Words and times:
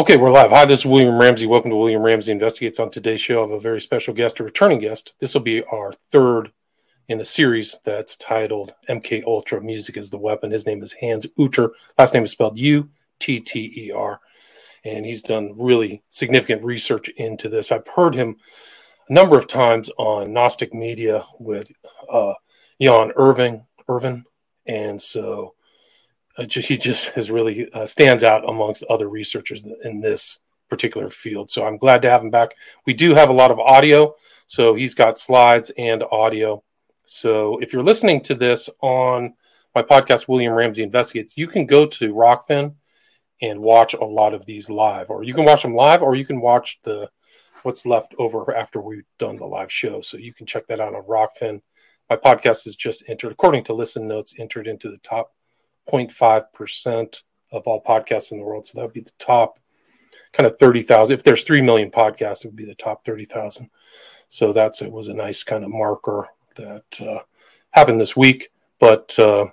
Okay, 0.00 0.16
we're 0.16 0.32
live. 0.32 0.50
Hi, 0.50 0.64
this 0.64 0.80
is 0.80 0.86
William 0.86 1.18
Ramsey. 1.18 1.44
Welcome 1.44 1.72
to 1.72 1.76
William 1.76 2.00
Ramsey 2.00 2.32
Investigates. 2.32 2.80
On 2.80 2.90
today's 2.90 3.20
show, 3.20 3.40
I 3.40 3.42
have 3.42 3.50
a 3.50 3.60
very 3.60 3.82
special 3.82 4.14
guest, 4.14 4.40
a 4.40 4.44
returning 4.44 4.78
guest. 4.78 5.12
This 5.20 5.34
will 5.34 5.42
be 5.42 5.62
our 5.64 5.92
third 5.92 6.52
in 7.08 7.20
a 7.20 7.24
series 7.26 7.76
that's 7.84 8.16
titled 8.16 8.72
MK 8.88 9.24
Ultra 9.26 9.60
Music 9.60 9.98
is 9.98 10.08
the 10.08 10.16
Weapon. 10.16 10.52
His 10.52 10.64
name 10.64 10.82
is 10.82 10.94
Hans 10.94 11.26
Utter. 11.38 11.72
Last 11.98 12.14
name 12.14 12.24
is 12.24 12.30
spelled 12.30 12.56
U 12.56 12.88
T 13.18 13.40
T 13.40 13.74
E 13.76 13.92
R. 13.92 14.20
And 14.86 15.04
he's 15.04 15.20
done 15.20 15.52
really 15.58 16.02
significant 16.08 16.64
research 16.64 17.10
into 17.10 17.50
this. 17.50 17.70
I've 17.70 17.86
heard 17.88 18.14
him 18.14 18.36
a 19.10 19.12
number 19.12 19.36
of 19.36 19.48
times 19.48 19.90
on 19.98 20.32
Gnostic 20.32 20.72
Media 20.72 21.26
with 21.38 21.70
uh, 22.10 22.32
Jan 22.80 23.12
Irving, 23.16 23.66
Irvin. 23.86 24.24
And 24.66 24.98
so 24.98 25.56
uh, 26.36 26.46
he 26.48 26.76
just 26.76 27.10
has 27.10 27.30
really 27.30 27.70
uh, 27.72 27.86
stands 27.86 28.22
out 28.22 28.48
amongst 28.48 28.84
other 28.84 29.08
researchers 29.08 29.66
in 29.84 30.00
this 30.00 30.38
particular 30.68 31.10
field. 31.10 31.50
So 31.50 31.66
I'm 31.66 31.76
glad 31.76 32.02
to 32.02 32.10
have 32.10 32.22
him 32.22 32.30
back. 32.30 32.54
We 32.86 32.94
do 32.94 33.14
have 33.14 33.28
a 33.28 33.34
lot 33.34 33.50
of 33.50 33.58
audio, 33.58 34.14
so 34.46 34.74
he's 34.74 34.94
got 34.94 35.18
slides 35.18 35.70
and 35.76 36.04
audio. 36.10 36.62
So 37.04 37.58
if 37.58 37.72
you're 37.72 37.82
listening 37.82 38.20
to 38.22 38.34
this 38.34 38.70
on 38.80 39.34
my 39.74 39.82
podcast, 39.82 40.28
William 40.28 40.52
Ramsey 40.52 40.82
Investigates, 40.82 41.36
you 41.36 41.48
can 41.48 41.66
go 41.66 41.86
to 41.86 42.14
Rokfin 42.14 42.74
and 43.42 43.60
watch 43.60 43.94
a 43.94 44.04
lot 44.04 44.34
of 44.34 44.46
these 44.46 44.70
live, 44.70 45.10
or 45.10 45.24
you 45.24 45.34
can 45.34 45.44
watch 45.44 45.62
them 45.62 45.74
live, 45.74 46.02
or 46.02 46.14
you 46.14 46.24
can 46.24 46.40
watch 46.40 46.78
the 46.84 47.10
what's 47.62 47.84
left 47.84 48.14
over 48.18 48.54
after 48.54 48.80
we've 48.80 49.04
done 49.18 49.36
the 49.36 49.46
live 49.46 49.72
show. 49.72 50.00
So 50.00 50.16
you 50.16 50.32
can 50.32 50.46
check 50.46 50.66
that 50.68 50.80
out 50.80 50.94
on 50.94 51.02
Rokfin. 51.02 51.60
My 52.08 52.16
podcast 52.16 52.66
is 52.66 52.76
just 52.76 53.02
entered, 53.08 53.32
according 53.32 53.64
to 53.64 53.72
Listen 53.72 54.08
Notes, 54.08 54.34
entered 54.38 54.66
into 54.66 54.90
the 54.90 54.98
top 54.98 55.32
0.5% 55.90 57.22
of 57.52 57.66
all 57.66 57.82
podcasts 57.82 58.32
in 58.32 58.38
the 58.38 58.44
world. 58.44 58.66
So 58.66 58.78
that 58.78 58.84
would 58.84 58.94
be 58.94 59.00
the 59.00 59.10
top 59.18 59.58
kind 60.32 60.46
of 60.46 60.58
30,000. 60.58 61.14
If 61.14 61.24
there's 61.24 61.44
3 61.44 61.60
million 61.60 61.90
podcasts, 61.90 62.44
it 62.44 62.48
would 62.48 62.56
be 62.56 62.64
the 62.64 62.74
top 62.74 63.04
30,000. 63.04 63.68
So 64.28 64.52
that's, 64.52 64.82
it 64.82 64.92
was 64.92 65.08
a 65.08 65.14
nice 65.14 65.42
kind 65.42 65.64
of 65.64 65.70
marker 65.70 66.28
that 66.56 67.00
uh, 67.00 67.20
happened 67.70 68.00
this 68.00 68.16
week. 68.16 68.52
But 68.78 69.18
uh, 69.18 69.46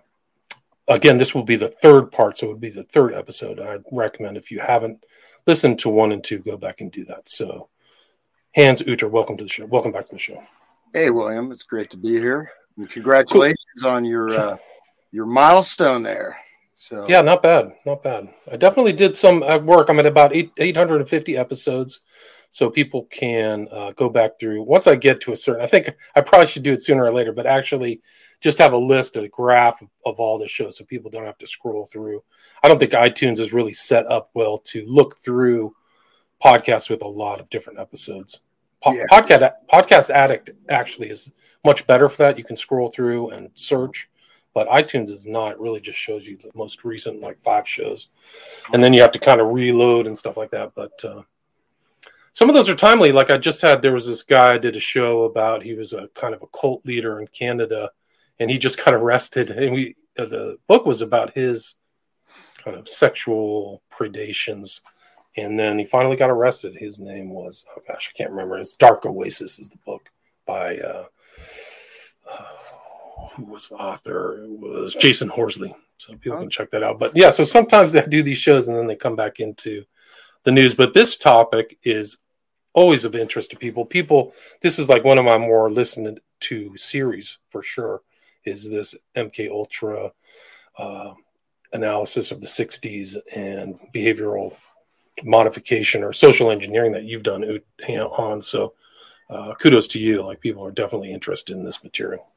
again, 0.88 1.18
this 1.18 1.34
will 1.34 1.44
be 1.44 1.56
the 1.56 1.70
third 1.70 2.12
part. 2.12 2.38
So 2.38 2.48
it 2.48 2.50
would 2.50 2.62
be 2.62 2.70
the 2.70 2.84
third 2.84 3.14
episode. 3.14 3.60
And 3.60 3.70
I'd 3.70 3.84
recommend 3.92 4.38
if 4.38 4.52
you 4.52 4.60
haven't 4.60 5.04
listened 5.48 5.80
to 5.80 5.90
one 5.90 6.12
and 6.12 6.24
two, 6.24 6.40
go 6.40 6.58
back 6.58 6.82
and 6.82 6.92
do 6.92 7.06
that. 7.06 7.28
So 7.28 7.70
Hans 8.56 8.82
Utter, 8.88 9.08
welcome 9.08 9.38
to 9.38 9.44
the 9.44 9.50
show. 9.50 9.66
Welcome 9.66 9.92
back 9.92 10.08
to 10.08 10.16
the 10.16 10.20
show. 10.20 10.44
Hey, 10.94 11.10
William. 11.10 11.52
It's 11.52 11.64
great 11.64 11.90
to 11.92 11.98
be 11.98 12.14
here. 12.14 12.52
And 12.78 12.90
congratulations 12.90 13.66
cool. 13.82 13.92
on 13.92 14.06
your. 14.06 14.30
Uh, 14.30 14.58
your 15.18 15.26
milestone 15.26 16.04
there. 16.04 16.38
So 16.76 17.08
yeah, 17.10 17.22
not 17.22 17.42
bad, 17.42 17.74
not 17.88 18.04
bad. 18.04 18.30
I 18.52 18.56
definitely 18.56 18.94
did 18.94 19.16
some 19.16 19.40
work. 19.66 19.90
I'm 19.90 19.98
at 19.98 20.06
about 20.06 20.36
eight, 20.36 20.52
850 20.58 21.36
episodes, 21.36 22.02
so 22.52 22.70
people 22.70 23.06
can 23.06 23.68
uh, 23.72 23.94
go 23.94 24.10
back 24.10 24.40
through. 24.40 24.62
Once 24.62 24.86
I 24.86 24.96
get 24.96 25.20
to 25.22 25.32
a 25.32 25.36
certain, 25.36 25.64
I 25.64 25.66
think 25.66 25.90
I 26.16 26.22
probably 26.22 26.46
should 26.46 26.62
do 26.62 26.72
it 26.72 26.84
sooner 26.84 27.04
or 27.04 27.12
later, 27.12 27.34
but 27.34 27.48
actually 27.48 28.00
just 28.42 28.60
have 28.60 28.74
a 28.74 28.78
list, 28.78 29.18
a 29.18 29.28
graph 29.28 29.82
of, 29.82 29.88
of 30.06 30.20
all 30.20 30.38
the 30.38 30.48
shows, 30.48 30.78
so 30.78 30.86
people 30.86 31.10
don't 31.10 31.26
have 31.26 31.40
to 31.40 31.48
scroll 31.48 31.90
through. 31.92 32.24
I 32.64 32.68
don't 32.68 32.78
think 32.78 32.92
iTunes 32.92 33.40
is 33.40 33.52
really 33.52 33.74
set 33.74 34.06
up 34.12 34.30
well 34.36 34.60
to 34.66 34.86
look 34.86 35.18
through 35.18 35.74
podcasts 36.46 36.92
with 36.92 37.02
a 37.02 37.08
lot 37.08 37.40
of 37.40 37.50
different 37.50 37.80
episodes. 37.80 38.42
Po- 38.84 38.94
yeah. 38.94 39.06
Podcast 39.10 39.52
Podcast 39.68 40.12
Addict 40.12 40.52
actually 40.70 41.10
is 41.10 41.32
much 41.66 41.88
better 41.88 42.08
for 42.08 42.18
that. 42.18 42.38
You 42.38 42.44
can 42.44 42.56
scroll 42.56 42.92
through 42.92 43.32
and 43.32 43.50
search 43.56 44.08
but 44.58 44.68
iTunes 44.70 45.12
is 45.12 45.28
not. 45.28 45.52
It 45.52 45.60
really 45.60 45.80
just 45.80 46.00
shows 46.00 46.26
you 46.26 46.36
the 46.36 46.50
most 46.56 46.84
recent 46.84 47.22
like 47.22 47.40
five 47.44 47.68
shows, 47.68 48.08
and 48.74 48.84
then 48.84 48.92
you 48.92 49.02
have 49.02 49.12
to 49.12 49.20
kind 49.20 49.40
of 49.40 49.54
reload 49.54 50.08
and 50.08 50.18
stuff 50.18 50.36
like 50.36 50.50
that. 50.50 50.72
But 50.74 51.06
uh, 51.06 51.22
some 52.34 52.50
of 52.50 52.56
those 52.56 52.68
are 52.68 52.74
timely. 52.74 53.12
Like 53.12 53.30
I 53.30 53.38
just 53.38 53.62
had, 53.62 53.84
there 53.84 53.94
was 53.94 54.08
this 54.08 54.24
guy 54.24 54.56
I 54.56 54.58
did 54.58 54.76
a 54.76 54.80
show 54.80 55.26
about. 55.26 55.62
He 55.62 55.76
was 55.76 55.94
a 55.94 56.10
kind 56.16 56.34
of 56.34 56.42
a 56.42 56.48
cult 56.48 56.84
leader 56.88 57.20
in 57.20 57.28
Canada, 57.28 57.92
and 58.40 58.50
he 58.50 58.58
just 58.58 58.84
got 58.84 58.96
arrested. 58.96 59.52
And 59.52 59.76
we, 59.76 59.96
uh, 60.18 60.26
the 60.26 60.58
book 60.66 60.88
was 60.88 61.04
about 61.04 61.36
his 61.36 61.76
kind 62.64 62.76
of 62.76 62.90
sexual 62.90 63.84
predations. 63.94 64.82
And 65.36 65.60
then 65.60 65.78
he 65.78 65.86
finally 65.86 66.16
got 66.16 66.32
arrested. 66.32 66.76
His 66.76 66.98
name 66.98 67.30
was, 67.30 67.64
oh 67.76 67.84
gosh, 67.88 68.12
I 68.12 68.18
can't 68.18 68.32
remember. 68.32 68.58
It's 68.58 68.74
Dark 68.74 69.06
Oasis 69.06 69.60
is 69.60 69.70
the 69.70 69.78
book 69.86 70.10
by 70.48 70.80
uh, 70.80 71.06
uh, 72.28 72.57
who 73.38 73.46
was 73.46 73.70
the 73.70 73.76
author? 73.76 74.44
It 74.44 74.50
was 74.50 74.96
Jason 74.96 75.30
Horsley. 75.30 75.76
So 75.98 76.16
people 76.16 76.40
can 76.40 76.50
check 76.50 76.72
that 76.72 76.84
out. 76.84 77.00
But 77.00 77.16
yeah, 77.16 77.30
so 77.30 77.44
sometimes 77.44 77.92
they 77.92 78.02
do 78.06 78.22
these 78.22 78.38
shows 78.38 78.68
and 78.68 78.76
then 78.76 78.88
they 78.88 78.96
come 78.96 79.16
back 79.16 79.40
into 79.40 79.84
the 80.44 80.52
news. 80.52 80.76
But 80.76 80.94
this 80.94 81.18
topic 81.18 81.78
is 81.84 82.18
always 82.74 83.06
of 83.06 83.16
interest 83.16 83.52
to 83.52 83.58
people. 83.58 83.86
People, 83.86 84.34
this 84.62 84.78
is 84.80 84.90
like 84.90 85.04
one 85.04 85.18
of 85.18 85.26
my 85.26 85.38
more 85.38 85.70
listened 85.70 86.20
to 86.42 86.78
series 86.78 87.38
for 87.50 87.64
sure. 87.64 88.02
Is 88.46 88.70
this 88.70 88.96
MK 89.16 89.50
Ultra 89.50 90.12
uh, 90.78 91.14
analysis 91.74 92.32
of 92.32 92.40
the 92.40 92.48
'60s 92.48 93.18
and 93.36 93.80
behavioral 93.94 94.56
modification 95.24 96.04
or 96.04 96.14
social 96.14 96.52
engineering 96.52 96.92
that 96.92 97.04
you've 97.04 97.24
done 97.24 97.60
on? 97.90 98.42
So 98.42 98.74
uh, 99.30 99.54
kudos 99.56 99.88
to 99.90 100.00
you. 100.00 100.24
Like 100.24 100.40
people 100.40 100.66
are 100.66 100.72
definitely 100.72 101.12
interested 101.12 101.58
in 101.58 101.66
this 101.66 101.84
material. 101.84 102.28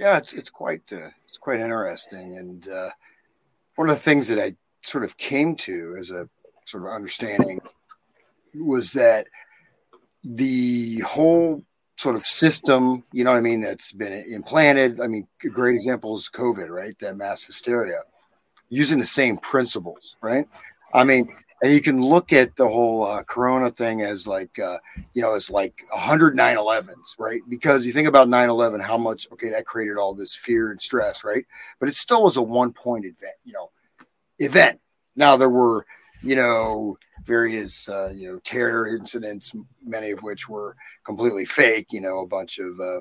Yeah, 0.00 0.16
it's 0.16 0.32
it's 0.32 0.48
quite 0.48 0.80
uh, 0.92 1.10
it's 1.28 1.36
quite 1.36 1.60
interesting, 1.60 2.38
and 2.38 2.66
uh, 2.68 2.88
one 3.76 3.90
of 3.90 3.96
the 3.96 4.00
things 4.00 4.28
that 4.28 4.38
I 4.38 4.56
sort 4.80 5.04
of 5.04 5.18
came 5.18 5.54
to 5.56 5.94
as 5.98 6.10
a 6.10 6.26
sort 6.64 6.84
of 6.84 6.88
understanding 6.88 7.60
was 8.54 8.92
that 8.92 9.26
the 10.24 11.00
whole 11.00 11.62
sort 11.98 12.16
of 12.16 12.24
system, 12.24 13.04
you 13.12 13.24
know 13.24 13.32
what 13.32 13.36
I 13.36 13.42
mean, 13.42 13.60
that's 13.60 13.92
been 13.92 14.24
implanted. 14.32 15.02
I 15.02 15.06
mean, 15.06 15.28
a 15.44 15.48
great 15.48 15.74
example 15.74 16.16
is 16.16 16.30
COVID, 16.32 16.70
right? 16.70 16.98
That 17.00 17.18
mass 17.18 17.44
hysteria, 17.44 17.98
using 18.70 18.98
the 18.98 19.04
same 19.04 19.36
principles, 19.36 20.16
right? 20.22 20.48
I 20.94 21.04
mean, 21.04 21.28
and 21.62 21.72
you 21.72 21.80
can 21.80 22.00
look 22.00 22.32
at 22.32 22.56
the 22.56 22.66
whole 22.66 23.06
uh, 23.06 23.22
corona 23.22 23.70
thing 23.70 24.02
as 24.02 24.26
like 24.26 24.58
uh, 24.58 24.78
you 25.14 25.22
know 25.22 25.34
as 25.34 25.50
like 25.50 25.82
100 25.90 26.36
9-11s 26.36 27.18
right? 27.18 27.40
Because 27.48 27.84
you 27.84 27.92
think 27.92 28.08
about 28.08 28.28
9-11 28.28 28.82
how 28.82 28.98
much 28.98 29.28
okay 29.32 29.50
that 29.50 29.66
created 29.66 29.96
all 29.96 30.14
this 30.14 30.34
fear 30.34 30.70
and 30.70 30.80
stress 30.80 31.24
right? 31.24 31.44
But 31.78 31.88
it 31.88 31.94
still 31.94 32.22
was 32.22 32.36
a 32.36 32.42
one 32.42 32.72
point 32.72 33.04
event 33.04 33.34
you 33.44 33.52
know 33.52 33.70
event. 34.38 34.80
Now 35.16 35.36
there 35.36 35.50
were 35.50 35.86
you 36.22 36.36
know 36.36 36.96
various 37.24 37.88
uh, 37.88 38.10
you 38.14 38.32
know 38.32 38.38
terror 38.44 38.88
incidents 38.88 39.52
many 39.84 40.10
of 40.10 40.22
which 40.22 40.48
were 40.48 40.76
completely 41.04 41.44
fake 41.44 41.88
you 41.90 42.00
know 42.00 42.20
a 42.20 42.26
bunch 42.26 42.58
of 42.58 42.80
uh, 42.80 43.00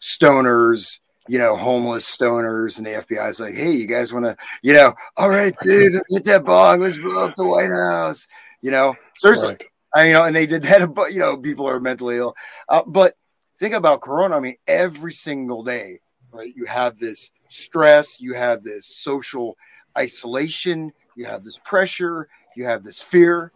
stoners 0.00 1.00
you 1.28 1.38
know, 1.38 1.56
homeless 1.56 2.04
stoners, 2.04 2.78
and 2.78 2.86
the 2.86 2.90
FBI 2.90 3.30
is 3.30 3.40
like, 3.40 3.54
hey, 3.54 3.72
you 3.72 3.86
guys 3.86 4.12
want 4.12 4.26
to, 4.26 4.36
you 4.62 4.74
know, 4.74 4.92
all 5.16 5.28
right, 5.28 5.54
dude, 5.62 6.00
hit 6.10 6.24
that 6.24 6.44
bong, 6.44 6.80
let's 6.80 6.98
blow 6.98 7.24
up 7.24 7.34
the 7.36 7.44
White 7.44 7.70
House, 7.70 8.26
you 8.60 8.70
know, 8.70 8.94
seriously, 9.14 9.48
right. 9.48 9.64
I, 9.94 10.06
you 10.08 10.12
know, 10.12 10.24
and 10.24 10.36
they 10.36 10.46
did 10.46 10.62
that, 10.62 10.86
but 10.94 11.12
you 11.12 11.20
know, 11.20 11.36
people 11.36 11.68
are 11.68 11.80
mentally 11.80 12.16
ill. 12.16 12.34
Uh, 12.68 12.82
but 12.86 13.16
think 13.58 13.74
about 13.74 14.00
Corona. 14.00 14.36
I 14.36 14.40
mean, 14.40 14.56
every 14.66 15.12
single 15.12 15.62
day, 15.62 16.00
right? 16.32 16.52
You 16.54 16.66
have 16.66 16.98
this 16.98 17.30
stress, 17.48 18.20
you 18.20 18.34
have 18.34 18.62
this 18.62 18.86
social 18.86 19.56
isolation, 19.96 20.92
you 21.16 21.24
have 21.24 21.44
this 21.44 21.58
pressure, 21.64 22.28
you 22.56 22.64
have 22.64 22.84
this 22.84 23.00
fear 23.00 23.52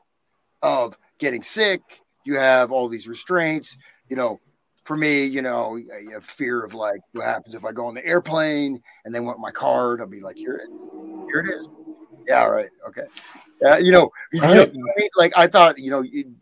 of 0.62 0.97
getting 1.19 1.43
sick, 1.43 1.81
you 2.25 2.37
have 2.37 2.71
all 2.71 2.89
these 2.89 3.09
restraints, 3.09 3.77
you 4.09 4.17
know, 4.17 4.41
for 4.88 4.97
me, 4.97 5.22
you 5.22 5.43
know, 5.43 5.76
you 5.76 6.12
have 6.12 6.25
fear 6.25 6.65
of 6.65 6.72
like 6.72 7.03
what 7.12 7.26
happens 7.26 7.54
if 7.54 7.62
I 7.62 7.72
go 7.72 7.84
on 7.88 7.94
the 7.94 8.04
airplane 8.06 8.82
and 9.04 9.15
they 9.15 9.21
want 9.21 9.38
my 9.38 9.50
card. 9.50 10.00
I'll 10.00 10.06
be 10.06 10.22
like, 10.22 10.37
here, 10.37 10.66
here 11.31 11.41
it 11.41 11.50
is. 11.50 11.69
Yeah, 12.26 12.44
right, 12.44 12.71
okay. 12.88 13.03
Uh, 13.62 13.76
you 13.76 13.93
know, 13.93 14.10
you 14.32 14.41
know 14.41 14.66
like 15.19 15.37
I 15.37 15.46
thought, 15.46 15.79
you 15.79 15.90
know, 15.90 16.00
you, 16.00 16.35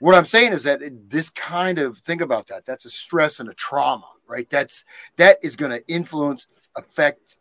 what 0.00 0.14
I'm 0.14 0.26
saying 0.26 0.52
is 0.52 0.64
that 0.64 0.82
this 1.08 1.30
kind 1.30 1.78
of 1.78 1.96
think 2.00 2.20
about 2.20 2.46
that. 2.48 2.66
That's 2.66 2.84
a 2.84 2.90
stress 2.90 3.40
and 3.40 3.48
a 3.48 3.54
trauma, 3.54 4.10
right? 4.26 4.48
That's 4.50 4.84
that 5.16 5.38
is 5.42 5.56
going 5.56 5.72
to 5.72 5.82
influence, 5.88 6.46
affect, 6.76 7.38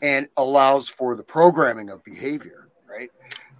and 0.00 0.28
allows 0.36 0.88
for 0.88 1.16
the 1.16 1.24
programming 1.24 1.90
of 1.90 2.04
behavior, 2.04 2.68
right? 2.88 3.10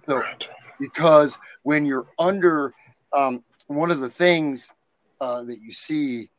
So, 0.05 0.19
right. 0.19 0.49
because 0.79 1.37
when 1.63 1.85
you're 1.85 2.07
under, 2.17 2.73
um, 3.11 3.43
one 3.67 3.91
of 3.91 3.99
the 3.99 4.09
things 4.09 4.71
uh, 5.19 5.43
that 5.43 5.59
you 5.61 5.71
see 5.71 6.29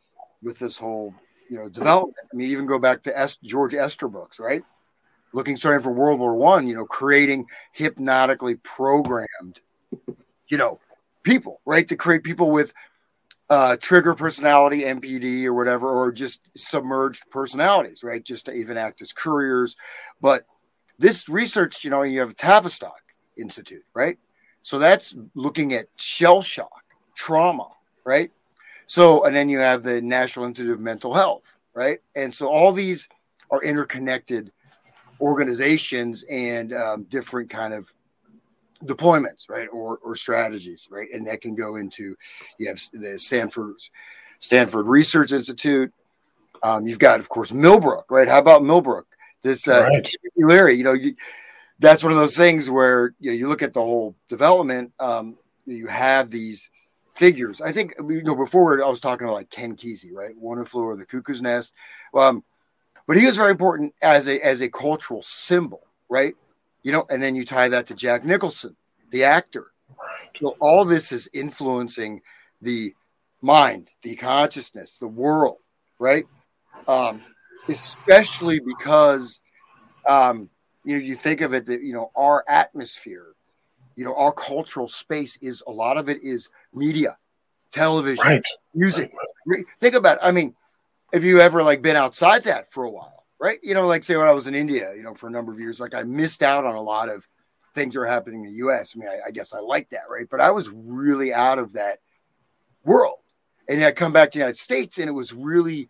with 0.42 0.58
this 0.58 0.76
whole 0.76 1.14
you 1.50 1.58
know 1.58 1.68
development. 1.68 2.16
I 2.32 2.36
mean, 2.36 2.50
even 2.50 2.66
go 2.66 2.78
back 2.78 3.02
to 3.04 3.18
Est- 3.18 3.42
George 3.42 3.74
Estabrooks, 3.74 4.38
right? 4.38 4.62
Looking 5.32 5.56
starting 5.56 5.82
from 5.82 5.96
World 5.96 6.20
War 6.20 6.34
One, 6.34 6.66
you 6.66 6.74
know, 6.74 6.86
creating 6.86 7.46
hypnotically 7.72 8.56
programmed, 8.56 9.60
you 10.48 10.56
know, 10.56 10.80
people, 11.22 11.60
right? 11.66 11.86
To 11.88 11.96
create 11.96 12.22
people 12.22 12.50
with 12.50 12.72
uh, 13.50 13.76
trigger 13.80 14.14
personality, 14.14 14.82
MPD, 14.82 15.44
or 15.44 15.54
whatever, 15.54 15.90
or 15.90 16.12
just 16.12 16.40
submerged 16.56 17.24
personalities, 17.30 18.02
right? 18.02 18.22
Just 18.22 18.46
to 18.46 18.52
even 18.52 18.76
act 18.76 19.00
as 19.02 19.12
couriers. 19.12 19.76
But 20.20 20.44
this 20.98 21.28
research, 21.28 21.84
you 21.84 21.90
know, 21.90 22.02
you 22.02 22.20
have 22.20 22.36
Tavistock 22.36 23.00
Institute, 23.36 23.84
right? 23.94 24.18
So 24.62 24.78
that's 24.78 25.14
looking 25.34 25.72
at 25.72 25.86
shell 25.96 26.42
shock, 26.42 26.82
trauma, 27.14 27.68
right? 28.04 28.30
So, 28.88 29.24
and 29.24 29.36
then 29.36 29.48
you 29.48 29.58
have 29.58 29.82
the 29.82 30.00
National 30.00 30.46
Institute 30.46 30.72
of 30.72 30.80
Mental 30.80 31.14
Health, 31.14 31.44
right? 31.74 32.00
And 32.16 32.34
so 32.34 32.48
all 32.48 32.72
these 32.72 33.06
are 33.50 33.62
interconnected 33.62 34.50
organizations 35.20 36.24
and 36.30 36.72
um, 36.72 37.04
different 37.04 37.50
kind 37.50 37.74
of 37.74 37.92
deployments, 38.84 39.48
right, 39.48 39.68
or 39.72 39.98
or 39.98 40.16
strategies, 40.16 40.88
right, 40.90 41.08
and 41.12 41.26
that 41.26 41.42
can 41.42 41.54
go 41.54 41.76
into 41.76 42.16
you 42.58 42.68
have 42.68 42.80
the 42.92 43.18
Stanford 43.18 43.74
Stanford 44.38 44.86
Research 44.86 45.32
Institute. 45.32 45.92
Um, 46.62 46.86
you've 46.86 46.98
got, 46.98 47.20
of 47.20 47.28
course, 47.28 47.52
Millbrook, 47.52 48.10
right? 48.10 48.26
How 48.26 48.38
about 48.38 48.64
Millbrook? 48.64 49.06
This 49.42 49.68
uh, 49.68 49.84
right. 49.84 50.14
Larry, 50.36 50.76
you 50.76 50.84
know, 50.84 50.94
you, 50.94 51.14
that's 51.78 52.02
one 52.02 52.12
of 52.12 52.18
those 52.18 52.36
things 52.36 52.68
where 52.68 53.14
you, 53.20 53.30
know, 53.30 53.36
you 53.36 53.48
look 53.48 53.62
at 53.62 53.74
the 53.74 53.82
whole 53.82 54.16
development. 54.28 54.92
Um, 54.98 55.36
you 55.66 55.86
have 55.86 56.30
these 56.30 56.70
figures. 57.18 57.60
I 57.60 57.72
think 57.72 57.94
you 57.98 58.22
know 58.22 58.36
before 58.36 58.82
I 58.82 58.88
was 58.88 59.00
talking 59.00 59.26
about 59.26 59.34
like 59.34 59.50
Ken 59.50 59.76
Kesey, 59.76 60.12
right? 60.12 60.36
One 60.38 60.64
flew 60.64 60.84
over 60.84 60.96
the 60.96 61.04
cuckoo's 61.04 61.42
nest. 61.42 61.74
Um, 62.14 62.44
but 63.06 63.16
he 63.16 63.26
was 63.26 63.36
very 63.36 63.50
important 63.50 63.94
as 64.00 64.28
a 64.28 64.40
as 64.44 64.60
a 64.60 64.68
cultural 64.68 65.22
symbol, 65.22 65.82
right? 66.08 66.34
You 66.82 66.92
know, 66.92 67.06
and 67.10 67.22
then 67.22 67.34
you 67.34 67.44
tie 67.44 67.68
that 67.68 67.88
to 67.88 67.94
Jack 67.94 68.24
Nicholson, 68.24 68.76
the 69.10 69.24
actor. 69.24 69.72
So 70.38 70.56
all 70.60 70.84
this 70.84 71.10
is 71.10 71.28
influencing 71.32 72.22
the 72.62 72.94
mind, 73.42 73.90
the 74.02 74.14
consciousness, 74.16 74.96
the 75.00 75.08
world, 75.08 75.56
right? 75.98 76.24
Um, 76.86 77.22
especially 77.68 78.60
because 78.60 79.40
um, 80.06 80.48
you 80.84 80.96
know 80.96 81.02
you 81.02 81.16
think 81.16 81.40
of 81.40 81.54
it 81.54 81.66
that 81.66 81.82
you 81.82 81.92
know 81.92 82.10
our 82.14 82.44
atmosphere, 82.48 83.34
you 83.98 84.04
know 84.04 84.14
our 84.14 84.30
cultural 84.30 84.86
space 84.86 85.36
is 85.42 85.60
a 85.66 85.72
lot 85.72 85.98
of 85.98 86.08
it 86.08 86.22
is 86.22 86.50
media, 86.72 87.18
television, 87.72 88.24
right. 88.24 88.46
music. 88.72 89.12
Right. 89.44 89.64
Think 89.80 89.96
about 89.96 90.18
it. 90.18 90.20
I 90.22 90.30
mean, 90.30 90.54
have 91.12 91.24
you 91.24 91.40
ever 91.40 91.64
like 91.64 91.82
been 91.82 91.96
outside 91.96 92.44
that 92.44 92.72
for 92.72 92.84
a 92.84 92.90
while, 92.90 93.24
right? 93.40 93.58
You 93.60 93.74
know, 93.74 93.88
like 93.88 94.04
say 94.04 94.16
when 94.16 94.28
I 94.28 94.32
was 94.32 94.46
in 94.46 94.54
India, 94.54 94.94
you 94.94 95.02
know, 95.02 95.14
for 95.14 95.26
a 95.26 95.32
number 95.32 95.52
of 95.52 95.58
years, 95.58 95.80
like 95.80 95.94
I 95.94 96.04
missed 96.04 96.44
out 96.44 96.64
on 96.64 96.76
a 96.76 96.80
lot 96.80 97.08
of 97.08 97.26
things 97.74 97.94
that 97.94 98.00
are 98.00 98.06
happening 98.06 98.44
in 98.44 98.50
the 98.50 98.56
U.S. 98.58 98.94
I 98.94 99.00
mean, 99.00 99.08
I, 99.08 99.18
I 99.26 99.30
guess 99.32 99.52
I 99.52 99.58
like 99.58 99.90
that, 99.90 100.04
right? 100.08 100.28
But 100.30 100.40
I 100.40 100.52
was 100.52 100.70
really 100.70 101.34
out 101.34 101.58
of 101.58 101.72
that 101.72 101.98
world, 102.84 103.18
and 103.68 103.82
I 103.82 103.90
come 103.90 104.12
back 104.12 104.30
to 104.30 104.38
the 104.38 104.44
United 104.44 104.58
States, 104.58 104.98
and 104.98 105.08
it 105.08 105.12
was 105.12 105.32
really 105.32 105.88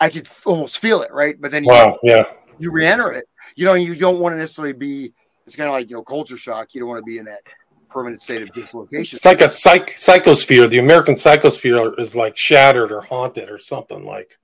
I 0.00 0.10
could 0.10 0.28
almost 0.44 0.78
feel 0.78 1.02
it, 1.02 1.12
right? 1.12 1.40
But 1.40 1.52
then 1.52 1.62
you, 1.62 1.70
wow, 1.70 2.00
yeah, 2.02 2.24
you 2.58 2.72
re-enter 2.72 3.12
it. 3.12 3.28
You 3.54 3.64
know, 3.64 3.74
you 3.74 3.94
don't 3.94 4.18
want 4.18 4.32
to 4.32 4.38
necessarily 4.38 4.72
be. 4.72 5.12
It's 5.48 5.56
kind 5.56 5.68
of 5.68 5.72
like 5.72 5.88
you 5.88 5.96
know 5.96 6.02
culture 6.02 6.36
shock. 6.36 6.74
You 6.74 6.80
don't 6.80 6.90
want 6.90 7.00
to 7.00 7.10
be 7.10 7.16
in 7.16 7.24
that 7.24 7.40
permanent 7.88 8.22
state 8.22 8.42
of 8.42 8.52
dislocation. 8.52 9.16
It's 9.16 9.24
like 9.24 9.40
a 9.40 9.48
psych 9.48 9.96
psychosphere. 9.96 10.68
The 10.68 10.78
American 10.78 11.14
psychosphere 11.14 11.98
is 11.98 12.14
like 12.14 12.36
shattered 12.36 12.92
or 12.92 13.00
haunted 13.00 13.50
or 13.50 13.58
something 13.58 14.04
like. 14.04 14.38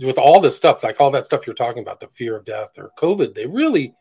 With 0.00 0.18
all 0.18 0.40
this 0.40 0.56
stuff, 0.56 0.84
like 0.84 1.00
all 1.00 1.10
that 1.10 1.24
stuff 1.24 1.44
you're 1.44 1.56
talking 1.56 1.82
about, 1.82 1.98
the 1.98 2.06
fear 2.08 2.36
of 2.36 2.44
death 2.44 2.78
or 2.78 2.92
COVID, 2.96 3.34
they 3.34 3.46
really 3.46 3.94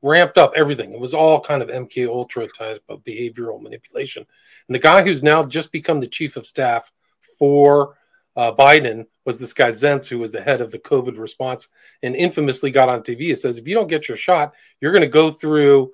ramped 0.00 0.38
up 0.38 0.52
everything. 0.56 0.94
It 0.94 1.00
was 1.00 1.12
all 1.12 1.40
kind 1.40 1.60
of 1.62 1.68
MK 1.68 2.08
Ultra 2.08 2.48
type 2.48 2.82
of 2.88 3.04
behavioral 3.04 3.60
manipulation. 3.60 4.24
And 4.68 4.74
the 4.74 4.78
guy 4.78 5.02
who's 5.02 5.22
now 5.22 5.44
just 5.44 5.72
become 5.72 6.00
the 6.00 6.06
chief 6.06 6.36
of 6.36 6.46
staff 6.46 6.90
for 7.38 7.98
uh, 8.36 8.52
Biden 8.52 9.06
was 9.24 9.38
this 9.38 9.54
guy 9.54 9.70
Zients, 9.70 10.06
who 10.06 10.18
was 10.18 10.30
the 10.30 10.42
head 10.42 10.60
of 10.60 10.70
the 10.70 10.78
COVID 10.78 11.18
response, 11.18 11.68
and 12.02 12.14
infamously 12.14 12.70
got 12.70 12.88
on 12.88 13.02
TV. 13.02 13.30
It 13.30 13.38
says, 13.38 13.58
if 13.58 13.66
you 13.66 13.74
don't 13.74 13.88
get 13.88 14.08
your 14.08 14.16
shot, 14.16 14.52
you're 14.80 14.92
going 14.92 15.02
to 15.02 15.08
go 15.08 15.30
through 15.30 15.92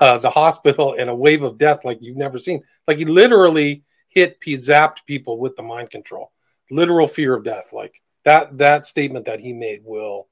uh, 0.00 0.18
the 0.18 0.30
hospital 0.30 0.94
in 0.94 1.08
a 1.08 1.14
wave 1.14 1.42
of 1.42 1.58
death 1.58 1.84
like 1.84 1.98
you've 2.00 2.16
never 2.16 2.38
seen. 2.38 2.62
Like 2.88 2.98
he 2.98 3.04
literally 3.04 3.84
hit, 4.08 4.38
he 4.42 4.54
zapped 4.54 5.04
people 5.06 5.38
with 5.38 5.54
the 5.56 5.62
mind 5.62 5.90
control, 5.90 6.32
literal 6.70 7.06
fear 7.06 7.36
of 7.36 7.44
death. 7.44 7.72
Like 7.72 8.00
that, 8.24 8.56
that 8.58 8.86
statement 8.86 9.26
that 9.26 9.40
he 9.40 9.52
made 9.52 9.82
will, 9.84 10.28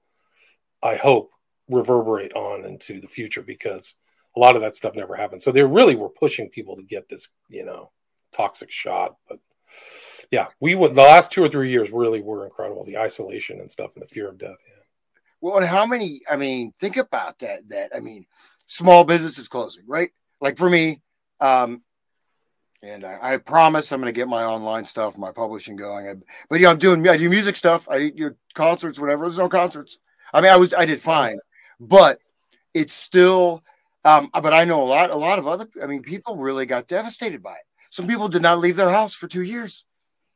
I 0.82 0.96
hope, 0.96 1.30
reverberate 1.68 2.32
on 2.32 2.64
into 2.64 3.00
the 3.00 3.06
future 3.06 3.42
because 3.42 3.94
a 4.34 4.40
lot 4.40 4.56
of 4.56 4.62
that 4.62 4.76
stuff 4.76 4.94
never 4.94 5.14
happened. 5.14 5.42
So 5.42 5.52
they 5.52 5.62
really 5.62 5.94
were 5.94 6.08
pushing 6.08 6.48
people 6.48 6.76
to 6.76 6.82
get 6.82 7.08
this, 7.08 7.28
you 7.48 7.64
know, 7.64 7.90
toxic 8.32 8.70
shot, 8.70 9.16
but 9.28 9.40
yeah, 10.30 10.46
we 10.60 10.74
would 10.74 10.94
the 10.94 11.02
last 11.02 11.32
two 11.32 11.42
or 11.42 11.48
three 11.48 11.70
years 11.70 11.90
really 11.90 12.20
were 12.20 12.44
incredible. 12.44 12.84
The 12.84 12.98
isolation 12.98 13.60
and 13.60 13.70
stuff 13.70 13.92
and 13.94 14.02
the 14.02 14.08
fear 14.08 14.28
of 14.28 14.38
death. 14.38 14.56
Yeah. 14.68 14.82
Well, 15.40 15.56
and 15.58 15.66
how 15.66 15.86
many? 15.86 16.20
I 16.30 16.36
mean, 16.36 16.72
think 16.78 16.96
about 16.96 17.40
that. 17.40 17.68
That 17.68 17.90
I 17.94 18.00
mean, 18.00 18.26
small 18.66 19.04
businesses 19.04 19.48
closing, 19.48 19.84
right? 19.86 20.10
Like 20.40 20.56
for 20.56 20.70
me, 20.70 21.00
um, 21.40 21.82
and 22.82 23.04
I, 23.04 23.18
I 23.34 23.36
promise 23.38 23.90
I'm 23.90 24.00
going 24.00 24.12
to 24.12 24.18
get 24.18 24.28
my 24.28 24.44
online 24.44 24.84
stuff, 24.84 25.18
my 25.18 25.32
publishing 25.32 25.76
going. 25.76 26.08
I, 26.08 26.14
but 26.48 26.60
yeah, 26.60 26.70
I'm 26.70 26.78
doing 26.78 27.06
I 27.08 27.16
do 27.16 27.28
music 27.28 27.56
stuff. 27.56 27.88
I 27.88 28.10
do 28.10 28.36
concerts, 28.54 29.00
whatever. 29.00 29.24
There's 29.24 29.38
no 29.38 29.48
concerts. 29.48 29.98
I 30.32 30.40
mean, 30.40 30.52
I 30.52 30.56
was 30.56 30.72
I 30.72 30.84
did 30.84 31.00
fine, 31.00 31.38
but 31.80 32.20
it's 32.72 32.94
still. 32.94 33.64
Um, 34.02 34.30
but 34.32 34.54
I 34.54 34.64
know 34.64 34.82
a 34.82 34.84
lot, 34.84 35.10
a 35.10 35.16
lot 35.16 35.38
of 35.38 35.46
other. 35.46 35.68
I 35.82 35.86
mean, 35.86 36.02
people 36.02 36.36
really 36.36 36.64
got 36.64 36.86
devastated 36.86 37.42
by 37.42 37.52
it. 37.52 37.66
Some 37.90 38.06
people 38.06 38.28
did 38.28 38.40
not 38.40 38.58
leave 38.58 38.76
their 38.76 38.88
house 38.88 39.12
for 39.12 39.28
two 39.28 39.42
years 39.42 39.84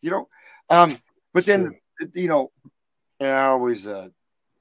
you 0.05 0.11
know. 0.11 0.29
Um, 0.69 0.91
but 1.33 1.47
then 1.47 1.75
you 2.13 2.29
know, 2.29 2.53
and 3.19 3.31
I 3.31 3.47
always 3.47 3.87
uh, 3.87 4.09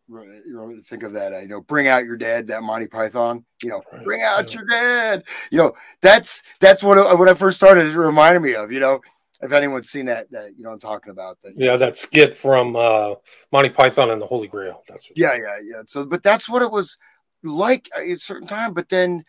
you 0.10 0.44
know 0.48 0.76
think 0.86 1.04
of 1.04 1.14
that. 1.14 1.34
Uh, 1.34 1.40
you 1.40 1.50
know, 1.50 1.62
bring 1.62 1.88
out 1.88 2.06
your 2.06 2.18
dad. 2.18 2.48
That 2.48 2.64
Monty 2.64 2.88
Python. 2.88 3.46
You 3.62 3.70
know, 3.70 3.84
right. 3.92 4.04
bring 4.04 4.22
out 4.22 4.50
yeah. 4.50 4.60
your 4.60 4.68
dad. 4.68 5.24
You 5.52 5.58
know, 5.60 5.74
that's 6.02 6.44
that's 6.60 6.82
what 6.82 6.98
uh, 6.98 7.16
when 7.16 7.30
I 7.30 7.34
first 7.34 7.58
started. 7.58 7.86
It 7.86 7.96
reminded 7.96 8.42
me 8.42 8.56
of. 8.56 8.72
You 8.72 8.80
know, 8.80 9.02
if 9.42 9.52
anyone's 9.52 9.90
seen 9.90 10.06
that, 10.06 10.32
that 10.32 10.58
you 10.58 10.64
know 10.64 10.72
I'm 10.72 10.80
talking 10.80 11.12
about. 11.12 11.38
That 11.44 11.54
yeah, 11.56 11.72
know. 11.72 11.78
that 11.78 11.98
skit 11.98 12.38
from 12.38 12.76
uh, 12.76 13.16
Monty 13.52 13.70
Python 13.70 14.12
and 14.12 14.22
the 14.22 14.28
Holy 14.28 14.48
Grail. 14.48 14.84
That's 14.88 15.10
what 15.10 15.18
yeah, 15.18 15.36
yeah, 15.36 15.58
yeah. 15.62 15.82
So, 15.86 16.06
but 16.06 16.24
that's 16.24 16.48
what 16.48 16.62
it 16.62 16.72
was 16.72 16.98
like 17.44 17.90
at 17.96 18.04
a 18.04 18.18
certain 18.18 18.48
time. 18.48 18.74
But 18.74 18.88
then 18.88 19.26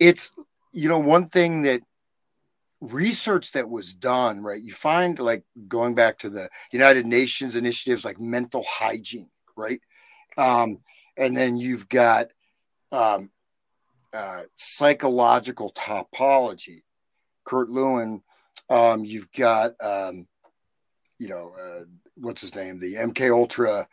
it's 0.00 0.32
you 0.72 0.88
know 0.88 0.98
one 0.98 1.28
thing 1.28 1.62
that 1.62 1.82
research 2.82 3.52
that 3.52 3.70
was 3.70 3.94
done, 3.94 4.42
right? 4.42 4.60
You 4.60 4.72
find 4.72 5.18
like 5.18 5.44
going 5.68 5.94
back 5.94 6.18
to 6.18 6.28
the 6.28 6.50
United 6.72 7.06
Nations 7.06 7.54
initiatives 7.54 8.04
like 8.04 8.20
mental 8.20 8.64
hygiene, 8.68 9.30
right? 9.56 9.80
Um, 10.36 10.78
and 11.16 11.36
then 11.36 11.56
you've 11.56 11.88
got 11.88 12.28
um, 12.90 13.30
uh, 14.12 14.42
psychological 14.56 15.72
topology. 15.72 16.82
Kurt 17.44 17.70
Lewin, 17.70 18.22
um, 18.68 19.04
you've 19.04 19.30
got, 19.32 19.72
um, 19.80 20.26
you 21.18 21.28
know, 21.28 21.54
uh, 21.60 21.84
what's 22.16 22.40
his 22.40 22.54
name? 22.54 22.78
The 22.78 22.94
MK 22.94 23.30
Ultra 23.30 23.88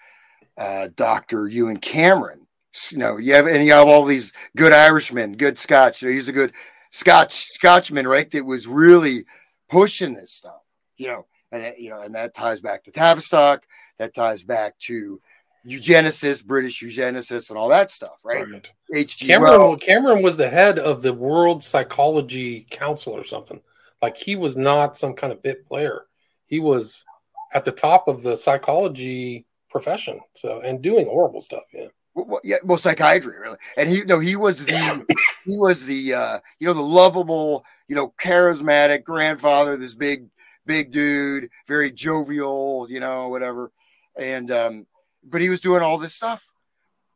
uh, 0.58 0.90
Dr. 0.96 1.48
Ewen 1.48 1.78
Cameron. 1.78 2.48
You 2.92 2.98
know, 2.98 3.18
you 3.18 3.34
have, 3.34 3.48
and 3.48 3.66
you 3.66 3.74
have 3.74 3.88
all 3.88 4.06
these 4.06 4.34
good 4.56 4.74
Irishmen, 4.74 5.34
good 5.34 5.58
Scotch. 5.58 6.02
You 6.02 6.10
know, 6.10 6.14
he's 6.14 6.28
a 6.28 6.34
good 6.34 6.54
Scotch 6.92 7.52
Scotchman, 7.52 8.08
right? 8.08 8.30
That 8.32 8.46
was 8.46 8.68
really 8.68 9.26
pushing 9.70 10.14
this 10.14 10.32
stuff, 10.32 10.62
you 10.98 11.08
know, 11.08 11.26
and 11.52 11.74
you 11.78 11.90
know, 11.90 12.02
and 12.02 12.16
that 12.16 12.34
ties 12.34 12.62
back 12.62 12.84
to 12.84 12.92
Tavistock, 12.92 13.64
that 13.98 14.14
ties 14.14 14.44
back 14.44 14.78
to 14.80 15.22
eugenicists, 15.66 16.44
British 16.44 16.82
eugenicists, 16.82 17.50
and 17.50 17.58
all 17.58 17.70
that 17.70 17.92
stuff, 17.92 18.20
right? 18.24 18.50
right. 18.50 18.72
H.G. 18.94 19.28
Cameron, 19.28 19.78
Cameron 19.78 20.24
was 20.24 20.38
the 20.38 20.50
head 20.50 20.80
of 20.80 21.02
the 21.02 21.14
World 21.14 21.64
Psychology 21.64 22.66
Council 22.70 23.14
or 23.14 23.26
something. 23.26 23.62
Like 24.02 24.18
he 24.18 24.36
was 24.36 24.56
not 24.56 24.98
some 24.98 25.14
kind 25.14 25.34
of 25.34 25.44
bit 25.44 25.68
player. 25.68 26.06
He 26.48 26.60
was 26.60 27.06
at 27.54 27.66
the 27.66 27.72
top 27.72 28.08
of 28.08 28.24
the 28.24 28.36
psychology 28.36 29.46
profession. 29.70 30.20
So 30.36 30.62
and 30.62 30.82
doing 30.82 31.06
horrible 31.06 31.42
stuff. 31.42 31.64
Yeah 31.74 31.88
well, 32.28 32.42
yeah, 32.44 32.58
well, 32.64 32.78
psychiatry 32.78 33.38
really, 33.40 33.58
and 33.78 33.90
he 33.90 34.02
no, 34.04 34.20
he 34.20 34.36
was 34.36 34.66
the 34.66 35.06
he 35.46 35.58
was 35.58 35.86
the 35.86 36.14
uh, 36.14 36.40
you 36.60 36.68
know 36.68 36.74
the 36.74 36.82
lovable, 36.82 37.66
you 37.88 37.96
know, 37.96 38.14
charismatic 38.22 39.04
grandfather, 39.04 39.78
this 39.78 39.94
big 39.94 40.28
big 40.66 40.92
dude, 40.92 41.50
very 41.68 41.92
jovial, 41.92 42.88
you 42.90 43.00
know, 43.00 43.30
whatever, 43.30 43.72
and 44.18 44.52
um, 44.52 44.88
but 45.24 45.42
he 45.42 45.50
was 45.50 45.62
doing 45.62 45.82
all 45.82 45.98
this 45.98 46.14
stuff, 46.14 46.48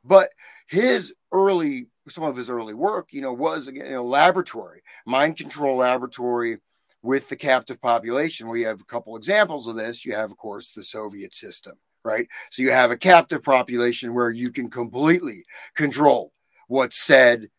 but 0.04 0.30
his 0.68 1.14
early 1.32 1.88
some 2.10 2.24
of 2.24 2.36
his 2.36 2.50
early 2.50 2.74
work, 2.74 3.14
you 3.14 3.22
know, 3.22 3.34
was 3.34 3.68
again 3.68 3.86
you 3.86 3.92
know 3.92 4.06
laboratory 4.06 4.82
mind 5.06 5.38
control 5.38 5.78
laboratory 5.78 6.58
with 7.02 7.30
the 7.30 7.36
captive 7.36 7.82
population. 7.82 8.48
We 8.48 8.62
have 8.62 8.82
a 8.82 8.86
couple 8.86 9.16
examples 9.18 9.68
of 9.68 9.76
this. 9.76 10.06
You 10.06 10.14
have, 10.14 10.32
of 10.32 10.38
course, 10.38 10.74
the 10.74 10.84
Soviet 10.84 11.36
system 11.36 11.78
right? 12.04 12.28
So 12.52 12.62
you 12.62 12.72
have 12.72 12.92
a 12.92 12.98
captive 12.98 13.44
population 13.44 14.14
where 14.14 14.30
you 14.30 14.52
can 14.52 14.70
completely 14.70 15.46
control 15.76 16.34
what's 16.68 17.04
said, 17.04 17.50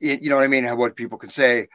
you 0.00 0.28
know 0.28 0.36
what 0.36 0.44
I 0.44 0.48
mean? 0.48 0.66
What 0.76 0.96
people 0.96 1.18
can 1.18 1.30
say, 1.30 1.68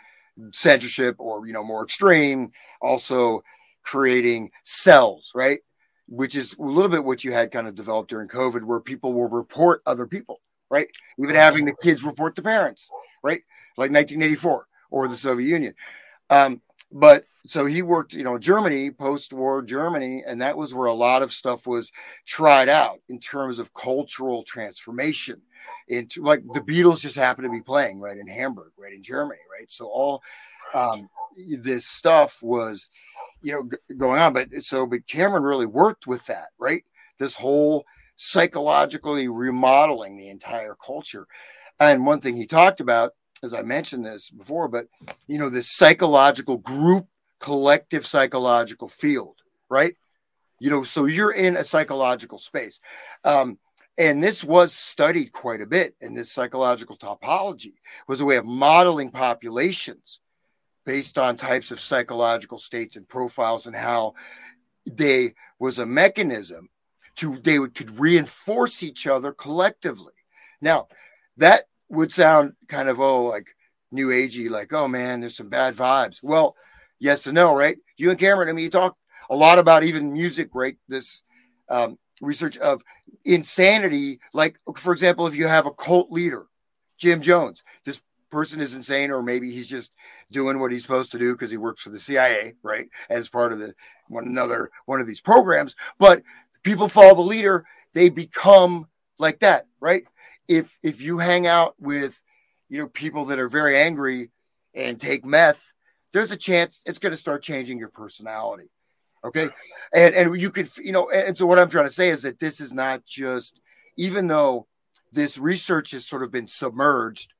censorship 0.52 1.16
or, 1.20 1.46
you 1.48 1.54
know, 1.54 1.64
more 1.64 1.84
extreme, 1.84 2.52
also 2.82 3.44
creating 3.84 4.52
cells, 4.64 5.32
right? 5.36 5.60
Which 6.08 6.36
is 6.36 6.56
a 6.58 6.62
little 6.62 6.90
bit 6.90 7.04
what 7.04 7.24
you 7.24 7.32
had 7.32 7.52
kind 7.52 7.68
of 7.68 7.76
developed 7.76 8.10
during 8.10 8.28
COVID, 8.28 8.64
where 8.64 8.80
people 8.80 9.14
will 9.14 9.30
report 9.30 9.82
other 9.86 10.08
people, 10.08 10.42
right? 10.70 10.88
Even 11.18 11.36
having 11.36 11.66
the 11.66 11.76
kids 11.82 12.04
report 12.04 12.36
the 12.36 12.42
parents, 12.42 12.90
right? 13.24 13.42
Like 13.78 13.92
1984, 13.92 14.68
or 14.92 15.08
the 15.08 15.18
Soviet 15.18 15.48
Union. 15.48 15.74
Um, 16.30 16.62
but 16.92 17.26
so 17.50 17.66
he 17.66 17.82
worked, 17.82 18.14
you 18.14 18.24
know, 18.24 18.38
Germany, 18.38 18.92
post-war 18.92 19.62
Germany, 19.64 20.24
and 20.26 20.42
that 20.42 20.58
was 20.58 20.74
where 20.74 20.88
a 20.88 20.94
lot 20.94 21.22
of 21.22 21.34
stuff 21.34 21.66
was 21.66 21.92
tried 22.26 22.70
out 22.70 23.00
in 23.10 23.20
terms 23.20 23.60
of 23.60 23.74
cultural 23.74 24.44
transformation. 24.44 25.42
Into 25.88 26.22
like 26.22 26.44
the 26.54 26.62
Beatles 26.62 27.00
just 27.00 27.16
happened 27.16 27.46
to 27.46 27.52
be 27.52 27.62
playing 27.62 28.00
right 28.00 28.18
in 28.18 28.28
Hamburg, 28.28 28.72
right 28.78 28.94
in 28.94 29.02
Germany, 29.02 29.40
right. 29.52 29.72
So 29.72 29.88
all 29.88 30.22
um, 30.76 31.10
this 31.36 31.88
stuff 31.88 32.42
was, 32.44 32.90
you 33.42 33.52
know, 33.52 33.64
g- 33.64 33.96
going 33.96 34.20
on. 34.20 34.34
But 34.34 34.50
so, 34.62 34.86
but 34.86 35.08
Cameron 35.08 35.44
really 35.44 35.66
worked 35.66 36.06
with 36.06 36.26
that, 36.28 36.50
right? 36.60 36.84
This 37.18 37.34
whole 37.34 37.86
psychologically 38.18 39.28
remodeling 39.28 40.18
the 40.18 40.30
entire 40.30 40.76
culture. 40.76 41.26
And 41.80 42.06
one 42.06 42.22
thing 42.22 42.36
he 42.36 42.46
talked 42.46 42.82
about, 42.82 43.14
as 43.42 43.54
I 43.54 43.62
mentioned 43.62 44.06
this 44.06 44.30
before, 44.30 44.68
but 44.68 44.88
you 45.28 45.40
know, 45.40 45.50
this 45.50 45.76
psychological 45.76 46.58
group, 46.58 47.08
collective 47.40 48.06
psychological 48.06 48.88
field, 48.88 49.38
right? 49.70 49.96
You 50.60 50.70
know, 50.70 50.84
so 50.84 51.06
you're 51.06 51.32
in 51.32 51.56
a 51.56 51.64
psychological 51.64 52.38
space. 52.38 52.80
Um, 53.24 53.58
and 54.00 54.24
this 54.24 54.46
was 54.46 54.74
studied 54.74 55.34
quite 55.34 55.60
a 55.60 55.68
bit 55.68 55.94
in 56.00 56.14
this 56.14 56.32
psychological 56.32 56.98
topology 56.98 57.76
was 58.08 58.22
a 58.22 58.26
way 58.26 58.38
of 58.38 58.46
modeling 58.46 59.12
populations 59.12 60.20
based 60.86 61.18
on 61.18 61.36
types 61.36 61.70
of 61.70 61.80
psychological 61.80 62.58
states 62.58 62.96
and 62.96 63.08
profiles 63.08 63.68
and 63.68 63.76
how 63.76 64.14
they 64.86 65.34
was 65.60 65.78
a 65.78 65.86
mechanism 65.86 66.70
to 67.18 67.38
they 67.40 67.60
would, 67.60 67.76
could 67.76 68.00
reinforce 68.00 68.82
each 68.82 69.06
other 69.06 69.34
collectively 69.34 70.14
now 70.62 70.88
that 71.36 71.66
would 71.90 72.12
sound 72.12 72.54
kind 72.68 72.88
of 72.88 73.00
oh 73.00 73.26
like 73.26 73.50
new 73.92 74.08
agey 74.08 74.50
like 74.50 74.72
oh 74.72 74.88
man 74.88 75.20
there's 75.20 75.36
some 75.36 75.50
bad 75.50 75.76
vibes 75.76 76.24
well 76.24 76.56
yes 77.00 77.28
and 77.28 77.36
no 77.36 77.56
right? 77.56 77.78
You 77.98 78.10
and 78.10 78.20
cameron 78.20 78.50
i 78.50 78.54
mean 78.54 78.66
you 78.66 78.72
talk 78.72 78.98
a 79.30 79.36
lot 79.36 79.60
about 79.60 79.84
even 79.84 80.14
music 80.14 80.50
right 80.54 80.78
this 80.88 81.24
um, 81.70 82.00
research 82.22 82.58
of 82.58 82.82
insanity. 83.26 84.20
Like 84.34 84.58
for 84.78 84.92
example 84.92 85.28
if 85.28 85.36
you 85.36 85.48
have 85.48 85.66
a 85.66 85.72
cult 85.72 86.12
leader 86.12 86.48
jim 86.98 87.22
jones 87.22 87.64
this 87.86 88.02
person 88.30 88.60
is 88.60 88.74
insane 88.74 89.12
or 89.12 89.22
maybe 89.22 89.52
he's 89.52 89.68
just 89.68 89.92
doing 90.32 90.60
what 90.60 90.72
he's 90.72 90.84
supposed 90.84 91.12
to 91.12 91.20
do 91.20 91.34
because 91.34 91.50
he 91.50 91.58
works 91.58 91.82
for 91.82 91.90
the 91.90 92.00
cia 92.00 92.54
right 92.64 92.90
as 93.10 93.30
part 93.30 93.52
of 93.52 93.60
the 93.60 93.74
one 94.08 94.26
another 94.26 94.72
one 94.86 95.00
of 95.00 95.08
these 95.08 95.22
programs. 95.22 95.76
But 95.98 96.24
people 96.64 96.90
follow 96.90 97.16
the 97.16 97.22
leader 97.22 97.66
they 97.94 98.10
become 98.10 98.88
like 99.18 99.40
that 99.40 99.68
right? 99.80 100.04
If 100.48 100.78
if 100.84 101.02
you 101.02 101.20
hang 101.20 101.48
out 101.48 101.76
with 101.80 102.20
you 102.70 102.80
know 102.80 102.88
people 102.88 103.26
that 103.26 103.40
are 103.40 103.50
very 103.50 103.78
angry 103.78 104.32
and 104.74 105.00
take 105.00 105.26
meth 105.26 105.69
there's 106.14 106.32
a 106.32 106.38
chance 106.38 106.82
it's 106.86 107.00
going 107.00 107.12
to 107.12 107.18
start 107.18 107.42
changing 107.42 107.80
your 107.80 107.90
personality 107.90 108.70
okay? 109.24 109.50
And 109.94 110.16
and 110.16 110.42
you 110.42 110.50
could 110.50 110.70
you 110.78 110.92
know 110.92 111.10
and 111.10 111.38
so 111.38 111.46
what 111.46 111.60
i'm 111.60 111.70
trying 111.70 111.88
to 111.88 111.94
say 111.94 112.10
is 112.10 112.22
that 112.24 112.40
this 112.40 112.62
is 112.62 112.74
not 112.74 113.06
just 113.06 113.60
even 113.98 114.28
though 114.28 114.68
this 115.12 115.38
research 115.38 115.92
has 115.92 116.06
sort 116.06 116.24
of 116.24 116.32
been 116.32 116.48
submerged 116.48 117.34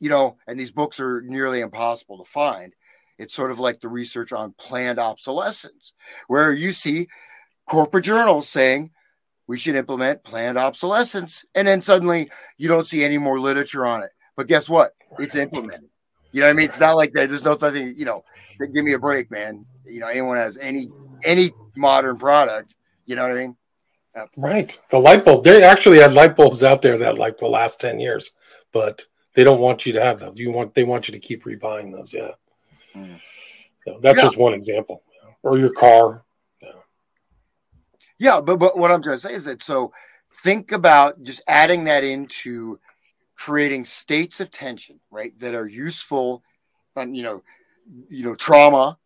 you 0.00 0.10
know 0.10 0.36
and 0.46 0.58
these 0.58 0.72
books 0.72 1.00
are 1.00 1.22
nearly 1.22 1.60
impossible 1.60 2.18
to 2.18 2.30
find 2.30 2.74
it's 3.18 3.34
sort 3.34 3.50
of 3.50 3.58
like 3.58 3.80
the 3.80 3.88
research 3.88 4.32
on 4.32 4.54
planned 4.58 4.98
obsolescence 4.98 5.92
where 6.26 6.52
you 6.52 6.72
see 6.72 7.08
corporate 7.66 8.04
journals 8.04 8.48
saying 8.48 8.90
we 9.46 9.58
should 9.58 9.76
implement 9.76 10.24
planned 10.24 10.58
obsolescence 10.58 11.44
and 11.54 11.68
then 11.68 11.82
suddenly 11.82 12.30
you 12.56 12.68
don't 12.68 12.86
see 12.86 13.04
any 13.04 13.18
more 13.18 13.38
literature 13.38 13.84
on 13.86 14.02
it. 14.02 14.10
But 14.36 14.46
guess 14.46 14.68
what? 14.68 14.94
It's 15.18 15.34
implemented 15.34 15.90
you 16.34 16.40
know 16.40 16.46
what 16.48 16.50
i 16.50 16.56
mean? 16.56 16.66
It's 16.66 16.80
not 16.80 16.96
like 16.96 17.12
that. 17.12 17.28
There's 17.28 17.44
no 17.44 17.54
nothing 17.54 17.94
you 17.96 18.04
know 18.04 18.24
give 18.58 18.84
me 18.84 18.92
a 18.92 18.98
break 18.98 19.30
man. 19.30 19.64
You 19.86 20.00
know 20.00 20.08
anyone 20.08 20.36
has 20.36 20.58
any 20.58 20.90
any 21.24 21.52
modern 21.76 22.18
product 22.18 22.76
you 23.06 23.16
know 23.16 23.22
what 23.22 23.36
i 23.36 23.40
mean? 23.40 23.56
Uh, 24.16 24.26
right. 24.36 24.78
The 24.90 24.98
light 24.98 25.24
bulb 25.24 25.44
they 25.44 25.62
actually 25.62 25.98
had 25.98 26.12
light 26.12 26.36
bulbs 26.36 26.62
out 26.62 26.82
there 26.82 26.98
that 26.98 27.18
like 27.18 27.38
the 27.38 27.46
last 27.46 27.80
10 27.80 28.00
years 28.00 28.32
but 28.72 29.06
they 29.34 29.44
don't 29.44 29.60
want 29.60 29.84
you 29.86 29.92
to 29.94 30.00
have 30.00 30.20
those. 30.20 30.38
You 30.38 30.50
want 30.50 30.74
they 30.74 30.84
want 30.84 31.08
you 31.08 31.12
to 31.12 31.20
keep 31.20 31.44
rebuying 31.44 31.92
those 31.92 32.12
yeah. 32.12 32.32
Mm. 32.94 33.20
so 33.84 33.98
that's 34.02 34.18
yeah. 34.18 34.22
just 34.22 34.36
one 34.36 34.54
example. 34.54 35.02
Or 35.42 35.58
your 35.58 35.72
car. 35.72 36.24
Yeah, 38.18 38.40
but 38.40 38.58
but 38.58 38.78
what 38.78 38.90
I'm 38.90 39.02
trying 39.02 39.16
to 39.16 39.20
say 39.20 39.34
is 39.34 39.44
that 39.44 39.62
so 39.62 39.92
think 40.42 40.72
about 40.72 41.22
just 41.22 41.42
adding 41.48 41.84
that 41.84 42.04
into 42.04 42.78
creating 43.36 43.84
states 43.84 44.40
of 44.40 44.50
tension, 44.50 45.00
right? 45.10 45.38
That 45.38 45.54
are 45.54 45.66
useful, 45.66 46.42
and 46.96 47.16
you 47.16 47.22
know, 47.22 47.42
you 48.08 48.24
know, 48.24 48.34
trauma. 48.34 48.98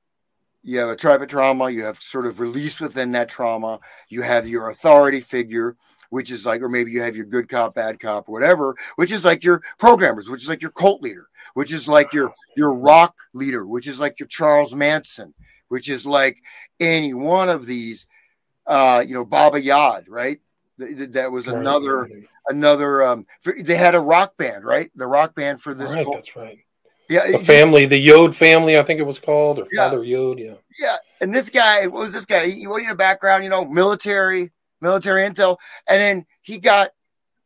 You 0.62 0.80
have 0.80 0.88
a 0.88 0.96
type 0.96 1.20
of 1.20 1.28
trauma. 1.28 1.70
You 1.70 1.84
have 1.84 2.00
sort 2.02 2.26
of 2.26 2.40
release 2.40 2.80
within 2.80 3.12
that 3.12 3.28
trauma. 3.28 3.80
You 4.08 4.22
have 4.22 4.46
your 4.46 4.68
authority 4.70 5.20
figure, 5.20 5.76
which 6.10 6.30
is 6.30 6.44
like, 6.44 6.60
or 6.60 6.68
maybe 6.68 6.90
you 6.90 7.00
have 7.00 7.16
your 7.16 7.26
good 7.26 7.48
cop, 7.48 7.74
bad 7.74 8.00
cop, 8.00 8.28
whatever, 8.28 8.76
which 8.96 9.10
is 9.10 9.24
like 9.24 9.44
your 9.44 9.62
programmers, 9.78 10.28
which 10.28 10.42
is 10.42 10.48
like 10.48 10.60
your 10.60 10.72
cult 10.72 11.00
leader, 11.00 11.28
which 11.54 11.72
is 11.72 11.88
like 11.88 12.12
your 12.12 12.34
your 12.56 12.74
rock 12.74 13.14
leader, 13.32 13.66
which 13.66 13.86
is 13.86 14.00
like 14.00 14.20
your 14.20 14.26
Charles 14.26 14.74
Manson, 14.74 15.32
which 15.68 15.88
is 15.88 16.04
like 16.04 16.36
any 16.80 17.14
one 17.14 17.48
of 17.48 17.64
these 17.64 18.08
uh, 18.68 19.02
you 19.04 19.14
know, 19.14 19.24
Baba 19.24 19.60
Yod, 19.60 20.04
right? 20.08 20.40
That 20.78 21.30
was 21.32 21.46
another 21.46 22.02
right. 22.02 22.28
another. 22.48 23.02
Um, 23.02 23.26
they 23.44 23.76
had 23.76 23.94
a 23.94 24.00
rock 24.00 24.36
band, 24.36 24.64
right? 24.64 24.90
The 24.94 25.06
rock 25.06 25.34
band 25.34 25.60
for 25.60 25.74
this. 25.74 25.92
Right, 25.92 26.06
that's 26.12 26.36
right. 26.36 26.58
Yeah, 27.08 27.30
the 27.32 27.38
family, 27.38 27.86
the 27.86 27.96
Yod 27.96 28.36
family, 28.36 28.78
I 28.78 28.82
think 28.82 29.00
it 29.00 29.04
was 29.04 29.18
called, 29.18 29.58
or 29.58 29.66
yeah. 29.72 29.88
Father 29.88 30.04
Yod. 30.04 30.38
Yeah, 30.38 30.54
yeah. 30.78 30.96
And 31.20 31.34
this 31.34 31.48
guy, 31.48 31.86
what 31.86 32.00
was 32.00 32.12
this 32.12 32.26
guy? 32.26 32.50
He, 32.50 32.66
what 32.66 32.82
in 32.82 32.88
the 32.88 32.94
background? 32.94 33.44
You 33.44 33.50
know, 33.50 33.64
military, 33.64 34.52
military 34.80 35.28
intel, 35.28 35.56
and 35.88 36.00
then 36.00 36.26
he 36.42 36.58
got 36.58 36.90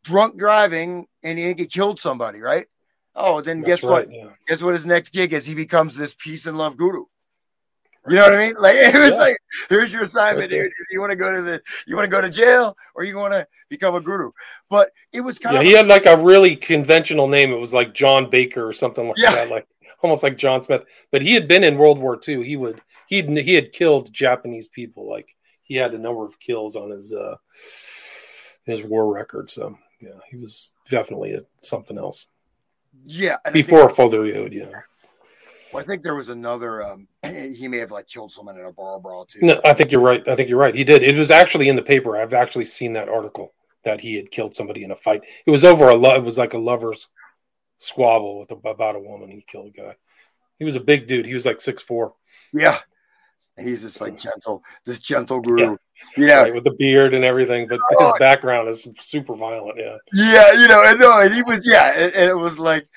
drunk 0.03 0.37
driving 0.37 1.07
and 1.23 1.39
he 1.39 1.55
killed 1.67 2.01
somebody, 2.01 2.41
right? 2.41 2.67
Oh, 3.15 3.41
then 3.41 3.61
That's 3.61 3.81
guess 3.81 3.83
right, 3.85 4.09
what? 4.09 4.13
Yeah. 4.13 4.29
Guess 4.49 4.63
what 4.63 4.75
his 4.75 4.87
next 4.87 5.13
gig 5.13 5.33
is? 5.33 5.45
He 5.45 5.55
becomes 5.55 5.95
this 5.95 6.15
peace 6.15 6.47
and 6.47 6.59
love 6.59 6.77
guru. 6.77 7.05
You 8.09 8.17
know 8.17 8.23
what 8.23 8.33
I 8.33 8.47
mean? 8.47 8.57
Like 8.59 8.77
it 8.79 8.99
was 8.99 9.13
yeah. 9.13 9.19
like, 9.19 9.37
here's 9.69 9.93
your 9.93 10.03
assignment, 10.03 10.51
dude. 10.51 10.73
You 10.91 11.01
want 11.01 11.11
to 11.11 11.17
go 11.17 11.35
to 11.35 11.43
the, 11.43 11.63
you 11.87 11.97
want 11.97 12.07
to 12.07 12.11
go 12.11 12.21
to 12.21 12.31
jail, 12.31 12.77
or 12.95 13.05
you 13.05 13.17
want 13.17 13.33
to 13.33 13.47
become 13.69 13.95
a 13.95 14.01
guru. 14.01 14.33
But 14.69 14.91
it 15.13 15.21
was 15.21 15.39
kind 15.39 15.55
yeah, 15.55 15.61
of. 15.61 15.67
He 15.67 15.73
had 15.73 15.87
like 15.87 16.07
a 16.07 16.17
really 16.17 16.57
conventional 16.57 17.29
name. 17.29 17.53
It 17.53 17.61
was 17.61 17.73
like 17.73 17.95
John 17.95 18.29
Baker 18.29 18.67
or 18.67 18.73
something 18.73 19.07
like 19.07 19.19
yeah. 19.19 19.35
that, 19.35 19.51
like 19.51 19.67
almost 20.03 20.23
like 20.23 20.37
John 20.37 20.63
Smith. 20.63 20.85
But 21.11 21.23
he 21.23 21.35
had 21.35 21.47
been 21.47 21.65
in 21.65 21.79
World 21.79 21.99
War 21.99 22.19
II. 22.27 22.45
He 22.45 22.57
would 22.57 22.81
he 23.07 23.23
he 23.23 23.55
had 23.55 23.73
killed 23.73 24.13
Japanese 24.13 24.69
people. 24.69 25.09
Like 25.09 25.35
he 25.63 25.77
had 25.77 25.95
a 25.95 25.99
number 25.99 26.27
of 26.27 26.41
kills 26.41 26.77
on 26.77 26.91
his 26.91 27.13
uh 27.13 27.37
his 28.65 28.83
war 28.83 29.13
record. 29.13 29.49
So 29.49 29.79
yeah, 30.01 30.19
he 30.31 30.37
was 30.37 30.73
definitely 30.89 31.35
a, 31.35 31.43
something 31.63 31.99
else. 31.99 32.27
Yeah, 33.05 33.37
before 33.53 33.91
Yod, 33.91 34.53
yeah. 34.53 34.83
Well, 35.73 35.83
I 35.83 35.87
think 35.87 36.03
there 36.03 36.15
was 36.15 36.29
another. 36.29 36.83
Um, 36.83 37.09
he 37.23 37.69
may 37.69 37.79
have 37.79 37.91
like 37.91 38.07
killed 38.07 38.33
someone 38.33 38.59
in 38.59 38.65
a 38.65 38.73
bar 38.73 38.99
brawl 39.01 39.25
too. 39.25 39.41
No, 39.43 39.61
I 39.65 39.75
think 39.75 39.91
you're 39.91 40.01
right. 40.01 40.27
I 40.29 40.35
think 40.35 40.49
you're 40.49 40.59
right. 40.59 40.75
He 40.75 40.85
did. 40.85 41.03
It 41.03 41.17
was 41.17 41.31
actually 41.31 41.69
in 41.69 41.77
the 41.77 41.83
paper. 41.83 42.17
I've 42.17 42.35
actually 42.35 42.67
seen 42.67 42.93
that 42.95 43.09
article 43.09 43.55
that 43.85 44.01
he 44.01 44.15
had 44.15 44.31
killed 44.31 44.55
somebody 44.55 44.85
in 44.85 44.91
a 44.91 44.97
fight. 44.97 45.23
It 45.47 45.51
was 45.51 45.65
over 45.65 45.89
a. 45.89 45.95
Lo- 45.95 46.15
it 46.15 46.25
was 46.25 46.39
like 46.39 46.55
a 46.55 46.59
lovers 46.59 47.09
squabble 47.79 48.41
with 48.41 48.51
a, 48.51 48.69
about 48.69 48.97
a 48.97 49.01
woman. 49.01 49.31
He 49.31 49.45
killed 49.47 49.69
a 49.69 49.81
guy. 49.81 49.97
He 50.59 50.65
was 50.65 50.77
a 50.77 50.81
big 50.81 51.09
dude. 51.09 51.27
He 51.27 51.35
was 51.35 51.47
like 51.47 51.61
six 51.61 51.83
four. 51.83 52.15
Yeah, 52.53 52.79
and 53.57 53.69
he's 53.69 53.83
just 53.83 54.01
like 54.01 54.17
gentle, 54.19 54.63
this 54.85 55.01
gentle 55.01 55.41
guru. 55.41 55.77
Yeah, 56.17 56.27
yeah. 56.27 56.41
Right, 56.43 56.55
with 56.55 56.65
the 56.65 56.75
beard 56.79 57.15
and 57.15 57.25
everything, 57.25 57.69
but 57.69 57.81
his 57.91 57.99
oh. 58.01 58.19
background 58.19 58.69
is 58.69 58.87
super 58.99 59.35
violent. 59.35 59.79
Yeah, 59.79 59.97
yeah, 60.15 60.53
you 60.53 60.69
know, 60.69 60.83
and 60.85 60.99
no, 60.99 61.21
and 61.21 61.35
he 61.35 61.43
was, 61.43 61.67
yeah, 61.67 61.93
and, 61.97 62.13
and 62.15 62.31
it 62.31 62.37
was 62.37 62.59
like 62.59 62.89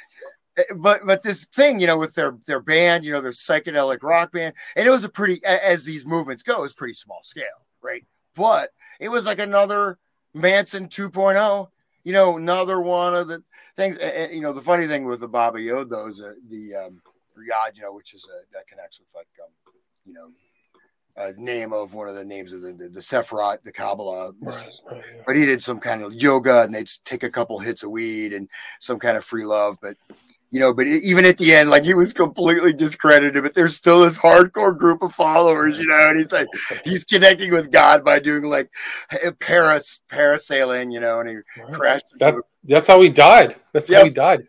but 0.77 1.05
but 1.05 1.23
this 1.23 1.45
thing, 1.45 1.79
you 1.79 1.87
know, 1.87 1.97
with 1.97 2.15
their 2.15 2.37
their 2.45 2.59
band, 2.59 3.03
you 3.03 3.11
know, 3.11 3.21
their 3.21 3.31
psychedelic 3.31 4.03
rock 4.03 4.31
band, 4.31 4.53
and 4.75 4.87
it 4.87 4.91
was 4.91 5.03
a 5.03 5.09
pretty 5.09 5.43
as 5.45 5.83
these 5.83 6.05
movements 6.05 6.43
go, 6.43 6.63
it's 6.63 6.73
pretty 6.73 6.93
small 6.93 7.21
scale, 7.23 7.65
right? 7.81 8.05
But 8.35 8.71
it 8.99 9.09
was 9.09 9.25
like 9.25 9.39
another 9.39 9.97
Manson 10.33 10.87
2.0, 10.87 11.69
you 12.03 12.13
know, 12.13 12.37
another 12.37 12.81
one 12.81 13.15
of 13.15 13.27
the 13.27 13.43
things. 13.75 13.97
And, 13.97 14.33
you 14.33 14.41
know, 14.41 14.53
the 14.53 14.61
funny 14.61 14.87
thing 14.87 15.05
with 15.05 15.21
the 15.21 15.27
Baba 15.27 15.61
Yod, 15.61 15.89
though, 15.89 16.07
is 16.07 16.19
uh, 16.21 16.33
the 16.49 16.75
um, 16.75 17.01
Riyadh, 17.37 17.75
you 17.75 17.81
know, 17.81 17.93
which 17.93 18.13
is 18.13 18.25
a, 18.25 18.53
that 18.53 18.67
connects 18.67 18.99
with 18.99 19.07
like, 19.15 19.27
um, 19.41 19.49
you 20.05 20.13
know, 20.13 20.27
uh, 21.17 21.31
name 21.37 21.71
of 21.71 21.93
one 21.93 22.09
of 22.09 22.15
the 22.15 22.25
names 22.25 22.51
of 22.51 22.61
the 22.61 22.73
the, 22.73 22.89
the 22.89 22.99
Sephirot, 22.99 23.63
the 23.63 23.71
Kabbalah. 23.71 24.33
Right, 24.41 24.65
right, 24.91 25.03
yeah. 25.15 25.21
But 25.25 25.37
he 25.37 25.45
did 25.45 25.63
some 25.63 25.79
kind 25.79 26.01
of 26.01 26.13
yoga, 26.13 26.63
and 26.63 26.75
they'd 26.75 26.89
take 27.05 27.23
a 27.23 27.29
couple 27.29 27.57
hits 27.59 27.83
of 27.83 27.91
weed 27.91 28.33
and 28.33 28.49
some 28.81 28.99
kind 28.99 29.15
of 29.15 29.23
free 29.23 29.45
love. 29.45 29.77
But 29.81 29.95
you 30.55 30.61
know, 30.61 30.73
but 30.73 30.87
even 30.87 31.25
at 31.25 31.37
the 31.37 31.53
end, 31.53 31.69
like 31.69 31.83
he 31.83 31.93
was 31.93 32.13
completely 32.13 32.71
discredited, 32.71 33.43
but 33.43 33.53
there's 33.53 33.75
still 33.75 34.05
this 34.05 34.17
hardcore 34.17 34.75
group 34.77 35.03
of 35.03 35.13
followers, 35.13 35.77
you 35.77 35.85
know, 35.85 36.07
and 36.07 36.17
he's 36.17 36.31
like, 36.31 36.47
he's 36.85 37.03
connecting 37.03 37.51
with 37.51 37.71
God 37.71 38.05
by 38.05 38.19
doing 38.19 38.45
like 38.45 38.71
Paris, 39.41 39.99
parasailing, 40.09 40.93
you 40.93 41.01
know, 41.01 41.19
and 41.19 41.27
he 41.27 41.35
right. 41.61 41.73
crashed. 41.73 42.05
That, 42.19 42.35
that's 42.63 42.87
how 42.87 43.01
he 43.01 43.09
died. 43.09 43.57
That's 43.73 43.89
yep. 43.89 43.99
how 43.99 44.05
he 44.05 44.11
died. 44.11 44.47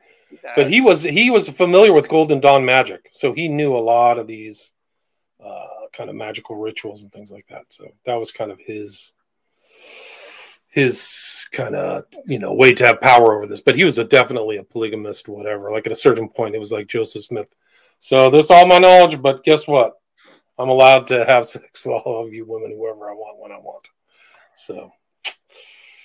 but 0.55 0.71
he 0.71 0.81
was 0.81 1.03
he 1.03 1.29
was 1.29 1.49
familiar 1.49 1.93
with 1.93 2.09
Golden 2.09 2.39
Dawn 2.39 2.65
magic, 2.65 3.09
so 3.11 3.33
he 3.33 3.49
knew 3.49 3.75
a 3.75 3.83
lot 3.83 4.17
of 4.17 4.29
these 4.29 4.71
uh, 5.45 5.89
kind 5.93 6.09
of 6.09 6.15
magical 6.15 6.55
rituals 6.55 7.03
and 7.03 7.11
things 7.11 7.33
like 7.33 7.49
that. 7.49 7.65
So 7.71 7.85
that 8.05 8.15
was 8.15 8.31
kind 8.31 8.53
of 8.53 8.61
his 8.61 9.11
his 10.77 11.49
kind 11.53 11.75
of 11.75 12.05
you 12.27 12.39
know 12.39 12.53
way 12.53 12.75
to 12.75 12.87
have 12.87 13.01
power 13.01 13.35
over 13.35 13.47
this. 13.47 13.63
But 13.63 13.77
he 13.77 13.85
was 13.85 13.97
a, 13.99 14.05
definitely 14.05 14.59
a 14.59 14.63
polygamist, 14.63 15.27
whatever. 15.27 15.73
Like 15.73 15.87
at 15.87 15.93
a 15.93 15.97
certain 15.97 16.29
point, 16.29 16.55
it 16.55 16.59
was 16.59 16.71
like 16.71 16.87
Joseph 16.87 17.25
Smith. 17.25 17.49
So 17.99 18.31
this 18.31 18.51
all 18.51 18.67
my 18.67 18.79
knowledge, 18.79 19.21
but 19.21 19.43
guess 19.43 19.67
what? 19.67 19.95
I'm 20.59 20.69
allowed 20.69 21.07
to 21.09 21.25
have 21.25 21.47
sex 21.49 21.87
with 21.87 22.03
all 22.05 22.25
of 22.27 22.35
you 22.35 22.45
women, 22.47 22.77
whoever 22.77 23.11
I 23.11 23.15
want, 23.15 23.41
when 23.41 23.53
I 23.53 23.59
want. 23.59 23.89
So, 24.57 24.93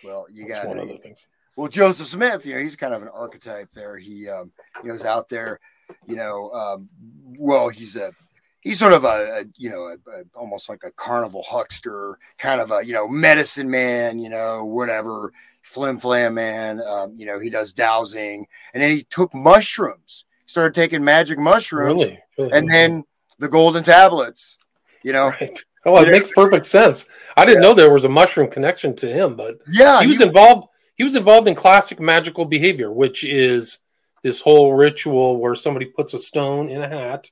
well, 0.06 0.26
you 0.32 0.48
got 0.48 0.66
one 0.66 0.80
of 0.80 0.88
the 0.88 0.98
things. 0.98 1.28
Well, 1.58 1.68
Joseph 1.68 2.08
Smith, 2.08 2.46
you 2.46 2.54
know, 2.54 2.62
he's 2.62 2.78
kind 2.78 2.94
of 2.94 3.02
an 3.02 3.10
archetype 3.10 3.74
there. 3.74 3.98
He, 3.98 4.30
um, 4.30 4.54
you 4.82 4.90
know, 4.90 4.96
is 4.96 5.04
out 5.04 5.28
there, 5.28 5.60
you 6.08 6.16
know, 6.16 6.50
um, 6.52 6.90
well, 7.38 7.68
he's 7.68 7.98
a 7.98 8.14
he's 8.62 8.80
sort 8.80 8.94
of 8.94 9.04
a, 9.04 9.42
a 9.42 9.44
you 9.58 9.70
know 9.70 9.84
a, 9.84 9.94
a, 10.12 10.24
almost 10.36 10.70
like 10.70 10.84
a 10.84 10.92
carnival 10.92 11.44
huckster 11.44 12.18
kind 12.38 12.62
of 12.62 12.72
a 12.72 12.86
you 12.86 12.94
know 12.94 13.08
medicine 13.08 13.70
man 13.70 14.20
you 14.20 14.30
know 14.30 14.64
whatever 14.64 15.34
flim 15.64 15.98
flam 15.98 16.36
man 16.36 16.82
um, 16.88 17.14
you 17.16 17.26
know 17.26 17.40
he 17.40 17.50
does 17.50 17.74
dowsing 17.74 18.48
and 18.74 18.82
then 18.82 18.96
he 18.96 19.04
took 19.04 19.34
mushrooms 19.34 20.26
started 20.46 20.74
taking 20.74 21.04
magic 21.04 21.38
mushrooms 21.38 22.02
really? 22.02 22.20
Really? 22.38 22.52
and 22.54 22.70
then 22.70 23.04
the 23.40 23.50
golden 23.50 23.84
tablets 23.84 24.58
you 25.04 25.12
know 25.12 25.30
right. 25.30 25.60
oh 25.86 26.02
it 26.02 26.12
makes 26.12 26.32
perfect 26.32 26.66
sense 26.66 27.06
i 27.38 27.46
didn't 27.46 27.62
yeah. 27.62 27.70
know 27.70 27.76
there 27.76 27.94
was 27.94 28.06
a 28.06 28.10
mushroom 28.10 28.50
connection 28.50 28.96
to 28.96 29.08
him 29.08 29.36
but 29.36 29.60
yeah 29.72 30.02
he 30.02 30.08
was 30.08 30.18
he, 30.20 30.24
involved 30.24 30.68
he 30.96 31.04
was 31.04 31.16
involved 31.16 31.48
in 31.48 31.56
classic 31.56 32.00
magical 32.00 32.46
behavior 32.46 32.92
which 32.92 33.24
is 33.24 33.80
this 34.24 34.40
whole 34.40 34.74
ritual 34.74 35.38
where 35.38 35.56
somebody 35.56 35.86
puts 35.86 36.14
a 36.14 36.18
stone 36.18 36.70
in 36.70 36.82
a 36.82 36.88
hat 36.88 37.30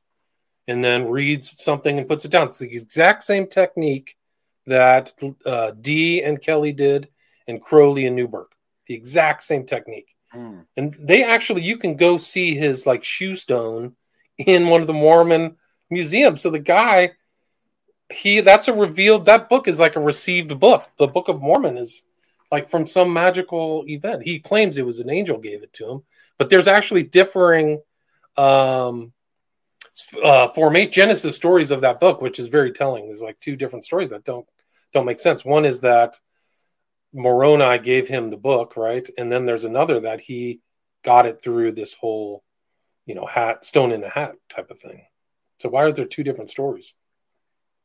and 0.69 0.83
then 0.83 1.09
reads 1.09 1.61
something 1.61 1.97
and 1.97 2.07
puts 2.07 2.25
it 2.25 2.31
down. 2.31 2.47
It's 2.47 2.59
the 2.59 2.71
exact 2.71 3.23
same 3.23 3.47
technique 3.47 4.15
that 4.67 5.11
uh, 5.45 5.71
Dee 5.71 6.21
and 6.23 6.39
Kelly 6.39 6.71
did, 6.71 7.09
and 7.47 7.59
Crowley 7.59 8.05
and 8.05 8.17
Neuburg. 8.17 8.45
The 8.85 8.93
exact 8.93 9.43
same 9.43 9.65
technique. 9.65 10.15
Mm. 10.33 10.65
And 10.77 10.95
they 10.99 11.23
actually, 11.23 11.63
you 11.63 11.77
can 11.77 11.95
go 11.95 12.17
see 12.17 12.55
his 12.55 12.85
like 12.85 13.03
shoe 13.03 13.35
stone 13.35 13.95
in 14.37 14.67
one 14.67 14.81
of 14.81 14.87
the 14.87 14.93
Mormon 14.93 15.57
museums. 15.89 16.41
So 16.41 16.51
the 16.51 16.59
guy, 16.59 17.13
he 18.11 18.41
that's 18.41 18.67
a 18.67 18.73
revealed. 18.73 19.25
That 19.25 19.49
book 19.49 19.67
is 19.67 19.79
like 19.79 19.95
a 19.95 20.01
received 20.01 20.59
book. 20.59 20.85
The 20.97 21.07
Book 21.07 21.29
of 21.29 21.41
Mormon 21.41 21.77
is 21.77 22.03
like 22.51 22.69
from 22.69 22.85
some 22.85 23.11
magical 23.11 23.85
event. 23.87 24.23
He 24.23 24.39
claims 24.39 24.77
it 24.77 24.85
was 24.85 24.99
an 24.99 25.09
angel 25.09 25.39
gave 25.39 25.63
it 25.63 25.73
to 25.73 25.89
him, 25.89 26.03
but 26.37 26.49
there's 26.49 26.67
actually 26.67 27.03
differing 27.03 27.81
um 28.37 29.13
uh, 30.23 30.49
formate 30.55 30.91
Genesis 30.91 31.35
stories 31.35 31.71
of 31.71 31.81
that 31.81 31.99
book, 31.99 32.21
which 32.21 32.39
is 32.39 32.47
very 32.47 32.71
telling. 32.71 33.07
There's 33.07 33.21
like 33.21 33.39
two 33.39 33.55
different 33.55 33.85
stories 33.85 34.09
that 34.09 34.23
don't 34.23 34.47
don't 34.93 35.05
make 35.05 35.19
sense. 35.19 35.45
One 35.45 35.65
is 35.65 35.81
that 35.81 36.19
Moroni 37.13 37.79
gave 37.79 38.07
him 38.07 38.29
the 38.29 38.37
book, 38.37 38.77
right? 38.77 39.07
And 39.17 39.31
then 39.31 39.45
there's 39.45 39.65
another 39.65 40.01
that 40.01 40.21
he 40.21 40.61
got 41.03 41.25
it 41.25 41.41
through 41.41 41.73
this 41.73 41.93
whole, 41.93 42.43
you 43.05 43.15
know, 43.15 43.25
hat 43.25 43.65
stone 43.65 43.91
in 43.91 44.03
a 44.03 44.09
hat 44.09 44.33
type 44.49 44.71
of 44.71 44.79
thing. 44.79 45.05
So 45.59 45.69
why 45.69 45.83
are 45.83 45.91
there 45.91 46.05
two 46.05 46.23
different 46.23 46.49
stories? 46.49 46.93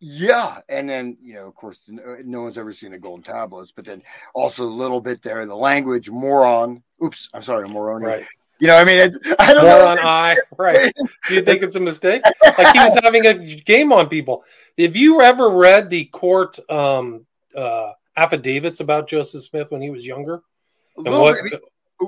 Yeah, 0.01 0.59
and 0.69 0.89
then 0.89 1.17
you 1.23 1.35
know, 1.35 1.47
of 1.47 1.55
course, 1.55 1.81
no 1.89 2.43
one's 2.43 2.59
ever 2.59 2.73
seen 2.73 2.93
the 2.93 2.99
golden 2.99 3.23
tablets, 3.23 3.73
but 3.75 3.85
then 3.85 4.03
also 4.35 4.65
a 4.65 4.67
little 4.67 5.01
bit 5.01 5.23
there, 5.23 5.47
the 5.47 5.57
language 5.57 6.11
moron. 6.11 6.83
Oops, 7.03 7.31
I'm 7.33 7.43
sorry, 7.43 7.69
Moroni. 7.69 8.07
Right. 8.07 8.27
You 8.61 8.69
know, 8.69 8.77
I 8.77 8.85
mean, 8.85 8.99
it's 8.99 9.19
I 9.39 9.53
don't 9.53 9.65
More 9.65 9.79
know. 9.79 9.87
on 9.87 9.99
I, 9.99 10.37
right? 10.59 10.93
Do 11.29 11.35
you 11.35 11.43
think 11.43 11.63
it's 11.63 11.77
a 11.77 11.81
mistake? 11.81 12.23
Like 12.25 12.73
he 12.75 12.79
was 12.79 12.99
having 13.03 13.27
a 13.27 13.35
game 13.57 13.93
on 13.93 14.09
people. 14.09 14.45
Have 14.79 14.97
you 14.97 15.21
ever 15.23 15.51
read 15.51 15.91
the 15.91 16.07
court 16.07 16.59
um, 16.71 17.27
uh, 17.55 17.93
affidavits 18.17 18.81
about 18.81 19.09
Joseph 19.09 19.43
Smith 19.43 19.71
when 19.71 19.81
he 19.81 19.91
was 19.91 20.07
younger? 20.07 20.43
And 20.97 21.07
what? 21.07 21.37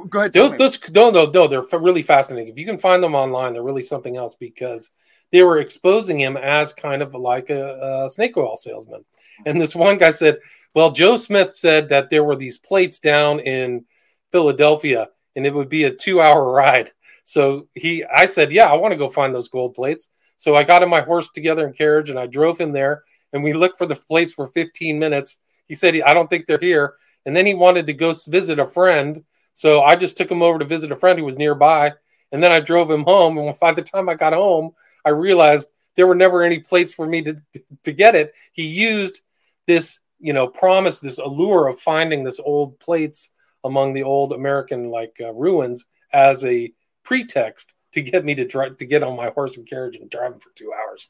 Go 0.09 0.19
ahead. 0.21 0.33
Those, 0.33 0.55
those, 0.57 0.91
no, 0.91 1.11
no, 1.11 1.27
no. 1.27 1.47
They're 1.47 1.79
really 1.79 2.03
fascinating. 2.03 2.53
If 2.53 2.59
you 2.59 2.67
can 2.67 2.79
find 2.79 3.03
them 3.03 3.15
online, 3.15 3.53
they're 3.53 3.63
really 3.63 3.83
something 3.83 4.17
else 4.17 4.35
because 4.35 4.91
they 5.33 5.43
were 5.43 5.59
exposing 5.59 6.21
him 6.21 6.37
as 6.37 6.73
kind 6.73 7.03
of 7.03 7.15
like 7.15 7.51
a, 7.51 8.05
a 8.05 8.11
snake 8.11 8.37
oil 8.37 8.57
salesman. 8.57 9.05
And 9.45 9.61
this 9.61 9.75
one 9.75 9.99
guy 9.99 10.13
said, 10.13 10.39
"Well, 10.75 10.93
Joe 10.93 11.17
Smith 11.17 11.55
said 11.55 11.89
that 11.89 12.11
there 12.11 12.25
were 12.25 12.37
these 12.37 12.59
plates 12.59 12.99
down 12.99 13.41
in 13.41 13.85
Philadelphia." 14.33 15.09
And 15.37 15.47
it 15.47 15.55
would 15.55 15.69
be 15.69 15.85
a 15.85 15.95
two 15.95 16.21
hour 16.21 16.51
ride. 16.51 16.93
So 17.25 17.69
he, 17.75 18.05
I 18.05 18.27
said, 18.27 18.53
yeah, 18.53 18.67
I 18.67 18.75
want 18.75 18.93
to 18.93 18.99
go 18.99 19.09
find 19.09 19.35
those 19.35 19.49
gold 19.49 19.75
plates. 19.75 20.09
So 20.39 20.55
I 20.55 20.65
got 20.65 20.83
in 20.83 20.89
my 20.89 21.01
horse 21.01 21.31
together 21.31 21.67
and 21.67 21.77
carriage 21.77 22.11
and 22.11 22.19
I 22.19 22.27
drove 22.27 22.59
him 22.59 22.73
there 22.73 23.05
and 23.33 23.43
we 23.43 23.53
looked 23.53 23.79
for 23.79 23.87
the 23.87 23.97
plates 23.97 24.33
for 24.33 24.49
15 24.49 24.99
minutes. 24.99 25.39
He 25.67 25.75
said, 25.75 26.01
I 26.01 26.15
don't 26.15 26.29
think 26.29 26.47
they're 26.47 26.59
here. 26.59 26.95
And 27.25 27.37
then 27.37 27.47
he 27.47 27.55
wanted 27.55 27.87
to 27.87 27.93
go 27.93 28.15
visit 28.27 28.59
a 28.59 28.67
friend. 28.67 29.25
So 29.55 29.83
I 29.83 29.97
just 29.97 30.17
took 30.17 30.31
him 30.31 30.43
over 30.43 30.59
to 30.59 30.65
visit 30.65 30.93
a 30.93 30.97
friend 30.97 31.19
who 31.19 31.25
was 31.25 31.39
nearby. 31.39 31.93
And 32.33 32.43
then 32.43 32.53
I 32.53 32.61
drove 32.61 32.91
him 32.91 33.05
home. 33.05 33.39
And 33.39 33.59
by 33.61 33.73
the 33.73 33.83
time 33.83 34.09
I 34.09 34.15
got 34.15 34.33
home, 34.33 34.73
I 35.05 35.11
realized 35.11 35.69
there 35.97 36.07
were 36.07 36.15
never 36.15 36.43
any 36.43 36.61
plates 36.61 36.93
for 36.93 37.07
me 37.07 37.23
to, 37.23 37.43
to 37.85 37.93
get 37.93 38.15
it. 38.15 38.33
He 38.53 38.67
used 38.67 39.21
this, 39.67 39.99
you 40.21 40.33
know, 40.33 40.47
promise, 40.47 40.99
this 41.01 41.19
allure 41.19 41.69
of 41.69 41.81
finding 41.81 42.23
this 42.23 42.39
old 42.39 42.79
plates 42.79 43.31
among 43.65 43.95
the 43.95 44.03
old 44.03 44.33
American 44.33 44.91
like 44.91 45.17
uh, 45.21 45.33
ruins 45.33 45.87
as 46.13 46.45
a 46.45 46.73
pretext 47.03 47.75
to 47.93 48.03
get 48.03 48.25
me 48.25 48.35
to 48.35 48.47
drive 48.47 48.77
to 48.77 48.87
get 48.87 49.03
on 49.03 49.17
my 49.17 49.31
horse 49.31 49.57
and 49.57 49.69
carriage 49.69 49.97
and 49.97 50.11
drive 50.11 50.35
for 50.43 50.51
two 50.55 50.73
hours. 50.73 51.09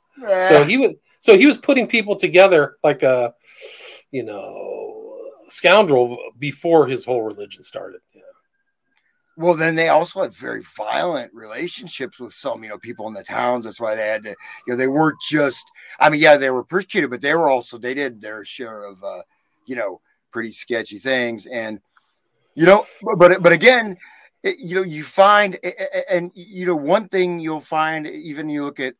So 0.48 0.64
he 0.64 0.76
was 0.76 0.92
so 1.20 1.36
he 1.36 1.46
was 1.46 1.58
putting 1.58 1.86
people 1.86 2.16
together 2.16 2.76
like 2.84 3.02
a 3.02 3.34
you 4.12 4.22
know 4.22 5.06
scoundrel 5.48 6.18
before 6.38 6.86
his 6.86 7.04
whole 7.04 7.22
religion 7.22 7.62
started. 7.62 8.00
Yeah. 8.14 8.22
Well, 9.38 9.54
then 9.54 9.74
they 9.74 9.88
also 9.90 10.22
had 10.22 10.32
very 10.32 10.62
violent 10.76 11.32
relationships 11.34 12.18
with 12.18 12.32
some, 12.32 12.62
you 12.62 12.70
know, 12.70 12.78
people 12.78 13.06
in 13.06 13.12
the 13.12 13.22
towns. 13.22 13.66
That's 13.66 13.80
why 13.80 13.94
they 13.94 14.06
had 14.06 14.22
to, 14.22 14.30
you 14.30 14.72
know, 14.72 14.76
they 14.76 14.86
weren't 14.86 15.20
just. 15.28 15.64
I 16.00 16.08
mean, 16.08 16.22
yeah, 16.22 16.38
they 16.38 16.50
were 16.50 16.64
persecuted, 16.64 17.10
but 17.10 17.20
they 17.20 17.34
were 17.34 17.48
also 17.48 17.76
they 17.76 17.92
did 17.92 18.20
their 18.20 18.44
share 18.44 18.84
of, 18.84 19.02
uh, 19.04 19.22
you 19.66 19.76
know, 19.76 20.00
pretty 20.30 20.52
sketchy 20.52 20.98
things. 20.98 21.46
And 21.46 21.80
you 22.56 22.64
know, 22.64 22.86
but 23.16 23.42
but 23.42 23.52
again, 23.52 23.96
it, 24.42 24.58
you 24.58 24.74
know, 24.74 24.82
you 24.82 25.04
find 25.04 25.58
and 26.10 26.32
you 26.34 26.66
know 26.66 26.74
one 26.74 27.08
thing 27.08 27.38
you'll 27.38 27.60
find 27.60 28.06
even 28.06 28.48
you 28.48 28.64
look 28.64 28.80
at 28.80 28.94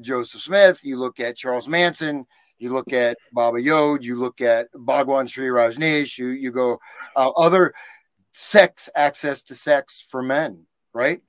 Joseph 0.00 0.40
Smith, 0.40 0.80
you 0.84 0.98
look 0.98 1.20
at 1.20 1.36
Charles 1.36 1.68
Manson, 1.68 2.24
you 2.58 2.72
look 2.72 2.92
at 2.92 3.18
Baba 3.32 3.60
Yod, 3.60 4.04
you 4.04 4.18
look 4.18 4.40
at 4.40 4.68
Bhagwan 4.72 5.26
Shree 5.26 5.48
Rajneesh, 5.48 6.16
you 6.16 6.28
you 6.28 6.52
go 6.52 6.78
uh, 7.16 7.30
other 7.30 7.74
sex 8.30 8.88
access 8.94 9.42
to 9.42 9.54
sex 9.54 10.06
for 10.08 10.22
men, 10.22 10.64
right? 10.94 11.20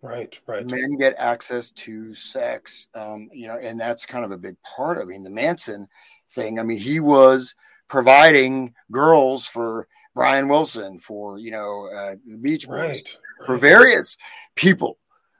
Right, 0.00 0.38
right. 0.46 0.64
Men 0.64 0.96
get 0.96 1.14
access 1.18 1.70
to 1.72 2.14
sex, 2.14 2.88
um, 2.94 3.28
you 3.32 3.48
know, 3.48 3.58
and 3.58 3.78
that's 3.78 4.06
kind 4.06 4.24
of 4.24 4.30
a 4.30 4.38
big 4.38 4.56
part. 4.62 4.96
Of, 4.96 5.02
I 5.02 5.06
mean, 5.06 5.24
the 5.24 5.30
Manson 5.30 5.88
thing. 6.30 6.58
I 6.58 6.62
mean, 6.62 6.78
he 6.78 7.00
was 7.00 7.54
providing 7.88 8.74
girls 8.90 9.44
for 9.44 9.88
Brian 10.18 10.48
Wilson, 10.48 10.98
for 10.98 11.38
you 11.38 11.52
know 11.52 11.86
uh, 11.86 12.16
the 12.26 12.36
Beach 12.36 12.66
Boys, 12.66 12.76
right, 12.76 13.16
for 13.46 13.56
various 13.56 14.16
people. 14.56 14.98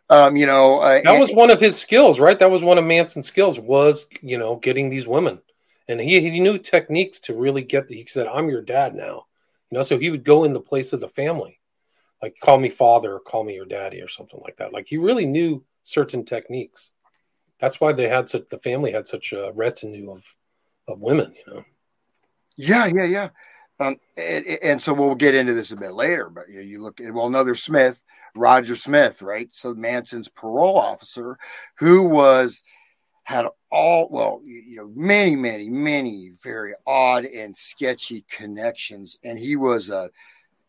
Um, 0.09 0.37
you 0.37 0.47
know, 0.47 0.79
uh, 0.79 1.03
that 1.03 1.19
was 1.19 1.33
one 1.33 1.51
of 1.51 1.59
his 1.59 1.77
skills, 1.77 2.21
right? 2.21 2.39
That 2.39 2.53
was 2.53 2.63
one 2.63 2.79
of 2.79 2.85
Manson's 2.85 3.27
skills 3.27 3.59
was 3.59 4.07
you 4.23 4.39
know 4.39 4.55
getting 4.55 4.89
these 4.89 5.05
women, 5.05 5.41
and 5.89 6.01
he 6.01 6.21
he 6.31 6.39
knew 6.39 6.59
techniques 6.59 7.19
to 7.23 7.35
really 7.35 7.63
get. 7.63 7.89
The, 7.89 7.97
he 7.97 8.07
said, 8.07 8.29
"I'm 8.29 8.49
your 8.49 8.63
dad 8.63 8.95
now," 8.95 9.27
you 9.69 9.79
know, 9.79 9.83
so 9.83 9.99
he 9.99 10.11
would 10.11 10.23
go 10.23 10.45
in 10.45 10.53
the 10.53 10.61
place 10.61 10.93
of 10.93 11.01
the 11.01 11.09
family, 11.09 11.59
like 12.23 12.37
call 12.41 12.61
me 12.61 12.69
father 12.69 13.15
or 13.15 13.19
call 13.19 13.43
me 13.43 13.57
your 13.57 13.67
daddy 13.67 14.01
or 14.01 14.09
something 14.09 14.41
like 14.45 14.59
that. 14.59 14.73
Like 14.73 14.87
he 14.87 14.97
really 14.97 15.27
knew 15.27 15.65
certain 15.83 16.25
techniques. 16.25 16.93
That's 17.59 17.81
why 17.81 17.95
they 17.95 18.09
had 18.09 18.29
such 18.29 18.47
the 18.49 18.59
family 18.59 18.93
had 18.93 19.09
such 19.09 19.33
a 19.33 19.51
retinue 19.57 20.13
of 20.13 20.23
of 20.87 21.01
women, 21.01 21.35
you 21.35 21.53
know. 21.53 21.65
Yeah, 22.57 22.87
yeah, 22.87 23.05
yeah. 23.05 23.29
Um, 23.81 23.97
and, 24.17 24.47
and, 24.63 24.83
so 24.83 24.93
we'll 24.93 25.15
get 25.15 25.37
into 25.37 25.55
this 25.55 25.71
a 25.71 25.77
bit 25.77 25.93
later, 25.93 26.29
but 26.29 26.49
you, 26.49 26.61
you 26.61 26.83
look 26.83 27.01
at 27.01 27.15
well, 27.15 27.27
another 27.27 27.55
Smith, 27.55 28.03
Roger 28.35 28.75
Smith, 28.75 29.23
right? 29.23 29.49
So 29.53 29.73
Manson's 29.75 30.29
parole 30.29 30.77
officer, 30.77 31.39
who 31.77 32.09
was 32.09 32.63
had 33.23 33.47
all 33.71 34.09
well, 34.11 34.41
you 34.43 34.77
know, 34.77 34.91
many, 34.97 35.37
many, 35.37 35.69
many 35.69 36.33
very 36.43 36.73
odd 36.87 37.25
and 37.27 37.57
sketchy 37.57 38.25
connections, 38.31 39.19
and 39.23 39.39
he 39.39 39.55
was 39.55 39.91
uh, 39.91 40.09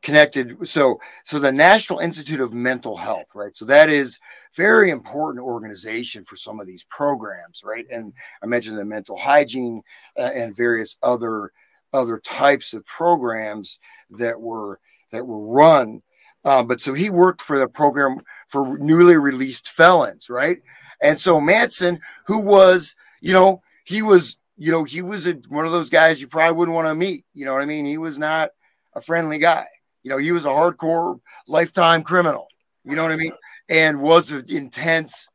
connected. 0.01 0.67
So, 0.67 0.99
so 1.23 1.39
the 1.39 1.51
National 1.51 1.99
Institute 1.99 2.41
of 2.41 2.53
Mental 2.53 2.95
Health, 2.95 3.27
right? 3.33 3.55
So 3.55 3.65
that 3.65 3.89
is 3.89 4.19
very 4.55 4.89
important 4.89 5.43
organization 5.43 6.23
for 6.23 6.35
some 6.35 6.59
of 6.59 6.67
these 6.67 6.83
programs, 6.83 7.61
right? 7.63 7.85
And 7.89 8.13
I 8.43 8.45
mentioned 8.45 8.77
the 8.77 8.85
mental 8.85 9.17
hygiene 9.17 9.81
uh, 10.17 10.29
and 10.35 10.55
various 10.55 10.97
other 11.01 11.51
other 11.93 12.19
types 12.19 12.73
of 12.73 12.85
programs 12.85 13.79
that 14.11 14.39
were 14.39 14.79
that 15.11 15.25
were 15.25 15.39
run 15.39 16.01
Um, 16.45 16.67
but 16.67 16.81
so 16.81 16.93
he 16.93 17.09
worked 17.09 17.41
for 17.41 17.59
the 17.59 17.67
program 17.67 18.21
for 18.47 18.77
newly 18.77 19.17
released 19.17 19.69
felons, 19.69 20.29
right? 20.29 20.59
And 21.01 21.19
so 21.19 21.39
Manson, 21.41 21.99
who 22.27 22.39
was, 22.39 22.95
you 23.21 23.33
know, 23.33 23.61
he 23.85 24.01
was, 24.01 24.37
you 24.57 24.71
know, 24.71 24.83
he 24.83 25.01
was 25.01 25.27
a, 25.27 25.33
one 25.49 25.65
of 25.65 25.71
those 25.71 25.89
guys 25.89 26.21
you 26.21 26.27
probably 26.27 26.57
wouldn't 26.57 26.75
want 26.75 26.87
to 26.87 26.95
meet. 26.95 27.25
You 27.33 27.45
know 27.45 27.53
what 27.53 27.61
I 27.61 27.65
mean? 27.65 27.85
He 27.85 27.97
was 27.97 28.17
not 28.17 28.51
a 28.93 29.01
friendly 29.01 29.37
guy. 29.37 29.67
You 30.03 30.09
know, 30.11 30.17
he 30.17 30.31
was 30.31 30.45
a 30.45 30.49
hardcore 30.49 31.19
lifetime 31.47 32.03
criminal. 32.03 32.47
You 32.85 32.95
know 32.95 33.03
what 33.03 33.11
I 33.11 33.17
mean? 33.17 33.33
And 33.69 34.01
was 34.01 34.31
an 34.31 34.45
intense, 34.49 35.27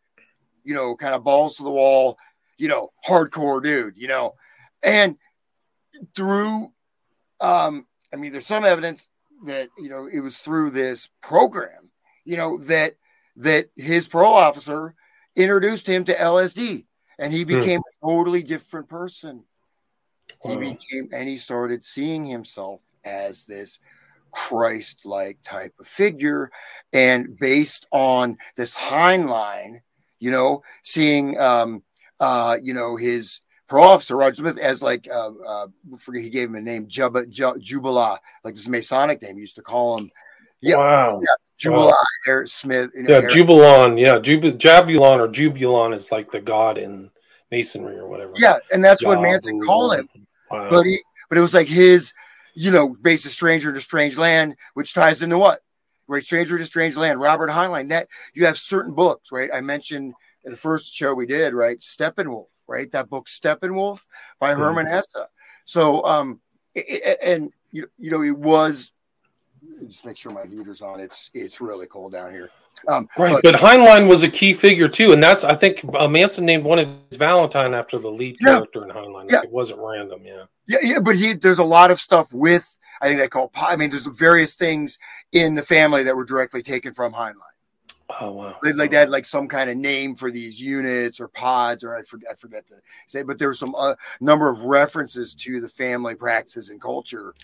you 0.65 0.75
know, 0.75 0.97
kind 0.97 1.15
of 1.15 1.23
balls 1.25 1.57
to 1.57 1.63
the 1.63 1.71
wall, 1.71 2.17
you 2.57 2.69
know, 2.69 2.93
hardcore 3.07 3.63
dude. 3.63 3.97
You 3.97 4.09
know, 4.09 4.35
and 4.83 5.17
through, 6.15 6.73
um, 7.41 7.87
I 8.13 8.17
mean, 8.17 8.33
there's 8.33 8.47
some 8.47 8.65
evidence 8.65 9.09
that 9.47 9.69
you 9.79 9.89
know 9.89 10.09
it 10.13 10.21
was 10.21 10.39
through 10.39 10.71
this 10.71 11.09
program, 11.21 11.91
you 12.25 12.37
know, 12.37 12.59
that 12.65 12.97
that 13.37 13.69
his 13.77 14.07
parole 14.07 14.35
officer 14.35 14.95
introduced 15.37 15.87
him 15.87 16.05
to 16.05 16.15
LSD, 16.15 16.85
and 17.19 17.33
he 17.33 17.43
hmm. 17.43 17.59
became 17.59 17.81
hmm. 17.81 18.07
a 18.07 18.11
totally 18.11 18.43
different 18.43 18.89
person. 18.89 19.45
He 20.43 20.57
became, 20.57 21.09
and 21.13 21.29
he 21.29 21.39
started 21.39 21.85
seeing 21.85 22.25
himself 22.27 22.83
as 23.03 23.45
this 23.45 23.79
Christ-like 24.31 25.39
type 25.43 25.73
of 25.81 25.87
figure, 25.87 26.51
and 26.93 27.39
based 27.39 27.87
on 27.93 28.37
this 28.57 28.75
Heinlein, 28.75 29.81
you 30.19 30.31
know, 30.31 30.63
seeing, 30.83 31.39
um, 31.39 31.83
uh, 32.21 32.59
you 32.63 32.75
know, 32.75 32.97
his 32.97 33.41
officer 33.71 34.17
Roger 34.17 34.37
Smith 34.37 34.59
as 34.59 34.83
like, 34.83 35.09
uh, 35.11 35.31
uh, 35.47 35.67
forget 35.99 36.23
he 36.23 36.31
gave 36.31 36.49
him 36.49 36.55
a 36.57 36.61
name, 36.61 36.87
Jub- 36.87 37.33
Jubala, 37.33 38.19
like 38.45 38.55
this 38.55 38.69
Masonic 38.69 39.23
name. 39.23 39.37
He 39.37 39.41
used 39.41 39.57
to 39.57 39.63
call 39.63 39.99
him. 39.99 40.11
Yeah, 40.61 40.77
wow. 40.77 41.21
Yeah, 41.23 41.71
Jubilon, 41.71 41.87
wow. 41.89 41.95
Eric 42.27 42.49
Smith. 42.49 42.91
Yeah, 42.95 43.17
Eric. 43.17 43.31
Jubilon. 43.31 44.01
Yeah, 44.01 44.19
Jub- 44.19 44.59
Jabulon 44.59 45.19
or 45.19 45.29
Jubulon 45.29 45.95
is 45.95 46.11
like 46.13 46.31
the 46.31 46.41
god 46.41 46.79
in 46.79 47.11
masonry 47.51 47.99
or 47.99 48.09
whatever. 48.09 48.33
Yeah, 48.37 48.59
and 48.73 48.85
that's 48.85 49.05
what 49.05 49.21
Manson 49.21 49.61
called 49.61 49.97
him. 49.97 50.09
Wow. 50.51 50.71
But 50.71 50.87
he, 50.87 50.99
but 51.29 51.39
it 51.39 51.43
was 51.43 51.55
like 51.55 51.67
his, 51.67 52.13
you 52.55 52.71
know, 52.71 52.97
based 53.01 53.27
a 53.27 53.31
stranger 53.31 53.73
to 53.73 53.81
strange 53.81 54.17
land, 54.17 54.57
which 54.75 54.95
ties 54.95 55.23
into 55.23 55.39
what? 55.39 55.61
Right, 56.07 56.25
stranger 56.25 56.59
to 56.59 56.67
strange 56.67 56.97
land. 56.97 57.21
Robert 57.21 57.51
Heinlein. 57.51 57.89
That 57.89 58.09
you 58.35 58.45
have 58.47 58.59
certain 58.59 58.95
books, 58.95 59.33
right? 59.33 59.51
I 59.53 59.63
mentioned 59.63 60.15
in 60.45 60.51
the 60.51 60.57
first 60.57 60.95
show 60.95 61.15
we 61.15 61.27
did, 61.27 61.55
right? 61.55 61.79
Steppenwolf, 61.81 62.49
right? 62.67 62.91
That 62.93 63.09
book 63.09 63.27
Steppenwolf 63.27 64.01
by 64.41 64.53
mm-hmm. 64.53 64.61
Hermann 64.63 64.87
Hesse. 64.87 65.17
So, 65.65 66.05
um, 66.05 66.41
it, 66.75 67.19
and 67.23 67.53
you, 67.73 67.89
you 67.99 68.11
know, 68.11 68.23
it 68.23 68.37
was 68.37 68.93
just 69.87 70.05
make 70.05 70.17
sure 70.17 70.33
my 70.33 70.45
heater's 70.47 70.83
on. 70.83 71.01
It's 71.01 71.31
it's 71.35 71.61
really 71.61 71.87
cold 71.87 72.13
down 72.13 72.31
here. 72.33 72.51
Um, 72.89 73.09
right, 73.17 73.33
but, 73.33 73.43
but, 73.43 73.55
Heinlein 73.55 74.09
was 74.09 74.25
a 74.25 74.29
key 74.29 74.53
figure 74.53 74.89
too, 74.89 75.13
and 75.13 75.23
that's 75.23 75.45
I 75.45 75.55
think 75.55 75.85
uh, 75.95 76.09
Manson 76.09 76.45
named 76.45 76.65
one 76.65 76.79
of 76.81 76.89
his 77.09 77.17
Valentine 77.17 77.73
after 77.73 77.99
the 77.99 78.11
lead 78.11 78.37
yeah, 78.41 78.55
character 78.55 78.83
in 78.85 78.91
Heinlein. 78.91 79.31
Yeah. 79.31 79.43
it 79.43 79.51
wasn't 79.51 79.79
random. 79.81 80.23
Yeah, 80.25 80.45
yeah, 80.67 80.79
yeah. 80.83 80.99
But 81.01 81.17
he 81.17 81.35
there's 81.35 81.61
a 81.61 81.65
lot 81.65 81.91
of 81.91 82.01
stuff 82.01 82.33
with 82.33 82.67
I 83.01 83.09
think 83.09 83.21
they 83.21 83.29
call 83.29 83.51
I 83.55 83.77
mean 83.77 83.91
there's 83.91 84.07
various 84.07 84.57
things 84.57 84.99
in 85.33 85.55
the 85.55 85.63
family 85.63 86.03
that 86.03 86.17
were 86.17 86.25
directly 86.25 86.63
taken 86.63 86.95
from 86.95 87.13
Heinlein. 87.13 87.54
Oh 88.21 88.33
wow! 88.33 88.57
Like, 88.63 88.75
like 88.75 88.91
they 88.91 88.99
had 88.99 89.11
like 89.11 89.25
some 89.25 89.49
kind 89.49 89.71
of 89.71 89.77
name 89.77 90.15
for 90.15 90.31
these 90.31 90.61
units 90.61 91.21
or 91.21 91.29
pods, 91.29 91.83
or 91.83 91.97
I 91.97 92.03
forget 92.03 92.31
I 92.31 92.35
forget 92.35 92.67
to 92.69 92.75
say, 93.07 93.23
but 93.23 93.39
there 93.39 93.49
was 93.49 93.59
some 93.59 93.75
uh, 93.75 93.95
number 94.21 94.49
of 94.51 94.63
references 94.63 95.35
to 95.37 95.61
the 95.61 95.69
family 95.69 96.15
practices 96.15 96.69
and 96.69 96.81
culture 96.81 97.35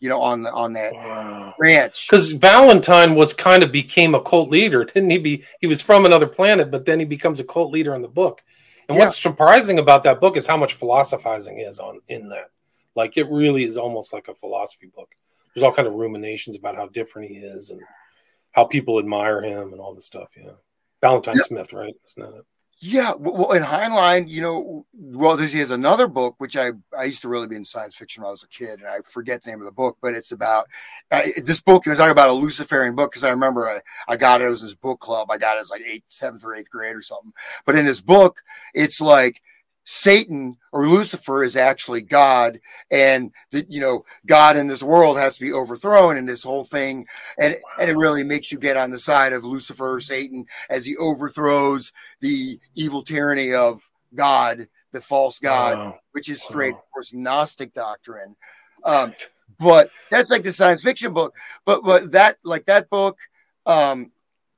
you 0.00 0.08
know, 0.08 0.20
on 0.20 0.42
the 0.42 0.52
on 0.52 0.72
that 0.72 0.94
wow. 0.94 1.54
ranch. 1.60 2.08
Because 2.08 2.32
Valentine 2.32 3.14
was 3.14 3.32
kind 3.32 3.62
of 3.62 3.70
became 3.70 4.14
a 4.14 4.22
cult 4.22 4.50
leader, 4.50 4.84
didn't 4.84 5.10
he? 5.10 5.18
Be 5.18 5.44
he 5.60 5.66
was 5.66 5.82
from 5.82 6.06
another 6.06 6.26
planet, 6.26 6.70
but 6.70 6.86
then 6.86 6.98
he 6.98 7.04
becomes 7.04 7.38
a 7.38 7.44
cult 7.44 7.70
leader 7.70 7.94
in 7.94 8.02
the 8.02 8.08
book. 8.08 8.42
And 8.88 8.96
yeah. 8.96 9.04
what's 9.04 9.20
surprising 9.20 9.78
about 9.78 10.02
that 10.04 10.20
book 10.20 10.36
is 10.36 10.46
how 10.46 10.56
much 10.56 10.74
philosophizing 10.74 11.60
is 11.60 11.78
on 11.78 12.00
in 12.08 12.30
that. 12.30 12.50
Like 12.96 13.16
it 13.18 13.30
really 13.30 13.64
is 13.64 13.76
almost 13.76 14.12
like 14.12 14.28
a 14.28 14.34
philosophy 14.34 14.86
book. 14.86 15.14
There's 15.54 15.64
all 15.64 15.72
kind 15.72 15.86
of 15.86 15.94
ruminations 15.94 16.56
about 16.56 16.76
how 16.76 16.86
different 16.86 17.30
he 17.30 17.36
is 17.36 17.70
and 17.70 17.80
how 18.52 18.64
people 18.64 18.98
admire 18.98 19.42
him 19.42 19.72
and 19.72 19.80
all 19.80 19.94
this 19.94 20.06
stuff. 20.06 20.30
Yeah, 20.36 20.52
Valentine 21.00 21.36
yeah. 21.36 21.42
Smith, 21.42 21.72
right? 21.72 21.94
Isn't 22.06 22.22
that 22.22 22.38
it? 22.38 22.44
Yeah, 22.82 23.12
well, 23.12 23.52
in 23.52 23.62
Heinlein, 23.62 24.26
you 24.26 24.40
know, 24.40 24.86
well, 24.94 25.36
he 25.36 25.58
has 25.58 25.70
another 25.70 26.08
book 26.08 26.36
which 26.38 26.56
I 26.56 26.70
I 26.96 27.04
used 27.04 27.20
to 27.22 27.28
really 27.28 27.46
be 27.46 27.56
in 27.56 27.64
science 27.64 27.94
fiction 27.94 28.22
when 28.22 28.28
I 28.28 28.30
was 28.30 28.42
a 28.42 28.48
kid, 28.48 28.80
and 28.80 28.88
I 28.88 29.00
forget 29.04 29.42
the 29.42 29.50
name 29.50 29.58
of 29.58 29.66
the 29.66 29.70
book, 29.70 29.98
but 30.00 30.14
it's 30.14 30.32
about 30.32 30.66
uh, 31.10 31.20
this 31.44 31.60
book. 31.60 31.84
You're 31.84 31.94
talking 31.94 32.10
about 32.10 32.30
a 32.30 32.32
Luciferian 32.32 32.96
book 32.96 33.10
because 33.10 33.22
I 33.22 33.30
remember 33.30 33.68
I, 33.68 33.80
I 34.08 34.16
got 34.16 34.40
it. 34.40 34.46
It 34.46 34.50
was 34.50 34.62
this 34.62 34.72
book 34.72 34.98
club. 34.98 35.30
I 35.30 35.36
got 35.36 35.58
it 35.58 35.60
as 35.60 35.68
like 35.68 35.82
eighth, 35.82 36.04
seventh 36.08 36.42
or 36.42 36.54
eighth 36.54 36.70
grade 36.70 36.96
or 36.96 37.02
something. 37.02 37.34
But 37.66 37.76
in 37.76 37.84
this 37.84 38.00
book, 38.00 38.40
it's 38.72 38.98
like 38.98 39.42
Satan 39.84 40.56
or 40.72 40.88
Lucifer 40.88 41.42
is 41.42 41.56
actually 41.56 42.02
God, 42.02 42.60
and 42.90 43.32
that 43.50 43.70
you 43.70 43.80
know 43.80 44.04
God 44.26 44.56
in 44.56 44.68
this 44.68 44.82
world 44.82 45.16
has 45.16 45.34
to 45.34 45.44
be 45.44 45.52
overthrown, 45.52 46.16
and 46.16 46.28
this 46.28 46.42
whole 46.42 46.64
thing, 46.64 47.06
and 47.38 47.56
and 47.78 47.90
it 47.90 47.96
really 47.96 48.22
makes 48.22 48.52
you 48.52 48.58
get 48.58 48.76
on 48.76 48.90
the 48.90 48.98
side 48.98 49.32
of 49.32 49.44
Lucifer, 49.44 50.00
Satan, 50.00 50.46
as 50.68 50.84
he 50.84 50.96
overthrows 50.96 51.92
the 52.20 52.60
evil 52.74 53.02
tyranny 53.02 53.52
of 53.52 53.82
God, 54.14 54.68
the 54.92 55.00
false 55.00 55.38
God, 55.38 55.78
wow. 55.78 55.98
which 56.12 56.28
is 56.28 56.42
straight, 56.42 56.72
wow. 56.72 56.78
of 56.78 56.90
course, 56.92 57.12
Gnostic 57.12 57.74
doctrine. 57.74 58.36
Um, 58.84 59.14
but 59.58 59.90
that's 60.10 60.30
like 60.30 60.42
the 60.42 60.52
science 60.52 60.82
fiction 60.82 61.12
book. 61.12 61.34
But 61.64 61.82
but 61.84 62.12
that 62.12 62.38
like 62.44 62.66
that 62.66 62.88
book, 62.90 63.18
um, 63.66 64.12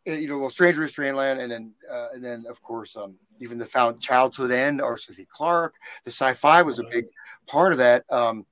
you 0.05 0.29
know, 0.29 0.39
well, 0.39 0.51
Stranger 0.51 0.83
in 0.83 0.89
Strangeland, 0.89 1.41
and 1.41 1.51
then 1.51 1.73
uh, 1.91 2.09
and 2.15 2.25
then 2.25 2.45
of 2.49 2.63
course 2.63 2.97
um, 2.97 3.15
even 3.41 3.59
the 3.59 3.67
found 3.67 4.01
childhood 4.01 4.51
end 4.51 4.81
Arthur 4.81 5.13
C. 5.13 5.27
Clarke. 5.31 5.75
The 6.05 6.11
sci-fi 6.11 6.63
was 6.63 6.79
a 6.79 6.85
big 6.85 7.07
part 7.47 7.73
of 7.73 7.79
that. 7.79 8.05
Um, 8.11 8.47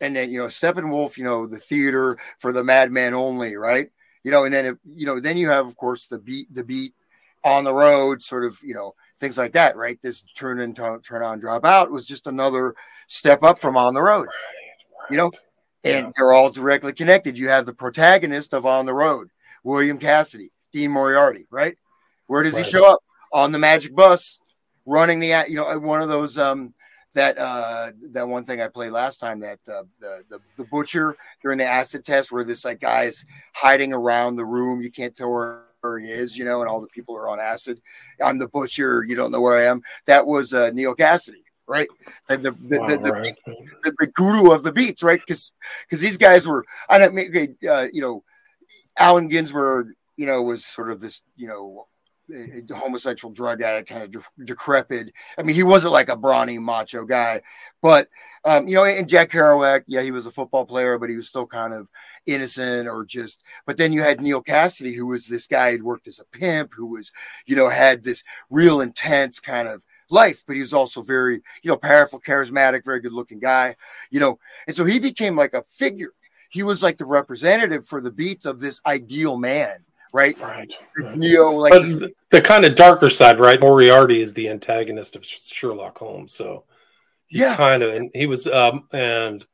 and 0.00 0.14
then 0.14 0.30
you 0.30 0.38
know 0.38 0.46
Steppenwolf, 0.46 1.16
you 1.16 1.24
know 1.24 1.46
the 1.46 1.58
theater 1.58 2.18
for 2.38 2.52
the 2.52 2.64
madman 2.64 3.14
only, 3.14 3.56
right? 3.56 3.90
You 4.24 4.30
know, 4.30 4.44
and 4.44 4.52
then 4.52 4.66
it, 4.66 4.78
you 4.94 5.06
know 5.06 5.20
then 5.20 5.36
you 5.36 5.48
have 5.48 5.66
of 5.66 5.76
course 5.76 6.06
the 6.06 6.18
beat, 6.18 6.52
the 6.52 6.64
beat 6.64 6.94
on 7.44 7.64
the 7.64 7.74
road, 7.74 8.22
sort 8.22 8.44
of 8.44 8.58
you 8.62 8.74
know 8.74 8.94
things 9.20 9.38
like 9.38 9.52
that, 9.52 9.76
right? 9.76 10.00
This 10.02 10.22
turn 10.34 10.60
and 10.60 10.76
turn 10.76 11.22
on, 11.22 11.38
drop 11.38 11.64
out 11.64 11.90
was 11.90 12.04
just 12.04 12.26
another 12.26 12.74
step 13.06 13.42
up 13.42 13.60
from 13.60 13.76
on 13.76 13.94
the 13.94 14.02
road, 14.02 14.28
you 15.10 15.16
know, 15.16 15.30
and 15.84 16.06
yeah. 16.06 16.10
they're 16.16 16.32
all 16.32 16.50
directly 16.50 16.92
connected. 16.92 17.38
You 17.38 17.48
have 17.48 17.64
the 17.64 17.72
protagonist 17.72 18.52
of 18.52 18.66
On 18.66 18.86
the 18.86 18.94
Road, 18.94 19.30
William 19.62 19.98
Cassidy, 19.98 20.50
Dean 20.72 20.90
Moriarty, 20.90 21.46
right? 21.50 21.76
Where 22.26 22.42
does 22.42 22.54
right. 22.54 22.64
he 22.64 22.70
show 22.70 22.90
up? 22.90 23.00
on 23.32 23.52
the 23.52 23.58
magic 23.58 23.94
bus 23.94 24.40
running 24.86 25.20
the 25.20 25.44
you 25.48 25.56
know 25.56 25.78
one 25.78 26.00
of 26.00 26.08
those 26.08 26.38
um 26.38 26.72
that 27.14 27.36
uh 27.38 27.90
that 28.12 28.26
one 28.26 28.44
thing 28.44 28.60
I 28.60 28.68
played 28.68 28.92
last 28.92 29.20
time 29.20 29.40
that 29.40 29.58
uh, 29.68 29.82
the, 30.00 30.22
the 30.28 30.38
the 30.56 30.64
butcher 30.64 31.16
during 31.42 31.58
the 31.58 31.64
acid 31.64 32.04
test 32.04 32.30
where 32.30 32.44
this 32.44 32.64
like 32.64 32.80
guy's 32.80 33.24
hiding 33.54 33.92
around 33.92 34.36
the 34.36 34.44
room 34.44 34.80
you 34.80 34.90
can't 34.90 35.14
tell 35.14 35.30
where, 35.30 35.62
he 36.00 36.10
is 36.10 36.36
you 36.36 36.44
know 36.44 36.62
and 36.62 36.68
all 36.68 36.80
the 36.80 36.88
people 36.88 37.16
are 37.16 37.28
on 37.28 37.38
acid 37.38 37.80
I'm 38.20 38.38
the 38.38 38.48
butcher 38.48 39.04
you 39.06 39.14
don't 39.14 39.30
know 39.30 39.40
where 39.40 39.56
I 39.56 39.66
am 39.66 39.82
that 40.06 40.26
was 40.26 40.52
uh, 40.52 40.70
Neal 40.70 40.96
Cassady 40.96 41.44
right 41.68 41.86
and 42.28 42.42
the 42.42 42.50
the, 42.50 42.80
wow, 42.80 42.86
the, 42.88 42.98
the, 42.98 43.12
right. 43.12 43.38
the, 43.84 43.94
the, 44.00 44.06
guru 44.08 44.50
of 44.50 44.64
the 44.64 44.72
beats 44.72 45.04
right 45.04 45.20
because 45.24 45.52
because 45.88 46.00
these 46.00 46.16
guys 46.16 46.44
were 46.44 46.64
I 46.88 46.98
don't 46.98 47.14
mean 47.14 47.56
uh, 47.70 47.86
you 47.92 48.00
know 48.00 48.24
Allen 48.98 49.28
Ginsberg 49.28 49.94
you 50.16 50.26
know 50.26 50.42
was 50.42 50.64
sort 50.64 50.90
of 50.90 51.00
this 51.00 51.22
you 51.36 51.48
know 51.48 51.86
homosexual 52.74 53.32
drug 53.32 53.62
addict, 53.62 53.88
kind 53.88 54.02
of 54.02 54.10
de- 54.10 54.44
decrepit. 54.44 55.12
I 55.38 55.42
mean, 55.42 55.54
he 55.54 55.62
wasn't 55.62 55.92
like 55.92 56.08
a 56.08 56.16
brawny 56.16 56.58
macho 56.58 57.04
guy, 57.04 57.42
but 57.82 58.08
um, 58.44 58.66
you 58.68 58.74
know, 58.74 58.84
and 58.84 59.08
Jack 59.08 59.30
Kerouac, 59.30 59.84
yeah, 59.86 60.02
he 60.02 60.10
was 60.10 60.26
a 60.26 60.30
football 60.30 60.64
player, 60.66 60.98
but 60.98 61.10
he 61.10 61.16
was 61.16 61.28
still 61.28 61.46
kind 61.46 61.72
of 61.72 61.88
innocent 62.26 62.88
or 62.88 63.04
just. 63.04 63.42
But 63.66 63.76
then 63.76 63.92
you 63.92 64.02
had 64.02 64.20
Neal 64.20 64.42
Cassady, 64.42 64.94
who 64.94 65.06
was 65.06 65.26
this 65.26 65.46
guy 65.46 65.76
who 65.76 65.84
worked 65.84 66.08
as 66.08 66.18
a 66.18 66.36
pimp, 66.36 66.72
who 66.74 66.86
was, 66.86 67.12
you 67.46 67.56
know, 67.56 67.68
had 67.68 68.02
this 68.02 68.24
real 68.50 68.80
intense 68.80 69.40
kind 69.40 69.68
of 69.68 69.82
life, 70.10 70.44
but 70.46 70.54
he 70.54 70.62
was 70.62 70.72
also 70.72 71.02
very, 71.02 71.42
you 71.62 71.70
know, 71.70 71.76
powerful, 71.76 72.20
charismatic, 72.20 72.84
very 72.84 73.00
good 73.00 73.12
looking 73.12 73.40
guy, 73.40 73.74
you 74.10 74.20
know, 74.20 74.38
and 74.66 74.76
so 74.76 74.84
he 74.84 74.98
became 75.00 75.36
like 75.36 75.54
a 75.54 75.64
figure. 75.64 76.12
He 76.48 76.62
was 76.62 76.82
like 76.82 76.96
the 76.96 77.06
representative 77.06 77.86
for 77.86 78.00
the 78.00 78.12
beats 78.12 78.46
of 78.46 78.60
this 78.60 78.80
ideal 78.86 79.36
man 79.36 79.84
right? 80.16 80.40
Right. 80.40 80.72
It's 80.96 81.10
Neo, 81.10 81.50
like 81.50 81.72
but 81.72 81.82
the, 81.82 82.12
the 82.30 82.40
kind 82.40 82.64
of 82.64 82.74
darker 82.74 83.10
side, 83.10 83.38
right? 83.38 83.60
Moriarty 83.60 84.20
is 84.20 84.32
the 84.32 84.48
antagonist 84.48 85.14
of 85.14 85.24
Sherlock 85.24 85.98
Holmes, 85.98 86.32
so 86.32 86.64
yeah, 87.28 87.56
kind 87.56 87.82
of, 87.82 87.94
and 87.94 88.10
he 88.14 88.26
was, 88.26 88.46
um, 88.46 88.88
and 88.92 89.46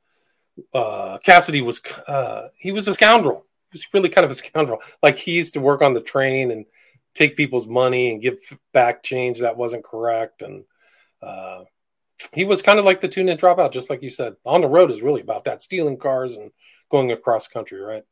uh, 0.73 1.19
Cassady 1.27 1.65
was, 1.65 1.83
uh, 2.07 2.49
he 2.57 2.71
was 2.71 2.87
a 2.87 2.95
scoundrel. 2.95 3.45
He 3.71 3.77
was 3.77 3.87
really 3.93 4.09
kind 4.09 4.25
of 4.25 4.31
a 4.31 4.35
scoundrel. 4.43 4.79
Like 5.03 5.19
he 5.19 5.33
used 5.33 5.55
to 5.55 5.61
work 5.61 5.83
on 5.83 5.95
the 5.95 6.01
train 6.01 6.51
and 6.53 6.67
take 7.15 7.37
people's 7.37 7.67
money 7.67 8.11
and 8.11 8.23
give 8.23 8.39
back 8.73 9.03
change 9.03 9.41
that 9.41 9.57
wasn't 9.57 9.85
correct, 9.85 10.43
and 10.43 10.65
uh, 11.21 11.65
he 12.33 12.45
was 12.45 12.63
kind 12.63 12.79
of 12.79 12.85
like 12.85 13.01
the 13.01 13.09
tune-in 13.09 13.37
dropout, 13.37 13.73
just 13.73 13.91
like 13.91 14.03
you 14.03 14.11
said. 14.11 14.37
On 14.47 14.61
the 14.61 14.69
road 14.69 14.93
is 14.93 15.03
really 15.03 15.21
about 15.21 15.45
that 15.45 15.61
stealing 15.61 15.97
cars 15.97 16.37
and 16.37 16.53
going 16.91 17.11
across 17.11 17.49
country, 17.49 17.81
right? 17.81 18.05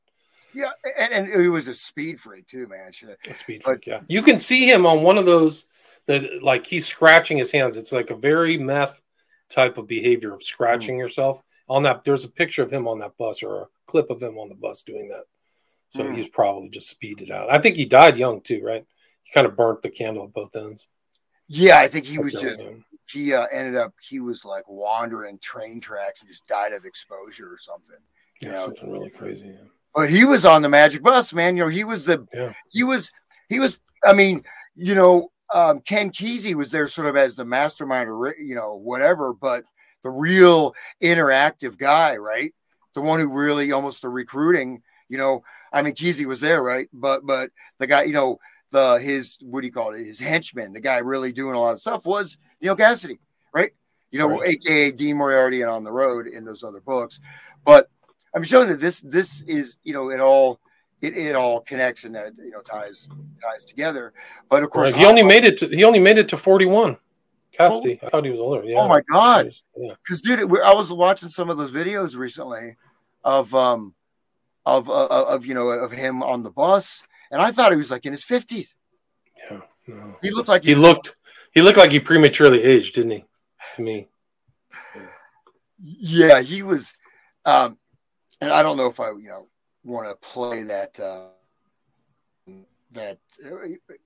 Yeah, 0.53 0.71
and, 0.99 1.13
and 1.13 1.43
he 1.43 1.49
was 1.49 1.69
a 1.69 1.75
speed 1.75 2.21
freak 2.21 2.47
too, 2.47 2.67
man. 2.67 2.93
Shit. 2.93 3.19
A 3.29 3.35
speed 3.35 3.63
freak, 3.63 3.87
yeah. 3.87 4.01
You 4.09 4.23
can 4.23 4.39
see 4.39 4.71
him 4.71 4.87
on 4.87 5.03
one 5.03 5.19
of 5.19 5.25
those 5.25 5.67
that 6.07 6.43
like 6.43 6.67
he's 6.67 6.87
scratching 6.87 7.39
his 7.39 7.53
hands. 7.53 7.77
It's 7.77 7.93
like 7.93 8.11
a 8.11 8.17
very 8.17 8.59
meth 8.59 9.03
type 9.49 9.79
of 9.79 9.87
behavior 9.87 10.35
of 10.35 10.43
scratching 10.43 10.97
mm. 10.97 11.01
yourself. 11.01 11.43
On 11.69 11.85
that, 11.85 12.03
there's 12.05 12.25
a 12.25 12.29
picture 12.29 12.63
of 12.63 12.73
him 12.73 12.89
on 12.89 12.99
that 12.99 13.17
bus 13.17 13.43
or 13.43 13.63
a 13.63 13.67
clip 13.87 14.11
of 14.11 14.23
him 14.23 14.39
on 14.39 14.49
the 14.49 14.55
bus 14.55 14.83
doing 14.83 15.09
that. 15.09 15.25
So 15.91 16.03
mm. 16.03 16.17
he's 16.17 16.29
probably 16.29 16.69
just 16.69 16.89
speeded 16.89 17.31
out. 17.31 17.53
I 17.53 17.59
think 17.59 17.77
he 17.77 17.85
died 17.85 18.17
young 18.17 18.41
too, 18.41 18.63
right? 18.65 18.85
He 19.23 19.33
kind 19.33 19.47
of 19.47 19.57
burnt 19.57 19.83
the 19.83 19.91
candle 19.91 20.25
at 20.25 20.33
both 20.33 20.55
ends. 20.57 20.87
Yeah, 21.47 21.79
I 21.79 21.89
think 21.89 22.07
he 22.07 22.19
was 22.19 22.33
just 22.33 22.61
him. 22.61 22.85
he 23.09 23.35
uh, 23.35 23.47
ended 23.51 23.75
up 23.75 23.93
he 24.01 24.21
was 24.21 24.45
like 24.45 24.69
wandering 24.69 25.39
train 25.39 25.81
tracks 25.81 26.21
and 26.21 26.31
just 26.31 26.47
died 26.47 26.73
of 26.73 26.85
exposure 26.85 27.53
or 27.53 27.59
something. 27.59 27.97
Yeah, 28.41 28.51
know? 28.51 28.65
something 28.67 28.91
really 28.91 29.11
crazy. 29.11 29.47
Yeah. 29.47 29.69
But 29.95 30.11
he 30.11 30.25
was 30.25 30.45
on 30.45 30.63
the 30.63 30.69
magic 30.69 31.03
bus, 31.03 31.33
man. 31.33 31.57
You 31.57 31.65
know, 31.65 31.69
he 31.69 31.85
was 31.85 32.05
the 32.05 32.27
yeah. 32.33 32.53
he 32.71 32.83
was 32.85 33.11
he 33.49 33.59
was. 33.59 33.79
I 34.05 34.13
mean, 34.13 34.43
you 34.77 34.95
know, 34.95 35.31
um, 35.53 35.81
Ken 35.81 36.11
Kesey 36.11 36.55
was 36.55 36.71
there 36.71 36.89
sort 36.89 37.09
of 37.09 37.17
as 37.17 37.35
the 37.35 37.45
mastermind 37.45 38.09
or 38.09 38.35
you 38.39 38.55
know 38.55 38.77
whatever, 38.77 39.33
but 39.33 39.65
the 40.03 40.11
real 40.11 40.75
interactive 41.03 41.77
guy, 41.77 42.17
right? 42.17 42.55
The 42.95 43.01
one 43.01 43.21
who 43.21 43.29
really 43.29 43.73
almost 43.73 44.03
the 44.03 44.09
recruiting. 44.09 44.83
You 45.09 45.19
know, 45.19 45.43
I 45.73 45.83
mean, 45.83 45.95
Kesey 45.95 46.25
was 46.25 46.41
there, 46.41 46.63
right? 46.63 46.89
But 46.93 47.27
but 47.27 47.51
the 47.79 47.87
guy, 47.87 48.05
you 48.05 48.13
know, 48.13 48.39
the 48.71 48.95
his 49.01 49.39
what 49.41 49.61
do 49.61 49.67
you 49.67 49.73
call 49.73 49.93
it? 49.93 50.05
His 50.05 50.21
henchman, 50.21 50.73
the 50.73 50.81
guy 50.81 50.99
really 50.99 51.33
doing 51.33 51.55
a 51.55 51.61
lot 51.61 51.73
of 51.73 51.81
stuff 51.81 52.05
was 52.05 52.39
Neal 52.61 52.77
Cassady, 52.77 53.19
right? 53.53 53.73
You 54.11 54.19
know, 54.19 54.39
right. 54.39 54.51
aka 54.51 54.93
Dean 54.93 55.17
Moriarty 55.17 55.63
and 55.63 55.71
on 55.71 55.85
the 55.85 55.93
road 55.93 56.27
in 56.27 56.45
those 56.45 56.63
other 56.63 56.81
books. 56.81 57.21
But 57.65 57.89
I'm 58.35 58.45
showing 58.45 58.69
that 58.69 58.81
this 58.81 59.01
this 59.01 59.43
is 59.43 59.79
you 59.83 59.93
know 59.93 60.11
it 60.11 60.21
all 60.21 60.61
it, 61.03 61.17
it 61.17 61.35
all 61.35 61.61
connects 61.61 62.05
and 62.05 62.15
that 62.15 62.33
you 62.39 62.51
know 62.51 62.61
ties 62.61 63.09
ties 63.43 63.65
together. 63.65 64.13
But 64.49 64.63
of 64.63 64.71
course, 64.71 64.93
right. 64.93 64.97
he 65.01 65.07
only 65.07 65.23
made 65.23 65.45
it. 65.45 65.59
To, 65.59 65.69
he 65.69 65.85
only 65.85 65.99
made 65.99 66.19
it 66.19 66.29
to 66.31 66.37
41. 66.37 66.97
Cassady, 67.59 67.99
oh, 68.01 68.07
I 68.07 68.11
thought 68.11 68.25
he 68.25 68.31
was 68.31 68.41
older. 68.41 68.65
Yeah. 68.65 68.79
Oh 68.79 68.89
my 68.89 69.01
god! 69.03 69.53
Because 69.75 70.23
yeah. 70.25 70.37
dude, 70.37 70.61
I 70.61 70.73
was 70.75 70.93
watching 70.93 71.29
some 71.29 71.51
of 71.51 71.59
those 71.59 71.73
videos 71.73 72.17
recently 72.17 72.77
of 73.25 73.55
um 73.55 73.95
of 74.65 74.89
uh, 74.89 75.07
of 75.07 75.45
you 75.45 75.55
know 75.55 75.69
of 75.69 75.91
him 75.91 76.23
on 76.23 76.43
the 76.43 76.51
bus, 76.51 77.03
and 77.31 77.43
I 77.43 77.51
thought 77.51 77.73
he 77.73 77.79
was 77.79 77.91
like 77.91 78.07
in 78.07 78.13
his 78.13 78.25
50s. 78.25 78.75
Yeah, 79.51 79.61
no. 79.89 80.17
he 80.23 80.31
looked 80.31 80.49
like 80.49 80.63
he, 80.63 80.71
he 80.71 80.75
looked 80.75 81.15
he 81.53 81.63
looked 81.63 81.79
like 81.79 81.91
he 81.91 82.01
prematurely 82.01 82.63
aged, 82.63 82.95
didn't 82.95 83.11
he? 83.11 83.25
To 83.75 83.83
me. 83.83 84.09
Yeah, 85.79 86.41
he 86.41 86.63
was. 86.63 86.95
Um, 87.45 87.79
and 88.41 88.53
I 88.53 88.63
don't 88.63 88.77
know 88.77 88.87
if 88.87 89.01
I, 89.01 89.11
you 89.11 89.29
know, 89.29 89.49
want 89.85 90.09
to 90.09 90.29
play 90.29 90.65
that. 90.65 90.99
Uh, 90.99 91.27
that 92.93 93.19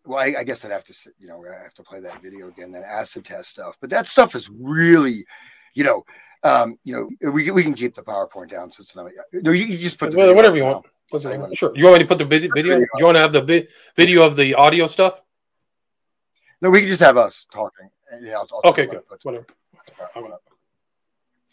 well, 0.04 0.18
I, 0.18 0.34
I, 0.40 0.44
guess 0.44 0.64
I'd 0.64 0.70
have 0.70 0.84
to, 0.84 1.10
you 1.18 1.26
know, 1.26 1.42
I 1.46 1.62
have 1.62 1.74
to 1.74 1.82
play 1.82 2.00
that 2.00 2.20
video 2.20 2.48
again, 2.48 2.70
that 2.72 2.84
acid 2.84 3.24
test 3.24 3.50
stuff. 3.50 3.78
But 3.80 3.90
that 3.90 4.06
stuff 4.06 4.34
is 4.34 4.50
really, 4.50 5.24
you 5.72 5.84
know, 5.84 6.04
um, 6.42 6.78
you 6.84 6.94
know, 7.22 7.30
we 7.30 7.50
we 7.50 7.62
can 7.62 7.74
keep 7.74 7.94
the 7.94 8.02
PowerPoint 8.02 8.50
down 8.50 8.70
so 8.70 8.82
it's 8.82 8.94
not. 8.94 9.10
No, 9.32 9.52
you, 9.52 9.64
you 9.64 9.78
just 9.78 9.98
put 9.98 10.14
well, 10.14 10.34
whatever 10.34 10.56
you 10.56 10.64
want. 10.64 10.86
Sure. 11.54 11.72
You 11.74 11.84
want 11.84 11.96
me 11.96 11.98
to 12.00 12.06
put 12.06 12.18
the 12.18 12.24
video? 12.24 12.50
video? 12.52 12.78
You 12.78 13.04
want 13.04 13.14
to 13.14 13.20
have 13.20 13.32
the 13.32 13.40
vi- 13.40 13.68
video 13.96 14.26
of 14.26 14.36
the 14.36 14.54
audio 14.54 14.86
stuff? 14.86 15.22
No, 16.60 16.70
we 16.70 16.80
can 16.80 16.88
just 16.88 17.02
have 17.02 17.16
us 17.16 17.46
talking. 17.52 17.88
Yeah, 18.20 18.34
I'll, 18.34 18.48
I'll 18.52 18.70
okay, 18.70 18.86
good. 18.86 19.02
Whatever. 19.22 19.46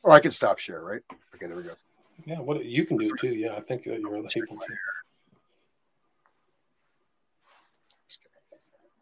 Or 0.04 0.12
I 0.12 0.20
can 0.20 0.32
stop 0.32 0.58
share, 0.58 0.84
right? 0.84 1.02
Okay, 1.36 1.46
there 1.46 1.56
we 1.56 1.64
go. 1.64 1.74
Yeah, 2.26 2.40
what 2.40 2.64
you 2.64 2.86
can 2.86 2.98
do 2.98 3.12
too. 3.20 3.34
Yeah, 3.34 3.56
I 3.56 3.62
think 3.62 3.86
you're 3.86 3.96
able 3.96 4.28
to. 4.30 4.48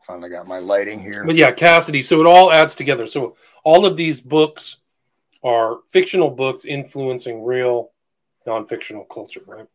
Finally 0.06 0.30
got 0.30 0.48
my 0.48 0.60
lighting 0.60 1.00
here. 1.00 1.24
But 1.24 1.36
yeah, 1.36 1.52
Cassady. 1.52 2.04
So 2.04 2.20
it 2.20 2.26
all 2.26 2.52
adds 2.52 2.76
together. 2.76 3.06
So 3.06 3.36
all 3.64 3.86
of 3.86 3.96
these 3.96 4.22
books 4.22 4.78
are 5.44 5.80
fictional 5.92 6.30
books 6.30 6.66
influencing 6.66 7.44
real 7.44 7.92
non-fictional 8.46 9.06
culture, 9.06 9.42
right? 9.46 9.68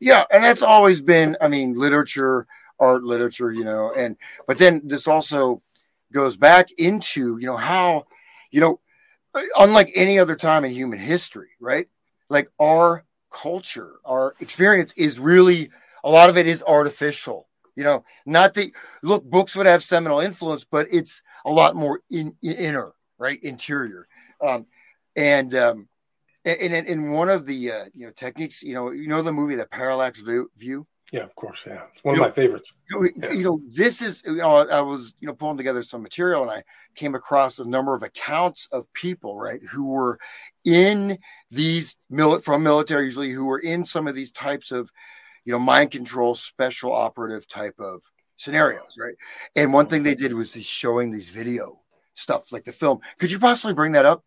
Yeah, 0.00 0.24
and 0.30 0.44
that's 0.44 0.62
always 0.62 1.00
been. 1.00 1.36
I 1.40 1.48
mean, 1.48 1.74
literature, 1.74 2.46
art, 2.78 3.04
literature. 3.04 3.52
You 3.52 3.64
know, 3.64 3.92
and 3.96 4.16
but 4.46 4.58
then 4.58 4.82
this 4.84 5.08
also 5.08 5.62
goes 6.12 6.36
back 6.36 6.70
into 6.76 7.38
you 7.38 7.46
know 7.46 7.56
how 7.56 8.06
you 8.50 8.60
know 8.60 8.80
unlike 9.56 9.90
any 9.94 10.18
other 10.18 10.36
time 10.36 10.64
in 10.64 10.70
human 10.70 10.98
history, 10.98 11.50
right? 11.60 11.88
Like 12.28 12.48
our 12.60 13.04
culture, 13.30 13.94
our 14.04 14.34
experience 14.40 14.92
is 14.96 15.18
really 15.18 15.70
a 16.02 16.10
lot 16.10 16.30
of 16.30 16.36
it 16.36 16.46
is 16.46 16.62
artificial. 16.62 17.48
You 17.76 17.84
know, 17.84 18.04
not 18.24 18.54
that 18.54 18.70
look, 19.02 19.24
books 19.24 19.56
would 19.56 19.66
have 19.66 19.82
seminal 19.82 20.20
influence, 20.20 20.64
but 20.64 20.86
it's 20.92 21.22
a 21.44 21.50
lot 21.50 21.74
more 21.74 22.00
in, 22.08 22.36
in 22.42 22.52
inner, 22.52 22.92
right, 23.18 23.42
interior. 23.42 24.06
Um, 24.40 24.66
and 25.16 25.54
um, 25.54 25.88
and 26.44 26.86
in 26.86 27.12
one 27.12 27.28
of 27.28 27.46
the 27.46 27.72
uh, 27.72 27.84
you 27.94 28.06
know 28.06 28.12
techniques, 28.12 28.62
you 28.62 28.74
know, 28.74 28.90
you 28.90 29.08
know 29.08 29.22
the 29.22 29.32
movie 29.32 29.56
The 29.56 29.66
Parallax 29.66 30.20
View. 30.20 30.86
Yeah, 31.14 31.22
of 31.22 31.36
course. 31.36 31.62
Yeah, 31.64 31.82
it's 31.92 32.02
one 32.02 32.16
you 32.16 32.20
of 32.20 32.24
know, 32.24 32.28
my 32.30 32.34
favorites. 32.34 32.72
You 32.90 33.00
know, 33.00 33.08
yeah. 33.14 33.32
you 33.32 33.44
know, 33.44 33.60
this 33.70 34.02
is. 34.02 34.20
You 34.26 34.34
know, 34.34 34.56
I 34.56 34.80
was 34.80 35.14
you 35.20 35.28
know 35.28 35.34
pulling 35.34 35.56
together 35.56 35.84
some 35.84 36.02
material, 36.02 36.42
and 36.42 36.50
I 36.50 36.64
came 36.96 37.14
across 37.14 37.60
a 37.60 37.64
number 37.64 37.94
of 37.94 38.02
accounts 38.02 38.66
of 38.72 38.92
people, 38.94 39.38
right, 39.38 39.60
who 39.62 39.84
were 39.84 40.18
in 40.64 41.16
these 41.52 41.96
mil- 42.10 42.40
from 42.40 42.64
military, 42.64 43.04
usually 43.04 43.30
who 43.30 43.44
were 43.44 43.60
in 43.60 43.86
some 43.86 44.08
of 44.08 44.16
these 44.16 44.32
types 44.32 44.72
of, 44.72 44.90
you 45.44 45.52
know, 45.52 45.58
mind 45.60 45.92
control, 45.92 46.34
special 46.34 46.92
operative 46.92 47.46
type 47.46 47.78
of 47.78 48.02
scenarios, 48.36 48.96
right. 48.98 49.14
And 49.54 49.72
one 49.72 49.86
thing 49.86 50.02
they 50.02 50.16
did 50.16 50.32
was 50.32 50.52
they 50.52 50.62
showing 50.62 51.12
these 51.12 51.28
video 51.28 51.78
stuff, 52.14 52.50
like 52.50 52.64
the 52.64 52.72
film. 52.72 52.98
Could 53.20 53.30
you 53.30 53.38
possibly 53.38 53.74
bring 53.74 53.92
that 53.92 54.04
up? 54.04 54.24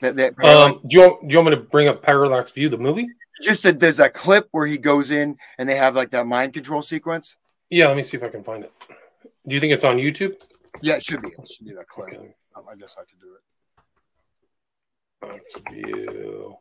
That, 0.00 0.16
that 0.16 0.44
um, 0.44 0.80
do 0.86 0.96
you 0.96 1.00
want, 1.00 1.28
do 1.28 1.32
you 1.32 1.38
want 1.38 1.50
me 1.50 1.56
to 1.56 1.62
bring 1.62 1.88
up 1.88 2.02
Parallax 2.02 2.50
View, 2.52 2.68
the 2.68 2.78
movie? 2.78 3.08
just 3.40 3.62
that 3.62 3.80
there's 3.80 3.98
a 3.98 4.08
clip 4.08 4.48
where 4.52 4.66
he 4.66 4.78
goes 4.78 5.10
in 5.10 5.36
and 5.58 5.68
they 5.68 5.76
have 5.76 5.96
like 5.96 6.10
that 6.10 6.26
mind 6.26 6.54
control 6.54 6.82
sequence. 6.82 7.36
Yeah, 7.70 7.88
let 7.88 7.96
me 7.96 8.02
see 8.02 8.16
if 8.16 8.22
I 8.22 8.28
can 8.28 8.44
find 8.44 8.64
it. 8.64 8.72
Do 9.46 9.54
you 9.54 9.60
think 9.60 9.72
it's 9.72 9.84
on 9.84 9.96
YouTube? 9.96 10.34
Yeah, 10.82 10.96
it 10.96 11.04
should 11.04 11.22
be. 11.22 11.28
It 11.28 11.50
should 11.50 11.66
be 11.66 11.72
that 11.74 11.88
clip. 11.88 12.08
Okay. 12.08 12.34
Um, 12.54 12.64
I 12.70 12.76
guess 12.76 12.96
I 12.98 13.02
could 13.02 13.20
do 13.20 13.34
it. 15.32 15.40
Let's 15.42 15.54
view 15.72 16.56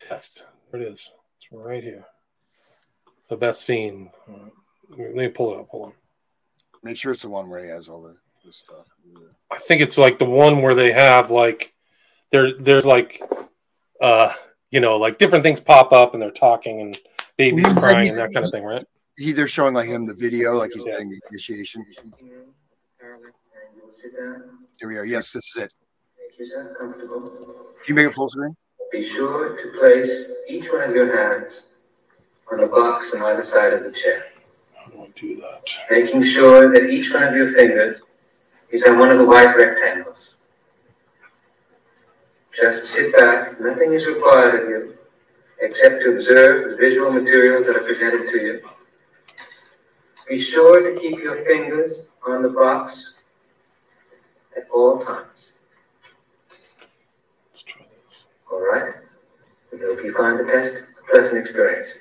test. 0.00 0.44
There 0.70 0.80
it 0.80 0.92
is. 0.92 1.10
It's 1.36 1.48
right 1.50 1.82
here. 1.82 2.04
The 3.28 3.36
best 3.36 3.62
scene. 3.62 4.10
Uh, 4.28 4.48
let 4.96 5.14
me 5.14 5.28
pull 5.28 5.54
it 5.54 5.60
up. 5.60 5.68
Hold 5.68 5.86
on. 5.86 5.92
Make 6.82 6.96
sure 6.96 7.12
it's 7.12 7.22
the 7.22 7.28
one 7.28 7.50
where 7.50 7.62
he 7.62 7.70
has 7.70 7.88
all 7.88 8.02
the, 8.02 8.16
the 8.44 8.52
stuff. 8.52 8.86
Yeah. 9.04 9.28
I 9.50 9.58
think 9.58 9.82
it's 9.82 9.98
like 9.98 10.18
the 10.18 10.24
one 10.24 10.62
where 10.62 10.74
they 10.74 10.92
have 10.92 11.30
like 11.30 11.74
there. 12.30 12.52
There's 12.58 12.86
like 12.86 13.22
uh 14.00 14.32
you 14.70 14.80
know, 14.80 14.96
like 14.96 15.18
different 15.18 15.44
things 15.44 15.60
pop 15.60 15.92
up 15.92 16.12
and 16.12 16.22
they're 16.22 16.30
talking 16.30 16.80
and 16.80 16.98
babies 17.36 17.64
he's 17.64 17.78
crying 17.78 17.96
like 17.96 18.08
and 18.08 18.16
that 18.16 18.34
kind 18.34 18.44
of 18.44 18.52
thing, 18.52 18.64
right? 18.64 18.84
He, 19.16 19.32
they're 19.32 19.48
showing 19.48 19.74
like 19.74 19.88
him 19.88 20.06
the 20.06 20.14
video, 20.14 20.56
like 20.56 20.72
he's 20.72 20.84
yeah. 20.84 20.92
getting 20.92 21.10
the 21.10 21.20
initiation. 21.30 21.84
Here 24.78 24.88
we 24.88 24.96
are. 24.96 25.04
Yes, 25.04 25.32
this 25.32 25.56
is 25.56 25.64
it. 25.64 25.72
Make 26.18 26.38
yourself 26.38 26.76
comfortable. 26.78 27.20
Can 27.84 27.88
you 27.88 27.94
make 27.94 28.06
it 28.06 28.14
full 28.14 28.28
screen? 28.28 28.54
Be 28.92 29.02
sure 29.02 29.56
to 29.56 29.78
place 29.78 30.30
each 30.48 30.70
one 30.70 30.82
of 30.82 30.94
your 30.94 31.16
hands 31.16 31.68
on 32.52 32.60
a 32.60 32.66
box 32.66 33.12
on 33.14 33.22
either 33.22 33.42
side 33.42 33.72
of 33.72 33.82
the 33.82 33.90
chair. 33.90 34.26
How 34.76 34.90
do 34.90 35.02
I 35.02 35.08
do 35.18 35.36
that? 35.40 35.68
Making 35.90 36.22
sure 36.22 36.72
that 36.72 36.84
each 36.84 37.12
one 37.12 37.24
of 37.24 37.34
your 37.34 37.52
fingers 37.52 38.00
is 38.70 38.84
on 38.84 38.98
one 38.98 39.10
of 39.10 39.18
the 39.18 39.26
white 39.26 39.56
rectangles. 39.56 40.34
Just 42.58 42.86
sit 42.88 43.14
back. 43.14 43.60
Nothing 43.60 43.92
is 43.92 44.06
required 44.06 44.62
of 44.62 44.68
you 44.68 44.98
except 45.60 46.02
to 46.02 46.12
observe 46.12 46.70
the 46.70 46.76
visual 46.76 47.10
materials 47.12 47.66
that 47.66 47.76
are 47.76 47.84
presented 47.84 48.28
to 48.28 48.38
you. 48.38 48.60
Be 50.28 50.40
sure 50.40 50.82
to 50.82 50.98
keep 50.98 51.18
your 51.18 51.44
fingers 51.44 52.02
on 52.26 52.42
the 52.42 52.48
box 52.48 53.14
at 54.56 54.68
all 54.74 54.98
times. 54.98 55.50
Let's 57.50 57.62
try 57.62 57.82
this. 57.82 58.24
All 58.50 58.60
right? 58.60 58.94
We 59.72 59.78
hope 59.78 60.02
you 60.04 60.12
find 60.14 60.38
the 60.38 60.44
test 60.44 60.74
a 60.74 61.12
pleasant 61.12 61.38
experience. 61.38 61.94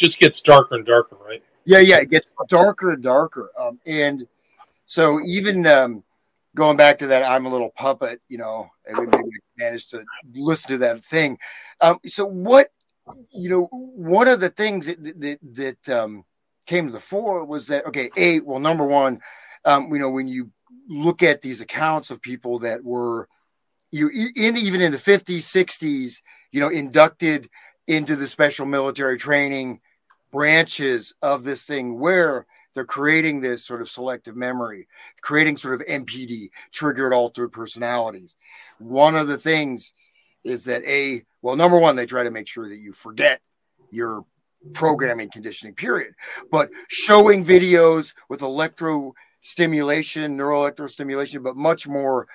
Just 0.00 0.18
gets 0.18 0.40
darker 0.40 0.74
and 0.74 0.86
darker, 0.86 1.16
right? 1.24 1.42
yeah, 1.64 1.78
yeah, 1.78 1.98
it 1.98 2.10
gets 2.10 2.32
darker 2.48 2.92
and 2.92 3.02
darker. 3.02 3.50
Um, 3.58 3.78
and 3.86 4.26
so 4.86 5.20
even 5.24 5.66
um, 5.66 6.02
going 6.54 6.76
back 6.76 6.98
to 6.98 7.08
that, 7.08 7.22
I'm 7.22 7.46
a 7.46 7.50
little 7.50 7.70
puppet, 7.70 8.20
you 8.28 8.38
know, 8.38 8.70
and 8.86 8.98
we 8.98 9.06
managed 9.56 9.90
to 9.90 10.04
listen 10.34 10.68
to 10.70 10.78
that 10.78 11.04
thing. 11.04 11.38
Um, 11.80 12.00
so 12.06 12.24
what, 12.24 12.72
you 13.30 13.48
know, 13.50 13.68
one 13.70 14.28
of 14.28 14.40
the 14.40 14.50
things 14.50 14.86
that 14.86 15.20
that, 15.20 15.38
that 15.54 15.88
um, 15.88 16.24
came 16.66 16.86
to 16.86 16.92
the 16.92 17.00
fore 17.00 17.44
was 17.44 17.66
that 17.68 17.86
okay, 17.86 18.10
a 18.16 18.40
well, 18.40 18.58
number 18.58 18.84
one, 18.84 19.20
um, 19.64 19.92
you 19.92 19.98
know, 19.98 20.10
when 20.10 20.28
you 20.28 20.50
look 20.88 21.22
at 21.22 21.40
these 21.40 21.60
accounts 21.60 22.10
of 22.10 22.22
people 22.22 22.60
that 22.60 22.82
were 22.82 23.28
you 23.92 24.08
in 24.36 24.56
even 24.56 24.80
in 24.80 24.92
the 24.92 24.98
50s 24.98 25.38
60s 25.38 26.20
you 26.52 26.60
know 26.60 26.68
inducted 26.68 27.48
into 27.86 28.14
the 28.16 28.26
special 28.26 28.66
military 28.66 29.16
training 29.16 29.80
branches 30.30 31.14
of 31.22 31.44
this 31.44 31.64
thing 31.64 31.98
where 31.98 32.46
they're 32.74 32.84
creating 32.84 33.40
this 33.40 33.64
sort 33.64 33.80
of 33.80 33.90
selective 33.90 34.36
memory 34.36 34.86
creating 35.22 35.56
sort 35.56 35.74
of 35.74 35.86
mpd 35.86 36.50
triggered 36.72 37.12
altered 37.12 37.52
personalities. 37.52 38.36
One 38.78 39.16
of 39.16 39.28
the 39.28 39.38
things 39.38 39.92
is 40.44 40.64
that 40.64 40.82
a 40.84 41.24
well 41.42 41.56
number 41.56 41.78
one 41.78 41.96
they 41.96 42.06
try 42.06 42.22
to 42.22 42.30
make 42.30 42.48
sure 42.48 42.68
that 42.68 42.78
you 42.78 42.92
forget 42.92 43.40
your 43.90 44.24
programming 44.72 45.30
conditioning 45.30 45.74
period. 45.74 46.14
But 46.50 46.70
showing 46.88 47.44
videos 47.44 48.14
with 48.28 48.42
electro 48.42 49.14
stimulation 49.42 50.36
neuroelectrostimulation 50.36 51.42
but 51.42 51.56
much 51.56 51.88
more 51.88 52.28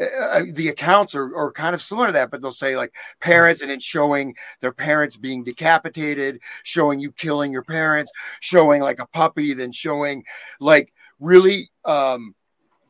uh, 0.00 0.42
the 0.52 0.68
accounts 0.68 1.14
are, 1.14 1.36
are 1.36 1.52
kind 1.52 1.74
of 1.74 1.82
similar 1.82 2.06
to 2.06 2.12
that, 2.12 2.30
but 2.30 2.40
they'll 2.40 2.52
say 2.52 2.76
like 2.76 2.92
parents 3.20 3.60
and 3.60 3.70
it's 3.70 3.84
showing 3.84 4.34
their 4.60 4.72
parents 4.72 5.16
being 5.16 5.44
decapitated, 5.44 6.40
showing 6.62 7.00
you 7.00 7.12
killing 7.12 7.52
your 7.52 7.62
parents, 7.62 8.10
showing 8.40 8.80
like 8.80 8.98
a 8.98 9.06
puppy, 9.06 9.52
then 9.52 9.72
showing 9.72 10.24
like 10.58 10.92
really, 11.18 11.68
um, 11.84 12.34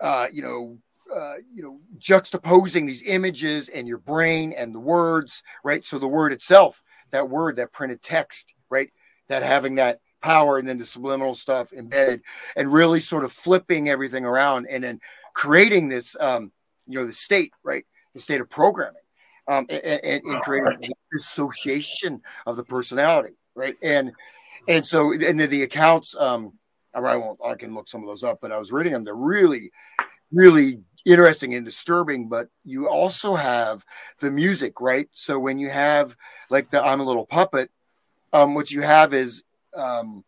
uh, 0.01 0.29
you 0.33 0.43
know, 0.43 0.79
uh, 1.15 1.35
you 1.53 1.63
know, 1.63 1.81
juxtaposing 1.99 2.87
these 2.87 3.03
images 3.03 3.69
and 3.69 3.89
your 3.89 3.99
brain 3.99 4.53
and 4.53 4.73
the 4.73 4.81
words, 4.81 5.43
right? 5.65 5.85
So 5.85 5.99
the 5.99 6.07
word 6.07 6.33
itself, 6.33 6.83
that 7.11 7.29
word, 7.29 7.57
that 7.57 7.73
printed 7.73 8.03
text, 8.03 8.55
right? 8.71 8.91
That 9.29 9.43
having 9.43 9.75
that 9.77 10.01
power 10.23 10.59
and 10.59 10.69
then 10.69 10.79
the 10.79 10.87
subliminal 10.87 11.35
stuff 11.35 11.73
embedded 11.73 12.23
and 12.55 12.73
really 12.73 13.01
sort 13.01 13.25
of 13.25 13.33
flipping 13.33 13.89
everything 13.89 14.25
around 14.25 14.67
and 14.67 14.85
then 14.85 15.01
creating 15.35 15.89
this, 15.89 16.17
um, 16.21 16.53
you 16.91 16.99
know 16.99 17.07
the 17.07 17.13
state 17.13 17.53
right? 17.63 17.85
The 18.15 18.21
state 18.21 18.41
of 18.41 18.51
programming 18.51 19.03
um, 19.49 19.67
and, 19.71 19.85
and, 19.85 20.23
and 20.25 20.43
creating 20.43 20.93
association 21.17 22.23
of 22.47 22.57
the 22.57 22.65
personality 22.65 23.35
right? 23.55 23.77
And 23.83 24.13
and 24.69 24.87
so 24.87 25.13
and 25.13 25.41
the, 25.41 25.47
the 25.47 25.63
accounts 25.63 26.15
um 26.17 26.53
I 26.95 27.01
won't 27.01 27.39
I 27.45 27.55
can 27.55 27.75
look 27.75 27.89
some 27.89 28.03
of 28.03 28.09
those 28.09 28.25
up 28.25 28.39
but 28.41 28.53
I 28.53 28.59
was 28.59 28.73
reading 28.73 28.93
them. 28.93 29.05
They're 29.05 29.15
really 29.15 29.71
really 30.33 30.81
interesting 31.07 31.55
and 31.55 31.65
disturbing 31.65 32.29
but 32.29 32.49
you 32.65 32.89
also 32.89 33.35
have 33.35 33.85
the 34.21 34.31
music 34.31 34.81
right? 34.81 35.09
So 35.13 35.39
when 35.39 35.59
you 35.59 35.71
have 35.71 36.17
like 36.51 36.71
the 36.71 36.83
I'm 36.83 37.01
a 37.01 37.05
little 37.05 37.27
puppet 37.27 37.71
um 38.33 38.55
what 38.55 38.71
you 38.71 38.83
have 38.83 39.15
is 39.15 39.43
um 39.75 40.25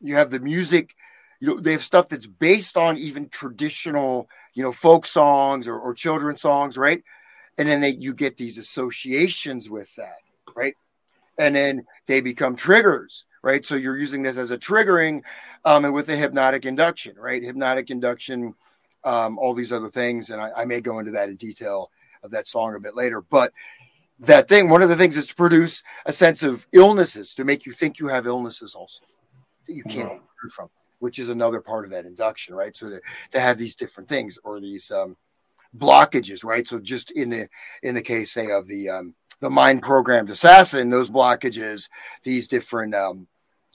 you 0.00 0.14
have 0.16 0.30
the 0.30 0.40
music 0.40 0.94
you 1.40 1.48
know 1.48 1.60
they 1.60 1.72
have 1.72 1.82
stuff 1.82 2.08
that's 2.08 2.26
based 2.26 2.76
on 2.76 2.96
even 2.96 3.28
traditional 3.28 4.28
you 4.54 4.62
know 4.62 4.72
folk 4.72 5.06
songs 5.06 5.68
or, 5.68 5.78
or 5.78 5.94
children's 5.94 6.40
songs 6.40 6.76
right? 6.76 7.02
And 7.58 7.68
then 7.68 7.80
they 7.80 7.90
you 7.90 8.14
get 8.14 8.36
these 8.36 8.58
associations 8.58 9.68
with 9.68 9.94
that 9.96 10.18
right? 10.56 10.74
And 11.38 11.54
then 11.54 11.84
they 12.06 12.20
become 12.20 12.56
triggers 12.56 13.24
right? 13.42 13.64
So 13.64 13.74
you're 13.74 13.98
using 13.98 14.22
this 14.22 14.36
as 14.36 14.50
a 14.50 14.58
triggering 14.58 15.22
um, 15.66 15.84
and 15.84 15.92
with 15.92 16.06
the 16.06 16.16
hypnotic 16.16 16.64
induction 16.64 17.16
right? 17.18 17.42
Hypnotic 17.42 17.90
induction 17.90 18.54
um, 19.04 19.38
all 19.38 19.52
these 19.54 19.72
other 19.72 19.90
things 19.90 20.30
and 20.30 20.40
I, 20.40 20.50
I 20.56 20.64
may 20.64 20.80
go 20.80 20.98
into 20.98 21.10
that 21.12 21.28
in 21.28 21.36
detail 21.36 21.90
of 22.22 22.30
that 22.30 22.48
song 22.48 22.74
a 22.74 22.80
bit 22.80 22.96
later 22.96 23.20
but 23.20 23.52
that 24.20 24.48
thing 24.48 24.68
one 24.68 24.80
of 24.80 24.88
the 24.88 24.96
things 24.96 25.16
is 25.16 25.26
to 25.26 25.34
produce 25.34 25.82
a 26.06 26.12
sense 26.12 26.42
of 26.42 26.66
illnesses 26.72 27.34
to 27.34 27.44
make 27.44 27.66
you 27.66 27.72
think 27.72 27.98
you 27.98 28.08
have 28.08 28.26
illnesses 28.26 28.74
also 28.74 29.04
that 29.66 29.74
you 29.74 29.82
can't 29.84 30.10
mm-hmm. 30.10 30.48
from 30.48 30.70
which 31.04 31.18
is 31.18 31.28
another 31.28 31.60
part 31.60 31.84
of 31.84 31.90
that 31.90 32.06
induction, 32.06 32.54
right? 32.54 32.74
So 32.74 32.88
to, 32.88 33.00
to 33.32 33.38
have 33.38 33.58
these 33.58 33.76
different 33.76 34.08
things 34.08 34.38
or 34.42 34.58
these 34.58 34.90
um, 34.90 35.18
blockages, 35.76 36.42
right? 36.42 36.66
So 36.66 36.78
just 36.78 37.10
in 37.10 37.28
the 37.28 37.48
in 37.82 37.94
the 37.94 38.00
case, 38.00 38.32
say, 38.32 38.50
of 38.50 38.66
the 38.66 38.88
um, 38.88 39.14
the 39.40 39.50
mind 39.50 39.82
programmed 39.82 40.30
assassin, 40.30 40.88
those 40.88 41.10
blockages, 41.10 41.90
these 42.22 42.48
different 42.48 42.94
um, 42.94 43.26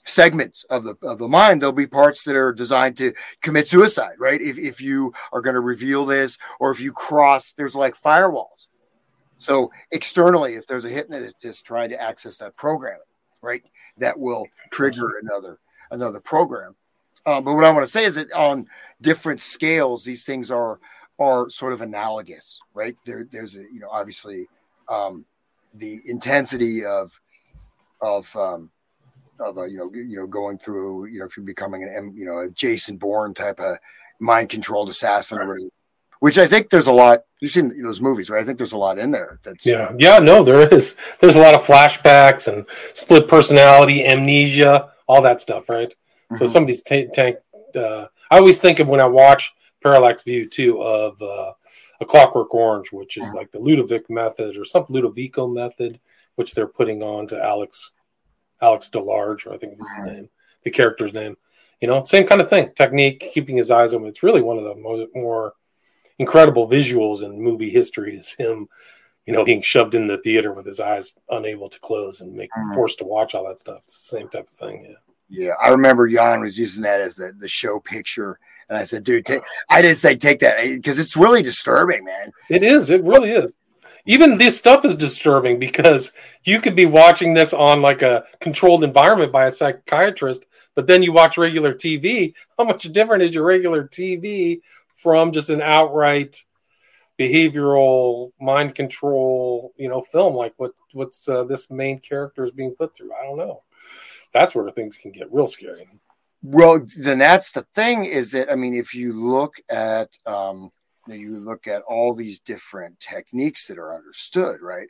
segments 0.04 0.64
of 0.64 0.82
the 0.82 0.96
of 1.04 1.18
the 1.18 1.28
mind, 1.28 1.62
there'll 1.62 1.72
be 1.72 1.86
parts 1.86 2.24
that 2.24 2.34
are 2.34 2.52
designed 2.52 2.96
to 2.96 3.12
commit 3.42 3.68
suicide, 3.68 4.16
right? 4.18 4.40
If 4.40 4.58
if 4.58 4.80
you 4.80 5.14
are 5.32 5.40
going 5.40 5.54
to 5.54 5.60
reveal 5.60 6.04
this, 6.04 6.36
or 6.58 6.72
if 6.72 6.80
you 6.80 6.92
cross, 6.92 7.52
there's 7.52 7.76
like 7.76 7.94
firewalls. 7.96 8.66
So 9.38 9.70
externally, 9.92 10.56
if 10.56 10.66
there's 10.66 10.84
a 10.84 10.88
hypnotist 10.88 11.64
trying 11.64 11.90
to 11.90 12.02
access 12.02 12.38
that 12.38 12.56
programming, 12.56 12.98
right, 13.40 13.62
that 13.98 14.18
will 14.18 14.46
trigger 14.72 15.12
another 15.22 15.60
another 15.90 16.20
program. 16.20 16.74
Um, 17.26 17.44
but 17.44 17.54
what 17.54 17.64
I 17.64 17.70
want 17.70 17.86
to 17.86 17.92
say 17.92 18.04
is 18.04 18.14
that 18.14 18.32
on 18.32 18.66
different 19.00 19.40
scales, 19.40 20.04
these 20.04 20.24
things 20.24 20.50
are 20.50 20.78
are 21.18 21.50
sort 21.50 21.72
of 21.72 21.82
analogous, 21.82 22.58
right? 22.72 22.96
There, 23.04 23.28
there's 23.30 23.54
a, 23.54 23.60
you 23.70 23.78
know, 23.78 23.90
obviously 23.90 24.48
um, 24.88 25.24
the 25.74 26.00
intensity 26.06 26.84
of 26.84 27.18
of 28.00 28.34
um, 28.36 28.70
of 29.38 29.58
a, 29.58 29.68
you 29.68 29.78
know 29.78 29.90
you 29.92 30.16
know 30.16 30.26
going 30.26 30.58
through 30.58 31.06
you 31.06 31.18
know 31.18 31.26
if 31.26 31.36
you're 31.36 31.46
becoming 31.46 31.84
an 31.84 32.14
you 32.16 32.24
know 32.24 32.38
a 32.38 32.50
Jason 32.50 32.96
Bourne 32.96 33.34
type 33.34 33.60
of 33.60 33.78
mind 34.18 34.48
controlled 34.48 34.88
assassin 34.88 35.38
or 35.38 35.46
whatever. 35.46 35.68
Which 36.20 36.36
I 36.36 36.46
think 36.46 36.68
there's 36.68 36.86
a 36.86 36.92
lot. 36.92 37.20
You've 37.40 37.50
seen 37.50 37.82
those 37.82 38.02
movies, 38.02 38.28
right? 38.28 38.42
I 38.42 38.44
think 38.44 38.58
there's 38.58 38.72
a 38.72 38.78
lot 38.78 38.98
in 38.98 39.10
there. 39.10 39.40
That's 39.42 39.64
yeah, 39.64 39.92
yeah. 39.98 40.18
No, 40.18 40.44
there 40.44 40.68
is. 40.68 40.96
There's 41.20 41.36
a 41.36 41.40
lot 41.40 41.54
of 41.54 41.64
flashbacks 41.64 42.46
and 42.46 42.66
split 42.92 43.26
personality, 43.26 44.04
amnesia, 44.04 44.92
all 45.06 45.22
that 45.22 45.40
stuff, 45.40 45.70
right? 45.70 45.94
So 46.30 46.44
mm-hmm. 46.44 46.46
somebody's 46.46 46.82
tank. 46.82 47.12
Tank. 47.12 47.36
Uh, 47.74 48.06
I 48.30 48.38
always 48.38 48.58
think 48.58 48.78
of 48.78 48.88
when 48.88 49.00
I 49.00 49.06
watch 49.06 49.52
parallax 49.82 50.22
view 50.22 50.48
too 50.48 50.82
of 50.82 51.20
uh, 51.22 51.52
a 52.00 52.04
Clockwork 52.04 52.54
Orange, 52.54 52.92
which 52.92 53.16
is 53.16 53.32
like 53.32 53.50
the 53.50 53.58
Ludovic 53.58 54.08
method 54.10 54.56
or 54.56 54.64
some 54.64 54.84
Ludovico 54.84 55.52
method, 55.52 56.00
which 56.36 56.54
they're 56.54 56.66
putting 56.66 57.02
on 57.02 57.26
to 57.28 57.42
Alex 57.42 57.92
Alex 58.62 58.90
DeLarge, 58.90 59.46
or 59.46 59.54
I 59.54 59.58
think 59.58 59.78
was 59.78 59.88
his 59.96 60.06
name, 60.06 60.28
the 60.64 60.70
character's 60.70 61.12
name. 61.12 61.36
You 61.80 61.88
know, 61.88 62.02
same 62.04 62.26
kind 62.26 62.40
of 62.40 62.50
thing. 62.50 62.72
Technique, 62.74 63.30
keeping 63.32 63.56
his 63.56 63.70
eyes 63.70 63.94
open. 63.94 64.08
It's 64.08 64.22
really 64.22 64.42
one 64.42 64.58
of 64.58 64.64
the 64.64 64.74
more, 64.74 65.06
more 65.14 65.54
incredible 66.18 66.68
visuals 66.68 67.22
in 67.22 67.40
movie 67.40 67.70
history 67.70 68.16
is 68.16 68.32
him, 68.34 68.68
you 69.24 69.32
know, 69.32 69.44
being 69.44 69.62
shoved 69.62 69.94
in 69.94 70.06
the 70.06 70.18
theater 70.18 70.52
with 70.52 70.66
his 70.66 70.78
eyes 70.78 71.16
unable 71.30 71.68
to 71.68 71.80
close 71.80 72.20
and 72.20 72.34
make 72.34 72.50
mm-hmm. 72.50 72.74
forced 72.74 72.98
to 72.98 73.04
watch 73.04 73.34
all 73.34 73.48
that 73.48 73.60
stuff. 73.60 73.80
It's 73.84 73.96
the 74.10 74.18
same 74.18 74.28
type 74.28 74.48
of 74.50 74.56
thing. 74.56 74.84
Yeah. 74.90 74.96
Yeah, 75.30 75.52
I 75.62 75.68
remember 75.68 76.08
Jan 76.08 76.40
was 76.40 76.58
using 76.58 76.82
that 76.82 77.00
as 77.00 77.14
the, 77.14 77.32
the 77.38 77.48
show 77.48 77.78
picture, 77.78 78.38
and 78.68 78.76
I 78.76 78.82
said, 78.82 79.04
"Dude, 79.04 79.24
take, 79.24 79.42
I 79.70 79.80
didn't 79.80 79.98
say 79.98 80.16
take 80.16 80.40
that 80.40 80.58
because 80.60 80.98
it's 80.98 81.16
really 81.16 81.42
disturbing, 81.42 82.04
man." 82.04 82.32
It 82.48 82.64
is. 82.64 82.90
It 82.90 83.04
really 83.04 83.30
is. 83.30 83.52
Even 84.06 84.38
this 84.38 84.58
stuff 84.58 84.84
is 84.84 84.96
disturbing 84.96 85.60
because 85.60 86.12
you 86.42 86.60
could 86.60 86.74
be 86.74 86.86
watching 86.86 87.32
this 87.32 87.52
on 87.52 87.80
like 87.80 88.02
a 88.02 88.24
controlled 88.40 88.82
environment 88.82 89.30
by 89.30 89.46
a 89.46 89.52
psychiatrist, 89.52 90.46
but 90.74 90.88
then 90.88 91.02
you 91.02 91.12
watch 91.12 91.38
regular 91.38 91.74
TV. 91.74 92.34
How 92.58 92.64
much 92.64 92.82
different 92.90 93.22
is 93.22 93.32
your 93.32 93.44
regular 93.44 93.86
TV 93.86 94.62
from 94.94 95.30
just 95.30 95.48
an 95.48 95.62
outright 95.62 96.44
behavioral 97.20 98.32
mind 98.40 98.74
control, 98.74 99.74
you 99.76 99.88
know, 99.88 100.00
film 100.00 100.34
like 100.34 100.54
what 100.56 100.72
what's 100.92 101.28
uh, 101.28 101.44
this 101.44 101.70
main 101.70 102.00
character 102.00 102.44
is 102.44 102.50
being 102.50 102.74
put 102.74 102.96
through? 102.96 103.14
I 103.14 103.22
don't 103.22 103.38
know 103.38 103.62
that's 104.32 104.54
where 104.54 104.68
things 104.70 104.96
can 104.96 105.12
get 105.12 105.32
real 105.32 105.46
scary. 105.46 105.88
Well, 106.42 106.86
then 106.96 107.18
that's 107.18 107.52
the 107.52 107.66
thing 107.74 108.04
is 108.06 108.30
that 108.30 108.50
I 108.50 108.54
mean, 108.54 108.74
if 108.74 108.94
you 108.94 109.12
look 109.12 109.54
at 109.68 110.08
um, 110.26 110.70
you 111.06 111.36
look 111.36 111.66
at 111.66 111.82
all 111.82 112.14
these 112.14 112.40
different 112.40 112.98
techniques 113.00 113.66
that 113.66 113.78
are 113.78 113.94
understood, 113.94 114.60
right? 114.60 114.88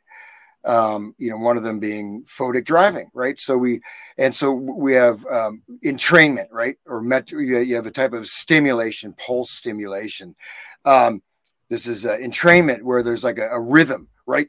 Um, 0.64 1.14
you 1.16 1.30
know, 1.30 1.38
one 1.38 1.56
of 1.56 1.62
them 1.62 1.78
being 1.78 2.24
photic 2.24 2.66
driving, 2.66 3.10
right? 3.14 3.38
So 3.40 3.56
we 3.56 3.80
and 4.18 4.34
so 4.34 4.52
we 4.52 4.92
have 4.94 5.24
um, 5.26 5.62
entrainment, 5.84 6.48
right? 6.50 6.76
Or 6.86 7.00
met, 7.00 7.30
you 7.30 7.74
have 7.74 7.86
a 7.86 7.90
type 7.90 8.12
of 8.12 8.28
stimulation, 8.28 9.14
pulse 9.14 9.52
stimulation. 9.52 10.36
Um, 10.84 11.22
this 11.68 11.86
is 11.86 12.04
uh, 12.04 12.16
entrainment 12.18 12.82
where 12.82 13.02
there's 13.02 13.24
like 13.24 13.38
a, 13.38 13.48
a 13.48 13.60
rhythm, 13.60 14.08
right? 14.26 14.48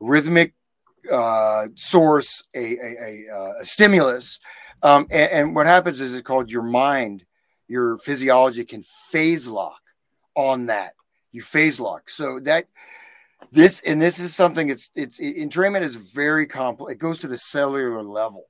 Rhythmic 0.00 0.54
uh, 1.10 1.68
source, 1.74 2.42
a, 2.54 2.76
a, 2.76 2.96
a, 3.00 3.34
uh, 3.34 3.52
a 3.60 3.64
stimulus. 3.64 4.38
Um, 4.82 5.06
and, 5.10 5.32
and, 5.32 5.54
what 5.54 5.66
happens 5.66 6.00
is 6.00 6.12
it's 6.12 6.26
called 6.26 6.50
your 6.50 6.62
mind, 6.62 7.24
your 7.68 7.98
physiology 7.98 8.64
can 8.64 8.82
phase 9.10 9.46
lock 9.46 9.80
on 10.34 10.66
that. 10.66 10.94
You 11.30 11.42
phase 11.42 11.78
lock. 11.78 12.10
So 12.10 12.40
that 12.40 12.66
this 13.52 13.80
and 13.82 14.00
this 14.00 14.18
is 14.18 14.34
something 14.34 14.68
it's 14.68 14.90
it's 14.94 15.20
entrainment 15.20 15.82
is 15.82 15.94
very 15.94 16.46
complex. 16.46 16.92
It 16.92 16.98
goes 16.98 17.18
to 17.20 17.28
the 17.28 17.38
cellular 17.38 18.02
level. 18.02 18.46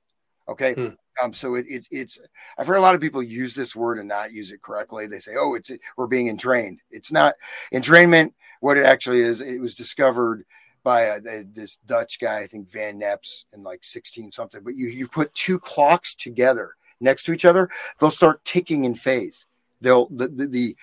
Okay. 0.47 0.73
Hmm. 0.73 0.87
Um, 1.21 1.31
so 1.31 1.55
it, 1.55 1.65
it, 1.69 1.87
it's 1.91 2.17
I've 2.57 2.67
heard 2.67 2.77
a 2.77 2.81
lot 2.81 2.95
of 2.95 3.01
people 3.01 3.21
use 3.21 3.53
this 3.53 3.75
word 3.75 3.99
and 3.99 4.07
not 4.07 4.33
use 4.33 4.51
it 4.51 4.61
correctly. 4.61 5.05
They 5.05 5.19
say, 5.19 5.33
"Oh, 5.37 5.53
it's 5.53 5.71
we're 5.95 6.07
being 6.07 6.27
entrained." 6.27 6.79
It's 6.89 7.11
not 7.11 7.35
entrainment. 7.71 8.33
What 8.61 8.77
it 8.77 8.85
actually 8.85 9.21
is, 9.21 9.41
it 9.41 9.61
was 9.61 9.75
discovered 9.75 10.45
by 10.83 11.07
uh, 11.07 11.19
this 11.53 11.77
Dutch 11.85 12.19
guy, 12.19 12.39
I 12.39 12.47
think 12.47 12.69
Van 12.69 12.99
Neps 12.99 13.43
in 13.53 13.63
like 13.63 13.83
16 13.83 14.31
something. 14.31 14.61
But 14.63 14.75
you 14.75 14.87
you 14.87 15.07
put 15.07 15.33
two 15.33 15.59
clocks 15.59 16.15
together 16.15 16.75
next 16.99 17.23
to 17.23 17.33
each 17.33 17.45
other, 17.45 17.69
they'll 17.99 18.11
start 18.11 18.43
ticking 18.45 18.85
in 18.85 18.95
phase. 18.95 19.45
They'll 19.81 20.07
the 20.09 20.27
the 20.27 20.47
the, 20.47 20.77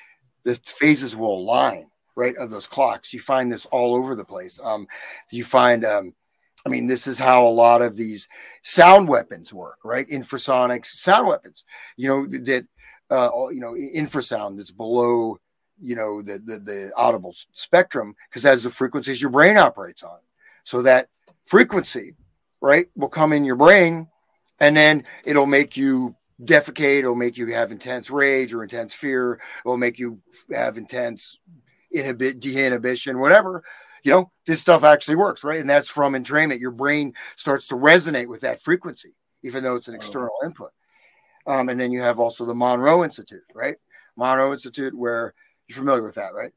the 0.45 0.55
phases 0.55 1.17
will 1.17 1.39
align 1.39 1.91
right 2.17 2.37
of 2.37 2.51
those 2.51 2.67
clocks. 2.67 3.13
You 3.13 3.21
find 3.21 3.51
this 3.51 3.67
all 3.67 3.95
over 3.95 4.15
the 4.15 4.25
place. 4.25 4.59
Um, 4.63 4.87
you 5.31 5.45
find 5.45 5.85
um, 5.85 6.15
I 6.65 6.69
mean, 6.69 6.87
this 6.87 7.07
is 7.07 7.19
how 7.19 7.47
a 7.47 7.49
lot 7.49 7.83
of 7.83 7.97
these 7.97 8.29
sound 8.63 9.09
weapons 9.09 9.53
work, 9.53 9.79
right? 9.85 10.09
Infrasonics 10.09 10.87
sound 10.87 11.27
weapons. 11.27 11.65
You 11.97 12.09
know 12.09 12.27
that 12.27 12.67
uh, 13.11 13.31
you 13.51 13.61
know 13.61 13.73
infrasound 13.73 14.57
that's 14.59 14.71
below 14.71 15.39
you 15.83 15.95
know 15.95 16.23
the 16.23 16.39
the, 16.39 16.59
the 16.59 16.93
audible 16.97 17.35
spectrum 17.53 18.15
because 18.29 18.43
that's 18.43 18.63
the 18.63 18.71
frequencies 18.71 19.21
your 19.21 19.31
brain 19.31 19.57
operates 19.57 20.03
on. 20.03 20.19
So 20.65 20.83
that 20.83 21.09
frequency 21.47 22.15
right 22.61 22.87
will 22.97 23.09
come 23.09 23.33
in 23.33 23.45
your 23.45 23.57
brain 23.57 24.09
and 24.61 24.77
then 24.77 25.05
it'll 25.25 25.47
make 25.47 25.77
you 25.77 26.15
defecate 26.43 27.01
it'll 27.01 27.15
make 27.15 27.37
you 27.37 27.47
have 27.49 27.73
intense 27.73 28.11
rage 28.11 28.53
or 28.53 28.63
intense 28.63 28.95
fear 28.95 29.41
it'll 29.65 29.77
make 29.77 29.99
you 29.99 30.21
have 30.51 30.79
intense 30.79 31.39
inhibit 31.91 32.41
deinhibition 32.41 33.19
whatever 33.19 33.63
you 34.03 34.13
know 34.13 34.31
this 34.47 34.61
stuff 34.61 34.85
actually 34.85 35.17
works 35.17 35.45
right? 35.45 35.61
And 35.61 35.69
that's 35.69 35.89
from 35.89 36.15
entrainment. 36.15 36.61
Your 36.61 36.71
brain 36.71 37.15
starts 37.37 37.69
to 37.69 37.75
resonate 37.75 38.29
with 38.29 38.41
that 38.41 38.61
frequency 38.61 39.15
even 39.43 39.63
though 39.65 39.77
it's 39.77 39.89
an 39.89 39.95
external 39.95 40.35
input. 40.45 40.71
Um, 41.47 41.71
and 41.71 41.81
then 41.81 41.93
you 41.93 42.03
have 42.03 42.21
also 42.21 42.45
the 42.45 42.55
monroe 42.55 43.05
institute 43.05 43.43
right? 43.55 43.77
Monroe 44.17 44.53
institute 44.53 44.97
where 44.97 45.35
you're 45.71 45.79
familiar 45.79 46.03
with 46.03 46.17
that, 46.17 46.35
right? 46.35 46.53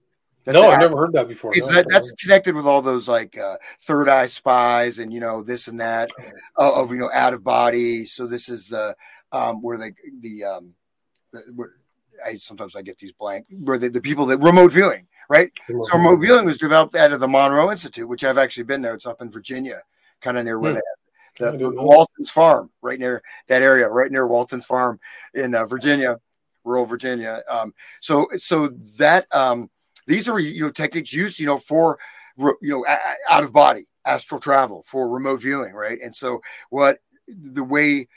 That's 0.46 0.56
no, 0.56 0.68
I've 0.68 0.80
never 0.80 0.98
heard 0.98 1.14
that 1.14 1.30
before. 1.30 1.54
No. 1.56 1.68
That, 1.68 1.86
that's 1.88 2.12
connected 2.14 2.54
with 2.54 2.66
all 2.66 2.82
those 2.82 3.08
like 3.08 3.38
uh, 3.38 3.58
third 3.82 4.10
eye 4.10 4.28
spies 4.28 5.00
and 5.00 5.14
you 5.14 5.22
know 5.22 5.42
this 5.42 5.70
and 5.70 5.80
that 5.80 6.10
uh, 6.60 6.82
of 6.82 6.92
you 6.92 6.98
know 6.98 7.10
out 7.14 7.34
of 7.34 7.44
body. 7.44 8.04
So 8.04 8.28
this 8.28 8.50
is 8.50 8.68
the 8.68 8.96
um, 9.32 9.62
where 9.62 9.78
they 9.78 9.94
the 10.20 10.44
um, 10.44 10.74
the, 11.32 11.44
where, 11.56 11.70
I 12.26 12.36
sometimes 12.36 12.76
I 12.76 12.82
get 12.82 12.98
these 12.98 13.14
blank 13.14 13.48
where 13.50 13.78
the, 13.78 13.90
the 13.90 14.02
people 14.02 14.26
that 14.28 14.40
remote 14.40 14.74
viewing, 14.74 15.08
right? 15.30 15.50
Remote 15.70 15.86
so 15.86 15.98
remote 15.98 16.18
viewing 16.18 16.46
was 16.46 16.58
developed 16.58 16.96
out 16.96 17.14
of 17.14 17.22
the 17.22 17.28
Monroe 17.28 17.72
Institute, 17.72 18.08
which 18.08 18.26
I've 18.26 18.38
actually 18.38 18.66
been 18.66 18.82
there. 18.82 18.96
It's 18.96 19.06
up 19.06 19.22
in 19.22 19.30
Virginia, 19.30 19.82
kind 20.20 20.38
of 20.38 20.44
near 20.44 20.60
where 20.60 20.72
hmm. 20.72 20.76
they 20.76 21.46
have 21.46 21.54
the, 21.54 21.58
the, 21.58 21.72
the, 21.72 21.82
Walton's 21.84 22.30
Farm, 22.30 22.70
right 22.82 23.00
near 23.00 23.24
that 23.48 23.62
area, 23.62 23.88
right 23.88 24.12
near 24.12 24.28
Walton's 24.28 24.66
Farm 24.66 25.00
in 25.34 25.56
uh, 25.56 25.66
Virginia 25.66 26.20
rural 26.64 26.86
Virginia. 26.86 27.42
Um, 27.50 27.74
so 28.02 28.28
so 28.38 28.68
that 28.98 29.34
um, 29.34 29.70
these 30.08 30.28
are 30.28 30.40
you 30.40 30.62
know 30.62 30.72
techniques 30.72 31.14
used 31.14 31.40
you 31.40 31.48
know 31.48 31.58
for 31.58 32.00
you 32.38 32.58
know 32.62 32.86
out 33.30 33.44
of 33.44 33.54
body 33.54 33.88
astral 34.06 34.40
travel 34.40 34.84
for 34.86 35.10
remote 35.10 35.42
viewing, 35.42 35.74
right? 35.74 36.00
And 36.02 36.16
so 36.16 36.42
what 36.70 37.00
the 37.28 37.64
way 37.64 38.08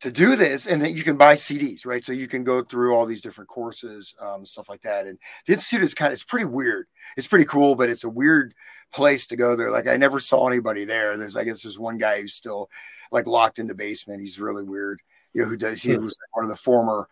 to 0.00 0.10
do 0.10 0.34
this 0.34 0.66
and 0.66 0.80
then 0.80 0.96
you 0.96 1.02
can 1.02 1.16
buy 1.16 1.34
cds 1.34 1.84
right? 1.84 2.04
So 2.04 2.12
you 2.12 2.26
can 2.26 2.42
go 2.42 2.62
through 2.62 2.94
all 2.94 3.04
these 3.06 3.20
different 3.20 3.50
courses 3.50 4.14
um, 4.20 4.46
stuff 4.46 4.68
like 4.68 4.82
that. 4.82 5.06
And 5.06 5.18
the 5.46 5.52
institute 5.54 5.82
is 5.82 5.94
kind 5.94 6.08
of 6.08 6.14
it's 6.14 6.24
pretty 6.24 6.46
weird. 6.46 6.86
It's 7.16 7.26
pretty 7.26 7.44
cool 7.44 7.74
but 7.74 7.90
it's 7.90 8.04
a 8.04 8.10
weird 8.10 8.54
place 8.92 9.26
to 9.28 9.36
go 9.36 9.56
there. 9.56 9.70
Like 9.70 9.88
i 9.88 9.96
never 9.96 10.18
saw 10.18 10.48
anybody 10.48 10.84
there. 10.84 11.16
There's 11.16 11.36
i 11.36 11.44
guess 11.44 11.62
there's 11.62 11.78
one 11.78 11.98
guy 11.98 12.20
who's 12.20 12.34
still 12.34 12.70
like 13.12 13.26
locked 13.26 13.58
in 13.58 13.66
the 13.66 13.74
basement. 13.74 14.20
He's 14.20 14.40
really 14.40 14.64
weird. 14.64 15.02
You 15.34 15.42
know 15.42 15.48
who 15.48 15.56
does 15.56 15.82
he 15.82 15.94
hmm. 15.94 16.04
was 16.04 16.18
one 16.32 16.44
of 16.44 16.50
the 16.50 16.56
former 16.56 17.08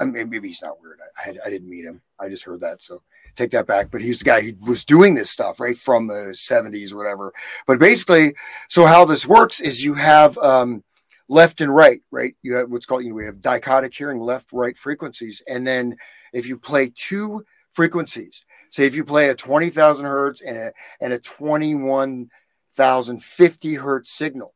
I 0.00 0.04
mean, 0.04 0.30
maybe 0.30 0.48
he's 0.48 0.62
not 0.62 0.80
weird. 0.80 1.00
I, 1.02 1.30
I, 1.30 1.34
I, 1.46 1.50
didn't 1.50 1.68
meet 1.68 1.84
him. 1.84 2.00
I 2.20 2.28
just 2.28 2.44
heard 2.44 2.60
that. 2.60 2.82
So 2.82 3.02
take 3.34 3.50
that 3.50 3.66
back. 3.66 3.90
But 3.90 4.00
he's 4.00 4.20
the 4.20 4.24
guy 4.24 4.40
who 4.40 4.52
was 4.60 4.84
doing 4.84 5.14
this 5.14 5.30
stuff 5.30 5.60
right 5.60 5.76
from 5.76 6.06
the 6.06 6.34
70s 6.34 6.92
or 6.92 6.98
whatever. 6.98 7.32
But 7.66 7.78
basically, 7.78 8.34
so 8.68 8.86
how 8.86 9.04
this 9.04 9.26
works 9.26 9.60
is 9.60 9.84
you 9.84 9.94
have 9.94 10.38
um, 10.38 10.84
left 11.28 11.60
and 11.60 11.74
right, 11.74 12.00
right? 12.10 12.34
You 12.42 12.54
have 12.56 12.70
what's 12.70 12.86
called, 12.86 13.04
you 13.04 13.10
know, 13.10 13.16
we 13.16 13.24
have 13.24 13.36
dichotic 13.36 13.94
hearing, 13.94 14.18
left, 14.20 14.52
right 14.52 14.76
frequencies. 14.78 15.42
And 15.48 15.66
then 15.66 15.96
if 16.32 16.46
you 16.46 16.58
play 16.58 16.92
two 16.94 17.44
frequencies, 17.70 18.44
say 18.70 18.86
if 18.86 18.94
you 18.94 19.04
play 19.04 19.30
a 19.30 19.34
20,000 19.34 20.04
hertz 20.04 20.40
and 20.40 20.56
a, 20.56 20.72
and 21.00 21.12
a 21.12 21.18
21,050 21.18 23.74
hertz 23.74 24.12
signal, 24.12 24.54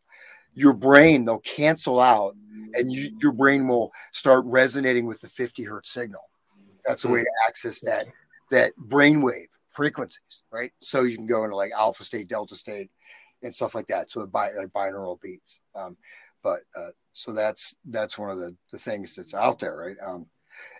your 0.55 0.72
brain, 0.72 1.24
they'll 1.24 1.38
cancel 1.38 2.00
out 2.00 2.36
and 2.74 2.92
you, 2.92 3.16
your 3.20 3.32
brain 3.32 3.68
will 3.68 3.92
start 4.12 4.44
resonating 4.46 5.07
with 5.07 5.20
the 5.20 5.28
50 5.28 5.64
hertz 5.64 5.90
signal. 5.90 6.22
That's 6.86 7.05
a 7.05 7.09
way 7.09 7.20
to 7.20 7.30
access 7.46 7.78
that 7.80 8.07
that 8.50 8.72
brainwave 8.76 9.46
frequencies, 9.70 10.42
right? 10.50 10.72
So 10.80 11.03
you 11.03 11.16
can 11.16 11.26
go 11.26 11.44
into 11.44 11.57
like 11.57 11.70
alpha 11.72 12.05
state, 12.05 12.28
delta 12.28 12.57
state, 12.57 12.90
and 13.42 13.55
stuff 13.55 13.74
like 13.74 13.86
that. 13.86 14.11
So 14.11 14.20
the 14.20 14.26
bi- 14.26 14.53
like 14.53 14.68
binaural 14.68 15.20
beats. 15.20 15.61
Um, 15.74 15.96
but 16.42 16.61
uh, 16.76 16.90
so 17.12 17.32
that's 17.32 17.76
that's 17.84 18.18
one 18.18 18.30
of 18.30 18.38
the, 18.38 18.55
the 18.72 18.78
things 18.78 19.14
that's 19.14 19.34
out 19.34 19.59
there, 19.61 19.76
right? 19.76 19.96
Um, 20.05 20.26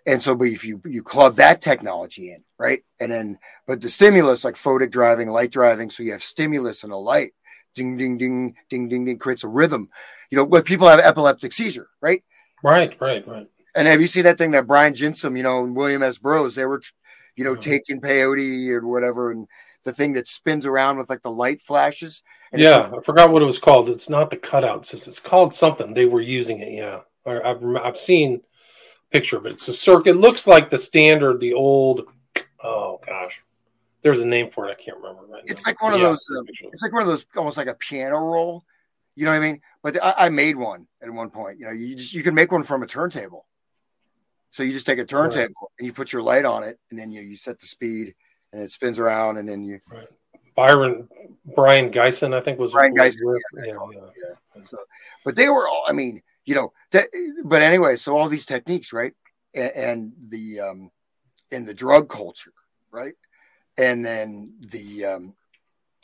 and 0.07 0.21
so, 0.21 0.35
but 0.35 0.49
if 0.49 0.65
you 0.65 0.83
you 0.85 1.03
club 1.03 1.37
that 1.37 1.61
technology 1.61 2.33
in, 2.33 2.43
right, 2.59 2.83
and 2.99 3.13
then 3.13 3.39
but 3.67 3.81
the 3.81 3.89
stimulus 3.89 4.45
like 4.45 4.57
photic 4.57 4.91
driving, 4.91 5.29
light 5.29 5.53
driving, 5.53 5.91
so 5.91 6.03
you 6.03 6.13
have 6.13 6.25
stimulus 6.25 6.83
and 6.83 6.93
a 6.93 6.97
light, 6.97 7.33
ding 7.75 7.97
ding 7.97 8.19
ding 8.19 8.55
ding 8.71 8.89
ding 8.89 9.05
ding 9.05 9.19
creates 9.19 9.45
a 9.45 9.49
rhythm 9.49 9.89
you 10.33 10.37
know, 10.37 10.45
when 10.45 10.63
people 10.63 10.89
have 10.89 10.99
epileptic 10.99 11.53
seizure, 11.53 11.91
right? 12.01 12.25
Right, 12.63 12.97
right, 13.03 13.27
right. 13.29 13.47
And 13.75 13.87
have 13.87 14.01
you 14.01 14.07
seen 14.07 14.25
that 14.25 14.39
thing 14.39 14.53
that 14.53 14.67
Brion 14.67 14.95
Gysin, 14.95 15.37
you 15.37 15.43
know, 15.43 15.63
and 15.63 15.77
William 15.77 16.03
S. 16.03 16.17
Burroughs, 16.17 16.55
they 16.55 16.65
were, 16.65 16.81
you 17.37 17.45
know, 17.45 17.53
mm-hmm. 17.53 17.61
taking 17.61 18.01
peyote 18.01 18.71
or 18.71 18.87
whatever, 18.87 19.31
and 19.31 19.47
the 19.85 19.93
thing 19.93 20.15
that 20.15 20.27
spins 20.27 20.65
around 20.65 20.97
with 20.97 21.11
like 21.11 21.21
the 21.21 21.31
light 21.31 21.61
flashes. 21.61 22.23
yeah, 22.55 22.91
I 22.97 23.03
forgot 23.03 23.31
what 23.31 23.43
it 23.43 23.47
was 23.47 23.59
called. 23.59 23.91
It's 23.91 24.09
not 24.09 24.31
the 24.31 24.39
cutout 24.39 24.87
system. 24.87 25.11
It's 25.11 25.21
called 25.21 25.55
something. 25.55 25.93
They 25.93 26.07
were 26.07 26.23
using 26.23 26.61
it. 26.61 26.73
Yeah, 26.73 27.01
I've 27.27 27.63
I've 27.77 27.99
seen 27.99 28.41
picture 29.11 29.37
of 29.37 29.45
it. 29.45 29.53
It's 29.53 29.69
a 29.69 29.75
circuit. 29.75 30.13
It 30.13 30.15
looks 30.15 30.47
like 30.47 30.71
the 30.71 30.79
standard, 30.79 31.41
the 31.41 31.53
old. 31.53 32.07
Oh 32.65 33.01
gosh, 33.07 33.43
there's 34.03 34.21
a 34.21 34.27
name 34.27 34.51
for 34.51 34.69
it. 34.69 34.73
I 34.73 34.75
can't 34.75 34.97
remember 34.99 35.23
right 35.27 35.43
It's 35.47 35.65
now. 35.65 35.71
like 35.71 35.83
one 35.83 35.95
of 35.95 36.01
Yeah, 36.01 36.09
those. 36.09 36.27
Uh, 36.31 36.43
it's 36.73 36.83
like 36.83 36.93
one 36.93 37.03
of 37.03 37.09
those, 37.09 37.25
almost 37.37 37.57
like 37.57 37.69
a 37.69 37.75
piano 37.75 38.19
roll. 38.19 38.65
You 39.15 39.25
know 39.27 39.31
what 39.33 39.39
I 39.39 39.41
mean? 39.41 39.61
But 39.83 40.03
I, 40.03 40.15
I 40.17 40.29
made 40.29 40.57
one 40.57 40.87
at 41.03 41.11
one 41.11 41.31
point. 41.31 41.59
You 41.59 41.67
know, 41.67 41.73
you 41.73 41.95
just 41.95 42.13
you 42.15 42.23
can 42.23 42.35
make 42.35 42.51
one 42.51 42.63
from 42.65 42.83
a 42.83 42.87
turntable. 42.87 43.47
So 44.51 44.63
you 44.63 44.73
just 44.73 44.87
take 44.87 44.99
a 44.99 45.05
turntable 45.05 45.73
and 45.79 45.87
you 45.87 45.93
put 45.93 46.13
your 46.13 46.23
light 46.23 46.45
on 46.45 46.63
it, 46.63 46.79
and 46.91 46.99
then 46.99 47.11
you 47.13 47.23
you 47.23 47.37
set 47.37 47.59
the 47.59 47.67
speed, 47.67 48.15
and 48.53 48.63
it 48.63 48.73
spins 48.73 48.99
around, 48.99 49.37
and 49.39 49.49
then 49.49 49.63
you. 49.65 49.81
Byron 50.55 51.09
Brion 51.55 51.91
Gysin, 51.91 52.35
I 52.35 52.41
think 52.43 52.59
was 52.59 52.73
Brian 52.73 52.93
was 52.93 53.17
Gysin, 53.17 53.25
with- 53.25 53.43
yeah, 53.57 53.65
yeah, 53.67 53.75
yeah. 53.95 54.01
yeah. 54.57 54.63
So, 54.63 54.77
but 55.25 55.37
they 55.37 55.49
were 55.49 55.67
all. 55.67 55.85
I 55.87 55.93
mean, 55.93 56.23
you 56.45 56.55
know 56.55 56.73
that. 56.91 57.07
But 57.45 57.63
anyway, 57.63 57.97
so 57.97 58.17
all 58.17 58.29
these 58.29 58.45
techniques, 58.47 58.93
right, 58.93 59.15
and, 59.55 59.73
and 59.75 60.13
the 60.29 60.61
um, 60.61 60.91
and 61.51 61.67
the 61.67 61.73
drug 61.75 62.09
culture, 62.11 62.53
right, 62.91 63.15
and 63.79 64.05
then 64.05 64.55
the 64.71 65.05
um, 65.05 65.35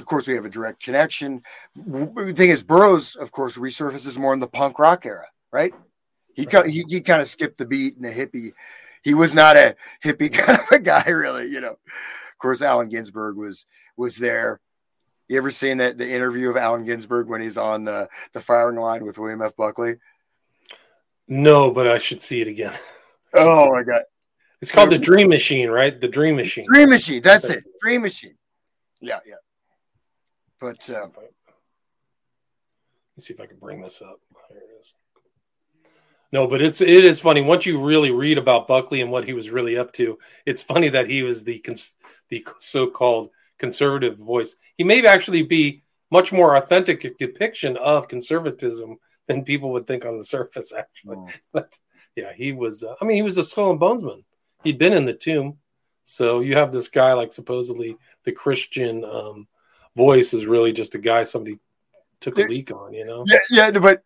of 0.00 0.06
course 0.06 0.26
we 0.26 0.34
have 0.34 0.44
a 0.44 0.50
direct 0.50 0.82
connection. 0.82 1.42
The 1.74 2.34
thing 2.36 2.50
is, 2.50 2.62
Burroughs, 2.62 3.16
of 3.16 3.32
course, 3.32 3.56
resurfaces 3.56 4.18
more 4.18 4.32
in 4.32 4.40
the 4.40 4.48
punk 4.48 4.78
rock 4.78 5.06
era, 5.06 5.26
right? 5.52 5.74
He 6.34 6.46
co- 6.46 6.62
he, 6.62 6.84
he 6.88 7.00
kind 7.00 7.20
of 7.20 7.28
skipped 7.28 7.58
the 7.58 7.66
beat 7.66 7.96
and 7.96 8.04
the 8.04 8.10
hippie. 8.10 8.52
He 9.02 9.14
was 9.14 9.34
not 9.34 9.56
a 9.56 9.76
hippie 10.04 10.32
kind 10.32 10.58
of 10.58 10.70
a 10.70 10.78
guy, 10.78 11.08
really. 11.08 11.48
You 11.48 11.60
know, 11.60 11.72
of 11.72 12.38
course, 12.38 12.62
Allen 12.62 12.88
Ginsberg 12.88 13.36
was 13.36 13.66
was 13.96 14.16
there. 14.16 14.60
You 15.28 15.36
ever 15.36 15.50
seen 15.50 15.78
that 15.78 15.98
the 15.98 16.10
interview 16.10 16.48
of 16.48 16.56
Allen 16.56 16.84
Ginsberg 16.84 17.28
when 17.28 17.42
he's 17.42 17.58
on 17.58 17.84
the, 17.84 18.08
the 18.32 18.40
firing 18.40 18.76
line 18.76 19.04
with 19.04 19.18
William 19.18 19.42
F. 19.42 19.54
Buckley? 19.56 19.96
No, 21.26 21.70
but 21.70 21.86
I 21.86 21.98
should 21.98 22.22
see 22.22 22.40
it 22.40 22.48
again. 22.48 22.72
Oh 23.34 23.70
my 23.70 23.82
god. 23.82 24.04
It's 24.61 24.72
called 24.72 24.90
the 24.90 24.98
Dream 24.98 25.28
Machine, 25.28 25.70
right? 25.70 25.98
The 26.00 26.09
Dream 26.09 26.36
Machine. 26.36 26.64
Dream 26.64 26.88
Machine. 26.90 27.22
That's 27.22 27.48
it. 27.48 27.64
Dream 27.80 28.02
Machine. 28.02 28.34
Yeah, 29.00 29.20
yeah. 29.26 29.34
But 30.61 30.90
uh, 30.90 31.06
Let's 33.16 33.26
see 33.26 33.34
if 33.34 33.40
I 33.40 33.46
can 33.46 33.59
bring 33.59 33.80
this 33.82 34.00
up. 34.02 34.20
Here 34.48 34.59
it 34.59 34.80
is. 34.80 34.92
No, 36.32 36.46
but 36.46 36.61
it's 36.61 36.80
it 36.80 37.04
is 37.04 37.20
funny 37.20 37.40
once 37.40 37.66
you 37.66 37.80
really 37.82 38.11
read 38.11 38.36
about 38.38 38.68
Buckley 38.68 39.00
and 39.00 39.11
what 39.11 39.24
he 39.24 39.32
was 39.32 39.50
really 39.50 39.78
up 39.78 39.92
to. 39.94 40.18
It's 40.44 40.62
funny 40.62 40.88
that 40.90 41.09
he 41.09 41.22
was 41.22 41.42
the 41.42 41.59
cons- 41.61 41.92
the 42.28 42.46
so-called 42.61 43.30
conservative 43.59 44.18
voice. 44.18 44.54
He 44.76 44.84
may 44.84 45.04
actually 45.06 45.42
be 45.42 45.82
much 46.11 46.32
more 46.32 46.56
authentic 46.56 47.16
depiction 47.18 47.76
of 47.76 48.09
conservatism 48.09 48.98
than 49.26 49.44
people 49.44 49.72
would 49.72 49.86
think 49.86 50.04
on 50.04 50.18
the 50.18 50.24
surface. 50.24 50.72
Actually, 50.72 51.16
Mm. 51.16 51.32
but 51.52 51.78
yeah, 52.16 52.32
he 52.32 52.52
was. 52.52 52.82
Uh, 52.84 52.94
I 53.00 53.04
mean, 53.04 53.16
he 53.16 53.22
was 53.22 53.38
a 53.38 53.44
skull 53.44 53.70
and 53.70 53.80
bonesman. 53.80 54.24
He'd 54.64 54.78
been 54.78 54.92
in 54.92 55.04
the 55.04 55.14
tomb, 55.14 55.59
so 56.04 56.40
you 56.40 56.56
have 56.56 56.72
this 56.72 56.88
guy 56.88 57.12
like 57.12 57.32
supposedly 57.32 57.96
the 58.24 58.32
Christian 58.32 59.04
um, 59.04 59.46
voice 59.96 60.34
is 60.34 60.46
really 60.46 60.72
just 60.72 60.94
a 60.94 60.98
guy 60.98 61.22
somebody 61.22 61.59
took 62.20 62.38
a 62.38 62.42
leak 62.42 62.72
on. 62.72 62.92
You 62.92 63.04
know. 63.04 63.24
yeah, 63.26 63.38
yeah, 63.50 63.70
but 63.70 64.02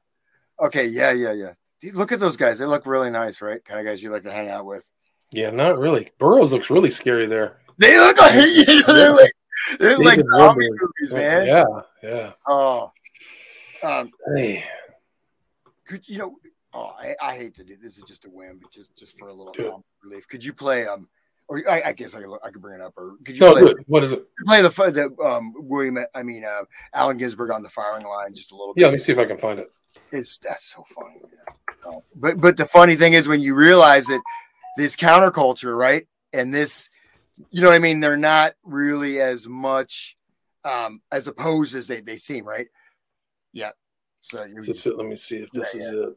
okay, 0.61 0.87
yeah, 0.87 1.13
yeah, 1.13 1.33
yeah. 1.33 1.53
Look 1.93 2.13
at 2.13 2.21
those 2.21 2.37
guys. 2.37 2.59
They 2.59 2.67
look 2.67 2.87
really 2.87 3.11
nice, 3.11 3.41
right? 3.41 3.65
Kind 3.65 3.81
of 3.81 3.87
guys 3.87 4.03
you 4.03 4.11
like 4.11 4.23
to 4.23 4.33
hang 4.33 4.49
out 4.49 4.67
with. 4.67 4.89
Yeah, 5.33 5.51
not 5.51 5.79
really. 5.79 6.11
Burroughs 6.19 6.53
looks 6.53 6.71
really 6.71 6.91
scary 6.91 7.27
there. 7.27 7.59
They 7.79 7.99
look 7.99 8.19
like 8.19 8.35
you 8.47 8.65
know, 8.67 8.95
they're 8.95 9.13
like 9.13 9.33
they're 9.79 9.99
like 9.99 10.21
zombie 10.21 10.69
movies, 10.71 11.13
man. 11.13 11.47
Yeah, 11.47 11.65
yeah. 12.03 12.33
Oh. 12.47 12.93
Um, 13.83 14.13
Hey, 14.37 14.65
could 15.87 16.07
you 16.07 16.19
know 16.19 16.37
oh 16.75 16.93
I, 16.99 17.15
I 17.21 17.35
hate 17.37 17.55
to 17.57 17.65
do 17.65 17.77
this 17.77 17.97
is 17.99 18.05
just 18.05 18.25
a 18.25 18.31
whim, 18.31 18.59
but 18.61 18.71
just 18.71 18.97
just 18.97 19.19
for 19.19 19.29
a 19.29 19.35
little 19.35 19.55
um, 19.73 19.83
relief. 20.03 20.27
Could 20.29 20.45
you 20.45 20.53
play 20.53 20.87
um 20.87 21.09
or 21.49 21.63
I, 21.69 21.83
I 21.87 21.93
guess 21.93 22.15
I 22.15 22.21
could, 22.23 22.39
I 22.43 22.51
could 22.51 22.63
bring 22.63 22.77
it 22.77 22.81
up 22.81 22.95
or 22.97 23.17
could 23.25 23.35
you 23.37 23.41
no, 23.41 23.53
play 23.53 23.63
good. 23.63 23.85
What 23.87 24.05
is 24.05 24.13
it? 24.13 24.25
play 24.47 24.63
the 24.63 24.69
the 24.69 25.25
um 25.25 25.53
William 25.57 25.99
I 26.15 26.23
mean 26.23 26.45
uh 26.45 26.63
Allen 26.95 27.19
Ginsberg 27.19 27.51
on 27.51 27.63
the 27.63 27.69
firing 27.69 28.07
line 28.07 28.35
just 28.35 28.53
a 28.53 28.57
little 28.57 28.75
Yeah, 28.77 28.87
bit. 28.87 28.91
let 28.91 28.93
me 28.95 28.99
see 28.99 29.13
if 29.13 29.19
I 29.19 29.25
can 29.25 29.39
find 29.39 29.59
it. 29.59 29.71
It's 30.11 30.39
that's 30.39 30.65
so 30.65 30.85
funny. 30.95 31.21
Yeah. 31.23 31.55
No. 31.85 32.05
But 32.15 32.41
but 32.41 32.57
the 32.57 32.67
funny 32.67 32.97
thing 32.97 33.13
is 33.15 33.29
when 33.29 33.41
you 33.41 33.55
realize 33.55 34.07
that 34.07 34.23
this 34.77 34.97
counterculture, 34.97 35.77
right? 35.77 36.07
And 36.33 36.55
this, 36.55 36.89
you 37.51 37.61
know 37.61 37.69
what 37.69 37.75
I 37.75 37.79
mean? 37.81 38.01
They're 38.01 38.17
not 38.17 38.55
really 38.63 39.21
as 39.21 39.47
much 39.47 40.17
um 40.65 41.03
as 41.11 41.27
opposed 41.27 41.75
as 41.75 41.87
they, 41.87 42.01
they 42.01 42.17
seem, 42.17 42.45
right? 42.45 42.69
Yeah. 43.53 43.73
So 44.23 44.47
this 44.55 44.87
it? 44.87 44.97
Let 44.97 45.07
me 45.07 45.17
see 45.17 45.39
if 45.39 45.51
this 45.51 45.75
Yeah, 45.75 45.81
is 45.81 45.89
it. 45.89 46.17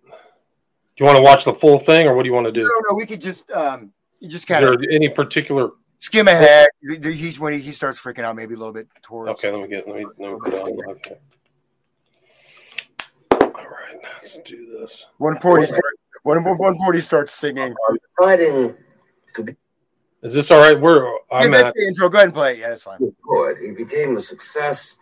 Do 0.95 1.03
you 1.03 1.05
want 1.07 1.17
to 1.17 1.23
watch 1.23 1.43
the 1.43 1.53
full 1.53 1.77
thing, 1.77 2.07
or 2.07 2.15
what 2.15 2.23
do 2.23 2.29
you 2.29 2.33
want 2.33 2.45
to 2.45 2.51
do? 2.53 2.61
no, 2.61 2.69
no, 2.89 2.95
we 2.95 3.05
could 3.05 3.19
just 3.21 3.49
um 3.51 3.91
you 4.19 4.29
just 4.29 4.43
Is 4.43 4.45
kind 4.45 4.63
there 4.65 4.73
of 4.73 4.83
any 4.91 5.09
particular? 5.09 5.71
skim 5.99 6.27
ahead. 6.27 6.67
He's 7.03 7.39
when 7.39 7.53
he, 7.53 7.59
he 7.59 7.71
starts 7.73 7.99
freaking 8.01 8.23
out 8.23 8.35
maybe 8.35 8.53
a 8.53 8.57
little 8.57 8.73
bit 8.73 8.87
towards 9.01 9.29
Okay, 9.31 9.51
let 9.51 9.61
me 9.61 9.67
get. 9.67 9.87
Let 9.87 9.97
me, 9.97 10.05
let 10.19 10.31
me 10.31 10.37
put 10.41 10.53
it 10.53 10.59
on. 10.61 10.89
Okay. 10.95 11.17
All 13.41 13.47
right, 13.49 13.99
let's 14.21 14.37
do 14.39 14.77
this. 14.79 15.07
one 15.17 15.37
point 15.39 15.61
he 15.61 15.67
starts 15.67 15.97
one, 16.23 16.43
one 16.43 16.77
point 16.77 16.95
he 16.95 17.01
starts 17.01 17.33
singing. 17.33 17.73
Writing 18.19 18.75
Is 20.23 20.33
this 20.33 20.49
all 20.49 20.59
right? 20.61 20.79
Where 20.79 21.03
Yeah, 21.03 21.11
I'm 21.31 21.51
that's 21.51 21.65
at? 21.65 21.73
the 21.75 21.85
intro. 21.87 22.09
Go 22.09 22.17
ahead 22.17 22.27
and 22.29 22.33
play 22.33 22.53
it. 22.53 22.59
Yeah, 22.59 22.69
that's 22.69 22.83
fine. 22.83 22.99
poet, 23.29 23.57
he 23.61 23.71
became 23.71 24.15
a 24.17 24.21
success 24.21 24.95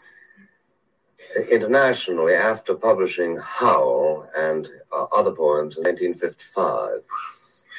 internationally 1.52 2.34
after 2.34 2.76
publishing 2.76 3.38
Howl 3.42 4.28
and 4.38 4.68
uh, 4.96 5.06
other 5.16 5.32
poems 5.32 5.78
in 5.78 5.84
1955. 5.84 7.00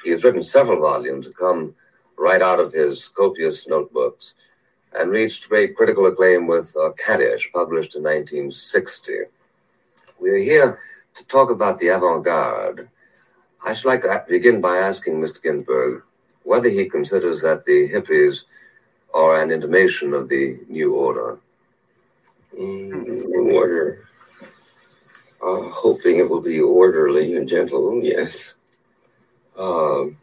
He 0.05 0.11
has 0.11 0.25
written 0.25 0.43
several 0.43 0.81
volumes 0.81 1.27
that 1.27 1.37
come 1.37 1.75
right 2.19 2.43
out 2.43 2.61
of 2.61 2.73
his 2.73 3.09
copious 3.09 3.67
notebooks 3.67 4.35
and 4.95 5.11
reached 5.11 5.49
great 5.49 5.77
critical 5.77 6.07
acclaim 6.07 6.47
with 6.47 6.75
uh, 6.81 6.91
Kaddish, 7.05 7.51
published 7.53 7.97
in 7.97 8.03
1960. 8.03 9.13
We're 10.21 10.39
here 10.39 10.79
to 11.15 11.25
talk 11.27 11.51
about 11.51 11.79
the 11.79 11.89
avant 11.89 12.25
garde. 12.25 12.89
I 13.67 13.73
should 13.73 13.89
like 13.89 14.03
to 14.03 14.25
begin 14.29 14.61
by 14.61 14.77
asking 14.77 15.21
Mr. 15.21 15.43
Ginsberg 15.43 16.03
whether 16.43 16.69
he 16.69 16.89
considers 16.89 17.41
that 17.43 17.65
the 17.65 17.89
hippies 17.89 18.45
are 19.15 19.41
an 19.41 19.51
intimation 19.51 20.13
of 20.13 20.29
the 20.29 20.61
new 20.69 20.95
order. 20.95 21.39
Mm, 22.59 23.53
order. 23.53 24.07
Uh, 25.43 25.69
hoping 25.71 26.19
it 26.19 26.29
will 26.29 26.41
be 26.41 26.61
orderly 26.61 27.37
and 27.37 27.49
gentle, 27.49 28.03
yes. 28.03 28.57
Um, 29.59 30.17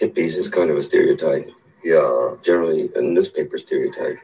hippies 0.00 0.38
is 0.38 0.48
kind 0.48 0.70
of 0.70 0.76
a 0.76 0.82
stereotype, 0.82 1.50
Yeah, 1.84 2.34
generally 2.42 2.90
a 2.94 3.02
newspaper 3.02 3.58
stereotype, 3.58 4.20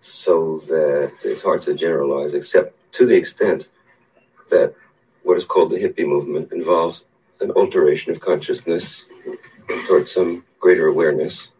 so 0.00 0.56
that 0.58 1.12
it's 1.24 1.42
hard 1.42 1.60
to 1.62 1.74
generalize, 1.74 2.34
except 2.34 2.74
to 2.92 3.04
the 3.06 3.16
extent 3.16 3.68
that 4.50 4.74
what 5.22 5.36
is 5.36 5.44
called 5.44 5.70
the 5.70 5.76
hippie 5.78 6.06
movement 6.08 6.52
involves 6.52 7.04
an 7.40 7.50
alteration 7.52 8.10
of 8.12 8.20
consciousness 8.20 9.04
towards 9.86 10.10
some 10.10 10.44
greater 10.58 10.86
awareness 10.86 11.52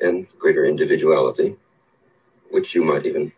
and 0.00 0.26
greater 0.38 0.64
individuality, 0.64 1.56
which 2.50 2.74
you 2.74 2.84
might 2.84 3.06
even 3.06 3.32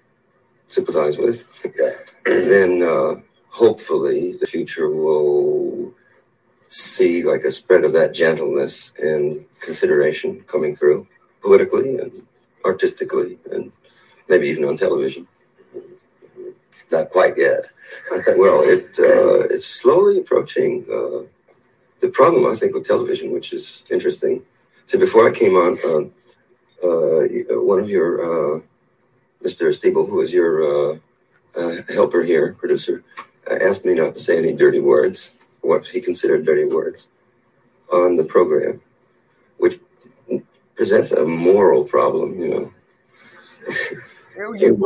sympathize 0.71 1.19
with. 1.19 1.67
yeah. 1.79 1.91
then 2.27 2.83
uh, 2.83 3.21
hopefully 3.49 4.33
the 4.33 4.47
future 4.47 4.89
will 4.89 5.93
see 6.69 7.25
like 7.25 7.43
a 7.43 7.51
spread 7.51 7.85
of 7.85 7.93
that 7.93 8.15
gentleness 8.15 8.93
and 9.03 9.45
consideration 9.61 10.41
coming 10.47 10.73
through 10.73 11.07
politically 11.43 11.99
and 11.99 12.27
artistically 12.65 13.39
and 13.53 13.73
maybe 14.29 14.49
even 14.49 14.65
on 14.65 14.77
television. 14.77 15.27
Not 16.93 17.11
quite 17.11 17.37
yet. 17.37 17.67
well, 18.37 18.63
it 18.63 18.99
uh, 18.99 19.47
it's 19.55 19.67
slowly 19.67 20.19
approaching. 20.19 20.85
Uh, 20.91 21.27
the 22.01 22.09
problem, 22.09 22.51
I 22.51 22.55
think, 22.57 22.75
with 22.75 22.87
television, 22.87 23.31
which 23.31 23.53
is 23.53 23.85
interesting. 23.91 24.43
So 24.87 24.99
before 24.99 25.29
I 25.29 25.33
came 25.33 25.55
on, 25.55 25.77
um, 25.87 26.13
uh, 26.83 27.61
one 27.63 27.79
of 27.79 27.91
your, 27.91 28.57
uh, 28.57 28.61
Mr. 29.45 29.69
Steibel, 29.73 30.09
who 30.09 30.21
is 30.21 30.33
your 30.33 30.63
uh, 30.93 30.99
uh, 31.59 31.77
helper 31.95 32.23
here, 32.23 32.53
producer, 32.59 33.03
uh, 33.51 33.57
asked 33.63 33.85
me 33.85 33.95
not 33.95 34.15
to 34.15 34.21
say 34.21 34.39
any 34.39 34.53
dirty 34.53 34.81
words, 34.81 35.33
what 35.63 35.87
he 35.87 36.01
considered 36.01 36.45
dirty 36.45 36.65
words, 36.65 37.09
on 37.93 38.17
the 38.17 38.25
program, 38.25 38.81
which 39.59 39.81
presents 40.75 41.13
a 41.13 41.25
moral 41.25 41.85
problem, 41.85 42.39
you 42.41 42.49
know. 42.49 42.73
You- 44.57 44.77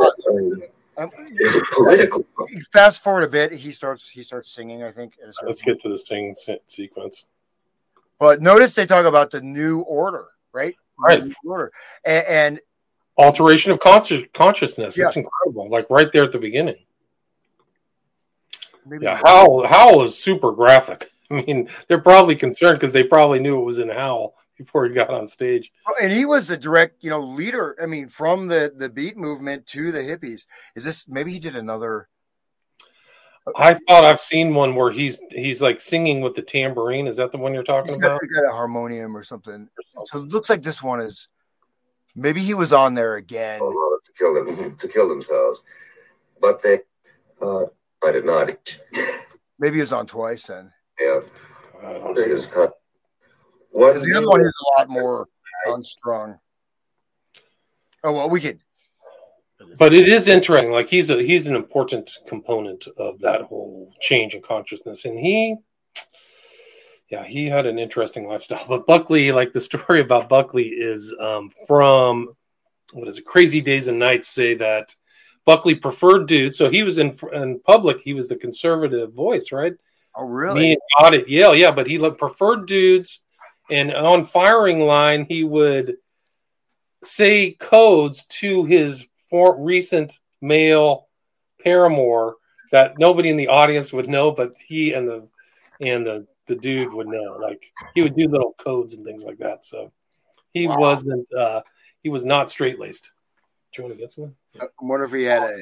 Um, 0.97 1.09
It's 1.37 1.55
a 1.55 1.61
political 1.75 2.23
problem. 2.23 2.61
fast 2.71 3.03
forward 3.03 3.23
a 3.23 3.27
bit, 3.27 3.51
he 3.51 3.71
starts 3.73 4.07
he 4.07 4.23
starts 4.23 4.53
singing. 4.53 4.81
I 4.83 4.91
think. 4.91 5.15
at 5.21 5.27
a 5.29 5.33
certain 5.33 5.49
Let's 5.49 5.61
get 5.61 5.79
to 5.81 5.89
the 5.89 5.97
thing 5.97 6.33
se- 6.35 6.61
sequence. 6.67 7.25
But 8.17 8.41
notice 8.41 8.73
they 8.75 8.85
talk 8.85 9.05
about 9.05 9.29
the 9.31 9.41
new 9.41 9.81
order, 9.81 10.27
right? 10.53 10.73
Right. 10.97 11.25
New 11.25 11.33
order. 11.45 11.73
And, 12.05 12.25
and 12.27 12.59
Alteration 13.17 13.71
of 13.71 13.79
consci- 13.79 14.31
consciousness. 14.33 14.97
Yeah. 14.97 15.07
It's 15.07 15.15
incredible. 15.15 15.69
Like 15.69 15.89
right 15.89 16.11
there 16.11 16.23
at 16.23 16.31
the 16.31 16.39
beginning. 16.39 16.77
maybe 18.85 19.05
Yeah, 19.05 19.21
Howl, 19.23 19.65
Howl 19.65 20.03
is 20.03 20.17
super 20.17 20.51
graphic. 20.51 21.09
I 21.31 21.41
mean, 21.41 21.69
they're 21.87 22.01
probably 22.01 22.35
concerned 22.35 22.79
because 22.79 22.93
they 22.93 23.03
probably 23.03 23.39
knew 23.39 23.59
it 23.59 23.65
was 23.65 23.79
in 23.79 23.89
Howl 23.89 24.35
before 24.57 24.85
he 24.85 24.93
got 24.93 25.09
on 25.09 25.27
stage. 25.27 25.71
And 26.01 26.11
he 26.11 26.25
was 26.25 26.49
a 26.49 26.57
direct, 26.57 27.03
you 27.03 27.09
know, 27.09 27.21
leader. 27.21 27.75
I 27.81 27.85
mean, 27.85 28.07
from 28.07 28.47
the 28.47 28.73
the 28.75 28.89
beat 28.89 29.17
movement 29.17 29.65
to 29.67 29.91
the 29.91 29.99
hippies. 29.99 30.45
Is 30.75 30.83
this 30.83 31.07
maybe 31.07 31.31
he 31.33 31.39
did 31.39 31.55
another? 31.55 32.09
Uh, 33.47 33.51
I 33.55 33.73
thought 33.73 34.05
I've 34.05 34.21
seen 34.21 34.53
one 34.53 34.75
where 34.75 34.91
he's 34.91 35.19
he's 35.31 35.61
like 35.61 35.81
singing 35.81 36.21
with 36.21 36.35
the 36.35 36.41
tambourine. 36.41 37.07
Is 37.07 37.17
that 37.17 37.31
the 37.31 37.37
one 37.37 37.53
you're 37.53 37.63
talking 37.63 37.93
He's 37.93 38.01
got, 38.01 38.11
about? 38.11 38.21
he's 38.21 38.33
got 38.33 38.45
a 38.45 38.51
harmonium 38.51 39.15
or 39.15 39.23
something. 39.23 39.67
So 40.05 40.19
it 40.19 40.29
looks 40.29 40.49
like 40.49 40.63
this 40.63 40.81
one 40.81 41.01
is. 41.01 41.27
Maybe 42.15 42.41
he 42.41 42.53
was 42.53 42.71
on 42.71 42.93
there 42.93 43.15
again. 43.15 43.59
to 43.59 44.11
kill 44.17 44.33
them 44.33 44.75
to 44.77 44.87
kill 44.87 45.09
themselves, 45.09 45.63
but 46.41 46.61
they 46.61 46.79
uh, 47.41 47.65
I 48.03 48.11
did 48.11 48.25
not. 48.25 48.77
Maybe 49.59 49.75
he 49.75 49.81
was 49.81 49.93
on 49.93 50.07
twice 50.07 50.47
then. 50.47 50.71
Yeah, 50.99 51.19
I 51.83 51.93
don't 51.93 52.15
this 52.15 52.25
see. 52.25 52.31
is 52.31 52.45
cut. 52.45 52.73
What 53.71 54.01
the 54.01 54.15
other 54.15 54.29
one 54.29 54.41
is 54.41 54.53
a 54.61 54.79
lot 54.79 54.89
more 54.89 55.27
unstrung. 55.65 56.39
Oh 58.03 58.13
well, 58.13 58.29
we 58.29 58.39
could. 58.39 58.59
But 59.77 59.93
it 59.93 60.07
is 60.07 60.27
interesting. 60.27 60.71
Like 60.71 60.89
he's 60.89 61.09
a 61.09 61.21
he's 61.21 61.47
an 61.47 61.55
important 61.55 62.09
component 62.27 62.87
of 62.97 63.19
that 63.19 63.41
whole 63.41 63.93
change 63.99 64.33
in 64.35 64.41
consciousness, 64.41 65.05
and 65.05 65.19
he, 65.19 65.55
yeah, 67.15 67.23
he 67.23 67.47
had 67.47 67.65
an 67.65 67.79
interesting 67.79 68.27
lifestyle. 68.27 68.65
But 68.67 68.85
Buckley, 68.85 69.31
like 69.31 69.53
the 69.53 69.61
story 69.61 70.01
about 70.01 70.27
Buckley, 70.27 70.67
is 70.67 71.13
um, 71.19 71.49
from 71.65 72.35
what 72.93 73.07
is 73.07 73.17
it? 73.17 73.25
Crazy 73.25 73.61
Days 73.61 73.87
and 73.87 73.97
Nights 73.97 74.27
say 74.27 74.55
that 74.55 74.93
Buckley 75.45 75.75
preferred 75.75 76.27
dudes. 76.27 76.57
So 76.57 76.69
he 76.69 76.83
was 76.83 76.97
in 76.97 77.17
in 77.33 77.59
public. 77.61 78.01
He 78.01 78.13
was 78.13 78.27
the 78.27 78.35
conservative 78.35 79.13
voice, 79.13 79.51
right? 79.51 79.73
Oh 80.15 80.27
Me 80.27 80.33
really? 80.33 80.71
and 80.73 80.81
Todd 80.99 81.15
at 81.15 81.29
Yale, 81.29 81.55
yeah, 81.55 81.71
but 81.71 81.87
he 81.87 81.97
looked 81.97 82.19
preferred 82.19 82.67
dudes, 82.67 83.21
and 83.69 83.93
on 83.93 84.25
firing 84.25 84.81
line 84.81 85.25
he 85.29 85.43
would 85.43 85.95
say 87.03 87.51
codes 87.51 88.25
to 88.25 88.65
his 88.65 89.07
for 89.29 89.61
recent 89.61 90.19
male 90.41 91.07
paramour 91.63 92.35
that 92.71 92.97
nobody 92.97 93.29
in 93.29 93.37
the 93.37 93.47
audience 93.47 93.93
would 93.93 94.09
know, 94.09 94.31
but 94.31 94.53
he 94.65 94.93
and 94.93 95.07
the 95.07 95.27
and 95.79 96.05
the 96.05 96.27
the 96.47 96.55
dude 96.55 96.93
would 96.93 97.07
know. 97.07 97.37
Like 97.41 97.71
he 97.93 98.01
would 98.01 98.15
do 98.15 98.27
little 98.27 98.53
codes 98.57 98.93
and 98.93 99.05
things 99.05 99.23
like 99.23 99.37
that. 99.39 99.65
So 99.65 99.91
he 100.53 100.67
Wow. 100.67 100.79
wasn't 100.79 101.27
uh 101.33 101.61
he 102.03 102.09
was 102.09 102.23
not 102.25 102.49
straight 102.49 102.79
laced. 102.79 103.11
Do 103.73 103.81
you 103.81 103.87
want 103.87 103.95
to 103.97 104.01
get 104.03 104.11
some? 104.13 104.35
I 104.61 104.65
wonder 104.81 105.05
if 105.05 105.11
he 105.13 105.23
had 105.23 105.43
a 105.43 105.57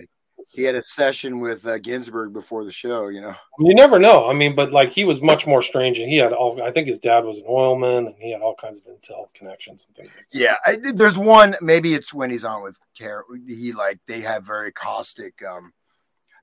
he 0.51 0.63
had 0.63 0.75
a 0.75 0.83
session 0.83 1.39
with 1.39 1.65
uh, 1.65 1.77
Ginsberg 1.77 2.33
before 2.33 2.65
the 2.65 2.71
show. 2.71 3.07
You 3.07 3.21
know. 3.21 3.35
You 3.59 3.73
never 3.75 3.97
know. 3.97 4.29
I 4.29 4.33
mean, 4.33 4.55
but 4.55 4.71
like 4.73 4.91
he 4.91 5.05
was 5.05 5.21
much 5.21 5.47
more 5.47 5.61
strange, 5.61 5.99
and 5.99 6.09
he 6.11 6.17
had 6.17 6.33
all. 6.33 6.61
I 6.61 6.69
think 6.71 6.87
his 6.87 6.99
dad 6.99 7.23
was 7.23 7.37
an 7.39 7.45
oilman, 7.47 8.07
and 8.07 8.15
he 8.19 8.31
had 8.31 8.41
all 8.41 8.53
kinds 8.55 8.79
of 8.79 8.85
intel 8.85 9.33
connections 9.33 9.85
and 9.87 9.95
things. 9.95 10.09
like 10.09 10.25
that. 10.31 10.37
Yeah, 10.37 10.55
I, 10.65 10.91
there's 10.93 11.17
one. 11.17 11.55
Maybe 11.61 11.93
it's 11.93 12.13
when 12.13 12.29
he's 12.29 12.43
on 12.43 12.61
with 12.61 12.77
Care. 12.97 13.23
He 13.47 13.71
like 13.71 13.99
they 14.07 14.19
have 14.21 14.43
very 14.45 14.71
caustic. 14.73 15.33
um 15.47 15.71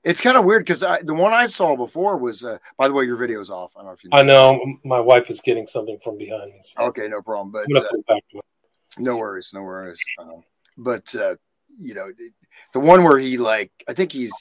It's 0.03 0.21
kind 0.21 0.35
of 0.35 0.45
weird 0.45 0.65
because 0.65 0.79
the 0.79 1.13
one 1.13 1.31
I 1.31 1.47
saw 1.47 1.75
before 1.75 2.17
was. 2.17 2.43
uh 2.43 2.57
By 2.77 2.87
the 2.87 2.93
way, 2.93 3.05
your 3.05 3.17
video's 3.17 3.49
off. 3.49 3.71
I 3.75 3.79
don't 3.79 3.87
know 3.87 3.93
if 3.93 4.03
you. 4.03 4.09
I 4.13 4.23
know 4.23 4.59
my 4.83 4.99
wife 4.99 5.29
is 5.29 5.39
getting 5.41 5.67
something 5.67 5.99
from 6.03 6.17
behind 6.17 6.51
me. 6.51 6.59
So 6.61 6.83
Okay, 6.85 7.07
no 7.07 7.21
problem. 7.21 7.51
But 7.51 7.67
uh, 7.75 8.15
no 8.97 9.17
worries, 9.17 9.51
no 9.53 9.61
worries. 9.61 9.99
Um, 10.19 10.43
but 10.77 11.13
uh, 11.15 11.35
you 11.77 11.93
know, 11.93 12.11
the 12.73 12.79
one 12.79 13.03
where 13.03 13.19
he 13.19 13.37
like, 13.37 13.71
I 13.87 13.93
think 13.93 14.11
he's 14.11 14.31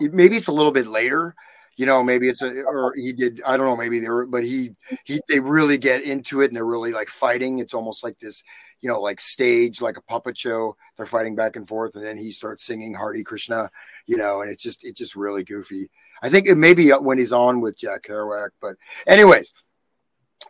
maybe 0.00 0.36
it's 0.36 0.48
a 0.48 0.52
little 0.52 0.72
bit 0.72 0.86
later. 0.86 1.34
You 1.76 1.86
know, 1.86 2.02
maybe 2.02 2.28
it's 2.28 2.42
a 2.42 2.62
or 2.62 2.94
he 2.94 3.12
did. 3.12 3.40
I 3.46 3.56
don't 3.56 3.66
know. 3.66 3.76
Maybe 3.76 4.00
they 4.00 4.08
were, 4.08 4.26
but 4.26 4.44
he 4.44 4.72
he 5.04 5.20
they 5.28 5.40
really 5.40 5.78
get 5.78 6.02
into 6.02 6.42
it 6.42 6.48
and 6.48 6.56
they're 6.56 6.64
really 6.64 6.92
like 6.92 7.08
fighting. 7.08 7.58
It's 7.58 7.74
almost 7.74 8.04
like 8.04 8.18
this, 8.18 8.42
you 8.80 8.88
know, 8.88 9.00
like 9.00 9.20
stage, 9.20 9.80
like 9.80 9.96
a 9.96 10.02
puppet 10.02 10.38
show. 10.38 10.76
They're 10.96 11.06
fighting 11.06 11.34
back 11.34 11.56
and 11.56 11.66
forth, 11.66 11.94
and 11.94 12.04
then 12.04 12.16
he 12.16 12.30
starts 12.30 12.64
singing 12.64 12.94
Hare 12.94 13.22
Krishna. 13.22 13.70
You 14.06 14.16
know, 14.16 14.42
and 14.42 14.50
it's 14.50 14.62
just 14.62 14.84
it's 14.84 14.98
just 14.98 15.16
really 15.16 15.44
goofy. 15.44 15.90
I 16.22 16.28
think 16.28 16.46
it 16.46 16.56
may 16.56 16.74
be 16.74 16.90
when 16.90 17.18
he's 17.18 17.32
on 17.32 17.60
with 17.60 17.78
Jack 17.78 18.04
Kerouac, 18.04 18.50
but 18.60 18.76
anyways. 19.06 19.52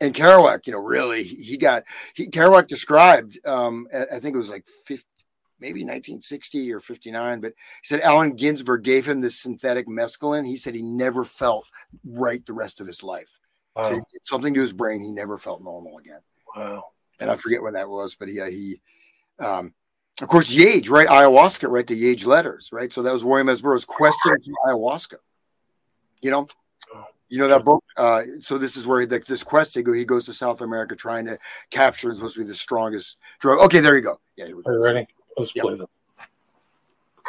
And 0.02 0.14
Kerouac, 0.14 0.66
you 0.66 0.72
know, 0.72 0.78
really, 0.78 1.24
he 1.24 1.58
got 1.58 1.82
he 2.14 2.28
Kerouac 2.28 2.68
described. 2.68 3.38
Um, 3.46 3.86
I 3.92 4.18
think 4.18 4.34
it 4.34 4.38
was 4.38 4.48
like 4.48 4.64
50, 4.86 5.04
maybe 5.58 5.80
1960 5.80 6.72
or 6.72 6.80
59, 6.80 7.40
but 7.40 7.52
he 7.82 7.86
said 7.86 8.00
Allen 8.00 8.34
Ginsberg 8.34 8.82
gave 8.82 9.06
him 9.06 9.20
this 9.20 9.38
synthetic 9.38 9.86
mescaline. 9.86 10.46
He 10.46 10.56
said 10.56 10.74
he 10.74 10.82
never 10.82 11.22
felt 11.22 11.66
right 12.04 12.44
the 12.46 12.54
rest 12.54 12.80
of 12.80 12.86
his 12.86 13.02
life. 13.02 13.38
He 13.76 13.84
said 13.84 14.02
something 14.24 14.54
to 14.54 14.60
his 14.60 14.72
brain. 14.72 15.02
He 15.02 15.12
never 15.12 15.38
felt 15.38 15.62
normal 15.62 15.98
again. 15.98 16.20
wow. 16.56 16.84
And 17.20 17.30
I 17.30 17.36
forget 17.36 17.62
when 17.62 17.74
that 17.74 17.88
was, 17.88 18.14
but 18.14 18.28
he, 18.28 18.40
uh, 18.40 18.46
he, 18.46 18.80
um, 19.38 19.74
of 20.20 20.28
course, 20.28 20.52
Yage, 20.52 20.90
right? 20.90 21.06
Ayahuasca, 21.08 21.70
right? 21.70 21.86
The 21.86 22.02
Yage 22.02 22.26
letters, 22.26 22.70
right? 22.72 22.92
So 22.92 23.02
that 23.02 23.12
was 23.12 23.24
William 23.24 23.48
S. 23.48 23.60
Burroughs' 23.60 23.84
question 23.84 24.32
from 24.32 24.54
ayahuasca. 24.66 25.16
You 26.20 26.30
know, 26.30 26.46
you 27.28 27.38
know 27.38 27.48
that 27.48 27.64
book. 27.64 27.84
Uh, 27.96 28.22
so 28.40 28.58
this 28.58 28.76
is 28.76 28.86
where 28.86 29.00
he, 29.00 29.06
like, 29.06 29.24
this 29.24 29.42
quest 29.42 29.74
he 29.74 29.82
go. 29.82 29.92
He 29.92 30.04
goes 30.04 30.26
to 30.26 30.34
South 30.34 30.60
America 30.60 30.96
trying 30.96 31.26
to 31.26 31.38
capture 31.70 32.12
supposed 32.14 32.34
to 32.34 32.40
be 32.40 32.46
the 32.46 32.54
strongest 32.54 33.16
drug. 33.38 33.60
Okay, 33.60 33.80
there 33.80 33.94
you 33.94 34.02
go. 34.02 34.18
Yeah, 34.36 34.46
here 34.46 34.56
we 34.56 34.62
Are 34.66 34.74
you 34.74 34.84
ready? 34.84 35.06
Let's 35.36 35.54
Yep. 35.54 35.62
play 35.62 35.76
them. 35.76 35.86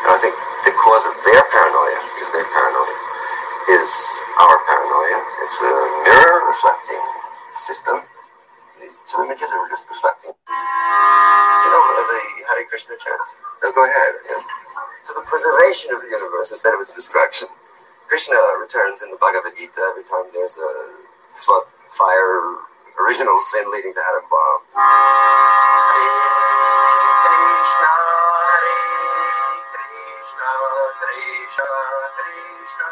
And 0.02 0.08
I 0.08 0.18
think 0.18 0.36
the 0.66 0.72
cause 0.72 1.06
of 1.06 1.16
their 1.24 1.44
paranoia, 1.48 2.00
because 2.16 2.32
they're 2.34 2.52
paranoid, 2.52 2.98
is 3.78 3.92
our 4.40 4.58
paranoia. 4.68 5.20
It's 5.44 5.62
a 5.62 5.74
mirror 6.08 6.48
reflecting 6.48 7.04
system. 7.56 8.02
Two 9.12 9.20
images 9.28 9.52
are 9.52 9.68
just 9.68 9.84
reflecting. 9.92 10.32
You 10.32 11.68
know 11.68 11.84
the 12.00 12.48
Hare 12.48 12.64
Krishna 12.72 12.96
chant? 12.96 13.20
No, 13.60 13.68
go 13.76 13.84
ahead. 13.84 14.14
Yes. 14.24 14.48
To 15.04 15.12
the 15.12 15.24
preservation 15.28 15.92
of 15.92 16.00
the 16.00 16.08
universe 16.08 16.48
instead 16.48 16.72
of 16.72 16.80
its 16.80 16.96
destruction. 16.96 17.52
Krishna 18.08 18.40
returns 18.64 19.04
in 19.04 19.12
the 19.12 19.20
Bhagavad 19.20 19.52
Gita 19.60 19.84
every 19.92 20.08
time 20.08 20.32
there's 20.32 20.56
a 20.56 20.96
flood, 21.28 21.68
fire, 21.92 22.56
original 23.04 23.36
sin 23.52 23.68
leading 23.76 23.92
to 23.92 24.00
atom 24.00 24.24
bombs. 24.32 24.80
Hare 24.80 26.08
Krishna, 27.28 27.92
Hare 28.48 28.80
Krishna, 29.76 30.56
Krishna, 31.04 31.68
Krishna, 32.16 32.88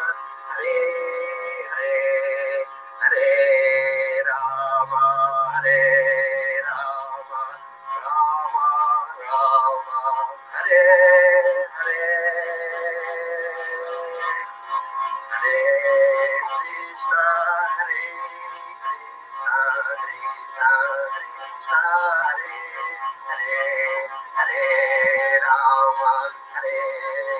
Hare 0.52 1.64
Hare, 1.80 2.68
Hare 3.08 4.20
Rama, 4.28 5.08
Hare 5.64 6.09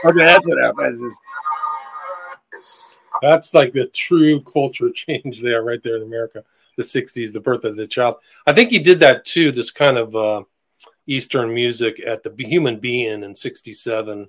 Okay, 0.06 0.26
that's 0.26 0.48
enough. 0.48 0.76
That's 0.78 1.02
That's 3.22 3.54
like 3.54 3.74
the 3.74 3.88
true 3.88 4.40
culture 4.42 4.90
change 4.96 5.42
there, 5.42 5.64
right 5.64 5.82
there 5.84 5.98
in 5.98 6.04
America. 6.04 6.44
The 6.78 6.84
'60s, 6.84 7.34
the 7.34 7.42
birth 7.42 7.66
of 7.66 7.76
the 7.76 7.86
child. 7.86 8.16
I 8.48 8.54
think 8.54 8.72
he 8.72 8.80
did 8.80 9.02
that 9.02 9.26
too. 9.26 9.52
This 9.52 9.72
kind 9.72 9.98
of 9.98 10.16
uh, 10.16 10.44
Eastern 11.10 11.54
music 11.54 12.00
at 12.06 12.24
the 12.24 12.34
Human 12.38 12.80
Be-In 12.80 13.24
in 13.24 13.34
'67 13.36 14.28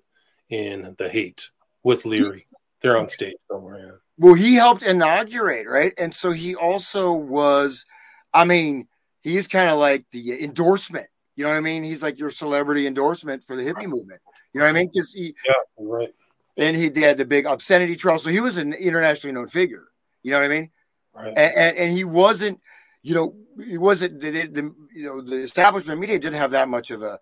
in 0.49 0.95
The 0.99 1.09
Haight 1.09 1.51
with 1.83 2.05
Leary. 2.05 2.47
They're 2.83 2.97
on 2.97 3.09
stage 3.09 3.37
somewhere. 3.51 4.01
well, 4.18 4.35
he 4.35 4.55
helped 4.55 4.83
inaugurate, 4.83 5.68
right? 5.68 5.93
And 5.99 6.12
so 6.14 6.33
he 6.33 6.55
also 6.55 7.12
was, 7.12 7.85
I 8.33 8.45
mean, 8.45 8.89
he's 9.22 9.47
kind 9.47 9.68
of 9.68 9.78
like 9.78 10.07
the 10.12 10.43
endorsement. 10.43 11.07
You 11.37 11.45
know 11.45 11.51
what 11.51 11.57
I 11.57 11.61
mean? 11.61 11.83
He's 11.85 12.03
like 12.03 12.18
your 12.18 12.31
celebrity 12.31 12.87
endorsement 12.87 13.45
for 13.45 13.55
the 13.55 13.62
hippie 13.62 13.87
movement. 13.87 14.20
You 14.53 14.61
know 14.61 14.66
what 14.66 14.70
I 14.70 14.78
mean? 14.78 14.91
Because 14.93 15.12
he 15.12 15.35
Yeah, 15.47 15.55
right. 15.78 16.14
and 16.57 16.74
he 16.76 16.91
had 17.01 17.18
the 17.18 17.24
big 17.24 17.47
obscenity 17.47 17.97
trial, 17.97 18.18
so 18.18 18.31
he 18.31 18.41
was 18.41 18.57
an 18.57 18.72
internationally 18.72 19.35
known 19.35 19.47
figure. 19.47 19.89
You 20.22 20.33
know 20.33 20.39
what 20.41 20.47
I 20.51 20.55
mean? 20.55 20.70
Right. 21.14 21.28
and, 21.28 21.55
and, 21.57 21.76
and 21.76 21.93
he 21.93 22.05
wasn't, 22.05 22.61
you 23.03 23.15
know, 23.15 23.35
he 23.65 23.79
wasn't 23.79 24.21
the, 24.21 24.31
the 24.31 24.75
you 24.95 25.05
know 25.05 25.21
the 25.21 25.37
establishment 25.37 26.01
media 26.01 26.19
didn't 26.19 26.39
have 26.39 26.51
that 26.53 26.69
much 26.69 26.91
of 26.91 27.03
a, 27.03 27.19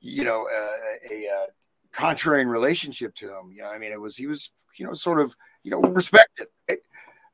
you 0.00 0.24
know, 0.24 0.46
a, 0.48 1.14
a, 1.14 1.24
a 1.24 1.46
contrarian 1.92 2.50
relationship 2.50 3.14
to 3.16 3.28
him. 3.28 3.52
You 3.52 3.62
know, 3.62 3.68
I 3.68 3.78
mean, 3.78 3.92
it 3.92 4.00
was 4.00 4.16
he 4.16 4.26
was 4.26 4.50
you 4.76 4.86
know 4.86 4.94
sort 4.94 5.20
of 5.20 5.34
you 5.62 5.70
know 5.70 5.80
respected. 5.80 6.48
right? 6.68 6.78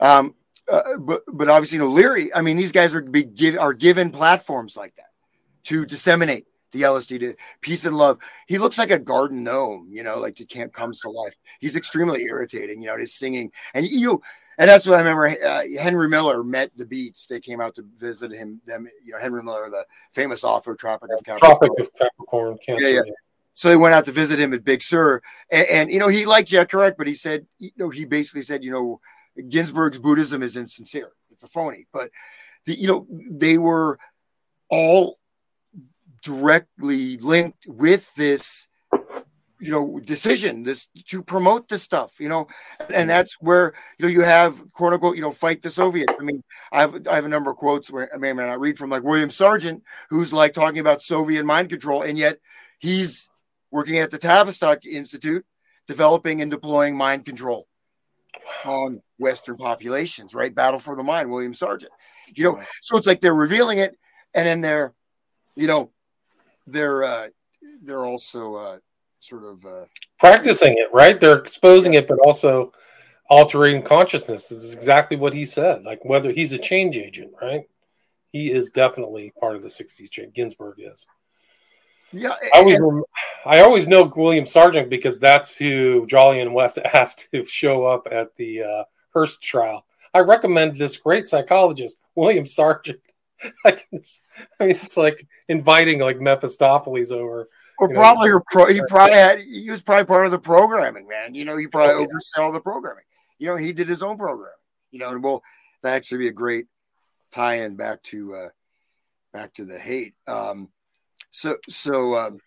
Um, 0.01 0.35
uh, 0.71 0.97
but 0.99 1.23
but 1.27 1.49
obviously, 1.49 1.77
you 1.77 1.83
know, 1.83 1.91
Leary. 1.91 2.33
I 2.35 2.41
mean, 2.41 2.57
these 2.57 2.73
guys 2.73 2.95
are 2.95 3.03
be 3.03 3.25
give, 3.25 3.59
are 3.59 3.75
given 3.75 4.11
platforms 4.11 4.77
like 4.77 4.95
that 4.97 5.11
to 5.65 5.85
disseminate 5.87 6.47
the 6.73 6.83
LSD 6.83 7.21
to 7.21 7.35
peace 7.61 7.85
and 7.85 7.97
love. 7.97 8.19
He 8.47 8.59
looks 8.59 8.79
like 8.79 8.91
a 8.91 8.99
garden 8.99 9.43
gnome, 9.43 9.89
you 9.91 10.03
know, 10.03 10.19
like 10.19 10.37
the 10.37 10.45
camp 10.45 10.73
comes 10.73 11.01
to 11.01 11.11
life. 11.11 11.35
He's 11.61 11.77
extremely 11.77 12.23
irritating, 12.23 12.83
you 12.83 12.89
know, 12.89 12.99
his 12.99 13.15
singing 13.15 13.51
and 13.75 13.87
you 13.87 14.21
and 14.59 14.69
that's 14.69 14.87
what 14.87 14.97
I 14.97 14.99
remember. 14.99 15.29
Uh, 15.29 15.63
Henry 15.81 16.09
Miller 16.09 16.43
met 16.43 16.73
the 16.77 16.85
Beats. 16.85 17.27
They 17.27 17.41
came 17.41 17.61
out 17.61 17.77
to 17.77 17.85
visit 17.97 18.33
him. 18.33 18.61
Them, 18.67 18.89
you 19.05 19.13
know, 19.13 19.21
Henry 19.21 19.43
Miller, 19.43 19.71
the 19.71 19.87
famous 20.13 20.43
author, 20.43 20.75
Tropic 20.75 21.11
of 21.17 21.25
Capricorn. 21.25 21.59
Tropic 21.59 21.71
of 21.87 21.95
Capricorn. 21.95 22.59
Cancer, 22.65 22.91
yeah, 22.91 23.03
yeah. 23.07 23.13
So 23.55 23.69
they 23.69 23.77
went 23.77 23.95
out 23.95 24.05
to 24.05 24.13
visit 24.13 24.39
him 24.39 24.53
at 24.53 24.65
Big 24.65 24.83
Sur, 24.83 25.23
and, 25.51 25.67
and 25.69 25.93
you 25.93 25.99
know 25.99 26.09
he 26.09 26.27
liked 26.27 26.49
Jack 26.49 26.71
Kerouac, 26.71 26.97
but 26.99 27.07
he 27.07 27.15
said, 27.15 27.47
you 27.59 27.71
know, 27.77 27.89
he 27.89 28.05
basically 28.05 28.43
said, 28.43 28.63
you 28.63 28.71
know, 28.71 29.01
Ginsberg's 29.49 29.99
Buddhism 29.99 30.43
is 30.43 30.57
insincere. 30.57 31.13
It's 31.31 31.45
a 31.45 31.49
phony. 31.49 31.87
But 31.93 32.11
the, 32.65 32.79
you 32.79 32.89
know, 32.89 33.07
they 33.11 33.59
were 33.59 33.99
all 34.69 35.19
directly 36.23 37.17
linked 37.19 37.67
with 37.67 38.13
this 38.17 38.69
you 39.61 39.71
know 39.71 40.01
decision 40.01 40.63
this 40.63 40.89
to 41.07 41.23
promote 41.23 41.69
this 41.69 41.83
stuff 41.83 42.13
you 42.19 42.29
know? 42.29 42.47
And 42.93 43.09
that's 43.11 43.35
where 43.41 43.75
you 43.99 44.07
know 44.07 44.13
you 44.13 44.23
have 44.23 44.73
quote 44.73 44.93
unquote 44.93 45.17
you 45.17 45.23
know 45.23 45.33
fight 45.33 45.63
the 45.63 45.71
soviet 45.71 46.11
i 46.19 46.23
mean 46.23 46.43
i 46.73 46.81
have 46.81 47.07
i 47.07 47.15
have 47.15 47.25
a 47.25 47.29
number 47.29 47.51
of 47.51 47.57
quotes 47.57 47.91
where 47.91 48.13
i 48.15 48.17
may 48.19 48.31
or 48.31 48.35
may 48.35 48.47
not 48.47 48.61
read 48.61 48.79
from 48.79 48.91
like 48.91 49.03
william 49.03 49.31
sargant 49.31 49.83
who's 50.11 50.33
like 50.33 50.53
talking 50.53 50.79
about 50.79 51.03
soviet 51.03 51.45
mind 51.45 51.69
control 51.69 52.03
and 52.03 52.19
yet 52.19 52.39
he's 52.79 53.29
working 53.71 53.99
at 53.99 54.11
the 54.11 54.19
tavistock 54.19 54.85
institute 54.85 55.45
developing 55.87 56.41
and 56.43 56.51
deploying 56.51 56.97
mind 56.97 57.25
control 57.25 57.67
on 58.65 59.01
western 59.19 59.57
populations 59.57 60.35
right? 60.35 60.55
Battle 60.55 60.79
for 60.79 60.95
the 60.95 61.03
mind 61.03 61.31
william 61.31 61.53
sargant 61.53 61.89
you 62.35 62.45
know? 62.45 62.61
So 62.83 62.97
it's 62.97 63.07
like 63.07 63.21
they're 63.21 63.35
revealing 63.35 63.79
it 63.79 63.97
and 64.35 64.47
then 64.47 64.61
they're 64.61 64.95
you 65.57 65.67
know 65.67 65.91
they're 66.67 67.03
uh 67.03 67.29
they're 67.83 68.05
also 68.05 68.55
uh 68.55 68.79
sort 69.29 69.45
of 69.45 69.64
uh, 69.64 69.85
practicing 70.18 70.74
it, 70.79 70.89
right? 70.93 71.20
They're 71.20 71.39
exposing 71.39 71.95
it, 71.95 72.09
but 72.09 72.18
also 72.24 72.72
altering 73.29 73.83
consciousness. 73.83 74.49
This 74.49 74.64
is 74.64 74.74
exactly 74.74 75.16
what 75.16 75.35
he 75.35 75.45
said. 75.45 75.85
Like 75.85 76.05
whether 76.05 76.33
he's 76.33 76.53
a 76.53 76.59
change 76.59 76.97
agent, 76.97 77.33
right? 77.41 77.68
He 78.33 78.51
is 78.51 78.70
definitely 78.70 79.33
part 79.39 79.57
of 79.57 79.62
the 79.62 79.68
'60s 79.68 80.11
change. 80.11 80.35
Ginsberg 80.35 80.76
is. 80.79 81.07
Yeah, 82.11 82.35
I 82.55 82.61
always, 82.61 82.79
rem- 82.81 83.05
I 83.45 83.61
always 83.61 83.87
know 83.87 84.11
William 84.16 84.47
Sargant 84.47 84.89
because 84.89 85.20
that's 85.20 85.55
who 85.55 86.07
Jolyon 86.07 86.53
West 86.53 86.79
asked 86.95 87.29
to 87.33 87.45
show 87.45 87.85
up 87.85 88.09
at 88.11 88.35
the 88.37 88.62
uh, 88.62 88.85
Hearst 89.12 89.43
trial. 89.43 89.85
I 90.14 90.20
recommend 90.20 90.76
this 90.76 90.97
great 90.97 91.29
psychologist, 91.29 91.99
William 92.14 92.45
Sargant. 92.45 93.01
I, 93.64 93.79
I 94.59 94.66
mean, 94.66 94.79
it's 94.83 94.97
like 94.97 95.26
inviting 95.49 96.01
like 96.01 96.18
Mephistopheles 96.18 97.12
over 97.12 97.49
or 97.79 97.89
probably 97.89 98.31
know, 98.31 98.43
pro, 98.51 98.66
he 98.66 98.83
probably 98.89 99.16
had 99.16 99.41
he 99.41 99.70
was 99.70 99.83
probably 99.83 100.05
part 100.05 100.26
of 100.26 100.33
the 100.33 100.39
programming, 100.39 101.07
man. 101.07 101.35
You 101.35 101.45
know, 101.45 101.57
he 101.57 101.66
probably 101.66 101.95
oh, 101.95 102.01
yeah. 102.01 102.07
oversaw 102.07 102.53
the 102.53 102.61
programming. 102.61 103.05
You 103.39 103.49
know, 103.49 103.57
he 103.57 103.72
did 103.72 103.89
his 103.89 104.03
own 104.03 104.18
programming. 104.18 104.53
You 104.91 105.01
know, 105.01 105.11
and 105.11 105.22
well, 105.22 105.43
that 105.83 105.95
actually 105.95 106.18
be 106.18 106.29
a 106.29 106.33
great 106.33 106.66
tie-in 107.31 107.76
back 107.76 108.03
to 108.05 108.35
uh 108.35 108.49
back 109.33 109.55
to 109.55 109.64
the 109.64 109.79
Haight. 109.79 110.14
Um 110.26 110.68
so 111.31 111.57
so 111.68 112.16
um 112.16 112.39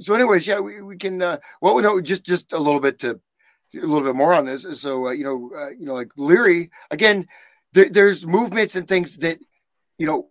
so 0.00 0.14
anyways, 0.14 0.46
yeah, 0.46 0.60
we, 0.60 0.80
we 0.80 0.96
can 0.96 1.20
uh 1.20 1.38
well 1.60 1.74
we 1.74 1.82
know 1.82 2.00
just 2.00 2.24
just 2.24 2.52
a 2.52 2.58
little 2.58 2.80
bit 2.80 2.98
to 3.00 3.20
a 3.76 3.86
little 3.86 4.02
bit 4.02 4.14
more 4.14 4.34
on 4.34 4.44
this. 4.44 4.66
So 4.80 5.08
uh, 5.08 5.10
you 5.10 5.24
know, 5.24 5.50
uh, 5.56 5.70
you 5.70 5.84
know, 5.86 5.94
like 5.94 6.10
Leary 6.16 6.70
again, 6.90 7.26
th- 7.74 7.92
there's 7.92 8.26
movements 8.26 8.76
and 8.76 8.86
things 8.86 9.16
that 9.18 9.38
you 9.98 10.06
know 10.06 10.28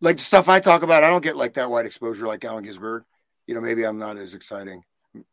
like 0.00 0.16
the 0.16 0.22
stuff 0.22 0.48
I 0.48 0.60
talk 0.60 0.82
about, 0.82 1.04
I 1.04 1.10
don't 1.10 1.22
get 1.22 1.36
like 1.36 1.54
that 1.54 1.70
wide 1.70 1.86
exposure 1.86 2.26
like 2.26 2.44
Allen 2.44 2.64
Ginsberg. 2.64 3.04
You 3.46 3.54
know, 3.54 3.60
maybe 3.60 3.84
I'm 3.84 3.98
not 3.98 4.18
as 4.18 4.34
exciting. 4.34 4.82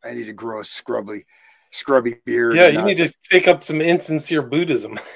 I 0.04 0.14
need 0.14 0.26
to 0.26 0.32
grow 0.32 0.60
a 0.60 0.64
scrubby, 0.64 1.26
scrubby 1.70 2.16
beard. 2.24 2.56
Yeah, 2.56 2.68
you 2.68 2.78
not... 2.78 2.86
need 2.86 2.96
to 2.98 3.12
take 3.30 3.46
up 3.46 3.62
some 3.62 3.80
insincere 3.80 4.42
Buddhism. 4.42 4.98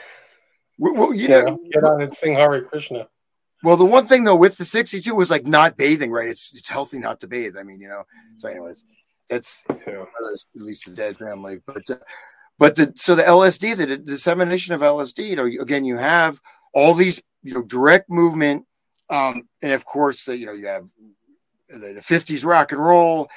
Well, 0.82 1.12
you 1.12 1.28
know, 1.28 1.58
get 1.70 1.84
on 1.84 2.00
and 2.00 2.14
sing 2.14 2.32
Hare 2.32 2.62
Krishna. 2.62 3.06
Well, 3.62 3.76
the 3.76 3.84
one 3.84 4.06
thing 4.06 4.24
though 4.24 4.34
with 4.34 4.56
the 4.56 4.64
62 4.64 5.14
was 5.14 5.30
like 5.30 5.46
not 5.46 5.76
bathing, 5.76 6.10
right? 6.10 6.28
It's 6.28 6.50
it's 6.54 6.68
healthy 6.68 6.98
not 6.98 7.20
to 7.20 7.26
bathe. 7.26 7.58
I 7.58 7.64
mean, 7.64 7.80
you 7.80 7.88
know. 7.88 8.04
So, 8.38 8.48
anyways, 8.48 8.84
that's 9.28 9.64
yeah. 9.68 10.04
at 10.04 10.62
least 10.62 10.86
the 10.86 10.92
dead 10.92 11.18
family. 11.18 11.60
But 11.66 11.90
uh, 11.90 11.96
but 12.58 12.76
the 12.76 12.92
so 12.96 13.14
the 13.14 13.22
LSD, 13.22 13.76
the, 13.76 13.86
the 13.86 13.96
dissemination 13.98 14.74
of 14.74 14.80
LSD, 14.80 15.28
you 15.28 15.36
know, 15.36 15.44
again, 15.44 15.84
you 15.84 15.98
have 15.98 16.40
all 16.72 16.94
these 16.94 17.20
you 17.42 17.52
know 17.52 17.62
direct 17.62 18.08
movement 18.08 18.64
um, 19.10 19.48
and 19.60 19.72
of 19.72 19.84
course, 19.84 20.24
the, 20.24 20.36
you 20.36 20.46
know, 20.46 20.52
you 20.52 20.68
have 20.68 20.88
the, 21.68 21.94
the 21.94 22.00
50s 22.00 22.44
rock 22.44 22.72
and 22.72 22.82
roll. 22.82 23.28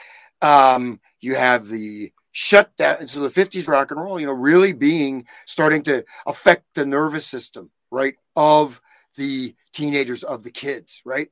Um, 0.41 0.99
you 1.19 1.35
have 1.35 1.67
the 1.67 2.11
shutdown. 2.31 2.97
And 2.99 3.09
so 3.09 3.19
the 3.21 3.29
50s 3.29 3.67
rock 3.67 3.91
and 3.91 3.99
roll, 3.99 4.19
you 4.19 4.27
know, 4.27 4.33
really 4.33 4.73
being 4.73 5.25
starting 5.45 5.81
to 5.83 6.05
affect 6.25 6.65
the 6.75 6.85
nervous 6.85 7.25
system, 7.25 7.71
right, 7.91 8.15
of 8.35 8.81
the 9.15 9.55
teenagers, 9.71 10.23
of 10.23 10.43
the 10.43 10.51
kids, 10.51 11.01
right? 11.05 11.29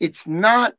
It's 0.00 0.26
not 0.26 0.74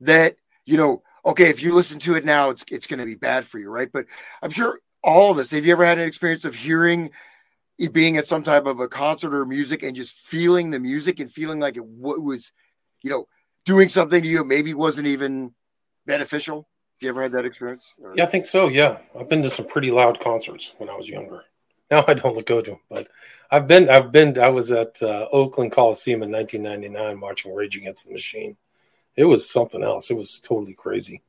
that, 0.00 0.36
you 0.64 0.76
know, 0.76 1.02
okay, 1.24 1.48
if 1.48 1.62
you 1.62 1.74
listen 1.74 1.98
to 2.00 2.16
it 2.16 2.24
now, 2.24 2.50
it's 2.50 2.64
it's 2.70 2.86
going 2.86 3.00
to 3.00 3.06
be 3.06 3.14
bad 3.14 3.46
for 3.46 3.58
you, 3.58 3.70
right? 3.70 3.90
But 3.90 4.06
I'm 4.42 4.50
sure 4.50 4.80
all 5.02 5.30
of 5.30 5.38
us, 5.38 5.50
have 5.50 5.64
you 5.64 5.72
ever 5.72 5.84
had 5.84 5.98
an 5.98 6.06
experience 6.06 6.44
of 6.44 6.54
hearing 6.54 7.10
being 7.86 8.16
at 8.16 8.26
some 8.26 8.42
type 8.42 8.66
of 8.66 8.80
a 8.80 8.88
concert 8.88 9.32
or 9.32 9.46
music 9.46 9.84
and 9.84 9.94
just 9.94 10.12
feeling 10.12 10.70
the 10.70 10.80
music 10.80 11.20
and 11.20 11.30
feeling 11.30 11.60
like 11.60 11.76
it 11.76 12.00
w- 12.00 12.20
was, 12.20 12.50
you 13.02 13.10
know, 13.10 13.28
doing 13.64 13.88
something 13.88 14.20
to 14.20 14.28
you 14.28 14.42
maybe 14.42 14.74
wasn't 14.74 15.06
even 15.06 15.54
beneficial. 16.06 16.68
You 17.00 17.10
ever 17.10 17.22
had 17.22 17.32
that 17.32 17.44
experience? 17.44 17.94
Or? 18.02 18.14
Yeah, 18.16 18.24
I 18.24 18.26
think 18.26 18.46
so. 18.46 18.66
Yeah, 18.66 18.98
I've 19.18 19.28
been 19.28 19.42
to 19.42 19.50
some 19.50 19.66
pretty 19.66 19.92
loud 19.92 20.18
concerts 20.18 20.72
when 20.78 20.88
I 20.88 20.96
was 20.96 21.08
younger. 21.08 21.44
Now 21.90 22.04
I 22.08 22.14
don't 22.14 22.44
go 22.44 22.60
to 22.60 22.70
them, 22.72 22.80
but 22.90 23.08
I've 23.50 23.66
been. 23.66 23.88
I've 23.88 24.12
been. 24.12 24.36
I 24.38 24.48
was 24.48 24.70
at 24.72 25.00
uh, 25.00 25.26
Oakland 25.32 25.72
Coliseum 25.72 26.22
in 26.22 26.30
1999 26.30 27.20
watching 27.20 27.54
Rage 27.54 27.76
Against 27.76 28.06
the 28.06 28.12
Machine. 28.12 28.56
It 29.16 29.24
was 29.24 29.48
something 29.48 29.82
else. 29.82 30.10
It 30.10 30.16
was 30.16 30.38
totally 30.40 30.74
crazy. 30.74 31.22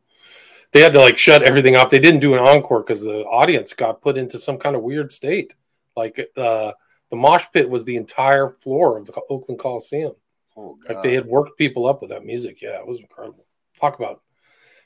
They 0.71 0.81
had 0.81 0.93
to 0.93 0.99
like 0.99 1.17
shut 1.17 1.43
everything 1.43 1.77
off. 1.77 1.89
They 1.89 1.99
didn't 1.99 2.19
do 2.19 2.33
an 2.33 2.39
encore 2.39 2.81
because 2.81 3.01
the 3.01 3.23
audience 3.23 3.73
got 3.73 4.01
put 4.01 4.17
into 4.17 4.37
some 4.37 4.57
kind 4.57 4.75
of 4.75 4.81
weird 4.81 5.11
state 5.11 5.53
like 5.99 6.19
uh, 6.37 6.71
the 7.09 7.15
mosh 7.15 7.45
pit 7.53 7.69
was 7.69 7.83
the 7.83 7.97
entire 7.97 8.49
floor 8.49 8.97
of 8.97 9.05
the 9.05 9.21
Oakland 9.29 9.59
Coliseum. 9.59 10.13
Oh, 10.57 10.77
like 10.87 11.03
they 11.03 11.13
had 11.13 11.25
worked 11.25 11.57
people 11.57 11.87
up 11.87 12.01
with 12.01 12.09
that 12.09 12.25
music. 12.25 12.61
Yeah, 12.61 12.79
it 12.79 12.87
was 12.87 12.99
incredible. 12.99 13.45
Talk 13.79 13.99
about 13.99 14.21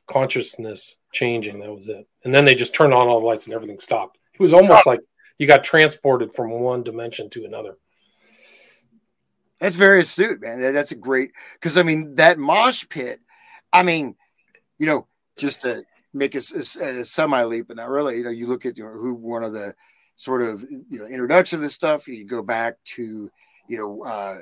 consciousness 0.08 0.96
changing. 1.12 1.60
That 1.60 1.74
was 1.74 1.88
it. 1.88 2.08
And 2.24 2.34
then 2.34 2.46
they 2.46 2.56
just 2.56 2.76
turned 2.76 2.94
on 2.94 3.08
all 3.08 3.20
the 3.20 3.26
lights 3.26 3.46
and 3.46 3.54
everything 3.54 3.80
stopped. 3.80 4.18
It 4.34 4.40
was 4.40 4.54
almost 4.54 4.86
like 4.86 5.00
you 5.38 5.48
got 5.48 5.64
transported 5.64 6.34
from 6.34 6.52
one 6.52 6.84
dimension 6.84 7.30
to 7.32 7.46
another. 7.46 7.78
That's 9.60 9.76
very 9.76 10.02
astute, 10.02 10.42
man. 10.42 10.60
That's 10.74 10.92
a 10.92 10.96
great 10.96 11.32
because 11.54 11.78
I 11.78 11.84
mean 11.84 12.16
that 12.16 12.38
mosh 12.38 12.86
pit. 12.90 13.22
I 13.72 13.84
mean, 13.84 14.16
you 14.78 14.86
know, 14.86 15.08
just 15.38 15.62
to 15.62 15.84
make 16.14 16.36
a, 16.36 16.42
a, 16.56 17.00
a 17.00 17.06
semi 17.06 17.44
leap, 17.44 17.68
but 17.68 17.78
not 17.78 17.90
really. 17.90 18.18
You 18.18 18.24
know, 18.26 18.30
you 18.30 18.48
look 18.48 18.66
at 18.66 18.78
you 18.78 18.84
know, 18.84 18.92
who 18.92 19.14
one 19.14 19.44
of 19.44 19.54
the 19.54 19.74
sort 20.16 20.42
of 20.42 20.62
you 20.70 21.00
know 21.00 21.06
introduction 21.06 21.60
to 21.60 21.64
this 21.64 21.74
stuff. 21.74 22.08
You 22.08 22.26
go 22.26 22.42
back 22.42 22.76
to 22.96 23.30
you 23.68 23.78
know 23.78 24.04
uh, 24.04 24.38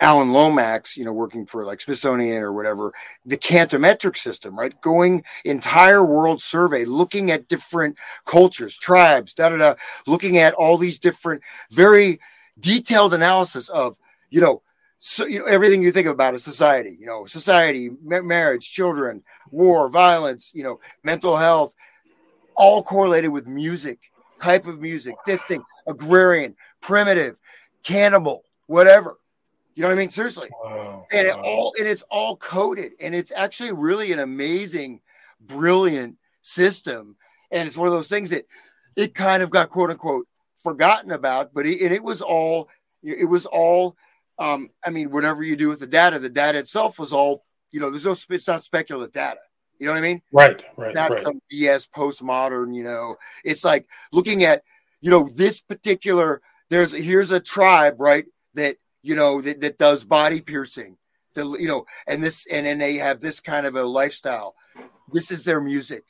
Alan 0.00 0.32
Lomax, 0.32 0.96
you 0.96 1.04
know, 1.04 1.12
working 1.12 1.44
for 1.44 1.64
like 1.64 1.80
Smithsonian 1.80 2.42
or 2.42 2.52
whatever, 2.52 2.92
the 3.26 3.36
Cantometric 3.36 4.16
system, 4.16 4.56
right? 4.56 4.80
Going 4.80 5.24
entire 5.44 6.04
world 6.04 6.40
survey, 6.40 6.84
looking 6.84 7.30
at 7.30 7.48
different 7.48 7.96
cultures, 8.24 8.76
tribes, 8.76 9.34
da 9.34 9.48
da 9.48 9.56
da, 9.56 9.74
looking 10.06 10.38
at 10.38 10.54
all 10.54 10.78
these 10.78 10.98
different, 10.98 11.42
very 11.70 12.20
detailed 12.60 13.12
analysis 13.12 13.68
of, 13.68 13.98
you 14.30 14.40
know, 14.40 14.62
so 15.00 15.24
you 15.26 15.38
know 15.38 15.44
everything 15.46 15.82
you 15.82 15.92
think 15.92 16.08
about 16.08 16.34
a 16.34 16.40
society, 16.40 16.96
you 16.98 17.06
know, 17.06 17.24
society, 17.26 17.90
ma- 18.02 18.22
marriage, 18.22 18.70
children, 18.70 19.22
war, 19.50 19.88
violence, 19.88 20.50
you 20.54 20.62
know, 20.62 20.80
mental 21.04 21.36
health, 21.36 21.72
all 22.56 22.82
correlated 22.82 23.30
with 23.30 23.46
music 23.46 24.10
type 24.40 24.66
of 24.66 24.80
music, 24.80 25.14
this 25.26 25.42
thing, 25.42 25.62
agrarian, 25.86 26.56
primitive, 26.80 27.36
cannibal, 27.82 28.44
whatever. 28.66 29.18
You 29.74 29.82
know 29.82 29.88
what 29.88 29.94
I 29.94 29.98
mean? 29.98 30.10
Seriously. 30.10 30.48
Wow. 30.64 31.06
And 31.12 31.26
it 31.26 31.34
all 31.34 31.72
and 31.78 31.86
it's 31.86 32.02
all 32.10 32.36
coded. 32.36 32.92
And 33.00 33.14
it's 33.14 33.32
actually 33.34 33.72
really 33.72 34.12
an 34.12 34.18
amazing, 34.18 35.00
brilliant 35.40 36.16
system. 36.42 37.16
And 37.50 37.66
it's 37.66 37.76
one 37.76 37.86
of 37.86 37.94
those 37.94 38.08
things 38.08 38.30
that 38.30 38.46
it 38.96 39.14
kind 39.14 39.42
of 39.42 39.50
got 39.50 39.70
quote 39.70 39.90
unquote 39.90 40.26
forgotten 40.62 41.12
about, 41.12 41.54
but 41.54 41.66
it, 41.66 41.80
and 41.80 41.94
it 41.94 42.02
was 42.02 42.20
all 42.20 42.68
it 43.02 43.28
was 43.28 43.46
all 43.46 43.96
um, 44.38 44.70
I 44.84 44.90
mean, 44.90 45.10
whatever 45.10 45.42
you 45.42 45.56
do 45.56 45.68
with 45.68 45.80
the 45.80 45.86
data, 45.86 46.18
the 46.18 46.28
data 46.28 46.58
itself 46.58 46.98
was 46.98 47.12
all, 47.12 47.44
you 47.70 47.80
know, 47.80 47.90
there's 47.90 48.04
no 48.04 48.16
it's 48.30 48.46
not 48.46 48.64
speculative 48.64 49.12
data. 49.12 49.40
You 49.78 49.86
know 49.86 49.92
what 49.92 49.98
I 49.98 50.02
mean? 50.02 50.22
Right, 50.32 50.64
right. 50.76 50.94
Not 50.94 51.10
right. 51.10 51.22
some 51.22 51.40
BS 51.52 51.88
postmodern, 51.94 52.74
you 52.74 52.82
know. 52.82 53.16
It's 53.44 53.64
like 53.64 53.86
looking 54.12 54.44
at, 54.44 54.62
you 55.00 55.10
know, 55.10 55.28
this 55.34 55.60
particular 55.60 56.42
there's 56.68 56.92
here's 56.92 57.30
a 57.30 57.40
tribe, 57.40 57.96
right, 57.98 58.26
that 58.54 58.76
you 59.02 59.14
know 59.14 59.40
that, 59.40 59.60
that 59.60 59.78
does 59.78 60.04
body 60.04 60.40
piercing. 60.40 60.96
The 61.34 61.56
you 61.58 61.68
know, 61.68 61.86
and 62.06 62.22
this 62.22 62.46
and 62.50 62.66
then 62.66 62.78
they 62.78 62.96
have 62.96 63.20
this 63.20 63.40
kind 63.40 63.66
of 63.66 63.76
a 63.76 63.82
lifestyle. 63.82 64.54
This 65.12 65.30
is 65.30 65.44
their 65.44 65.60
music. 65.60 66.04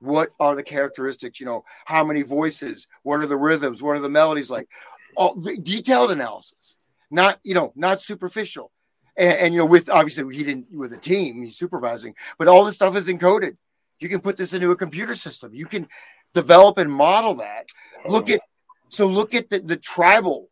what 0.00 0.30
are 0.40 0.54
the 0.54 0.62
characteristics? 0.62 1.40
You 1.40 1.46
know, 1.46 1.64
how 1.84 2.04
many 2.04 2.22
voices? 2.22 2.86
What 3.02 3.20
are 3.20 3.26
the 3.26 3.36
rhythms? 3.36 3.82
What 3.82 3.96
are 3.96 4.00
the 4.00 4.08
melodies 4.08 4.50
like? 4.50 4.68
All 5.16 5.34
detailed 5.34 6.10
analysis, 6.10 6.76
not 7.10 7.40
you 7.44 7.54
know, 7.54 7.72
not 7.74 8.00
superficial. 8.00 8.70
And, 9.18 9.38
and, 9.38 9.54
you 9.54 9.58
know, 9.58 9.66
with 9.66 9.90
obviously 9.90 10.34
he 10.34 10.44
didn't 10.44 10.72
with 10.72 10.92
a 10.92 10.96
team, 10.96 11.42
he's 11.42 11.56
supervising, 11.56 12.14
but 12.38 12.48
all 12.48 12.64
this 12.64 12.76
stuff 12.76 12.96
is 12.96 13.06
encoded. 13.06 13.56
You 13.98 14.08
can 14.08 14.20
put 14.20 14.36
this 14.36 14.54
into 14.54 14.70
a 14.70 14.76
computer 14.76 15.16
system. 15.16 15.52
You 15.52 15.66
can 15.66 15.88
develop 16.32 16.78
and 16.78 16.90
model 16.90 17.34
that. 17.34 17.66
Look 18.06 18.30
at 18.30 18.40
so 18.88 19.06
look 19.06 19.34
at 19.34 19.50
the, 19.50 19.58
the 19.58 19.76
tribal. 19.76 20.48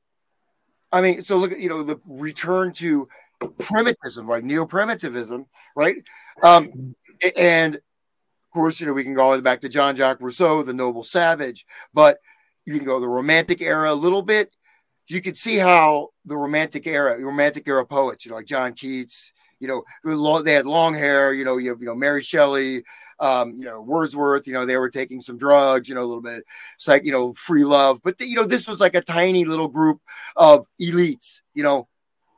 I 0.92 1.00
mean, 1.00 1.22
so 1.22 1.38
look 1.38 1.52
at 1.52 1.60
you 1.60 1.68
know 1.68 1.82
the 1.82 2.00
return 2.06 2.72
to 2.74 3.08
primitivism, 3.58 4.28
like 4.28 4.44
neo-primitivism, 4.44 5.46
right? 5.76 5.96
Um, 6.42 6.94
and 7.36 7.76
of 7.76 7.80
course, 8.52 8.80
you 8.80 8.86
know, 8.86 8.92
we 8.92 9.04
can 9.04 9.14
go 9.14 9.22
all 9.22 9.30
the 9.32 9.38
way 9.38 9.42
back 9.42 9.60
to 9.60 9.68
Jean 9.68 9.94
Jacques 9.94 10.20
Rousseau, 10.20 10.62
the 10.62 10.72
noble 10.72 11.04
savage, 11.04 11.66
but 11.94 12.18
you 12.64 12.74
can 12.74 12.84
go 12.84 12.98
the 12.98 13.08
romantic 13.08 13.60
era 13.60 13.92
a 13.92 13.94
little 13.94 14.22
bit. 14.22 14.54
You 15.08 15.20
can 15.20 15.34
see 15.34 15.56
how 15.56 16.10
the 16.24 16.36
romantic 16.36 16.86
era, 16.86 17.18
romantic 17.20 17.66
era 17.68 17.86
poets, 17.86 18.24
you 18.24 18.30
know, 18.30 18.36
like 18.36 18.46
John 18.46 18.72
Keats, 18.72 19.32
you 19.60 19.68
know, 19.68 20.42
they 20.42 20.52
had 20.52 20.66
long 20.66 20.94
hair, 20.94 21.32
you 21.32 21.44
know, 21.44 21.56
you 21.56 21.70
have, 21.70 21.80
you 21.80 21.86
know, 21.86 21.94
Mary 21.94 22.22
Shelley, 22.22 22.82
um, 23.18 23.54
you 23.56 23.64
know, 23.64 23.80
Wordsworth, 23.80 24.46
you 24.46 24.52
know, 24.52 24.66
they 24.66 24.76
were 24.76 24.90
taking 24.90 25.20
some 25.20 25.38
drugs, 25.38 25.88
you 25.88 25.94
know, 25.94 26.02
a 26.02 26.04
little 26.04 26.22
bit. 26.22 26.44
It's 26.74 26.88
like, 26.88 27.04
you 27.04 27.12
know, 27.12 27.32
free 27.34 27.64
love. 27.64 28.00
But, 28.02 28.18
the, 28.18 28.26
you 28.26 28.36
know, 28.36 28.44
this 28.44 28.66
was 28.66 28.80
like 28.80 28.94
a 28.94 29.00
tiny 29.00 29.44
little 29.44 29.68
group 29.68 30.00
of 30.36 30.66
elites, 30.80 31.40
you 31.54 31.62
know, 31.62 31.88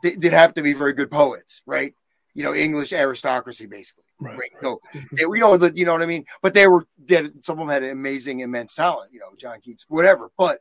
they 0.02 0.14
did 0.14 0.32
have 0.32 0.54
to 0.54 0.62
be 0.62 0.72
very 0.72 0.92
good 0.92 1.10
poets, 1.10 1.62
right? 1.66 1.94
You 2.34 2.44
know, 2.44 2.54
English 2.54 2.92
aristocracy, 2.92 3.66
basically. 3.66 4.04
Right. 4.20 4.38
right. 4.38 4.50
No, 4.62 4.78
they, 5.12 5.22
you 5.22 5.38
know, 5.38 5.56
the, 5.56 5.72
you 5.74 5.84
know 5.84 5.92
what 5.92 6.02
I 6.02 6.06
mean? 6.06 6.24
But 6.42 6.54
they 6.54 6.66
were, 6.68 6.86
dead. 7.04 7.32
some 7.42 7.58
of 7.58 7.66
them 7.66 7.68
had 7.68 7.82
amazing, 7.82 8.40
immense 8.40 8.74
talent, 8.74 9.12
you 9.12 9.18
know, 9.18 9.30
John 9.36 9.60
Keats, 9.60 9.86
whatever. 9.88 10.30
But 10.36 10.58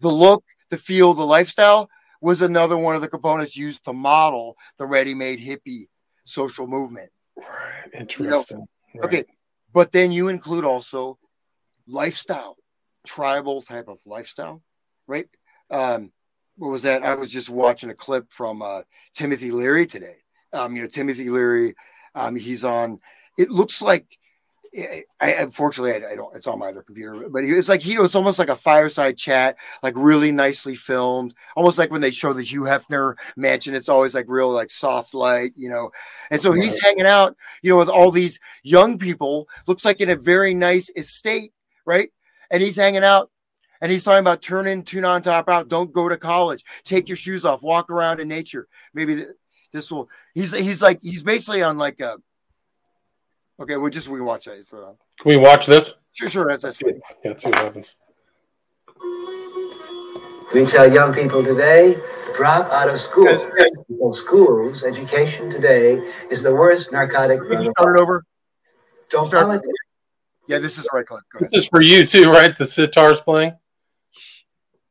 the 0.00 0.10
look, 0.10 0.44
the 0.70 0.76
feel, 0.76 1.14
the 1.14 1.26
lifestyle 1.26 1.88
was 2.20 2.40
another 2.40 2.76
one 2.76 2.94
of 2.94 3.02
the 3.02 3.08
components 3.08 3.56
used 3.56 3.84
to 3.84 3.92
model 3.92 4.56
the 4.78 4.86
ready 4.86 5.14
made 5.14 5.40
hippie 5.40 5.88
social 6.24 6.66
movement. 6.66 7.10
Right. 7.36 8.00
Interesting. 8.00 8.66
You 8.92 9.00
know? 9.00 9.06
right. 9.06 9.14
Okay. 9.14 9.24
But 9.72 9.92
then 9.92 10.10
you 10.12 10.28
include 10.28 10.64
also 10.64 11.18
lifestyle, 11.86 12.56
tribal 13.04 13.62
type 13.62 13.88
of 13.88 13.98
lifestyle, 14.06 14.62
right? 15.06 15.28
Um, 15.70 16.12
what 16.56 16.70
was 16.70 16.82
that? 16.82 17.02
I 17.04 17.14
was 17.14 17.30
just 17.30 17.50
watching 17.50 17.90
a 17.90 17.94
clip 17.94 18.32
from 18.32 18.62
uh, 18.62 18.82
Timothy 19.14 19.50
Leary 19.50 19.86
today. 19.86 20.16
Um, 20.52 20.74
you 20.74 20.82
know, 20.82 20.88
Timothy 20.88 21.28
Leary 21.28 21.74
um, 22.16 22.34
he's 22.34 22.64
on. 22.64 23.00
It 23.38 23.50
looks 23.50 23.80
like. 23.80 24.18
I, 24.76 25.32
unfortunately 25.32 25.92
I, 25.92 26.12
I, 26.12 26.16
don't. 26.16 26.36
It's 26.36 26.46
on 26.46 26.58
my 26.58 26.68
other 26.68 26.82
computer, 26.82 27.28
but 27.28 27.44
it's 27.44 27.68
like 27.68 27.80
he 27.80 27.98
was 27.98 28.14
almost 28.14 28.38
like 28.38 28.48
a 28.48 28.56
fireside 28.56 29.16
chat, 29.16 29.56
like 29.82 29.94
really 29.96 30.32
nicely 30.32 30.74
filmed, 30.74 31.34
almost 31.56 31.78
like 31.78 31.90
when 31.90 32.00
they 32.00 32.10
show 32.10 32.32
the 32.32 32.42
Hugh 32.42 32.62
Hefner 32.62 33.14
mansion. 33.36 33.74
It's 33.74 33.88
always 33.88 34.14
like 34.14 34.26
real, 34.28 34.50
like 34.50 34.70
soft 34.70 35.14
light, 35.14 35.52
you 35.56 35.68
know. 35.68 35.90
And 36.30 36.42
so 36.42 36.52
he's 36.52 36.80
hanging 36.82 37.06
out, 37.06 37.36
you 37.62 37.70
know, 37.70 37.78
with 37.78 37.88
all 37.88 38.10
these 38.10 38.38
young 38.62 38.98
people. 38.98 39.48
Looks 39.66 39.84
like 39.84 40.00
in 40.00 40.10
a 40.10 40.16
very 40.16 40.52
nice 40.52 40.90
estate, 40.94 41.52
right? 41.86 42.10
And 42.50 42.62
he's 42.62 42.76
hanging 42.76 43.04
out, 43.04 43.30
and 43.80 43.90
he's 43.90 44.04
talking 44.04 44.20
about 44.20 44.42
turn 44.42 44.66
in, 44.66 44.82
tune 44.82 45.04
on, 45.04 45.22
top 45.22 45.48
out. 45.48 45.68
Don't 45.68 45.92
go 45.92 46.08
to 46.08 46.16
college. 46.16 46.64
Take 46.84 47.08
your 47.08 47.16
shoes 47.16 47.44
off. 47.44 47.62
Walk 47.62 47.90
around 47.90 48.20
in 48.20 48.28
nature. 48.28 48.68
Maybe 48.92 49.24
this 49.72 49.90
will. 49.90 50.08
He's 50.34 50.52
he's 50.52 50.82
like 50.82 51.00
he's 51.02 51.22
basically 51.22 51.62
on 51.62 51.78
like 51.78 52.00
a. 52.00 52.18
Okay, 53.58 53.76
we 53.76 53.90
just 53.90 54.08
we 54.08 54.20
watch 54.20 54.44
that. 54.44 54.68
So. 54.68 54.78
Uh, 54.78 54.92
can 55.20 55.30
we 55.30 55.36
watch 55.36 55.66
this? 55.66 55.94
Sure, 56.12 56.28
sure. 56.28 56.46
That's, 56.48 56.62
that's 56.62 56.82
good. 56.82 57.00
Yeah, 57.24 57.30
let's 57.30 57.42
see 57.42 57.48
what 57.48 57.58
happens. 57.58 57.94
We 60.54 60.66
tell 60.66 60.92
young 60.92 61.12
people 61.12 61.42
today, 61.42 61.96
drop 62.36 62.70
out 62.70 62.88
of 62.88 63.00
school. 63.00 63.24
Yes, 63.24 63.52
yes. 63.58 63.70
Schools, 64.12 64.84
education 64.84 65.50
today 65.50 65.96
is 66.30 66.42
the 66.42 66.54
worst 66.54 66.92
narcotic. 66.92 67.40
Can 67.48 67.62
you 67.62 67.72
start 67.76 67.98
it 67.98 68.00
over? 68.00 68.24
Don't 69.10 69.26
start. 69.26 69.62
Yeah, 70.46 70.58
this 70.58 70.78
is 70.78 70.86
right 70.92 71.04
clip. 71.04 71.24
This 71.40 71.52
is 71.52 71.66
for 71.66 71.82
you 71.82 72.06
too, 72.06 72.30
right? 72.30 72.56
The 72.56 72.66
sitar's 72.66 73.20
playing. 73.20 73.54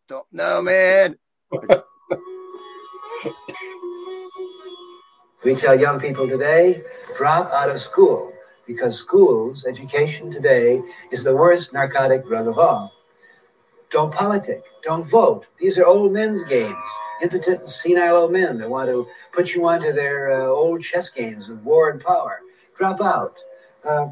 Don't 0.07 0.25
know, 0.33 0.61
man. 0.61 1.15
We 5.45 5.55
tell 5.55 5.79
young 5.79 5.99
people 5.99 6.27
today, 6.27 6.81
drop 7.15 7.51
out 7.51 7.69
of 7.69 7.79
school 7.79 8.33
because 8.67 8.97
schools, 8.97 9.65
education 9.65 10.31
today, 10.31 10.81
is 11.11 11.23
the 11.23 11.35
worst 11.35 11.73
narcotic 11.73 12.25
drug 12.25 12.47
of 12.47 12.57
all. 12.57 12.91
Don't 13.91 14.13
politic. 14.13 14.61
Don't 14.83 15.09
vote. 15.09 15.45
These 15.59 15.77
are 15.77 15.85
old 15.85 16.11
men's 16.11 16.43
games. 16.43 16.75
Impotent 17.21 17.61
and 17.61 17.69
senile 17.69 18.15
old 18.15 18.31
men 18.31 18.57
that 18.57 18.69
want 18.69 18.89
to 18.89 19.07
put 19.31 19.53
you 19.53 19.67
onto 19.67 19.91
their 19.91 20.31
uh, 20.31 20.47
old 20.47 20.81
chess 20.81 21.09
games 21.09 21.49
of 21.49 21.63
war 21.65 21.89
and 21.91 22.01
power. 22.03 22.41
Drop 22.77 23.01
out. 23.01 23.37
Uh, 23.83 24.09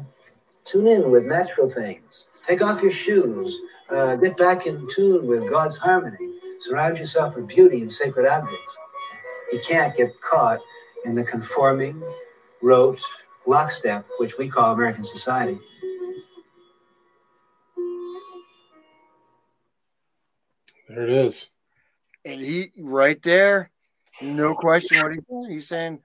tune 0.64 0.86
in 0.86 1.10
with 1.10 1.24
natural 1.24 1.70
things. 1.70 2.26
Take 2.46 2.62
off 2.62 2.82
your 2.82 2.92
shoes. 2.92 3.56
Uh, 3.90 4.16
get 4.16 4.36
back 4.36 4.66
in 4.66 4.88
tune 4.94 5.26
with 5.26 5.50
God's 5.50 5.76
harmony. 5.76 6.30
Surround 6.60 6.96
yourself 6.96 7.34
with 7.34 7.48
beauty 7.48 7.82
and 7.82 7.92
sacred 7.92 8.26
objects. 8.26 8.78
You 9.52 9.60
can't 9.66 9.94
get 9.96 10.18
caught 10.20 10.60
in 11.04 11.14
the 11.14 11.24
conforming, 11.24 12.02
rote 12.62 13.00
lockstep, 13.46 14.04
which 14.18 14.36
we 14.38 14.48
call 14.48 14.72
American 14.72 15.04
society. 15.04 15.58
There 20.88 21.02
it 21.02 21.10
is. 21.10 21.48
And 22.24 22.40
he 22.40 22.70
right 22.78 23.20
there, 23.22 23.70
no 24.22 24.54
question 24.54 25.02
what 25.02 25.12
he's 25.12 25.24
saying. 25.28 25.50
He's 25.50 25.68
saying 25.68 26.00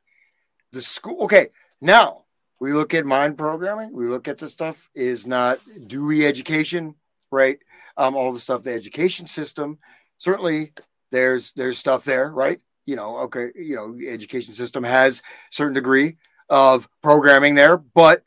the 0.72 0.82
school. 0.82 1.24
Okay, 1.24 1.50
now 1.80 2.26
we 2.60 2.74
look 2.74 2.94
at 2.94 3.06
mind 3.06 3.38
programming. 3.38 3.94
We 3.94 4.08
look 4.08 4.28
at 4.28 4.38
the 4.38 4.50
stuff 4.50 4.90
is 4.96 5.28
not 5.28 5.60
do 5.88 6.06
we 6.06 6.26
education, 6.26 6.96
right? 7.32 7.60
Um, 7.98 8.16
all 8.16 8.34
the 8.34 8.40
stuff 8.40 8.64
the 8.64 8.74
education 8.74 9.28
system. 9.28 9.78
Certainly, 10.18 10.74
there's 11.12 11.52
there's 11.54 11.78
stuff 11.78 12.04
there, 12.04 12.30
right? 12.32 12.60
you 12.90 12.96
know, 12.96 13.18
okay, 13.20 13.52
you 13.56 13.76
know, 13.76 13.96
education 14.10 14.56
system 14.56 14.84
has 14.84 15.22
certain 15.52 15.76
degree 15.76 16.18
of 16.50 16.88
programming 17.02 17.56
there, 17.56 17.78
but 17.78 18.24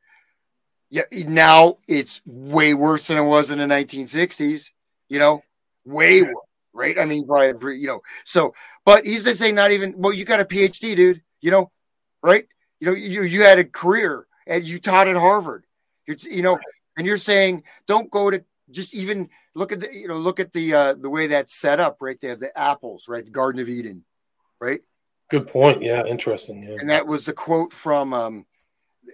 yeah, 0.91 1.03
now 1.13 1.79
it's 1.89 2.21
way 2.27 2.75
worse 2.75 3.07
than 3.07 3.19
it 3.19 3.25
was 3.25 3.51
in 3.51 3.59
the 3.59 3.65
1960s. 3.65 4.71
You 5.09 5.19
know, 5.19 5.43
way 5.85 6.23
worse, 6.23 6.35
right? 6.73 6.99
I 6.99 7.05
mean, 7.05 7.27
probably, 7.27 7.79
you 7.79 7.87
know, 7.87 8.03
so, 8.25 8.55
but 8.85 9.05
he's 9.05 9.25
just 9.25 9.39
saying 9.39 9.55
not 9.55 9.71
even. 9.71 9.95
Well, 9.97 10.13
you 10.13 10.25
got 10.25 10.41
a 10.41 10.45
PhD, 10.45 10.95
dude. 10.95 11.23
You 11.41 11.51
know, 11.51 11.71
right? 12.23 12.47
You 12.81 12.89
know, 12.89 12.93
you 12.93 13.23
you 13.23 13.43
had 13.43 13.59
a 13.59 13.65
career 13.65 14.27
and 14.47 14.67
you 14.67 14.79
taught 14.79 15.09
at 15.09 15.17
Harvard. 15.17 15.65
You're, 16.07 16.17
you 16.19 16.43
know, 16.43 16.59
and 16.97 17.07
you're 17.07 17.19
saying 17.19 17.63
don't 17.87 18.11
go 18.11 18.31
to 18.31 18.45
just 18.71 18.95
even 18.95 19.31
look 19.55 19.73
at 19.73 19.81
the 19.81 19.95
you 19.95 20.09
know 20.09 20.17
look 20.17 20.41
at 20.41 20.53
the 20.53 20.75
uh 20.75 20.95
the 20.95 21.11
way 21.11 21.27
that's 21.27 21.55
set 21.55 21.79
up 21.79 21.99
right 22.01 22.19
they 22.21 22.29
have 22.29 22.41
the 22.41 22.57
apples 22.59 23.07
right 23.07 23.27
the 23.27 23.31
garden 23.31 23.61
of 23.61 23.69
eden 23.69 24.03
right? 24.63 24.81
Good 25.33 25.49
point. 25.49 25.81
Yeah, 25.81 26.05
interesting. 26.05 26.63
Yeah. 26.63 26.77
And 26.79 26.91
that 26.91 27.07
was 27.07 27.25
the 27.25 27.33
quote 27.33 27.73
from 27.73 28.13
um, 28.13 28.45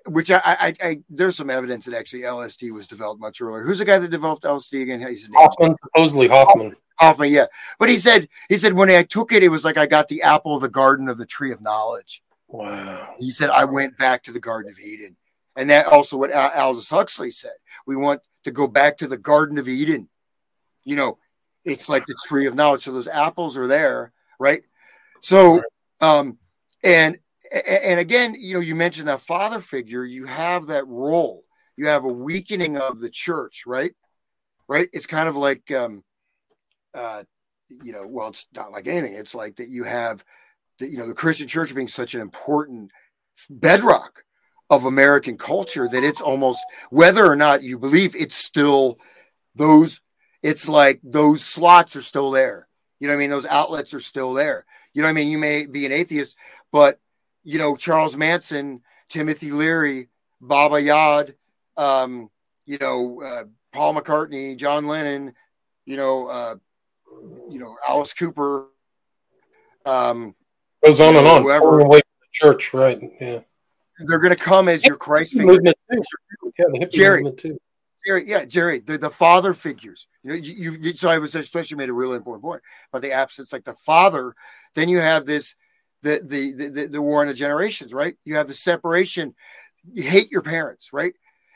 which 0.06 0.32
I, 0.32 0.40
I, 0.44 0.74
I, 0.82 0.98
there's 1.08 1.36
some 1.36 1.48
evidence 1.48 1.84
that 1.84 1.94
actually 1.94 2.22
LSD 2.22 2.72
was 2.72 2.88
developed 2.88 3.20
much 3.20 3.40
earlier. 3.40 3.62
Who's 3.62 3.78
the 3.78 3.84
guy 3.84 4.00
that 4.00 4.08
developed 4.08 4.42
LSD 4.42 4.82
again? 4.82 5.00
He's 5.00 5.30
Hofmann, 5.32 5.76
supposedly 5.84 6.26
Hofmann. 6.26 6.74
Hofmann, 6.98 7.30
yeah. 7.30 7.46
But 7.78 7.88
he 7.88 8.00
said 8.00 8.28
he 8.48 8.58
said 8.58 8.72
when 8.72 8.90
I 8.90 9.04
took 9.04 9.30
it, 9.30 9.44
it 9.44 9.48
was 9.48 9.64
like 9.64 9.76
I 9.76 9.86
got 9.86 10.08
the 10.08 10.22
apple 10.22 10.56
of 10.56 10.62
the 10.62 10.68
garden 10.68 11.08
of 11.08 11.18
the 11.18 11.24
tree 11.24 11.52
of 11.52 11.60
knowledge. 11.60 12.20
Wow. 12.48 13.14
He 13.20 13.30
said 13.30 13.50
I 13.50 13.64
went 13.64 13.96
back 13.96 14.24
to 14.24 14.32
the 14.32 14.40
Garden 14.40 14.72
of 14.72 14.80
Eden, 14.80 15.16
and 15.54 15.70
that 15.70 15.86
also 15.86 16.16
what 16.16 16.34
Aldous 16.34 16.88
Huxley 16.88 17.30
said. 17.30 17.52
We 17.86 17.94
want 17.94 18.22
to 18.42 18.50
go 18.50 18.66
back 18.66 18.96
to 18.96 19.06
the 19.06 19.18
Garden 19.18 19.56
of 19.56 19.68
Eden. 19.68 20.08
You 20.82 20.96
know, 20.96 21.18
it's 21.64 21.88
like 21.88 22.06
the 22.06 22.16
tree 22.26 22.46
of 22.46 22.56
knowledge. 22.56 22.82
So 22.82 22.92
those 22.92 23.06
apples 23.06 23.56
are 23.56 23.68
there, 23.68 24.12
right? 24.40 24.62
So, 25.20 25.62
um, 26.00 26.38
and 26.82 27.18
and 27.50 27.98
again, 27.98 28.34
you 28.38 28.54
know, 28.54 28.60
you 28.60 28.74
mentioned 28.74 29.08
that 29.08 29.20
father 29.20 29.60
figure. 29.60 30.04
You 30.04 30.26
have 30.26 30.66
that 30.66 30.86
role. 30.86 31.44
You 31.76 31.86
have 31.86 32.04
a 32.04 32.08
weakening 32.08 32.76
of 32.76 33.00
the 33.00 33.10
church, 33.10 33.64
right? 33.66 33.92
Right. 34.68 34.88
It's 34.92 35.06
kind 35.06 35.28
of 35.28 35.36
like, 35.36 35.70
um, 35.70 36.04
uh, 36.92 37.22
you 37.70 37.92
know, 37.92 38.04
well, 38.06 38.28
it's 38.28 38.46
not 38.54 38.72
like 38.72 38.86
anything. 38.86 39.14
It's 39.14 39.34
like 39.34 39.56
that 39.56 39.68
you 39.68 39.84
have, 39.84 40.22
the, 40.78 40.90
you 40.90 40.98
know, 40.98 41.06
the 41.06 41.14
Christian 41.14 41.48
church 41.48 41.74
being 41.74 41.88
such 41.88 42.14
an 42.14 42.20
important 42.20 42.90
bedrock 43.48 44.24
of 44.68 44.84
American 44.84 45.38
culture 45.38 45.88
that 45.88 46.04
it's 46.04 46.20
almost 46.20 46.60
whether 46.90 47.24
or 47.24 47.36
not 47.36 47.62
you 47.62 47.78
believe 47.78 48.14
it's 48.14 48.34
still 48.34 48.98
those. 49.54 50.00
It's 50.42 50.68
like 50.68 51.00
those 51.02 51.44
slots 51.44 51.96
are 51.96 52.02
still 52.02 52.30
there. 52.30 52.68
You 53.00 53.08
know 53.08 53.14
I 53.14 53.16
mean? 53.16 53.30
Those 53.30 53.46
outlets 53.46 53.94
are 53.94 54.00
still 54.00 54.34
there. 54.34 54.66
You 54.94 55.02
know 55.02 55.08
what 55.08 55.10
I 55.10 55.14
mean? 55.14 55.28
You 55.30 55.38
may 55.38 55.66
be 55.66 55.86
an 55.86 55.92
atheist, 55.92 56.36
but 56.72 56.98
you 57.44 57.58
know, 57.58 57.76
Charles 57.76 58.16
Manson, 58.16 58.82
Timothy 59.08 59.50
Leary, 59.50 60.08
Baba 60.40 60.80
Yod, 60.80 61.34
um, 61.76 62.30
you 62.66 62.78
know, 62.78 63.22
uh, 63.22 63.44
Paul 63.72 63.94
McCartney, 63.94 64.56
John 64.56 64.86
Lennon, 64.86 65.34
you 65.86 65.96
know, 65.96 66.26
uh, 66.26 66.54
you 67.50 67.58
know, 67.58 67.76
Alice 67.88 68.12
Cooper. 68.12 68.66
Um, 69.86 70.34
Goes 70.84 71.00
on 71.00 71.12
you 71.14 71.18
and 71.20 71.26
know, 71.26 71.34
on. 71.36 71.42
whoever- 71.42 71.80
Away 71.80 72.00
from 72.00 72.20
the 72.20 72.26
church, 72.32 72.74
right? 72.74 73.00
Yeah. 73.20 73.40
they're 74.06 74.18
going 74.20 74.34
to 74.36 74.42
come 74.42 74.68
as 74.68 74.84
your 74.84 74.96
Christ 74.96 75.32
figure. 75.32 75.46
Movement 75.46 75.76
too. 75.90 76.00
Yeah, 76.58 76.64
the 76.72 76.78
hippie 76.80 76.92
Jerry. 76.92 77.22
movement 77.22 77.38
too. 77.40 77.58
Jerry, 78.08 78.26
yeah, 78.26 78.46
Jerry, 78.46 78.78
the, 78.78 78.96
the 78.96 79.10
father 79.10 79.52
figures. 79.52 80.06
You 80.22 80.32
you, 80.32 80.72
you 80.80 80.94
so 80.94 81.10
I 81.10 81.18
was 81.18 81.34
especially 81.34 81.76
made 81.76 81.90
a 81.90 81.92
really 81.92 82.16
important 82.16 82.42
point 82.42 82.62
about 82.90 83.02
the 83.02 83.12
absence, 83.12 83.52
like 83.52 83.64
the 83.64 83.74
father. 83.74 84.34
Then 84.74 84.88
you 84.88 84.98
have 84.98 85.26
this, 85.26 85.54
the 86.00 86.22
the 86.24 86.54
the, 86.54 86.68
the, 86.70 86.86
the 86.86 87.02
war 87.02 87.20
in 87.20 87.28
the 87.28 87.34
generations, 87.34 87.92
right? 87.92 88.16
You 88.24 88.36
have 88.36 88.48
the 88.48 88.54
separation. 88.54 89.34
You 89.92 90.04
hate 90.04 90.32
your 90.32 90.40
parents, 90.40 90.90
right? 90.90 91.12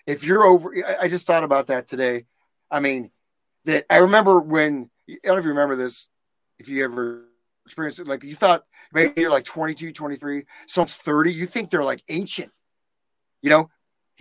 If 0.06 0.24
you're 0.24 0.44
over, 0.44 0.74
I, 0.86 1.04
I 1.04 1.08
just 1.08 1.26
thought 1.26 1.42
about 1.42 1.68
that 1.68 1.88
today. 1.88 2.26
I 2.70 2.80
mean, 2.80 3.10
that 3.64 3.86
I 3.88 3.98
remember 3.98 4.38
when 4.38 4.90
I 5.08 5.16
don't 5.24 5.36
know 5.36 5.38
if 5.38 5.44
you 5.44 5.50
remember 5.52 5.76
this, 5.76 6.06
if 6.58 6.68
you 6.68 6.84
ever 6.84 7.24
experienced 7.64 7.98
it, 7.98 8.06
like 8.06 8.24
you 8.24 8.34
thought 8.34 8.66
maybe 8.92 9.22
you're 9.22 9.30
like 9.30 9.46
22, 9.46 9.90
23, 9.90 10.44
someone's 10.66 10.96
30, 10.96 11.32
you 11.32 11.46
think 11.46 11.70
they're 11.70 11.82
like 11.82 12.02
ancient, 12.10 12.52
you 13.40 13.48
know, 13.48 13.70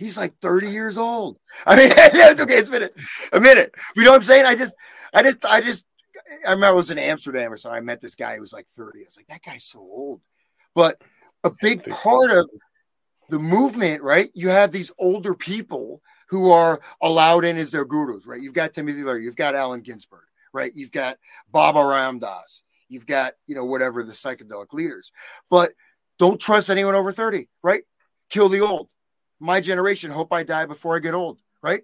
He's 0.02 0.16
like 0.16 0.38
30 0.40 0.70
years 0.70 0.98
old. 0.98 1.38
I 1.66 1.76
mean, 1.76 1.88
yeah, 1.96 2.30
it's 2.30 2.40
okay. 2.40 2.56
It's 2.56 2.68
been 2.68 2.84
a, 2.84 2.90
a 3.36 3.40
minute. 3.40 3.74
You 3.94 4.04
know 4.04 4.10
what 4.10 4.16
I'm 4.16 4.22
saying? 4.22 4.46
I 4.46 4.54
just, 4.56 4.74
I 5.14 5.22
just, 5.22 5.44
I 5.44 5.60
just, 5.60 5.84
I 6.46 6.50
remember 6.50 6.66
I 6.66 6.72
was 6.72 6.90
in 6.90 6.98
Amsterdam 6.98 7.52
or 7.52 7.56
something. 7.56 7.78
I 7.78 7.80
met 7.80 8.00
this 8.00 8.14
guy 8.14 8.34
who 8.34 8.40
was 8.40 8.52
like 8.52 8.66
30. 8.76 9.00
I 9.00 9.04
was 9.04 9.16
like, 9.16 9.28
that 9.28 9.42
guy's 9.42 9.64
so 9.64 9.78
old. 9.78 10.20
But 10.74 11.00
a 11.44 11.52
big 11.60 11.84
part 11.88 12.30
of 12.30 12.48
the 13.28 13.38
movement, 13.38 14.02
right? 14.02 14.30
You 14.34 14.48
have 14.48 14.72
these 14.72 14.90
older 14.98 15.34
people 15.34 16.02
who 16.28 16.50
are 16.50 16.80
allowed 17.02 17.44
in 17.44 17.56
as 17.58 17.70
their 17.70 17.84
gurus, 17.84 18.26
right? 18.26 18.40
You've 18.40 18.54
got 18.54 18.72
Timothy 18.72 19.02
Leary, 19.02 19.24
you've 19.24 19.36
got 19.36 19.54
Allen 19.54 19.82
Ginsberg, 19.82 20.24
right? 20.52 20.72
You've 20.74 20.90
got 20.90 21.18
Baba 21.50 21.84
Ram 21.84 22.18
Dass, 22.18 22.62
you've 22.88 23.06
got, 23.06 23.34
you 23.46 23.54
know, 23.54 23.64
whatever 23.64 24.02
the 24.02 24.12
psychedelic 24.12 24.72
leaders. 24.72 25.12
But 25.50 25.72
don't 26.18 26.40
trust 26.40 26.70
anyone 26.70 26.94
over 26.94 27.12
30, 27.12 27.48
right? 27.62 27.82
Kill 28.30 28.48
the 28.48 28.60
old 28.60 28.88
my 29.42 29.60
generation 29.60 30.10
hope 30.12 30.32
I 30.32 30.44
die 30.44 30.66
before 30.66 30.94
I 30.94 31.00
get 31.00 31.14
old, 31.14 31.40
right? 31.62 31.82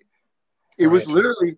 It 0.78 0.86
was 0.86 1.08
literally 1.08 1.56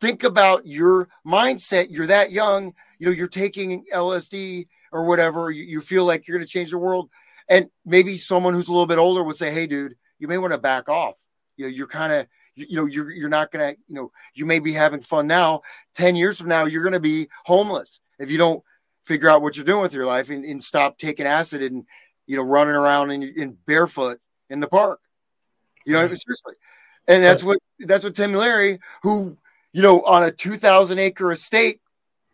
think 0.00 0.24
about 0.24 0.66
your 0.66 1.08
mindset. 1.24 1.86
You're 1.90 2.08
that 2.08 2.32
young, 2.32 2.74
you 2.98 3.06
know, 3.06 3.12
you're 3.12 3.28
taking 3.28 3.84
LSD 3.94 4.66
or 4.90 5.04
whatever, 5.04 5.52
you, 5.52 5.62
you 5.62 5.80
feel 5.80 6.04
like 6.04 6.26
you're 6.26 6.36
going 6.36 6.46
to 6.46 6.52
change 6.52 6.70
the 6.70 6.78
world. 6.78 7.08
And 7.48 7.70
maybe 7.86 8.16
someone 8.16 8.52
who's 8.52 8.66
a 8.66 8.72
little 8.72 8.86
bit 8.86 8.98
older 8.98 9.22
would 9.22 9.36
say, 9.36 9.52
Hey, 9.52 9.68
dude, 9.68 9.94
you 10.18 10.26
may 10.26 10.38
want 10.38 10.54
to 10.54 10.58
back 10.58 10.88
off. 10.88 11.14
You 11.56 11.66
know, 11.66 11.70
you're 11.70 11.86
kind 11.86 12.12
of, 12.12 12.26
you, 12.56 12.66
you 12.68 12.76
know, 12.76 12.86
you're, 12.86 13.12
you're 13.12 13.28
not 13.28 13.52
going 13.52 13.74
to, 13.74 13.80
you 13.86 13.94
know, 13.94 14.10
you 14.34 14.44
may 14.44 14.58
be 14.58 14.72
having 14.72 15.00
fun 15.00 15.28
now. 15.28 15.62
10 15.94 16.16
years 16.16 16.36
from 16.36 16.48
now, 16.48 16.64
you're 16.64 16.82
going 16.82 16.92
to 16.94 17.00
be 17.00 17.28
homeless 17.44 18.00
if 18.18 18.28
you 18.28 18.38
don't 18.38 18.64
figure 19.04 19.30
out 19.30 19.40
what 19.40 19.56
you're 19.56 19.64
doing 19.64 19.82
with 19.82 19.94
your 19.94 20.04
life 20.04 20.30
and, 20.30 20.44
and 20.44 20.64
stop 20.64 20.98
taking 20.98 21.26
acid 21.26 21.62
and, 21.62 21.84
you 22.26 22.36
know, 22.36 22.42
running 22.42 22.74
around 22.74 23.12
in, 23.12 23.22
in 23.22 23.56
barefoot 23.66 24.18
in 24.50 24.58
the 24.58 24.66
park. 24.66 24.98
You 25.88 25.94
know, 25.94 26.06
seriously. 26.06 26.54
And 27.08 27.24
that's 27.24 27.42
what 27.42 27.58
that's 27.80 28.04
what 28.04 28.14
Tim 28.14 28.34
Leary, 28.34 28.80
who, 29.02 29.36
you 29.72 29.80
know, 29.80 30.02
on 30.02 30.22
a 30.22 30.30
two 30.30 30.56
thousand 30.56 30.98
acre 30.98 31.32
estate 31.32 31.80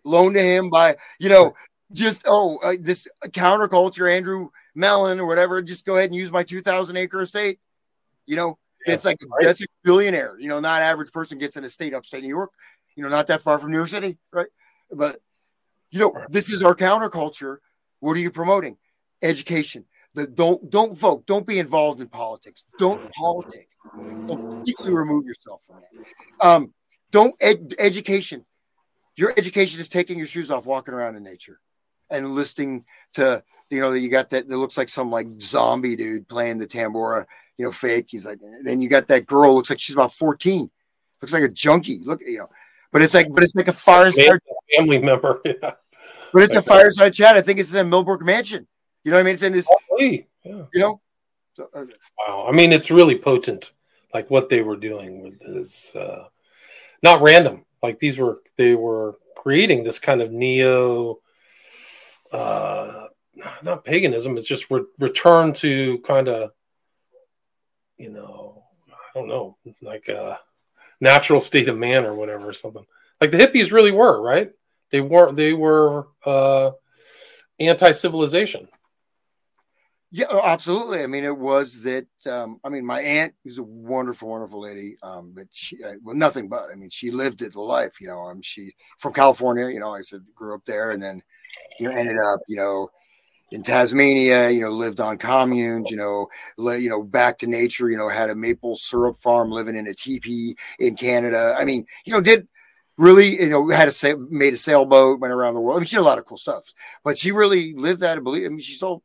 loaned 0.05 0.35
to 0.35 0.43
him 0.43 0.69
by, 0.69 0.97
you 1.21 1.29
know, 1.29 1.55
just 1.93 2.23
oh 2.27 2.59
uh, 2.59 2.75
this 2.81 3.07
counterculture, 3.29 4.13
Andrew 4.15 4.49
Mellon 4.75 5.21
or 5.21 5.27
whatever, 5.27 5.63
just 5.63 5.85
go 5.85 5.97
ahead 5.97 6.11
and 6.11 6.17
use 6.17 6.33
my 6.33 6.43
two 6.43 6.61
thousand 6.61 6.97
acre 6.97 7.23
estate. 7.23 7.61
You 8.27 8.37
know, 8.37 8.59
Yeah, 8.87 8.95
it's 8.95 9.05
like 9.05 9.19
right. 9.31 9.47
that's 9.47 9.61
a 9.63 9.67
billionaire. 9.85 10.37
You 10.39 10.49
know, 10.49 10.59
not 10.59 10.83
average 10.83 11.13
person 11.13 11.39
gets 11.39 11.57
an 11.57 11.65
estate 11.65 11.95
upstate 11.95 12.23
New 12.23 12.29
York. 12.29 12.51
You 12.97 13.05
know, 13.05 13.09
not 13.09 13.29
that 13.29 13.43
far 13.43 13.59
from 13.59 13.71
New 13.71 13.79
York 13.79 13.91
City, 13.91 14.19
right? 14.33 14.49
But 14.91 15.21
you 15.91 16.01
know, 16.01 16.13
this 16.29 16.51
is 16.51 16.63
our 16.63 16.75
counterculture. 16.75 17.59
What 18.01 18.17
are 18.17 18.21
you 18.21 18.31
promoting? 18.33 18.77
Education. 19.23 19.85
The, 20.15 20.27
don't 20.27 20.71
don't 20.71 20.97
vote. 20.97 21.27
Don't 21.27 21.47
be 21.47 21.59
involved 21.59 22.01
in 22.01 22.09
politics. 22.09 22.65
Don't 22.79 23.11
politic. 23.13 23.69
Completely 23.93 24.93
remove 24.93 25.25
yourself 25.27 25.63
from 25.67 25.79
it. 25.79 26.07
Um, 26.41 26.73
don't 27.11 27.35
ed- 27.41 27.75
education. 27.79 28.45
Your 29.17 29.35
education 29.37 29.81
is 29.81 29.89
taking 29.89 30.19
your 30.19 30.27
shoes 30.27 30.51
off, 30.51 30.67
walking 30.67 30.95
around 30.95 31.17
in 31.17 31.23
nature, 31.23 31.61
and 32.11 32.35
listening 32.35 32.85
to 33.15 33.43
you 33.71 33.81
know 33.81 33.91
that 33.91 34.01
you 34.01 34.09
got 34.09 34.31
that 34.31 34.49
that 34.49 34.57
looks 34.57 34.77
like 34.77 34.89
some 34.89 35.11
like 35.11 35.27
zombie 35.41 35.97
dude 35.97 36.29
playing 36.29 36.59
the 36.59 36.67
tambora, 36.67 37.27
you 37.59 37.65
know, 37.65 37.73
fake. 37.73 38.07
He's 38.09 38.25
like, 38.27 38.39
then 38.63 38.81
you 38.81 38.89
got 38.89 39.09
that 39.09 39.27
girl 39.27 39.55
looks 39.55 39.71
like 39.71 39.81
she's 39.81 39.95
about 39.97 40.13
fourteen, 40.15 40.71
looks 41.21 41.33
like 41.33 41.43
a 41.43 41.49
junkie. 41.49 42.01
Look, 42.05 42.21
you 42.25 42.39
know, 42.39 42.49
but 42.93 43.03
it's 43.03 43.15
like, 43.15 43.33
but 43.33 43.43
it's 43.43 43.55
like 43.55 43.69
a 43.69 43.73
fireside 43.73 44.39
Family 44.77 44.99
member. 44.99 45.41
Yeah. 45.45 45.73
but 46.33 46.43
it's 46.43 46.53
a 46.53 46.57
that. 46.57 46.65
fireside 46.67 47.15
chat. 47.15 47.37
I 47.37 47.43
think 47.43 47.59
it's 47.61 47.71
in 47.71 47.77
the 47.77 47.85
Millbrook 47.85 48.23
Mansion. 48.23 48.67
You 49.05 49.11
know 49.11 49.19
what 49.19 49.21
I 49.21 49.25
mean? 49.25 49.35
It's 49.35 49.43
in 49.43 49.53
this, 49.53 49.69
Golly, 49.91 50.27
yeah. 50.45 50.63
you 50.73 50.81
know. 50.81 51.01
So, 51.55 51.69
uh, 51.75 51.85
Wow. 52.27 52.47
I 52.49 52.53
mean, 52.53 52.73
it's 52.73 52.91
really 52.91 53.19
potent, 53.19 53.73
like 54.13 54.31
what 54.31 54.49
they 54.49 54.63
were 54.63 54.77
doing 54.77 55.23
with 55.23 55.39
this. 55.41 55.95
Uh, 55.95 56.25
not 57.03 57.23
random. 57.23 57.65
Like 57.83 57.99
these 57.99 58.19
were, 58.19 58.41
they 58.57 58.75
were 58.75 59.17
creating 59.37 59.85
this 59.85 59.99
kind 59.99 60.23
of 60.23 60.33
neo, 60.33 61.21
uh, 62.33 63.09
not 63.63 63.85
paganism. 63.85 64.39
It's 64.39 64.49
just 64.49 64.71
re- 64.71 64.87
return 64.99 65.53
to 65.55 65.99
kind 65.99 66.29
of, 66.29 66.53
you 67.99 68.11
know, 68.11 68.65
I 68.91 69.19
don't 69.19 69.29
know, 69.29 69.57
like 69.83 70.09
a 70.09 70.41
natural 71.01 71.41
state 71.41 71.69
of 71.69 71.77
man 71.77 72.07
or 72.07 72.15
whatever, 72.15 72.49
or 72.49 72.53
something. 72.55 72.87
Like 73.21 73.31
the 73.31 73.39
hippies 73.39 73.71
really 73.71 73.93
were, 73.93 74.21
right? 74.21 74.51
They 74.91 75.01
were, 75.01 75.31
they 75.33 75.53
were 75.53 76.09
uh, 76.25 76.71
anti-civilization. 77.61 78.69
Yeah, 80.17 80.27
oh, 80.31 80.41
absolutely. 80.45 81.03
I 81.03 81.09
mean, 81.09 81.25
it 81.25 81.37
was 81.37 81.83
that. 81.83 82.07
Um, 82.25 82.61
I 82.63 82.69
mean, 82.69 82.87
my 82.87 83.01
aunt 83.01 83.35
was 83.45 83.59
a 83.59 83.65
wonderful, 83.65 84.29
wonderful 84.29 84.61
lady. 84.61 84.97
Um, 85.03 85.33
but 85.35 85.47
she, 85.53 85.83
uh, 85.83 85.95
well, 86.05 86.15
nothing 86.15 86.49
but. 86.49 86.71
I 86.71 86.77
mean, 86.77 86.91
she 86.91 87.11
lived 87.11 87.43
it 87.43 87.53
the 87.53 87.61
life. 87.61 88.01
You 88.01 88.07
know, 88.07 88.21
um, 88.21 88.41
she 88.41 88.71
from 88.99 89.13
California. 89.13 89.69
You 89.69 89.81
know, 89.81 89.93
I 89.93 90.03
said 90.03 90.21
grew 90.33 90.55
up 90.55 90.65
there, 90.67 90.93
and 90.93 91.03
then 91.03 91.21
you 91.81 91.89
know 91.89 91.97
ended 91.97 92.19
up, 92.19 92.41
you 92.49 92.57
know, 92.57 92.91
in 93.53 93.63
Tasmania. 93.63 94.51
You 94.51 94.63
know, 94.63 94.71
lived 94.71 95.01
on 95.01 95.19
communes. 95.19 95.91
You 95.91 95.99
know, 95.99 96.29
le- 96.59 96.79
you 96.79 96.91
know, 96.91 97.03
back 97.03 97.39
to 97.41 97.47
nature. 97.49 97.91
You 97.91 97.97
know, 97.99 98.09
had 98.09 98.31
a 98.31 98.37
maple 98.37 98.77
syrup 98.77 99.19
farm, 99.19 99.51
living 99.51 99.77
in 99.77 99.87
a 99.89 99.95
teepee 99.95 100.57
in 100.79 100.97
Canada. 100.97 101.57
I 101.59 101.65
mean, 101.65 101.87
you 102.07 102.13
know, 102.13 102.21
did 102.21 102.49
really, 102.99 103.41
you 103.43 103.51
know, 103.51 103.69
had 103.71 103.89
a 103.89 103.93
sa- 103.93 104.17
made 104.31 104.55
a 104.55 104.59
sailboat, 104.59 105.21
went 105.21 105.35
around 105.35 105.55
the 105.55 105.61
world. 105.61 105.79
I 105.79 105.81
mean, 105.81 105.87
she 105.87 105.97
did 105.97 106.03
a 106.03 106.05
lot 106.05 106.19
of 106.19 106.27
cool 106.27 106.39
stuff, 106.39 106.73
but 107.05 107.19
she 107.19 107.33
really 107.33 107.75
lived 107.75 108.01
that 108.01 108.17
and 108.17 108.25
believe. 108.25 108.47
I 108.47 108.49
mean, 108.51 108.61
she's 108.61 108.81
so. 108.81 109.03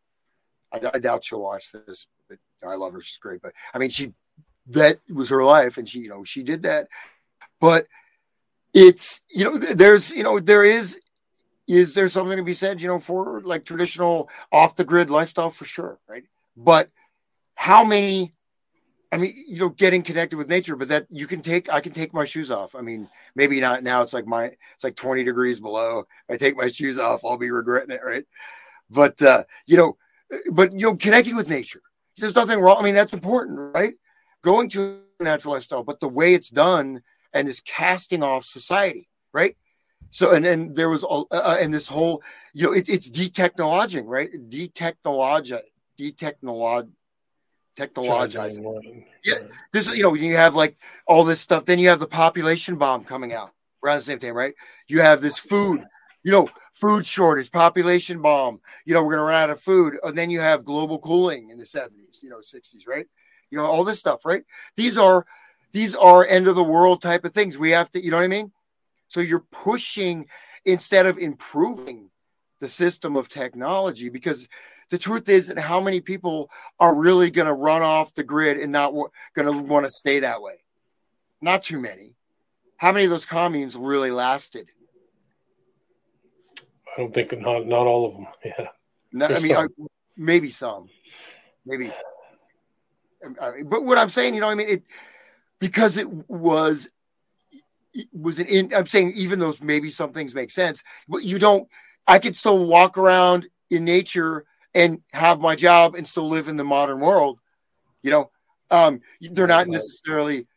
I, 0.71 0.81
I 0.93 0.99
doubt 0.99 1.23
she'll 1.23 1.41
watch 1.41 1.71
this, 1.71 2.07
but 2.27 2.37
I 2.67 2.75
love 2.75 2.93
her. 2.93 3.01
She's 3.01 3.17
great. 3.17 3.41
But 3.41 3.53
I 3.73 3.77
mean, 3.77 3.89
she 3.89 4.13
that 4.67 4.99
was 5.09 5.29
her 5.29 5.43
life, 5.43 5.77
and 5.77 5.87
she, 5.87 5.99
you 5.99 6.09
know, 6.09 6.23
she 6.23 6.43
did 6.43 6.63
that. 6.63 6.87
But 7.59 7.87
it's 8.73 9.21
you 9.29 9.43
know, 9.45 9.57
there's 9.57 10.11
you 10.11 10.23
know, 10.23 10.39
there 10.39 10.63
is 10.63 10.99
is 11.67 11.93
there 11.93 12.09
something 12.09 12.37
to 12.37 12.43
be 12.43 12.53
said, 12.53 12.81
you 12.81 12.87
know, 12.87 12.99
for 12.99 13.41
like 13.41 13.63
traditional 13.63 14.27
off 14.51 14.75
the 14.75 14.83
grid 14.83 15.11
lifestyle 15.11 15.51
for 15.51 15.65
sure, 15.65 15.99
right? 16.07 16.23
But 16.57 16.89
how 17.53 17.83
many? 17.83 18.33
I 19.11 19.17
mean, 19.17 19.33
you 19.47 19.59
know, 19.59 19.69
getting 19.69 20.03
connected 20.03 20.37
with 20.37 20.49
nature, 20.49 20.75
but 20.75 20.87
that 20.89 21.07
you 21.09 21.25
can 21.25 21.41
take, 21.41 21.71
I 21.71 21.79
can 21.79 21.93
take 21.93 22.13
my 22.13 22.25
shoes 22.25 22.51
off. 22.51 22.75
I 22.75 22.81
mean, 22.81 23.09
maybe 23.35 23.59
not 23.59 23.81
now. 23.81 24.03
It's 24.03 24.13
like 24.13 24.27
my, 24.27 24.45
it's 24.45 24.83
like 24.83 24.95
20 24.95 25.23
degrees 25.23 25.59
below. 25.59 26.05
I 26.29 26.37
take 26.37 26.55
my 26.55 26.67
shoes 26.67 26.99
off, 26.99 27.25
I'll 27.25 27.37
be 27.37 27.49
regretting 27.49 27.89
it, 27.89 28.01
right? 28.05 28.25
But, 28.87 29.19
uh, 29.19 29.45
you 29.65 29.77
know, 29.77 29.97
but, 30.51 30.73
you 30.73 30.79
know, 30.87 30.95
connecting 30.95 31.35
with 31.35 31.49
nature, 31.49 31.81
there's 32.17 32.35
nothing 32.35 32.59
wrong. 32.59 32.77
I 32.79 32.83
mean, 32.83 32.95
that's 32.95 33.13
important, 33.13 33.59
right? 33.73 33.93
Going 34.43 34.69
to 34.69 35.01
a 35.19 35.23
natural 35.23 35.53
lifestyle, 35.53 35.83
but 35.83 35.99
the 35.99 36.07
way 36.07 36.33
it's 36.33 36.49
done 36.49 37.01
and 37.33 37.47
is 37.47 37.61
casting 37.61 38.23
off 38.23 38.45
society, 38.45 39.09
right? 39.33 39.55
So, 40.11 40.31
and 40.31 40.43
then 40.43 40.73
there 40.73 40.89
was, 40.89 41.03
all- 41.03 41.27
uh, 41.31 41.57
and 41.59 41.73
this 41.73 41.87
whole, 41.87 42.23
you 42.53 42.67
know, 42.67 42.73
it, 42.73 42.89
it's 42.89 43.09
detechnologing, 43.09 44.03
right? 44.05 44.29
Detechnologia, 44.49 45.61
detechnolog, 45.99 46.89
technologizing 47.75 49.03
Yeah. 49.23 49.35
this 49.71 49.87
you 49.95 50.03
know 50.03 50.13
you 50.13 50.35
have 50.35 50.55
like 50.55 50.77
all 51.07 51.23
this 51.23 51.39
stuff 51.39 51.65
then 51.65 51.79
you 51.79 51.87
have 51.89 51.99
the 51.99 52.07
population 52.07 52.75
bomb 52.75 53.03
coming 53.03 53.33
out 53.33 53.51
around 53.83 53.97
the 53.97 54.03
same 54.03 54.19
time 54.19 54.33
right 54.33 54.53
you 54.87 54.99
have 55.01 55.21
this 55.21 55.39
food 55.39 55.85
you 56.23 56.31
know 56.31 56.49
food 56.79 57.05
shortage 57.05 57.51
population 57.51 58.21
bomb. 58.21 58.59
You 58.85 58.93
know 58.93 59.01
we're 59.01 59.15
going 59.15 59.19
to 59.19 59.25
run 59.25 59.43
out 59.43 59.49
of 59.49 59.61
food. 59.61 59.97
And 60.03 60.17
then 60.17 60.29
you 60.29 60.39
have 60.39 60.65
global 60.65 60.99
cooling 60.99 61.49
in 61.49 61.57
the 61.57 61.65
70s 61.65 62.21
you 62.21 62.29
know 62.29 62.37
60s 62.37 62.87
right? 62.87 63.07
You 63.49 63.57
know 63.57 63.65
all 63.65 63.83
this 63.83 63.99
stuff 63.99 64.25
right? 64.25 64.43
These 64.75 64.97
are 64.97 65.25
these 65.71 65.95
are 65.95 66.25
end 66.25 66.47
of 66.47 66.55
the 66.55 66.63
world 66.63 67.01
type 67.01 67.25
of 67.25 67.33
things. 67.33 67.57
We 67.57 67.71
have 67.71 67.89
to 67.91 68.03
you 68.03 68.11
know 68.11 68.17
what 68.17 68.23
i 68.23 68.27
mean? 68.27 68.51
So 69.09 69.19
you're 69.21 69.45
pushing 69.51 70.27
instead 70.65 71.05
of 71.05 71.17
improving 71.17 72.09
the 72.59 72.69
system 72.69 73.15
of 73.15 73.29
technology 73.29 74.09
because 74.09 74.47
the 74.89 74.97
truth 74.97 75.29
is 75.29 75.47
that 75.47 75.59
how 75.59 75.79
many 75.79 76.01
people 76.01 76.49
are 76.79 76.93
really 76.93 77.29
going 77.29 77.47
to 77.47 77.53
run 77.53 77.81
off 77.81 78.13
the 78.13 78.23
grid 78.23 78.57
and 78.57 78.71
not 78.71 78.87
w- 78.87 79.09
going 79.35 79.45
to 79.45 79.63
want 79.63 79.85
to 79.85 79.91
stay 79.91 80.19
that 80.19 80.41
way? 80.41 80.63
Not 81.41 81.63
too 81.63 81.79
many. 81.79 82.15
How 82.77 82.91
many 82.91 83.05
of 83.05 83.11
those 83.11 83.25
communes 83.25 83.75
really 83.75 84.11
lasted? 84.11 84.69
I 86.95 87.01
don't 87.01 87.13
think 87.13 87.31
not 87.39 87.65
not 87.65 87.87
all 87.87 88.05
of 88.05 88.13
them. 88.13 88.27
Yeah. 88.45 88.67
No, 89.11 89.25
I 89.27 89.39
mean, 89.39 89.55
I, 89.55 89.65
maybe 90.15 90.51
some, 90.51 90.87
maybe. 91.65 91.91
I- 93.41 93.63
But 93.65 93.83
what 93.83 93.97
I'm 93.97 94.09
saying, 94.09 94.35
you 94.35 94.41
know, 94.41 94.49
I 94.49 94.55
mean, 94.55 94.69
it 94.69 94.83
because 95.59 95.97
it 95.97 96.07
was 96.29 96.89
it 97.93 98.07
was 98.13 98.39
an 98.39 98.45
in. 98.45 98.73
I'm 98.73 98.85
saying 98.85 99.13
even 99.15 99.39
those 99.39 99.59
maybe 99.61 99.89
some 99.89 100.13
things 100.13 100.35
make 100.35 100.51
sense, 100.51 100.83
but 101.07 101.23
you 101.23 101.39
don't. 101.39 101.67
I 102.07 102.19
could 102.19 102.35
still 102.35 102.65
walk 102.65 102.97
around 102.97 103.47
in 103.69 103.85
nature 103.85 104.45
and 104.73 105.01
have 105.11 105.39
my 105.39 105.55
job 105.55 105.95
and 105.95 106.07
still 106.07 106.29
live 106.29 106.47
in 106.47 106.57
the 106.57 106.63
modern 106.63 106.99
world. 106.99 107.39
You 108.03 108.11
know, 108.11 108.31
um, 108.71 109.01
they're 109.19 109.47
not 109.47 109.67
necessarily 109.67 110.47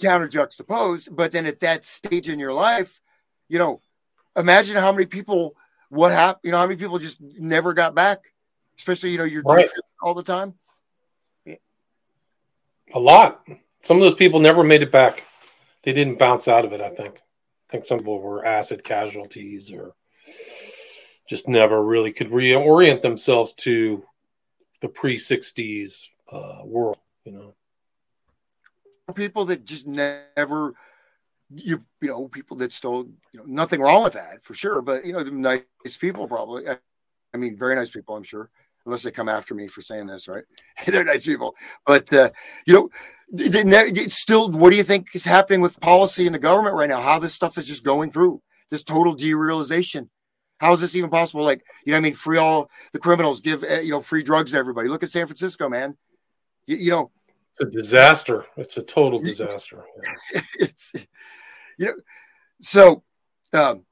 counter 0.00 0.28
juxtaposed, 0.28 1.14
but 1.14 1.32
then 1.32 1.46
at 1.46 1.60
that 1.60 1.84
stage 1.84 2.28
in 2.28 2.38
your 2.38 2.52
life, 2.52 3.00
you 3.48 3.58
know, 3.58 3.80
imagine 4.36 4.76
how 4.76 4.92
many 4.92 5.06
people 5.06 5.54
what 5.88 6.12
happened. 6.12 6.40
You 6.44 6.50
know, 6.52 6.58
how 6.58 6.66
many 6.66 6.78
people 6.78 6.98
just 6.98 7.20
never 7.20 7.74
got 7.74 7.94
back, 7.94 8.20
especially 8.78 9.10
you 9.10 9.18
know 9.18 9.24
you're 9.24 9.42
Right. 9.42 9.68
all 10.02 10.14
the 10.14 10.22
time. 10.22 10.54
A 12.94 12.98
lot. 12.98 13.46
Some 13.82 13.96
of 13.96 14.02
those 14.02 14.14
people 14.14 14.40
never 14.40 14.64
made 14.64 14.82
it 14.82 14.90
back. 14.92 15.24
They 15.82 15.92
didn't 15.92 16.18
bounce 16.18 16.48
out 16.48 16.64
of 16.64 16.72
it, 16.72 16.80
I 16.80 16.90
think. 16.90 17.16
I 17.16 17.72
think 17.72 17.84
some 17.84 17.98
people 17.98 18.20
were 18.20 18.44
acid 18.44 18.82
casualties 18.82 19.70
or 19.70 19.94
just 21.28 21.46
never 21.48 21.82
really 21.82 22.12
could 22.12 22.30
reorient 22.30 23.00
themselves 23.00 23.54
to 23.54 24.04
the 24.80 24.88
pre 24.88 25.16
60s 25.16 26.08
uh, 26.32 26.62
world, 26.64 26.98
you 27.24 27.32
know. 27.32 27.54
people 29.14 29.44
that 29.46 29.64
just 29.64 29.86
never 29.86 30.74
you 31.54 31.82
you 32.00 32.08
know 32.08 32.28
people 32.28 32.56
that 32.58 32.72
stole 32.72 33.06
you 33.32 33.40
know 33.40 33.44
nothing 33.46 33.80
wrong 33.80 34.02
with 34.04 34.12
that 34.12 34.42
for 34.42 34.54
sure 34.54 34.80
but 34.82 35.04
you 35.04 35.12
know 35.12 35.22
the 35.22 35.30
nice 35.30 35.62
people 35.98 36.28
probably 36.28 36.64
I, 36.68 37.36
mean 37.36 37.56
very 37.56 37.74
nice 37.74 37.90
people 37.90 38.14
i'm 38.16 38.22
sure 38.22 38.50
unless 38.86 39.02
they 39.02 39.10
come 39.10 39.28
after 39.28 39.54
me 39.54 39.66
for 39.66 39.82
saying 39.82 40.06
this 40.06 40.28
right? 40.28 40.44
They're 40.86 41.04
nice 41.04 41.26
people 41.26 41.54
but 41.86 42.12
uh 42.12 42.30
you 42.66 42.74
know 42.74 42.90
they- 43.32 43.48
they 43.48 43.64
ne- 43.64 43.90
it's 43.90 44.20
still 44.20 44.50
what 44.50 44.70
do 44.70 44.76
you 44.76 44.82
think 44.84 45.08
is 45.14 45.24
happening 45.24 45.60
with 45.60 45.80
policy 45.80 46.26
in 46.26 46.32
the 46.32 46.38
government 46.38 46.76
right 46.76 46.88
now? 46.88 47.00
How 47.00 47.18
this 47.18 47.34
stuff 47.34 47.58
is 47.58 47.66
just 47.66 47.84
going 47.84 48.10
through 48.10 48.42
this 48.70 48.82
total 48.82 49.16
derealization. 49.16 50.08
How 50.58 50.72
is 50.72 50.80
this 50.80 50.94
even 50.94 51.10
possible? 51.10 51.44
Like 51.44 51.62
you 51.84 51.92
know 51.92 51.98
i 51.98 52.00
mean? 52.00 52.14
Free 52.14 52.38
all 52.38 52.70
the 52.92 52.98
criminals 52.98 53.40
give 53.40 53.62
uh, 53.64 53.80
you 53.80 53.90
know 53.90 54.00
free 54.00 54.22
drugs 54.22 54.52
to 54.52 54.58
everybody. 54.58 54.88
Look 54.88 55.02
at 55.02 55.10
san 55.10 55.26
francisco 55.26 55.68
man. 55.68 55.96
You, 56.66 56.76
you 56.76 56.90
know. 56.90 57.10
It's 57.52 57.60
a 57.60 57.70
disaster. 57.70 58.46
It's 58.56 58.76
a 58.76 58.82
total 58.82 59.20
disaster. 59.20 59.84
It's 60.54 60.94
you 61.80 61.86
know 61.86 61.94
so 62.60 63.02
um 63.52 63.84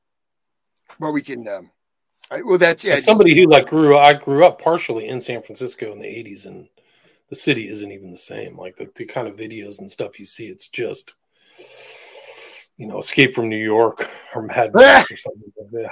well 1.00 1.12
we 1.12 1.22
can 1.22 1.46
um 1.48 1.70
I, 2.30 2.42
well 2.42 2.58
that's 2.58 2.84
yeah 2.84 3.00
somebody 3.00 3.34
who 3.34 3.48
like 3.50 3.68
grew 3.68 3.96
I 3.96 4.12
grew 4.12 4.44
up 4.44 4.60
partially 4.60 5.08
in 5.08 5.20
San 5.20 5.42
Francisco 5.42 5.92
in 5.92 5.98
the 5.98 6.06
80s 6.06 6.46
and 6.46 6.68
the 7.30 7.36
city 7.36 7.68
isn't 7.68 7.90
even 7.90 8.10
the 8.10 8.16
same. 8.16 8.56
Like 8.56 8.76
the, 8.76 8.88
the 8.94 9.04
kind 9.04 9.28
of 9.28 9.36
videos 9.36 9.80
and 9.80 9.90
stuff 9.90 10.18
you 10.18 10.24
see, 10.26 10.46
it's 10.46 10.68
just 10.68 11.14
you 12.76 12.86
know, 12.86 12.98
escape 12.98 13.34
from 13.34 13.48
New 13.48 13.56
York 13.56 14.08
or 14.34 14.42
Mad 14.42 14.72
Max 14.74 15.10
or 15.12 15.16
something. 15.16 15.52
Yeah. 15.72 15.88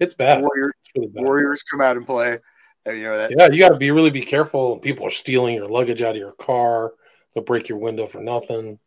It's 0.00 0.14
bad. 0.14 0.42
warrior, 0.42 0.74
It's 0.80 0.90
really 0.96 1.08
bad. 1.08 1.24
warriors 1.24 1.62
come 1.62 1.80
out 1.80 1.96
and 1.96 2.04
play 2.06 2.38
and, 2.86 2.96
you 2.98 3.04
know 3.04 3.16
that 3.16 3.30
Yeah, 3.30 3.48
you 3.50 3.60
got 3.60 3.68
to 3.68 3.76
be 3.76 3.90
really 3.92 4.10
be 4.10 4.24
careful. 4.24 4.78
People 4.78 5.06
are 5.06 5.10
stealing 5.10 5.54
your 5.54 5.68
luggage 5.68 6.02
out 6.02 6.16
of 6.16 6.20
your 6.20 6.32
car. 6.32 6.92
They'll 7.34 7.44
break 7.44 7.68
your 7.68 7.78
window 7.78 8.06
for 8.06 8.20
nothing. 8.20 8.78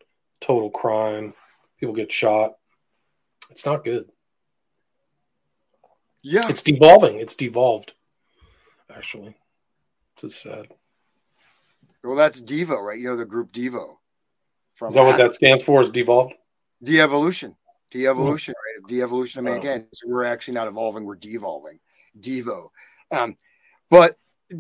Total 0.42 0.70
crime. 0.70 1.34
People 1.80 1.94
get 1.96 2.12
shot. 2.12 2.54
It's 3.52 3.66
not 3.66 3.84
good. 3.84 4.10
yeah 6.22 6.48
It's 6.50 6.64
devolving. 6.64 7.20
It's 7.20 7.36
devolved. 7.36 7.94
Actually, 8.96 9.36
it's 10.14 10.22
just 10.22 10.42
sad. 10.44 10.68
well 12.04 12.16
that's 12.16 12.42
devo 12.42 12.80
right 12.82 13.00
you 13.00 13.06
know 13.10 13.16
the 13.18 13.26
group 13.26 13.52
devo 13.52 13.98
from 14.76 14.90
Is 14.90 14.96
that 14.96 15.04
what 15.04 15.18
that 15.18 15.34
stands 15.34 15.64
for? 15.64 15.82
Is 15.82 15.90
devolved? 15.90 16.34
de-evolution 16.84 17.56
de-evolution 17.90 18.54
right 18.54 18.88
de-evolution 18.90 19.40
i 19.40 19.42
mean 19.50 19.56
Oh. 19.56 19.60
again 19.60 19.88
so 19.94 20.08
we're 20.08 20.26
actually 20.26 20.54
not 20.54 20.68
evolving 20.68 21.04
we're 21.06 21.16
devolving 21.16 21.80
devo 22.20 22.70
um 23.12 23.36
but 23.90 24.18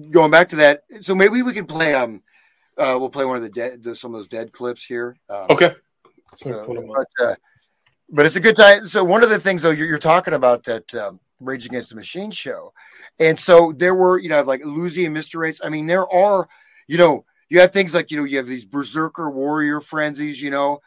going 0.09 0.32
back 0.32 0.49
to 0.49 0.55
that 0.55 0.84
so 1.01 1.13
maybe 1.13 1.41
we 1.43 1.53
can 1.53 1.66
play 1.68 1.93
um 1.93 2.24
uh 2.78 2.95
we'll 2.99 3.09
play 3.09 3.26
one 3.26 3.36
of 3.38 3.43
the 3.43 3.49
dead 3.49 3.84
the, 3.84 3.95
some 3.95 4.13
of 4.16 4.20
those 4.20 4.28
dead 4.30 4.51
clips 4.53 4.84
here 4.84 5.18
um, 5.30 5.45
Okay. 5.51 5.76
So, 6.38 6.65
Put 6.65 6.77
'em 6.77 6.89
up. 6.89 6.95
but 7.17 7.25
uh, 7.25 7.36
but 8.09 8.25
it's 8.25 8.36
a 8.36 8.39
good 8.39 8.55
time. 8.55 8.88
So 8.88 9.03
one 9.03 9.23
of 9.23 9.29
the 9.29 9.39
things 9.39 9.61
though 9.61 9.71
you're, 9.71 9.88
you're 9.88 9.97
talking 9.97 10.33
about 10.33 10.63
that 10.65 10.93
um, 10.95 11.19
Rage 11.39 11.65
Against 11.65 11.89
the 11.89 11.95
Machine 11.95 12.31
show, 12.31 12.73
and 13.19 13.39
so 13.39 13.71
there 13.75 13.95
were 13.95 14.19
you 14.19 14.29
know 14.29 14.41
like 14.43 14.61
Eleusinian 14.61 15.13
mystery 15.13 15.47
rites. 15.47 15.61
I 15.63 15.69
mean 15.69 15.86
there 15.88 16.09
are 16.11 16.47
you 16.88 16.97
know 16.97 17.25
you 17.49 17.59
have 17.59 17.71
things 17.71 17.93
like 17.93 18.11
you 18.11 18.17
know 18.17 18.23
you 18.23 18.38
have 18.38 18.47
these 18.47 18.65
berserker 18.65 19.29
warrior 19.29 19.81
frenzies. 19.81 20.41
You 20.41 20.51
know, 20.51 20.79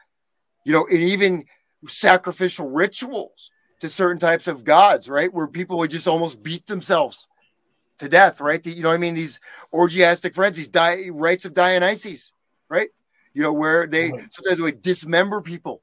you 0.65 0.73
know, 0.73 0.87
and 0.87 0.99
even 0.99 1.45
sacrificial 1.87 2.69
rituals 2.71 3.51
to 3.81 3.89
certain 3.89 4.19
types 4.19 4.47
of 4.49 4.65
gods, 4.65 5.09
right? 5.09 5.33
Where 5.33 5.47
people 5.47 5.79
would 5.79 5.91
just 5.91 6.09
almost 6.09 6.43
beat 6.43 6.67
themselves 6.67 7.29
to 7.99 8.09
death, 8.09 8.41
right? 8.41 8.63
The- 8.63 8.71
you 8.73 8.83
know, 8.83 8.91
I 8.91 8.97
mean 8.97 9.15
these 9.15 9.41
orgiastic 9.73 10.35
frenzies, 10.35 10.69
di- 10.69 11.11
rites 11.11 11.45
of 11.45 11.55
Dionysus, 11.55 12.33
right? 12.69 12.89
You 13.39 13.45
know, 13.45 13.53
where 13.53 13.87
they 13.87 14.11
sometimes 14.33 14.59
they 14.59 14.73
dismember 14.73 15.41
people. 15.41 15.81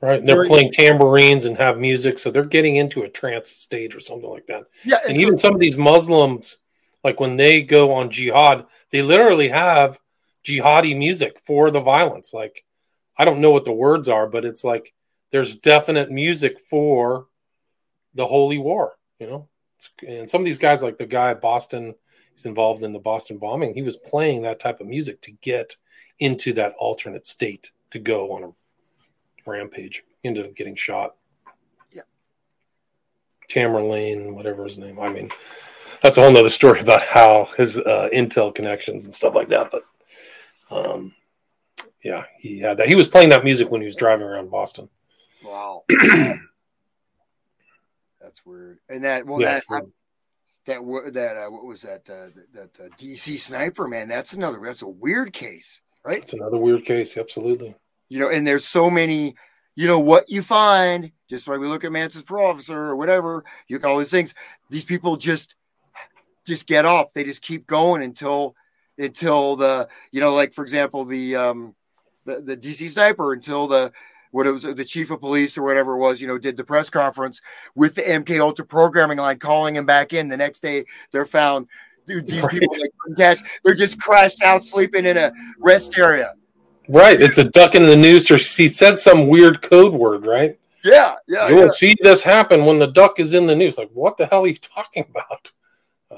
Right. 0.00 0.24
They're 0.24 0.36
Very- 0.36 0.48
playing 0.48 0.72
tambourines 0.72 1.44
and 1.44 1.54
have 1.58 1.76
music, 1.76 2.18
so 2.18 2.30
they're 2.30 2.44
getting 2.44 2.76
into 2.76 3.02
a 3.02 3.10
trance 3.10 3.50
state 3.50 3.94
or 3.94 4.00
something 4.00 4.30
like 4.30 4.46
that. 4.46 4.64
Yeah, 4.84 5.00
And 5.06 5.20
even 5.20 5.36
some 5.36 5.52
of 5.52 5.60
these 5.60 5.76
Muslims, 5.76 6.56
like 7.04 7.20
when 7.20 7.36
they 7.36 7.60
go 7.60 7.92
on 7.92 8.10
jihad, 8.10 8.64
they 8.90 9.02
literally 9.02 9.50
have 9.50 9.98
jihadi 10.46 10.96
music 10.96 11.42
for 11.44 11.70
the 11.70 11.80
violence. 11.80 12.32
Like, 12.32 12.64
I 13.18 13.26
don't 13.26 13.42
know 13.42 13.50
what 13.50 13.66
the 13.66 13.72
words 13.72 14.08
are, 14.08 14.26
but 14.26 14.46
it's 14.46 14.64
like 14.64 14.94
there's 15.30 15.56
definite 15.56 16.10
music 16.10 16.58
for 16.70 17.26
the 18.14 18.26
holy 18.26 18.56
war, 18.56 18.96
you 19.18 19.26
know? 19.26 19.48
And 20.06 20.30
some 20.30 20.40
of 20.40 20.46
these 20.46 20.56
guys, 20.56 20.82
like 20.82 20.96
the 20.96 21.04
guy 21.04 21.32
at 21.32 21.42
Boston, 21.42 21.94
he's 22.34 22.46
involved 22.46 22.82
in 22.82 22.94
the 22.94 22.98
Boston 22.98 23.36
bombing, 23.36 23.74
he 23.74 23.82
was 23.82 23.98
playing 23.98 24.40
that 24.42 24.58
type 24.58 24.80
of 24.80 24.86
music 24.86 25.20
to 25.22 25.32
get 25.32 25.76
into 26.18 26.52
that 26.54 26.74
alternate 26.78 27.26
state 27.26 27.72
to 27.90 27.98
go 27.98 28.32
on 28.32 28.44
a 28.44 28.50
rampage. 29.48 30.04
He 30.22 30.28
ended 30.28 30.46
up 30.46 30.54
getting 30.54 30.76
shot. 30.76 31.16
Yeah. 31.92 32.02
Tamerlan, 33.50 34.34
whatever 34.34 34.64
his 34.64 34.78
name. 34.78 35.00
I 35.00 35.08
mean, 35.08 35.30
that's 36.02 36.18
a 36.18 36.22
whole 36.22 36.32
nother 36.32 36.50
story 36.50 36.80
about 36.80 37.02
how 37.02 37.48
his 37.56 37.78
uh, 37.78 38.08
intel 38.12 38.54
connections 38.54 39.04
and 39.04 39.14
stuff 39.14 39.34
like 39.34 39.48
that. 39.48 39.70
But 39.70 39.84
um, 40.70 41.14
yeah, 42.02 42.24
he 42.38 42.58
had 42.58 42.78
that. 42.78 42.88
He 42.88 42.94
was 42.94 43.08
playing 43.08 43.30
that 43.30 43.44
music 43.44 43.70
when 43.70 43.80
he 43.80 43.86
was 43.86 43.96
driving 43.96 44.26
around 44.26 44.50
Boston. 44.50 44.88
Wow. 45.44 45.84
That's 48.20 48.44
weird. 48.44 48.78
And 48.88 49.04
that 49.04 49.26
well 49.26 49.40
Yeah, 49.40 49.60
that 49.68 49.84
that 50.66 51.12
that 51.14 51.36
uh, 51.36 51.50
what 51.50 51.64
was 51.64 51.82
that 51.82 52.08
uh, 52.10 52.28
that 52.52 52.70
uh, 52.78 52.88
DC 52.96 53.38
sniper 53.38 53.88
man? 53.88 54.08
That's 54.08 54.34
another 54.34 54.60
that's 54.62 54.82
a 54.82 54.88
weird 54.88 55.32
case, 55.32 55.80
right? 56.08 56.22
it's 56.22 56.32
another 56.32 56.56
weird 56.56 56.84
case. 56.84 57.16
Absolutely. 57.16 57.74
You 58.08 58.20
know, 58.20 58.30
and 58.30 58.46
there's 58.46 58.66
so 58.66 58.90
many. 58.90 59.34
You 59.76 59.86
know 59.86 60.00
what 60.00 60.28
you 60.28 60.42
find, 60.42 61.12
just 61.30 61.46
like 61.46 61.60
we 61.60 61.68
look 61.68 61.84
at 61.84 61.92
Manson's 61.92 62.24
pro 62.24 62.50
officer 62.50 62.76
or 62.76 62.96
whatever. 62.96 63.44
You 63.68 63.78
got 63.78 63.92
all 63.92 63.98
these 63.98 64.10
things. 64.10 64.34
These 64.70 64.84
people 64.84 65.16
just 65.16 65.54
just 66.44 66.66
get 66.66 66.84
off. 66.84 67.12
They 67.12 67.22
just 67.22 67.42
keep 67.42 67.66
going 67.68 68.02
until 68.02 68.56
until 68.98 69.54
the 69.54 69.88
you 70.10 70.20
know, 70.20 70.34
like 70.34 70.52
for 70.52 70.62
example, 70.62 71.04
the 71.04 71.36
um 71.36 71.76
the, 72.24 72.40
the 72.40 72.56
DC 72.56 72.90
sniper 72.90 73.32
until 73.32 73.68
the 73.68 73.92
what 74.32 74.46
it 74.46 74.50
was 74.50 74.62
the 74.62 74.84
chief 74.84 75.10
of 75.10 75.20
police 75.20 75.56
or 75.56 75.62
whatever 75.62 75.94
it 75.94 75.98
was, 75.98 76.20
you 76.20 76.26
know, 76.26 76.38
did 76.38 76.56
the 76.56 76.64
press 76.64 76.90
conference 76.90 77.40
with 77.74 77.94
the 77.94 78.02
MK 78.02 78.40
Ultra 78.40 78.66
programming 78.66 79.18
line, 79.18 79.38
calling 79.38 79.76
him 79.76 79.86
back 79.86 80.12
in. 80.12 80.28
The 80.28 80.36
next 80.36 80.60
day, 80.60 80.84
they're 81.12 81.24
found. 81.24 81.68
Dude, 82.08 82.26
these 82.26 82.42
Right. 82.42 82.50
people 82.52 82.74
couldn't 82.74 83.16
catch. 83.16 83.40
They're 83.62 83.74
just 83.74 84.00
crashed 84.00 84.42
out, 84.42 84.64
sleeping 84.64 85.04
in 85.06 85.16
a 85.16 85.30
rest 85.60 85.98
area. 85.98 86.34
Right. 86.88 87.20
It's 87.20 87.36
a 87.38 87.44
duck 87.44 87.74
in 87.74 87.84
the 87.86 87.96
noose, 87.96 88.30
or 88.30 88.38
she 88.38 88.68
said 88.68 88.98
some 88.98 89.28
weird 89.28 89.60
code 89.62 89.92
word, 89.92 90.24
right? 90.26 90.58
Yeah, 90.84 91.16
yeah, 91.26 91.48
you 91.48 91.56
yeah. 91.56 91.64
will 91.64 91.72
see 91.72 91.94
this 92.00 92.22
happen 92.22 92.64
when 92.64 92.78
the 92.78 92.86
duck 92.86 93.18
is 93.20 93.34
in 93.34 93.46
the 93.46 93.54
news. 93.54 93.76
Like, 93.76 93.90
what 93.92 94.16
the 94.16 94.26
hell 94.26 94.44
are 94.44 94.46
you 94.48 94.56
talking 94.56 95.04
about? 95.10 95.52
Uh, 96.10 96.16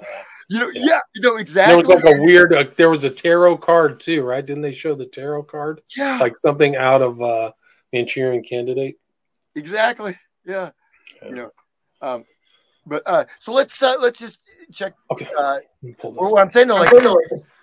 You 0.48 0.58
know, 0.60 0.68
Yeah. 0.68 0.82
yeah, 0.84 1.00
you 1.14 1.22
know 1.22 1.36
exactly. 1.36 1.70
there 1.70 1.78
was 1.78 1.88
like 2.04 2.04
a 2.18 2.20
weird. 2.22 2.52
Uh, 2.52 2.64
there 2.76 2.90
was 2.90 3.04
a 3.04 3.10
tarot 3.10 3.56
card 3.58 4.00
too, 4.00 4.22
right? 4.22 4.44
Didn't 4.44 4.62
they 4.62 4.72
show 4.72 4.94
the 4.96 5.06
tarot 5.06 5.44
card? 5.44 5.80
yeah, 5.96 6.18
Like 6.18 6.36
something 6.38 6.74
out 6.76 7.02
of 7.02 7.22
uh, 7.22 7.52
Manchurian 7.92 8.42
Candidate. 8.42 8.98
exactly. 9.54 10.18
Yeah, 10.44 10.70
Yeah. 11.22 11.28
you 11.28 11.34
know. 11.36 11.50
Um, 12.02 12.24
but 12.86 13.02
uh, 13.06 13.24
so 13.38 13.52
let's 13.52 13.80
uh, 13.82 13.94
let's 14.00 14.18
just 14.18 14.39
check. 14.72 14.94
Okay. 15.10 15.28
Uh, 15.36 15.54
Let 15.54 15.64
me 15.82 15.94
pull 15.98 16.12
this 16.12 16.18
or 16.18 16.32
what 16.32 16.46
I'm 16.46 16.52
saying, 16.52 16.68
though, 16.68 16.76
like 16.76 16.90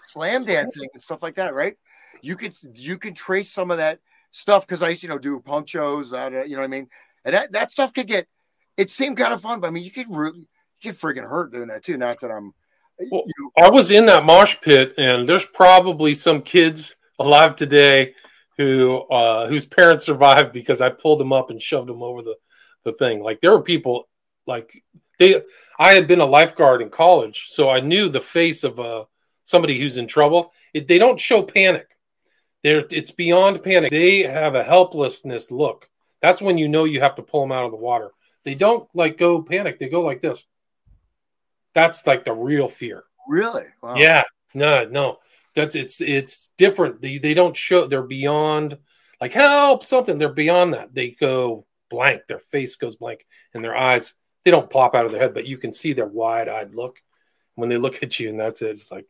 slam 0.09 0.43
dancing 0.43 0.89
and 0.93 1.01
stuff 1.01 1.21
like 1.21 1.35
that, 1.35 1.53
right? 1.53 1.75
You 2.21 2.35
could 2.35 2.55
you 2.73 2.97
can 2.97 3.13
trace 3.13 3.51
some 3.51 3.71
of 3.71 3.77
that 3.77 3.99
stuff 4.31 4.65
because 4.65 4.81
I 4.81 4.89
used 4.89 5.01
to, 5.01 5.07
you 5.07 5.13
know, 5.13 5.19
do 5.19 5.39
punk 5.39 5.67
shows, 5.69 6.11
that 6.11 6.33
uh, 6.33 6.43
you 6.43 6.55
know 6.55 6.61
what 6.61 6.65
I 6.65 6.67
mean? 6.67 6.89
And 7.25 7.33
that, 7.35 7.51
that 7.53 7.71
stuff 7.71 7.93
could 7.93 8.07
get 8.07 8.27
it 8.77 8.89
seemed 8.91 9.17
kind 9.17 9.33
of 9.33 9.41
fun, 9.41 9.59
but 9.59 9.67
I 9.67 9.71
mean 9.71 9.83
you 9.83 9.91
could 9.91 10.07
really 10.09 10.39
you 10.39 10.47
get 10.81 10.95
freaking 10.95 11.27
hurt 11.27 11.51
doing 11.51 11.67
that 11.67 11.83
too. 11.83 11.97
Not 11.97 12.19
that 12.21 12.31
I'm 12.31 12.53
well, 13.11 13.23
you, 13.25 13.51
I 13.59 13.69
was 13.69 13.91
in 13.91 14.05
that 14.07 14.25
mosh 14.25 14.55
pit 14.61 14.93
and 14.97 15.27
there's 15.27 15.45
probably 15.45 16.13
some 16.13 16.41
kids 16.41 16.95
alive 17.19 17.55
today 17.55 18.13
who 18.57 18.99
uh 19.09 19.47
whose 19.47 19.65
parents 19.65 20.05
survived 20.05 20.53
because 20.53 20.81
I 20.81 20.89
pulled 20.89 21.19
them 21.19 21.33
up 21.33 21.49
and 21.49 21.61
shoved 21.61 21.89
them 21.89 22.01
over 22.01 22.21
the 22.21 22.35
the 22.83 22.93
thing. 22.93 23.21
Like 23.21 23.41
there 23.41 23.51
were 23.51 23.63
people 23.63 24.07
like 24.45 24.83
they 25.19 25.41
I 25.79 25.93
had 25.93 26.07
been 26.07 26.21
a 26.21 26.25
lifeguard 26.25 26.81
in 26.81 26.89
college, 26.89 27.45
so 27.47 27.69
I 27.69 27.79
knew 27.79 28.09
the 28.09 28.21
face 28.21 28.63
of 28.63 28.79
uh 28.79 29.05
somebody 29.43 29.79
who's 29.79 29.97
in 29.97 30.07
trouble. 30.07 30.53
It, 30.73 30.87
they 30.87 30.97
don't 30.97 31.19
show 31.19 31.41
panic. 31.41 31.87
They're, 32.63 32.85
it's 32.91 33.11
beyond 33.11 33.63
panic. 33.63 33.91
They 33.91 34.23
have 34.23 34.55
a 34.55 34.63
helplessness 34.63 35.51
look. 35.51 35.89
That's 36.21 36.41
when 36.41 36.57
you 36.57 36.67
know 36.67 36.83
you 36.83 36.99
have 36.99 37.15
to 37.15 37.21
pull 37.21 37.41
them 37.41 37.51
out 37.51 37.65
of 37.65 37.71
the 37.71 37.77
water. 37.77 38.11
They 38.43 38.55
don't 38.55 38.89
like 38.93 39.17
go 39.17 39.41
panic. 39.41 39.79
They 39.79 39.89
go 39.89 40.01
like 40.01 40.21
this. 40.21 40.43
That's 41.73 42.05
like 42.07 42.25
the 42.25 42.33
real 42.33 42.67
fear. 42.67 43.03
Really? 43.27 43.65
Wow. 43.81 43.95
Yeah. 43.95 44.23
No, 44.53 44.85
no. 44.85 45.19
That's 45.53 45.75
it's 45.75 46.01
it's 46.01 46.51
different. 46.57 47.01
They 47.01 47.17
they 47.17 47.33
don't 47.33 47.55
show 47.55 47.87
they're 47.87 48.01
beyond 48.01 48.77
like 49.21 49.33
help 49.33 49.85
something. 49.85 50.17
They're 50.17 50.29
beyond 50.29 50.73
that. 50.73 50.93
They 50.93 51.11
go 51.11 51.65
blank. 51.89 52.23
Their 52.27 52.39
face 52.39 52.75
goes 52.75 52.95
blank 52.95 53.25
and 53.53 53.63
their 53.63 53.77
eyes 53.77 54.13
they 54.47 54.51
don't 54.51 54.69
pop 54.69 54.95
out 54.95 55.05
of 55.05 55.11
their 55.11 55.19
head, 55.19 55.33
but 55.33 55.45
you 55.45 55.57
can 55.57 55.73
see 55.73 55.91
their 55.91 56.07
wide-eyed 56.07 56.73
look 56.73 57.01
when 57.55 57.67
they 57.67 57.75
look 57.75 58.01
at 58.01 58.17
you, 58.17 58.29
and 58.29 58.39
that's 58.39 58.61
it. 58.61 58.69
It's 58.69 58.93
like 58.93 59.05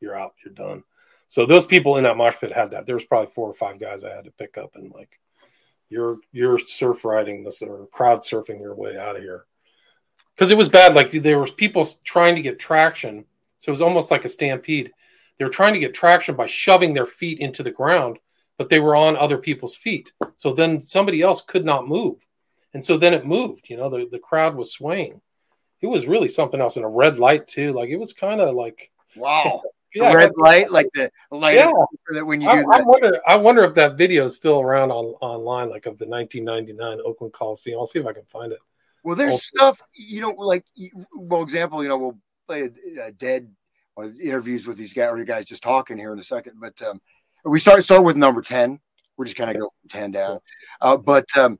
you're 0.00 0.18
out, 0.18 0.32
you're 0.42 0.54
done. 0.54 0.84
So 1.28 1.44
those 1.44 1.66
people 1.66 1.98
in 1.98 2.04
that 2.04 2.16
mosh 2.16 2.36
pit 2.40 2.50
had 2.50 2.70
that. 2.70 2.86
There 2.86 2.94
was 2.94 3.04
probably 3.04 3.30
four 3.34 3.46
or 3.46 3.52
five 3.52 3.78
guys 3.78 4.04
I 4.04 4.16
had 4.16 4.24
to 4.24 4.30
pick 4.30 4.56
up 4.56 4.74
and 4.74 4.90
like, 4.90 5.20
you're 5.90 6.16
you're 6.32 6.58
surf 6.58 7.04
riding 7.04 7.44
this 7.44 7.60
or 7.60 7.86
crowd 7.92 8.22
surfing 8.22 8.58
your 8.58 8.74
way 8.74 8.96
out 8.96 9.16
of 9.16 9.22
here 9.22 9.44
because 10.34 10.50
it 10.50 10.56
was 10.56 10.70
bad. 10.70 10.94
Like 10.94 11.10
there 11.10 11.38
was 11.38 11.50
people 11.50 11.86
trying 12.02 12.34
to 12.34 12.40
get 12.40 12.58
traction, 12.58 13.26
so 13.58 13.68
it 13.68 13.74
was 13.74 13.82
almost 13.82 14.10
like 14.10 14.24
a 14.24 14.30
stampede. 14.30 14.92
They 15.38 15.44
were 15.44 15.50
trying 15.50 15.74
to 15.74 15.78
get 15.78 15.92
traction 15.92 16.36
by 16.36 16.46
shoving 16.46 16.94
their 16.94 17.04
feet 17.04 17.38
into 17.38 17.62
the 17.62 17.70
ground, 17.70 18.18
but 18.56 18.70
they 18.70 18.80
were 18.80 18.96
on 18.96 19.14
other 19.14 19.36
people's 19.36 19.76
feet. 19.76 20.14
So 20.36 20.54
then 20.54 20.80
somebody 20.80 21.20
else 21.20 21.42
could 21.42 21.66
not 21.66 21.86
move, 21.86 22.26
and 22.74 22.84
so 22.84 22.96
then 22.96 23.14
it 23.14 23.26
moved. 23.26 23.68
You 23.68 23.76
know, 23.76 23.90
the 23.90 24.08
the 24.10 24.18
crowd 24.18 24.54
was 24.54 24.72
swaying 24.72 25.20
it 25.82 25.88
was 25.88 26.06
really 26.06 26.28
something 26.28 26.60
else 26.60 26.76
in 26.76 26.84
a 26.84 26.88
red 26.88 27.18
light 27.18 27.46
too. 27.46 27.72
Like 27.72 27.90
it 27.90 27.96
was 27.96 28.12
kind 28.12 28.40
of 28.40 28.54
like 28.54 28.90
wow. 29.16 29.60
Yeah, 29.94 30.14
red 30.14 30.30
light, 30.36 30.70
like 30.70 30.88
the 30.94 31.10
light 31.30 31.56
yeah. 31.56 31.70
that 32.14 32.24
when 32.24 32.40
you 32.40 32.48
I, 32.48 32.62
I, 32.62 32.80
wonder, 32.80 33.20
I 33.28 33.36
wonder 33.36 33.62
if 33.64 33.74
that 33.74 33.98
video 33.98 34.24
is 34.24 34.34
still 34.34 34.58
around 34.58 34.90
on 34.90 35.04
online, 35.20 35.68
like 35.68 35.84
of 35.84 35.98
the 35.98 36.06
1999 36.06 37.00
Oakland 37.04 37.34
Coliseum. 37.34 37.78
I'll 37.78 37.84
see 37.84 37.98
if 37.98 38.06
I 38.06 38.14
can 38.14 38.24
find 38.24 38.52
it. 38.52 38.58
Well, 39.04 39.16
there's 39.16 39.32
also. 39.32 39.50
stuff, 39.54 39.82
you 39.92 40.22
know, 40.22 40.30
like, 40.30 40.64
well, 41.14 41.42
example, 41.42 41.82
you 41.82 41.90
know, 41.90 41.98
we'll 41.98 42.18
play 42.48 42.70
a, 42.96 43.08
a 43.08 43.12
dead 43.12 43.52
or 43.94 44.06
interviews 44.06 44.66
with 44.66 44.78
these 44.78 44.94
guys 44.94 45.10
or 45.10 45.18
you 45.18 45.26
guys 45.26 45.44
just 45.44 45.62
talking 45.62 45.98
here 45.98 46.14
in 46.14 46.18
a 46.18 46.22
second. 46.22 46.54
But 46.58 46.80
um, 46.80 46.98
we 47.44 47.60
start 47.60 47.84
start 47.84 48.02
with 48.02 48.16
number 48.16 48.40
10. 48.40 48.80
We're 49.18 49.26
just 49.26 49.36
kind 49.36 49.50
of 49.50 49.60
go 49.60 49.68
from 49.82 49.90
10 49.90 50.10
down. 50.12 50.40
Uh, 50.80 50.96
but 50.96 51.26
um, 51.36 51.58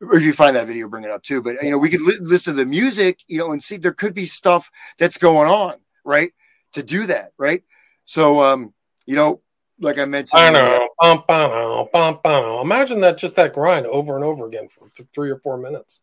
if 0.00 0.22
you 0.22 0.32
find 0.32 0.56
that 0.56 0.66
video, 0.66 0.88
bring 0.88 1.04
it 1.04 1.10
up 1.10 1.22
too. 1.22 1.42
But 1.42 1.62
you 1.62 1.70
know, 1.70 1.78
we 1.78 1.90
could 1.90 2.02
li- 2.02 2.18
listen 2.20 2.54
to 2.54 2.64
the 2.64 2.68
music, 2.68 3.20
you 3.28 3.38
know, 3.38 3.52
and 3.52 3.62
see 3.62 3.76
there 3.76 3.92
could 3.92 4.14
be 4.14 4.26
stuff 4.26 4.70
that's 4.98 5.18
going 5.18 5.48
on, 5.48 5.76
right? 6.04 6.32
To 6.74 6.82
do 6.82 7.06
that, 7.06 7.32
right? 7.38 7.62
So, 8.04 8.42
um, 8.42 8.74
you 9.06 9.16
know, 9.16 9.40
like 9.80 9.98
I 9.98 10.04
mentioned, 10.04 10.40
I 10.40 10.50
know, 10.50 10.88
bum, 11.00 11.24
bum, 11.26 11.88
bum, 11.92 12.20
bum. 12.22 12.60
imagine 12.60 13.00
that 13.00 13.18
just 13.18 13.36
that 13.36 13.52
grind 13.52 13.86
over 13.86 14.16
and 14.16 14.24
over 14.24 14.46
again 14.46 14.68
for 14.68 14.88
three 15.14 15.30
or 15.30 15.38
four 15.38 15.56
minutes. 15.56 16.00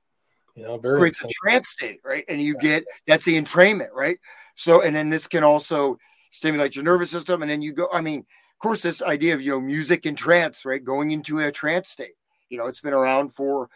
You 0.55 0.63
know, 0.63 0.77
very 0.77 0.99
creates 0.99 1.21
a 1.21 1.27
trance 1.27 1.71
state, 1.71 1.99
right? 2.03 2.23
And 2.27 2.39
you 2.41 2.55
get 2.55 2.85
that's 3.07 3.25
the 3.25 3.39
entrainment, 3.39 3.89
right? 3.93 4.17
So, 4.55 4.81
and 4.81 4.95
then 4.95 5.09
this 5.09 5.25
can 5.25 5.43
also 5.43 5.97
stimulate 6.31 6.75
your 6.75 6.85
nervous 6.85 7.09
system, 7.09 7.41
and 7.41 7.49
then 7.49 7.61
you 7.61 7.73
go. 7.73 7.87
I 7.91 8.01
mean, 8.01 8.19
of 8.19 8.59
course, 8.59 8.81
this 8.81 9.01
idea 9.01 9.33
of 9.33 9.41
you 9.41 9.51
know 9.51 9.61
music 9.61 10.05
and 10.05 10.17
trance, 10.17 10.65
right? 10.65 10.83
Going 10.83 11.11
into 11.11 11.39
a 11.39 11.51
trance 11.51 11.89
state. 11.89 12.13
You 12.49 12.59
know, 12.59 12.67
it's 12.67 12.81
been 12.81 12.93
around 12.93 13.29
for 13.29 13.69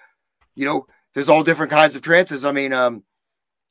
you 0.57 0.65
know, 0.65 0.87
there's 1.13 1.29
all 1.29 1.43
different 1.43 1.71
kinds 1.71 1.95
of 1.95 2.01
trances. 2.01 2.43
I 2.43 2.51
mean, 2.51 2.73
um, 2.73 3.03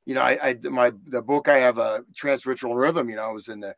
you 0.06 0.14
know, 0.14 0.22
I, 0.22 0.38
I 0.50 0.58
my 0.62 0.92
the 1.04 1.20
book 1.20 1.48
I 1.48 1.58
have 1.58 1.78
a 1.78 2.04
trance 2.14 2.46
ritual 2.46 2.76
rhythm. 2.76 3.10
You 3.10 3.16
know, 3.16 3.24
I 3.24 3.32
was 3.32 3.48
in 3.48 3.60
the 3.60 3.74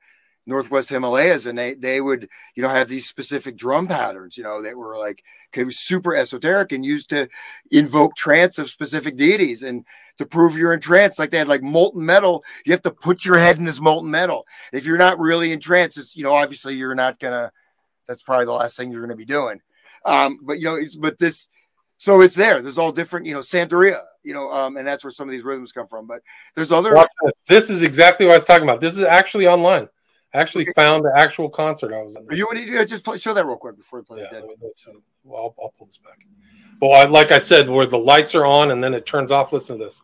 Northwest 0.47 0.91
Himalayas, 0.91 1.47
and 1.47 1.59
they 1.59 1.75
they 1.75 2.01
would 2.03 2.29
you 2.55 2.63
know 2.63 2.69
have 2.69 2.89
these 2.89 3.09
specific 3.09 3.57
drum 3.57 3.89
patterns. 3.89 4.37
You 4.37 4.45
know, 4.45 4.63
that 4.63 4.77
were 4.77 4.97
like 4.97 5.23
super 5.71 6.15
esoteric 6.15 6.71
and 6.73 6.85
used 6.85 7.09
to 7.09 7.29
invoke 7.71 8.15
trance 8.15 8.59
of 8.59 8.69
specific 8.69 9.17
deities 9.17 9.63
and 9.63 9.87
to 10.19 10.27
prove 10.27 10.57
you're 10.57 10.75
in 10.75 10.81
trance. 10.81 11.19
Like 11.19 11.31
they 11.31 11.39
had 11.39 11.49
like 11.49 11.63
molten 11.63 12.05
metal. 12.05 12.45
You 12.67 12.73
have 12.73 12.83
to 12.83 12.91
put 12.91 13.25
your 13.25 13.39
head 13.39 13.57
in 13.57 13.65
this 13.65 13.81
molten 13.81 14.11
metal. 14.11 14.47
If 14.71 14.85
you're 14.85 14.99
not 14.99 15.19
really 15.19 15.53
in 15.53 15.61
trance, 15.61 15.97
it's 15.97 16.15
you 16.15 16.25
know 16.25 16.35
obviously 16.35 16.75
you're 16.75 16.95
not 16.95 17.19
gonna. 17.19 17.53
That's 18.07 18.23
probably 18.23 18.47
the 18.47 18.53
last 18.53 18.77
thing 18.77 18.91
you're 18.91 19.03
gonna 19.03 19.17
be 19.17 19.25
doing. 19.25 19.63
Um, 20.05 20.41
but 20.43 20.59
you 20.59 20.65
know, 20.65 20.79
but 21.01 21.19
this 21.19 21.49
so 21.99 22.21
it's 22.21 22.35
there. 22.35 22.63
There's 22.63 22.79
all 22.79 22.93
different, 22.93 23.27
you 23.27 23.35
know, 23.35 23.41
Santeria, 23.41 24.05
you 24.23 24.33
know, 24.33 24.51
um, 24.53 24.77
and 24.77 24.87
that's 24.87 25.05
where 25.05 25.11
some 25.11 25.29
of 25.29 25.33
these 25.33 25.43
rhythms 25.43 25.73
come 25.73 25.89
from. 25.89 26.07
But 26.07 26.23
there's 26.55 26.73
other. 26.73 26.93
This. 27.25 27.35
this. 27.49 27.71
is 27.71 27.83
exactly 27.83 28.25
what 28.25 28.33
I 28.35 28.39
was 28.39 28.45
talking 28.45 28.63
about. 28.63 28.81
This 28.81 28.95
is 28.95 29.03
actually 29.03 29.49
online. 29.49 29.89
I 30.33 30.39
actually 30.39 30.65
okay. 30.65 30.73
found 30.77 31.05
the 31.05 31.13
actual 31.17 31.49
concert 31.49 31.93
I 31.93 32.03
was 32.03 32.17
in. 32.17 32.27
Are 32.29 32.35
you 32.35 32.47
want 32.47 32.59
to 32.59 32.85
just 32.85 33.03
play, 33.03 33.19
show 33.19 33.35
that 33.35 33.45
real 33.45 33.57
quick 33.57 33.77
before 33.77 34.01
we 34.01 34.05
play 34.05 34.27
yeah, 34.31 34.41
Well, 35.25 35.43
I'll, 35.43 35.55
I'll, 35.61 35.75
pull 35.77 35.87
this 35.87 35.99
back. 35.99 36.19
Well, 36.81 36.93
I, 36.93 37.05
like 37.05 37.33
I 37.33 37.39
said, 37.39 37.69
where 37.69 37.87
the 37.87 37.99
lights 37.99 38.35
are 38.35 38.45
on 38.45 38.71
and 38.71 38.85
then 38.85 38.95
it 38.95 39.07
turns 39.07 39.33
off. 39.33 39.53
Listen 39.53 39.79
to 39.79 39.85
this. 39.85 40.03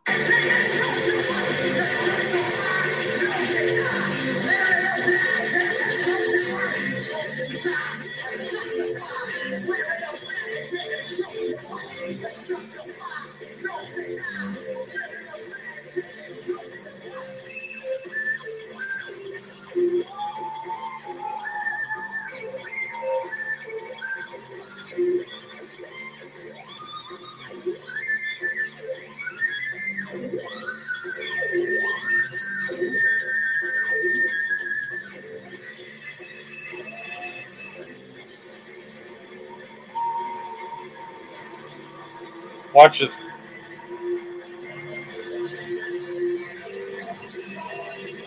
Watch 42.85 43.01
it. 43.01 43.11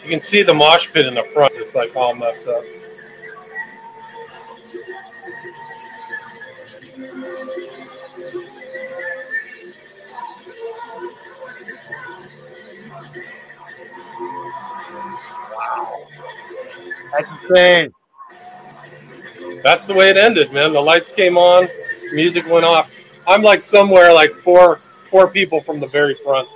You 0.02 0.10
can 0.10 0.20
see 0.20 0.42
the 0.42 0.52
mosh 0.52 0.92
pit 0.92 1.06
in 1.06 1.14
the 1.14 1.22
front. 1.32 1.54
It's 1.58 1.76
like 1.76 1.96
all 1.96 2.16
messed 2.16 2.48
up. 2.48 2.64
That's 17.12 17.32
insane. 17.44 17.94
That's 19.62 19.86
the 19.86 19.94
way 19.94 20.10
it 20.10 20.18
ended, 20.18 20.52
man. 20.52 20.74
The 20.74 20.82
lights 20.82 21.14
came 21.14 21.38
on, 21.38 21.68
music 22.12 22.48
went 22.50 22.66
off. 22.66 22.97
I'm 23.28 23.42
like 23.42 23.64
somewhere 23.64 24.14
like 24.14 24.32
four 24.32 24.78
four 24.78 25.30
people 25.30 25.62
from 25.62 25.80
the 25.80 25.88
very 25.88 26.14
front. 26.14 26.48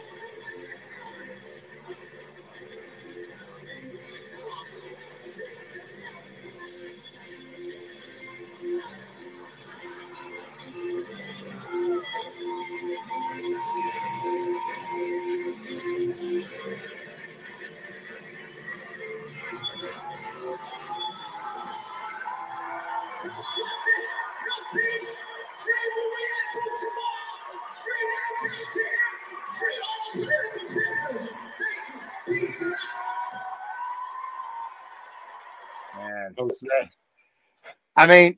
Mean, 38.11 38.37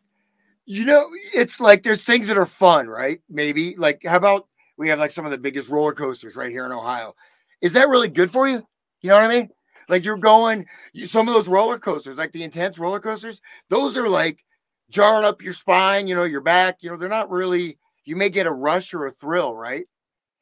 You 0.65 0.85
know, 0.85 1.07
it's 1.33 1.59
like 1.59 1.83
there's 1.83 2.03
things 2.03 2.27
that 2.27 2.37
are 2.37 2.45
fun, 2.45 2.87
right? 2.87 3.21
Maybe 3.29 3.75
like 3.77 4.03
how 4.05 4.17
about 4.17 4.47
we 4.77 4.89
have 4.89 4.99
like 4.99 5.11
some 5.11 5.25
of 5.25 5.31
the 5.31 5.37
biggest 5.37 5.69
roller 5.69 5.93
coasters 5.93 6.35
right 6.35 6.51
here 6.51 6.65
in 6.65 6.71
Ohio. 6.71 7.15
Is 7.61 7.73
that 7.73 7.89
really 7.89 8.09
good 8.09 8.31
for 8.31 8.47
you? 8.47 8.65
You 9.01 9.09
know 9.09 9.15
what 9.15 9.25
I 9.25 9.27
mean? 9.29 9.49
Like 9.89 10.05
you're 10.05 10.17
going 10.17 10.65
some 11.05 11.27
of 11.27 11.33
those 11.33 11.47
roller 11.49 11.79
coasters, 11.79 12.17
like 12.17 12.31
the 12.31 12.43
intense 12.43 12.79
roller 12.79 12.99
coasters, 13.01 13.41
those 13.69 13.97
are 13.97 14.09
like 14.09 14.45
jarring 14.89 15.25
up 15.25 15.41
your 15.41 15.53
spine, 15.53 16.07
you 16.07 16.15
know, 16.15 16.23
your 16.25 16.41
back, 16.41 16.83
you 16.83 16.89
know, 16.89 16.97
they're 16.97 17.09
not 17.09 17.29
really 17.31 17.77
you 18.05 18.15
may 18.15 18.29
get 18.29 18.47
a 18.47 18.51
rush 18.51 18.93
or 18.93 19.07
a 19.07 19.11
thrill, 19.11 19.55
right? 19.55 19.85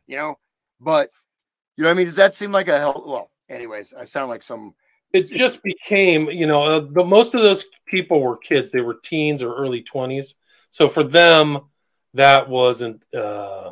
You 0.07 0.17
know, 0.17 0.39
but 0.79 1.11
you 1.77 1.83
know 1.83 1.89
what 1.89 1.95
I 1.95 1.97
mean? 1.97 2.07
Does 2.07 2.15
that 2.15 2.35
seem 2.35 2.51
like 2.51 2.67
a 2.67 2.79
help? 2.79 3.07
Well, 3.07 3.31
anyways, 3.49 3.93
I 3.93 4.05
sound 4.05 4.29
like 4.29 4.43
some 4.43 4.73
it 5.13 5.29
just 5.29 5.61
became 5.63 6.29
you 6.29 6.47
know 6.47 6.63
uh, 6.63 6.79
the, 6.79 7.03
most 7.03 7.35
of 7.35 7.41
those 7.41 7.65
people 7.85 8.21
were 8.21 8.37
kids. 8.37 8.71
They 8.71 8.81
were 8.81 8.99
teens 9.03 9.43
or 9.43 9.53
early 9.55 9.83
20s 9.83 10.35
so 10.71 10.87
for 10.89 11.03
them 11.03 11.59
that 12.15 12.49
wasn't 12.49 13.03
uh 13.13 13.71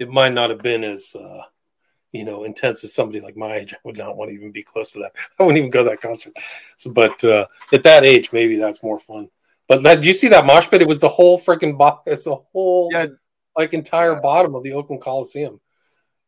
it 0.00 0.10
might 0.10 0.32
not 0.32 0.50
have 0.50 0.62
been 0.62 0.82
as 0.82 1.14
uh 1.14 1.42
you 2.10 2.24
know 2.24 2.44
intense 2.44 2.82
as 2.82 2.94
somebody 2.94 3.20
like 3.20 3.36
my 3.36 3.56
age. 3.56 3.74
I 3.74 3.78
would 3.84 3.98
not 3.98 4.16
want 4.16 4.30
to 4.30 4.34
even 4.34 4.50
be 4.50 4.62
close 4.62 4.90
to 4.92 5.00
that. 5.00 5.12
I 5.38 5.44
wouldn't 5.44 5.58
even 5.58 5.70
go 5.70 5.84
to 5.84 5.90
that 5.90 6.00
concert. 6.00 6.32
So 6.76 6.90
but 6.90 7.22
uh 7.22 7.46
at 7.72 7.84
that 7.84 8.04
age 8.04 8.32
maybe 8.32 8.56
that's 8.56 8.82
more 8.82 8.98
fun. 8.98 9.28
But 9.68 9.82
that, 9.82 10.00
do 10.00 10.06
you 10.06 10.14
see 10.14 10.28
that 10.28 10.46
mosh 10.46 10.68
pit? 10.68 10.80
It 10.80 10.88
was 10.88 11.00
the 11.00 11.08
whole 11.08 11.40
freaking 11.40 11.76
bo- 11.76 12.00
it's 12.06 12.24
the 12.24 12.36
whole 12.36 12.88
yeah. 12.92 13.06
like 13.56 13.74
entire 13.74 14.14
yeah. 14.14 14.20
bottom 14.20 14.54
of 14.54 14.62
the 14.62 14.72
oakland 14.72 15.02
coliseum 15.02 15.60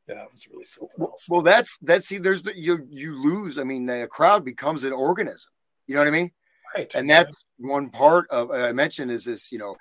yeah, 0.09 0.23
it 0.23 0.33
was 0.33 0.49
really 0.49 0.65
something 0.65 1.01
else. 1.01 1.27
Well, 1.29 1.43
that's 1.43 1.77
that's 1.83 2.07
see, 2.07 2.19
there's 2.19 2.43
the, 2.43 2.59
you 2.59 2.87
you 2.91 3.23
lose. 3.23 3.59
I 3.59 3.65
mean, 3.65 3.87
the 3.87 4.09
crowd 4.11 4.45
becomes 4.45 4.85
an 4.85 4.93
organism. 4.93 5.51
You 5.87 5.95
know 5.95 6.01
what 6.01 6.09
I 6.09 6.13
mean? 6.13 6.31
Right. 6.75 6.91
And 6.95 7.09
that's 7.09 7.37
one 7.59 7.91
part 7.91 8.29
of 8.31 8.51
I 8.51 8.73
mentioned 8.73 9.11
is 9.11 9.25
this. 9.25 9.53
You 9.53 9.59
know, 9.59 9.77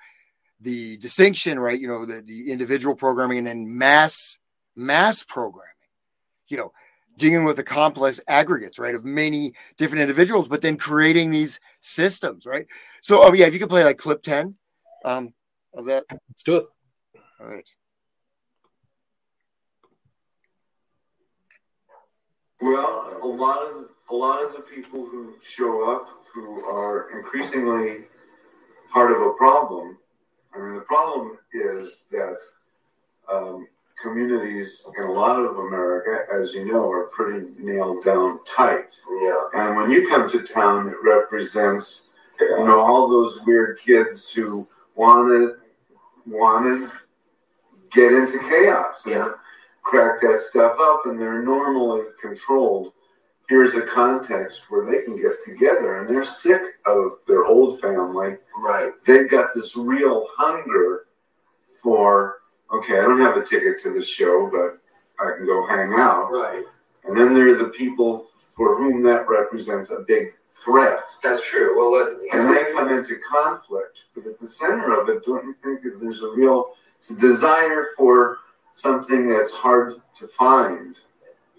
the 0.60 0.96
distinction, 0.98 1.58
right? 1.58 1.78
You 1.78 1.88
know, 1.88 2.04
the, 2.04 2.22
the 2.22 2.52
individual 2.52 2.94
programming 2.94 3.38
and 3.38 3.46
then 3.46 3.78
mass 3.78 4.38
mass 4.76 5.22
programming. 5.22 5.64
You 6.48 6.58
know, 6.58 6.72
dealing 7.16 7.44
with 7.44 7.56
the 7.56 7.64
complex 7.64 8.20
aggregates, 8.28 8.78
right, 8.78 8.94
of 8.94 9.04
many 9.04 9.52
different 9.76 10.02
individuals, 10.02 10.48
but 10.48 10.62
then 10.62 10.76
creating 10.76 11.30
these 11.30 11.60
systems, 11.80 12.46
right? 12.46 12.66
So, 13.02 13.22
oh 13.22 13.32
yeah, 13.32 13.46
if 13.46 13.52
you 13.52 13.58
could 13.58 13.68
play 13.68 13.84
like 13.84 13.98
clip 13.98 14.22
ten 14.22 14.56
um, 15.04 15.34
of 15.74 15.86
that, 15.86 16.04
let's 16.10 16.42
do 16.42 16.56
it. 16.56 16.66
All 17.40 17.46
right. 17.46 17.68
Well, 22.60 23.18
a 23.22 23.26
lot 23.26 23.58
of 23.62 23.88
a 24.10 24.14
lot 24.14 24.42
of 24.44 24.52
the 24.52 24.60
people 24.60 25.06
who 25.06 25.34
show 25.42 25.90
up 25.92 26.08
who 26.34 26.64
are 26.64 27.16
increasingly 27.16 28.04
part 28.92 29.12
of 29.12 29.20
a 29.20 29.32
problem. 29.34 29.98
I 30.54 30.58
mean, 30.58 30.74
the 30.74 30.80
problem 30.80 31.38
is 31.52 32.04
that 32.10 32.36
um, 33.32 33.68
communities 34.02 34.84
in 34.98 35.04
a 35.04 35.12
lot 35.12 35.38
of 35.38 35.58
America, 35.58 36.24
as 36.34 36.52
you 36.54 36.64
know, 36.64 36.90
are 36.90 37.06
pretty 37.08 37.48
nailed 37.58 38.04
down 38.04 38.40
tight. 38.44 38.96
Yeah. 39.22 39.40
And 39.54 39.76
when 39.76 39.90
you 39.90 40.08
come 40.08 40.28
to 40.30 40.42
town, 40.42 40.88
it 40.88 40.96
represents 41.02 42.02
you 42.40 42.64
know 42.64 42.80
all 42.80 43.08
those 43.08 43.38
weird 43.46 43.78
kids 43.78 44.30
who 44.30 44.64
want 44.96 45.28
to 45.28 45.56
want 46.26 46.66
to 46.66 46.90
get 47.92 48.12
into 48.12 48.38
chaos. 48.40 49.04
Yeah 49.06 49.32
crack 49.88 50.20
that 50.20 50.40
stuff 50.40 50.76
up 50.78 51.06
and 51.06 51.18
they're 51.18 51.42
normally 51.42 52.04
controlled. 52.20 52.92
Here's 53.48 53.74
a 53.74 53.82
context 53.82 54.64
where 54.68 54.84
they 54.84 55.02
can 55.02 55.16
get 55.16 55.42
together 55.46 55.98
and 56.00 56.08
they're 56.08 56.24
sick 56.24 56.60
of 56.84 57.12
their 57.26 57.44
old 57.44 57.80
family. 57.80 58.36
Right. 58.58 58.92
They've 59.06 59.30
got 59.30 59.54
this 59.54 59.76
real 59.76 60.26
hunger 60.36 61.06
for, 61.82 62.40
okay, 62.70 62.98
I 62.98 63.02
don't 63.02 63.20
have 63.20 63.38
a 63.38 63.44
ticket 63.44 63.82
to 63.84 63.94
the 63.94 64.02
show, 64.02 64.50
but 64.52 64.78
I 65.24 65.36
can 65.36 65.46
go 65.46 65.66
hang 65.66 65.94
out. 65.94 66.30
Right. 66.30 66.64
And 67.04 67.16
then 67.16 67.32
there 67.32 67.48
are 67.48 67.56
the 67.56 67.70
people 67.70 68.26
for 68.42 68.76
whom 68.76 69.02
that 69.04 69.26
represents 69.26 69.90
a 69.90 70.04
big 70.06 70.34
threat. 70.52 71.00
That's 71.22 71.42
true. 71.46 71.78
Well, 71.78 72.18
and 72.32 72.54
they 72.54 72.72
come 72.72 72.90
into 72.90 73.16
conflict. 73.32 74.00
But 74.14 74.26
at 74.26 74.38
the 74.38 74.46
center 74.46 75.00
of 75.00 75.08
it, 75.08 75.24
don't 75.24 75.46
you 75.46 75.54
think 75.64 75.82
that 75.84 75.98
there's 76.00 76.20
a 76.20 76.30
real 76.32 76.74
desire 77.18 77.86
for 77.96 78.38
something 78.78 79.28
that's 79.28 79.52
hard 79.52 79.94
to 80.18 80.26
find. 80.26 80.96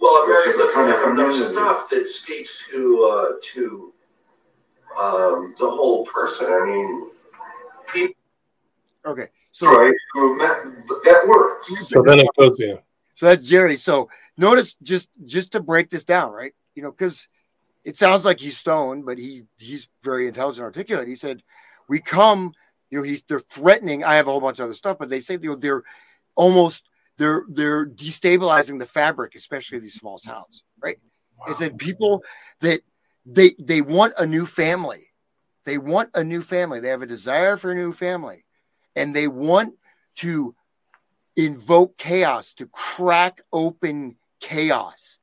Well, 0.02 0.24
America 0.24 0.58
doesn't 0.58 0.88
have 0.88 1.12
enough 1.12 1.52
stuff 1.52 1.90
that 1.90 2.08
speaks 2.08 2.68
to 2.70 3.04
uh, 3.04 3.36
to 3.54 3.94
um, 5.00 5.56
the 5.60 5.70
whole 5.70 6.06
person. 6.06 6.48
I 6.48 6.66
mean, 6.66 7.12
people. 7.91 8.16
Okay, 9.06 9.28
so 9.52 9.68
right, 9.68 9.94
that, 10.16 11.02
that 11.06 11.28
works. 11.28 11.90
So 11.90 12.02
then 12.02 12.20
it 12.20 12.28
goes 12.38 12.58
yeah. 12.58 12.76
So 13.16 13.26
that's 13.26 13.48
Jerry. 13.48 13.76
So 13.76 14.10
notice 14.38 14.76
just 14.82 15.10
just 15.26 15.52
to 15.52 15.60
break 15.60 15.90
this 15.90 16.06
down, 16.06 16.32
right? 16.32 16.54
You 16.76 16.84
know, 16.84 16.91
because 16.91 17.28
it 17.84 17.98
sounds 17.98 18.24
like 18.24 18.40
he's 18.40 18.58
stoned, 18.58 19.06
but 19.06 19.18
he 19.18 19.44
he's 19.58 19.90
very 20.02 20.28
intelligent, 20.28 20.64
articulate. 20.64 21.08
He 21.08 21.16
said, 21.16 21.44
"We 21.90 22.00
come." 22.00 22.54
You 22.90 22.98
know, 22.98 23.04
he's 23.04 23.22
they're 23.24 23.40
threatening. 23.40 24.04
I 24.04 24.16
have 24.16 24.28
a 24.28 24.32
whole 24.32 24.41
bunch 24.41 24.60
of 24.60 24.66
other 24.66 24.74
stuff, 24.74 24.98
but 24.98 25.10
they 25.10 25.20
say 25.20 25.38
you 25.40 25.50
know, 25.50 25.56
they're 25.56 25.84
almost 26.36 26.89
they're 27.20 27.44
they're 27.50 27.86
destabilizing 27.86 28.80
the 28.80 28.86
fabric, 28.86 29.36
especially 29.36 29.78
these 29.80 29.94
small 29.94 30.18
towns, 30.18 30.64
right? 30.82 30.98
Wow. 31.38 31.46
It's 31.50 31.60
that 31.60 31.78
people 31.78 32.24
that 32.62 32.82
they 33.26 33.56
they 33.60 33.82
want 33.82 34.14
a 34.18 34.26
new 34.26 34.46
family. 34.46 35.08
They 35.66 35.78
want 35.78 36.10
a 36.16 36.24
new 36.24 36.41
family. 36.41 36.80
They 36.80 36.88
have 36.88 37.02
a 37.02 37.06
desire 37.06 37.58
for 37.58 37.72
a 37.72 37.76
new 37.76 37.91
family. 37.91 38.46
And 38.96 39.16
they 39.16 39.28
want 39.28 39.76
to 40.16 40.56
invoke 41.36 41.98
chaos, 41.98 42.54
to 42.54 42.66
crack 42.66 43.41
open 43.52 44.16
chaos. 44.40 45.18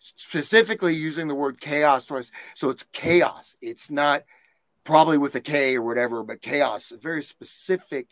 Specifically 0.00 0.94
using 0.94 1.28
the 1.28 1.34
word 1.34 1.60
chaos 1.60 2.04
twice. 2.06 2.32
So 2.54 2.70
it's 2.70 2.84
chaos. 2.92 3.56
It's 3.62 3.88
not 3.88 4.24
probably 4.84 5.16
with 5.16 5.36
a 5.36 5.40
K 5.40 5.76
or 5.76 5.82
whatever, 5.82 6.24
but 6.24 6.42
chaos, 6.42 6.90
a 6.90 6.96
very 6.96 7.22
specific 7.22 8.08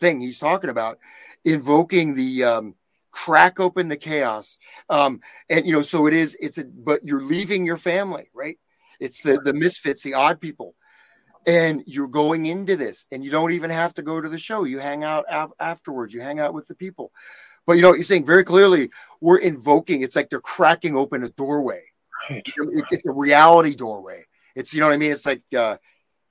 thing 0.00 0.20
he's 0.20 0.38
talking 0.38 0.70
about 0.70 0.98
invoking 1.44 2.14
the 2.14 2.44
um, 2.44 2.74
crack 3.10 3.60
open 3.60 3.88
the 3.88 3.96
chaos. 3.96 4.56
Um, 4.88 5.20
and 5.48 5.66
you 5.66 5.72
know, 5.72 5.82
so 5.82 6.06
it 6.06 6.14
is. 6.14 6.36
It's 6.40 6.58
a 6.58 6.64
but 6.64 7.04
you're 7.04 7.22
leaving 7.22 7.64
your 7.64 7.76
family, 7.76 8.30
right? 8.34 8.58
It's 8.98 9.22
the 9.22 9.40
the 9.44 9.52
misfits, 9.52 10.02
the 10.02 10.14
odd 10.14 10.40
people, 10.40 10.74
and 11.46 11.82
you're 11.86 12.08
going 12.08 12.46
into 12.46 12.76
this, 12.76 13.06
and 13.12 13.24
you 13.24 13.30
don't 13.30 13.52
even 13.52 13.70
have 13.70 13.94
to 13.94 14.02
go 14.02 14.20
to 14.20 14.28
the 14.28 14.38
show. 14.38 14.64
You 14.64 14.78
hang 14.78 15.04
out 15.04 15.24
afterwards. 15.58 16.12
You 16.12 16.20
hang 16.20 16.40
out 16.40 16.54
with 16.54 16.66
the 16.68 16.74
people. 16.74 17.12
But 17.66 17.76
you 17.76 17.82
know, 17.82 17.94
you're 17.94 18.02
saying 18.02 18.26
very 18.26 18.44
clearly, 18.44 18.90
we're 19.20 19.38
invoking. 19.38 20.02
It's 20.02 20.16
like 20.16 20.30
they're 20.30 20.40
cracking 20.40 20.96
open 20.96 21.22
a 21.22 21.28
doorway. 21.28 21.84
Right. 22.28 22.42
It's 22.46 23.06
a 23.06 23.12
reality 23.12 23.74
doorway. 23.74 24.24
It's 24.54 24.74
you 24.74 24.80
know 24.80 24.88
what 24.88 24.94
I 24.94 24.98
mean. 24.98 25.12
It's 25.12 25.26
like 25.26 25.42
uh, 25.56 25.76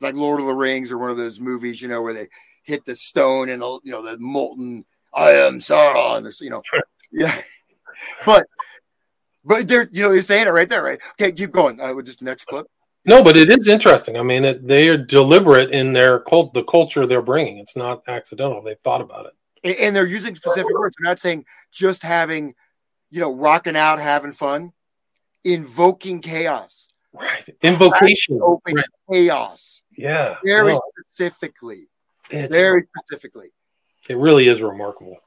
like 0.01 0.15
Lord 0.15 0.39
of 0.39 0.47
the 0.47 0.53
Rings 0.53 0.91
or 0.91 0.97
one 0.97 1.09
of 1.09 1.17
those 1.17 1.39
movies, 1.39 1.81
you 1.81 1.87
know, 1.87 2.01
where 2.01 2.13
they 2.13 2.27
hit 2.63 2.85
the 2.85 2.95
stone 2.95 3.49
and 3.49 3.61
the, 3.61 3.79
you 3.83 3.91
know 3.91 4.01
the 4.01 4.17
molten 4.17 4.85
I 5.13 5.31
am 5.31 5.59
Sauron. 5.59 6.41
You 6.41 6.49
know, 6.49 6.61
yeah. 7.11 7.41
But 8.25 8.45
but 9.43 9.67
they're 9.67 9.89
you 9.91 10.03
know 10.03 10.11
they're 10.13 10.21
saying 10.21 10.47
it 10.47 10.51
right 10.51 10.69
there, 10.69 10.83
right? 10.83 10.99
Okay, 11.19 11.33
keep 11.33 11.51
going. 11.51 11.81
Uh, 11.81 11.93
would 11.93 12.05
just 12.05 12.19
the 12.19 12.25
next 12.25 12.45
clip. 12.45 12.65
No, 13.03 13.21
but 13.21 13.35
it 13.35 13.51
is 13.51 13.67
interesting. 13.67 14.15
I 14.15 14.23
mean, 14.23 14.45
it, 14.45 14.65
they 14.65 14.87
are 14.87 14.95
deliberate 14.95 15.71
in 15.71 15.91
their 15.91 16.19
cult, 16.19 16.53
the 16.53 16.63
culture 16.63 17.05
they're 17.05 17.21
bringing. 17.21 17.57
It's 17.57 17.75
not 17.75 18.03
accidental. 18.07 18.61
They've 18.61 18.79
thought 18.79 19.01
about 19.01 19.25
it, 19.25 19.33
and, 19.65 19.75
and 19.75 19.95
they're 19.95 20.05
using 20.05 20.33
specific 20.33 20.71
words. 20.73 20.95
They're 20.97 21.09
not 21.09 21.19
saying 21.19 21.43
just 21.73 22.03
having, 22.03 22.55
you 23.11 23.19
know, 23.19 23.33
rocking 23.33 23.75
out, 23.75 23.99
having 23.99 24.31
fun, 24.31 24.71
invoking 25.43 26.21
chaos. 26.21 26.87
Right. 27.11 27.49
Invocation. 27.61 28.39
Open 28.41 28.75
right. 28.75 28.85
chaos. 29.11 29.81
Yeah. 29.97 30.37
Very 30.45 30.71
well, 30.71 30.83
specifically. 31.05 31.88
Very 32.29 32.85
specifically. 32.97 33.51
It 34.07 34.17
really 34.17 34.47
is 34.47 34.61
remarkable. 34.61 35.17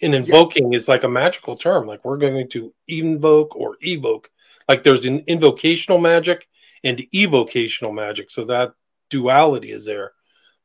And 0.00 0.14
invoking 0.14 0.72
yeah. 0.72 0.76
is 0.76 0.88
like 0.88 1.04
a 1.04 1.08
magical 1.08 1.56
term. 1.56 1.86
Like 1.86 2.04
we're 2.04 2.16
going 2.16 2.48
to 2.50 2.74
invoke 2.88 3.54
or 3.54 3.76
evoke. 3.80 4.30
Like 4.68 4.82
there's 4.82 5.06
an 5.06 5.20
invocational 5.26 5.98
magic 5.98 6.48
and 6.82 7.00
evocational 7.14 7.92
magic. 7.92 8.30
So 8.30 8.44
that 8.46 8.74
duality 9.10 9.70
is 9.70 9.84
there. 9.84 10.12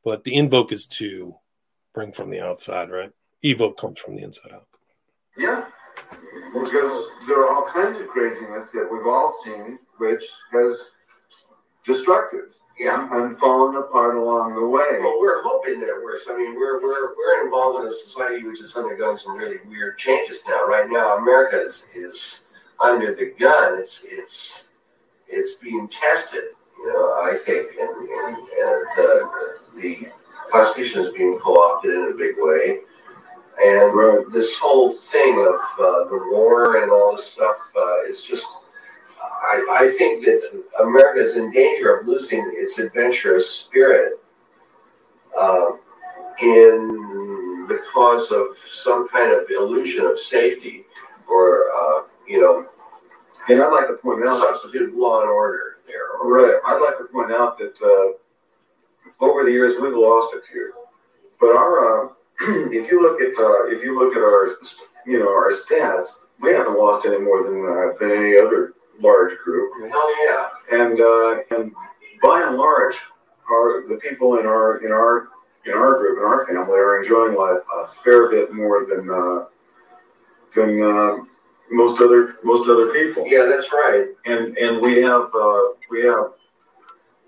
But 0.04 0.24
the 0.24 0.34
invoke 0.34 0.72
is 0.72 0.86
to 0.86 1.34
bring 1.92 2.12
from 2.12 2.30
the 2.30 2.40
outside, 2.40 2.90
right? 2.90 3.12
Evoke 3.42 3.78
comes 3.78 3.98
from 3.98 4.16
the 4.16 4.22
inside 4.22 4.52
out. 4.52 4.66
Yeah. 5.36 5.66
Because 6.52 7.08
there 7.26 7.40
are 7.42 7.52
all 7.52 7.66
kinds 7.66 8.00
of 8.00 8.08
craziness 8.08 8.72
that 8.72 8.88
we've 8.90 9.06
all 9.06 9.36
seen, 9.44 9.78
which 9.98 10.24
has 10.52 10.92
destructive 11.84 12.54
yeah. 12.78 13.08
and 13.10 13.36
falling 13.36 13.76
apart 13.76 14.16
along 14.16 14.54
the 14.54 14.66
way. 14.66 14.98
Well, 15.00 15.18
we're 15.20 15.42
hoping 15.42 15.80
that 15.80 15.88
it 15.88 16.02
works. 16.02 16.26
I 16.30 16.36
mean, 16.36 16.54
we're, 16.54 16.80
we're, 16.82 17.14
we're 17.16 17.44
involved 17.44 17.80
in 17.80 17.88
a 17.88 17.90
society 17.90 18.44
which 18.44 18.60
is 18.60 18.76
undergoing 18.76 19.16
some 19.16 19.36
really 19.36 19.58
weird 19.66 19.98
changes 19.98 20.42
now. 20.48 20.66
Right 20.66 20.88
now, 20.88 21.16
America 21.18 21.56
is, 21.56 21.84
is 21.94 22.44
under 22.82 23.14
the 23.14 23.34
gun. 23.38 23.78
It's 23.78 24.04
it's 24.08 24.68
it's 25.28 25.54
being 25.54 25.88
tested. 25.88 26.44
You 26.78 26.92
know, 26.92 27.06
I 27.22 27.34
think, 27.36 27.70
and, 27.80 27.90
and, 27.90 28.36
and 28.36 28.86
uh, 28.98 29.18
the 29.74 30.08
Constitution 30.52 31.02
is 31.02 31.12
being 31.12 31.38
co-opted 31.42 31.92
in 31.92 32.12
a 32.12 32.16
big 32.16 32.36
way. 32.38 32.78
And 33.60 34.32
this 34.32 34.56
whole 34.56 34.92
thing 34.92 35.34
of 35.40 35.56
uh, 35.84 36.04
the 36.04 36.28
war 36.30 36.80
and 36.80 36.92
all 36.92 37.16
this 37.16 37.26
stuff 37.26 37.56
uh, 37.76 38.02
is 38.08 38.22
just, 38.22 38.46
I, 39.22 39.66
I 39.82 39.88
think 39.98 40.24
that 40.24 40.62
America 40.80 41.20
is 41.20 41.36
in 41.36 41.50
danger 41.50 41.96
of 41.96 42.06
losing 42.06 42.50
its 42.54 42.78
adventurous 42.78 43.48
spirit 43.48 44.20
uh, 45.38 45.72
in 46.40 47.66
the 47.68 47.80
cause 47.92 48.30
of 48.30 48.56
some 48.56 49.08
kind 49.08 49.32
of 49.32 49.48
illusion 49.50 50.04
of 50.06 50.18
safety 50.18 50.84
or, 51.28 51.64
uh, 51.70 52.02
you 52.26 52.40
know, 52.40 52.66
And 53.48 53.62
I'd 53.62 53.72
like 53.72 53.88
to 53.88 53.94
point 53.94 54.24
out, 54.24 54.36
substitute 54.36 54.94
law 54.94 55.22
and 55.22 55.30
order 55.30 55.76
there. 55.86 56.10
or 56.12 56.30
right, 56.30 56.60
I'd 56.66 56.80
like 56.80 56.98
to 56.98 57.04
point 57.04 57.32
out 57.32 57.58
that 57.58 57.74
uh, 57.82 59.24
over 59.24 59.44
the 59.44 59.50
years 59.50 59.74
we've 59.80 59.94
lost 59.96 60.34
a 60.34 60.40
few, 60.40 60.72
but 61.40 61.56
our 61.56 62.06
uh, 62.06 62.08
if 62.70 62.90
you 62.90 63.02
look 63.02 63.20
at 63.20 63.32
uh, 63.38 63.74
if 63.74 63.82
you 63.82 63.98
look 63.98 64.14
at 64.14 64.22
our 64.22 64.56
you 65.06 65.18
know 65.18 65.28
our 65.28 65.50
stats, 65.50 66.26
we 66.40 66.52
haven't 66.52 66.78
lost 66.78 67.06
any 67.06 67.18
more 67.18 67.42
than 67.42 67.58
uh, 67.64 67.98
than 67.98 68.10
any 68.10 68.36
other 68.36 68.74
large 69.00 69.36
group, 69.38 69.72
Oh, 69.92 70.50
yeah. 70.70 70.80
and 70.80 71.00
uh, 71.00 71.56
and 71.56 71.72
by 72.22 72.42
and 72.46 72.56
large, 72.56 72.96
our 73.50 73.86
the 73.88 73.96
people 73.96 74.38
in 74.38 74.46
our 74.46 74.78
in 74.84 74.92
our 74.92 75.28
in 75.66 75.72
our 75.74 75.98
group 75.98 76.18
in 76.18 76.24
our 76.24 76.46
family 76.46 76.78
are 76.78 77.02
enjoying 77.02 77.36
life 77.36 77.58
a 77.82 77.86
fair 77.86 78.28
bit 78.30 78.52
more 78.52 78.86
than 78.86 79.08
uh, 79.10 79.44
than 80.54 80.82
uh, 80.82 81.16
most 81.70 82.00
other 82.00 82.36
most 82.42 82.68
other 82.68 82.92
people 82.92 83.24
Yeah, 83.26 83.44
that's 83.44 83.70
right. 83.72 84.06
and 84.26 84.56
and 84.58 84.80
we 84.80 85.02
have 85.02 85.28
uh, 85.34 85.62
we 85.90 86.02
have 86.04 86.32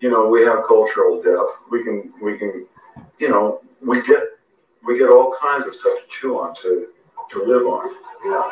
you 0.01 0.11
know 0.11 0.29
we 0.29 0.43
have 0.43 0.63
cultural 0.67 1.23
depth. 1.23 1.53
We 1.71 1.85
can 1.85 2.13
we 2.23 2.39
can 2.39 2.67
you 3.19 3.29
know 3.29 3.61
we 3.83 4.03
get 4.03 4.23
we 4.87 4.99
get 4.99 5.11
all 5.11 5.37
kinds 5.41 5.67
of 5.67 5.75
stuff 5.75 5.93
to 6.03 6.09
chew 6.09 6.41
on 6.41 6.55
to 6.57 6.89
to 7.31 7.45
live 7.45 7.67
on. 7.67 7.95
Yeah. 8.25 8.51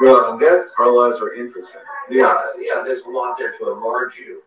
Well, 0.00 0.36
that's 0.38 0.74
our 0.80 0.90
lives 0.90 1.20
are 1.20 1.34
interesting. 1.34 1.80
Yeah, 2.10 2.36
yeah, 2.58 2.82
there's 2.84 3.02
a 3.02 3.10
lot 3.10 3.36
there 3.38 3.56
to 3.58 3.72
enlarge 3.72 4.16
you. 4.16 4.42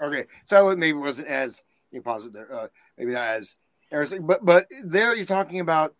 Okay, 0.00 0.26
so 0.46 0.68
it 0.68 0.78
maybe 0.78 0.98
wasn't 0.98 1.28
as 1.28 1.62
you 1.90 2.02
there, 2.32 2.52
uh, 2.52 2.66
maybe 2.98 3.12
not 3.12 3.28
as 3.28 3.54
interesting, 3.90 4.26
but 4.26 4.44
but 4.44 4.66
there 4.82 5.14
you're 5.14 5.24
talking 5.24 5.60
about 5.60 5.94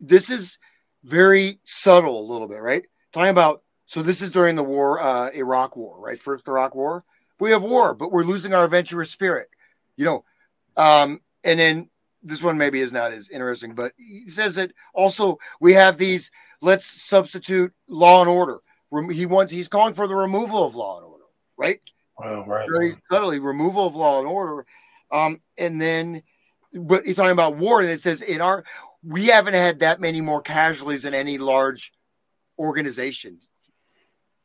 this 0.00 0.30
is 0.30 0.58
very 1.02 1.58
subtle 1.64 2.20
a 2.20 2.30
little 2.30 2.48
bit, 2.48 2.60
right? 2.62 2.84
Talking 3.12 3.30
about 3.30 3.62
so 3.86 4.02
this 4.02 4.22
is 4.22 4.30
during 4.30 4.56
the 4.56 4.62
war, 4.62 5.00
uh, 5.00 5.30
Iraq 5.30 5.76
War, 5.76 6.00
right? 6.00 6.20
First 6.20 6.48
Iraq 6.48 6.74
War, 6.74 7.04
we 7.38 7.50
have 7.50 7.62
war, 7.62 7.94
but 7.94 8.12
we're 8.12 8.24
losing 8.24 8.54
our 8.54 8.64
adventurous 8.64 9.10
spirit, 9.10 9.48
you 9.96 10.04
know. 10.04 10.24
Um, 10.76 11.20
and 11.42 11.60
then 11.60 11.90
this 12.22 12.42
one 12.42 12.56
maybe 12.56 12.80
is 12.80 12.92
not 12.92 13.12
as 13.12 13.28
interesting, 13.28 13.74
but 13.74 13.92
he 13.96 14.30
says 14.30 14.54
that 14.54 14.72
also 14.94 15.38
we 15.60 15.74
have 15.74 15.98
these. 15.98 16.30
Let's 16.64 16.86
substitute 16.86 17.72
law 17.88 18.22
and 18.22 18.30
order. 18.30 18.60
He 19.10 19.26
wants 19.26 19.52
he's 19.52 19.68
calling 19.68 19.92
for 19.92 20.06
the 20.06 20.14
removal 20.14 20.64
of 20.64 20.74
law 20.74 20.96
and 20.98 21.06
order, 21.06 21.24
right? 21.58 21.80
Wow, 22.18 22.44
right. 22.46 22.66
very 22.72 22.94
subtly 23.10 23.38
removal 23.38 23.86
of 23.86 23.94
law 23.94 24.20
and 24.20 24.28
order. 24.28 24.64
Um, 25.12 25.40
and 25.58 25.80
then, 25.80 26.22
but 26.72 27.04
he's 27.04 27.16
talking 27.16 27.32
about 27.32 27.56
war, 27.56 27.80
and 27.80 27.90
it 27.90 28.00
says 28.00 28.22
in 28.22 28.40
our 28.40 28.64
we 29.02 29.26
haven't 29.26 29.54
had 29.54 29.80
that 29.80 30.00
many 30.00 30.22
more 30.22 30.40
casualties 30.40 31.04
in 31.04 31.12
any 31.12 31.36
large 31.36 31.92
organization. 32.58 33.40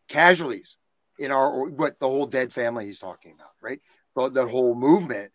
Casualties 0.09 0.75
in 1.19 1.31
our 1.31 1.65
what 1.65 1.99
the 1.99 2.07
whole 2.07 2.25
dead 2.25 2.51
family 2.51 2.85
he's 2.85 2.99
talking 2.99 3.33
about, 3.33 3.51
right? 3.61 3.79
But 4.13 4.33
that 4.33 4.47
whole 4.47 4.75
movement, 4.75 5.31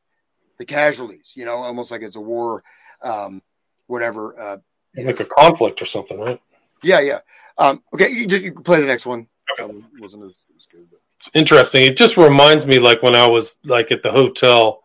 the 0.59 0.66
casualties, 0.66 1.32
you 1.35 1.47
know, 1.47 1.56
almost 1.56 1.90
like 1.90 2.02
it's 2.02 2.16
a 2.16 2.20
war, 2.20 2.62
um, 3.01 3.40
whatever. 3.86 4.39
Uh, 4.39 4.56
Like 4.97 5.20
a 5.20 5.24
conflict 5.24 5.81
or 5.81 5.86
something, 5.86 6.19
right? 6.19 6.40
Yeah, 6.85 7.01
yeah. 7.01 7.20
Um, 7.59 7.82
okay, 7.93 8.11
you 8.11 8.27
just 8.27 8.43
you 8.43 8.52
can 8.52 8.62
play 8.62 8.81
the 8.81 8.86
next 8.86 9.06
one. 9.06 9.27
Um, 9.62 9.86
wasn't 10.01 10.24
as, 10.24 10.32
as 10.56 10.66
good, 10.66 10.86
but. 10.90 11.01
It's 11.16 11.31
interesting. 11.35 11.85
It 11.85 11.97
just 11.97 12.16
reminds 12.16 12.66
me 12.66 12.78
like 12.78 13.02
when 13.02 13.15
I 13.15 13.27
was 13.27 13.56
like 13.65 13.90
at 13.93 14.02
the 14.02 14.12
hotel 14.12 14.82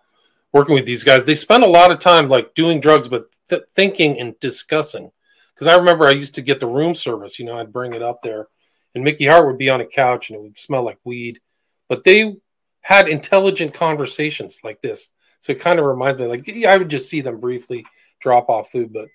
working 0.53 0.75
with 0.75 0.85
these 0.85 1.03
guys, 1.03 1.23
they 1.23 1.35
spend 1.35 1.63
a 1.63 1.67
lot 1.67 1.91
of 1.91 1.99
time 1.99 2.29
like 2.29 2.55
doing 2.55 2.79
drugs, 2.79 3.07
but 3.07 3.25
th- 3.49 3.63
thinking 3.75 4.19
and 4.19 4.39
discussing. 4.39 5.11
Because 5.53 5.67
I 5.67 5.77
remember 5.77 6.07
I 6.07 6.11
used 6.11 6.35
to 6.35 6.41
get 6.41 6.59
the 6.59 6.67
room 6.67 6.95
service, 6.95 7.39
you 7.39 7.45
know, 7.45 7.57
I'd 7.57 7.73
bring 7.73 7.93
it 7.93 8.01
up 8.01 8.21
there, 8.21 8.47
and 8.95 9.03
Mickey 9.03 9.25
Hart 9.25 9.45
would 9.45 9.57
be 9.57 9.69
on 9.69 9.81
a 9.81 9.85
couch 9.85 10.29
and 10.29 10.37
it 10.37 10.41
would 10.41 10.59
smell 10.59 10.83
like 10.83 10.99
weed, 11.03 11.39
but 11.89 12.03
they 12.03 12.35
had 12.81 13.09
intelligent 13.09 13.73
conversations 13.73 14.59
like 14.63 14.81
this. 14.81 15.09
So 15.41 15.51
it 15.51 15.59
kind 15.59 15.79
of 15.79 15.85
reminds 15.85 16.17
me, 16.17 16.27
like 16.27 16.49
I 16.65 16.77
would 16.77 16.89
just 16.89 17.09
see 17.09 17.21
them 17.21 17.39
briefly 17.39 17.85
drop 18.21 18.49
off 18.49 18.71
food, 18.71 18.93
but 18.93 19.07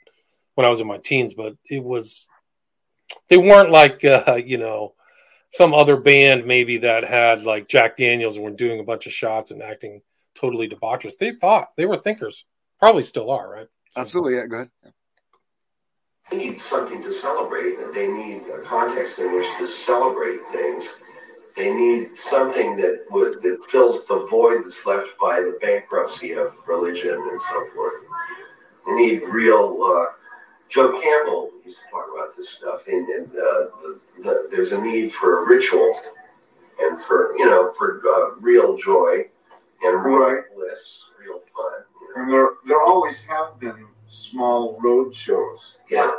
when 0.55 0.67
I 0.67 0.71
was 0.71 0.81
in 0.81 0.87
my 0.87 0.99
teens, 0.99 1.35
but 1.35 1.57
it 1.69 1.83
was 1.83 2.29
they 3.29 3.37
weren't 3.39 3.71
like 3.71 4.05
uh, 4.05 4.39
you 4.45 4.59
know 4.59 4.95
some 5.53 5.73
other 5.73 5.97
band 5.97 6.47
maybe 6.47 6.79
that 6.79 7.05
had 7.05 7.45
like 7.45 7.69
Jack 7.69 7.97
Daniels 7.97 8.37
and 8.37 8.45
were 8.45 8.51
doing 8.51 8.81
a 8.81 8.85
bunch 8.85 9.07
of 9.07 9.13
shots 9.13 9.51
and 9.51 9.63
acting 9.63 10.03
totally 10.35 10.69
debaucherous. 10.69 11.17
They 11.17 11.33
thought 11.33 11.69
they 11.77 11.87
were 11.87 11.97
thinkers, 11.97 12.45
probably 12.81 13.05
still 13.05 13.31
are, 13.31 13.49
right? 13.49 13.69
So- 13.93 14.01
Absolutely, 14.01 14.35
yeah. 14.35 14.47
Go 14.47 14.57
ahead. 14.57 14.71
They 16.31 16.39
need 16.39 16.61
something 16.61 17.03
to 17.03 17.13
celebrate, 17.13 17.77
and 17.79 17.95
they 17.95 18.09
need 18.09 18.43
a 18.49 18.63
context 18.65 19.19
in 19.19 19.35
which 19.37 19.47
to 19.59 19.67
celebrate 19.67 20.39
things. 20.51 21.03
They 21.55 21.73
need 21.73 22.09
something 22.17 22.77
that 22.79 22.99
would 23.11 23.43
that 23.43 23.67
fills 23.71 24.07
the 24.07 24.27
void 24.31 24.65
that's 24.65 24.85
left 24.87 25.11
by 25.21 25.41
the 25.41 25.59
bankruptcy 25.61 26.33
of 26.33 26.49
religion 26.67 27.13
and 27.15 27.41
so 27.41 27.65
forth. 27.75 27.95
They 28.87 28.93
need 28.95 29.23
real. 29.29 29.79
Uh, 29.83 30.14
Joe 30.75 31.01
Campbell 31.01 31.51
used 31.65 31.79
to 31.79 31.85
talk 31.91 32.07
about 32.13 32.37
this 32.37 32.51
stuff, 32.51 32.89
and, 32.89 33.09
and 33.09 33.29
uh, 33.29 33.33
the, 33.33 34.01
the, 34.25 34.49
there's 34.51 34.73
a 34.73 34.81
need 34.81 35.13
for 35.13 35.45
a 35.45 35.49
ritual 35.49 35.95
and 36.81 37.01
for 37.01 37.37
you 37.39 37.45
know 37.47 37.73
for 37.79 38.03
uh, 38.05 38.41
real 38.41 38.77
joy 38.77 39.23
and 39.85 40.05
real 40.05 40.19
Right. 40.19 40.43
bliss, 40.57 41.05
real 41.25 41.39
fun. 41.39 41.73
You 42.01 42.09
know? 42.17 42.23
And 42.23 42.33
there 42.33 42.49
there 42.67 42.81
always 42.81 43.21
have 43.23 43.61
been 43.61 43.87
small 44.09 44.77
road 44.83 45.15
shows 45.15 45.79
Yeah. 45.89 46.11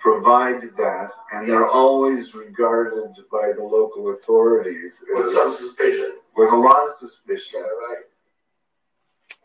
provide 0.00 0.62
that, 0.76 1.10
and 1.32 1.48
they're 1.48 1.68
always 1.68 2.34
regarded 2.34 3.14
by 3.30 3.52
the 3.56 3.62
local 3.62 4.10
authorities 4.12 5.00
With 5.12 5.28
some 5.28 5.52
suspicion. 5.52 6.14
with 6.36 6.52
a 6.52 6.56
lot 6.56 6.88
of 6.88 6.96
suspicion. 6.98 7.62
Right. 7.62 8.04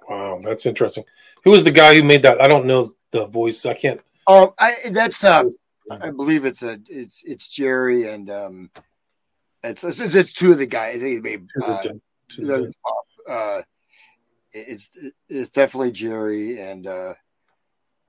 Wow, 0.09 0.39
that's 0.43 0.65
interesting. 0.65 1.03
Who 1.43 1.51
was 1.51 1.63
the 1.63 1.71
guy 1.71 1.93
who 1.93 2.01
made 2.03 2.23
that? 2.23 2.41
I 2.41 2.47
don't 2.47 2.65
know 2.65 2.95
the 3.11 3.27
voice. 3.27 3.63
I 3.67 3.75
can't. 3.75 4.01
Um, 4.29 4.51
I 4.59 4.75
that's 4.91 5.23
uh, 5.23 5.45
I 5.89 6.11
believe 6.11 6.45
it's 6.45 6.61
a 6.61 6.79
it's 6.87 7.23
it's 7.25 7.47
Jerry 7.47 8.09
and 8.09 8.29
um, 8.29 8.69
it's 9.63 9.83
it's, 9.83 9.99
it's 9.99 10.33
two 10.33 10.51
of 10.51 10.59
the 10.59 10.67
guys. 10.67 10.97
I 10.97 10.99
think 10.99 11.17
it 11.17 11.23
may 11.23 11.63
uh, 11.65 11.81
the- 12.37 12.73
uh, 13.27 13.61
it's 14.53 14.91
it's 15.29 15.49
definitely 15.49 15.91
Jerry 15.91 16.61
and 16.61 16.85
uh, 16.85 17.13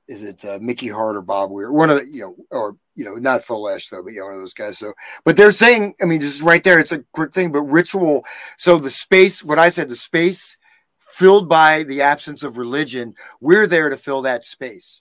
is 0.09 0.22
it 0.22 0.44
uh, 0.44 0.59
Mickey 0.60 0.88
Hart 0.88 1.16
or 1.16 1.22
Bob 1.22 1.51
Weir? 1.51 1.72
One 1.72 1.88
of 1.88 1.97
the 2.01 2.06
you 2.06 2.20
know 2.20 2.36
or 2.51 2.76
you 2.97 3.06
know 3.06 3.14
not 3.14 3.42
Phil 3.42 3.62
Lesh 3.62 3.88
though, 3.88 4.02
but 4.02 4.12
yeah, 4.12 4.24
one 4.24 4.34
of 4.34 4.40
those 4.40 4.52
guys. 4.52 4.76
So, 4.76 4.92
but 5.24 5.38
they're 5.38 5.52
saying, 5.52 5.94
I 6.02 6.05
mean, 6.05 6.20
just 6.20 6.42
right 6.42 6.62
there, 6.62 6.80
it's 6.80 6.92
a 6.92 7.02
quick 7.14 7.32
thing, 7.32 7.51
but 7.51 7.62
ritual. 7.62 8.26
So 8.59 8.78
the 8.78 8.90
space, 8.90 9.42
what 9.42 9.59
I 9.59 9.70
said, 9.70 9.88
the 9.88 9.97
space 9.97 10.59
filled 10.98 11.48
by 11.48 11.82
the 11.84 12.02
absence 12.02 12.42
of 12.42 12.59
religion, 12.59 13.14
we're 13.40 13.66
there 13.66 13.88
to 13.88 13.97
fill 13.97 14.20
that 14.22 14.44
space. 14.44 15.01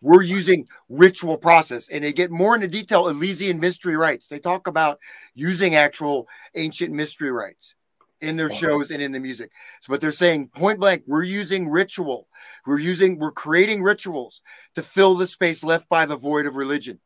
We're 0.00 0.22
using 0.22 0.68
ritual 0.88 1.36
process, 1.36 1.88
and 1.88 2.04
they 2.04 2.12
get 2.12 2.30
more 2.30 2.54
into 2.54 2.68
detail. 2.68 3.08
Elysian 3.08 3.58
mystery 3.58 3.96
rites. 3.96 4.28
They 4.28 4.38
talk 4.38 4.66
about 4.66 5.00
using 5.34 5.74
actual 5.74 6.28
ancient 6.54 6.94
mystery 6.94 7.32
rites 7.32 7.74
in 8.20 8.36
their 8.36 8.50
shows 8.50 8.90
and 8.90 9.02
in 9.02 9.12
the 9.12 9.20
music. 9.20 9.50
So, 9.80 9.90
but 9.90 10.00
they're 10.00 10.12
saying 10.12 10.48
point 10.48 10.80
blank, 10.80 11.04
we're 11.06 11.22
using 11.22 11.68
ritual. 11.68 12.28
We're 12.66 12.78
using, 12.78 13.18
we're 13.18 13.32
creating 13.32 13.82
rituals 13.82 14.40
to 14.74 14.82
fill 14.82 15.14
the 15.16 15.26
space 15.26 15.62
left 15.62 15.88
by 15.88 16.06
the 16.06 16.16
void 16.16 16.46
of 16.46 16.56
religion. 16.56 17.00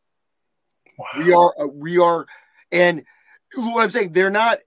We 1.19 1.33
are, 1.33 1.55
uh, 1.59 1.67
we 1.67 1.99
are, 1.99 2.27
and 2.71 3.05
what 3.55 3.85
I'm 3.85 3.91
saying, 3.91 4.13
they're 4.13 4.31
not. 4.31 4.59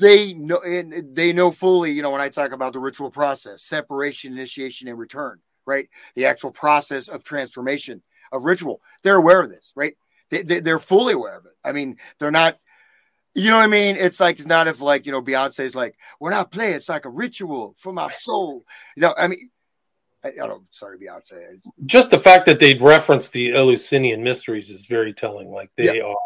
They 0.00 0.34
know, 0.34 0.60
and 0.60 1.14
they 1.14 1.32
know 1.32 1.50
fully. 1.50 1.92
You 1.92 2.02
know, 2.02 2.10
when 2.10 2.20
I 2.20 2.28
talk 2.28 2.52
about 2.52 2.72
the 2.72 2.78
ritual 2.78 3.10
process, 3.10 3.62
separation, 3.62 4.32
initiation, 4.32 4.88
and 4.88 4.98
return, 4.98 5.40
right? 5.66 5.88
The 6.14 6.26
actual 6.26 6.50
process 6.50 7.08
of 7.08 7.24
transformation 7.24 8.02
of 8.32 8.44
ritual. 8.44 8.80
They're 9.02 9.16
aware 9.16 9.40
of 9.40 9.50
this, 9.50 9.72
right? 9.74 9.96
They, 10.30 10.42
they, 10.42 10.60
they're 10.60 10.78
fully 10.78 11.12
aware 11.14 11.36
of 11.36 11.46
it. 11.46 11.52
I 11.64 11.72
mean, 11.72 11.98
they're 12.18 12.30
not. 12.30 12.58
You 13.34 13.50
know 13.50 13.56
what 13.56 13.64
I 13.64 13.66
mean? 13.66 13.96
It's 13.96 14.18
like 14.18 14.38
it's 14.38 14.48
not 14.48 14.66
if 14.66 14.80
like 14.80 15.04
you 15.04 15.12
know 15.12 15.20
Beyonce's 15.20 15.74
like 15.74 15.98
we're 16.18 16.30
not 16.30 16.50
playing. 16.50 16.74
It's 16.74 16.88
like 16.88 17.04
a 17.04 17.10
ritual 17.10 17.74
for 17.76 17.92
my 17.92 18.10
soul. 18.10 18.64
You 18.96 19.02
know, 19.02 19.14
I 19.18 19.28
mean, 19.28 19.50
I, 20.24 20.28
I 20.28 20.46
don't. 20.46 20.64
Sorry, 20.70 20.98
Beyonce. 20.98 21.60
Just 21.84 22.10
the 22.10 22.18
fact 22.18 22.46
that 22.46 22.58
they 22.60 22.74
reference 22.74 23.28
the 23.28 23.52
Eleusinian 23.54 24.22
mysteries 24.22 24.70
is 24.70 24.86
very 24.86 25.12
telling. 25.12 25.50
Like 25.50 25.70
they 25.76 26.00
are 26.00 26.16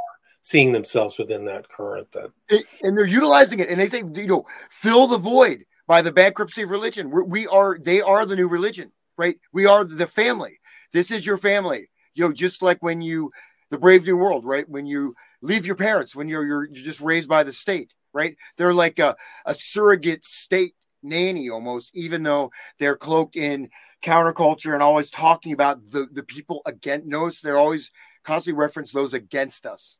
seeing 0.43 0.73
themselves 0.73 1.19
within 1.19 1.45
that 1.47 1.69
current 1.69 2.11
that 2.13 2.31
It- 2.49 2.67
and 2.83 2.97
they're 2.97 3.07
utilizing 3.07 3.59
it, 3.59 3.69
and 3.69 3.81
they 3.81 3.89
say, 3.89 3.99
you 4.15 4.27
know, 4.27 4.47
fill 4.71 5.07
the 5.07 5.19
void 5.19 5.65
by 5.87 6.03
the 6.03 6.13
bankruptcy 6.13 6.63
of 6.63 6.71
religion. 6.71 7.11
We're, 7.11 7.25
we 7.25 7.47
are, 7.49 7.77
they 7.79 8.01
are 8.01 8.25
the 8.25 8.37
new 8.37 8.49
religion, 8.49 8.93
right? 9.21 9.39
We 9.53 9.67
are 9.67 9.85
the 9.85 10.07
family. 10.07 10.59
This 10.93 11.11
is 11.11 11.27
your 11.27 11.37
family. 11.37 11.91
You 12.15 12.27
know, 12.27 12.33
just 12.33 12.63
like 12.63 12.83
when 12.83 13.03
you, 13.03 13.31
the 13.69 13.79
Brave 13.79 14.07
New 14.07 14.17
World, 14.17 14.47
right? 14.47 14.69
When 14.69 14.87
you 14.87 15.15
leave 15.43 15.67
your 15.67 15.77
parents, 15.77 16.17
when 16.17 16.27
you're 16.27 16.45
you're, 16.45 16.69
you're 16.69 16.85
just 16.85 17.03
raised 17.03 17.29
by 17.29 17.45
the 17.45 17.53
state, 17.53 17.93
right? 18.15 18.35
They're 18.57 18.73
like 18.73 18.99
a, 18.99 19.15
a 19.45 19.55
surrogate 19.55 20.25
state 20.25 20.75
nanny 21.03 21.51
almost, 21.51 21.91
even 21.95 22.23
though 22.23 22.51
they're 22.79 22.97
cloaked 22.97 23.37
in 23.37 23.69
counterculture 24.03 24.73
and 24.73 24.83
always 24.83 25.11
talking 25.11 25.53
about 25.53 25.91
the 25.91 26.09
the 26.11 26.23
people 26.23 26.63
against. 26.65 27.07
Notice 27.07 27.41
they're 27.41 27.59
always 27.59 27.93
constantly 28.25 28.59
reference 28.59 28.91
those 28.91 29.13
against 29.13 29.67
us, 29.67 29.99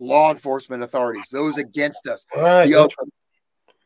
law 0.00 0.32
enforcement 0.32 0.82
authorities, 0.82 1.26
those 1.30 1.56
against 1.56 2.06
us 2.08 2.26
right 2.34 2.64
the 2.64 2.70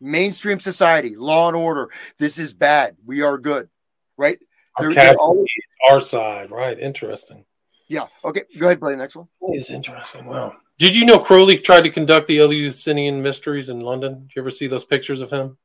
mainstream 0.00 0.60
society, 0.60 1.16
law 1.16 1.48
and 1.48 1.56
order. 1.56 1.90
This 2.18 2.38
is 2.38 2.52
bad. 2.52 2.96
We 3.04 3.22
are 3.22 3.38
good, 3.38 3.68
right? 4.16 4.38
Our, 4.76 4.84
They're- 4.86 4.94
they're 4.94 5.16
always- 5.16 5.48
our 5.90 6.00
side 6.00 6.50
right 6.50 6.78
interesting 6.78 7.44
yeah. 7.86 8.06
Okay, 8.24 8.44
go 8.58 8.66
ahead. 8.66 8.80
Play 8.80 8.92
the 8.92 8.96
next 8.96 9.14
one. 9.14 9.28
It's 9.42 9.70
interesting 9.70 10.24
wow 10.26 10.56
did 10.78 10.96
you 10.96 11.04
know 11.06 11.18
crowley 11.18 11.58
tried 11.58 11.82
to 11.82 11.90
conduct 11.90 12.26
the 12.28 12.38
eleusinian 12.38 13.22
mysteries 13.22 13.68
in 13.68 13.80
london 13.80 14.22
did 14.26 14.32
you 14.36 14.42
ever 14.42 14.50
see 14.50 14.66
those 14.66 14.84
pictures 14.84 15.20
of 15.20 15.30
him 15.30 15.56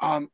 Um, 0.00 0.30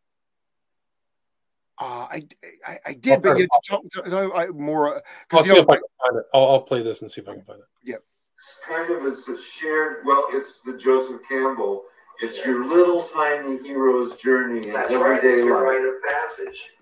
uh, 1.78 2.06
I, 2.10 2.26
I 2.66 2.78
I 2.86 2.92
did, 2.94 3.20
but 3.22 3.36
you 3.38 3.46
talk, 3.68 3.82
talk- 3.92 4.32
I, 4.34 4.46
more 4.46 4.94
I'll 4.96 5.02
because 5.28 5.44
see 5.44 5.50
you 5.52 5.58
if 5.58 5.66
know 5.68 5.74
I 5.74 5.76
can 5.76 5.82
find 6.00 6.16
it. 6.20 6.24
I'll, 6.32 6.46
I'll 6.52 6.60
play 6.62 6.82
this 6.82 7.02
and 7.02 7.10
see 7.10 7.20
if 7.20 7.28
I 7.28 7.34
can 7.34 7.44
find 7.44 7.58
it. 7.58 7.66
Yeah. 7.84 7.96
It's 8.38 8.60
kind 8.66 8.90
of 8.90 9.04
it's 9.12 9.28
a 9.28 9.36
shared. 9.42 9.96
Well, 10.06 10.24
it's 10.32 10.60
the 10.64 10.78
Joseph 10.78 11.20
Campbell. 11.28 11.82
It's 12.22 12.46
your 12.46 12.64
little 12.66 13.02
tiny 13.02 13.58
hero's 13.62 14.16
journey 14.16 14.66
in 14.66 14.72
That's 14.72 14.90
right. 14.92 15.18
everyday 15.18 15.34
It's 15.36 15.44
your 15.44 15.56
life. 15.56 15.64
rite 15.64 15.84
of 15.86 15.94
passage. 16.10 16.72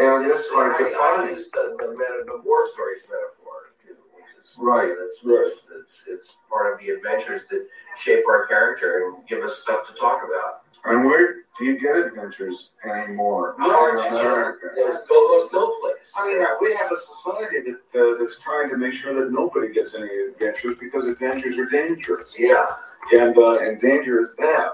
And 0.00 0.26
It's 0.26 0.40
it's 0.40 0.52
like 0.54 0.72
like 0.80 0.92
a 0.92 0.96
I 0.96 1.16
funny. 1.16 1.34
the, 1.34 1.76
the, 1.78 1.88
meta, 1.90 2.22
the 2.26 2.40
war 2.44 2.66
stories 2.66 3.02
metaphor, 3.08 3.72
too, 3.82 3.96
which 4.14 4.44
is 4.44 4.54
Right, 4.58 4.90
It's, 5.06 5.24
right. 5.24 5.40
it's, 5.40 5.62
it's 5.78 6.04
it's 6.08 6.36
part 6.48 6.72
of 6.72 6.80
the 6.80 6.90
adventures 6.90 7.46
that 7.46 7.66
shape 7.98 8.24
our 8.28 8.46
character 8.46 9.08
and 9.16 9.26
give 9.28 9.42
us 9.42 9.58
stuff 9.58 9.86
to 9.88 9.94
talk 9.94 10.22
about. 10.24 10.62
And 10.84 11.04
where 11.04 11.42
do 11.58 11.64
you 11.64 11.78
get 11.78 11.96
adventures 11.96 12.70
anymore? 12.84 13.56
Oh, 13.60 13.90
in. 14.06 14.14
America? 14.14 14.68
There's 14.76 14.98
almost 15.10 15.52
no 15.52 15.76
place. 15.80 16.12
I 16.16 16.26
mean, 16.28 16.46
we 16.60 16.72
have 16.76 16.92
a 16.92 16.96
society 16.96 17.72
that 17.92 18.00
uh, 18.00 18.16
that's 18.18 18.38
trying 18.40 18.70
to 18.70 18.76
make 18.76 18.94
sure 18.94 19.12
that 19.14 19.32
nobody 19.32 19.72
gets 19.72 19.94
any 19.96 20.08
adventures 20.28 20.76
because 20.78 21.06
adventures 21.06 21.58
are 21.58 21.66
dangerous, 21.66 22.36
Yeah, 22.38 22.64
and 23.12 23.36
uh, 23.36 23.58
and 23.58 23.80
danger 23.80 24.20
is 24.22 24.30
bad. 24.38 24.70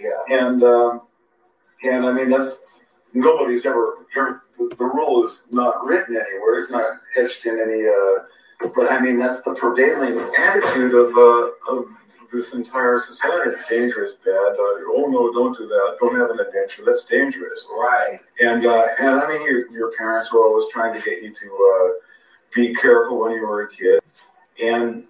yeah. 0.00 0.10
And 0.28 0.64
um, 0.64 1.02
and 1.84 2.04
I 2.04 2.12
mean 2.12 2.28
that's 2.28 2.58
nobody's 3.14 3.64
ever, 3.64 3.98
ever 4.16 4.42
the, 4.58 4.84
rule 4.84 5.24
is 5.24 5.44
not 5.50 5.84
written 5.84 6.16
anywhere. 6.16 6.60
It's 6.60 6.70
not 6.70 7.00
etched 7.16 7.46
in 7.46 7.58
any. 7.60 7.86
Uh, 7.86 8.68
but 8.74 8.90
I 8.90 9.00
mean 9.00 9.18
that's 9.18 9.42
the 9.42 9.54
prevailing 9.54 10.18
attitude 10.38 10.94
of 10.94 11.16
uh, 11.16 11.72
of 11.72 11.86
this 12.32 12.54
entire 12.54 12.98
society. 12.98 13.56
Danger 13.68 14.04
is 14.04 14.14
bad. 14.24 14.32
Uh, 14.34 14.92
oh 14.94 15.06
no, 15.08 15.32
don't 15.32 15.56
do 15.56 15.66
that. 15.66 15.96
Don't 16.00 16.16
have 16.16 16.30
an 16.30 16.40
adventure. 16.40 16.82
That's 16.84 17.04
dangerous. 17.04 17.66
Right. 17.70 18.18
And 18.40 18.66
uh, 18.66 18.88
and 19.00 19.20
I 19.20 19.28
mean 19.28 19.42
your 19.42 19.70
your 19.70 19.92
parents 19.96 20.32
were 20.32 20.44
always 20.44 20.66
trying 20.72 20.94
to 20.94 21.04
get 21.04 21.22
you 21.22 21.32
to 21.32 21.46
uh, 21.74 21.98
be 22.54 22.74
careful 22.74 23.20
when 23.22 23.32
you 23.32 23.42
were 23.42 23.62
a 23.62 23.68
kid. 23.68 24.00
And 24.62 25.04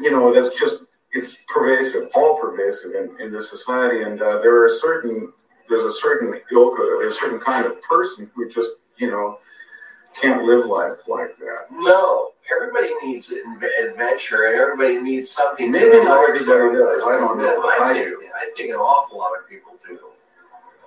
you 0.00 0.10
know 0.10 0.32
that's 0.32 0.58
just 0.58 0.84
it's 1.14 1.38
pervasive, 1.46 2.10
all 2.16 2.38
pervasive 2.38 2.92
in, 2.94 3.20
in 3.20 3.32
this 3.32 3.48
society. 3.48 4.02
And 4.02 4.20
uh, 4.20 4.38
there 4.38 4.64
are 4.64 4.68
certain 4.68 5.32
there's 5.68 5.84
a 5.84 5.92
certain 5.92 6.34
ilk, 6.52 6.78
of- 6.78 6.86
there's 7.00 7.16
a 7.16 7.18
certain 7.18 7.40
kind 7.40 7.66
of 7.66 7.80
person 7.82 8.30
who 8.34 8.48
just 8.48 8.72
you 8.98 9.10
know 9.10 9.38
can't 10.20 10.44
live 10.44 10.66
life 10.66 10.98
like 11.08 11.36
that. 11.38 11.66
No, 11.72 12.30
everybody 12.54 12.92
needs 13.04 13.30
adventure, 13.30 14.46
and 14.46 14.60
everybody 14.60 15.00
needs 15.00 15.30
something. 15.30 15.70
Maybe 15.70 16.04
not 16.04 16.28
everybody 16.28 16.76
does. 16.76 17.02
I 17.04 17.16
don't 17.18 17.38
know. 17.38 17.62
I 17.62 17.78
I 17.90 17.92
think, 17.94 18.16
I 18.34 18.52
think 18.56 18.70
an 18.70 18.76
awful 18.76 19.18
lot 19.18 19.32
of 19.38 19.48
people 19.48 19.72
do. 19.88 19.98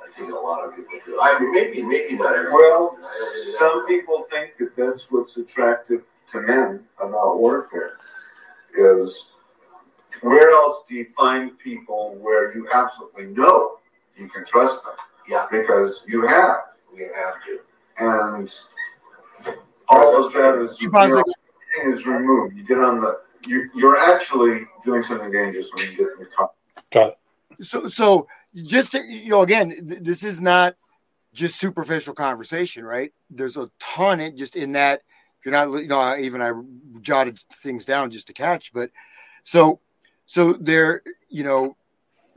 I 0.04 0.10
think 0.10 0.32
a 0.32 0.36
lot 0.36 0.64
of 0.66 0.76
people 0.76 0.94
do. 1.06 1.20
I 1.22 1.38
mean, 1.40 1.52
maybe 1.52 1.82
maybe 1.84 2.16
not 2.16 2.34
everybody. 2.34 2.54
Well, 2.56 2.98
I 3.02 3.44
know. 3.46 3.52
some 3.60 3.88
people 3.88 4.26
think 4.32 4.58
that 4.60 4.76
that's 4.78 5.12
what's 5.12 5.36
attractive 5.38 6.04
to 6.32 6.42
men 6.42 6.86
about 7.02 7.40
warfare 7.40 7.98
is 8.78 9.32
where 10.22 10.50
else 10.52 10.84
do 10.88 10.96
you 10.96 11.06
find 11.18 11.58
people 11.60 12.16
where 12.22 12.56
you 12.56 12.68
absolutely 12.74 13.28
know 13.28 13.78
you 14.18 14.28
can 14.28 14.46
trust 14.46 14.84
them. 14.84 14.94
Yeah, 15.28 15.46
because 15.52 16.04
you 16.08 16.26
have. 16.26 16.58
We 16.94 17.04
have 17.04 17.36
to. 17.46 17.60
and 18.00 18.54
all 19.90 20.26
of 20.26 20.34
that 20.34 20.58
is 20.62 20.82
You 20.82 20.92
you 20.92 21.08
know, 21.10 21.24
is 21.86 22.06
removed. 22.06 22.56
You 22.56 22.64
get 22.66 22.80
on 22.80 23.02
the 23.02 23.20
you, 23.48 23.70
you're 23.76 23.98
actually 23.98 24.66
doing 24.84 25.04
something 25.04 25.32
dangerous 25.32 25.70
when 25.74 25.86
you 25.92 25.98
get 25.98 26.08
in 26.14 26.20
the 26.20 26.26
car. 26.36 26.50
Got 26.92 27.10
it. 27.60 27.66
so 27.66 27.88
so 27.88 28.28
just 28.56 28.92
to, 28.94 29.00
you 29.00 29.30
know 29.30 29.42
again 29.44 29.70
th- 29.70 30.02
this 30.02 30.24
is 30.24 30.42
not 30.42 30.76
just 31.34 31.60
superficial 31.60 32.14
conversation 32.16 32.84
right? 32.84 33.12
There's 33.30 33.58
a 33.58 33.70
ton 33.80 34.20
in 34.20 34.38
just 34.38 34.56
in 34.56 34.72
that 34.74 35.02
you're 35.46 35.52
not 35.54 35.70
you 35.82 35.88
know 35.88 36.00
I- 36.00 36.22
even 36.22 36.42
i 36.42 36.52
jotted 37.02 37.40
things 37.62 37.86
down 37.86 38.10
just 38.12 38.28
to 38.28 38.34
catch 38.34 38.74
but 38.74 38.90
so 39.44 39.80
so 40.26 40.54
they're 40.54 41.04
you 41.30 41.44
know 41.44 41.78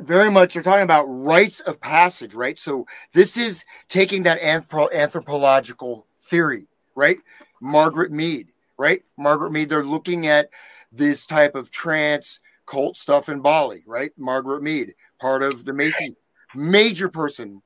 very 0.00 0.30
much 0.30 0.54
they're 0.54 0.62
talking 0.62 0.82
about 0.82 1.04
rites 1.04 1.60
of 1.60 1.80
passage 1.80 2.34
right? 2.34 2.58
So 2.58 2.86
this 3.12 3.36
is 3.36 3.64
taking 3.88 4.22
that 4.24 4.40
anthro- 4.40 4.92
anthropological 4.92 6.06
theory 6.22 6.66
right? 6.94 7.18
Margaret 7.60 8.12
mead 8.12 8.48
right? 8.78 9.02
Margaret 9.16 9.52
mead 9.52 9.68
they're 9.68 9.84
looking 9.84 10.26
at 10.26 10.50
this 10.92 11.26
type 11.26 11.54
of 11.54 11.70
trance 11.70 12.40
cult 12.66 12.96
stuff 12.96 13.28
in 13.28 13.40
bali 13.40 13.82
right? 13.86 14.12
Margaret 14.16 14.62
mead 14.62 14.94
part 15.20 15.42
of 15.42 15.64
the 15.64 15.72
Macy, 15.72 16.16
major 16.54 17.08
person 17.08 17.62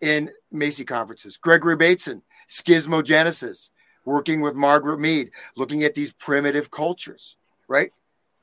in 0.00 0.30
Macy 0.50 0.84
conferences. 0.84 1.36
Gregory 1.36 1.76
Bateson, 1.76 2.22
schismogenesis, 2.48 3.70
working 4.04 4.40
with 4.40 4.54
Margaret 4.54 5.00
Mead, 5.00 5.30
looking 5.56 5.84
at 5.84 5.94
these 5.94 6.12
primitive 6.12 6.70
cultures, 6.70 7.36
right? 7.68 7.92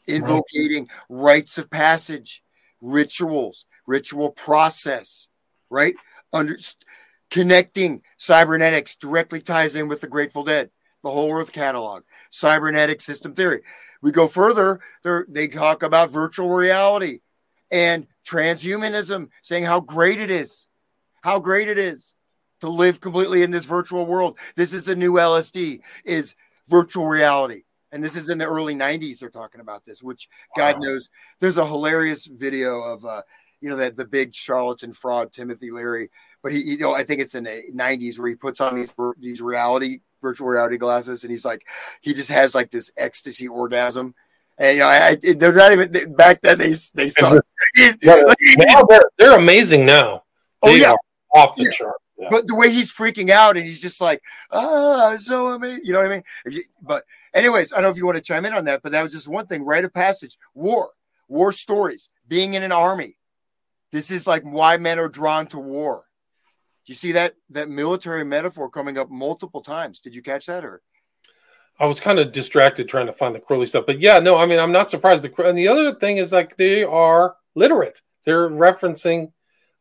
Invocating 0.08 0.90
rites 1.10 1.58
of 1.58 1.70
passage, 1.70 2.43
rituals, 2.84 3.66
ritual 3.88 4.30
process, 4.30 5.28
right? 5.70 5.96
Under 6.32 6.58
connecting 7.32 8.04
cybernetics 8.18 8.96
directly 8.96 9.42
ties 9.42 9.74
in 9.74 9.88
with 9.88 10.02
the 10.02 10.08
Grateful 10.08 10.44
Dead, 10.44 10.70
the 11.02 11.10
whole 11.10 11.34
Earth 11.34 11.52
catalog, 11.52 12.04
cybernetic 12.30 13.02
system 13.02 13.34
theory. 13.34 13.62
We 14.02 14.12
go 14.12 14.28
further, 14.28 14.82
they're- 15.02 15.26
talk 15.48 15.82
about 15.82 16.12
virtual 16.12 16.50
reality 16.50 17.22
and 17.72 18.08
transhumanism, 18.30 19.30
saying 19.42 19.64
how 19.64 19.80
great 19.80 20.20
it 20.20 20.30
is, 20.30 20.68
how 21.22 21.40
great 21.40 21.70
it 21.70 21.78
is 21.78 22.14
to 22.60 22.70
live 22.70 23.00
completely 23.00 23.44
in 23.44 23.52
this 23.52 23.66
virtual 23.66 24.06
world. 24.06 24.38
This 24.56 24.74
is 24.74 24.86
the 24.86 24.96
new 24.96 25.18
LSD, 25.18 25.82
is 26.04 26.36
virtual 26.68 27.08
reality. 27.08 27.64
And 27.94 28.04
this 28.04 28.16
is 28.16 28.30
in 28.32 28.40
the 28.40 28.46
early 28.48 28.74
90s, 28.74 29.20
they're 29.20 29.30
talking 29.30 29.62
about 29.62 29.86
this, 29.86 30.02
which 30.02 30.28
God 30.58 30.82
knows. 30.82 31.12
There's 31.40 31.58
a 31.58 31.66
hilarious 31.66 32.26
video 32.26 32.82
of, 32.82 33.06
uh, 33.06 33.22
you 33.62 33.70
know, 33.70 33.76
that 33.76 33.96
the 33.96 34.04
big 34.04 34.34
charlatan 34.36 34.94
fraud, 34.94 35.32
Timothy 35.32 35.70
Leary. 35.70 36.10
But 36.42 36.54
he, 36.54 36.62
you 36.62 36.80
know, 36.80 36.96
I 36.96 37.04
think 37.04 37.22
it's 37.22 37.36
in 37.36 37.44
the 37.44 37.62
90s 37.72 38.18
where 38.18 38.30
he 38.30 38.36
puts 38.36 38.60
on 38.60 38.76
these 38.76 38.94
these 39.20 39.42
reality, 39.42 40.00
virtual 40.24 40.48
reality 40.48 40.78
glasses, 40.78 41.24
and 41.24 41.32
he's 41.32 41.46
like, 41.46 41.68
he 42.02 42.16
just 42.16 42.30
has 42.30 42.56
like 42.56 42.72
this 42.72 42.92
ecstasy 42.98 43.48
orgasm. 43.48 44.16
And 44.58 44.76
you 44.78 44.84
know, 44.84 44.88
I, 44.90 45.10
I 45.10 45.16
they're 45.36 45.54
not 45.54 45.72
even 45.72 46.16
back 46.16 46.42
then. 46.42 46.58
They 46.58 46.74
they 46.96 47.10
saw. 47.10 47.40
Yeah, 47.76 47.94
they're, 48.02 49.02
they're 49.18 49.38
amazing 49.38 49.86
now. 49.86 50.24
Oh, 50.62 50.68
They 50.68 50.82
yeah. 50.82 50.94
off 51.34 51.56
the 51.56 51.64
Yeah. 51.64 51.72
chart. 51.72 51.96
Yeah. 52.18 52.28
But 52.30 52.48
the 52.48 52.56
way 52.56 52.72
he's 52.72 52.92
freaking 52.92 53.30
out 53.30 53.58
and 53.58 53.66
he's 53.66 53.82
just 53.82 54.00
like, 54.00 54.22
ah, 54.52 55.18
so 55.18 55.54
amazing. 55.54 55.82
You 55.84 55.94
know 55.94 56.00
what 56.00 56.12
I 56.12 56.16
mean? 56.16 56.24
You, 56.46 56.64
but, 56.82 57.06
anyways, 57.34 57.74
I 57.74 57.78
don't 57.78 57.84
know 57.84 57.90
if 57.90 57.98
you 57.98 58.06
want 58.06 58.18
to 58.18 58.22
chime 58.22 58.46
in 58.46 58.54
on 58.54 58.66
that, 58.66 58.84
but 58.84 58.92
that 58.92 59.04
was 59.04 59.12
just 59.12 59.28
one 59.28 59.48
thing. 59.48 59.66
Rite 59.66 59.86
of 59.86 59.94
passage, 59.94 60.38
war, 60.54 60.92
war 61.28 61.52
stories, 61.52 62.10
being 62.28 62.54
in 62.54 62.64
an 62.64 62.72
army. 62.72 63.18
This 63.92 64.12
is 64.12 64.28
like 64.28 64.44
why 64.44 64.78
men 64.78 65.00
are 65.00 65.10
drawn 65.10 65.48
to 65.48 65.60
war. 65.60 66.06
Do 66.86 66.92
you 66.92 66.96
see 66.96 67.14
that 67.14 67.36
that 67.52 67.70
military 67.70 68.26
metaphor 68.26 68.70
coming 68.70 68.98
up 68.98 69.10
multiple 69.10 69.62
times? 69.62 70.00
Did 70.00 70.14
you 70.14 70.22
catch 70.22 70.48
that 70.48 70.66
or? 70.66 70.82
I 71.80 71.86
was 71.86 72.00
kind 72.00 72.20
of 72.20 72.32
distracted 72.32 72.88
trying 72.88 73.08
to 73.08 73.14
find 73.14 73.34
the 73.34 73.40
Crowley 73.40 73.66
stuff, 73.66 73.86
but 73.88 74.00
yeah, 74.00 74.20
no, 74.20 74.38
I 74.38 74.46
mean, 74.46 74.60
I'm 74.60 74.72
not 74.72 74.90
surprised. 74.90 75.24
The 75.24 75.48
and 75.48 75.58
the 75.58 75.68
other 75.68 75.96
thing 75.96 76.18
is 76.18 76.32
like 76.32 76.56
they 76.58 76.84
are 76.84 77.36
literate. 77.56 78.02
They're 78.26 78.50
referencing 78.50 79.32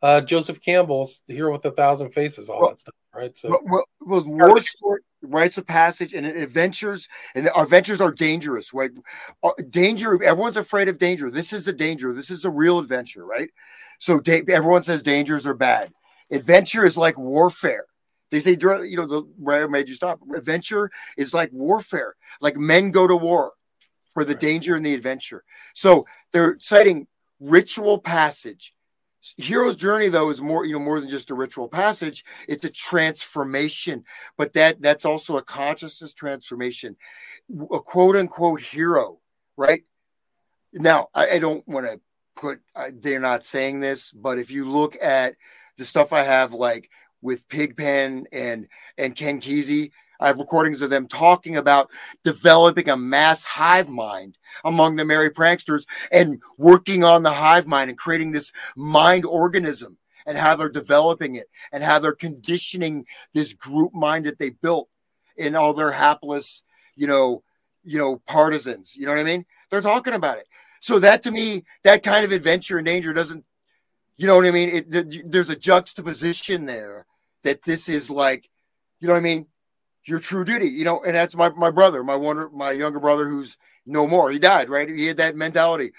uh, 0.03 0.21
Joseph 0.21 0.61
Campbell's 0.61 1.23
"The 1.27 1.35
Hero 1.35 1.53
with 1.53 1.65
a 1.65 1.71
Thousand 1.71 2.11
Faces," 2.13 2.49
all 2.49 2.61
Well- 2.61 2.71
that 2.71 2.81
stuff, 2.81 2.95
right? 3.15 3.37
So 3.37 3.61
Well, 3.65 3.85
well, 4.01 4.25
war 4.25 4.61
story. 4.61 5.01
rites 5.23 5.57
of 5.59 5.67
passage 5.67 6.13
and 6.15 6.27
adventures 6.27 7.09
and 7.37 7.49
our 7.51 7.63
adventures 7.63 8.01
are 8.01 8.11
dangerous 8.11 8.73
right? 8.75 8.91
Uh, 9.43 9.53
danger 9.71 10.21
everyone's 10.23 10.57
afraid 10.57 10.89
of 10.89 10.99
danger. 10.99 11.31
This 11.31 11.53
is 11.53 11.69
a 11.69 11.73
danger. 11.73 12.13
This 12.13 12.29
is 12.31 12.45
a 12.45 12.51
real 12.51 12.79
adventure 12.81 13.25
right? 13.25 13.51
So 14.01 14.19
da- 14.19 14.43
everyone 14.49 14.83
says 14.83 15.03
dangers 15.05 15.47
are 15.47 15.55
bad. 15.55 15.93
Adventure 16.31 16.85
is 16.85 16.97
like 16.97 17.17
warfare. 17.17 17.85
They 18.33 18.41
say 18.41 18.57
you 18.61 18.97
know 18.97 19.07
the 19.07 19.21
where 19.39 19.69
made 19.69 19.89
you 19.89 19.95
stop. 19.95 20.19
Adventure 20.35 20.91
is 21.17 21.33
like 21.33 21.51
warfare. 21.53 22.17
Like 22.41 22.57
men 22.57 22.91
go 22.91 23.07
to 23.07 23.15
war 23.15 23.53
for 24.13 24.25
the 24.25 24.35
danger 24.35 24.75
and 24.75 24.85
the 24.85 24.95
adventure. 24.95 25.45
So 25.75 26.07
they're 26.33 26.57
citing 26.59 27.07
ritual 27.39 27.99
passage 27.99 28.72
hero's 29.37 29.77
journey 29.77 30.09
though 30.09 30.31
is 30.31 30.41
more 30.41 30.65
you 30.65 30.73
know 30.73 30.79
more 30.79 31.01
than 31.01 31.09
just 31.09 31.31
a 31.31 31.35
ritual 31.35 31.69
passage. 31.69 32.25
It's 32.49 32.65
a 32.65 32.71
transformation 32.71 34.05
but 34.37 34.53
that 34.55 34.81
that's 34.81 35.05
also 35.05 35.37
a 35.37 35.43
consciousness 35.43 36.15
transformation. 36.15 36.97
A 37.73 37.81
quote 37.81 38.17
unquote 38.17 38.61
hero 38.61 39.19
right? 39.57 39.83
Now 40.73 41.09
i, 41.15 41.31
I 41.31 41.39
don't 41.39 41.67
want 41.69 41.87
to 41.87 42.01
put 42.37 42.61
they're 42.95 43.21
not 43.21 43.45
saying 43.45 43.81
this 43.81 44.11
but 44.11 44.39
if 44.39 44.51
you 44.51 44.69
look 44.69 44.97
at 45.01 45.35
the 45.77 45.85
stuff 45.85 46.13
i 46.13 46.23
have 46.23 46.55
like 46.55 46.89
with 47.21 47.47
pigpen 47.49 48.27
and 48.33 48.69
and 48.97 49.15
ken 49.15 49.41
kesey 49.41 49.91
i 50.23 50.29
have 50.29 50.39
recordings 50.39 50.81
of 50.83 50.91
them 50.91 51.07
talking 51.07 51.57
about 51.57 51.91
developing 52.23 52.89
a 52.89 52.97
mass 52.97 53.45
hive 53.45 53.89
mind 53.89 54.39
among 54.65 54.97
the 54.97 55.05
merry 55.05 55.31
pranksters 55.31 55.85
and 56.11 56.41
working 56.57 57.05
on 57.05 57.23
the 57.23 57.33
hive 57.33 57.67
mind 57.67 57.91
and 57.91 57.99
creating 57.99 58.33
this 58.33 58.53
mind 58.77 59.25
organism 59.25 59.97
and 60.27 60.39
how 60.39 60.57
they're 60.57 60.69
developing 60.69 61.35
it 61.35 61.49
and 61.73 61.83
how 61.83 61.99
they're 61.99 62.13
conditioning 62.13 63.05
this 63.35 63.53
group 63.53 63.93
mind 63.93 64.27
that 64.27 64.39
they 64.39 64.51
built 64.51 64.89
in 65.37 65.55
all 65.55 65.73
their 65.73 65.91
hapless, 65.91 66.63
you 66.95 67.07
know, 67.07 67.43
you 67.85 67.99
know, 67.99 68.19
partisans. 68.27 68.95
You 68.95 69.07
know 69.07 69.13
what 69.13 69.21
I 69.21 69.25
mean? 69.25 69.45
They're 69.71 69.81
talking 69.81 70.15
about 70.15 70.39
it. 70.39 70.47
So 70.81 70.99
that 70.99 71.23
to 71.25 71.31
me, 71.31 71.65
that 71.85 72.03
kind 72.03 72.25
of 72.25 72.33
adventure 72.33 72.79
and 72.79 72.87
danger 72.87 73.13
doesn't, 73.13 73.45
you 74.17 74.27
know 74.27 74.37
what 74.37 74.47
I 74.47 74.51
mean? 74.51 74.69
It, 74.69 75.31
there's 75.31 75.49
a 75.49 75.57
juxtaposition 75.57 76.67
there 76.67 77.07
that 77.43 77.65
this 77.65 77.89
is 77.89 78.11
like, 78.11 78.49
you 79.01 79.09
know 79.09 79.15
what 79.15 79.21
I 79.21 79.23
mean? 79.23 79.47
Your 80.05 80.19
true 80.19 80.45
duty, 80.45 80.67
you 80.67 80.85
know, 80.85 81.03
and 81.05 81.15
that's 81.15 81.37
my 81.37 81.51
my 81.51 81.71
brother, 81.71 82.03
my 82.03 82.17
one, 82.17 82.49
my 82.57 82.73
younger 82.73 82.99
brother, 82.99 83.29
who's 83.29 83.57
no 83.87 84.07
more. 84.07 84.31
He 84.31 84.39
died, 84.39 84.69
right? 84.69 84.89
He 84.89 85.07
had 85.07 85.19
that 85.19 85.37
mentality. 85.37 85.93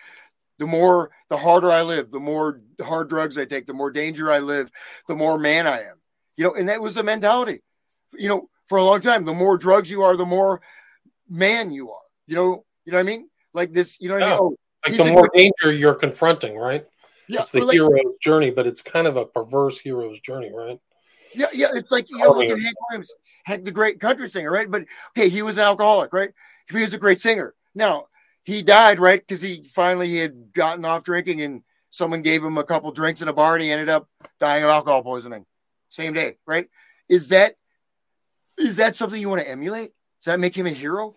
The 0.60 0.68
more, 0.68 1.10
the 1.30 1.38
harder 1.38 1.72
I 1.72 1.82
live, 1.82 2.12
the 2.12 2.20
more 2.20 2.62
hard 2.82 3.10
drugs 3.10 3.38
I 3.38 3.46
take, 3.46 3.66
the 3.66 3.74
more 3.74 3.92
danger 3.92 4.32
I 4.32 4.40
live, 4.40 4.70
the 5.08 5.16
more 5.16 5.38
man 5.40 5.68
I 5.68 5.82
am. 5.82 5.96
You 6.38 6.46
know, 6.46 6.54
and 6.54 6.70
that 6.70 6.82
was 6.82 6.94
the 6.96 7.04
mentality. 7.04 7.62
You 8.14 8.30
know, 8.30 8.50
for 8.68 8.78
a 8.78 8.84
long 8.84 9.02
time, 9.02 9.26
the 9.26 9.34
more 9.34 9.58
drugs 9.58 9.90
you 9.90 10.04
are, 10.04 10.16
the 10.16 10.26
more 10.26 10.62
man 11.30 11.72
you 11.72 11.92
are. 11.92 12.02
You 12.28 12.36
know, 12.36 12.66
you 12.86 12.92
know 12.92 12.98
what 12.98 13.08
I 13.08 13.10
mean? 13.10 13.30
Like 13.54 13.74
this, 13.74 13.98
you 14.00 14.10
know 14.10 14.16
what 14.16 14.24
I 14.24 14.30
mean? 14.30 14.38
Oh, 14.40 14.56
Like 14.86 14.98
the 14.98 15.06
more 15.12 15.30
danger 15.34 15.72
you're 15.72 15.96
confronting, 15.96 16.56
right? 16.58 16.86
yeah, 17.28 17.40
it's 17.42 17.52
the 17.52 17.62
like- 17.62 17.74
hero's 17.74 18.16
journey, 18.22 18.52
but 18.52 18.68
it's 18.68 18.82
kind 18.82 19.08
of 19.08 19.16
a 19.18 19.26
perverse 19.26 19.80
hero's 19.80 20.20
journey, 20.20 20.52
right? 20.54 20.80
Yeah, 21.34 21.48
yeah, 21.54 21.70
it's 21.74 21.90
like 21.92 22.10
you 22.10 22.18
know, 22.20 22.28
look 22.28 22.36
Earlier. 22.46 22.54
at 22.56 22.62
Hank 22.62 22.76
Williams, 22.90 23.12
Hank, 23.44 23.66
the 23.66 23.72
great 23.72 24.00
country 24.00 24.30
singer, 24.30 24.52
right? 24.52 24.70
But 24.70 24.86
okay, 25.18 25.30
he 25.30 25.42
was 25.42 25.56
an 25.56 25.64
alcoholic, 25.64 26.14
right? 26.14 26.32
He 26.70 26.82
was 26.82 26.94
a 26.94 26.98
great 26.98 27.22
singer. 27.22 27.54
Now 27.76 28.08
he 28.44 28.64
died, 28.64 29.00
right? 29.00 29.20
Because 29.20 29.42
he 29.42 29.66
finally 29.74 30.08
he 30.08 30.18
had 30.18 30.54
gotten 30.54 30.86
off 30.86 31.04
drinking, 31.04 31.42
and 31.42 31.64
someone 31.90 32.22
gave 32.22 32.44
him 32.44 32.58
a 32.58 32.64
couple 32.64 32.92
drinks 32.92 33.22
in 33.22 33.28
a 33.28 33.34
bar, 33.34 33.54
and 33.56 33.64
he 33.64 33.72
ended 33.72 33.90
up 33.90 34.08
dying 34.40 34.64
of 34.64 34.70
alcohol 34.70 35.04
poisoning, 35.04 35.46
same 35.90 36.14
day, 36.14 36.38
right? 36.46 36.70
Is 37.10 37.30
that 37.30 37.56
is 38.58 38.78
that 38.78 38.96
something 38.96 39.20
you 39.20 39.30
want 39.30 39.42
to 39.42 39.50
emulate? 39.50 39.94
Does 40.22 40.34
that 40.34 40.40
make 40.40 40.56
him 40.56 40.68
a 40.68 40.72
hero? 40.72 41.16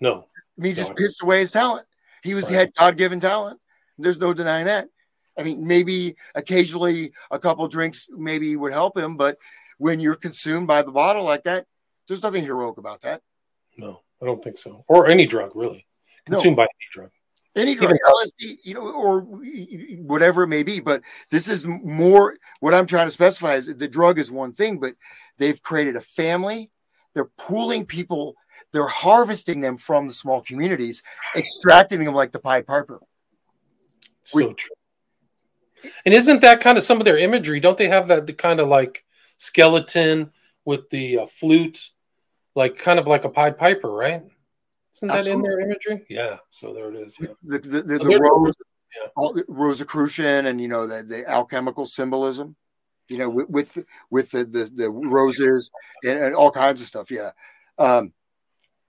No. 0.00 0.26
I 0.58 0.60
mean, 0.60 0.70
he 0.70 0.76
just 0.76 0.90
No. 0.90 0.94
pissed 0.96 1.22
away 1.22 1.40
his 1.40 1.50
talent. 1.50 1.86
He 2.22 2.34
was 2.34 2.44
Right. 2.44 2.54
had 2.54 2.74
God 2.74 2.96
given 2.96 3.20
talent. 3.20 3.58
There's 3.98 4.18
no 4.18 4.34
denying 4.34 4.66
that. 4.66 4.88
I 5.36 5.42
mean, 5.42 5.66
maybe 5.66 6.16
occasionally 6.34 7.12
a 7.30 7.38
couple 7.38 7.66
drinks 7.68 8.06
maybe 8.10 8.54
would 8.54 8.72
help 8.72 8.96
him, 8.96 9.16
but 9.16 9.38
when 9.78 10.00
you're 10.00 10.14
consumed 10.14 10.66
by 10.66 10.82
the 10.82 10.92
bottle 10.92 11.24
like 11.24 11.44
that, 11.44 11.66
there's 12.08 12.22
nothing 12.22 12.44
heroic 12.44 12.78
about 12.78 13.02
that. 13.02 13.22
No, 13.76 14.02
I 14.22 14.26
don't 14.26 14.42
think 14.42 14.58
so. 14.58 14.84
Or 14.88 15.06
any 15.08 15.26
drug, 15.26 15.52
really. 15.54 15.86
No. 16.28 16.36
Consumed 16.36 16.56
by 16.56 16.64
any 16.64 16.88
drug. 16.92 17.10
Any 17.56 17.74
drug, 17.76 17.96
LSD, 18.08 18.58
you 18.64 18.74
know, 18.74 18.80
or 18.80 19.20
whatever 19.20 20.42
it 20.42 20.48
may 20.48 20.64
be. 20.64 20.80
But 20.80 21.02
this 21.30 21.46
is 21.46 21.64
more 21.64 22.36
what 22.58 22.74
I'm 22.74 22.86
trying 22.86 23.06
to 23.06 23.12
specify 23.12 23.54
is 23.54 23.66
the 23.66 23.86
drug 23.86 24.18
is 24.18 24.30
one 24.30 24.52
thing, 24.52 24.80
but 24.80 24.94
they've 25.38 25.62
created 25.62 25.94
a 25.94 26.00
family. 26.00 26.70
They're 27.14 27.30
pooling 27.38 27.86
people. 27.86 28.34
They're 28.72 28.88
harvesting 28.88 29.60
them 29.60 29.76
from 29.76 30.08
the 30.08 30.14
small 30.14 30.40
communities, 30.40 31.04
extracting 31.36 32.02
them 32.02 32.14
like 32.14 32.32
the 32.32 32.40
Pied 32.40 32.66
Piper. 32.66 32.98
So 34.24 34.52
true. 34.52 34.70
And 36.04 36.12
isn't 36.12 36.40
that 36.40 36.60
kind 36.60 36.76
of 36.76 36.82
some 36.82 36.98
of 36.98 37.04
their 37.04 37.18
imagery? 37.18 37.60
Don't 37.60 37.78
they 37.78 37.88
have 37.88 38.08
that 38.08 38.36
kind 38.36 38.58
of 38.58 38.66
like 38.66 39.03
skeleton 39.44 40.30
with 40.64 40.88
the 40.90 41.18
uh, 41.20 41.26
flute, 41.26 41.90
like 42.54 42.78
kind 42.78 42.98
of 42.98 43.06
like 43.06 43.24
a 43.24 43.28
Pied 43.28 43.58
Piper, 43.58 43.90
right? 43.90 44.22
Isn't 44.96 45.08
that 45.08 45.26
in 45.26 45.42
their 45.42 45.60
imagery? 45.60 46.06
Yeah. 46.08 46.36
So 46.50 46.72
there 46.72 46.90
it 46.92 46.96
is. 46.96 47.16
Yeah. 47.20 47.28
the 47.42 47.58
the, 47.58 47.82
the, 47.82 47.98
Oh, 48.00 48.04
the 48.08 48.20
rose, 48.20 48.54
yeah. 48.96 49.08
all 49.16 49.32
the 49.32 49.44
Rosicrucian, 49.48 50.46
and 50.46 50.60
you 50.60 50.68
know 50.68 50.86
the, 50.86 51.02
the 51.02 51.28
alchemical 51.28 51.86
symbolism, 51.86 52.56
you 53.08 53.18
know, 53.18 53.28
with 53.28 53.48
with, 53.48 53.78
with 54.10 54.30
the, 54.30 54.44
the 54.44 54.70
the 54.74 54.90
roses 54.90 55.70
and, 56.04 56.18
and 56.18 56.34
all 56.34 56.50
kinds 56.50 56.80
of 56.80 56.86
stuff. 56.86 57.10
Yeah. 57.10 57.32
Um, 57.78 58.12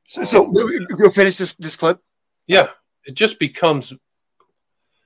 so, 0.07 0.23
so 0.23 0.53
you'll 0.99 1.09
finish 1.11 1.37
this 1.37 1.53
this 1.55 1.75
clip. 1.75 1.99
Yeah. 2.47 2.67
It 3.05 3.15
just 3.15 3.39
becomes 3.39 3.93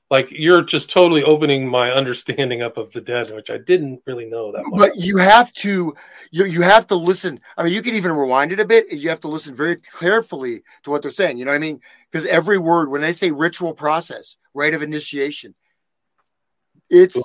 like 0.09 0.31
you're 0.31 0.63
just 0.63 0.89
totally 0.89 1.23
opening 1.23 1.67
my 1.67 1.91
understanding 1.91 2.61
up 2.61 2.77
of 2.77 2.91
the 2.93 3.01
dead, 3.01 3.33
which 3.33 3.49
I 3.49 3.57
didn't 3.57 4.01
really 4.05 4.25
know 4.25 4.51
that 4.51 4.63
much. 4.65 4.79
But 4.79 4.95
you 4.97 5.17
have 5.17 5.51
to 5.53 5.95
you 6.31 6.45
you 6.45 6.61
have 6.61 6.87
to 6.87 6.95
listen. 6.95 7.39
I 7.57 7.63
mean, 7.63 7.73
you 7.73 7.81
can 7.81 7.95
even 7.95 8.13
rewind 8.13 8.51
it 8.51 8.59
a 8.59 8.65
bit. 8.65 8.91
And 8.91 9.01
you 9.01 9.09
have 9.09 9.21
to 9.21 9.27
listen 9.27 9.53
very 9.53 9.77
carefully 9.77 10.63
to 10.83 10.89
what 10.89 11.01
they're 11.01 11.11
saying. 11.11 11.37
You 11.37 11.45
know 11.45 11.51
what 11.51 11.57
I 11.57 11.59
mean? 11.59 11.79
Because 12.11 12.27
every 12.27 12.57
word, 12.57 12.89
when 12.89 13.01
they 13.01 13.13
say 13.13 13.29
ritual 13.31 13.73
process, 13.73 14.35
rite 14.53 14.73
of 14.73 14.81
initiation, 14.81 15.53
it's 16.89 17.15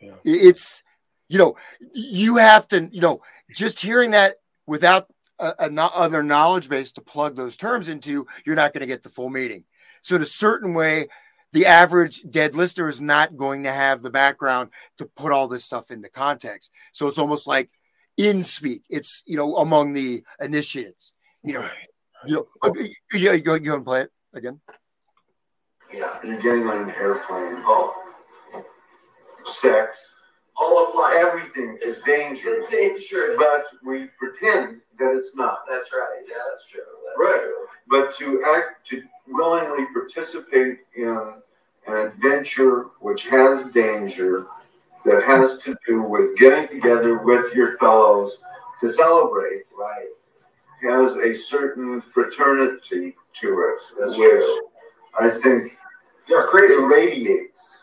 Yeah. 0.00 0.12
it's 0.24 0.82
you 1.28 1.38
know 1.38 1.56
you 1.94 2.36
have 2.36 2.68
to 2.68 2.88
you 2.92 3.00
know 3.00 3.22
just 3.54 3.80
hearing 3.80 4.10
that 4.10 4.36
without 4.66 5.08
a, 5.38 5.54
a 5.60 5.70
no- 5.70 5.90
other 5.94 6.22
knowledge 6.22 6.68
base 6.68 6.92
to 6.92 7.00
plug 7.00 7.36
those 7.36 7.56
terms 7.56 7.88
into, 7.88 8.26
you're 8.44 8.56
not 8.56 8.72
going 8.72 8.80
to 8.80 8.86
get 8.86 9.02
the 9.02 9.08
full 9.08 9.30
meaning. 9.30 9.64
So 10.02 10.16
in 10.16 10.22
a 10.22 10.26
certain 10.26 10.74
way, 10.74 11.08
the 11.54 11.66
average 11.66 12.22
dead 12.28 12.54
listener 12.54 12.88
is 12.88 13.00
not 13.00 13.36
going 13.36 13.62
to 13.62 13.72
have 13.72 14.02
the 14.02 14.10
background 14.10 14.70
to 14.98 15.06
put 15.06 15.32
all 15.32 15.48
this 15.48 15.64
stuff 15.64 15.90
into 15.90 16.08
context. 16.10 16.70
So 16.92 17.06
it's 17.06 17.16
almost 17.18 17.46
like 17.46 17.70
in 18.16 18.42
speak. 18.44 18.82
It's 18.90 19.22
you 19.24 19.36
know 19.36 19.56
among 19.56 19.94
the 19.94 20.22
initiates. 20.40 21.14
You 21.42 21.54
know, 21.54 21.60
Right. 21.60 21.88
you 22.26 22.34
know. 22.36 22.46
okay, 22.64 22.94
Yeah, 23.14 23.32
you 23.32 23.40
go. 23.40 23.54
You 23.54 23.60
go 23.60 23.74
and 23.76 23.84
play 23.84 24.02
it 24.02 24.12
again. 24.34 24.60
Yeah, 25.92 26.18
you're 26.24 26.40
getting 26.40 26.66
on 26.68 26.88
an 26.88 26.90
airplane. 26.90 27.62
Oh, 27.66 27.94
Sex, 29.46 30.16
all 30.56 30.88
of 30.88 30.94
life. 30.94 31.14
everything 31.16 31.78
is 31.84 32.02
danger, 32.02 32.54
It's 32.60 32.70
dangerous. 32.70 33.36
but 33.38 33.64
we 33.84 34.06
pretend 34.18 34.80
that 34.98 35.14
it's 35.14 35.36
not. 35.36 35.58
That's 35.68 35.92
right. 35.92 36.22
Yeah, 36.28 36.36
that's 36.50 36.66
true. 36.66 36.80
That's 37.04 37.18
Right. 37.18 37.40
true. 37.42 37.66
But 37.88 38.12
to 38.16 38.42
act, 38.56 38.86
to 38.88 39.02
willingly 39.28 39.84
participate 39.92 40.78
in 40.96 41.42
an 41.86 41.96
adventure 41.96 42.86
which 43.00 43.28
has 43.28 43.70
danger, 43.70 44.46
that 45.04 45.22
has 45.24 45.58
to 45.58 45.76
do 45.86 46.02
with 46.02 46.36
getting 46.38 46.66
together 46.68 47.18
with 47.18 47.52
your 47.54 47.76
fellows 47.78 48.38
to 48.80 48.90
celebrate, 48.90 49.64
Right. 49.76 50.08
has 50.82 51.16
a 51.16 51.34
certain 51.34 52.00
fraternity 52.00 53.16
to 53.40 53.60
it, 53.60 53.82
That's 53.98 54.16
which 54.16 54.30
true. 54.44 54.60
I 55.18 55.28
think 55.30 55.76
Yeah, 56.26 56.42
crazy. 56.46 56.82
radiates 56.82 57.82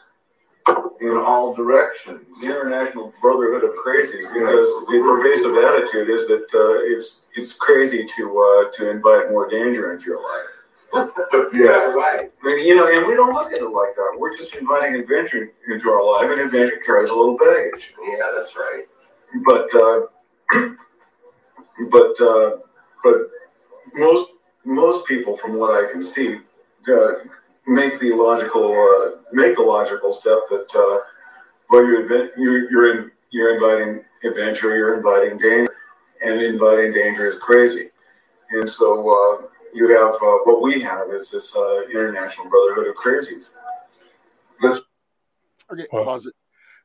in 1.00 1.18
all 1.18 1.54
directions. 1.54 2.26
The 2.40 2.48
International 2.48 3.14
Brotherhood 3.22 3.64
of 3.64 3.72
Crazies, 3.76 4.32
because 4.34 4.68
the 4.88 5.00
pervasive 5.04 5.58
attitude 5.58 6.10
is 6.10 6.28
that 6.28 6.48
uh, 6.54 6.80
it's 6.84 7.26
it's 7.36 7.56
crazy 7.58 8.06
to 8.18 8.40
uh, 8.40 8.72
to 8.78 8.90
invite 8.90 9.30
more 9.32 9.48
danger 9.50 9.94
into 9.94 10.06
your 10.06 10.22
life. 10.22 10.50
Yes. 10.94 11.94
Right. 11.96 12.32
I 12.44 12.46
mean, 12.46 12.66
you 12.66 12.76
know, 12.76 12.88
and 12.88 13.06
we 13.06 13.14
don't 13.14 13.34
look 13.34 13.52
at 13.52 13.60
it 13.62 13.70
like 13.70 13.96
that. 13.96 14.16
We're 14.18 14.36
just 14.38 14.56
inviting 14.56 14.96
adventure 14.96 15.52
into 15.68 15.90
our 15.90 16.06
life, 16.06 16.30
and 16.32 16.40
adventure 16.42 16.78
carries 16.86 17.10
a 17.10 17.16
little 17.16 17.38
baggage. 17.38 17.94
Yeah, 18.04 18.32
that's 18.36 18.56
right. 18.56 18.86
But 19.46 19.74
uh, 19.76 20.02
but 21.90 22.22
uh, 22.22 22.58
but 23.04 23.16
most 23.94 24.32
most 24.66 25.08
people, 25.08 25.36
from 25.36 25.58
what 25.58 25.72
I 25.72 25.92
can 25.92 26.04
see, 26.04 26.38
uh, 26.92 27.08
make 27.68 28.00
the 28.00 28.14
logical 28.14 28.72
uh, 28.72 29.22
make 29.34 29.56
the 29.56 29.64
logical 29.64 30.12
step 30.12 30.40
that 30.50 30.68
uh, 30.76 31.00
well, 31.70 31.86
you're 31.86 32.04
advent- 32.04 32.32
you're 32.38 32.70
you're, 32.72 32.92
in, 33.00 33.12
you're 33.32 33.54
inviting 33.56 34.04
adventure, 34.24 34.76
you're 34.76 34.96
inviting 34.98 35.38
danger, 35.38 35.74
and 36.24 36.42
inviting 36.42 36.92
danger 36.94 37.26
is 37.26 37.36
crazy. 37.36 37.90
And 38.52 38.70
so 38.70 39.10
uh, 39.10 39.48
you 39.74 39.90
have 39.90 40.16
uh, 40.16 40.38
what 40.44 40.62
we 40.62 40.82
have 40.82 41.10
is 41.12 41.32
this 41.32 41.56
uh, 41.56 41.84
International 41.90 42.50
Brotherhood 42.50 42.88
of 42.88 42.96
Crazies. 42.96 43.52
Let's 44.62 44.82
Okay, 45.72 45.88
Wow. 45.92 46.04
pause 46.04 46.28
it. 46.28 46.34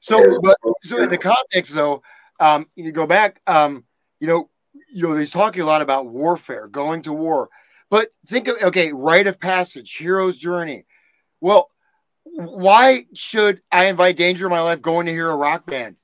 So, 0.01 0.41
but 0.41 0.57
so 0.83 1.03
in 1.03 1.11
the 1.11 1.19
context 1.19 1.73
though, 1.73 2.03
um, 2.39 2.69
you 2.77 2.93
go 2.93 3.07
back, 3.07 3.41
um, 3.47 3.85
you 4.21 4.27
know, 4.29 4.51
you 4.93 5.03
know, 5.03 5.17
he's 5.17 5.33
talking 5.33 5.63
a 5.63 5.67
lot 5.67 5.83
about 5.83 6.07
warfare, 6.07 6.69
going 6.69 7.03
to 7.03 7.13
war. 7.13 7.49
But 7.91 8.11
think 8.27 8.49
of 8.49 8.57
okay, 8.63 8.93
rite 8.93 9.27
of 9.27 9.41
passage, 9.41 9.97
hero's 9.97 10.39
journey. 10.39 10.85
Well, 11.41 11.71
why 12.25 13.07
should 13.15 13.63
I 13.73 13.87
invite 13.87 14.17
danger 14.17 14.47
in 14.47 14.51
my 14.51 14.61
life 14.61 14.83
going 14.83 15.07
to 15.07 15.13
hear 15.13 15.31
a 15.31 15.37
rock 15.37 15.67
band? 15.67 15.97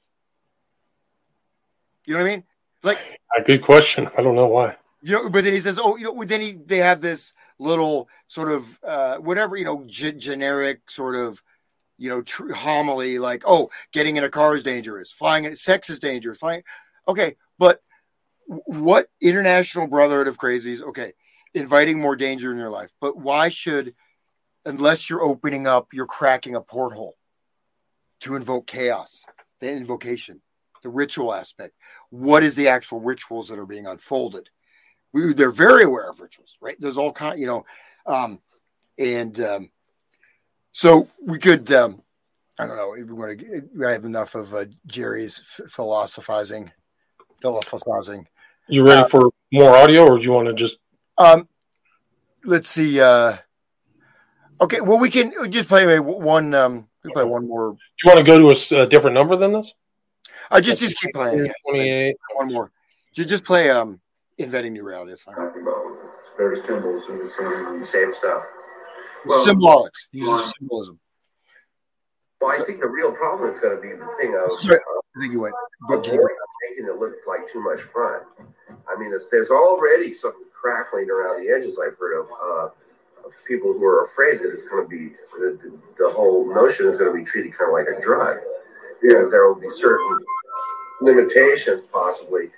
You 2.06 2.14
know 2.14 2.20
what 2.20 2.26
I 2.26 2.30
mean? 2.30 2.44
Like 2.82 2.98
A 3.38 3.42
good 3.42 3.62
question. 3.62 4.08
I 4.16 4.22
don't 4.22 4.34
know 4.34 4.48
why. 4.48 4.76
You 5.02 5.12
know, 5.12 5.28
but 5.28 5.44
then 5.44 5.52
he 5.52 5.60
says, 5.60 5.78
"Oh, 5.82 5.96
you 5.96 6.04
know." 6.04 6.24
Then 6.24 6.40
he 6.40 6.52
they 6.64 6.78
have 6.78 7.00
this 7.00 7.32
little 7.58 8.08
sort 8.28 8.50
of 8.50 8.78
uh, 8.84 9.16
whatever 9.16 9.56
you 9.56 9.64
know, 9.64 9.84
g- 9.86 10.12
generic 10.12 10.90
sort 10.90 11.16
of 11.16 11.42
you 11.98 12.08
know 12.08 12.22
tr- 12.22 12.52
homily, 12.52 13.18
like, 13.18 13.42
"Oh, 13.44 13.70
getting 13.92 14.16
in 14.16 14.24
a 14.24 14.28
car 14.28 14.54
is 14.54 14.62
dangerous. 14.62 15.10
Flying 15.10 15.44
in 15.44 15.56
sex 15.56 15.90
is 15.90 15.98
dangerous. 15.98 16.38
Flying." 16.38 16.62
Okay, 17.08 17.36
but 17.58 17.80
what 18.46 19.08
international 19.20 19.88
brotherhood 19.88 20.28
of 20.28 20.38
crazies? 20.38 20.80
Okay, 20.80 21.14
inviting 21.52 21.98
more 21.98 22.16
danger 22.16 22.52
in 22.52 22.58
your 22.58 22.70
life, 22.70 22.92
but 23.00 23.16
why 23.16 23.48
should, 23.48 23.94
unless 24.64 25.10
you're 25.10 25.22
opening 25.22 25.66
up, 25.66 25.88
you're 25.92 26.06
cracking 26.06 26.54
a 26.54 26.60
porthole 26.60 27.16
to 28.20 28.36
invoke 28.36 28.68
chaos, 28.68 29.24
the 29.58 29.68
invocation, 29.68 30.40
the 30.84 30.88
ritual 30.88 31.34
aspect. 31.34 31.74
What 32.10 32.44
is 32.44 32.54
the 32.54 32.68
actual 32.68 33.00
rituals 33.00 33.48
that 33.48 33.58
are 33.58 33.66
being 33.66 33.86
unfolded? 33.86 34.48
We, 35.12 35.32
they're 35.32 35.50
very 35.50 35.84
aware 35.84 36.08
of 36.08 36.20
rituals, 36.20 36.56
right? 36.60 36.76
There's 36.78 36.98
all 36.98 37.12
kind, 37.12 37.38
you 37.38 37.46
know, 37.46 37.64
um, 38.06 38.40
and 38.98 39.38
um, 39.40 39.70
so 40.72 41.08
we 41.20 41.38
could, 41.38 41.70
um, 41.72 42.02
I 42.58 42.66
don't 42.66 42.76
know, 42.76 42.94
if 42.94 43.06
we 43.06 43.14
want 43.14 43.38
to, 43.38 43.86
I 43.86 43.92
have 43.92 44.04
enough 44.04 44.34
of 44.34 44.54
uh, 44.54 44.66
Jerry's 44.86 45.38
philosophizing, 45.68 46.70
philosophizing. 47.40 48.26
You 48.68 48.86
ready 48.86 49.02
Uh, 49.02 49.08
for 49.08 49.30
more 49.52 49.76
audio, 49.76 50.06
or 50.06 50.18
do 50.18 50.24
you 50.24 50.32
want 50.32 50.46
to 50.48 50.54
just? 50.54 50.78
Um, 51.18 51.48
let's 52.44 52.68
see. 52.68 53.00
Uh, 53.00 53.36
okay, 54.60 54.80
well, 54.80 54.98
we 54.98 55.10
can 55.10 55.50
just 55.50 55.68
play 55.68 55.98
one. 55.98 56.54
Um, 56.54 56.88
we 57.04 57.12
play 57.12 57.24
one 57.24 57.48
more. 57.48 57.72
Do 57.72 57.78
you 58.04 58.08
want 58.08 58.18
to 58.18 58.24
go 58.24 58.54
to 58.54 58.80
a 58.80 58.86
different 58.86 59.14
number 59.14 59.36
than 59.36 59.52
this? 59.52 59.72
I 60.50 60.60
just 60.60 60.78
just 60.78 60.98
keep 61.00 61.12
playing. 61.12 61.50
Twenty-eight. 61.66 62.16
One 62.36 62.52
more. 62.52 62.70
Ju- 63.14 63.24
Just 63.24 63.44
play. 63.44 63.70
Um, 63.70 64.00
inventing 64.42 64.72
new 64.72 64.84
reality. 64.84 65.10
That's 65.12 65.22
fine. 65.22 65.36
talking 65.36 65.62
about 65.62 65.82
very 66.36 66.58
symbols 66.58 67.08
and 67.08 67.20
the 67.20 67.28
same, 67.28 67.84
same 67.84 68.12
stuff. 68.12 68.44
Well, 69.26 69.46
Symbolics. 69.46 70.08
Uses 70.12 70.52
symbolism. 70.58 70.98
well, 72.40 72.50
I 72.50 72.62
think 72.64 72.80
the 72.80 72.88
real 72.88 73.12
problem 73.12 73.48
is 73.48 73.58
going 73.58 73.76
to 73.76 73.80
be 73.80 73.92
the 73.92 74.06
thing 74.20 74.34
of 74.34 74.52
Sorry, 74.60 74.78
I 74.78 75.20
think 75.20 75.32
you 75.32 75.40
went. 75.40 75.54
But 75.88 76.06
avoiding 76.06 76.28
making 76.68 76.86
it 76.86 76.98
look 76.98 77.14
like 77.26 77.46
too 77.46 77.60
much 77.60 77.80
fun. 77.80 78.20
I 78.88 78.98
mean, 78.98 79.12
it's, 79.12 79.28
there's 79.28 79.50
already 79.50 80.12
some 80.12 80.32
crackling 80.52 81.10
around 81.10 81.44
the 81.44 81.52
edges. 81.52 81.78
I've 81.78 81.98
heard 81.98 82.20
of, 82.20 82.26
uh, 82.30 83.26
of 83.26 83.32
people 83.46 83.72
who 83.72 83.84
are 83.84 84.04
afraid 84.04 84.40
that 84.40 84.50
it's 84.50 84.64
going 84.64 84.84
to 84.84 84.88
be 84.88 85.14
the, 85.38 85.82
the 85.98 86.12
whole 86.14 86.52
notion 86.52 86.86
is 86.86 86.96
going 86.96 87.12
to 87.12 87.18
be 87.18 87.24
treated 87.24 87.52
kind 87.56 87.70
of 87.70 87.74
like 87.74 87.86
a 87.96 88.00
drug. 88.00 88.38
Yeah, 89.02 89.26
there 89.30 89.46
will 89.46 89.60
be 89.60 89.70
certain 89.70 90.18
limitations, 91.00 91.82
possibly, 91.82 92.50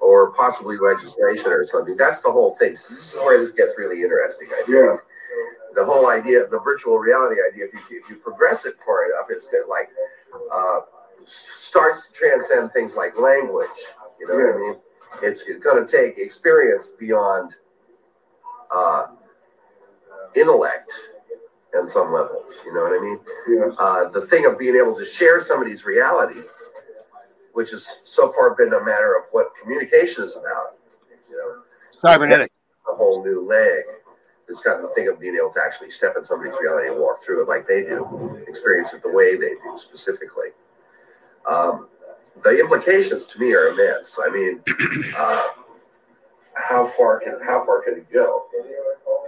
or 0.00 0.32
possibly 0.32 0.76
legislation 0.76 1.52
or 1.52 1.64
something. 1.64 1.96
That's 1.96 2.20
the 2.22 2.30
whole 2.30 2.54
thing. 2.56 2.76
So 2.76 2.94
this 2.94 3.14
is 3.14 3.16
where 3.16 3.38
this 3.38 3.52
gets 3.52 3.74
really 3.78 4.02
interesting. 4.02 4.48
I 4.52 4.62
think 4.64 4.68
yeah. 4.76 4.96
the 5.74 5.84
whole 5.84 6.08
idea, 6.08 6.46
the 6.46 6.60
virtual 6.60 6.98
reality 6.98 7.40
idea, 7.40 7.66
if 7.66 7.72
you 7.72 7.98
if 7.98 8.08
you 8.08 8.16
progress 8.16 8.66
it 8.66 8.78
far 8.78 9.06
enough, 9.06 9.26
it's 9.30 9.46
good, 9.48 9.66
like 9.68 9.88
uh, 10.52 10.80
starts 11.24 12.08
to 12.08 12.12
transcend 12.12 12.72
things 12.72 12.94
like 12.96 13.18
language. 13.18 13.68
You 14.20 14.28
know 14.28 14.34
what 14.34 14.54
I 14.54 14.58
mean? 14.58 14.76
It's, 15.22 15.42
going 15.42 15.84
to 15.84 15.90
take 15.90 16.18
experience 16.18 16.90
beyond 16.98 17.56
uh, 18.74 19.06
intellect 20.34 20.92
in 21.74 21.86
some 21.86 22.12
levels. 22.12 22.62
You 22.64 22.74
know 22.74 22.82
what 22.82 22.98
I 22.98 23.02
mean? 23.02 23.18
Yeah. 23.48 23.70
Uh, 23.78 24.08
the 24.10 24.20
thing 24.20 24.46
of 24.46 24.58
being 24.58 24.76
able 24.76 24.96
to 24.96 25.04
share 25.04 25.40
somebody's 25.40 25.84
reality, 25.84 26.40
which 27.56 27.70
has 27.70 28.00
so 28.04 28.30
far 28.32 28.54
been 28.54 28.74
a 28.74 28.84
matter 28.84 29.16
of 29.16 29.24
what 29.32 29.46
communication 29.60 30.22
is 30.22 30.36
about. 30.36 30.76
You 31.30 31.38
know, 31.38 31.62
Cybernetics. 31.98 32.54
a 32.92 32.94
whole 32.94 33.24
new 33.24 33.48
leg. 33.48 33.82
It's 34.46 34.60
got 34.60 34.82
the 34.82 34.88
thing 34.88 35.08
of 35.08 35.18
being 35.18 35.36
able 35.36 35.50
to 35.54 35.60
actually 35.64 35.90
step 35.90 36.16
in 36.18 36.22
somebody's 36.22 36.54
reality 36.60 36.88
and 36.88 37.00
walk 37.00 37.22
through 37.22 37.42
it 37.42 37.48
like 37.48 37.66
they 37.66 37.80
do, 37.80 38.44
experience 38.46 38.92
it 38.92 39.02
the 39.02 39.10
way 39.10 39.36
they 39.36 39.54
do 39.64 39.72
specifically. 39.76 40.48
Um, 41.50 41.88
the 42.44 42.60
implications 42.60 43.24
to 43.24 43.40
me 43.40 43.54
are 43.54 43.68
immense. 43.68 44.18
I 44.22 44.30
mean, 44.30 44.60
uh, 45.16 45.48
how 46.56 46.86
far 46.88 47.20
can 47.20 47.38
how 47.42 47.64
far 47.64 47.82
can 47.82 47.94
it 47.94 48.12
go? 48.12 48.44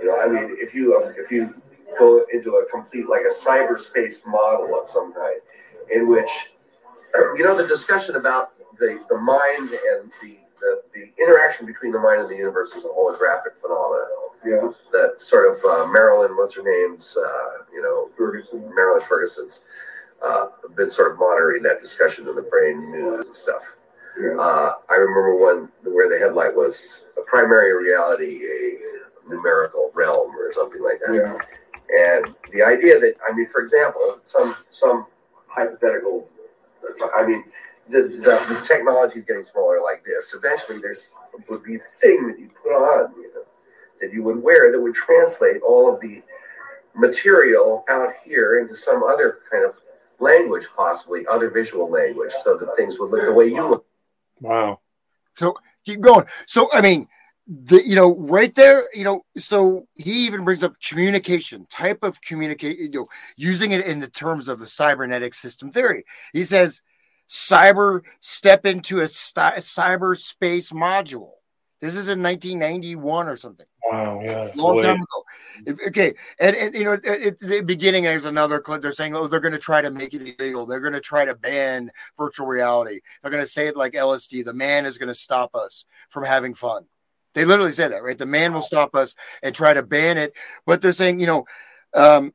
You 0.02 0.08
know, 0.08 0.20
I 0.20 0.26
mean, 0.28 0.54
if 0.60 0.74
you 0.74 1.00
um, 1.02 1.14
if 1.16 1.32
you 1.32 1.54
go 1.98 2.26
into 2.30 2.56
a 2.56 2.70
complete 2.70 3.08
like 3.08 3.22
a 3.22 3.32
cyberspace 3.32 4.26
model 4.26 4.78
of 4.78 4.90
some 4.90 5.14
kind, 5.14 5.40
in 5.90 6.06
which 6.06 6.28
you 7.36 7.44
know 7.44 7.56
the 7.56 7.66
discussion 7.66 8.16
about 8.16 8.52
the 8.78 9.00
the 9.08 9.18
mind 9.18 9.70
and 9.70 10.12
the 10.22 10.36
the, 10.60 10.82
the 10.94 11.22
interaction 11.22 11.66
between 11.66 11.92
the 11.92 11.98
mind 12.00 12.20
and 12.22 12.30
the 12.30 12.34
universe 12.36 12.72
is 12.74 12.84
a 12.84 12.88
holographic 12.88 13.54
phenomenon 13.60 14.08
Yeah. 14.44 14.72
that 14.92 15.20
sort 15.20 15.50
of 15.50 15.56
uh, 15.64 15.86
Marilyn, 15.92 16.36
what's 16.36 16.54
her 16.56 16.62
name's, 16.64 17.16
uh, 17.16 17.62
you 17.72 17.80
know, 17.80 18.10
Ferguson. 18.16 18.68
Marilyn 18.74 19.00
Ferguson's 19.02 19.64
uh, 20.24 20.46
been 20.76 20.90
sort 20.90 21.12
of 21.12 21.18
monitoring 21.18 21.62
that 21.62 21.78
discussion 21.80 22.26
in 22.28 22.34
the 22.34 22.42
brain 22.42 22.90
news 22.90 23.24
and 23.26 23.34
stuff. 23.34 23.62
Yeah. 24.20 24.32
Uh, 24.36 24.70
I 24.90 24.94
remember 24.96 25.36
one 25.38 25.68
where 25.84 26.08
the 26.08 26.18
headline 26.18 26.56
was 26.56 27.04
a 27.16 27.22
primary 27.22 27.72
reality, 27.76 28.40
a 28.44 29.30
numerical 29.30 29.92
realm, 29.94 30.34
or 30.34 30.50
something 30.50 30.82
like 30.82 30.98
that. 31.06 31.14
Yeah. 31.14 31.38
And 32.10 32.34
the 32.52 32.64
idea 32.64 32.98
that, 32.98 33.14
I 33.28 33.32
mean, 33.32 33.46
for 33.46 33.60
example, 33.60 34.18
some 34.22 34.56
some 34.70 35.06
hypothetical, 35.46 36.28
I 37.14 37.26
mean, 37.26 37.44
the, 37.88 38.02
the, 38.02 38.54
the 38.54 38.64
technology 38.66 39.20
is 39.20 39.24
getting 39.24 39.44
smaller 39.44 39.80
like 39.82 40.04
this. 40.04 40.34
Eventually, 40.34 40.78
there's 40.78 41.10
would 41.48 41.62
be 41.62 41.76
a 41.76 41.80
thing 42.00 42.28
that 42.28 42.38
you 42.38 42.50
put 42.62 42.72
on, 42.72 43.12
you 43.16 43.32
know, 43.34 43.42
that 44.00 44.12
you 44.12 44.22
would 44.22 44.42
wear 44.42 44.72
that 44.72 44.80
would 44.80 44.94
translate 44.94 45.62
all 45.62 45.92
of 45.92 46.00
the 46.00 46.22
material 46.94 47.84
out 47.88 48.10
here 48.24 48.58
into 48.58 48.74
some 48.74 49.02
other 49.02 49.38
kind 49.50 49.64
of 49.64 49.74
language, 50.18 50.66
possibly 50.76 51.24
other 51.30 51.48
visual 51.48 51.90
language, 51.90 52.32
so 52.42 52.56
that 52.56 52.74
things 52.76 52.98
would 52.98 53.10
look 53.10 53.22
the 53.22 53.32
way 53.32 53.46
you 53.46 53.68
look. 53.68 53.86
Wow. 54.40 54.80
So 55.36 55.56
keep 55.84 56.00
going. 56.00 56.26
So 56.46 56.68
I 56.72 56.80
mean, 56.80 57.08
the 57.48 57.82
you 57.82 57.96
know 57.96 58.14
right 58.16 58.54
there, 58.54 58.88
you 58.94 59.04
know. 59.04 59.22
So 59.38 59.86
he 59.94 60.26
even 60.26 60.44
brings 60.44 60.62
up 60.62 60.74
communication, 60.86 61.66
type 61.70 62.00
of 62.02 62.20
communicate, 62.20 62.78
you 62.78 62.90
know, 62.90 63.08
using 63.36 63.70
it 63.72 63.86
in 63.86 64.00
the 64.00 64.08
terms 64.08 64.48
of 64.48 64.58
the 64.58 64.66
cybernetic 64.66 65.32
system 65.34 65.72
theory. 65.72 66.04
He 66.34 66.44
says, 66.44 66.82
cyber 67.30 68.02
step 68.20 68.66
into 68.66 69.00
a 69.00 69.08
sti- 69.08 69.56
cyberspace 69.58 70.72
module. 70.72 71.30
This 71.80 71.94
is 71.94 72.08
in 72.08 72.20
1991 72.22 73.28
or 73.28 73.36
something 73.36 73.66
Wow. 73.84 74.20
Yeah. 74.22 74.50
long 74.56 74.76
Way- 74.76 74.82
time 74.82 74.96
ago. 74.96 75.24
If, 75.64 75.78
okay, 75.88 76.14
and, 76.40 76.56
and 76.56 76.74
you 76.74 76.84
know, 76.84 76.94
at, 76.94 77.06
at 77.06 77.38
the 77.40 77.60
beginning, 77.62 78.02
there's 78.04 78.24
another 78.24 78.58
clip. 78.60 78.82
They're 78.82 78.92
saying, 78.92 79.14
"Oh, 79.14 79.26
they're 79.28 79.40
going 79.40 79.52
to 79.52 79.58
try 79.58 79.80
to 79.80 79.90
make 79.90 80.12
it 80.12 80.38
illegal. 80.38 80.66
They're 80.66 80.80
going 80.80 80.92
to 80.92 81.00
try 81.00 81.24
to 81.24 81.34
ban 81.34 81.90
virtual 82.18 82.46
reality. 82.46 83.00
They're 83.22 83.30
going 83.30 83.42
to 83.44 83.48
say 83.50 83.68
it 83.68 83.76
like 83.76 83.92
LSD. 83.94 84.44
The 84.44 84.52
man 84.52 84.84
is 84.86 84.98
going 84.98 85.08
to 85.08 85.14
stop 85.14 85.54
us 85.54 85.84
from 86.10 86.24
having 86.24 86.52
fun." 86.54 86.84
They 87.38 87.44
literally 87.44 87.72
say 87.72 87.88
that, 87.88 88.02
right? 88.02 88.18
The 88.18 88.26
man 88.26 88.52
will 88.52 88.62
stop 88.62 88.94
us 88.94 89.14
and 89.42 89.54
try 89.54 89.74
to 89.74 89.82
ban 89.82 90.18
it. 90.18 90.32
But 90.66 90.82
they're 90.82 90.92
saying, 90.92 91.20
you 91.20 91.26
know, 91.26 91.44
um, 91.94 92.34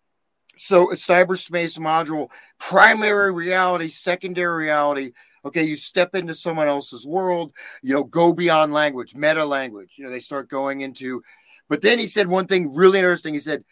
so 0.57 0.91
a 0.91 0.95
cyberspace 0.95 1.77
module, 1.77 2.30
primary 2.59 3.31
reality, 3.34 3.89
secondary 3.89 4.65
reality. 4.65 5.13
Okay, 5.45 5.63
you 5.63 5.75
step 5.75 6.15
into 6.15 6.34
someone 6.34 6.67
else's 6.67 7.05
world. 7.05 7.51
You 7.81 7.93
know, 7.93 8.03
go 8.03 8.34
beyond 8.34 8.71
language, 8.71 9.13
meta 9.13 9.45
language. 9.45 9.93
You 9.97 10.05
know, 10.05 10.09
they 10.09 10.19
start 10.19 10.49
going 10.49 10.81
into 10.81 11.21
but 11.69 11.81
then 11.81 11.99
he 11.99 12.07
said 12.07 12.27
one 12.27 12.47
thing 12.47 12.73
really 12.73 12.99
interesting. 12.99 13.34
He 13.34 13.39
said, 13.39 13.63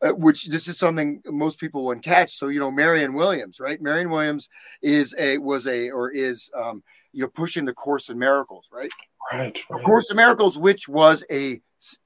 uh, 0.00 0.10
which 0.10 0.46
this 0.46 0.68
is 0.68 0.78
something 0.78 1.20
most 1.26 1.58
people 1.58 1.84
wouldn't 1.84 2.04
catch. 2.04 2.36
So 2.36 2.48
you 2.48 2.60
know, 2.60 2.70
Marion 2.70 3.14
Williams, 3.14 3.58
right? 3.58 3.82
Marion 3.82 4.10
Williams 4.10 4.48
is 4.80 5.12
a 5.18 5.38
was 5.38 5.66
a 5.66 5.90
or 5.90 6.10
is 6.10 6.50
um, 6.56 6.84
you 7.12 7.22
know 7.22 7.28
pushing 7.28 7.64
the 7.64 7.74
Course 7.74 8.08
in 8.10 8.18
Miracles, 8.18 8.68
right? 8.72 8.92
Right. 9.32 9.58
right. 9.70 9.84
Course 9.84 10.10
in 10.10 10.16
Miracles, 10.16 10.58
which 10.58 10.88
was 10.88 11.24
a 11.30 11.60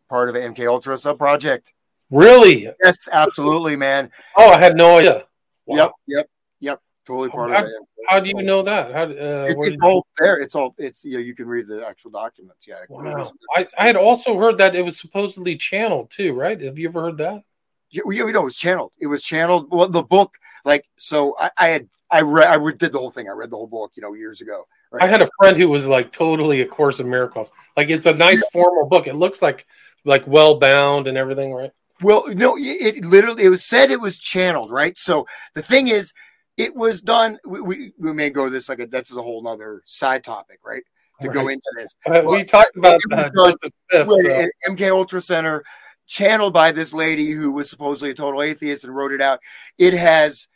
part 0.08 0.28
of 0.28 0.34
MK 0.34 0.66
Ultra 0.66 0.98
sub 0.98 1.18
project. 1.18 1.72
Really? 2.10 2.68
Yes, 2.82 3.08
absolutely, 3.10 3.76
man. 3.76 4.10
Oh, 4.36 4.50
I 4.50 4.58
had 4.58 4.76
no 4.76 4.98
idea. 4.98 5.24
Wow. 5.66 5.76
Yep, 5.76 5.92
yep, 6.06 6.30
yep. 6.60 6.80
Totally 7.06 7.30
part 7.30 7.50
how, 7.50 7.62
of 7.62 7.64
it. 7.64 7.72
How 8.08 8.20
do 8.20 8.28
you 8.28 8.42
know 8.42 8.62
that? 8.62 8.92
How, 8.92 9.04
uh, 9.04 9.46
It's, 9.48 9.68
it's 9.68 9.78
all 9.82 10.06
there. 10.18 10.40
It's 10.40 10.54
all. 10.54 10.74
It's 10.78 11.04
you 11.04 11.14
know 11.14 11.20
you 11.20 11.34
can 11.34 11.46
read 11.46 11.66
the 11.66 11.86
actual 11.86 12.10
documents. 12.10 12.66
Yeah. 12.66 12.76
Wow. 12.88 13.32
I, 13.56 13.66
I 13.78 13.86
had 13.86 13.96
also 13.96 14.36
heard 14.36 14.58
that 14.58 14.74
it 14.74 14.82
was 14.82 14.98
supposedly 14.98 15.56
channeled 15.56 16.10
too, 16.10 16.34
right? 16.34 16.60
Have 16.60 16.78
you 16.78 16.88
ever 16.88 17.00
heard 17.00 17.18
that? 17.18 17.42
Yeah, 17.90 18.02
we, 18.06 18.22
we 18.22 18.32
know 18.32 18.40
it 18.40 18.44
was 18.44 18.56
channeled. 18.56 18.92
It 18.98 19.06
was 19.06 19.22
channeled. 19.22 19.68
Well, 19.70 19.88
the 19.88 20.02
book, 20.02 20.36
like, 20.64 20.86
so 20.96 21.36
I, 21.38 21.50
I 21.58 21.68
had, 21.68 21.88
I 22.10 22.22
read, 22.22 22.48
I 22.48 22.70
did 22.72 22.92
the 22.92 22.98
whole 22.98 23.10
thing. 23.10 23.28
I 23.28 23.32
read 23.32 23.50
the 23.50 23.56
whole 23.56 23.66
book, 23.66 23.92
you 23.94 24.02
know, 24.02 24.14
years 24.14 24.40
ago. 24.40 24.66
Right? 24.92 25.04
I 25.04 25.06
had 25.06 25.22
a 25.22 25.28
friend 25.38 25.56
who 25.56 25.68
was 25.68 25.88
like 25.88 26.12
totally 26.12 26.60
a 26.60 26.66
Course 26.66 27.00
in 27.00 27.08
Miracles. 27.08 27.50
Like 27.76 27.88
it's 27.88 28.06
a 28.06 28.12
nice 28.12 28.42
formal 28.52 28.86
book. 28.86 29.06
It 29.06 29.14
looks 29.14 29.40
like 29.40 29.66
like 30.04 30.26
well 30.26 30.58
bound 30.58 31.08
and 31.08 31.16
everything, 31.16 31.52
right? 31.52 31.70
Well, 32.02 32.24
no, 32.28 32.56
it, 32.56 32.96
it 32.96 33.04
literally, 33.04 33.44
it 33.44 33.48
was 33.48 33.64
said 33.64 33.90
it 33.90 34.00
was 34.00 34.18
channeled, 34.18 34.70
right? 34.70 34.96
So 34.98 35.26
the 35.54 35.62
thing 35.62 35.88
is, 35.88 36.12
it 36.56 36.74
was 36.74 37.00
done. 37.00 37.38
We, 37.46 37.60
we, 37.60 37.92
we 37.98 38.12
may 38.12 38.30
go 38.30 38.48
this 38.48 38.68
like 38.68 38.80
a, 38.80 38.86
that's 38.86 39.12
a 39.12 39.22
whole 39.22 39.46
other 39.46 39.82
side 39.86 40.24
topic, 40.24 40.58
right? 40.64 40.82
To 41.22 41.28
go 41.28 41.46
into 41.46 41.70
this. 41.76 41.94
Uh, 42.04 42.22
we 42.26 42.42
talked 42.42 42.76
about 42.76 43.00
uh, 43.12 43.28
done 43.28 43.54
with 43.92 44.26
so- 44.26 44.46
MK 44.68 44.90
Ultra 44.90 45.20
Center, 45.20 45.62
channeled 46.08 46.52
by 46.52 46.72
this 46.72 46.92
lady 46.92 47.30
who 47.30 47.52
was 47.52 47.70
supposedly 47.70 48.10
a 48.10 48.14
total 48.14 48.42
atheist 48.42 48.82
and 48.82 48.94
wrote 48.94 49.12
it 49.12 49.20
out. 49.20 49.38
It 49.78 49.94
has 49.94 50.48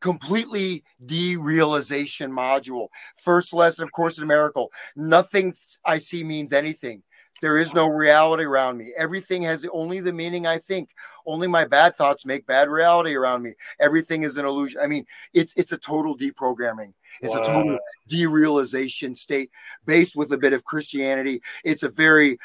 completely 0.00 0.84
derealization 1.04 2.30
module. 2.30 2.88
First 3.16 3.52
lesson, 3.52 3.84
of 3.84 3.92
course, 3.92 4.18
in 4.18 4.24
a 4.24 4.26
miracle. 4.26 4.72
Nothing 4.96 5.54
I 5.84 5.98
see 5.98 6.24
means 6.24 6.52
anything. 6.52 7.02
There 7.40 7.56
is 7.56 7.72
no 7.72 7.86
reality 7.86 8.44
around 8.44 8.76
me. 8.76 8.92
Everything 8.96 9.40
has 9.42 9.66
only 9.72 10.00
the 10.00 10.12
meaning 10.12 10.46
I 10.46 10.58
think. 10.58 10.90
Only 11.24 11.46
my 11.46 11.64
bad 11.64 11.96
thoughts 11.96 12.26
make 12.26 12.46
bad 12.46 12.68
reality 12.68 13.14
around 13.14 13.42
me. 13.42 13.54
Everything 13.78 14.24
is 14.24 14.36
an 14.36 14.44
illusion. 14.44 14.80
I 14.82 14.86
mean, 14.86 15.06
it's 15.32 15.54
it's 15.56 15.72
a 15.72 15.78
total 15.78 16.16
deprogramming. 16.18 16.92
It's 17.22 17.34
a 17.34 17.38
total 17.38 17.72
Wow. 17.72 17.78
derealization 18.10 19.16
state 19.16 19.50
based 19.86 20.16
with 20.16 20.32
a 20.32 20.38
bit 20.38 20.52
of 20.52 20.64
Christianity. 20.64 21.40
It's 21.64 21.82
a 21.82 21.88
very 21.88 22.38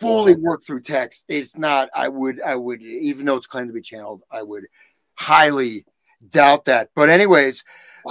fully 0.00 0.34
worked 0.34 0.66
through 0.66 0.82
text. 0.82 1.24
It's 1.28 1.56
not, 1.56 1.88
I 1.94 2.08
would, 2.08 2.40
I 2.40 2.56
would, 2.56 2.82
even 2.82 3.26
though 3.26 3.36
it's 3.36 3.46
claimed 3.46 3.68
to 3.68 3.74
be 3.74 3.82
channeled, 3.82 4.22
I 4.30 4.42
would 4.42 4.66
highly 5.14 5.84
doubt 6.30 6.66
that. 6.66 6.90
But, 6.94 7.08
anyways, 7.08 7.64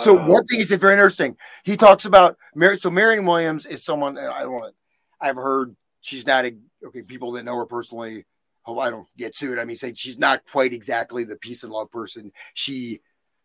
so 0.03 0.13
one 0.13 0.45
thing 0.45 0.59
he 0.59 0.65
said 0.65 0.79
very 0.79 0.93
interesting. 0.93 1.35
He 1.63 1.77
talks 1.77 2.05
about 2.05 2.38
Mary. 2.55 2.77
So, 2.77 2.89
Marion 2.89 3.25
Williams 3.25 3.65
is 3.65 3.83
someone 3.83 4.17
I 4.17 4.41
don't 4.41 4.53
want, 4.53 4.75
I've 5.19 5.35
heard 5.35 5.75
she's 6.01 6.25
not 6.25 6.45
a, 6.45 6.55
okay, 6.88 7.01
people 7.01 7.31
that 7.33 7.43
know 7.43 7.55
her 7.57 7.65
personally. 7.65 8.25
Hope 8.63 8.79
I 8.79 8.91
don't 8.91 9.07
get 9.17 9.35
sued. 9.35 9.57
I 9.57 9.65
mean, 9.65 9.75
say 9.75 9.93
she's 9.93 10.19
not 10.19 10.43
quite 10.51 10.71
exactly 10.71 11.23
the 11.23 11.35
peace 11.35 11.63
and 11.63 11.71
love 11.71 11.89
person 11.89 12.31
she 12.53 13.01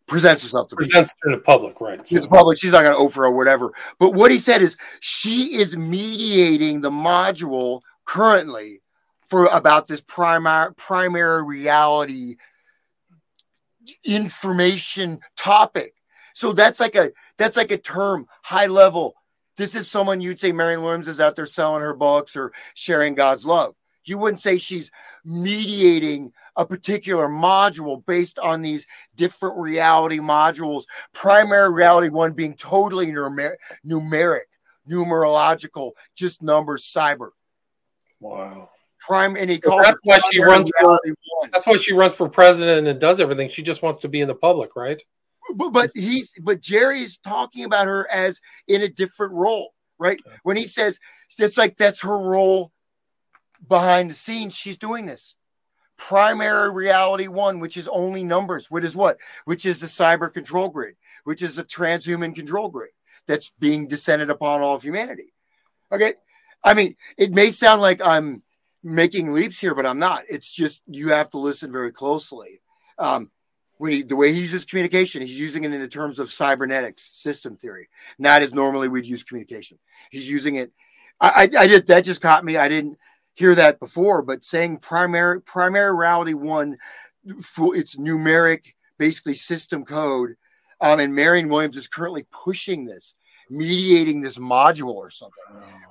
presents 0.07 0.41
herself 0.41 0.69
to 0.69 0.75
presents 0.75 1.13
to 1.23 1.31
the 1.31 1.37
public, 1.37 1.79
right? 1.81 2.03
to 2.05 2.19
the 2.19 2.27
public. 2.27 2.57
She's 2.57 2.71
not 2.71 2.83
going 2.83 2.95
to 2.95 2.99
offer 2.99 3.25
or 3.25 3.31
whatever. 3.31 3.71
But 3.99 4.13
what 4.13 4.31
he 4.31 4.39
said 4.39 4.61
is 4.61 4.77
she 5.01 5.57
is 5.57 5.75
mediating 5.75 6.81
the 6.81 6.89
module 6.89 7.81
currently 8.05 8.81
for 9.25 9.47
about 9.47 9.87
this 9.87 10.01
primary 10.01 10.73
primary 10.75 11.43
reality 11.43 12.37
information 14.03 15.19
topic. 15.35 15.93
So 16.33 16.53
that's 16.53 16.79
like 16.79 16.95
a 16.95 17.11
that's 17.37 17.57
like 17.57 17.71
a 17.71 17.77
term, 17.77 18.27
high 18.43 18.67
level. 18.67 19.15
This 19.57 19.73
is 19.73 19.89
someone 19.89 20.21
you'd 20.21 20.39
say 20.39 20.51
Marion 20.51 20.83
Williams 20.83 21.07
is 21.07 21.19
out 21.19 21.35
there 21.35 21.47
selling 21.47 21.81
her 21.81 21.95
books 21.95 22.35
or 22.35 22.53
sharing 22.75 23.15
God's 23.15 23.45
love. 23.45 23.75
You 24.05 24.17
wouldn't 24.17 24.41
say 24.41 24.57
she's 24.57 24.91
mediating 25.25 26.31
a 26.55 26.65
particular 26.65 27.27
module 27.27 28.05
based 28.05 28.39
on 28.39 28.61
these 28.61 28.85
different 29.15 29.57
reality 29.57 30.19
modules. 30.19 30.83
Primary 31.13 31.73
reality 31.73 32.09
one 32.09 32.33
being 32.33 32.55
totally 32.55 33.07
numer- 33.07 33.57
numeric, 33.85 34.45
numerological, 34.89 35.91
just 36.15 36.41
numbers, 36.41 36.83
cyber. 36.85 37.29
Wow. 38.19 38.69
Prime, 38.99 39.35
and 39.35 39.49
he 39.49 39.59
calls 39.59 39.83
that's 39.83 39.99
why 40.03 40.19
she 40.31 40.41
runs 40.41 40.69
for 40.79 40.99
that's 41.51 41.65
why 41.65 41.77
she 41.77 41.93
runs 41.93 42.13
for 42.13 42.27
president 42.27 42.87
and 42.87 42.99
does 42.99 43.19
everything. 43.19 43.49
She 43.49 43.61
just 43.61 43.81
wants 43.81 43.99
to 44.01 44.07
be 44.07 44.21
in 44.21 44.27
the 44.27 44.35
public, 44.35 44.75
right? 44.75 45.01
but, 45.55 45.69
but 45.69 45.91
he's 45.93 46.33
but 46.41 46.61
Jerry's 46.61 47.17
talking 47.17 47.65
about 47.65 47.87
her 47.87 48.09
as 48.11 48.41
in 48.67 48.81
a 48.81 48.89
different 48.89 49.33
role, 49.33 49.73
right? 49.97 50.19
When 50.43 50.57
he 50.57 50.67
says 50.67 50.99
it's 51.37 51.57
like 51.57 51.77
that's 51.77 52.01
her 52.01 52.17
role 52.17 52.71
behind 53.67 54.09
the 54.09 54.15
scenes, 54.15 54.55
she's 54.55 54.77
doing 54.77 55.05
this. 55.05 55.35
Primary 55.97 56.71
reality 56.71 57.27
one, 57.27 57.59
which 57.59 57.77
is 57.77 57.87
only 57.87 58.23
numbers, 58.23 58.69
which 58.69 58.83
is 58.83 58.95
what? 58.95 59.17
Which 59.45 59.65
is 59.65 59.81
the 59.81 59.87
cyber 59.87 60.31
control 60.31 60.69
grid, 60.69 60.95
which 61.23 61.41
is 61.41 61.57
a 61.57 61.63
transhuman 61.63 62.35
control 62.35 62.69
grid 62.69 62.91
that's 63.25 63.51
being 63.59 63.87
descended 63.87 64.29
upon 64.29 64.61
all 64.61 64.75
of 64.75 64.83
humanity. 64.83 65.33
Okay. 65.91 66.13
I 66.63 66.73
mean, 66.73 66.95
it 67.17 67.31
may 67.31 67.51
sound 67.51 67.81
like 67.81 68.01
I'm 68.01 68.43
making 68.87 69.33
leaps 69.33 69.59
here, 69.59 69.75
but 69.75 69.85
I'm 69.85 69.99
not. 69.99 70.23
It's 70.29 70.51
just 70.51 70.81
you 70.87 71.09
have 71.09 71.29
to 71.31 71.39
listen 71.39 71.71
very 71.71 71.91
closely. 71.91 72.61
Um, 72.97 73.29
he, 73.85 74.01
the 74.01 74.15
way 74.15 74.33
he 74.33 74.39
uses 74.41 74.65
communication, 74.65 75.21
he's 75.21 75.39
using 75.39 75.63
it 75.63 75.73
in 75.73 75.81
the 75.81 75.87
terms 75.87 76.17
of 76.17 76.31
cybernetics 76.31 77.03
system 77.03 77.55
theory, 77.55 77.89
not 78.17 78.41
as 78.41 78.53
normally 78.53 78.87
we'd 78.87 79.05
use 79.05 79.23
communication. 79.23 79.77
He's 80.09 80.29
using 80.29 80.55
it. 80.55 80.71
I, 81.19 81.49
I, 81.53 81.63
I 81.63 81.67
just 81.67 81.87
that 81.87 82.01
just 82.05 82.21
caught 82.21 82.45
me. 82.45 82.57
I 82.57 82.69
didn't 82.69 82.97
hear 83.35 83.53
that 83.55 83.79
before, 83.79 84.21
but 84.23 84.43
saying 84.45 84.77
primary 84.77 85.41
primary 85.41 85.95
reality 85.95 86.33
one, 86.33 86.77
fu- 87.41 87.73
it's 87.73 87.97
numeric, 87.97 88.61
basically 88.97 89.35
system 89.35 89.85
code. 89.85 90.35
Um, 90.79 90.99
and 90.99 91.13
Marion 91.13 91.49
Williams 91.49 91.75
is 91.75 91.87
currently 91.87 92.27
pushing 92.31 92.85
this, 92.85 93.15
mediating 93.49 94.21
this 94.21 94.37
module 94.37 94.93
or 94.93 95.09
something, 95.09 95.43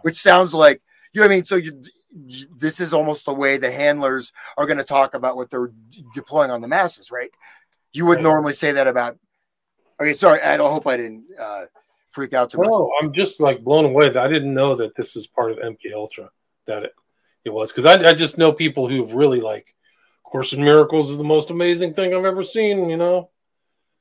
which 0.03 0.21
sounds 0.21 0.55
like 0.55 0.81
you 1.13 1.21
know 1.21 1.27
what 1.27 1.33
I 1.33 1.37
mean. 1.37 1.45
So 1.45 1.57
you- 1.57 1.83
this 2.11 2.81
is 2.81 2.93
almost 2.93 3.25
the 3.25 3.35
way 3.35 3.57
the 3.59 3.71
handlers 3.71 4.33
are 4.57 4.67
going 4.67 4.79
to 4.79 4.85
talk 4.85 5.15
about 5.15 5.37
what 5.37 5.51
they're 5.51 5.73
deploying 6.15 6.51
on 6.51 6.61
the 6.61 6.69
masses, 6.69 7.11
right? 7.11 7.31
You 7.93 8.07
would 8.07 8.17
Right. 8.17 8.23
normally 8.23 8.55
say 8.55 8.73
that 8.73 8.87
about. 8.87 9.19
Okay, 10.01 10.13
sorry. 10.15 10.41
I 10.43 10.57
hope 10.57 10.87
I 10.87 10.97
didn't 10.97 11.25
uh, 11.39 11.65
freak 12.11 12.33
out 12.35 12.51
too 12.51 12.59
much. 12.59 12.69
No, 12.71 12.91
I'm 13.01 13.13
just 13.13 13.41
like 13.41 13.63
blown 13.65 13.85
away. 13.87 14.09
that 14.11 14.23
I 14.25 14.29
didn't 14.29 14.55
know 14.55 14.75
that 14.77 14.95
this 14.95 15.17
is 15.17 15.27
part 15.27 15.53
of 15.53 15.59
MK 15.59 15.93
Ultra. 15.95 16.31
That 16.67 16.85
it, 16.85 16.93
it 17.45 17.51
was 17.51 17.73
because 17.73 17.87
I, 17.87 17.95
I 18.11 18.13
just 18.15 18.39
know 18.39 18.53
people 18.53 18.89
who've 18.89 19.13
really 19.13 19.41
like 19.41 19.75
Course 20.23 20.53
in 20.53 20.63
Miracles 20.63 21.11
is 21.11 21.17
the 21.19 21.25
most 21.25 21.51
amazing 21.51 21.95
thing 21.95 22.15
I've 22.15 22.25
ever 22.25 22.45
seen. 22.45 22.91
You 22.91 22.97
know, 22.97 23.31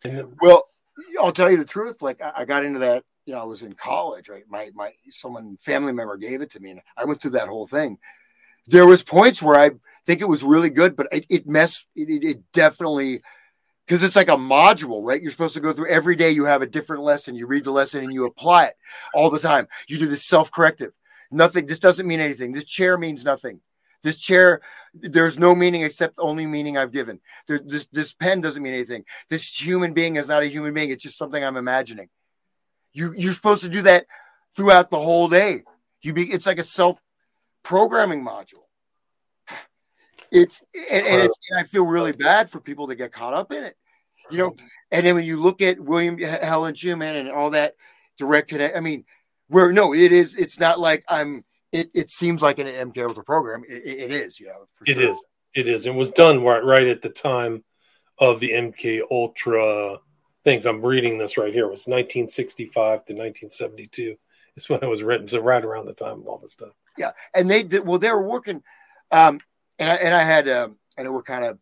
and 0.04 0.36
Well, 0.42 0.68
I'll 1.22 1.32
tell 1.32 1.50
you 1.52 1.58
the 1.58 1.66
truth. 1.66 2.02
Like 2.02 2.22
I, 2.22 2.32
I 2.38 2.46
got 2.46 2.66
into 2.66 2.80
that. 2.80 3.04
You 3.26 3.34
know, 3.34 3.42
I 3.42 3.46
was 3.46 3.64
in 3.64 3.74
college, 3.74 4.30
right? 4.30 4.44
My 4.48 4.72
my 4.74 4.92
someone 5.10 5.58
family 5.60 5.94
member 5.94 6.18
gave 6.18 6.42
it 6.42 6.52
to 6.52 6.60
me, 6.60 6.72
and 6.72 6.82
I 6.96 7.06
went 7.06 7.22
through 7.22 7.32
that 7.32 7.48
whole 7.48 7.68
thing. 7.68 7.98
There 8.68 8.86
was 8.86 9.04
points 9.04 9.42
where 9.42 9.60
I 9.60 9.72
think 10.06 10.22
it 10.22 10.30
was 10.30 10.44
really 10.44 10.70
good, 10.70 10.96
but 10.96 11.08
it, 11.12 11.26
it 11.30 11.48
mess 11.48 11.86
it, 11.96 12.10
it, 12.10 12.24
it 12.24 12.52
definitely 12.52 13.22
because 13.86 14.04
it's 14.04 14.16
like 14.16 14.30
a 14.30 14.38
module, 14.38 15.02
right? 15.04 15.22
You're 15.22 15.32
supposed 15.32 15.54
to 15.54 15.60
go 15.60 15.74
through 15.74 15.90
every 15.90 16.16
day. 16.16 16.32
You 16.32 16.46
have 16.46 16.62
a 16.62 16.68
different 16.68 17.04
lesson. 17.04 17.36
You 17.36 17.48
read 17.48 17.64
the 17.64 17.72
lesson 17.72 18.04
and 18.04 18.14
you 18.14 18.26
apply 18.26 18.66
it 18.66 18.78
all 19.14 19.30
the 19.30 19.40
time. 19.40 19.68
You 19.88 19.98
do 19.98 20.08
this 20.08 20.26
self 20.26 20.52
corrective. 20.52 20.94
Nothing. 21.32 21.66
This 21.66 21.80
doesn't 21.80 22.08
mean 22.08 22.20
anything. 22.20 22.52
This 22.52 22.66
chair 22.66 22.98
means 22.98 23.24
nothing. 23.24 23.62
This 24.02 24.18
chair, 24.18 24.62
there's 24.94 25.40
no 25.40 25.56
meaning 25.56 25.82
except 25.82 26.16
only 26.20 26.46
meaning 26.46 26.78
I've 26.78 26.92
given. 26.92 27.20
There, 27.48 27.60
this 27.60 27.88
this 27.88 28.14
pen 28.14 28.42
doesn't 28.42 28.62
mean 28.62 28.74
anything. 28.74 29.04
This 29.30 29.48
human 29.60 29.94
being 29.94 30.16
is 30.16 30.28
not 30.28 30.44
a 30.44 30.48
human 30.48 30.74
being. 30.74 30.92
It's 30.92 31.04
just 31.04 31.18
something 31.18 31.44
I'm 31.44 31.58
imagining. 31.58 32.10
You 32.96 33.14
you're 33.18 33.34
supposed 33.34 33.62
to 33.64 33.70
do 33.70 33.82
that 33.84 34.06
throughout 34.56 34.90
the 34.90 35.00
whole 35.00 35.28
day. 35.28 35.64
You 36.02 36.14
be 36.14 36.32
it's 36.32 36.46
like 36.46 36.60
a 36.60 36.64
self 36.64 36.98
programming 37.62 38.24
module. 38.24 38.64
It's 40.32 40.64
and, 40.92 41.06
and 41.06 41.22
it's 41.22 41.38
and 41.50 41.60
I 41.60 41.64
feel 41.64 41.86
really 41.86 42.14
bad 42.14 42.50
for 42.50 42.60
people 42.60 42.88
that 42.88 42.96
get 42.96 43.12
caught 43.12 43.34
up 43.34 43.52
in 43.52 43.64
it. 43.66 43.76
You 44.32 44.38
know, 44.38 44.56
and 44.92 45.06
then 45.06 45.16
when 45.16 45.26
you 45.26 45.38
look 45.40 45.62
at 45.62 45.80
William 45.80 46.18
Helen 46.18 46.74
Schucman 46.74 47.20
and 47.20 47.30
all 47.30 47.52
that 47.52 47.76
direct 48.18 48.48
connect, 48.50 48.76
I 48.76 48.80
mean, 48.80 49.04
where 49.50 49.72
no, 49.72 49.94
it 49.94 50.12
is. 50.14 50.36
It's 50.36 50.60
not 50.60 50.80
like 50.80 51.04
I'm. 51.10 51.44
It, 51.72 51.90
it 51.94 52.10
seems 52.10 52.42
like 52.42 52.60
an 52.60 52.68
MK 52.68 52.98
Ultra 53.06 53.24
program. 53.26 53.64
It, 53.68 53.84
it- 53.86 54.12
is, 54.12 54.40
you 54.40 54.48
know. 54.48 54.68
for 54.76 54.86
It 54.88 54.94
sure. 54.94 55.12
is. 55.12 55.26
It 55.54 55.68
is. 55.68 55.86
It 55.86 55.94
was 55.94 56.12
done 56.12 56.42
right, 56.44 56.64
right 56.64 56.88
at 56.88 57.02
the 57.02 57.10
time 57.10 57.64
of 58.20 58.40
the 58.40 58.52
MK 58.52 59.02
Ultra 59.12 59.98
things. 60.46 60.66
I'm 60.66 60.82
reading 60.82 61.18
this 61.18 61.38
right 61.38 61.52
here. 61.52 61.66
It 61.66 61.72
was 61.72 61.88
1965 61.88 62.74
to 63.06 63.14
1972 63.14 64.16
is 64.56 64.70
when 64.70 64.80
it 64.82 64.88
was 64.88 65.04
written. 65.04 65.28
So 65.28 65.42
right 65.42 65.64
around 65.64 65.88
the 65.88 65.94
time 65.94 66.22
of 66.22 66.28
all 66.28 66.38
this 66.38 66.54
stuff. 66.54 66.70
Yeah, 66.98 67.12
and 67.34 67.52
they 67.52 67.64
did 67.64 67.86
well. 67.86 68.00
They 68.00 68.10
were 68.12 68.26
working, 68.26 68.64
um, 69.12 69.40
and 69.80 69.90
I, 69.90 69.96
and 69.96 70.14
I 70.14 70.24
had, 70.24 70.48
um, 70.48 70.78
I 70.98 71.04
know 71.04 71.12
we're 71.12 71.24
kind 71.24 71.44
of 71.44 71.60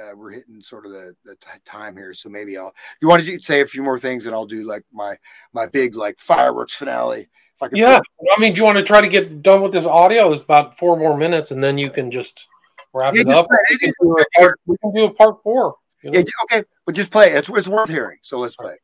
uh, 0.00 0.12
we're 0.14 0.30
hitting 0.30 0.60
sort 0.62 0.86
of 0.86 0.92
the, 0.92 1.16
the 1.24 1.34
t- 1.34 1.48
time 1.66 1.96
here, 1.96 2.14
so 2.14 2.28
maybe 2.28 2.56
I'll. 2.56 2.72
You 3.00 3.08
want 3.08 3.24
to 3.24 3.40
say 3.40 3.60
a 3.62 3.66
few 3.66 3.82
more 3.82 3.98
things, 3.98 4.26
and 4.26 4.34
I'll 4.36 4.46
do 4.46 4.62
like 4.64 4.84
my 4.92 5.18
my 5.52 5.66
big 5.66 5.96
like 5.96 6.20
fireworks 6.20 6.74
finale. 6.74 7.22
If 7.56 7.62
I 7.62 7.68
can, 7.68 7.76
Yeah. 7.78 7.98
I 8.36 8.40
mean, 8.40 8.52
do 8.54 8.60
you 8.60 8.64
want 8.64 8.78
to 8.78 8.84
try 8.84 9.00
to 9.00 9.08
get 9.08 9.42
done 9.42 9.62
with 9.62 9.72
this 9.72 9.84
audio? 9.84 10.32
It's 10.32 10.42
about 10.42 10.78
four 10.78 10.96
more 10.96 11.16
minutes, 11.16 11.50
and 11.50 11.62
then 11.62 11.76
you 11.76 11.90
can 11.90 12.12
just 12.12 12.46
wrap 12.94 13.14
Yeah, 13.16 13.22
it 13.22 13.28
up. 13.30 13.46
it. 13.50 13.58
We 13.70 13.78
can, 13.78 13.90
a 13.90 14.04
play 14.14 14.22
it. 14.22 14.28
part, 14.38 14.60
we 14.66 14.76
can 14.78 14.94
do 14.94 15.04
a 15.06 15.10
part 15.12 15.42
four. 15.42 15.74
You 16.02 16.10
know? 16.10 16.18
Yeah, 16.18 16.24
okay, 16.44 16.64
but 16.86 16.94
just 16.94 17.10
play. 17.10 17.32
It's, 17.32 17.48
it's 17.48 17.68
worth 17.68 17.88
hearing. 17.88 18.18
So 18.22 18.38
let's 18.38 18.56
play. 18.56 18.76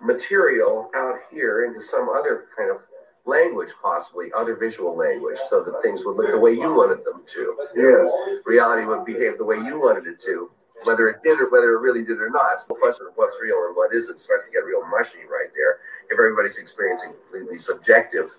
material 0.00 0.90
out 0.96 1.16
here 1.30 1.64
into 1.64 1.80
some 1.80 2.08
other 2.08 2.46
kind 2.56 2.70
of 2.70 2.78
language, 3.24 3.70
possibly 3.80 4.30
other 4.36 4.56
visual 4.56 4.96
language, 4.96 5.38
so 5.48 5.62
that 5.62 5.80
things 5.82 6.02
would 6.04 6.16
look 6.16 6.28
the 6.28 6.38
way 6.38 6.52
you 6.52 6.74
wanted 6.74 7.04
them 7.04 7.22
to. 7.26 7.56
Yeah. 7.76 8.10
Reality 8.44 8.84
would 8.84 9.04
behave 9.04 9.38
the 9.38 9.44
way 9.44 9.56
you 9.56 9.80
wanted 9.80 10.06
it 10.06 10.18
to. 10.20 10.50
Whether 10.84 11.08
it 11.08 11.22
did 11.22 11.38
or 11.40 11.48
whether 11.50 11.74
it 11.74 11.80
really 11.80 12.02
did 12.02 12.18
or 12.18 12.28
not, 12.28 12.54
it's 12.54 12.66
the 12.66 12.74
question 12.74 13.06
of 13.06 13.12
what's 13.14 13.36
real 13.40 13.66
and 13.68 13.76
what 13.76 13.94
isn't 13.94 14.18
starts 14.18 14.46
to 14.46 14.52
get 14.52 14.64
real 14.64 14.84
mushy 14.90 15.22
right 15.30 15.46
there. 15.54 15.78
If 16.10 16.18
everybody's 16.18 16.58
experiencing 16.58 17.12
completely 17.12 17.60
subjective 17.60 18.34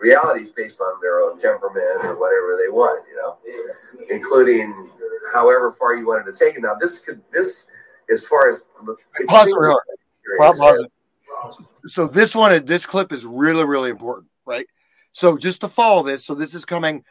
realities 0.00 0.50
based 0.50 0.80
on 0.80 1.00
their 1.00 1.20
own 1.20 1.38
temperament 1.38 2.04
or 2.04 2.18
whatever 2.18 2.58
they 2.62 2.70
want, 2.70 3.04
you 3.08 3.16
know, 3.16 3.38
including 4.10 4.90
however 5.32 5.72
far 5.72 5.94
you 5.94 6.06
wanted 6.06 6.30
to 6.30 6.32
take 6.32 6.56
it. 6.56 6.62
Now, 6.62 6.74
this 6.74 6.98
could 7.00 7.20
this 7.32 7.66
as 8.10 8.24
far 8.24 8.48
as 8.48 8.64
Pause 9.26 9.50
for 9.50 9.68
real. 9.68 9.80
Pause, 10.38 10.58
pause 10.58 10.80
it. 10.80 10.90
So 11.86 12.06
this 12.06 12.34
one, 12.34 12.64
this 12.64 12.86
clip 12.86 13.12
is 13.12 13.24
really, 13.24 13.64
really 13.64 13.90
important, 13.90 14.28
right? 14.46 14.66
So 15.12 15.36
just 15.36 15.60
to 15.60 15.68
follow 15.68 16.02
this, 16.02 16.24
so 16.24 16.34
this 16.34 16.54
is 16.54 16.64
coming, 16.64 17.04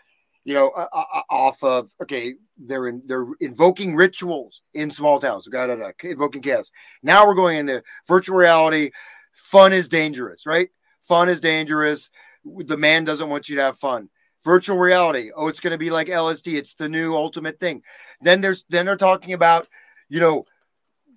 you 0.44 0.54
know, 0.54 0.70
uh, 0.70 0.88
uh, 0.92 1.22
off 1.30 1.64
of 1.64 1.92
okay, 2.02 2.34
they're 2.58 2.88
in, 2.88 3.02
they're 3.06 3.28
invoking 3.40 3.96
rituals 3.96 4.62
in 4.74 4.92
small 4.92 5.20
towns, 5.20 5.48
da, 5.52 5.68
da, 5.68 5.76
da, 5.76 5.92
invoking 6.04 6.42
chaos. 6.42 6.72
Now 7.02 7.26
we're 7.26 7.36
going 7.36 7.58
into 7.58 7.84
virtual 8.08 8.38
reality. 8.38 8.92
Fun 9.34 9.74
is 9.74 9.88
dangerous, 9.88 10.46
right? 10.46 10.70
Fun 11.04 11.30
is 11.30 11.42
dangerous. 11.42 12.10
The 12.46 12.78
man 12.78 13.06
doesn't 13.06 13.30
want 13.30 13.50
you 13.50 13.56
to 13.58 13.64
have 13.64 13.80
fun. 13.80 14.10
Virtual 14.44 14.78
reality. 14.78 15.32
Oh, 15.36 15.48
it's 15.48 15.60
going 15.60 15.72
to 15.72 15.78
be 15.78 15.90
like 15.90 16.08
LSD. 16.08 16.56
It's 16.56 16.74
the 16.74 16.90
new 16.90 17.16
ultimate 17.16 17.60
thing. 17.60 17.82
Then 18.22 18.42
there's 18.42 18.66
then 18.70 18.86
they're 18.86 18.98
talking 18.98 19.34
about, 19.34 19.68
you 20.10 20.20
know, 20.20 20.46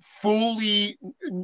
fully 0.00 0.98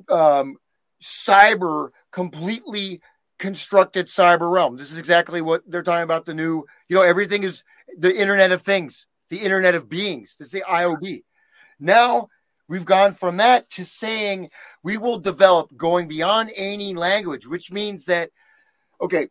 um, 0.08 0.56
cyber, 1.02 1.90
completely 2.12 3.00
constructed 3.38 4.06
cyber 4.06 4.52
realm. 4.52 4.76
This 4.76 4.92
is 4.92 4.98
exactly 4.98 5.42
what 5.42 5.62
they're 5.66 5.82
talking 5.82 6.04
about. 6.04 6.24
The 6.24 6.34
new, 6.34 6.64
you 6.88 6.96
know, 6.96 7.02
everything 7.02 7.42
is 7.42 7.64
the 7.98 8.16
Internet 8.16 8.52
of 8.52 8.62
Things, 8.62 9.06
the 9.30 9.38
Internet 9.38 9.74
of 9.74 9.88
Beings. 9.88 10.36
This 10.38 10.48
is 10.48 10.52
the 10.52 10.64
IOB. 10.68 11.24
Now 11.80 12.28
we've 12.68 12.84
gone 12.84 13.14
from 13.14 13.38
that 13.38 13.68
to 13.70 13.84
saying 13.84 14.50
we 14.84 14.96
will 14.96 15.18
develop 15.18 15.76
going 15.76 16.06
beyond 16.06 16.52
any 16.56 16.94
language, 16.94 17.46
which 17.46 17.72
means 17.72 18.04
that, 18.04 18.30
okay, 19.00 19.28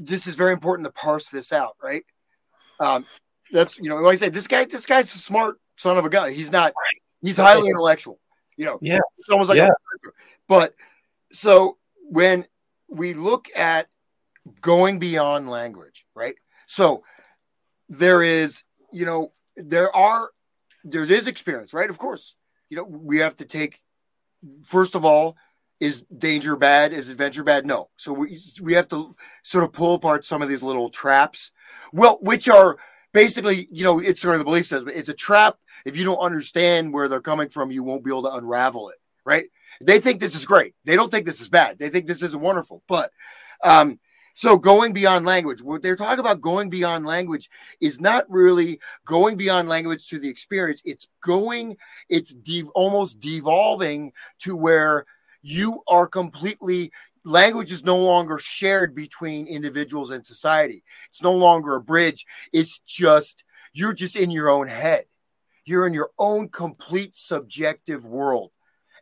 this 0.00 0.26
is 0.26 0.34
very 0.34 0.52
important 0.52 0.86
to 0.86 0.92
parse 0.92 1.28
this 1.30 1.52
out, 1.52 1.76
right? 1.82 2.04
Um, 2.80 3.06
that's 3.50 3.78
you 3.78 3.88
know, 3.88 3.96
like 3.96 4.16
I 4.16 4.18
said, 4.18 4.32
this 4.32 4.46
guy, 4.46 4.64
this 4.64 4.86
guy's 4.86 5.12
a 5.14 5.18
smart 5.18 5.60
son 5.76 5.96
of 5.96 6.04
a 6.04 6.10
gun. 6.10 6.32
He's 6.32 6.50
not, 6.50 6.72
he's 7.22 7.36
highly 7.36 7.68
intellectual. 7.68 8.18
You 8.56 8.66
know, 8.66 8.78
Yeah. 8.82 8.98
almost 9.30 9.48
like 9.48 9.58
Yeah. 9.58 9.68
a, 9.68 10.10
but 10.48 10.74
so 11.32 11.78
when 12.10 12.46
we 12.88 13.14
look 13.14 13.48
at 13.54 13.88
going 14.60 14.98
beyond 14.98 15.48
language, 15.50 16.04
right? 16.14 16.34
So 16.66 17.04
there 17.88 18.22
is, 18.22 18.62
you 18.92 19.06
know, 19.06 19.32
there 19.56 19.94
are 19.94 20.30
there 20.84 21.02
is 21.02 21.26
experience, 21.26 21.72
right? 21.72 21.90
Of 21.90 21.98
course. 21.98 22.34
You 22.70 22.76
know, 22.76 22.84
we 22.84 23.18
have 23.18 23.36
to 23.36 23.44
take 23.44 23.82
first 24.66 24.94
of 24.94 25.04
all, 25.04 25.36
is 25.80 26.02
danger 26.16 26.56
bad? 26.56 26.92
Is 26.92 27.08
adventure 27.08 27.44
bad? 27.44 27.66
No. 27.66 27.90
So 27.96 28.12
we 28.12 28.40
we 28.60 28.74
have 28.74 28.88
to 28.88 29.14
sort 29.42 29.64
of 29.64 29.72
pull 29.72 29.94
apart 29.94 30.24
some 30.24 30.42
of 30.42 30.48
these 30.48 30.62
little 30.62 30.90
traps. 30.90 31.50
Well, 31.92 32.18
which 32.20 32.48
are 32.48 32.78
basically, 33.12 33.68
you 33.70 33.84
know, 33.84 33.98
it's 33.98 34.20
sort 34.20 34.34
of 34.34 34.40
the 34.40 34.44
belief 34.44 34.66
says 34.66 34.84
it's 34.86 35.08
a 35.08 35.14
trap. 35.14 35.58
If 35.84 35.96
you 35.96 36.04
don't 36.04 36.18
understand 36.18 36.92
where 36.92 37.08
they're 37.08 37.20
coming 37.20 37.48
from, 37.48 37.70
you 37.70 37.82
won't 37.82 38.04
be 38.04 38.10
able 38.10 38.24
to 38.24 38.34
unravel 38.34 38.90
it, 38.90 38.98
right? 39.24 39.46
They 39.80 40.00
think 40.00 40.20
this 40.20 40.34
is 40.34 40.44
great. 40.44 40.74
They 40.84 40.96
don't 40.96 41.10
think 41.10 41.24
this 41.24 41.40
is 41.40 41.48
bad. 41.48 41.78
They 41.78 41.88
think 41.88 42.06
this 42.06 42.22
is 42.22 42.34
wonderful. 42.34 42.82
But 42.88 43.12
um, 43.62 44.00
so 44.34 44.56
going 44.58 44.92
beyond 44.92 45.24
language, 45.24 45.62
what 45.62 45.82
they're 45.82 45.96
talking 45.96 46.20
about 46.20 46.40
going 46.40 46.68
beyond 46.68 47.06
language 47.06 47.48
is 47.80 48.00
not 48.00 48.24
really 48.28 48.80
going 49.04 49.36
beyond 49.36 49.68
language 49.68 50.08
to 50.08 50.18
the 50.18 50.28
experience. 50.28 50.82
It's 50.84 51.08
going, 51.22 51.76
it's 52.08 52.34
de- 52.34 52.64
almost 52.74 53.20
devolving 53.20 54.12
to 54.40 54.56
where 54.56 55.06
you 55.42 55.82
are 55.88 56.06
completely 56.06 56.92
language 57.24 57.72
is 57.72 57.84
no 57.84 57.98
longer 57.98 58.38
shared 58.38 58.94
between 58.94 59.46
individuals 59.46 60.10
and 60.10 60.26
society. 60.26 60.82
It's 61.10 61.22
no 61.22 61.34
longer 61.34 61.76
a 61.76 61.80
bridge. 61.80 62.26
It's 62.52 62.78
just 62.80 63.44
you're 63.72 63.92
just 63.92 64.16
in 64.16 64.30
your 64.30 64.48
own 64.48 64.66
head. 64.66 65.04
You're 65.64 65.86
in 65.86 65.92
your 65.92 66.10
own 66.18 66.48
complete 66.48 67.14
subjective 67.14 68.04
world. 68.04 68.50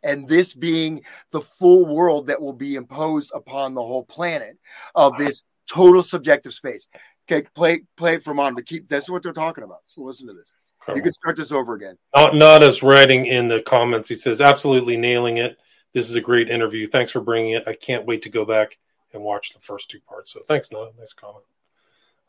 And 0.03 0.27
this 0.27 0.53
being 0.53 1.03
the 1.31 1.41
full 1.41 1.85
world 1.85 2.27
that 2.27 2.41
will 2.41 2.53
be 2.53 2.75
imposed 2.75 3.31
upon 3.33 3.73
the 3.73 3.81
whole 3.81 4.03
planet 4.03 4.57
of 4.93 5.17
this 5.17 5.43
total 5.69 6.03
subjective 6.03 6.53
space. 6.53 6.87
Okay, 7.29 7.47
play 7.55 7.81
play 7.97 8.15
it 8.15 8.23
from 8.23 8.39
on 8.39 8.55
to 8.55 8.61
keep 8.61 8.87
that's 8.87 9.09
what 9.09 9.23
they're 9.23 9.33
talking 9.33 9.63
about. 9.63 9.81
So 9.85 10.01
listen 10.01 10.27
to 10.27 10.33
this. 10.33 10.53
You 10.95 11.01
can 11.01 11.13
start 11.13 11.35
this 11.35 11.51
over 11.51 11.73
again. 11.73 11.97
Not, 12.15 12.35
not 12.35 12.63
as 12.63 12.81
writing 12.81 13.25
in 13.25 13.49
the 13.49 13.61
comments. 13.61 14.07
He 14.07 14.15
says, 14.15 14.39
absolutely 14.39 14.95
nailing 14.95 15.35
it. 15.35 15.57
This 15.93 16.09
is 16.09 16.15
a 16.15 16.21
great 16.21 16.49
interview. 16.49 16.87
Thanks 16.87 17.11
for 17.11 17.21
bringing 17.21 17.53
it. 17.53 17.63
I 17.67 17.73
can't 17.73 18.05
wait 18.05 18.21
to 18.23 18.29
go 18.29 18.45
back 18.45 18.77
and 19.13 19.23
watch 19.23 19.53
the 19.53 19.59
first 19.59 19.89
two 19.89 19.99
parts. 20.01 20.31
So 20.31 20.41
thanks, 20.47 20.71
Noah. 20.71 20.91
Nice 20.99 21.13
comment. 21.13 21.45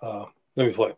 Uh, 0.01 0.27
let 0.57 0.67
me 0.67 0.73
play. 0.73 0.95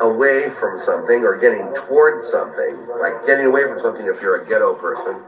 away 0.00 0.50
from 0.50 0.78
something 0.78 1.24
or 1.24 1.36
getting 1.38 1.72
towards 1.74 2.26
something, 2.28 2.86
like 3.00 3.26
getting 3.26 3.46
away 3.46 3.64
from 3.64 3.78
something 3.80 4.06
if 4.06 4.22
you're 4.22 4.40
a 4.42 4.46
ghetto 4.48 4.74
person, 4.74 5.22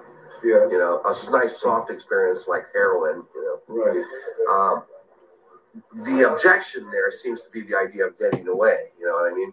Yeah. 0.45 0.69
you 0.71 0.79
know, 0.79 1.03
a 1.05 1.31
nice 1.31 1.61
soft 1.61 1.91
experience 1.91 2.47
like 2.49 2.67
heroin, 2.73 3.25
you 3.35 3.43
know. 3.45 3.61
Right. 3.69 4.05
Um, 4.49 6.05
the 6.05 6.33
objection 6.33 6.89
there 6.91 7.11
seems 7.11 7.43
to 7.43 7.51
be 7.51 7.63
the 7.63 7.77
idea 7.77 8.07
of 8.07 8.19
getting 8.19 8.47
away, 8.49 8.91
you 8.99 9.07
know 9.07 9.15
what 9.15 9.31
I 9.33 9.35
mean? 9.35 9.53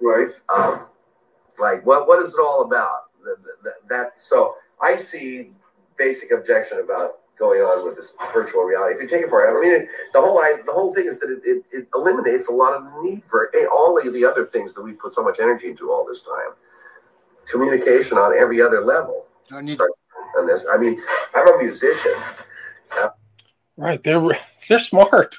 Right. 0.00 0.28
Um, 0.54 0.86
like, 1.58 1.84
what 1.84 2.06
what 2.06 2.22
is 2.24 2.32
it 2.32 2.40
all 2.40 2.62
about? 2.62 3.10
That, 3.24 3.36
that, 3.64 3.74
that 3.88 4.12
so 4.20 4.54
I 4.80 4.94
see 4.96 5.50
basic 5.98 6.30
objection 6.30 6.80
about 6.80 7.20
going 7.38 7.60
on 7.60 7.84
with 7.84 7.96
this 7.96 8.14
virtual 8.32 8.62
reality. 8.62 8.96
If 8.96 9.02
you 9.02 9.08
take 9.08 9.24
it 9.24 9.30
for, 9.30 9.46
I 9.46 9.60
mean, 9.60 9.82
it, 9.82 9.88
the 10.12 10.20
whole 10.20 10.38
I, 10.38 10.60
the 10.64 10.72
whole 10.72 10.92
thing 10.94 11.06
is 11.06 11.18
that 11.20 11.30
it, 11.30 11.40
it, 11.44 11.64
it 11.70 11.88
eliminates 11.94 12.48
a 12.48 12.52
lot 12.52 12.74
of 12.74 12.84
the 12.84 13.02
need 13.02 13.22
for 13.24 13.50
eh, 13.54 13.66
all 13.72 13.98
of 13.98 14.12
the 14.12 14.24
other 14.24 14.46
things 14.46 14.74
that 14.74 14.82
we 14.82 14.92
put 14.92 15.12
so 15.12 15.22
much 15.22 15.38
energy 15.40 15.68
into 15.68 15.92
all 15.92 16.04
this 16.06 16.22
time. 16.22 16.52
Communication 17.50 18.18
on 18.18 18.36
every 18.36 18.60
other 18.60 18.84
level. 18.84 19.26
I 19.52 19.62
need 19.62 19.80
On 19.80 20.46
this, 20.46 20.66
I 20.70 20.76
mean, 20.76 21.00
I'm 21.34 21.54
a 21.54 21.58
musician. 21.58 22.12
Right. 23.76 24.02
They're 24.02 24.20
they're 24.68 24.80
smart. 24.80 25.36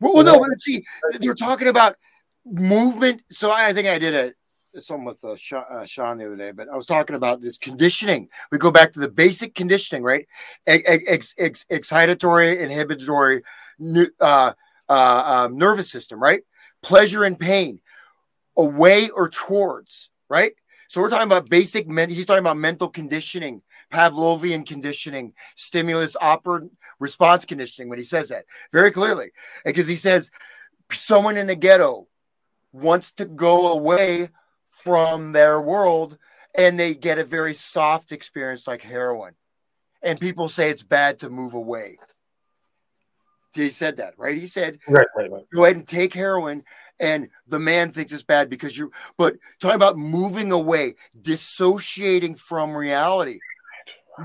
Well, 0.00 0.14
well, 0.14 0.24
no, 0.24 0.38
but 0.38 0.60
see, 0.60 0.84
they're 1.20 1.34
talking 1.34 1.68
about 1.68 1.96
movement. 2.44 3.22
So 3.30 3.50
I, 3.50 3.66
I 3.66 3.72
think 3.72 3.88
I 3.88 3.98
did 3.98 4.14
a 4.14 4.34
something 4.82 5.04
with 5.04 5.22
uh, 5.24 5.36
Sean, 5.36 5.64
uh, 5.70 5.86
Sean 5.86 6.18
the 6.18 6.26
other 6.26 6.36
day, 6.36 6.50
but 6.50 6.68
I 6.68 6.76
was 6.76 6.86
talking 6.86 7.16
about 7.16 7.40
this 7.40 7.58
conditioning. 7.58 8.28
We 8.50 8.58
go 8.58 8.70
back 8.70 8.92
to 8.94 9.00
the 9.00 9.08
basic 9.08 9.54
conditioning, 9.54 10.02
right? 10.02 10.26
Ex, 10.66 10.82
ex, 10.86 11.34
ex, 11.38 11.64
excitatory, 11.70 12.58
inhibitory, 12.58 13.42
uh, 14.20 14.52
uh, 14.88 15.46
um, 15.48 15.56
nervous 15.56 15.90
system, 15.90 16.20
right? 16.20 16.42
Pleasure 16.82 17.24
and 17.24 17.38
pain, 17.38 17.80
away 18.56 19.10
or 19.10 19.28
towards, 19.28 20.10
right? 20.28 20.54
So 20.88 21.00
we're 21.00 21.10
talking 21.10 21.26
about 21.26 21.48
basic. 21.48 21.88
Men- 21.88 22.10
he's 22.10 22.26
talking 22.26 22.44
about 22.44 22.56
mental 22.56 22.88
conditioning, 22.88 23.62
Pavlovian 23.92 24.66
conditioning, 24.66 25.32
stimulus 25.56 26.16
operant 26.20 26.72
response 26.98 27.44
conditioning. 27.44 27.88
When 27.88 27.98
he 27.98 28.04
says 28.04 28.28
that 28.28 28.44
very 28.72 28.90
clearly, 28.90 29.30
because 29.64 29.86
he 29.86 29.96
says 29.96 30.30
someone 30.92 31.36
in 31.36 31.46
the 31.46 31.56
ghetto 31.56 32.06
wants 32.72 33.12
to 33.12 33.24
go 33.24 33.68
away 33.68 34.30
from 34.82 35.32
their 35.32 35.60
world 35.60 36.18
and 36.54 36.78
they 36.78 36.94
get 36.94 37.18
a 37.18 37.24
very 37.24 37.54
soft 37.54 38.12
experience 38.12 38.66
like 38.66 38.82
heroin. 38.82 39.34
And 40.02 40.20
people 40.20 40.48
say 40.48 40.70
it's 40.70 40.82
bad 40.82 41.18
to 41.20 41.30
move 41.30 41.54
away. 41.54 41.98
He 43.54 43.70
said 43.70 43.96
that, 43.98 44.14
right? 44.18 44.36
He 44.36 44.46
said, 44.46 44.78
Right, 44.88 45.06
right, 45.16 45.30
right. 45.30 45.46
go 45.54 45.64
ahead 45.64 45.76
and 45.76 45.86
take 45.86 46.12
heroin. 46.12 46.64
And 47.00 47.28
the 47.46 47.58
man 47.58 47.92
thinks 47.92 48.12
it's 48.12 48.22
bad 48.22 48.50
because 48.50 48.76
you, 48.76 48.92
but 49.16 49.36
talking 49.60 49.76
about 49.76 49.96
moving 49.96 50.52
away, 50.52 50.94
dissociating 51.20 52.34
from 52.36 52.76
reality. 52.76 53.38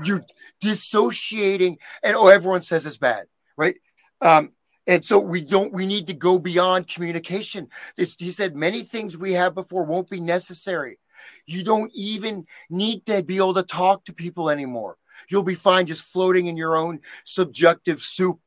You're 0.04 0.24
dissociating, 0.60 1.78
and 2.04 2.16
oh, 2.16 2.28
everyone 2.28 2.62
says 2.62 2.86
it's 2.86 2.96
bad, 2.96 3.26
right? 3.56 3.74
Um, 4.20 4.52
and 4.86 5.04
so 5.04 5.18
we 5.18 5.42
don't, 5.42 5.72
we 5.72 5.86
need 5.86 6.06
to 6.08 6.14
go 6.14 6.38
beyond 6.38 6.88
communication. 6.88 7.68
This, 7.96 8.16
he 8.18 8.30
said 8.30 8.56
many 8.56 8.82
things 8.82 9.16
we 9.16 9.32
have 9.34 9.54
before 9.54 9.84
won't 9.84 10.10
be 10.10 10.20
necessary. 10.20 10.98
You 11.46 11.62
don't 11.62 11.92
even 11.94 12.46
need 12.70 13.04
to 13.06 13.22
be 13.22 13.36
able 13.36 13.54
to 13.54 13.62
talk 13.62 14.04
to 14.04 14.12
people 14.12 14.50
anymore. 14.50 14.96
You'll 15.28 15.42
be 15.42 15.54
fine 15.54 15.86
just 15.86 16.02
floating 16.02 16.46
in 16.46 16.56
your 16.56 16.76
own 16.76 17.00
subjective 17.24 18.00
soup, 18.00 18.40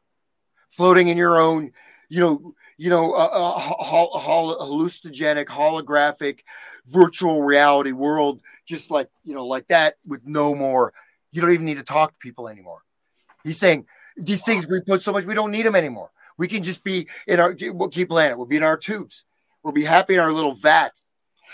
floating 0.70 1.08
in 1.08 1.18
your 1.18 1.40
own, 1.40 1.72
you 2.10 2.20
know, 2.20 2.56
you 2.78 2.90
know, 2.90 3.14
uh, 3.14 3.30
uh, 3.32 3.60
hol- 3.60 4.18
hol- 4.18 4.60
hallucinogenic, 4.60 5.46
holographic, 5.46 6.40
virtual 6.88 7.44
reality 7.44 7.92
world, 7.92 8.42
just 8.66 8.90
like 8.90 9.08
you 9.24 9.36
know, 9.36 9.46
like 9.46 9.68
that, 9.68 9.96
with 10.06 10.26
no 10.26 10.56
more. 10.56 10.94
You 11.32 11.42
don't 11.42 11.52
even 11.52 11.66
need 11.66 11.78
to 11.78 11.84
talk 11.84 12.12
to 12.12 12.18
people 12.18 12.50
anymore. 12.50 12.82
He's 13.44 13.60
saying 13.60 13.86
these 14.18 14.44
things 14.44 14.68
we 14.68 14.82
put 14.82 15.02
so 15.02 15.12
much 15.12 15.26
we 15.26 15.34
don't 15.34 15.52
need 15.52 15.66
them 15.66 15.76
anymore. 15.76 16.10
We 16.38 16.48
can 16.48 16.64
just 16.64 16.84
be 16.84 17.08
in 17.28 17.40
our 17.40 17.56
we'll 17.72 17.90
keep 17.90 18.10
planet. 18.10 18.38
We'll 18.38 18.48
be 18.48 18.58
in 18.58 18.64
our 18.64 18.78
tubes. 18.78 19.26
We'll 19.64 19.74
be 19.74 19.84
happy 19.84 20.16
in 20.16 20.20
our 20.20 20.32
little 20.34 20.54
vats. 20.56 21.06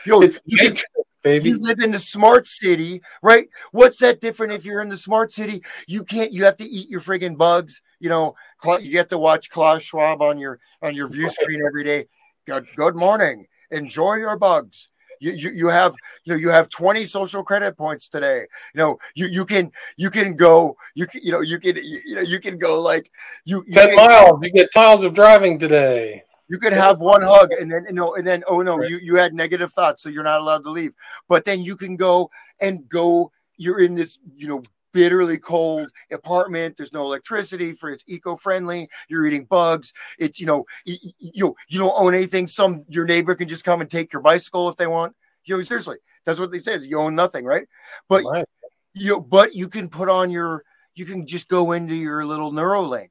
Yo, 0.06 0.22
It's 0.22 0.39
you, 0.45 0.57
can- 0.57 0.77
baby. 1.23 1.49
you 1.49 1.57
live 1.60 1.80
in 1.80 1.91
the 1.91 1.99
smart 1.99 2.47
city, 2.47 3.01
right? 3.22 3.47
What's 3.72 3.99
that 3.99 4.22
different 4.22 4.53
if 4.53 4.65
you're 4.65 4.81
in 4.81 4.89
the 4.89 4.97
smart 4.97 5.31
city? 5.31 5.64
You 5.88 6.03
can't. 6.03 6.31
You 6.31 6.45
have 6.45 6.56
to 6.57 6.64
eat 6.65 6.89
your 6.89 7.01
friggin' 7.01 7.38
bugs. 7.38 7.81
You 7.99 8.10
know, 8.10 8.35
you 8.64 8.91
get 8.91 9.10
to 9.10 9.18
watch 9.18 9.49
Klaus 9.49 9.84
Schwab 9.84 10.22
on 10.22 10.38
your 10.38 10.60
on 10.81 10.95
your 10.95 11.07
view 11.10 11.30
screen 11.30 11.60
every 11.68 11.84
day. 11.84 12.07
Good, 12.47 12.68
good 12.76 12.95
morning. 12.95 13.45
Enjoy 13.72 14.15
your 14.15 14.38
bugs. 14.38 14.89
You, 15.19 15.31
you, 15.33 15.49
you 15.51 15.67
have 15.67 15.93
you 16.23 16.33
know 16.33 16.39
you 16.39 16.49
have 16.49 16.69
20 16.69 17.05
social 17.05 17.43
credit 17.43 17.75
points 17.77 18.07
today 18.07 18.45
you 18.73 18.77
know 18.79 18.97
you 19.15 19.27
you 19.27 19.45
can 19.45 19.71
you 19.97 20.09
can 20.09 20.35
go 20.35 20.77
you 20.95 21.05
can 21.07 21.21
you 21.23 21.31
know 21.31 21.41
you 21.41 21.59
can 21.59 21.75
you, 21.75 21.99
you 22.05 22.15
know 22.15 22.21
you 22.21 22.39
can 22.39 22.57
go 22.57 22.81
like 22.81 23.11
you, 23.45 23.63
you 23.67 23.73
Ten 23.73 23.89
can- 23.89 23.95
miles. 23.97 24.39
You 24.41 24.51
get 24.51 24.69
miles 24.75 25.03
of 25.03 25.13
driving 25.13 25.59
today. 25.59 26.23
you 26.47 26.57
could 26.57 26.73
have 26.73 26.99
one 26.99 27.21
hug 27.21 27.51
and 27.51 27.69
then 27.71 27.85
you 27.87 27.93
know 27.93 28.15
and 28.15 28.25
then 28.25 28.43
oh 28.47 28.61
no 28.61 28.77
Right. 28.77 28.89
you 28.89 28.97
you 28.97 29.15
had 29.15 29.33
negative 29.33 29.71
thoughts 29.73 30.01
so 30.03 30.09
you're 30.09 30.23
not 30.23 30.39
allowed 30.39 30.63
to 30.63 30.71
leave 30.71 30.93
but 31.27 31.43
then 31.45 31.63
you 31.63 31.75
can 31.75 31.95
go 31.95 32.31
and 32.59 32.87
go 32.89 33.31
you're 33.57 33.81
in 33.81 33.93
this 33.95 34.17
you 34.35 34.47
know 34.47 34.61
bitterly 34.91 35.38
cold 35.38 35.90
apartment. 36.11 36.78
There's 36.78 36.94
no 36.94 37.03
electricity 37.03 37.74
for 37.74 37.91
it's 37.91 38.03
eco-friendly. 38.07 38.90
You're 39.07 39.26
eating 39.26 39.45
bugs. 39.45 39.94
It's 40.18 40.40
you 40.40 40.45
know 40.45 40.66
you, 40.86 40.98
you 41.20 41.56
you 41.68 41.80
don't 41.80 41.94
own 41.98 42.14
anything. 42.14 42.48
Some 42.48 42.86
your 42.88 43.06
neighbor 43.06 43.36
can 43.36 43.48
just 43.48 43.64
come 43.64 43.82
and 43.82 43.90
take 43.90 44.14
your 44.14 44.22
bicycle 44.22 44.70
if 44.70 44.78
they 44.78 44.88
want. 44.88 45.16
You 45.45 45.57
know 45.57 45.64
seriously 45.64 45.98
that's 46.26 46.40
what 46.40 46.52
they 46.52 46.60
say 46.60 46.74
is 46.74 46.86
you 46.86 46.99
own 46.99 47.16
nothing 47.16 47.45
right? 47.45 47.68
But 48.07 48.24
Right. 48.26 48.45
you 48.94 49.20
but 49.20 49.56
you 49.56 49.68
can 49.68 49.90
put 49.90 50.10
on 50.10 50.30
your 50.30 50.64
you 50.95 51.06
can 51.06 51.26
just 51.26 51.48
go 51.48 51.72
into 51.72 51.95
your 51.95 52.26
little 52.26 52.52
neuralink. 52.52 53.10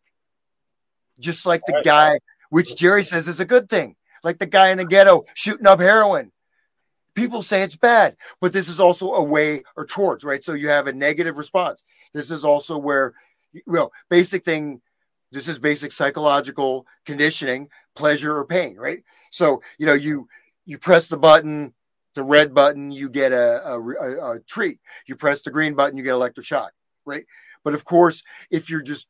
Just 1.18 1.46
like 1.46 1.64
the 1.66 1.72
Right. 1.72 1.84
guy 1.84 2.20
which 2.50 2.76
jerry 2.76 3.04
says 3.04 3.28
is 3.28 3.40
a 3.40 3.44
good 3.44 3.68
thing. 3.68 3.96
Like 4.22 4.38
the 4.38 4.46
guy 4.46 4.70
in 4.70 4.78
the 4.78 4.84
ghetto 4.84 5.24
shooting 5.34 5.66
up 5.66 5.80
heroin 5.80 6.32
people 7.18 7.42
say 7.42 7.62
it's 7.62 7.76
bad 7.76 8.16
but 8.40 8.52
this 8.52 8.68
is 8.68 8.78
also 8.78 9.14
a 9.14 9.22
way 9.22 9.62
or 9.76 9.84
towards 9.84 10.24
right? 10.24 10.44
So 10.44 10.52
you 10.52 10.68
have 10.68 10.86
a 10.86 10.92
negative 10.92 11.36
response. 11.36 11.82
This 12.14 12.30
is 12.30 12.44
also 12.44 12.78
where 12.78 13.14
well 13.66 13.92
basic 14.08 14.44
thing 14.44 14.80
this 15.30 15.48
is 15.48 15.58
basic 15.58 15.92
psychological 15.92 16.86
conditioning 17.04 17.68
pleasure 17.94 18.36
or 18.36 18.44
pain 18.46 18.76
right? 18.76 19.02
So 19.30 19.62
you 19.78 19.86
know 19.86 19.94
you 19.94 20.28
you 20.64 20.78
press 20.78 21.08
the 21.08 21.16
button 21.16 21.74
the 22.14 22.22
red 22.22 22.54
button 22.54 22.90
you 22.90 23.08
get 23.08 23.32
a, 23.32 23.66
a, 23.68 23.80
a, 23.80 24.36
a 24.36 24.40
treat. 24.40 24.80
You 25.06 25.14
press 25.14 25.42
the 25.42 25.50
green 25.50 25.74
button 25.74 25.96
you 25.96 26.04
get 26.04 26.12
electric 26.12 26.46
shock 26.46 26.72
right? 27.04 27.26
But 27.64 27.74
of 27.74 27.84
course 27.84 28.22
if 28.50 28.70
you're 28.70 28.82
just 28.82 29.08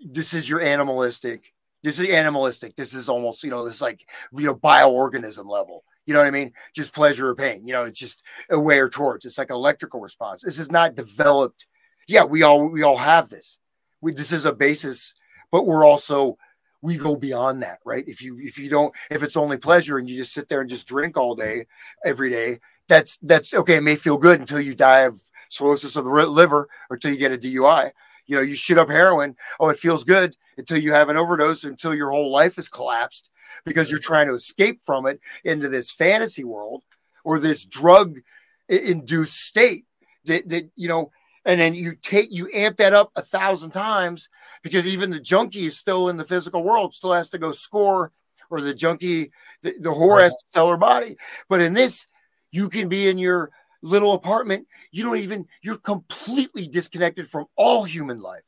this 0.00 0.34
is 0.34 0.48
your 0.48 0.60
animalistic 0.60 1.52
this 1.82 2.00
is 2.00 2.08
animalistic. 2.10 2.74
This 2.74 2.94
is 2.94 3.08
almost 3.08 3.44
you 3.44 3.50
know 3.50 3.64
this 3.64 3.80
like 3.80 4.04
you 4.32 4.46
know 4.46 4.56
bioorganism 4.56 5.46
level 5.46 5.84
you 6.06 6.14
know 6.14 6.20
what 6.20 6.28
i 6.28 6.30
mean? 6.30 6.52
Just 6.74 6.94
pleasure 6.94 7.28
or 7.28 7.34
pain 7.34 7.66
you 7.66 7.72
know 7.72 7.84
it's 7.84 7.98
just 7.98 8.22
a 8.50 8.58
way 8.58 8.78
or 8.78 8.88
towards. 8.88 9.24
It's 9.24 9.38
like 9.38 9.50
an 9.50 9.56
electrical 9.56 10.00
response. 10.00 10.42
This 10.42 10.58
is 10.58 10.70
not 10.70 10.94
developed. 10.94 11.66
Yeah 12.08 12.24
we 12.24 12.42
all 12.42 12.66
we 12.66 12.82
all 12.82 12.96
have 12.96 13.28
this. 13.28 13.58
We, 14.00 14.12
this 14.12 14.32
is 14.32 14.44
a 14.44 14.52
basis 14.52 15.12
but 15.50 15.66
we're 15.66 15.84
also 15.84 16.38
we 16.82 16.96
go 16.96 17.16
beyond 17.16 17.62
that 17.62 17.78
right? 17.84 18.04
If 18.06 18.22
you 18.22 18.38
if 18.40 18.58
you 18.58 18.70
don't 18.70 18.94
if 19.10 19.22
it's 19.22 19.36
only 19.36 19.56
pleasure 19.56 19.98
and 19.98 20.08
you 20.08 20.16
just 20.16 20.32
sit 20.32 20.48
there 20.48 20.60
and 20.60 20.70
just 20.70 20.86
drink 20.86 21.16
all 21.16 21.34
day 21.34 21.66
every 22.04 22.30
day 22.30 22.60
that's 22.88 23.18
that's 23.22 23.52
okay 23.54 23.76
it 23.76 23.82
may 23.82 23.96
feel 23.96 24.16
good 24.16 24.40
until 24.40 24.60
you 24.60 24.74
die 24.74 25.00
of 25.00 25.20
cirrhosis 25.48 25.96
of 25.96 26.04
the 26.04 26.10
liver 26.10 26.68
or 26.90 26.94
until 26.94 27.10
you 27.10 27.16
get 27.16 27.32
a 27.32 27.36
dui 27.36 27.90
you 28.26 28.36
know 28.36 28.42
you 28.42 28.54
shoot 28.54 28.78
up 28.78 28.90
heroin 28.90 29.36
oh 29.60 29.68
it 29.68 29.78
feels 29.78 30.04
good 30.04 30.36
until 30.58 30.78
you 30.78 30.92
have 30.92 31.08
an 31.08 31.16
overdose 31.16 31.64
until 31.64 31.94
your 31.94 32.10
whole 32.10 32.30
life 32.30 32.58
is 32.58 32.68
collapsed 32.68 33.28
because 33.66 33.90
you're 33.90 34.00
trying 34.00 34.28
to 34.28 34.34
escape 34.34 34.82
from 34.82 35.06
it 35.06 35.20
into 35.44 35.68
this 35.68 35.90
fantasy 35.90 36.44
world 36.44 36.84
or 37.24 37.38
this 37.38 37.64
drug 37.64 38.20
induced 38.68 39.42
state 39.42 39.84
that, 40.24 40.48
that 40.48 40.70
you 40.76 40.88
know 40.88 41.10
and 41.44 41.60
then 41.60 41.74
you 41.74 41.94
take 41.94 42.28
you 42.30 42.48
amp 42.54 42.78
that 42.78 42.94
up 42.94 43.12
a 43.16 43.22
thousand 43.22 43.70
times 43.72 44.28
because 44.62 44.86
even 44.86 45.10
the 45.10 45.20
junkie 45.20 45.66
is 45.66 45.76
still 45.76 46.08
in 46.08 46.16
the 46.16 46.24
physical 46.24 46.62
world 46.62 46.94
still 46.94 47.12
has 47.12 47.28
to 47.28 47.38
go 47.38 47.52
score 47.52 48.12
or 48.48 48.60
the 48.60 48.74
junkie 48.74 49.30
the, 49.62 49.74
the 49.80 49.92
whore 49.92 50.22
has 50.22 50.32
to 50.32 50.44
sell 50.48 50.70
her 50.70 50.76
body. 50.76 51.16
But 51.48 51.60
in 51.60 51.74
this 51.74 52.06
you 52.50 52.68
can 52.68 52.88
be 52.88 53.08
in 53.08 53.18
your 53.18 53.50
little 53.82 54.14
apartment. 54.14 54.66
You 54.90 55.04
don't 55.04 55.18
even 55.18 55.46
you're 55.62 55.78
completely 55.78 56.66
disconnected 56.66 57.28
from 57.28 57.46
all 57.56 57.84
human 57.84 58.20
life. 58.20 58.46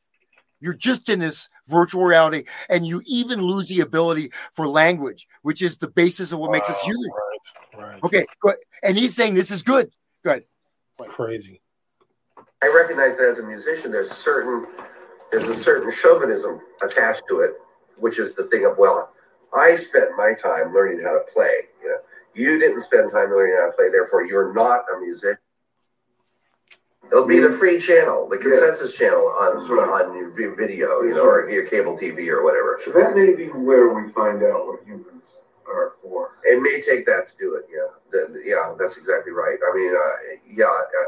You're 0.60 0.74
just 0.74 1.08
in 1.08 1.20
this 1.20 1.48
virtual 1.68 2.04
reality 2.04 2.44
and 2.68 2.86
you 2.86 3.02
even 3.06 3.40
lose 3.42 3.68
the 3.68 3.80
ability 3.80 4.30
for 4.52 4.66
language 4.66 5.28
which 5.42 5.62
is 5.62 5.76
the 5.76 5.88
basis 5.88 6.32
of 6.32 6.38
what 6.38 6.50
makes 6.50 6.68
us 6.68 6.80
human 6.82 7.10
Right. 7.74 7.86
Right. 7.86 8.04
okay 8.04 8.26
good 8.40 8.56
and 8.82 8.96
he's 8.96 9.14
saying 9.14 9.34
this 9.34 9.50
is 9.50 9.62
good 9.62 9.90
good 10.24 10.44
Crazy. 11.06 11.60
I 12.62 12.72
recognize 12.74 13.16
that 13.16 13.28
as 13.28 13.38
a 13.38 13.42
musician, 13.42 13.92
there's 13.92 14.10
certain 14.10 14.66
there's 15.30 15.46
a 15.46 15.54
certain 15.54 15.92
chauvinism 15.92 16.60
attached 16.82 17.22
to 17.28 17.40
it, 17.40 17.52
which 17.98 18.18
is 18.18 18.34
the 18.34 18.44
thing 18.44 18.64
of 18.64 18.78
well, 18.78 19.12
I 19.54 19.76
spent 19.76 20.16
my 20.16 20.32
time 20.34 20.74
learning 20.74 21.04
how 21.04 21.12
to 21.12 21.24
play. 21.32 21.52
You 21.82 21.88
know, 21.88 21.98
you 22.34 22.58
didn't 22.58 22.80
spend 22.80 23.12
time 23.12 23.30
learning 23.30 23.56
how 23.60 23.66
to 23.66 23.72
play, 23.76 23.90
therefore 23.90 24.24
you're 24.24 24.52
not 24.52 24.84
a 24.94 25.00
musician. 25.00 25.38
It'll 27.10 27.26
be 27.26 27.38
the 27.40 27.50
free 27.50 27.78
channel, 27.80 28.28
the 28.28 28.36
consensus 28.36 28.96
channel 28.96 29.34
on 29.40 29.58
That's 29.58 29.70
right. 29.70 30.04
on 30.06 30.14
your 30.16 30.30
video, 30.56 31.02
you 31.02 31.14
know, 31.14 31.24
or 31.24 31.48
your 31.50 31.66
cable 31.66 31.96
TV 31.96 32.28
or 32.28 32.44
whatever. 32.44 32.78
So 32.84 32.92
that 32.92 33.16
may 33.16 33.34
be 33.34 33.46
where 33.48 33.88
we 33.94 34.10
find 34.12 34.42
out 34.42 34.66
what 34.66 34.84
humans 34.84 35.44
are 35.66 35.94
for. 36.02 36.36
It 36.44 36.60
may 36.62 36.80
take 36.80 37.06
that 37.06 37.26
to 37.28 37.36
do 37.38 37.54
it. 37.54 37.66
Yeah, 37.72 37.88
The- 38.10 38.42
yeah, 38.44 38.74
that's 38.78 38.96
exactly 38.98 39.32
right. 39.32 39.58
I 39.66 39.74
mean, 39.74 39.94
uh, 39.94 40.36
yeah, 40.50 40.66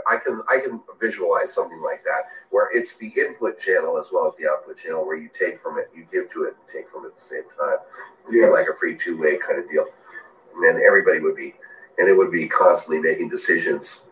I 0.09 0.17
can 0.17 0.43
I 0.49 0.59
can 0.59 0.81
visualize 1.01 1.53
something 1.53 1.81
like 1.83 2.03
that 2.05 2.25
where 2.51 2.69
it's 2.73 2.97
the 2.97 3.13
input 3.17 3.59
channel 3.59 3.99
as 3.99 4.09
well 4.13 4.27
as 4.27 4.37
the 4.37 4.49
output 4.49 4.79
channel 4.79 5.07
where 5.07 5.17
you 5.17 5.29
take 5.33 5.59
from 5.59 5.79
it, 5.79 5.91
you 5.95 6.07
give 6.11 6.29
to 6.31 6.45
it, 6.45 6.57
and 6.59 6.67
take 6.69 6.89
from 6.89 7.05
it 7.05 7.09
at 7.09 7.17
the 7.17 7.21
same 7.23 7.45
time. 7.59 7.79
Yeah. 8.31 8.47
like 8.49 8.67
a 8.73 8.77
free 8.77 8.97
two 8.97 9.19
way 9.19 9.37
kind 9.39 9.59
of 9.59 9.69
deal, 9.71 9.85
and 10.57 10.83
everybody 10.83 11.21
would 11.21 11.37
be, 11.37 11.55
and 11.99 12.09
it 12.09 12.15
would 12.17 12.31
be 12.33 12.47
constantly 12.49 13.01
making 13.01 13.29
decisions, 13.29 14.03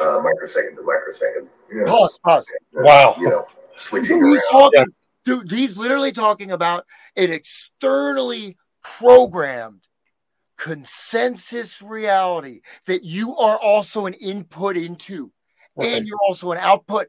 uh, 0.00 0.20
microsecond 0.20 0.76
to 0.76 0.82
microsecond. 0.82 1.48
Yeah. 1.72 1.84
pause 1.86 2.18
pause 2.24 2.46
uh, 2.76 2.82
Wow. 2.82 3.14
You 3.18 3.28
know, 3.28 3.46
switching 3.76 4.20
Dude, 4.20 4.32
he's 4.32 4.42
around. 4.52 4.70
talking, 4.72 4.86
dude, 5.24 5.50
he's 5.52 5.76
literally 5.76 6.12
talking 6.12 6.50
about 6.52 6.84
an 7.16 7.30
externally 7.32 8.56
programmed 8.82 9.82
consensus 10.74 11.80
reality 11.82 12.60
that 12.86 13.02
you 13.04 13.36
are 13.36 13.58
also 13.58 14.06
an 14.06 14.14
input 14.14 14.76
into, 14.76 15.30
Right. 15.76 15.88
and 15.88 16.06
you're 16.06 16.18
also 16.28 16.52
an 16.52 16.58
output. 16.58 17.08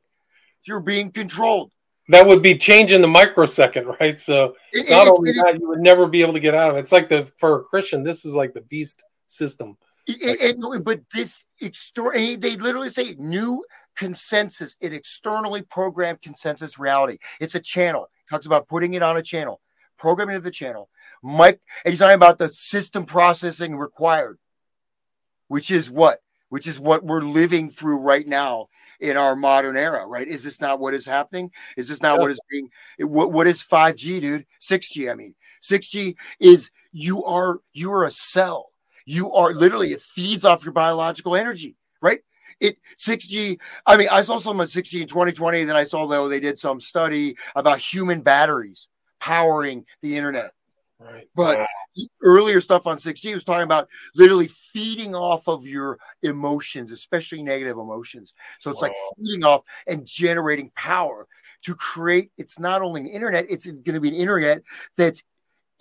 You're 0.64 0.80
being 0.82 1.12
controlled. 1.12 1.72
That 2.10 2.26
would 2.28 2.42
be 2.42 2.58
changing 2.58 3.02
the 3.02 3.08
microsecond, 3.08 3.88
right? 4.00 4.20
So 4.20 4.56
It- 4.74 4.90
not 4.90 5.08
it- 5.08 5.10
only 5.12 5.30
it- 5.32 5.36
that, 5.44 5.58
you 5.60 5.68
would 5.68 5.80
never 5.80 6.08
be 6.08 6.22
able 6.22 6.34
to 6.34 6.40
get 6.40 6.54
out 6.54 6.70
of 6.72 6.78
it. 6.78 6.80
It's 6.82 6.92
like 6.92 7.10
the 7.10 7.32
for 7.38 7.58
a 7.60 7.64
Christian, 7.64 8.04
this 8.04 8.26
is 8.26 8.34
like 8.34 8.54
the 8.54 8.62
beast 8.62 9.04
system. 9.28 9.78
It- 10.08 10.42
it- 10.42 10.58
it- 10.60 10.84
but 10.84 11.02
this 11.14 11.46
external, 11.60 12.12
they 12.38 12.56
literally 12.58 12.90
say 12.90 13.16
new 13.18 13.64
consensus, 13.96 14.76
an 14.82 14.94
externally 14.94 15.62
programmed 15.62 16.22
consensus 16.22 16.80
reality. 16.80 17.18
It's 17.40 17.56
a 17.56 17.60
channel. 17.60 18.10
talks 18.30 18.46
about 18.46 18.70
putting 18.70 18.94
it 18.94 19.04
on 19.04 19.18
a 19.18 19.22
channel, 19.22 19.60
programming 19.98 20.38
of 20.38 20.44
the 20.44 20.52
channel. 20.52 20.90
Mike, 21.22 21.60
and 21.84 21.92
he's 21.92 22.00
talking 22.00 22.16
about 22.16 22.38
the 22.38 22.48
system 22.54 23.06
processing 23.06 23.76
required, 23.76 24.40
which 25.50 25.70
is 25.70 25.92
what? 25.92 26.22
Which 26.48 26.66
is 26.66 26.80
what 26.80 27.04
we're 27.04 27.24
living 27.24 27.70
through 27.70 27.98
right 27.98 28.26
now 28.26 28.70
in 29.02 29.18
our 29.18 29.36
modern 29.36 29.76
era, 29.76 30.08
right? 30.08 30.26
Is 30.28 30.44
this 30.44 30.62
not 30.62 30.80
what 30.80 30.94
is 30.94 31.06
happening? 31.06 31.52
Is 31.76 31.90
this 31.90 32.02
not 32.02 32.20
what 32.20 32.32
is 32.32 32.40
being? 32.50 32.70
What, 33.00 33.34
what 33.34 33.48
is 33.48 33.62
5G, 33.64 34.22
dude? 34.22 34.46
6G, 34.62 35.12
I 35.12 35.16
mean, 35.16 35.36
6G 35.62 36.16
is 36.40 36.72
you 36.94 37.26
are 37.26 37.60
you 37.74 37.92
are 37.92 38.06
a 38.06 38.12
cell. 38.12 38.71
You 39.12 39.34
are 39.34 39.54
literally 39.54 39.92
it 39.92 40.02
feeds 40.02 40.46
off 40.46 40.64
your 40.64 40.72
biological 40.72 41.36
energy, 41.36 41.76
right? 42.02 42.22
It 42.62 42.78
6G. 42.98 43.60
I 43.86 43.98
mean, 43.98 44.08
I 44.10 44.22
saw 44.22 44.40
some 44.40 44.62
of 44.62 44.70
6G 44.70 45.02
in 45.02 45.08
2020. 45.08 45.66
Then 45.66 45.76
I 45.76 45.84
saw 45.84 46.08
though 46.08 46.30
they 46.30 46.40
did 46.40 46.58
some 46.58 46.80
study 46.80 47.36
about 47.54 47.80
human 47.80 48.22
batteries 48.22 48.88
powering 49.20 49.86
the 50.02 50.16
internet. 50.16 50.54
Right. 50.98 51.28
But 51.36 51.68
the 51.96 52.08
earlier 52.24 52.62
stuff 52.62 52.88
on 52.88 53.00
6G 53.00 53.34
was 53.34 53.44
talking 53.44 53.64
about 53.64 53.90
literally 54.16 54.48
feeding 54.48 55.14
off 55.14 55.50
of 55.50 55.68
your 55.68 56.00
emotions, 56.24 56.90
especially 56.92 57.44
negative 57.44 57.78
emotions. 57.78 58.34
So 58.60 58.72
it's 58.72 58.82
like 58.82 58.94
feeding 59.18 59.44
off 59.44 59.64
and 59.88 60.06
generating 60.06 60.72
power 60.74 61.28
to 61.64 61.76
create. 61.76 62.32
It's 62.38 62.60
not 62.60 62.82
only 62.82 63.02
an 63.02 63.08
internet, 63.08 63.48
it's 63.50 63.66
going 63.66 63.96
to 63.96 64.00
be 64.00 64.10
an 64.10 64.16
internet 64.16 64.62
that's 64.96 65.22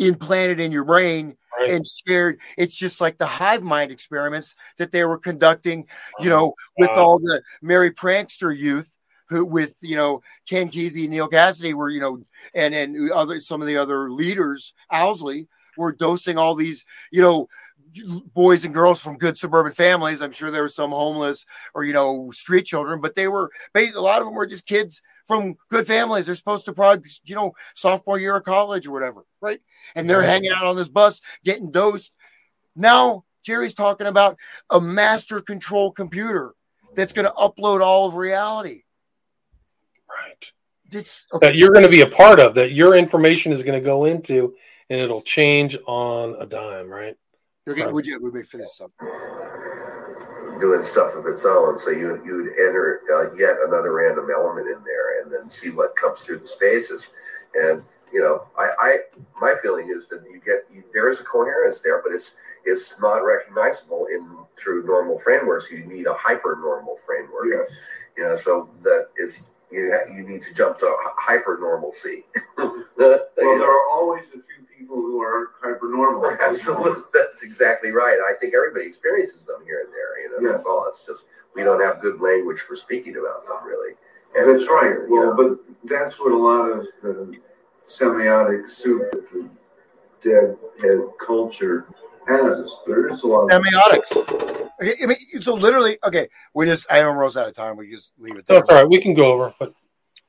implanted 0.01 0.59
in 0.59 0.73
your 0.73 0.85
brain 0.85 1.37
Right. 1.61 1.71
and 1.71 1.87
shared. 1.87 2.41
It's 2.57 2.75
just 2.75 3.03
like 3.03 3.19
the 3.19 3.27
hive 3.27 3.63
mind 3.63 3.93
experiments 3.93 4.55
that 4.79 4.93
they 4.93 5.05
were 5.05 5.19
conducting, 5.19 5.87
you 6.19 6.31
know, 6.31 6.55
with 6.79 6.89
all 6.91 7.19
the 7.19 7.43
Merry 7.61 7.91
Prankster 7.91 8.57
youth 8.57 8.97
who 9.29 9.45
with 9.45 9.77
you 9.81 9.97
know 9.97 10.23
Ken 10.49 10.71
Kesey, 10.71 11.09
Neal 11.09 11.29
Cassady 11.29 11.73
were 11.73 11.89
you 11.89 12.01
know, 12.01 12.23
and 12.55 12.75
and 12.75 13.11
other 13.13 13.41
some 13.41 13.61
of 13.63 13.69
the 13.69 13.77
other 13.77 14.11
leaders, 14.11 14.75
Owsley 14.91 15.49
were 15.77 15.93
dosing 15.93 16.37
all 16.37 16.55
these 16.55 16.85
you 17.11 17.23
know 17.23 17.49
boys 18.35 18.65
and 18.65 18.75
girls 18.75 19.01
from 19.01 19.19
good 19.19 19.39
suburban 19.39 19.73
families. 19.73 20.21
I'm 20.21 20.33
sure 20.33 20.51
there 20.51 20.63
were 20.63 20.69
some 20.69 20.91
homeless 20.91 21.47
or 21.75 21.85
you 21.85 21.93
know 21.93 22.31
street 22.31 22.67
children, 22.67 23.01
but 23.01 23.15
they 23.15 23.29
were 23.29 23.51
a 23.75 23.91
lot 23.93 24.21
of 24.21 24.27
them 24.27 24.35
were 24.35 24.47
just 24.47 24.67
kids 24.67 25.03
from 25.27 25.57
good 25.71 25.87
families. 25.87 26.27
They're 26.27 26.35
supposed 26.35 26.65
to 26.67 26.73
probably 26.73 27.11
you 27.25 27.35
know 27.35 27.53
sophomore 27.75 28.19
year 28.19 28.37
of 28.37 28.45
college 28.45 28.87
or 28.87 28.93
whatever, 28.93 29.25
right? 29.41 29.61
And 29.95 30.09
they're 30.09 30.23
hanging 30.23 30.53
out 30.53 30.65
on 30.65 30.77
this 30.77 30.89
bus 30.89 31.21
getting 31.45 31.71
dosed. 31.71 32.13
Now 32.77 33.25
Jerry's 33.43 33.75
talking 33.75 34.07
about 34.07 34.37
a 34.71 34.81
master 34.81 35.41
control 35.41 35.91
computer 35.91 36.55
that's 36.95 37.13
going 37.13 37.27
to 37.27 37.33
upload 37.33 37.81
all 37.81 38.07
of 38.07 38.15
reality. 38.15 38.83
Right. 40.09 40.53
It's 40.93 41.27
okay. 41.33 41.49
That 41.49 41.57
you're 41.57 41.73
going 41.73 41.85
to 41.85 41.91
be 41.91 42.01
a 42.01 42.09
part 42.09 42.41
of, 42.41 42.55
that 42.57 42.73
your 42.73 42.97
information 42.97 43.53
is 43.53 43.63
going 43.63 43.81
to 43.81 43.85
go 43.85 44.07
into, 44.07 44.55
and 44.89 45.01
it'll 45.01 45.21
change 45.21 45.77
on 45.87 46.35
a 46.41 46.47
dime, 46.47 46.91
right? 46.91 47.17
Okay, 47.71 47.87
would 47.87 48.07
you 48.07 48.21
would 48.21 48.33
we 48.33 48.43
finish 48.43 48.73
something? 48.73 49.09
Doing 50.59 50.83
stuff 50.83 51.15
of 51.15 51.27
its 51.27 51.45
own, 51.47 51.79
so 51.79 51.91
you 51.91 52.21
you'd 52.25 52.49
enter 52.59 53.01
uh, 53.15 53.35
yet 53.35 53.57
another 53.67 53.95
random 53.95 54.29
element 54.35 54.67
in 54.67 54.83
there, 54.85 55.23
and 55.23 55.33
then 55.33 55.49
see 55.49 55.71
what 55.71 55.97
comes 55.97 56.23
through 56.23 56.41
the 56.41 56.47
spaces. 56.47 57.13
And 57.55 57.83
you 58.13 58.21
know, 58.21 58.47
I, 58.59 58.71
I 58.81 58.99
my 59.41 59.55
feeling 59.63 59.91
is 59.95 60.09
that 60.09 60.23
you 60.31 60.41
get 60.45 60.67
you, 60.73 60.83
there 60.93 61.09
is 61.09 61.21
a 61.21 61.25
coherence 61.25 61.81
there, 61.81 62.03
but 62.03 62.13
it's 62.13 62.35
it's 62.65 63.01
not 63.01 63.19
recognizable 63.19 64.07
in 64.07 64.29
through 64.57 64.85
normal 64.85 65.19
frameworks. 65.19 65.71
You 65.71 65.85
need 65.85 66.07
a 66.07 66.15
hyper 66.15 66.59
normal 66.61 66.97
framework. 66.97 67.47
Yes. 67.51 67.71
You 68.17 68.25
know, 68.25 68.35
so 68.35 68.69
that 68.83 69.09
is 69.17 69.47
you 69.71 69.97
you 70.15 70.23
need 70.27 70.41
to 70.43 70.55
jump 70.55 70.79
to 70.79 70.95
hyper 71.17 71.59
normalcy. 71.61 72.25
well, 72.59 72.79
there 73.37 73.71
are 73.71 73.87
always 73.93 74.29
a 74.29 74.33
few 74.33 74.67
people 74.77 74.97
who 74.97 75.21
are 75.21 75.51
hyper 75.63 75.89
normal. 75.89 76.37
Absolutely, 76.43 77.03
that's 77.15 77.43
exactly 77.45 77.91
right. 77.91 78.19
I 78.29 78.39
think 78.41 78.55
everybody 78.55 78.87
experiences 78.87 79.43
them 79.43 79.63
here 79.65 79.81
and 79.85 79.93
there. 79.93 80.19
You 80.23 80.31
know, 80.31 80.37
Yeah. 80.47 80.53
that's 80.53 80.65
all. 80.65 80.87
It's 80.89 81.05
just 81.07 81.29
we 81.55 81.63
don't 81.63 81.81
have 81.81 82.01
good 82.01 82.21
language 82.21 82.61
for 82.61 82.77
speaking 82.77 83.17
about 83.17 83.45
them, 83.47 83.57
really. 83.67 83.95
And 84.37 84.49
That's 84.49 84.69
right. 84.71 84.93
you 84.93 85.07
Well, 85.09 85.35
know, 85.35 85.59
but 85.59 85.89
that's 85.91 86.21
what 86.21 86.31
a 86.33 86.37
lot 86.37 86.71
of 86.71 86.87
the 87.03 87.37
semiotic 87.87 88.71
soup 88.71 89.11
that 89.11 89.29
the 89.33 89.49
deadhead 90.23 91.01
culture 91.25 91.87
has. 92.29 92.83
There 92.87 93.09
is 93.09 93.23
a 93.25 93.27
lot 93.27 93.51
of 93.51 93.63
semiotics. 93.63 94.60
Okay, 94.81 94.95
I 95.03 95.07
mean, 95.07 95.17
so 95.41 95.55
literally, 95.55 95.99
okay, 96.05 96.29
we 96.55 96.67
just 96.67 96.91
I 96.91 97.03
almost 97.03 97.37
out 97.37 97.49
of 97.49 97.55
time. 97.55 97.77
We 97.77 97.91
just 97.91 98.13
leave 98.19 98.37
it 98.37 98.47
there. 98.47 98.57
That's 98.57 98.69
all 98.69 98.77
right. 98.77 98.89
We 98.89 99.01
can 99.01 99.15
go 99.15 99.33
over, 99.33 99.55
but 99.59 99.75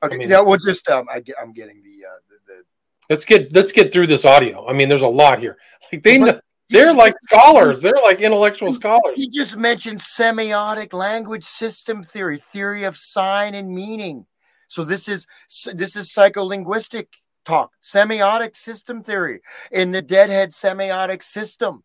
Okay, 0.02 0.14
I 0.14 0.18
mean- 0.18 0.28
now 0.28 0.44
we'll 0.44 0.58
just 0.58 0.88
um, 0.88 1.06
I 1.10 1.20
get, 1.20 1.36
I'm 1.40 1.52
getting 1.52 1.82
the 1.82 2.06
uh, 2.06 2.18
the, 2.28 2.52
the 2.52 2.62
let's 3.08 3.24
get 3.24 3.52
let's 3.54 3.72
get 3.72 3.92
through 3.92 4.08
this 4.08 4.24
audio. 4.24 4.66
I 4.66 4.72
mean, 4.72 4.88
there's 4.88 5.02
a 5.02 5.08
lot 5.08 5.38
here. 5.38 5.56
Like 5.92 6.02
they 6.02 6.18
know, 6.18 6.40
they're 6.68 6.94
like 6.94 7.14
scholars. 7.22 7.80
They're 7.80 8.00
like 8.02 8.20
intellectual 8.20 8.72
scholars. 8.72 9.14
He 9.16 9.28
just 9.28 9.56
mentioned 9.56 10.00
semiotic 10.00 10.92
language 10.92 11.44
system 11.44 12.02
theory, 12.02 12.38
theory 12.38 12.84
of 12.84 12.96
sign 12.96 13.54
and 13.54 13.72
meaning. 13.72 14.26
So 14.68 14.84
this 14.84 15.06
is 15.06 15.26
this 15.72 15.96
is 15.96 16.08
psycholinguistic 16.10 17.06
talk, 17.44 17.72
semiotic 17.82 18.56
system 18.56 19.02
theory 19.02 19.40
in 19.70 19.92
the 19.92 20.02
deadhead 20.02 20.50
semiotic 20.50 21.22
system, 21.22 21.84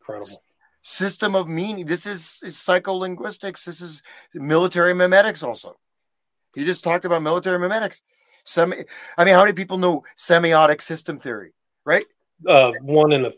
Incredible. 0.00 0.42
System 0.86 1.34
of 1.34 1.48
meaning. 1.48 1.84
This 1.84 2.06
is, 2.06 2.40
is 2.44 2.54
psycholinguistics. 2.54 3.64
This 3.64 3.80
is 3.80 4.02
military 4.32 4.94
memetics 4.94 5.42
also. 5.42 5.76
He 6.54 6.64
just 6.64 6.84
talked 6.84 7.04
about 7.04 7.22
military 7.22 7.58
memetics. 7.58 8.00
Semi, 8.44 8.84
I 9.18 9.24
mean, 9.24 9.34
how 9.34 9.42
many 9.42 9.52
people 9.52 9.78
know 9.78 10.04
semiotic 10.16 10.80
system 10.80 11.18
theory? 11.18 11.52
Right? 11.84 12.04
Uh, 12.46 12.70
one 12.82 13.10
in 13.12 13.24
a 13.26 13.32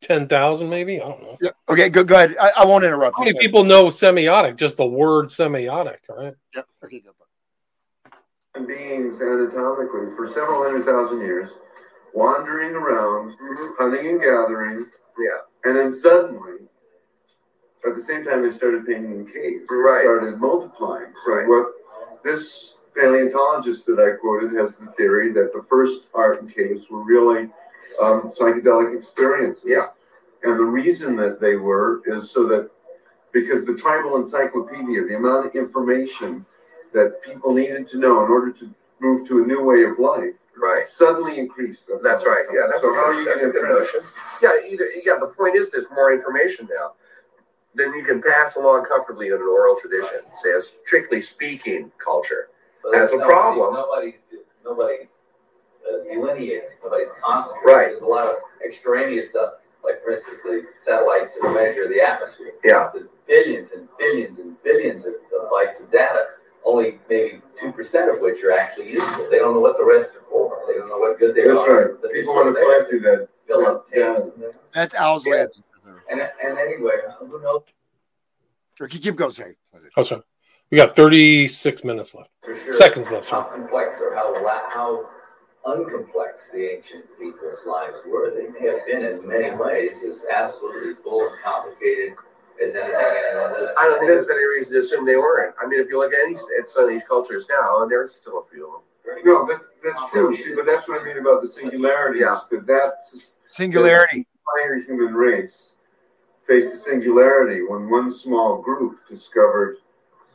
ten 0.00 0.28
thousand, 0.28 0.70
maybe. 0.70 1.00
I 1.00 1.08
don't 1.08 1.22
know. 1.22 1.36
Yeah. 1.40 1.50
Okay. 1.68 1.88
Go, 1.88 2.04
go 2.04 2.14
ahead. 2.14 2.36
I, 2.40 2.50
I 2.58 2.64
won't 2.64 2.84
interrupt. 2.84 3.16
How 3.16 3.24
you. 3.24 3.32
many 3.32 3.44
people 3.44 3.64
know 3.64 3.86
semiotic? 3.86 4.56
Just 4.56 4.76
the 4.76 4.86
word 4.86 5.26
semiotic, 5.26 5.98
right? 6.08 6.34
Yeah. 6.54 6.62
Okay. 6.84 7.00
Go. 7.00 7.10
human 8.54 8.68
beings 8.68 9.20
anatomically 9.20 10.14
for 10.16 10.26
several 10.28 10.62
hundred 10.62 10.84
thousand 10.84 11.20
years, 11.20 11.50
wandering 12.14 12.74
around, 12.74 13.34
hunting 13.78 14.08
and 14.08 14.20
gathering, 14.20 14.86
yeah, 15.18 15.40
and 15.64 15.76
then 15.76 15.92
suddenly, 15.92 16.68
at 17.86 17.94
the 17.94 18.02
same 18.02 18.24
time, 18.24 18.42
they 18.42 18.50
started 18.50 18.86
painting 18.86 19.12
in 19.12 19.26
caves. 19.26 19.66
Right. 19.70 20.02
started 20.02 20.38
multiplying. 20.38 21.12
So 21.24 21.32
Right. 21.32 21.48
what 21.48 21.66
this 22.24 22.78
paleontologist 22.94 23.86
that 23.86 23.98
I 23.98 24.16
quoted 24.18 24.52
has 24.54 24.76
the 24.76 24.86
theory 24.92 25.32
that 25.32 25.52
the 25.52 25.62
first 25.68 26.06
art 26.14 26.40
in 26.40 26.48
caves 26.48 26.88
were 26.90 27.02
really 27.02 27.50
um, 28.00 28.30
psychedelic 28.30 28.96
experiences. 28.96 29.64
Yeah. 29.66 29.88
And 30.42 30.58
the 30.58 30.64
reason 30.64 31.16
that 31.16 31.40
they 31.40 31.56
were 31.56 32.02
is 32.06 32.30
so 32.30 32.46
that 32.46 32.70
because 33.32 33.64
the 33.64 33.74
tribal 33.74 34.16
encyclopedia, 34.16 35.04
the 35.04 35.16
amount 35.16 35.46
of 35.46 35.54
information 35.54 36.46
that 36.94 37.22
people 37.22 37.52
needed 37.52 37.86
to 37.88 37.98
know 37.98 38.24
in 38.24 38.30
order 38.30 38.50
to 38.52 38.74
move 39.00 39.28
to 39.28 39.42
a 39.42 39.46
new 39.46 39.62
way 39.62 39.82
of 39.84 39.98
life, 39.98 40.34
right. 40.56 40.86
suddenly 40.86 41.38
increased. 41.38 41.84
That's 42.02 42.24
right. 42.24 42.44
Yeah, 42.52 42.66
that's, 42.70 42.82
so 42.82 42.90
a, 42.90 43.12
good, 43.12 43.26
that's 43.26 43.42
a 43.42 43.48
good 43.48 43.68
notion. 43.68 44.00
Yeah, 44.42 44.52
either, 44.66 44.86
yeah. 45.04 45.16
The 45.20 45.26
point 45.26 45.56
is, 45.56 45.70
there's 45.70 45.86
more 45.94 46.12
information 46.14 46.66
now. 46.70 46.92
Then 47.76 47.92
you 47.94 48.04
can 48.04 48.22
pass 48.22 48.56
along 48.56 48.86
comfortably 48.86 49.26
in 49.28 49.34
an 49.34 49.40
oral 49.42 49.76
tradition, 49.80 50.20
say 50.42 50.50
a 50.56 50.60
strictly 50.60 51.20
speaking 51.20 51.92
culture. 52.02 52.48
Has 52.94 53.10
a 53.10 53.16
Nobody- 53.16 53.30
problem. 53.30 53.74
Nobody's 53.74 54.14
nobody's 54.64 55.10
uh, 55.86 56.02
delineating. 56.12 56.62
Nobody's 56.82 57.08
concentrating. 57.22 57.74
Right. 57.76 57.88
There's 57.90 58.02
a 58.02 58.06
lot 58.06 58.26
of 58.26 58.36
extraneous 58.64 59.30
stuff, 59.30 59.54
like 59.84 60.02
for 60.02 60.12
instance, 60.12 60.38
the 60.44 60.64
satellites 60.78 61.34
that 61.40 61.52
measure 61.52 61.88
the 61.88 62.00
atmosphere. 62.00 62.52
Yeah. 62.64 62.90
There's 62.94 63.06
billions 63.26 63.72
and 63.72 63.88
billions 63.98 64.38
and 64.38 64.56
billions 64.62 65.04
of, 65.04 65.14
of 65.14 65.50
bytes 65.50 65.80
of 65.82 65.90
data. 65.92 66.24
Only 66.64 66.98
maybe 67.10 67.42
two 67.60 67.72
percent 67.72 68.10
of 68.10 68.20
which 68.20 68.42
are 68.42 68.52
actually 68.52 68.90
useful. 68.92 69.28
They 69.30 69.38
don't 69.38 69.52
know 69.54 69.60
what 69.60 69.76
the 69.78 69.84
rest 69.84 70.14
are 70.16 70.24
for. 70.30 70.58
They 70.66 70.74
don't 70.78 70.88
know 70.88 70.98
what 70.98 71.18
good 71.18 71.34
they 71.34 71.42
That's 71.46 71.58
are. 71.60 71.84
right. 71.92 71.94
But 72.02 72.12
People 72.12 72.34
want 72.34 72.48
to 72.48 72.52
there. 72.54 72.62
collect 72.64 72.92
you 72.92 73.00
that. 73.00 73.28
Fill 73.46 73.66
up 73.66 73.86
Yeah. 73.94 74.18
That's 74.72 74.94
Owsley. 74.96 75.32
Yeah. 75.38 75.46
And 76.10 76.20
and 76.20 76.58
anyway, 76.58 76.92
who 77.18 77.40
knows? 77.42 77.62
Okay, 78.80 78.98
keep 78.98 79.16
going. 79.16 79.32
Sorry. 79.32 79.56
Oh, 79.96 80.02
sorry. 80.02 80.22
We 80.70 80.78
got 80.78 80.96
36 80.96 81.84
minutes 81.84 82.14
left. 82.14 82.30
for 82.42 82.56
sure 82.56 82.74
Seconds 82.74 83.10
left, 83.10 83.28
How 83.30 83.42
sorry. 83.48 83.60
complex 83.60 84.00
or 84.02 84.14
how 84.14 84.32
la- 84.42 84.68
how 84.68 85.08
uncomplex 85.64 86.50
the 86.52 86.74
ancient 86.76 87.04
people's 87.18 87.60
lives 87.66 87.98
were. 88.06 88.30
They 88.30 88.48
may 88.48 88.66
have 88.72 88.86
been 88.86 89.04
in 89.04 89.26
many 89.26 89.54
ways 89.56 90.02
as 90.08 90.24
absolutely 90.32 90.94
full 91.02 91.26
and 91.28 91.36
complicated 91.42 92.14
as 92.62 92.74
anything 92.74 92.94
anyone 92.94 93.50
has. 93.50 93.68
I 93.78 93.84
don't 93.84 93.98
think 93.98 94.08
there's 94.10 94.28
any 94.28 94.44
reason 94.44 94.72
to 94.74 94.78
assume 94.80 95.06
they 95.06 95.16
weren't. 95.16 95.54
I 95.62 95.66
mean, 95.66 95.80
if 95.80 95.88
you 95.88 95.98
look 95.98 96.12
at 96.12 96.18
any 96.24 96.34
at 96.60 96.68
some 96.68 96.84
of 96.84 96.88
these 96.88 97.04
cultures 97.04 97.46
now, 97.48 97.82
and 97.82 97.90
there's 97.90 98.14
still 98.14 98.38
a 98.40 98.44
few 98.52 98.66
of 98.66 98.72
them. 98.72 98.82
No, 99.24 99.46
that, 99.46 99.60
that's 99.84 100.10
true. 100.10 100.34
See, 100.34 100.54
but 100.54 100.66
that's 100.66 100.88
what 100.88 101.00
I 101.00 101.04
mean 101.04 101.18
about 101.18 101.40
the 101.42 101.48
singularity. 101.48 102.20
Yeah. 102.20 102.36
Is 102.36 102.48
that 102.50 102.66
that 102.66 102.92
Singularity. 103.50 104.26
the 104.26 104.64
entire 104.64 104.82
human 104.84 105.14
race 105.14 105.72
faced 106.46 106.74
a 106.74 106.76
singularity 106.76 107.62
when 107.62 107.90
one 107.90 108.10
small 108.12 108.60
group 108.62 108.98
discovered, 109.08 109.76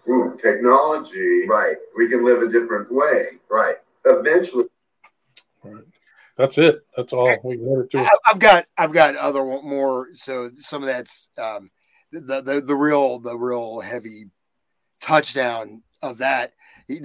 ooh, 0.10 0.38
technology. 0.42 1.46
Right. 1.48 1.76
We 1.96 2.10
can 2.10 2.24
live 2.26 2.42
a 2.42 2.50
different 2.50 2.92
way. 2.92 3.40
Right. 3.50 3.76
Eventually, 4.06 4.66
That's 6.38 6.58
it. 6.58 6.86
That's 6.98 7.14
all 7.14 7.36
we 7.44 7.58
wanted 7.58 7.92
to. 7.92 8.00
I- 8.00 8.10
I've 8.28 8.40
got 8.40 8.66
I've 8.78 8.94
got 8.94 9.16
other 9.16 9.44
one- 9.44 9.66
more. 9.66 10.10
So 10.14 10.50
some 10.60 10.82
of 10.82 10.88
that's 10.88 11.28
um, 11.38 11.70
the, 12.12 12.42
the 12.42 12.62
the 12.62 12.76
real 12.76 13.20
the 13.20 13.38
real 13.38 13.80
heavy 13.80 14.26
touchdown 15.02 15.84
of 16.02 16.18
that. 16.20 16.54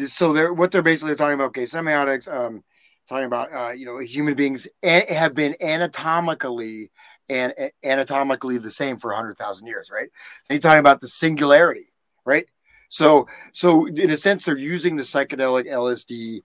So 0.06 0.32
they're 0.32 0.54
what 0.54 0.72
they're 0.72 0.82
basically 0.82 1.16
talking 1.16 1.34
about. 1.34 1.48
Okay, 1.48 1.64
semiotics. 1.64 2.32
Um, 2.32 2.64
talking 3.08 3.26
about 3.26 3.52
uh, 3.52 3.72
you 3.72 3.84
know 3.84 3.98
human 3.98 4.34
beings 4.34 4.66
a- 4.82 5.12
have 5.12 5.34
been 5.34 5.54
anatomically 5.60 6.90
and 7.28 7.52
anatomically 7.84 8.58
the 8.58 8.70
same 8.70 8.98
for 8.98 9.12
hundred 9.12 9.38
thousand 9.38 9.66
years, 9.66 9.90
right? 9.90 10.08
And 10.48 10.54
you're 10.54 10.60
talking 10.60 10.80
about 10.80 11.00
the 11.00 11.08
singularity, 11.08 11.92
right? 12.24 12.46
So 12.88 13.26
so 13.52 13.86
in 13.86 14.10
a 14.10 14.16
sense, 14.16 14.44
they're 14.44 14.56
using 14.56 14.96
the 14.96 15.02
psychedelic 15.02 15.66
LSD 15.66 16.42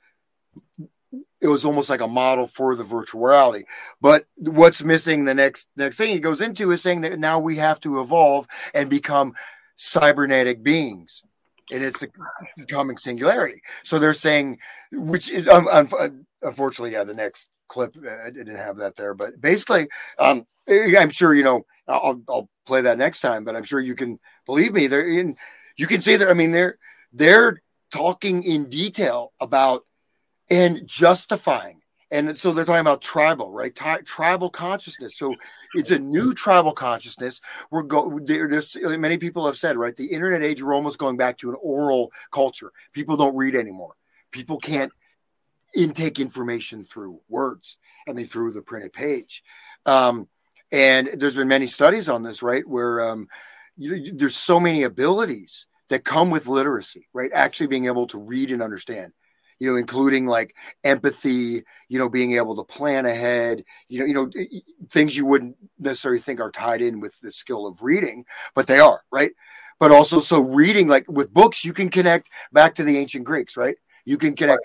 it 1.42 1.48
was 1.48 1.66
almost 1.66 1.90
like 1.90 2.02
a 2.02 2.08
model 2.08 2.46
for 2.46 2.76
the 2.76 2.84
virtual 2.84 3.22
reality. 3.22 3.64
But 4.00 4.26
what's 4.36 4.84
missing 4.84 5.26
the 5.26 5.34
next 5.34 5.68
next 5.76 5.98
thing 5.98 6.12
he 6.12 6.20
goes 6.20 6.40
into 6.40 6.72
is 6.72 6.82
saying 6.82 7.02
that 7.02 7.20
now 7.20 7.40
we 7.40 7.56
have 7.58 7.80
to 7.82 8.00
evolve 8.00 8.48
and 8.74 8.90
become 8.90 9.34
cybernetic 9.76 10.62
beings. 10.62 11.24
And 11.72 11.84
it's 11.84 12.04
a 12.04 12.08
becoming 12.58 12.98
singularity. 12.98 13.62
So 13.84 13.98
they're 13.98 14.14
saying, 14.14 14.60
which 14.92 15.32
is 15.32 15.48
um, 15.48 15.68
unfortunately, 16.42 16.92
yeah, 16.92 17.06
the 17.06 17.14
next 17.14 17.50
clip 17.68 17.96
uh, 18.06 18.26
I 18.26 18.30
didn't 18.30 18.58
have 18.58 18.78
that 18.78 18.96
there, 18.96 19.14
but 19.14 19.40
basically, 19.42 19.88
um, 20.20 20.46
I'm 20.72 21.10
sure 21.10 21.34
you 21.34 21.44
know 21.44 21.66
I'll, 21.88 22.22
I'll 22.30 22.50
play 22.66 22.82
that 22.82 22.98
next 22.98 23.22
time. 23.22 23.44
But 23.44 23.56
I'm 23.56 23.64
sure 23.64 23.80
you 23.80 23.96
can 23.96 24.20
believe 24.46 24.74
me. 24.74 24.88
They're 24.88 25.08
in. 25.08 25.38
You 25.78 25.88
can 25.88 26.02
see 26.02 26.16
that. 26.16 26.30
I 26.30 26.34
mean, 26.34 26.52
they're 26.52 26.78
they're 27.14 27.62
talking 27.92 28.44
in 28.44 28.70
detail 28.70 29.34
about 29.40 29.86
and 30.50 30.88
justifying 30.88 31.82
and 32.12 32.38
so 32.38 32.52
they're 32.52 32.66
talking 32.66 32.82
about 32.82 33.02
tribal 33.02 33.52
right 33.52 33.76
Tri- 33.76 34.02
tribal 34.02 34.50
consciousness 34.50 35.18
so 35.18 35.34
it's 35.74 35.92
a 35.92 36.00
new 36.00 36.34
tribal 36.34 36.74
consciousness 36.74 37.42
we're 37.70 37.84
go 37.84 38.20
there's 38.24 38.76
many 38.98 39.18
people 39.18 39.46
have 39.46 39.58
said 39.58 39.78
right 39.78 39.96
the 39.96 40.08
internet 40.08 40.44
age 40.44 40.62
we're 40.62 40.74
almost 40.74 40.98
going 40.98 41.18
back 41.18 41.38
to 41.38 41.50
an 41.50 41.56
oral 41.62 42.12
culture 42.32 42.72
people 42.94 43.18
don't 43.18 43.36
read 43.36 43.56
anymore 43.56 43.96
people 44.32 44.58
can't 44.58 44.92
intake 45.76 46.20
information 46.20 46.84
through 46.84 47.20
words 47.30 47.78
i 48.08 48.14
mean 48.14 48.28
through 48.28 48.52
the 48.52 48.62
printed 48.62 48.94
page 48.94 49.44
um, 49.86 50.28
and 50.72 51.10
there's 51.16 51.36
been 51.36 51.48
many 51.48 51.68
studies 51.68 52.10
on 52.10 52.24
this 52.24 52.42
right 52.42 52.68
where 52.68 53.10
um, 53.10 53.28
you, 53.78 54.14
there's 54.14 54.36
so 54.36 54.60
many 54.60 54.84
abilities 54.84 55.66
that 55.90 56.04
come 56.04 56.30
with 56.30 56.48
literacy 56.48 57.08
right 57.14 57.32
actually 57.34 57.68
being 57.68 57.86
able 57.86 58.08
to 58.08 58.18
read 58.18 58.52
and 58.52 58.62
understand 58.62 59.12
you 59.62 59.70
know, 59.70 59.76
including 59.76 60.26
like 60.26 60.56
empathy, 60.84 61.64
you 61.88 62.00
know, 62.00 62.10
being 62.10 62.32
able 62.36 62.56
to 62.56 62.64
plan 62.64 63.06
ahead, 63.06 63.64
you 63.90 64.00
know, 64.00 64.06
you 64.06 64.14
know, 64.16 64.32
things 64.90 65.16
you 65.16 65.24
wouldn't 65.24 65.56
necessarily 65.78 66.20
think 66.20 66.42
are 66.42 66.50
tied 66.50 66.82
in 66.82 67.00
with 67.00 67.14
the 67.22 67.32
skill 67.32 67.68
of 67.68 67.84
reading, 67.84 68.26
but 68.56 68.66
they 68.66 68.80
are, 68.80 69.04
right? 69.12 69.34
But 69.80 69.92
also, 69.92 70.20
so 70.20 70.42
reading, 70.42 70.88
like 70.88 71.06
with 71.08 71.32
books, 71.32 71.64
you 71.64 71.74
can 71.74 71.90
connect 71.90 72.28
back 72.52 72.74
to 72.76 72.84
the 72.84 72.98
ancient 72.98 73.24
Greeks, 73.24 73.56
right? 73.56 73.76
You 74.04 74.18
can 74.18 74.36
connect, 74.36 74.64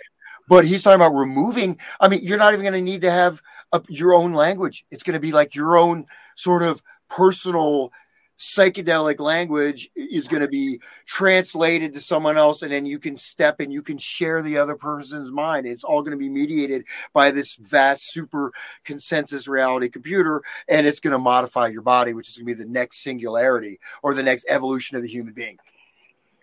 but 0.48 0.64
he's 0.64 0.82
talking 0.82 0.94
about 0.94 1.14
removing. 1.14 1.76
I 2.00 2.08
mean, 2.08 2.20
you're 2.22 2.38
not 2.38 2.54
even 2.54 2.62
going 2.62 2.72
to 2.72 2.80
need 2.80 3.02
to 3.02 3.10
have 3.10 3.42
a, 3.76 3.92
your 3.92 4.14
own 4.14 4.32
language. 4.32 4.84
It's 4.90 5.02
going 5.02 5.14
to 5.14 5.20
be 5.20 5.32
like 5.32 5.54
your 5.54 5.76
own 5.76 6.06
sort 6.34 6.62
of 6.62 6.82
personal 7.08 7.92
psychedelic 8.38 9.18
language 9.18 9.90
is 9.94 10.28
going 10.28 10.42
to 10.42 10.48
be 10.48 10.80
translated 11.06 11.94
to 11.94 12.00
someone 12.00 12.36
else 12.36 12.62
and 12.62 12.70
then 12.70 12.84
you 12.84 12.98
can 12.98 13.16
step 13.16 13.60
and 13.60 13.72
you 13.72 13.82
can 13.82 13.96
share 13.96 14.42
the 14.42 14.58
other 14.58 14.76
person's 14.76 15.30
mind. 15.32 15.66
It's 15.66 15.84
all 15.84 16.02
going 16.02 16.12
to 16.12 16.18
be 16.18 16.28
mediated 16.28 16.84
by 17.14 17.30
this 17.30 17.56
vast 17.56 18.12
super 18.12 18.52
consensus 18.84 19.48
reality 19.48 19.88
computer 19.88 20.42
and 20.68 20.86
it's 20.86 21.00
going 21.00 21.12
to 21.12 21.18
modify 21.18 21.68
your 21.68 21.82
body 21.82 22.12
which 22.12 22.28
is 22.28 22.36
going 22.36 22.46
to 22.46 22.54
be 22.54 22.62
the 22.62 22.68
next 22.68 23.02
singularity 23.02 23.80
or 24.02 24.12
the 24.12 24.22
next 24.22 24.44
evolution 24.48 24.96
of 24.96 25.02
the 25.02 25.08
human 25.08 25.32
being. 25.32 25.58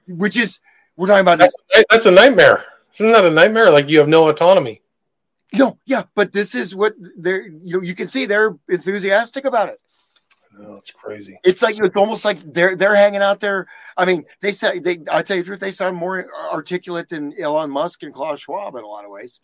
Which 0.08 0.36
is 0.36 0.60
we're 0.98 1.08
talking 1.08 1.22
about 1.22 1.40
that's, 1.40 1.56
that's 1.92 2.06
a 2.08 2.12
nightmare. 2.12 2.66
Isn't 2.96 3.12
that 3.12 3.26
a 3.26 3.30
nightmare? 3.30 3.72
Like 3.72 3.88
you 3.88 4.00
have 4.00 4.08
no 4.08 4.30
autonomy 4.30 4.82
no 5.54 5.78
yeah 5.86 6.04
but 6.16 6.32
this 6.32 6.56
is 6.56 6.76
what 6.76 6.94
they're 7.18 7.44
you 7.48 7.78
know 7.78 7.82
you 7.82 7.96
can 7.96 8.08
see 8.08 8.26
they're 8.26 8.56
enthusiastic 8.70 9.46
about 9.46 9.70
it 9.70 9.80
oh, 10.60 10.62
no, 10.62 10.76
it's 10.76 10.92
crazy. 10.92 11.38
It's 11.44 11.62
like 11.62 11.76
it's 11.80 11.96
almost 11.96 12.26
like 12.26 12.40
they're 12.54 12.76
they're 12.76 12.96
hanging 12.96 13.22
out 13.22 13.40
there. 13.40 13.68
I 13.98 14.06
mean, 14.06 14.24
they 14.42 14.52
say 14.52 14.80
they. 14.80 15.00
I 15.12 15.24
tell 15.24 15.36
you 15.36 15.44
the 15.44 15.48
truth, 15.48 15.60
they 15.60 15.72
sound 15.72 15.98
more 15.98 16.28
articulate 16.52 17.10
than 17.10 17.34
Elon 17.40 17.72
Musk 17.72 18.04
and 18.04 18.14
Klaus 18.14 18.42
Schwab 18.42 18.76
in 18.76 18.84
a 18.84 18.88
lot 18.88 19.06
of 19.06 19.12
ways. 19.12 19.40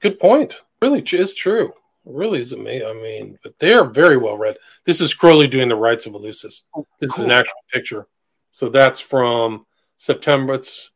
Good 0.00 0.18
point. 0.18 0.54
Really 0.80 1.00
is 1.00 1.34
true. 1.34 1.68
It 1.68 2.12
really 2.12 2.40
is 2.40 2.52
amazing. 2.52 2.88
I 2.88 2.94
mean, 2.94 3.38
but 3.42 3.58
they 3.58 3.72
are 3.72 3.84
very 3.84 4.16
well 4.16 4.36
read. 4.36 4.56
This 4.84 5.00
is 5.00 5.14
Crowley 5.14 5.46
doing 5.46 5.68
the 5.68 5.76
rites 5.76 6.06
of 6.06 6.14
Eleusis. 6.14 6.62
Oh, 6.74 6.86
this 6.98 7.12
cool. 7.12 7.22
is 7.22 7.24
an 7.24 7.30
actual 7.30 7.60
picture. 7.72 8.06
So 8.50 8.68
that's 8.68 8.98
from 8.98 9.64
September. 9.98 10.54
It's 10.54 10.90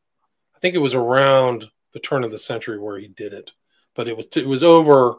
I 0.55 0.59
think 0.59 0.75
it 0.75 0.79
was 0.79 0.95
around 0.95 1.67
the 1.93 2.01
turn 2.01 2.25
of 2.25 2.31
the 2.31 2.39
century 2.39 2.79
where 2.79 2.99
he 2.99 3.09
did 3.09 3.33
it, 3.33 3.53
but 3.97 4.09
it 4.09 4.17
was 4.17 4.27
it 4.37 4.47
was 4.47 4.63
over 4.63 5.17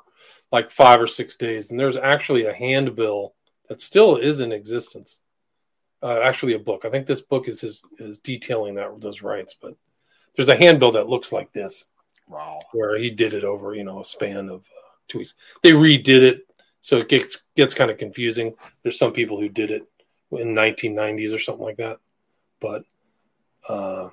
like 0.52 0.72
five 0.72 1.02
or 1.02 1.08
six 1.08 1.36
days, 1.36 1.72
and 1.72 1.80
there's 1.80 1.98
actually 1.98 2.46
a 2.46 2.54
handbill 2.54 3.34
that 3.68 3.82
still 3.82 4.16
is 4.16 4.40
in 4.40 4.52
existence. 4.52 5.20
Uh, 6.02 6.20
actually, 6.24 6.54
a 6.54 6.60
book. 6.60 6.86
I 6.86 6.90
think 6.90 7.08
this 7.08 7.22
book 7.22 7.48
is 7.48 7.60
his, 7.60 7.82
is 7.98 8.20
detailing 8.20 8.76
that 8.76 9.02
those 9.02 9.22
rights, 9.22 9.56
but 9.60 9.76
there's 10.36 10.48
a 10.48 10.56
handbill 10.56 10.92
that 10.94 11.10
looks 11.10 11.34
like 11.34 11.52
this. 11.52 11.86
Wow. 12.30 12.60
Where 12.72 12.98
he 12.98 13.10
did 13.10 13.34
it 13.34 13.44
over, 13.44 13.74
you 13.74 13.84
know, 13.84 14.02
a 14.02 14.06
span 14.06 14.50
of 14.50 14.62
uh, 14.62 14.90
two 15.08 15.20
weeks. 15.20 15.34
They 15.64 15.72
redid 15.72 16.22
it, 16.22 16.48
so 16.82 16.98
it 16.98 17.10
gets 17.10 17.40
gets 17.56 17.74
kind 17.74 17.90
of 17.90 17.98
confusing. 17.98 18.54
There's 18.84 19.00
some 19.00 19.12
people 19.12 19.40
who 19.40 19.50
did 19.50 19.72
it 19.72 19.84
in 20.32 20.54
1990s 20.54 21.34
or 21.34 21.40
something 21.40 21.66
like 21.66 21.78
that, 21.78 22.00
but 22.60 22.84
uh, 23.68 24.10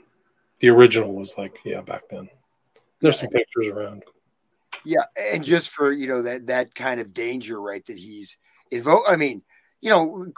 the 0.60 0.68
original 0.70 1.14
was 1.14 1.36
like, 1.36 1.58
yeah, 1.64 1.80
back 1.80 2.08
then. 2.08 2.28
There's 3.00 3.20
some 3.20 3.28
pictures 3.28 3.66
around. 3.66 4.04
Yeah, 4.84 5.04
and 5.16 5.42
just 5.44 5.70
for 5.70 5.92
you 5.92 6.06
know 6.06 6.22
that 6.22 6.46
that 6.46 6.74
kind 6.74 7.00
of 7.00 7.14
danger, 7.14 7.60
right? 7.60 7.84
That 7.86 7.98
he's 7.98 8.36
invoke. 8.70 9.04
I 9.08 9.16
mean, 9.16 9.42
you 9.80 9.90
know, 9.90 10.32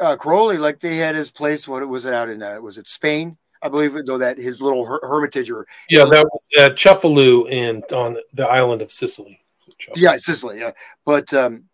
uh, 0.00 0.16
Crowley, 0.16 0.58
like 0.58 0.80
they 0.80 0.96
had 0.96 1.14
his 1.14 1.30
place. 1.30 1.68
What 1.68 1.86
was 1.88 2.04
it 2.04 2.14
out 2.14 2.28
in? 2.28 2.42
Uh, 2.42 2.60
was 2.60 2.78
it 2.78 2.88
Spain? 2.88 3.36
I 3.62 3.68
believe 3.68 3.96
though 4.04 4.18
that 4.18 4.36
his 4.36 4.60
little 4.60 4.84
her- 4.84 5.00
hermitage 5.02 5.50
or 5.50 5.66
yeah, 5.88 6.04
that 6.04 6.24
was 6.24 6.46
at 6.58 6.76
Cefalù 6.76 7.50
in 7.50 7.82
on 7.94 8.18
the 8.34 8.46
island 8.46 8.82
of 8.82 8.92
Sicily. 8.92 9.40
Yeah, 9.96 10.16
Sicily. 10.18 10.60
Yeah, 10.60 10.72
but 11.06 11.32
um, 11.32 11.64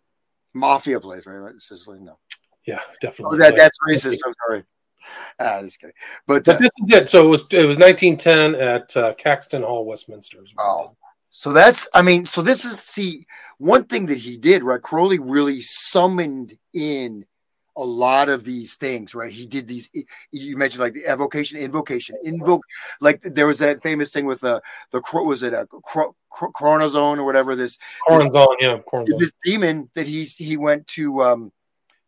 mafia 0.54 1.00
place, 1.00 1.26
right? 1.26 1.54
Sicily, 1.58 1.98
no. 2.00 2.18
Yeah, 2.66 2.78
definitely. 3.00 3.36
Oh, 3.36 3.40
that, 3.40 3.56
that's 3.56 3.76
racist. 3.88 4.18
I'm 4.24 4.32
sorry. 4.46 4.64
Ah, 5.40 5.62
just 5.62 5.80
kidding. 5.80 5.94
But, 6.26 6.44
but 6.44 6.56
uh, 6.56 6.58
this 6.58 6.70
is 6.84 6.92
it. 6.92 7.08
So 7.08 7.26
it 7.26 7.28
was 7.28 7.46
it 7.50 7.64
was 7.64 7.78
1910 7.78 8.54
at 8.54 8.96
uh, 8.96 9.14
Caxton 9.14 9.62
Hall, 9.62 9.84
Westminster. 9.84 10.38
Oh, 10.58 10.96
so 11.30 11.52
that's, 11.52 11.88
I 11.94 12.02
mean, 12.02 12.26
so 12.26 12.42
this 12.42 12.64
is, 12.64 12.80
see, 12.80 13.26
one 13.58 13.84
thing 13.84 14.06
that 14.06 14.18
he 14.18 14.36
did, 14.36 14.62
right? 14.62 14.82
Crowley 14.82 15.18
really 15.18 15.60
summoned 15.62 16.56
in 16.72 17.24
a 17.76 17.84
lot 17.84 18.28
of 18.28 18.44
these 18.44 18.74
things, 18.74 19.14
right? 19.14 19.32
He 19.32 19.46
did 19.46 19.68
these, 19.68 19.88
you 20.32 20.56
mentioned 20.56 20.82
like 20.82 20.94
the 20.94 21.06
evocation, 21.06 21.58
invocation, 21.58 22.16
invoke, 22.24 22.64
like 23.00 23.22
there 23.22 23.46
was 23.46 23.58
that 23.58 23.80
famous 23.82 24.10
thing 24.10 24.26
with 24.26 24.40
the, 24.40 24.60
the, 24.90 25.00
was 25.12 25.44
it 25.44 25.52
a 25.52 25.66
Choronzon 25.66 27.18
or 27.18 27.24
whatever 27.24 27.54
this, 27.54 27.78
Choronzon, 28.08 28.46
yeah, 28.58 28.78
Choronzon. 28.92 29.18
this 29.18 29.32
demon 29.44 29.88
that 29.94 30.06
he's, 30.06 30.36
he 30.36 30.56
went 30.56 30.86
to, 30.88 31.22
um, 31.22 31.52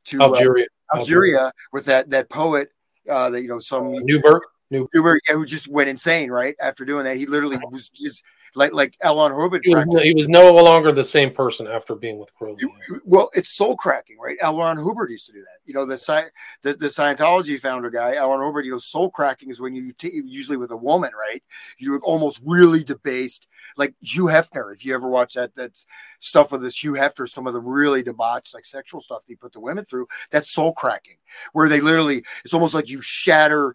to 0.07 0.21
Algeria, 0.21 0.67
uh, 0.93 0.97
Algeria, 0.97 1.37
Algeria 1.39 1.53
with 1.73 1.85
that, 1.85 2.11
that 2.11 2.29
poet, 2.29 2.71
uh, 3.09 3.31
that, 3.31 3.41
you 3.41 3.49
know, 3.49 3.61
some 3.61 3.95
Neuburg, 4.05 4.41
Neuburg, 4.73 5.19
yeah, 5.29 5.35
who 5.35 5.47
just 5.47 5.69
went 5.69 5.89
insane, 5.89 6.31
right? 6.31 6.57
After 6.61 6.85
doing 6.85 7.05
that, 7.05 7.17
he 7.17 7.27
literally 7.27 7.59
was 7.71 7.89
just 7.89 8.25
like 8.55 8.73
like. 8.73 8.97
Ron 9.03 9.33
Hubbard. 9.33 9.63
He 9.65 9.75
was, 9.75 10.03
he 10.03 10.15
was, 10.15 10.29
no 10.29 10.53
longer 10.53 10.93
the 10.93 11.05
same 11.05 11.33
person 11.33 11.67
after 11.67 11.95
being 11.95 12.19
with 12.19 12.35
Crowley. 12.35 12.65
Well, 13.05 13.31
it's 13.35 13.55
soul 13.55 13.77
cracking, 13.77 14.19
right? 14.19 14.37
L. 14.41 14.57
Ron 14.57 14.77
Hubbard 14.77 15.11
used 15.11 15.27
to 15.27 15.33
do 15.33 15.41
that. 15.41 15.59
You 15.65 15.75
know, 15.75 15.85
the 15.85 15.99
sci- 15.99 16.31
the, 16.63 16.75
the 16.75 16.89
Scientology 16.89 17.59
founder 17.59 17.91
guy, 17.91 18.15
L. 18.17 18.31
Ron 18.31 18.45
Hubbard. 18.45 18.65
You 18.65 18.73
know, 18.73 18.79
soul 18.79 19.11
cracking 19.11 19.51
is 19.51 19.61
when 19.61 19.75
you 19.75 19.93
t- 19.93 20.23
usually 20.25 20.57
with 20.57 20.71
a 20.71 20.77
woman, 20.77 21.11
right? 21.19 21.43
You're 21.79 22.01
almost 22.01 22.41
really 22.45 22.83
debased, 22.85 23.49
like 23.77 23.95
Hugh 24.01 24.25
Hefner. 24.25 24.75
If 24.75 24.85
you 24.85 24.95
ever 24.95 25.09
watch 25.09 25.35
that, 25.35 25.55
that's 25.55 25.87
stuff 26.21 26.53
with 26.53 26.63
this 26.63 26.83
Hugh 26.83 26.93
Hefner, 26.93 27.29
some 27.29 27.47
of 27.47 27.55
the 27.55 27.61
really 27.61 28.03
debauched 28.03 28.55
like 28.55 28.67
sexual 28.67 29.01
stuff 29.01 29.23
he 29.27 29.35
put 29.35 29.53
the 29.53 29.61
women 29.61 29.85
through. 29.85 30.07
That's 30.31 30.53
soul 30.53 30.73
cracking, 30.73 31.17
where 31.53 31.69
they 31.69 31.81
literally, 31.81 32.25
it's 32.45 32.55
almost 32.55 32.75
like 32.75 32.89
you 32.89 33.01
shatter 33.01 33.75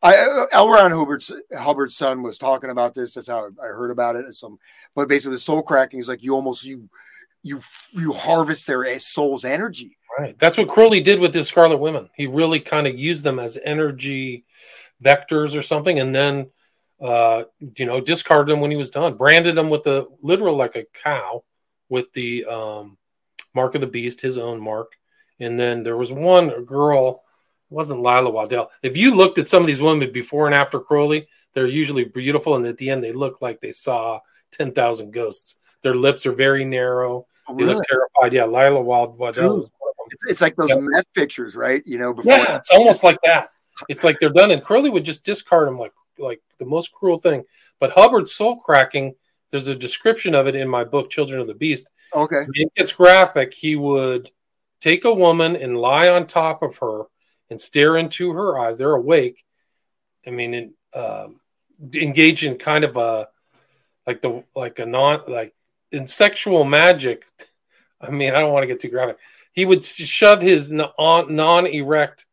I, 0.00 0.46
L. 0.52 0.68
Ron 0.68 0.92
Hubbard's 0.92 1.32
Hubbard's 1.52 1.96
son 1.96 2.22
was 2.22 2.38
talking 2.38 2.70
about 2.70 2.94
this. 2.94 3.14
That's 3.14 3.26
how 3.26 3.48
I 3.60 3.66
heard 3.66 3.90
about 3.90 4.16
it. 4.16 4.32
Some, 4.34 4.58
but 4.94 5.08
basically, 5.08 5.36
the 5.36 5.40
soul 5.40 5.62
cracking 5.62 5.98
is 5.98 6.08
like 6.08 6.22
you 6.22 6.34
almost 6.34 6.64
you 6.64 6.88
you 7.42 7.60
you 7.92 8.12
harvest 8.12 8.66
their 8.66 8.98
soul's 9.00 9.44
energy. 9.44 9.96
Right. 10.18 10.38
That's 10.38 10.56
what 10.56 10.68
Crowley 10.68 11.00
did 11.00 11.20
with 11.20 11.34
his 11.34 11.48
Scarlet 11.48 11.78
Women. 11.78 12.08
He 12.14 12.26
really 12.26 12.60
kind 12.60 12.86
of 12.86 12.98
used 12.98 13.24
them 13.24 13.38
as 13.38 13.58
energy 13.62 14.44
vectors 15.02 15.56
or 15.56 15.62
something, 15.62 15.98
and 15.98 16.14
then 16.14 16.50
uh, 17.00 17.44
you 17.76 17.84
know 17.84 18.00
discarded 18.00 18.52
them 18.52 18.60
when 18.60 18.70
he 18.70 18.76
was 18.76 18.90
done. 18.90 19.16
Branded 19.16 19.56
them 19.56 19.68
with 19.68 19.82
the 19.82 20.06
literal 20.22 20.56
like 20.56 20.76
a 20.76 20.86
cow 21.02 21.42
with 21.88 22.12
the 22.12 22.44
um, 22.44 22.98
mark 23.54 23.74
of 23.74 23.80
the 23.80 23.86
beast, 23.86 24.20
his 24.20 24.38
own 24.38 24.60
mark. 24.60 24.92
And 25.40 25.58
then 25.58 25.82
there 25.82 25.96
was 25.96 26.12
one 26.12 26.64
girl 26.64 27.22
wasn't 27.70 28.02
Leila 28.02 28.30
Waddell. 28.30 28.70
If 28.82 28.96
you 28.96 29.14
looked 29.14 29.38
at 29.38 29.48
some 29.48 29.62
of 29.62 29.66
these 29.66 29.80
women 29.80 30.10
before 30.12 30.46
and 30.46 30.54
after 30.54 30.80
Crowley, 30.80 31.28
they're 31.54 31.66
usually 31.66 32.04
beautiful, 32.04 32.56
and 32.56 32.66
at 32.66 32.76
the 32.76 32.90
end 32.90 33.02
they 33.02 33.12
look 33.12 33.42
like 33.42 33.60
they 33.60 33.72
saw 33.72 34.20
ten 34.50 34.72
thousand 34.72 35.12
ghosts. 35.12 35.56
Their 35.82 35.94
lips 35.94 36.26
are 36.26 36.32
very 36.32 36.64
narrow. 36.64 37.26
Oh, 37.48 37.56
they 37.56 37.64
look 37.64 37.84
terrified. 37.86 38.32
Yeah, 38.32 38.44
Leila 38.44 38.82
Waddell. 38.82 39.70
It's, 40.10 40.24
it's, 40.30 40.40
like 40.40 40.56
those 40.56 40.70
meth 40.74 41.12
pictures, 41.14 41.54
right? 41.54 41.82
You 41.84 41.98
know, 41.98 42.14
before 42.14 42.32
yeah, 42.32 42.56
it's 42.56 42.70
almost 42.70 43.04
like 43.04 43.18
that. 43.24 43.50
It's 43.88 44.04
like 44.04 44.18
they're 44.18 44.30
done, 44.30 44.50
and 44.50 44.62
Crowley 44.62 44.90
would 44.90 45.04
just 45.04 45.24
discard 45.24 45.68
them 45.68 45.78
like 45.78 45.92
like 46.18 46.40
the 46.58 46.64
most 46.64 46.92
cruel 46.92 47.18
thing. 47.18 47.44
But 47.78 47.90
Hubbard's 47.90 48.32
soul 48.32 48.56
cracking, 48.56 49.14
there's 49.50 49.68
a 49.68 49.74
description 49.74 50.34
of 50.34 50.48
it 50.48 50.56
in 50.56 50.68
my 50.68 50.84
book, 50.84 51.10
Children 51.10 51.40
of 51.40 51.46
the 51.46 51.54
Beast. 51.54 51.88
Okay, 52.14 52.46
it 52.52 52.74
gets 52.74 52.92
graphic. 52.92 53.52
He 53.52 53.76
would 53.76 54.30
take 54.80 55.04
a 55.04 55.12
woman 55.12 55.56
and 55.56 55.76
lie 55.76 56.08
on 56.08 56.26
top 56.26 56.62
of 56.62 56.78
her 56.78 57.04
and 57.50 57.60
stare 57.60 57.96
into 57.96 58.32
her 58.32 58.58
eyes. 58.58 58.76
They're 58.76 58.94
awake. 58.94 59.44
I 60.26 60.30
mean, 60.30 60.74
uh, 60.92 61.28
engage 61.94 62.44
in 62.44 62.56
kind 62.56 62.84
of 62.84 62.96
a 62.96 63.28
like 64.06 64.22
the 64.22 64.44
like 64.54 64.78
a 64.78 64.86
non 64.86 65.22
like 65.28 65.54
in 65.92 66.06
sexual 66.06 66.64
magic. 66.64 67.24
I 68.00 68.10
mean, 68.10 68.34
I 68.34 68.40
don't 68.40 68.52
want 68.52 68.62
to 68.62 68.68
get 68.68 68.80
too 68.80 68.88
graphic. 68.88 69.18
He 69.52 69.64
would 69.64 69.84
shove 69.84 70.40
his 70.40 70.70
non 70.70 71.66
erect 71.66 72.26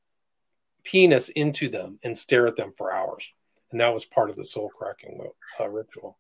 penis 0.84 1.30
into 1.30 1.70
them 1.70 2.00
and 2.04 2.18
stare 2.18 2.48
at 2.48 2.56
them 2.56 2.72
for 2.72 2.94
hours. 2.94 3.32
and 3.72 3.82
that 3.82 3.94
was 3.94 4.06
part 4.06 4.30
of 4.30 4.36
the 4.36 4.44
soul 4.44 4.70
cracking 4.70 5.20
uh, 5.60 5.68
ritual. 5.68 6.18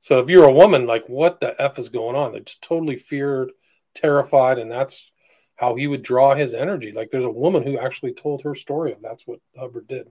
So 0.00 0.18
if 0.18 0.28
you're 0.28 0.48
a 0.48 0.52
woman, 0.52 0.86
like 0.86 1.08
what 1.08 1.40
the 1.40 1.60
f 1.60 1.78
is 1.78 1.88
going 1.88 2.16
on? 2.16 2.32
They're 2.32 2.42
just 2.42 2.62
totally 2.62 2.98
feared, 2.98 3.52
terrified, 3.94 4.58
and 4.58 4.70
that's 4.70 5.10
how 5.56 5.74
he 5.74 5.86
would 5.86 6.02
draw 6.02 6.34
his 6.34 6.54
energy. 6.54 6.92
Like 6.92 7.10
there's 7.10 7.24
a 7.24 7.30
woman 7.30 7.62
who 7.62 7.78
actually 7.78 8.14
told 8.14 8.42
her 8.42 8.54
story 8.54 8.92
of 8.92 9.02
that's 9.02 9.26
what 9.26 9.40
Hubbard 9.56 9.86
did. 9.86 10.10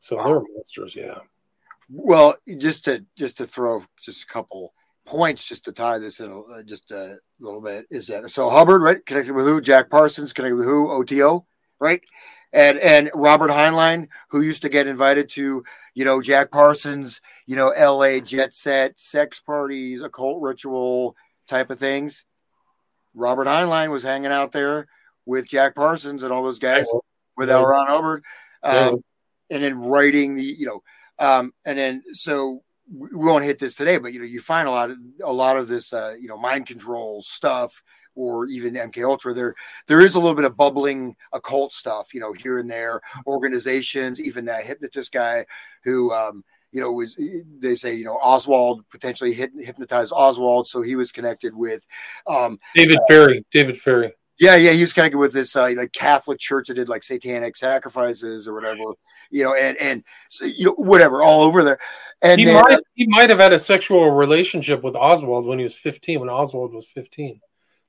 So 0.00 0.16
wow. 0.16 0.24
they're 0.24 0.54
monsters, 0.54 0.94
yeah. 0.94 1.18
Well, 1.88 2.36
just 2.58 2.84
to 2.84 3.04
just 3.16 3.38
to 3.38 3.46
throw 3.46 3.82
just 4.00 4.22
a 4.22 4.26
couple 4.26 4.72
points 5.06 5.44
just 5.44 5.64
to 5.64 5.72
tie 5.72 5.98
this 5.98 6.20
in 6.20 6.44
uh, 6.52 6.62
just 6.62 6.90
a 6.90 7.18
little 7.40 7.60
bit 7.60 7.86
is 7.90 8.06
that 8.06 8.30
so 8.30 8.48
Hubbard 8.48 8.82
right 8.82 9.04
connected 9.06 9.34
with 9.34 9.44
who 9.44 9.60
Jack 9.60 9.90
Parsons 9.90 10.32
connected 10.32 10.56
with 10.56 10.66
who 10.66 10.90
OTO 10.90 11.44
right 11.80 12.00
and 12.52 12.78
and 12.78 13.10
Robert 13.14 13.50
Heinlein 13.50 14.08
who 14.28 14.42
used 14.42 14.62
to 14.62 14.68
get 14.68 14.86
invited 14.86 15.28
to 15.30 15.64
you 15.94 16.04
know 16.04 16.20
Jack 16.22 16.50
Parsons 16.50 17.20
you 17.46 17.56
know 17.56 17.70
L.A. 17.70 18.20
jet 18.20 18.52
set 18.52 19.00
sex 19.00 19.40
parties 19.40 20.02
occult 20.02 20.40
ritual 20.42 21.16
type 21.48 21.70
of 21.70 21.78
things 21.78 22.24
Robert 23.14 23.46
Heinlein 23.46 23.90
was 23.90 24.02
hanging 24.02 24.32
out 24.32 24.52
there 24.52 24.86
with 25.26 25.48
Jack 25.48 25.74
Parsons 25.74 26.22
and 26.22 26.32
all 26.32 26.42
those 26.42 26.58
guys 26.58 26.86
yeah. 26.92 27.00
with 27.36 27.48
yeah. 27.48 27.56
L. 27.56 27.66
Ron 27.66 27.86
Hubbard 27.86 28.24
um, 28.62 28.74
yeah. 28.74 29.56
and 29.56 29.64
then 29.64 29.78
writing 29.80 30.34
the 30.34 30.44
you 30.44 30.66
know 30.66 30.82
um, 31.18 31.52
and 31.64 31.78
then 31.78 32.02
so 32.14 32.62
we 32.92 33.08
won't 33.12 33.44
hit 33.44 33.58
this 33.58 33.74
today, 33.74 33.98
but 33.98 34.12
you 34.12 34.18
know, 34.18 34.24
you 34.24 34.40
find 34.40 34.66
a 34.66 34.70
lot 34.70 34.90
of 34.90 34.98
a 35.22 35.32
lot 35.32 35.56
of 35.56 35.68
this, 35.68 35.92
uh, 35.92 36.14
you 36.20 36.26
know, 36.26 36.36
mind 36.36 36.66
control 36.66 37.22
stuff, 37.22 37.82
or 38.14 38.46
even 38.46 38.74
MK 38.74 39.04
Ultra. 39.04 39.32
There, 39.32 39.54
there 39.86 40.00
is 40.00 40.14
a 40.14 40.18
little 40.18 40.34
bit 40.34 40.44
of 40.44 40.56
bubbling 40.56 41.16
occult 41.32 41.72
stuff, 41.72 42.12
you 42.12 42.20
know, 42.20 42.32
here 42.32 42.58
and 42.58 42.70
there. 42.70 43.00
Organizations, 43.26 44.20
even 44.20 44.44
that 44.46 44.64
hypnotist 44.64 45.12
guy 45.12 45.46
who, 45.84 46.12
um, 46.12 46.44
you 46.72 46.80
know, 46.80 46.92
was 46.92 47.16
they 47.58 47.74
say 47.74 47.94
you 47.94 48.04
know 48.04 48.18
Oswald 48.22 48.84
potentially 48.90 49.32
hit, 49.32 49.50
hypnotized 49.58 50.12
Oswald, 50.14 50.68
so 50.68 50.82
he 50.82 50.96
was 50.96 51.12
connected 51.12 51.54
with 51.54 51.86
um, 52.26 52.58
David 52.74 52.98
Ferrie. 53.08 53.44
David 53.50 53.80
Ferrie. 53.80 54.12
Yeah, 54.38 54.56
yeah, 54.56 54.70
he 54.70 54.80
was 54.80 54.94
connected 54.94 55.18
with 55.18 55.34
this 55.34 55.54
uh, 55.54 55.70
like 55.76 55.92
Catholic 55.92 56.38
church 56.38 56.68
that 56.68 56.74
did 56.74 56.88
like 56.88 57.02
satanic 57.02 57.56
sacrifices 57.56 58.48
or 58.48 58.54
whatever, 58.54 58.78
you 59.30 59.44
know, 59.44 59.54
and 59.54 59.76
and 59.76 60.02
so, 60.28 60.46
you 60.46 60.64
know 60.64 60.74
whatever 60.78 61.22
all 61.22 61.42
over 61.42 61.62
there. 61.62 61.78
And 62.22 62.38
he 62.38 62.46
then, 62.46 62.54
might 62.54 62.80
he 62.94 63.06
might 63.06 63.28
have 63.28 63.38
had 63.38 63.52
a 63.52 63.58
sexual 63.58 64.10
relationship 64.10 64.82
with 64.82 64.96
Oswald 64.96 65.44
when 65.44 65.58
he 65.58 65.64
was 65.64 65.76
fifteen, 65.76 66.20
when 66.20 66.30
Oswald 66.30 66.72
was 66.72 66.86
fifteen, 66.86 67.40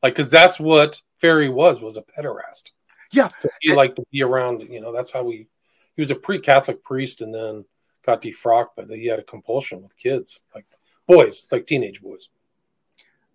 like 0.03 0.13
because 0.15 0.29
that's 0.29 0.59
what 0.59 1.01
Ferrie 1.21 1.49
was 1.49 1.79
was 1.79 1.95
a 1.97 2.01
pederast. 2.01 2.71
Yeah, 3.13 3.29
so 3.39 3.47
he 3.61 3.73
liked 3.73 3.95
to 3.95 4.03
be 4.11 4.21
around. 4.21 4.61
You 4.61 4.81
know, 4.81 4.91
that's 4.91 5.11
how 5.11 5.23
we. 5.23 5.47
He 5.95 6.01
was 6.01 6.11
a 6.11 6.15
pre-Catholic 6.15 6.83
priest, 6.83 7.21
and 7.21 7.33
then 7.33 7.65
got 8.05 8.21
defrocked, 8.21 8.69
but 8.75 8.89
he 8.89 9.07
had 9.07 9.19
a 9.19 9.23
compulsion 9.23 9.81
with 9.81 9.97
kids, 9.97 10.43
like 10.53 10.65
boys, 11.07 11.47
like 11.51 11.67
teenage 11.67 12.01
boys. 12.01 12.29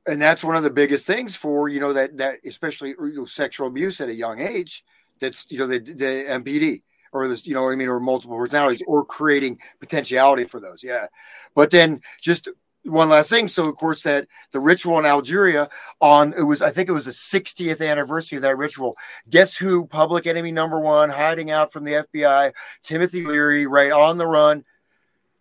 And 0.07 0.23
that's 0.23 0.45
one 0.45 0.57
of 0.57 0.63
the 0.63 0.71
biggest 0.71 1.07
things 1.07 1.35
for 1.35 1.69
you 1.69 1.81
know 1.81 1.93
that 1.93 2.17
that 2.19 2.39
especially 2.45 2.91
you 2.91 3.15
know, 3.15 3.25
sexual 3.25 3.67
abuse 3.67 4.01
at 4.01 4.09
a 4.09 4.15
young 4.15 4.41
age 4.41 4.85
that's 5.21 5.51
you 5.51 5.59
know 5.59 5.67
the, 5.67 5.79
the 5.79 6.25
MPD 6.29 6.83
or 7.13 7.27
this 7.27 7.47
you 7.47 7.55
know 7.55 7.69
I 7.69 7.75
mean 7.75 7.89
or 7.89 7.99
multiple 7.99 8.37
personalities 8.37 8.83
or 8.87 9.05
creating 9.05 9.59
potentiality 9.81 10.45
for 10.45 10.61
those. 10.61 10.83
Yeah. 10.83 11.07
But 11.55 11.71
then 11.71 12.03
just 12.21 12.49
one 12.87 13.09
last 13.09 13.31
thing. 13.31 13.49
So 13.49 13.69
of 13.69 13.77
course 13.77 14.03
that 14.03 14.29
the 14.53 14.61
ritual 14.61 14.99
in 14.99 15.07
Algeria 15.07 15.69
on 16.01 16.33
it 16.35 16.43
was 16.43 16.63
I 16.63 16.71
think 16.71 16.89
it 16.89 16.93
was 16.93 17.07
the 17.07 17.11
60th 17.11 17.87
anniversary 17.87 18.37
of 18.37 18.43
that 18.43 18.59
ritual. 18.59 18.97
Guess 19.29 19.57
who? 19.57 19.87
Public 19.87 20.27
enemy 20.27 20.53
number 20.53 20.81
one 20.81 21.11
hiding 21.11 21.51
out 21.51 21.73
from 21.73 21.85
the 21.85 22.07
FBI 22.15 22.53
Timothy 22.83 23.25
Leary 23.25 23.67
right 23.67 23.93
on 23.93 24.19
the 24.19 24.27
run. 24.27 24.65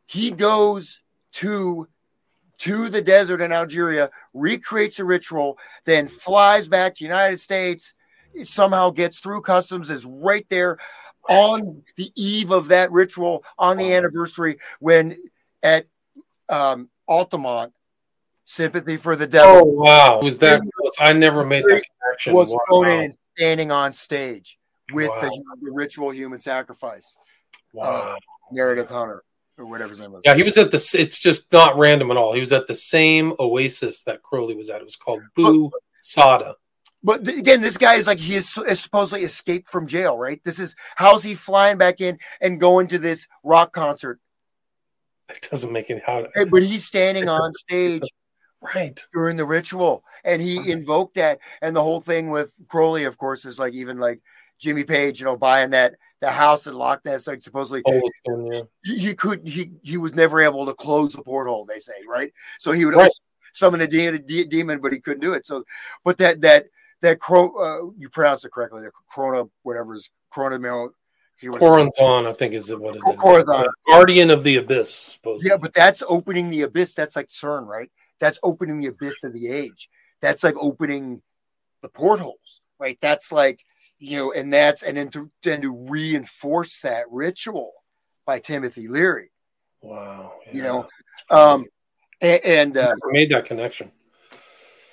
He 0.06 0.32
goes 0.32 1.02
to 1.34 1.88
to 2.58 2.90
the 2.90 3.02
desert 3.02 3.42
in 3.42 3.52
Algeria, 3.52 4.10
recreates 4.34 5.00
a 5.00 5.04
ritual, 5.06 5.58
then 5.84 6.08
flies 6.08 6.68
back 6.68 6.96
to 6.96 7.04
the 7.04 7.08
United 7.08 7.40
States, 7.40 7.94
somehow 8.44 8.90
gets 8.90 9.20
through 9.20 9.42
customs, 9.42 9.90
is 9.90 10.06
right 10.06 10.46
there 10.50 10.78
on 11.28 11.84
the 11.98 12.12
eve 12.16 12.52
of 12.52 12.70
that 12.70 12.92
ritual 12.92 13.44
on 13.58 13.78
the 13.78 13.94
anniversary 13.94 14.58
when 14.80 15.18
at 15.64 15.86
um, 16.50 16.90
Altamont, 17.08 17.74
Sympathy 18.46 18.98
for 18.98 19.16
the 19.16 19.26
oh, 19.26 19.28
Devil. 19.28 19.62
Oh 19.62 19.64
wow, 19.66 20.20
was 20.22 20.38
that 20.40 20.62
close? 20.62 20.94
I 21.00 21.14
never 21.14 21.44
made 21.44 21.64
that 21.64 21.84
connection. 22.02 22.34
Was 22.34 22.54
wow. 22.54 22.60
thrown 22.70 22.88
in 22.88 23.00
and 23.06 23.18
standing 23.36 23.72
on 23.72 23.94
stage 23.94 24.60
with 24.94 25.10
wow. 25.10 25.22
the, 25.22 25.44
the, 25.64 25.72
ritual 25.72 26.14
human 26.14 26.40
sacrifice. 26.40 27.16
Wow, 27.74 28.18
Meredith 28.52 28.90
Hunter 28.90 29.24
or 29.58 29.66
whatever 29.66 29.92
his 29.92 30.00
name 30.00 30.12
was. 30.12 30.22
Yeah, 30.26 30.36
he 30.36 30.44
was 30.44 30.58
at 30.58 30.70
the. 30.70 30.78
It's 30.94 31.18
just 31.18 31.52
not 31.52 31.78
random 31.78 32.12
at 32.12 32.18
all. 32.18 32.34
He 32.34 32.40
was 32.40 32.54
at 32.54 32.68
the 32.68 32.76
same 32.76 33.34
oasis 33.40 34.04
that 34.04 34.22
Crowley 34.22 34.56
was 34.56 34.70
at. 34.70 34.80
It 34.80 34.86
was 34.86 34.96
called 34.96 35.24
Bou 35.36 35.72
Saada. 36.04 36.54
But 37.04 37.28
again, 37.28 37.62
this 37.62 37.78
guy 37.78 37.96
is 37.96 38.08
like 38.08 38.18
he 38.18 38.36
is, 38.36 38.58
is 38.68 38.80
supposedly 38.80 39.24
escaped 39.24 39.70
from 39.70 39.86
jail, 39.86 40.18
right? 40.18 40.44
This 40.44 40.60
is 40.60 40.76
how's 40.96 41.24
he 41.24 41.36
flying 41.36 41.78
back 41.78 42.02
in 42.02 42.20
and 42.42 42.60
going 42.60 42.88
to 42.90 43.00
this 43.00 43.28
rock 43.44 43.74
concert? 43.74 44.20
It 45.30 45.48
doesn't 45.50 45.72
make 45.72 45.90
any 45.90 46.02
how. 46.06 46.28
But 46.50 46.64
he's 46.64 46.86
standing 46.86 47.30
on 47.30 47.54
stage, 47.54 48.04
right, 48.76 49.00
during 49.14 49.38
the 49.38 49.46
ritual, 49.46 50.04
and 50.24 50.42
he 50.42 50.72
invoked 50.72 51.16
that, 51.16 51.40
and 51.62 51.76
the 51.76 51.84
whole 51.84 52.02
thing 52.02 52.30
with 52.30 52.52
Crowley, 52.68 53.06
of 53.06 53.18
course, 53.18 53.46
is 53.46 53.58
like 53.58 53.74
even 53.74 53.98
like 53.98 54.22
Jimmy 54.60 54.84
Page, 54.84 55.20
you 55.20 55.26
know, 55.26 55.36
buying 55.36 55.72
that 55.72 55.96
the 56.22 56.32
house 56.32 56.68
in 56.68 56.74
Loch 56.74 57.04
Ness, 57.06 57.28
like 57.28 57.42
supposedly 57.42 57.82
oh, 57.86 58.02
yeah. 58.52 58.62
he, 58.84 58.98
he, 58.98 59.16
could 59.16 59.48
he 59.48 59.72
he 59.84 59.98
was 59.98 60.14
never 60.14 60.42
able 60.42 60.66
to 60.66 60.74
close 60.74 61.14
the 61.14 61.22
porthole. 61.22 61.66
They 61.66 61.80
say 61.80 61.94
right, 62.08 62.32
so 62.60 62.72
he 62.72 62.86
would 62.86 62.96
right. 62.96 63.12
summon 63.54 63.82
a 63.82 63.88
demon, 63.88 64.26
a 64.28 64.44
demon, 64.46 64.80
but 64.80 64.94
he 64.94 65.00
couldn't 65.00 65.22
do 65.22 65.34
it. 65.34 65.46
So, 65.46 65.64
but 66.04 66.18
that 66.18 66.42
that 66.42 66.68
that 67.02 67.20
cro 67.20 67.56
uh, 67.58 67.92
you 67.98 68.10
pronounce 68.10 68.46
it 68.46 68.52
correctly, 68.52 68.84
the 68.84 68.92
Corona 69.12 69.46
whatever 69.64 69.96
is 69.96 70.10
Corona 70.32 70.58
Mel. 71.42 71.58
Corazon, 71.58 72.26
I 72.26 72.34
think 72.34 72.54
is 72.54 72.74
what 72.74 72.96
it 72.96 73.02
is. 73.08 73.16
Corazon. 73.18 73.66
Guardian 73.90 74.32
of 74.32 74.44
the 74.44 74.58
Abyss. 74.58 74.94
Supposedly. 74.94 75.50
Yeah, 75.50 75.58
but 75.58 75.74
that's 75.74 76.02
opening 76.08 76.50
the 76.50 76.62
abyss. 76.62 76.94
That's 76.94 77.16
like 77.16 77.28
CERN, 77.28 77.68
right? 77.68 77.92
That's 78.20 78.40
opening 78.44 78.80
the 78.80 78.88
abyss 78.88 79.24
of 79.24 79.34
the 79.34 79.50
age. 79.50 79.90
That's 80.22 80.44
like 80.44 80.56
opening 80.60 81.22
the 81.82 81.90
portholes, 81.90 82.62
right? 82.80 82.98
That's 83.02 83.32
like 83.32 83.60
you 84.00 84.18
know, 84.18 84.32
and 84.32 84.52
that's 84.52 84.84
and 84.84 84.98
then 84.98 85.10
to 85.10 85.30
then 85.44 85.62
to 85.62 85.74
reinforce 85.90 86.82
that 86.82 87.06
ritual 87.12 87.72
by 88.26 88.40
Timothy 88.40 88.88
Leary. 88.88 89.32
Wow, 89.82 90.34
yeah. 90.48 90.54
you 90.54 90.64
know, 90.64 90.88
um, 91.30 91.66
and, 92.22 92.46
and 92.46 92.78
uh, 92.78 92.96
made 93.12 93.30
that 93.32 93.46
connection. 93.46 93.92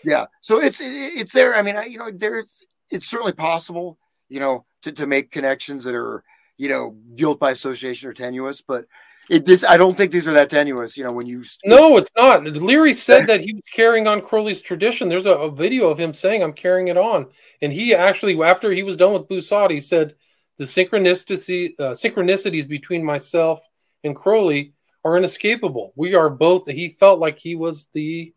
Yeah, 0.04 0.26
so 0.40 0.60
it's 0.60 0.78
it's 0.80 1.32
there. 1.32 1.54
I 1.54 1.62
mean, 1.62 1.76
you 1.90 1.98
know, 1.98 2.10
there's 2.10 2.50
it's 2.90 3.06
certainly 3.06 3.32
possible, 3.32 3.98
you 4.28 4.40
know, 4.40 4.64
to 4.82 4.92
to 4.92 5.06
make 5.06 5.30
connections 5.30 5.84
that 5.84 5.94
are 5.94 6.22
you 6.58 6.68
know 6.68 6.96
guilt 7.16 7.38
by 7.38 7.50
association 7.50 8.08
or 8.08 8.12
tenuous, 8.12 8.60
but 8.60 8.86
it, 9.30 9.46
this 9.46 9.64
I 9.64 9.76
don't 9.76 9.96
think 9.96 10.12
these 10.12 10.26
are 10.26 10.32
that 10.32 10.50
tenuous. 10.50 10.96
You 10.96 11.04
know, 11.04 11.12
when 11.12 11.26
you 11.26 11.44
no, 11.64 11.96
it's 11.96 12.10
not. 12.16 12.44
Leary 12.44 12.94
said 12.94 13.26
that 13.28 13.40
he 13.40 13.54
was 13.54 13.62
carrying 13.72 14.06
on 14.06 14.20
Crowley's 14.20 14.62
tradition. 14.62 15.08
There's 15.08 15.26
a, 15.26 15.32
a, 15.32 15.50
video 15.50 15.88
of 15.88 15.98
him 15.98 16.12
saying, 16.12 16.42
"I'm 16.42 16.52
carrying 16.52 16.88
it 16.88 16.96
on," 16.96 17.26
and 17.60 17.72
he 17.72 17.94
actually, 17.94 18.40
after 18.42 18.72
he 18.72 18.82
was 18.82 18.96
done 18.96 19.12
with 19.12 19.28
Bou 19.28 19.38
Saada, 19.38 19.70
he 19.70 19.80
said, 19.80 20.16
"The 20.58 20.64
synchronicity 20.64 21.74
uh, 21.78 21.92
synchronicities 21.92 22.68
between 22.68 23.04
myself 23.04 23.60
and 24.02 24.16
Crowley 24.16 24.74
are 25.04 25.16
inescapable. 25.16 25.92
We 25.94 26.14
are 26.14 26.28
both." 26.28 26.66
He 26.66 26.88
felt 26.88 27.20
like 27.20 27.38
he 27.38 27.54
was 27.54 27.88
the 27.92 28.34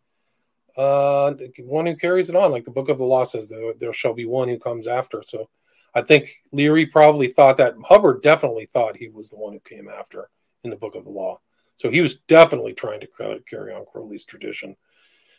uh, 0.76 1.34
one 1.58 1.86
who 1.86 1.96
carries 1.96 2.30
it 2.30 2.36
on, 2.36 2.52
like 2.52 2.64
the 2.64 2.70
Book 2.70 2.88
of 2.88 2.98
the 2.98 3.04
Law 3.04 3.24
says. 3.24 3.48
There, 3.48 3.74
there 3.74 3.92
shall 3.92 4.14
be 4.14 4.26
one 4.26 4.48
who 4.48 4.58
comes 4.58 4.86
after. 4.86 5.22
So, 5.26 5.48
I 5.96 6.02
think 6.02 6.36
Leary 6.52 6.84
probably 6.84 7.28
thought 7.28 7.56
that 7.56 7.74
Hubbard 7.82 8.20
definitely 8.20 8.66
thought 8.66 8.98
he 8.98 9.08
was 9.08 9.30
the 9.30 9.38
one 9.38 9.54
who 9.54 9.60
came 9.60 9.88
after 9.88 10.28
in 10.62 10.68
the 10.68 10.76
book 10.76 10.94
of 10.94 11.04
the 11.04 11.10
law. 11.10 11.40
So 11.76 11.90
he 11.90 12.02
was 12.02 12.16
definitely 12.28 12.74
trying 12.74 13.00
to 13.00 13.40
carry 13.48 13.72
on 13.72 13.86
Crowley's 13.86 14.26
tradition. 14.26 14.76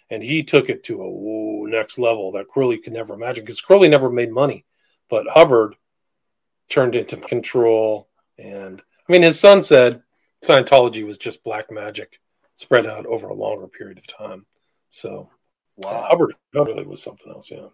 And 0.09 0.23
he 0.23 0.41
took 0.41 0.69
it 0.69 0.83
to 0.85 1.03
a 1.03 1.07
whoa, 1.07 1.65
next 1.67 1.99
level 1.99 2.31
that 2.31 2.47
Crowley 2.47 2.79
could 2.79 2.93
never 2.93 3.13
imagine 3.13 3.45
because 3.45 3.61
Crowley 3.61 3.87
never 3.87 4.09
made 4.09 4.31
money. 4.31 4.65
But 5.11 5.27
Hubbard 5.27 5.75
turned 6.69 6.95
into 6.95 7.17
control. 7.17 8.07
And 8.39 8.81
I 9.07 9.11
mean, 9.11 9.21
his 9.21 9.39
son 9.39 9.61
said 9.61 10.01
Scientology 10.43 11.05
was 11.05 11.19
just 11.19 11.43
black 11.43 11.69
magic 11.69 12.19
spread 12.55 12.87
out 12.87 13.05
over 13.05 13.27
a 13.27 13.33
longer 13.35 13.67
period 13.67 13.99
of 13.99 14.07
time. 14.07 14.47
So 14.89 15.29
wow. 15.75 15.91
Uh, 15.91 16.07
Hubbard 16.07 16.35
really 16.51 16.83
was 16.83 17.03
something 17.03 17.31
else. 17.31 17.51
Yeah. 17.51 17.67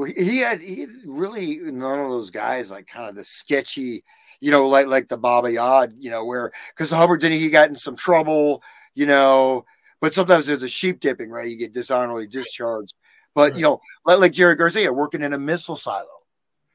Well, 0.00 0.10
he 0.16 0.38
had 0.38 0.60
he 0.60 0.86
really 1.04 1.58
none 1.58 2.00
of 2.00 2.08
those 2.08 2.30
guys 2.30 2.70
like 2.70 2.86
kind 2.86 3.08
of 3.08 3.14
the 3.14 3.24
sketchy 3.24 4.02
you 4.40 4.50
know, 4.50 4.68
like 4.68 4.86
like 4.86 5.08
the 5.08 5.18
Baba 5.18 5.52
Yod, 5.52 5.94
you 5.98 6.10
know, 6.10 6.24
where 6.24 6.50
because 6.74 6.90
Hubbard 6.90 7.20
didn't 7.20 7.38
he 7.38 7.50
got 7.50 7.68
in 7.68 7.76
some 7.76 7.94
trouble, 7.94 8.62
you 8.94 9.06
know, 9.06 9.66
but 10.00 10.14
sometimes 10.14 10.46
there's 10.46 10.62
a 10.62 10.68
sheep 10.68 11.00
dipping, 11.00 11.30
right? 11.30 11.48
You 11.48 11.56
get 11.56 11.74
dishonorably 11.74 12.26
discharged. 12.26 12.94
But 13.34 13.54
you 13.54 13.62
know, 13.62 13.80
like, 14.06 14.18
like 14.18 14.32
Jerry 14.32 14.56
Garcia 14.56 14.92
working 14.92 15.22
in 15.22 15.34
a 15.34 15.38
missile 15.38 15.76
silo, 15.76 16.06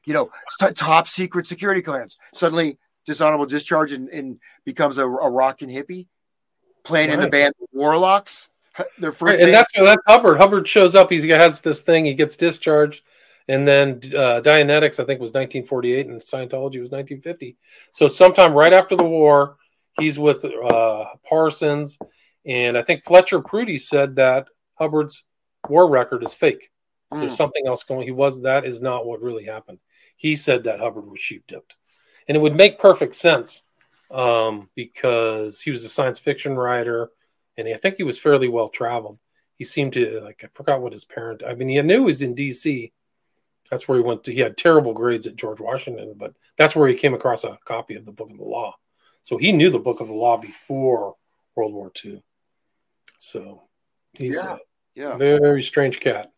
you 0.06 0.14
know, 0.14 0.30
t- 0.60 0.72
top 0.74 1.08
secret 1.08 1.46
security 1.46 1.82
clearance. 1.82 2.16
Suddenly 2.32 2.78
dishonorable 3.04 3.46
discharge 3.46 3.92
and, 3.92 4.08
and 4.08 4.38
becomes 4.64 4.98
a, 4.98 5.06
a 5.06 5.30
rockin' 5.30 5.68
hippie, 5.68 6.06
playing 6.84 7.10
right. 7.10 7.18
in 7.18 7.24
the 7.24 7.30
band 7.30 7.52
Warlocks. 7.72 8.48
Their 8.98 9.10
first 9.10 9.22
right, 9.22 9.40
and 9.40 9.54
that's 9.54 9.70
that's 9.74 10.02
Hubbard. 10.06 10.36
Hubbard 10.38 10.68
shows 10.68 10.94
up. 10.94 11.10
He 11.10 11.26
has 11.30 11.62
this 11.62 11.80
thing. 11.80 12.04
He 12.04 12.14
gets 12.14 12.36
discharged, 12.36 13.02
and 13.48 13.66
then 13.66 14.00
uh, 14.06 14.40
Dianetics, 14.42 14.98
I 14.98 15.04
think, 15.04 15.20
was 15.20 15.32
1948, 15.32 16.06
and 16.06 16.20
Scientology 16.20 16.80
was 16.80 16.90
1950. 16.90 17.56
So 17.92 18.08
sometime 18.08 18.52
right 18.52 18.72
after 18.72 18.96
the 18.96 19.04
war, 19.04 19.56
he's 19.98 20.18
with 20.18 20.44
uh, 20.44 21.04
Parsons, 21.28 21.98
and 22.44 22.76
I 22.76 22.82
think 22.82 23.04
Fletcher 23.04 23.40
Prouty 23.40 23.78
said 23.78 24.16
that 24.16 24.48
Hubbard's 24.74 25.24
war 25.68 25.88
record 25.88 26.24
is 26.24 26.34
fake. 26.34 26.70
Mm. 27.12 27.20
There's 27.20 27.36
something 27.36 27.66
else 27.66 27.84
going. 27.84 28.04
He 28.04 28.12
was 28.12 28.42
that 28.42 28.64
is 28.64 28.80
not 28.80 29.06
what 29.06 29.22
really 29.22 29.44
happened. 29.44 29.78
He 30.16 30.34
said 30.34 30.64
that 30.64 30.80
Hubbard 30.80 31.08
was 31.08 31.20
sheep 31.20 31.44
dipped, 31.46 31.76
and 32.26 32.36
it 32.36 32.40
would 32.40 32.56
make 32.56 32.78
perfect 32.78 33.14
sense 33.14 33.62
um, 34.10 34.68
because 34.74 35.60
he 35.60 35.70
was 35.70 35.84
a 35.84 35.88
science 35.88 36.18
fiction 36.18 36.56
writer, 36.56 37.10
and 37.56 37.68
I 37.68 37.74
think 37.74 37.96
he 37.96 38.02
was 38.02 38.18
fairly 38.18 38.48
well 38.48 38.68
traveled. 38.68 39.18
He 39.56 39.64
seemed 39.64 39.92
to 39.92 40.20
like 40.20 40.42
I 40.44 40.48
forgot 40.52 40.80
what 40.80 40.92
his 40.92 41.04
parent. 41.04 41.42
I 41.46 41.54
mean, 41.54 41.68
he 41.68 41.80
knew 41.82 42.00
he 42.00 42.04
was 42.04 42.22
in 42.22 42.34
D.C. 42.34 42.92
That's 43.70 43.88
where 43.88 43.98
he 43.98 44.04
went 44.04 44.24
to. 44.24 44.32
He 44.32 44.40
had 44.40 44.56
terrible 44.56 44.92
grades 44.92 45.26
at 45.26 45.36
George 45.36 45.60
Washington, 45.60 46.14
but 46.16 46.34
that's 46.56 46.76
where 46.76 46.88
he 46.88 46.94
came 46.94 47.14
across 47.14 47.44
a 47.44 47.58
copy 47.64 47.94
of 47.94 48.04
the 48.04 48.12
Book 48.12 48.30
of 48.30 48.38
the 48.38 48.44
Law. 48.44 48.74
So 49.22 49.36
he 49.36 49.52
knew 49.52 49.70
the 49.70 49.78
Book 49.78 50.00
of 50.00 50.08
the 50.08 50.14
Law 50.14 50.36
before 50.36 51.16
World 51.54 51.74
War 51.74 51.90
II. 52.04 52.22
So 53.18 53.62
he's 54.12 54.36
yeah, 54.36 54.54
a 54.54 54.58
yeah. 54.94 55.16
very 55.16 55.62
strange 55.62 56.00
cat. 56.00 56.32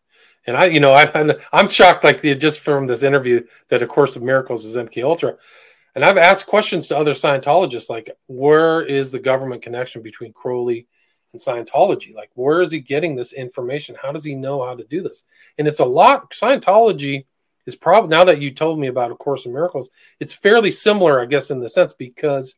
And 0.47 0.57
I, 0.57 0.65
you 0.65 0.79
know, 0.79 0.93
I, 0.93 1.35
I'm 1.53 1.67
shocked, 1.67 2.03
like 2.03 2.21
the, 2.21 2.33
just 2.33 2.61
from 2.61 2.87
this 2.87 3.03
interview, 3.03 3.45
that 3.69 3.83
A 3.83 3.87
Course 3.87 4.15
of 4.15 4.23
Miracles 4.23 4.63
was 4.63 4.75
MK 4.75 5.03
Ultra. 5.03 5.35
And 5.95 6.03
I've 6.03 6.17
asked 6.17 6.47
questions 6.47 6.87
to 6.87 6.97
other 6.97 7.13
Scientologists, 7.13 7.89
like, 7.89 8.09
where 8.27 8.81
is 8.81 9.11
the 9.11 9.19
government 9.19 9.61
connection 9.61 10.01
between 10.01 10.33
Crowley 10.33 10.87
and 11.33 11.41
Scientology? 11.41 12.13
Like, 12.13 12.31
where 12.33 12.61
is 12.61 12.71
he 12.71 12.79
getting 12.79 13.15
this 13.15 13.33
information? 13.33 13.95
How 14.01 14.11
does 14.11 14.23
he 14.23 14.35
know 14.35 14.65
how 14.65 14.75
to 14.75 14.83
do 14.83 15.01
this? 15.01 15.23
And 15.57 15.67
it's 15.67 15.79
a 15.79 15.85
lot. 15.85 16.31
Scientology 16.31 17.25
is 17.65 17.75
probably 17.75 18.09
now 18.09 18.23
that 18.23 18.41
you 18.41 18.51
told 18.51 18.79
me 18.79 18.87
about 18.87 19.11
A 19.11 19.15
Course 19.15 19.45
in 19.45 19.53
Miracles, 19.53 19.89
it's 20.19 20.33
fairly 20.33 20.71
similar, 20.71 21.21
I 21.21 21.25
guess, 21.25 21.51
in 21.51 21.59
the 21.59 21.69
sense 21.69 21.93
because 21.93 22.55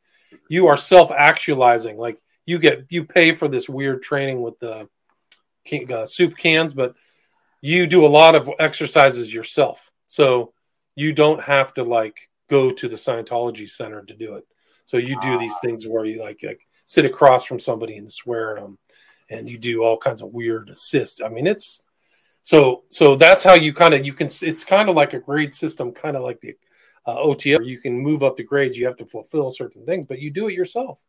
you 0.49 0.67
are 0.67 0.77
self-actualizing. 0.77 1.97
Like, 1.97 2.21
you 2.45 2.59
get 2.59 2.85
you 2.89 3.03
pay 3.03 3.33
for 3.33 3.47
this 3.47 3.69
weird 3.69 4.01
training 4.01 4.41
with 4.41 4.59
the 4.59 4.89
uh, 5.93 6.05
soup 6.05 6.37
cans, 6.37 6.73
but 6.73 6.95
you 7.61 7.85
do 7.87 8.05
a 8.05 8.07
lot 8.07 8.35
of 8.35 8.49
exercises 8.59 9.33
yourself. 9.33 9.91
So 10.07 10.53
you 10.95 11.13
don't 11.13 11.41
have 11.41 11.73
to 11.75 11.83
like 11.83 12.29
go 12.49 12.71
to 12.71 12.89
the 12.89 12.95
Scientology 12.95 13.69
center 13.69 14.03
to 14.03 14.13
do 14.13 14.35
it. 14.35 14.45
So 14.85 14.97
you 14.97 15.19
do 15.21 15.39
these 15.39 15.53
ah. 15.55 15.59
things 15.63 15.87
where 15.87 16.03
you 16.03 16.21
like, 16.21 16.39
like 16.43 16.67
sit 16.91 17.05
across 17.05 17.45
from 17.45 17.57
somebody 17.57 17.95
and 17.95 18.11
swear 18.11 18.57
at 18.57 18.61
them, 18.61 18.77
and 19.29 19.49
you 19.49 19.57
do 19.57 19.81
all 19.81 19.97
kinds 19.97 20.21
of 20.21 20.33
weird 20.33 20.69
assists. 20.69 21.21
I 21.21 21.29
mean, 21.29 21.47
it's 21.47 21.81
so 22.41 22.83
so 22.89 23.15
that's 23.15 23.45
how 23.45 23.53
you 23.53 23.73
kind 23.73 23.93
of 23.93 24.05
you 24.05 24.11
can. 24.11 24.27
It's 24.41 24.65
kind 24.65 24.89
of 24.89 24.95
like 24.95 25.13
a 25.13 25.19
grade 25.19 25.55
system, 25.55 25.93
kind 25.93 26.17
of 26.17 26.23
like 26.23 26.41
the 26.41 26.57
uh, 27.05 27.15
OTL. 27.15 27.65
You 27.65 27.79
can 27.79 27.97
move 27.97 28.23
up 28.23 28.35
the 28.35 28.43
grades. 28.43 28.77
You 28.77 28.87
have 28.87 28.97
to 28.97 29.05
fulfill 29.05 29.51
certain 29.51 29.85
things, 29.85 30.05
but 30.05 30.19
you 30.19 30.31
do 30.31 30.49
it 30.49 30.53
yourself. 30.53 31.01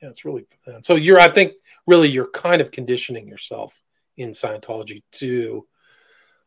Yeah, 0.00 0.08
it's 0.08 0.24
really 0.24 0.46
so. 0.82 0.94
You're, 0.94 1.18
I 1.18 1.28
think, 1.28 1.54
really, 1.84 2.08
you're 2.08 2.30
kind 2.30 2.60
of 2.60 2.70
conditioning 2.70 3.26
yourself 3.26 3.82
in 4.16 4.30
Scientology 4.30 5.02
to 5.12 5.66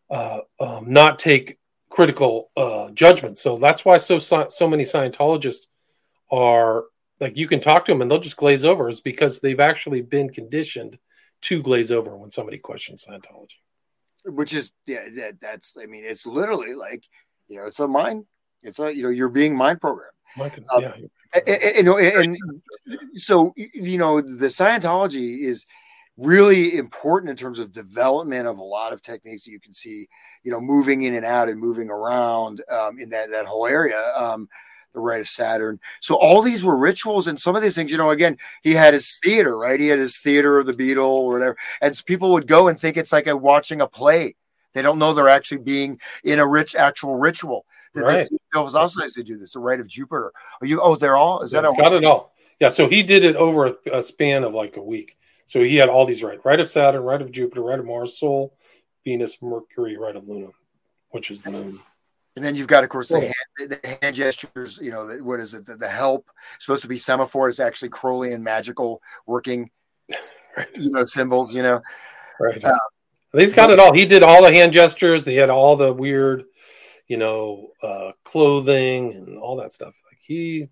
uh, 0.09 0.39
um, 0.61 0.93
not 0.93 1.19
take 1.19 1.59
critical 1.89 2.51
uh, 2.55 2.89
judgment. 2.91 3.37
So 3.37 3.57
that's 3.57 3.83
why 3.83 3.97
so 3.97 4.17
so 4.17 4.67
many 4.69 4.85
Scientologists 4.85 5.67
are 6.31 6.85
like 7.19 7.37
you 7.37 7.47
can 7.47 7.59
talk 7.59 7.85
to 7.85 7.91
them 7.91 8.01
and 8.01 8.09
they'll 8.09 8.19
just 8.19 8.37
glaze 8.37 8.65
over. 8.65 8.89
Is 8.89 9.01
because 9.01 9.39
they've 9.39 9.59
actually 9.59 10.01
been 10.01 10.29
conditioned 10.29 10.97
to 11.43 11.61
glaze 11.61 11.91
over 11.91 12.15
when 12.15 12.31
somebody 12.31 12.57
questions 12.57 13.05
Scientology. 13.07 13.55
Which 14.25 14.53
is 14.53 14.71
yeah, 14.85 15.05
that, 15.15 15.39
that's 15.41 15.75
I 15.81 15.85
mean 15.85 16.03
it's 16.03 16.25
literally 16.25 16.73
like 16.73 17.03
you 17.47 17.57
know 17.57 17.65
it's 17.65 17.79
a 17.79 17.87
mind 17.87 18.25
it's 18.63 18.79
a 18.79 18.95
you 18.95 19.03
know 19.03 19.09
you're 19.09 19.29
being 19.29 19.55
mind 19.55 19.79
programmed. 19.79 20.11
Um, 20.37 20.81
yeah. 20.81 20.93
And, 21.47 21.87
and, 21.87 21.87
and, 21.87 22.37
so 23.13 23.53
you 23.55 23.97
know 23.97 24.21
the 24.21 24.47
Scientology 24.47 25.41
is 25.41 25.65
really 26.17 26.77
important 26.77 27.29
in 27.29 27.35
terms 27.35 27.59
of 27.59 27.71
development 27.71 28.47
of 28.47 28.57
a 28.57 28.63
lot 28.63 28.93
of 28.93 29.01
techniques 29.01 29.43
that 29.45 29.51
you 29.51 29.59
can 29.59 29.73
see, 29.73 30.07
you 30.43 30.51
know, 30.51 30.61
moving 30.61 31.03
in 31.03 31.15
and 31.15 31.25
out 31.25 31.49
and 31.49 31.59
moving 31.59 31.89
around 31.89 32.61
um, 32.69 32.99
in 32.99 33.09
that 33.09 33.31
that 33.31 33.45
whole 33.45 33.67
area. 33.67 34.13
Um, 34.15 34.49
the 34.95 35.01
rite 35.01 35.21
of 35.21 35.27
Saturn. 35.27 35.79
So 35.99 36.15
all 36.15 36.41
these 36.41 36.63
were 36.63 36.75
rituals, 36.75 37.27
and 37.27 37.39
some 37.39 37.55
of 37.55 37.61
these 37.61 37.75
things, 37.75 37.91
you 37.91 37.97
know, 37.97 38.09
again, 38.09 38.37
he 38.63 38.73
had 38.73 38.93
his 38.93 39.17
theater, 39.23 39.57
right? 39.57 39.79
He 39.79 39.87
had 39.87 39.99
his 39.99 40.17
theater 40.17 40.57
of 40.57 40.65
the 40.65 40.73
Beetle 40.73 41.05
or 41.05 41.33
whatever, 41.33 41.57
and 41.81 42.01
people 42.05 42.31
would 42.31 42.47
go 42.47 42.67
and 42.67 42.79
think 42.79 42.97
it's 42.97 43.11
like 43.11 43.27
a 43.27 43.37
watching 43.37 43.81
a 43.81 43.87
play. 43.87 44.35
They 44.73 44.81
don't 44.81 44.99
know 44.99 45.13
they're 45.13 45.29
actually 45.29 45.59
being 45.59 45.99
in 46.23 46.39
a 46.39 46.47
rich 46.47 46.75
actual 46.75 47.15
ritual. 47.15 47.65
Right. 47.93 48.27
It 48.29 48.57
was 48.57 48.75
also 48.75 48.99
nice 48.99 49.13
to 49.13 49.23
do 49.23 49.37
this. 49.37 49.53
The 49.53 49.59
rite 49.59 49.79
of 49.79 49.87
Jupiter. 49.87 50.33
Are 50.59 50.67
you? 50.67 50.81
Oh, 50.81 50.95
they're 50.95 51.15
all. 51.15 51.43
Is 51.43 51.51
that? 51.51 51.63
All? 51.63 51.75
Got 51.75 51.93
it 51.93 52.03
all. 52.03 52.33
Yeah. 52.59 52.67
So 52.67 52.89
he 52.89 53.03
did 53.03 53.23
it 53.23 53.37
over 53.37 53.67
a, 53.67 53.75
a 53.93 54.03
span 54.03 54.43
of 54.43 54.53
like 54.53 54.75
a 54.75 54.83
week. 54.83 55.15
So 55.45 55.63
he 55.63 55.77
had 55.77 55.87
all 55.87 56.05
these 56.05 56.23
right, 56.23 56.43
right 56.43 56.59
of 56.59 56.69
Saturn, 56.69 57.03
right 57.03 57.21
of 57.21 57.31
Jupiter, 57.31 57.61
right 57.61 57.79
of 57.79 57.85
Mars, 57.85 58.17
Sol, 58.17 58.53
Venus, 59.05 59.41
Mercury, 59.41 59.95
right 59.95 60.15
of 60.15 60.27
Luna, 60.27 60.47
which 61.11 61.31
is 61.31 61.41
the 61.41 61.51
moon. 61.51 61.79
And 62.35 62.43
then 62.43 62.55
you've 62.55 62.67
got, 62.67 62.83
of 62.83 62.89
course, 62.89 63.07
the, 63.07 63.21
hand, 63.21 63.33
the 63.57 63.97
hand 64.01 64.15
gestures. 64.15 64.77
You 64.81 64.91
know, 64.91 65.07
the, 65.07 65.23
what 65.23 65.39
is 65.39 65.53
it? 65.53 65.65
The, 65.65 65.77
the, 65.77 65.87
help 65.87 66.29
supposed 66.59 66.81
to 66.81 66.87
be 66.89 66.97
semaphore 66.97 67.47
is 67.47 67.61
actually 67.61 67.89
Crowleyan 67.89 68.41
magical 68.41 69.01
working, 69.25 69.69
right. 70.57 70.67
you 70.75 70.91
know, 70.91 71.05
symbols. 71.05 71.55
You 71.55 71.63
know, 71.63 71.81
right. 72.39 72.63
Uh, 72.63 72.77
He's 73.33 73.53
got 73.53 73.69
it 73.69 73.79
all. 73.79 73.93
He 73.93 74.05
did 74.05 74.23
all 74.23 74.41
the 74.41 74.53
hand 74.53 74.73
gestures. 74.73 75.25
He 75.25 75.35
had 75.35 75.49
all 75.49 75.75
the 75.75 75.93
weird, 75.93 76.43
you 77.07 77.17
know, 77.17 77.69
uh, 77.81 78.11
clothing 78.23 79.13
and 79.13 79.37
all 79.37 79.57
that 79.57 79.73
stuff. 79.73 79.93
Like 80.09 80.19
he, 80.21 80.69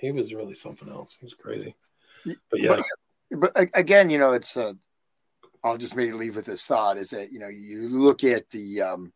he 0.00 0.12
was 0.12 0.34
really 0.34 0.54
something 0.54 0.88
else. 0.88 1.16
He 1.18 1.24
was 1.24 1.34
crazy. 1.34 1.74
But 2.24 2.60
yeah, 2.60 2.82
but 3.30 3.52
again, 3.74 4.10
you 4.10 4.18
know, 4.18 4.32
it's 4.32 4.56
uh, 4.56 4.74
I'll 5.64 5.78
just 5.78 5.96
maybe 5.96 6.12
leave 6.12 6.36
with 6.36 6.44
this 6.44 6.64
thought 6.64 6.98
is 6.98 7.10
that 7.10 7.32
you 7.32 7.38
know 7.38 7.48
you 7.48 7.88
look 7.88 8.24
at 8.24 8.48
the 8.50 8.82
um, 8.82 9.12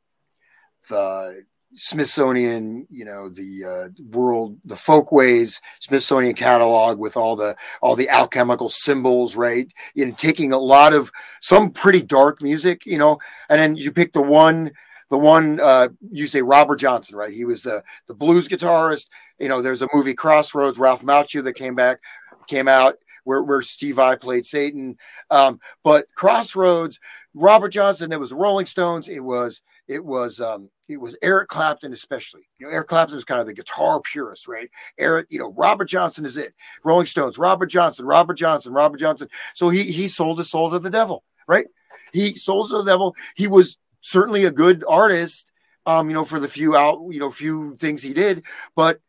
the 0.89 1.45
Smithsonian, 1.77 2.87
you 2.89 3.05
know, 3.05 3.29
the 3.29 3.65
uh, 3.65 3.89
world, 4.11 4.59
the 4.65 4.77
folkways 4.77 5.61
Smithsonian 5.81 6.35
catalog 6.35 6.99
with 6.99 7.17
all 7.17 7.37
the 7.37 7.57
all 7.83 7.97
the 7.97 8.09
alchemical 8.09 8.69
symbols, 8.69 9.37
right? 9.37 9.69
Know, 9.95 10.13
taking 10.13 10.53
a 10.53 10.59
lot 10.59 10.93
of 10.93 11.11
some 11.41 11.71
pretty 11.71 12.03
dark 12.03 12.43
music, 12.43 12.87
you 12.87 12.99
know, 12.99 13.19
and 13.49 13.61
then 13.61 13.77
you 13.77 13.93
pick 13.93 14.13
the 14.13 14.23
one, 14.23 14.73
the 15.11 15.19
one 15.19 15.61
uh, 15.61 15.89
you 16.11 16.27
say 16.27 16.43
Robert 16.43 16.77
Johnson, 16.77 17.17
right? 17.17 17.33
He 17.33 17.45
was 17.45 17.63
the 17.63 17.83
the 18.07 18.15
blues 18.15 18.49
guitarist. 18.49 19.07
You 19.39 19.49
know, 19.49 19.61
there's 19.61 19.83
a 19.83 19.89
movie 19.93 20.15
Crossroads, 20.15 20.79
Ralph 20.79 21.03
Macchio 21.03 21.43
that 21.45 21.55
came 21.55 21.75
back, 21.75 21.99
came 22.47 22.69
out 22.69 22.97
where, 23.25 23.43
where 23.43 23.63
Steve 23.63 23.97
Vai 23.97 24.17
played 24.17 24.47
Satan. 24.47 24.97
Um, 25.31 25.61
but 25.83 26.07
Crossroads, 26.15 27.01
Robert 27.35 27.71
Johnson, 27.71 28.13
it 28.13 28.21
was 28.21 28.33
Rolling 28.33 28.67
Stones, 28.67 29.09
it 29.09 29.25
was 29.25 29.61
it 29.89 30.05
was 30.05 30.41
um, 30.41 30.71
it 30.89 31.01
was 31.01 31.17
Eric 31.23 31.49
Clapton, 31.49 31.93
especially. 31.93 32.43
You 32.59 32.67
know, 32.67 32.73
Eric 32.73 32.89
Clapton 32.89 33.15
was 33.15 33.25
kind 33.25 33.41
of 33.41 33.47
the 33.47 33.55
guitar 33.55 34.01
purist, 34.01 34.49
right? 34.49 34.71
Eric, 34.99 35.27
you 35.31 35.39
know, 35.39 35.53
Robert 35.53 35.87
Johnson 35.87 36.25
is 36.25 36.37
it. 36.37 36.55
Rolling 36.85 37.07
Stones, 37.07 37.39
Robert 37.39 37.67
Johnson, 37.67 38.05
Robert 38.05 38.35
Johnson, 38.35 38.73
Robert 38.73 38.99
Johnson. 38.99 39.29
So 39.55 39.69
he 39.69 39.85
he 39.85 40.09
sold 40.09 40.39
his 40.39 40.51
soul 40.51 40.71
to 40.71 40.79
the 40.79 40.91
devil, 40.91 41.25
right? 41.47 41.67
He 42.13 42.37
sold 42.37 42.69
to 42.71 42.79
the 42.79 42.85
devil. 42.85 43.17
He 43.35 43.47
was 43.47 43.79
certainly 44.01 44.45
a 44.45 44.51
good 44.51 44.85
artist, 44.87 45.51
um, 45.87 46.09
you 46.09 46.15
know, 46.15 46.25
for 46.25 46.39
the 46.39 46.49
few 46.49 46.77
out, 46.77 47.01
you 47.11 47.19
know, 47.19 47.31
few 47.31 47.77
things 47.77 48.03
he 48.03 48.15
did, 48.15 48.45
but 48.77 49.01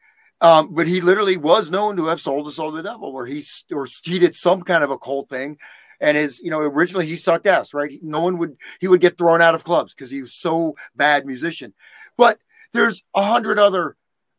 um, 0.41 0.73
but 0.73 0.87
he 0.87 1.01
literally 1.01 1.37
was 1.37 1.71
known 1.71 1.95
to 1.97 2.07
have 2.07 2.19
sold 2.19 2.45
his 2.45 2.55
soul 2.55 2.71
to 2.71 2.77
the 2.77 2.83
devil, 2.83 3.13
where 3.13 3.25
he 3.25 3.43
or 3.71 3.87
he 4.03 4.19
did 4.19 4.35
some 4.35 4.61
kind 4.63 4.83
of 4.83 4.91
occult 4.91 5.29
thing. 5.29 5.57
And 5.99 6.17
his, 6.17 6.41
you 6.41 6.49
know, 6.49 6.59
originally 6.59 7.05
he 7.05 7.15
sucked 7.15 7.47
ass, 7.47 7.73
right? 7.73 7.99
No 8.01 8.21
one 8.21 8.37
would 8.37 8.57
he 8.79 8.87
would 8.87 9.01
get 9.01 9.17
thrown 9.17 9.41
out 9.41 9.55
of 9.55 9.63
clubs 9.63 9.93
because 9.93 10.11
he 10.11 10.21
was 10.21 10.33
so 10.33 10.75
bad 10.95 11.25
musician. 11.25 11.73
But 12.17 12.39
there's 12.73 13.03
a 13.13 13.23
hundred 13.23 13.59
other 13.59 13.95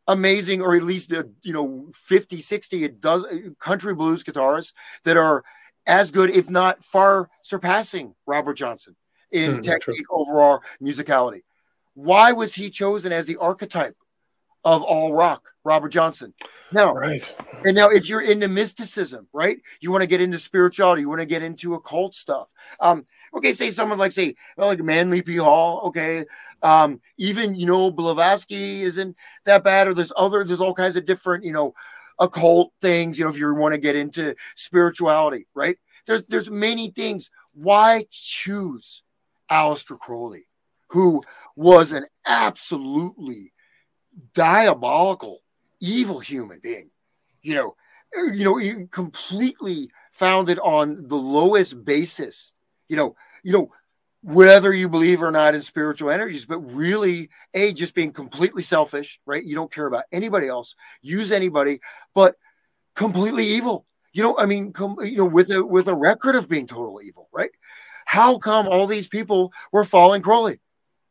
amazing, 0.07 0.61
or 0.61 0.75
at 0.75 0.83
least 0.83 1.11
a, 1.11 1.27
you 1.41 1.53
know, 1.53 1.87
50, 1.93 2.41
60, 2.41 2.83
it 2.83 3.01
does 3.01 3.25
country 3.59 3.93
blues 3.93 4.23
guitarists 4.23 4.73
that 5.03 5.17
are 5.17 5.43
as 5.85 6.11
good, 6.11 6.29
if 6.29 6.49
not 6.49 6.83
far 6.83 7.29
surpassing 7.41 8.13
Robert 8.25 8.55
Johnson 8.55 8.95
in 9.31 9.57
mm, 9.57 9.63
technique, 9.63 10.05
overall 10.09 10.61
musicality. 10.81 11.41
Why 11.93 12.31
was 12.31 12.53
he 12.53 12.69
chosen 12.69 13.11
as 13.11 13.25
the 13.25 13.37
archetype 13.37 13.95
of 14.63 14.83
all 14.83 15.13
rock, 15.13 15.43
Robert 15.63 15.89
Johnson. 15.89 16.33
Now, 16.71 16.93
Right. 16.93 17.33
and 17.65 17.75
now, 17.75 17.89
if 17.89 18.09
you're 18.09 18.21
into 18.21 18.47
mysticism, 18.47 19.27
right? 19.33 19.59
You 19.79 19.91
want 19.91 20.01
to 20.01 20.07
get 20.07 20.21
into 20.21 20.39
spirituality. 20.39 21.01
You 21.01 21.09
want 21.09 21.21
to 21.21 21.25
get 21.25 21.43
into 21.43 21.75
occult 21.75 22.15
stuff. 22.15 22.47
Um, 22.79 23.05
okay, 23.33 23.53
say 23.53 23.71
someone 23.71 23.97
like 23.97 24.11
say 24.11 24.35
well, 24.57 24.67
like 24.67 24.79
Manly 24.79 25.21
P. 25.21 25.37
Hall. 25.37 25.87
Okay, 25.87 26.25
um, 26.61 26.99
even 27.17 27.55
you 27.55 27.65
know 27.65 27.91
Blavatsky 27.91 28.81
isn't 28.83 29.15
that 29.45 29.63
bad. 29.63 29.87
Or 29.87 29.93
there's 29.93 30.13
other. 30.17 30.43
There's 30.43 30.61
all 30.61 30.73
kinds 30.73 30.95
of 30.95 31.05
different 31.05 31.43
you 31.45 31.53
know 31.53 31.73
occult 32.19 32.73
things. 32.81 33.17
You 33.17 33.25
know, 33.25 33.31
if 33.31 33.37
you 33.37 33.53
want 33.53 33.73
to 33.73 33.79
get 33.79 33.95
into 33.95 34.35
spirituality, 34.55 35.47
right? 35.53 35.77
There's 36.05 36.23
there's 36.25 36.49
many 36.49 36.89
things. 36.91 37.29
Why 37.53 38.05
choose 38.11 39.01
Aleister 39.49 39.97
Crowley, 39.97 40.47
who 40.89 41.23
was 41.55 41.91
an 41.91 42.05
absolutely 42.25 43.53
diabolical, 44.33 45.41
evil 45.79 46.19
human 46.19 46.59
being? 46.59 46.89
You 47.41 47.55
know, 47.55 47.75
you 48.33 48.43
know, 48.43 48.87
completely 48.87 49.91
founded 50.11 50.59
on 50.59 51.07
the 51.07 51.15
lowest 51.15 51.83
basis. 51.85 52.53
You 52.89 52.97
know, 52.97 53.15
you 53.43 53.53
know, 53.53 53.71
whether 54.21 54.73
you 54.73 54.89
believe 54.89 55.21
or 55.21 55.31
not 55.31 55.55
in 55.55 55.61
spiritual 55.61 56.09
energies, 56.09 56.45
but 56.45 56.59
really, 56.59 57.29
a 57.53 57.71
just 57.73 57.93
being 57.93 58.11
completely 58.11 58.63
selfish, 58.63 59.19
right? 59.25 59.43
You 59.43 59.55
don't 59.55 59.71
care 59.71 59.87
about 59.87 60.05
anybody 60.11 60.47
else, 60.47 60.75
use 61.01 61.31
anybody, 61.31 61.79
but 62.13 62.35
completely 62.95 63.45
evil. 63.47 63.85
You 64.13 64.23
know, 64.23 64.37
I 64.37 64.45
mean, 64.45 64.73
com- 64.73 64.97
you 65.01 65.17
know, 65.17 65.25
with 65.25 65.51
a 65.51 65.63
with 65.63 65.87
a 65.87 65.95
record 65.95 66.35
of 66.35 66.49
being 66.49 66.67
totally 66.67 67.05
evil, 67.05 67.29
right? 67.31 67.51
How 68.05 68.37
come 68.37 68.67
all 68.67 68.87
these 68.87 69.07
people 69.07 69.53
were 69.71 69.85
following 69.85 70.21
Crowley? 70.21 70.59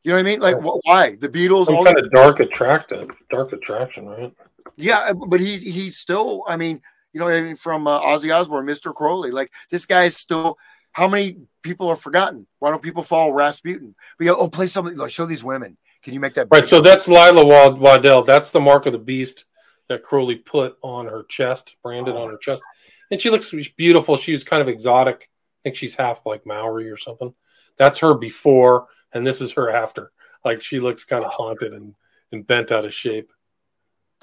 You 0.06 0.12
know 0.12 0.18
what 0.18 0.20
I 0.20 0.30
mean? 0.30 0.40
Like, 0.40 0.56
wh- 0.60 0.86
why 0.86 1.16
the 1.16 1.28
Beatles? 1.28 1.66
Some 1.66 1.84
kind 1.84 1.98
of 1.98 2.08
dark 2.12 2.38
attractive, 2.38 3.10
dark 3.28 3.52
attraction, 3.52 4.06
right? 4.06 4.32
Yeah, 4.76 5.12
but 5.12 5.40
he 5.40 5.58
he's 5.58 5.98
still. 5.98 6.44
I 6.46 6.56
mean, 6.56 6.80
you 7.12 7.18
know, 7.18 7.28
I 7.28 7.40
mean, 7.40 7.56
from 7.56 7.88
uh, 7.88 8.00
Ozzy 8.00 8.32
Osbourne, 8.32 8.66
Mr. 8.66 8.94
Crowley, 8.94 9.32
like 9.32 9.50
this 9.68 9.84
guy 9.84 10.04
is 10.04 10.16
still. 10.16 10.58
How 10.92 11.08
many 11.08 11.38
people 11.62 11.88
are 11.88 11.96
forgotten? 11.96 12.46
Why 12.60 12.70
don't 12.70 12.80
people 12.80 13.02
follow 13.02 13.32
Rasputin? 13.32 13.96
We 14.20 14.26
go, 14.26 14.36
oh, 14.36 14.48
play 14.48 14.68
something. 14.68 14.96
Like, 14.96 15.10
show 15.10 15.26
these 15.26 15.42
women. 15.42 15.76
Can 16.04 16.14
you 16.14 16.20
make 16.20 16.34
that? 16.34 16.46
Right. 16.52 16.64
So 16.64 16.80
that's 16.80 17.08
Leila 17.08 17.74
Waddell. 17.74 18.22
That's 18.22 18.52
the 18.52 18.60
mark 18.60 18.86
of 18.86 18.92
the 18.92 18.98
beast 18.98 19.44
that 19.88 20.04
Crowley 20.04 20.36
put 20.36 20.76
on 20.82 21.06
her 21.06 21.24
chest, 21.24 21.74
branded 21.82 22.14
on 22.14 22.30
her 22.30 22.38
chest. 22.38 22.62
And 23.10 23.20
she 23.20 23.30
looks 23.30 23.52
beautiful. 23.76 24.16
She's 24.16 24.44
kind 24.44 24.62
of 24.62 24.68
exotic. 24.68 25.28
I 25.28 25.58
think 25.64 25.76
she's 25.76 25.96
half 25.96 26.20
like 26.24 26.46
Maori 26.46 26.88
or 26.90 26.96
something. 26.96 27.34
That's 27.76 27.98
her 27.98 28.14
before, 28.14 28.86
and 29.12 29.26
this 29.26 29.40
is 29.40 29.52
her 29.52 29.70
after. 29.70 30.12
Like 30.44 30.60
she 30.62 30.80
looks 30.80 31.04
kind 31.04 31.24
of 31.24 31.32
haunted 31.32 31.72
and, 31.72 31.94
and 32.32 32.46
bent 32.46 32.72
out 32.72 32.84
of 32.84 32.94
shape. 32.94 33.30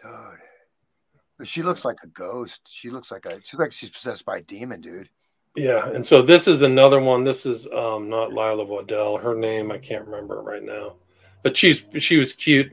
Dude, 0.01 1.47
she 1.47 1.61
looks 1.61 1.83
like 1.83 1.97
a 2.03 2.07
ghost. 2.07 2.61
She 2.69 2.89
looks 2.89 3.11
like 3.11 3.25
a. 3.25 3.39
She's 3.43 3.59
like 3.59 3.71
she's 3.71 3.89
possessed 3.89 4.25
by 4.25 4.37
a 4.37 4.41
demon, 4.41 4.81
dude. 4.81 5.09
Yeah, 5.55 5.89
and 5.89 6.05
so 6.05 6.21
this 6.21 6.47
is 6.47 6.61
another 6.61 6.99
one. 6.99 7.23
This 7.23 7.45
is 7.45 7.67
um 7.67 8.09
not 8.09 8.33
Leila 8.33 8.65
Waddell. 8.65 9.17
Her 9.17 9.35
name 9.35 9.71
I 9.71 9.77
can't 9.77 10.05
remember 10.05 10.41
right 10.41 10.63
now, 10.63 10.95
but 11.43 11.55
she's 11.55 11.83
she 11.99 12.17
was 12.17 12.33
cute. 12.33 12.71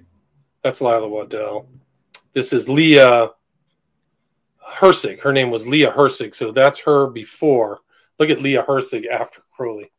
That's 0.62 0.80
Leila 0.80 1.08
Waddell. 1.08 1.68
This 2.32 2.52
is 2.52 2.68
Leah 2.68 3.30
Hirsig. 4.64 5.20
Her 5.20 5.32
name 5.32 5.50
was 5.50 5.66
Leah 5.66 5.92
Hirsig, 5.92 6.34
so 6.34 6.52
that's 6.52 6.78
her 6.80 7.08
before. 7.08 7.80
Look 8.18 8.30
at 8.30 8.40
Leah 8.42 8.62
Hirsig 8.62 9.06
after 9.08 9.42
Crowley. 9.50 9.90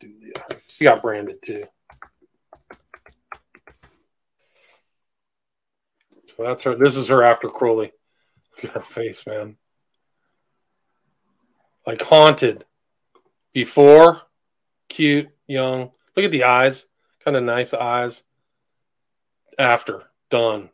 She 0.00 0.86
uh, 0.86 0.90
got 0.90 1.02
branded 1.02 1.42
too. 1.42 1.64
So 6.36 6.42
that's 6.42 6.62
her. 6.62 6.76
This 6.76 6.96
is 6.96 7.08
her 7.08 7.22
after 7.22 7.48
Crowley. 7.48 7.92
Look 8.56 8.64
at 8.64 8.70
her 8.70 8.82
face, 8.82 9.26
man. 9.26 9.56
Like 11.86 12.02
haunted. 12.02 12.64
Before 13.52 14.22
cute 14.88 15.28
young. 15.46 15.92
Look 16.16 16.24
at 16.24 16.32
the 16.32 16.44
eyes. 16.44 16.86
Kind 17.24 17.36
of 17.36 17.44
nice 17.44 17.72
eyes. 17.72 18.22
After 19.58 20.04
done. 20.30 20.70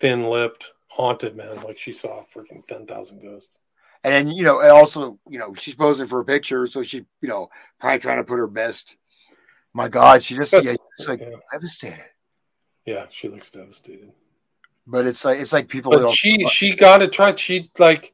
Thin 0.00 0.24
lipped 0.30 0.72
haunted 0.88 1.36
man. 1.36 1.62
Like 1.62 1.78
she 1.78 1.92
saw 1.92 2.22
freaking 2.34 2.66
10,000 2.66 3.20
ghosts 3.20 3.58
And 4.04 4.12
then 4.12 4.30
you 4.30 4.44
know, 4.44 4.60
and 4.60 4.70
also 4.70 5.18
you 5.28 5.38
know, 5.38 5.54
she's 5.54 5.74
posing 5.74 6.06
for 6.06 6.20
a 6.20 6.24
picture, 6.24 6.66
so 6.66 6.82
she 6.82 6.98
you 7.20 7.28
know 7.28 7.48
probably 7.80 7.98
trying 8.00 8.18
to 8.18 8.24
put 8.24 8.36
her 8.38 8.46
best. 8.46 8.96
My 9.72 9.88
God, 9.88 10.22
she 10.22 10.36
just 10.36 10.52
That's- 10.52 10.70
yeah, 10.72 10.76
it's 10.98 11.08
like 11.08 11.20
yeah. 11.20 11.36
devastated. 11.50 12.04
yeah 12.86 13.06
she 13.10 13.28
looks 13.28 13.50
devastated 13.50 14.12
But 14.86 15.06
it's 15.06 15.24
like 15.24 15.38
it's 15.40 15.52
like 15.52 15.68
people. 15.68 15.90
but 15.92 16.10
she 16.10 16.46
she 16.46 16.76
got 16.76 16.98
to 16.98 17.08
try. 17.08 17.34
she 17.34 17.70
like 17.78 18.12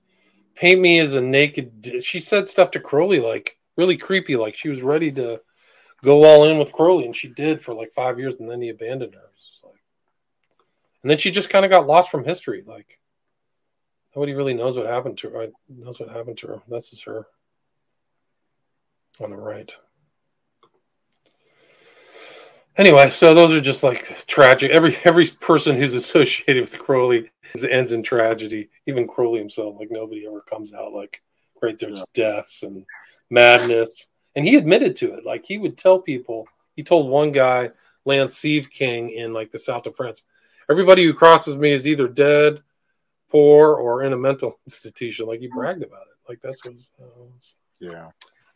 paint 0.55 0.81
me 0.81 1.01
as 1.01 1.15
a 1.15 1.21
naked 1.21 2.01
she 2.03 2.21
said 2.21 2.49
stuff 2.49 2.71
to 2.71 2.81
crowley 2.81 3.19
like 3.21 3.59
really 3.77 3.97
creepy 3.97 4.37
like 4.37 4.55
she 4.55 4.69
was 4.69 4.81
ready 4.83 5.11
to 5.13 5.41
go 6.03 6.25
all 6.25 6.45
in 6.45 6.59
with 6.59 6.71
crowley 6.73 7.05
and 7.07 7.17
she 7.17 7.29
did 7.29 7.61
for 7.63 7.75
like 7.75 7.93
five 7.95 8.19
years 8.19 8.35
and 8.39 8.49
then 8.51 8.61
he 8.63 8.69
abandoned 8.69 9.15
her 9.15 9.29
It's 9.35 9.49
just 9.51 9.65
like 9.65 9.75
and 11.03 11.11
then 11.11 11.19
she 11.19 11.31
just 11.31 11.51
kind 11.51 11.65
of 11.65 11.71
got 11.71 11.87
lost 11.87 12.11
from 12.11 12.25
history 12.25 12.63
like 12.67 12.99
nobody 14.15 14.35
really 14.35 14.55
knows 14.55 14.77
what 14.77 14.87
happened 14.87 15.19
to 15.19 15.31
her. 15.31 15.49
Knows 15.69 16.01
what 16.01 16.11
happened 16.11 16.39
to 16.39 16.49
her. 16.49 16.63
This 16.69 16.93
is 16.93 17.03
her. 17.03 17.27
On 19.21 19.31
the 19.31 19.37
right. 19.37 19.75
Anyway 22.77 23.11
so 23.11 23.35
those 23.35 23.53
are 23.53 23.61
just 23.61 23.83
like 23.83 24.27
tragic. 24.27 24.71
Every 24.71 24.97
every 25.05 25.27
person 25.29 25.77
who's 25.77 25.95
associated 25.95 26.63
with 26.63 26.79
crowley 26.79 27.31
ends 27.69 27.93
in 27.93 28.03
tragedy. 28.03 28.71
Even 28.87 29.07
crowley 29.07 29.39
himself 29.39 29.77
like 29.79 29.91
nobody 29.91 30.27
ever 30.27 30.41
comes 30.41 30.73
out 30.73 30.93
like 30.93 31.21
right 31.63 31.79
there's 31.79 32.05
deaths 32.15 32.63
and 32.63 32.87
madness. 33.29 34.07
And 34.37 34.47
he 34.47 34.57
admitted 34.57 34.97
to 34.97 35.15
it. 35.15 35.27
Like 35.27 35.45
he 35.45 35.59
would 35.59 35.77
tell 35.77 35.99
people. 35.99 36.47
He 36.77 36.85
told 36.85 37.11
one 37.11 37.33
guy 37.33 37.71
lance 38.05 38.39
Sieveking 38.39 39.15
in 39.15 39.33
like 39.33 39.51
the 39.51 39.59
south 39.59 39.87
of 39.87 39.95
france 39.95 40.23
everybody 40.71 41.05
who 41.05 41.13
crosses 41.13 41.57
me 41.57 41.73
is 41.73 41.87
either 41.87 42.09
dead 42.09 42.63
poor 43.31 43.75
or 43.75 44.03
in 44.05 44.13
a 44.13 44.17
mental 44.17 44.59
institution 44.67 45.27
like 45.27 45.41
you 45.41 45.51
bragged 45.51 45.83
about 45.83 46.03
it 46.03 46.29
like 46.29 46.39
that's 46.43 46.65
what 46.65 46.75
uh, 47.01 47.07
yeah. 47.81 48.09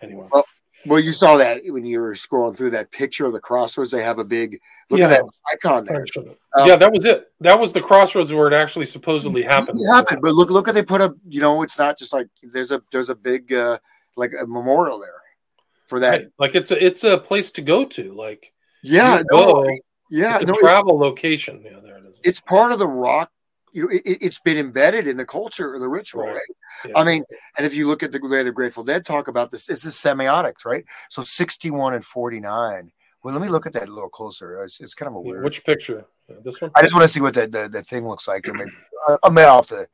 anyway 0.03 0.27
Well, 0.33 0.45
well, 0.87 0.99
you 1.01 1.13
saw 1.13 1.37
that 1.39 1.61
when 1.67 1.87
you 1.87 2.01
were 2.01 2.13
scrolling 2.15 2.57
through 2.57 2.71
that 2.71 2.91
picture 2.91 3.25
of 3.27 3.33
the 3.33 3.39
crossroads. 3.41 3.93
They 3.93 4.03
have 4.03 4.19
a 4.19 4.25
big 4.25 4.61
look 4.91 4.99
Yeah. 4.99 5.07
at 5.07 5.11
that 5.11 5.25
icon 5.53 5.85
there. 5.85 6.05
Um, 6.59 6.69
yeah 6.69 6.75
that 6.77 6.93
was 6.93 7.05
it 7.05 7.31
that 7.41 7.59
was 7.59 7.73
the 7.73 7.81
crossroads 7.81 8.33
where 8.33 8.49
it 8.49 8.53
actually 8.53 8.87
supposedly 8.87 9.43
happened 9.43 9.79
It 9.81 9.87
happened, 9.87 10.21
but 10.21 10.35
look, 10.35 10.51
look 10.51 10.67
at 10.69 10.75
they 10.75 10.83
put 10.83 11.01
up. 11.01 11.15
You 11.29 11.41
know, 11.41 11.63
it's 11.63 11.79
not 11.79 11.97
just 11.97 12.13
like 12.13 12.27
there's 12.43 12.73
a 12.73 12.83
there's 12.91 13.09
a 13.09 13.15
big 13.15 13.53
uh 13.53 13.79
like 14.17 14.33
a 14.39 14.47
memorial 14.47 14.99
there 14.99 15.23
for 15.87 16.01
that. 16.01 16.11
Right. 16.11 16.29
Like 16.39 16.55
it's 16.57 16.71
a 16.73 16.85
it's 16.85 17.05
a 17.05 17.17
place 17.19 17.53
to 17.53 17.63
go 17.63 17.85
to. 17.87 18.13
Like 18.13 18.53
Yeah, 18.83 19.19
you 19.19 19.25
no, 19.31 19.39
go, 19.63 19.69
yeah, 20.11 20.35
it's 20.35 20.43
a 20.43 20.47
no, 20.47 20.53
it's- 20.55 20.59
travel 20.59 20.99
location. 20.99 21.63
Yeah, 21.65 21.79
there 21.83 21.99
it 21.99 22.05
is. 22.07 22.21
it's 22.25 22.41
part 22.41 22.73
of 22.73 22.79
the 22.81 22.89
rock. 22.89 23.31
You 23.75 23.83
know, 23.83 23.89
it, 23.91 24.03
it's 24.23 24.39
been 24.39 24.57
embedded 24.57 25.07
in 25.07 25.17
the 25.17 25.27
culture 25.27 25.75
or 25.75 25.79
the 25.79 25.89
ritual, 25.89 26.23
Right. 26.25 26.35
right? 26.35 26.43
Yeah. 26.87 26.93
I 26.97 27.05
mean, 27.05 27.25
and 27.59 27.67
if 27.67 27.75
you 27.75 27.87
look 27.89 28.03
at 28.03 28.13
the 28.13 28.21
way 28.21 28.43
the 28.43 28.53
Grateful 28.53 28.85
Dead 28.85 29.05
talk 29.05 29.29
about 29.29 29.51
this, 29.51 29.69
it's 29.69 29.83
the 29.83 29.91
semiotics, 29.91 30.65
right? 30.65 30.85
So 31.11 31.23
61 31.23 31.95
and 31.95 32.05
49. 32.05 32.91
Well, 33.23 33.35
let 33.35 33.43
me 33.43 33.49
look 33.49 33.67
at 33.67 33.73
that 33.73 33.89
a 33.89 33.93
little 33.93 34.09
closer. 34.11 34.63
It's, 34.65 34.81
it's 34.81 34.95
kind 34.95 35.09
of 35.09 35.17
a 35.17 35.21
weird. 35.21 35.45
Which 35.45 35.65
picture? 35.65 36.07
This 36.45 36.61
one. 36.61 36.71
I 36.75 36.83
just 36.83 36.95
want 36.95 37.03
to 37.03 37.09
see 37.09 37.21
what 37.21 37.35
the, 37.35 37.47
the, 37.47 37.69
the 37.69 37.83
thing 37.83 38.07
looks 38.07 38.29
like. 38.29 38.49
I 38.49 38.53
mean, 38.53 38.71
I, 39.23 39.29
may 39.31 39.43
have 39.43 39.67
to. 39.69 39.87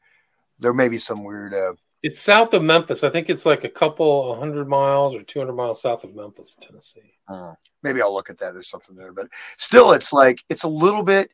There 0.59 0.73
may 0.75 0.89
be 0.89 0.99
some 0.99 1.25
weird. 1.25 1.55
Uh, 1.55 1.73
It's 2.03 2.21
south 2.21 2.53
of 2.55 2.63
Memphis. 2.63 3.03
I 3.03 3.11
think 3.11 3.31
it's 3.31 3.47
like 3.47 3.65
a 3.65 3.69
couple 3.69 4.35
hundred 4.39 4.69
miles 4.69 5.15
or 5.15 5.23
two 5.23 5.39
hundred 5.39 5.55
miles 5.55 5.81
south 5.81 6.05
of 6.05 6.15
Memphis, 6.15 6.57
Tennessee. 6.61 7.15
uh, 7.29 7.55
maybe 7.83 8.03
I'll 8.03 8.13
look 8.13 8.31
at 8.31 8.39
that. 8.39 8.53
There's 8.53 8.69
something 8.69 8.95
there, 8.95 9.13
but 9.13 9.27
still, 9.57 9.93
it's 9.93 10.13
like 10.13 10.43
it's 10.49 10.65
a 10.65 10.69
little 10.69 11.03
bit 11.03 11.31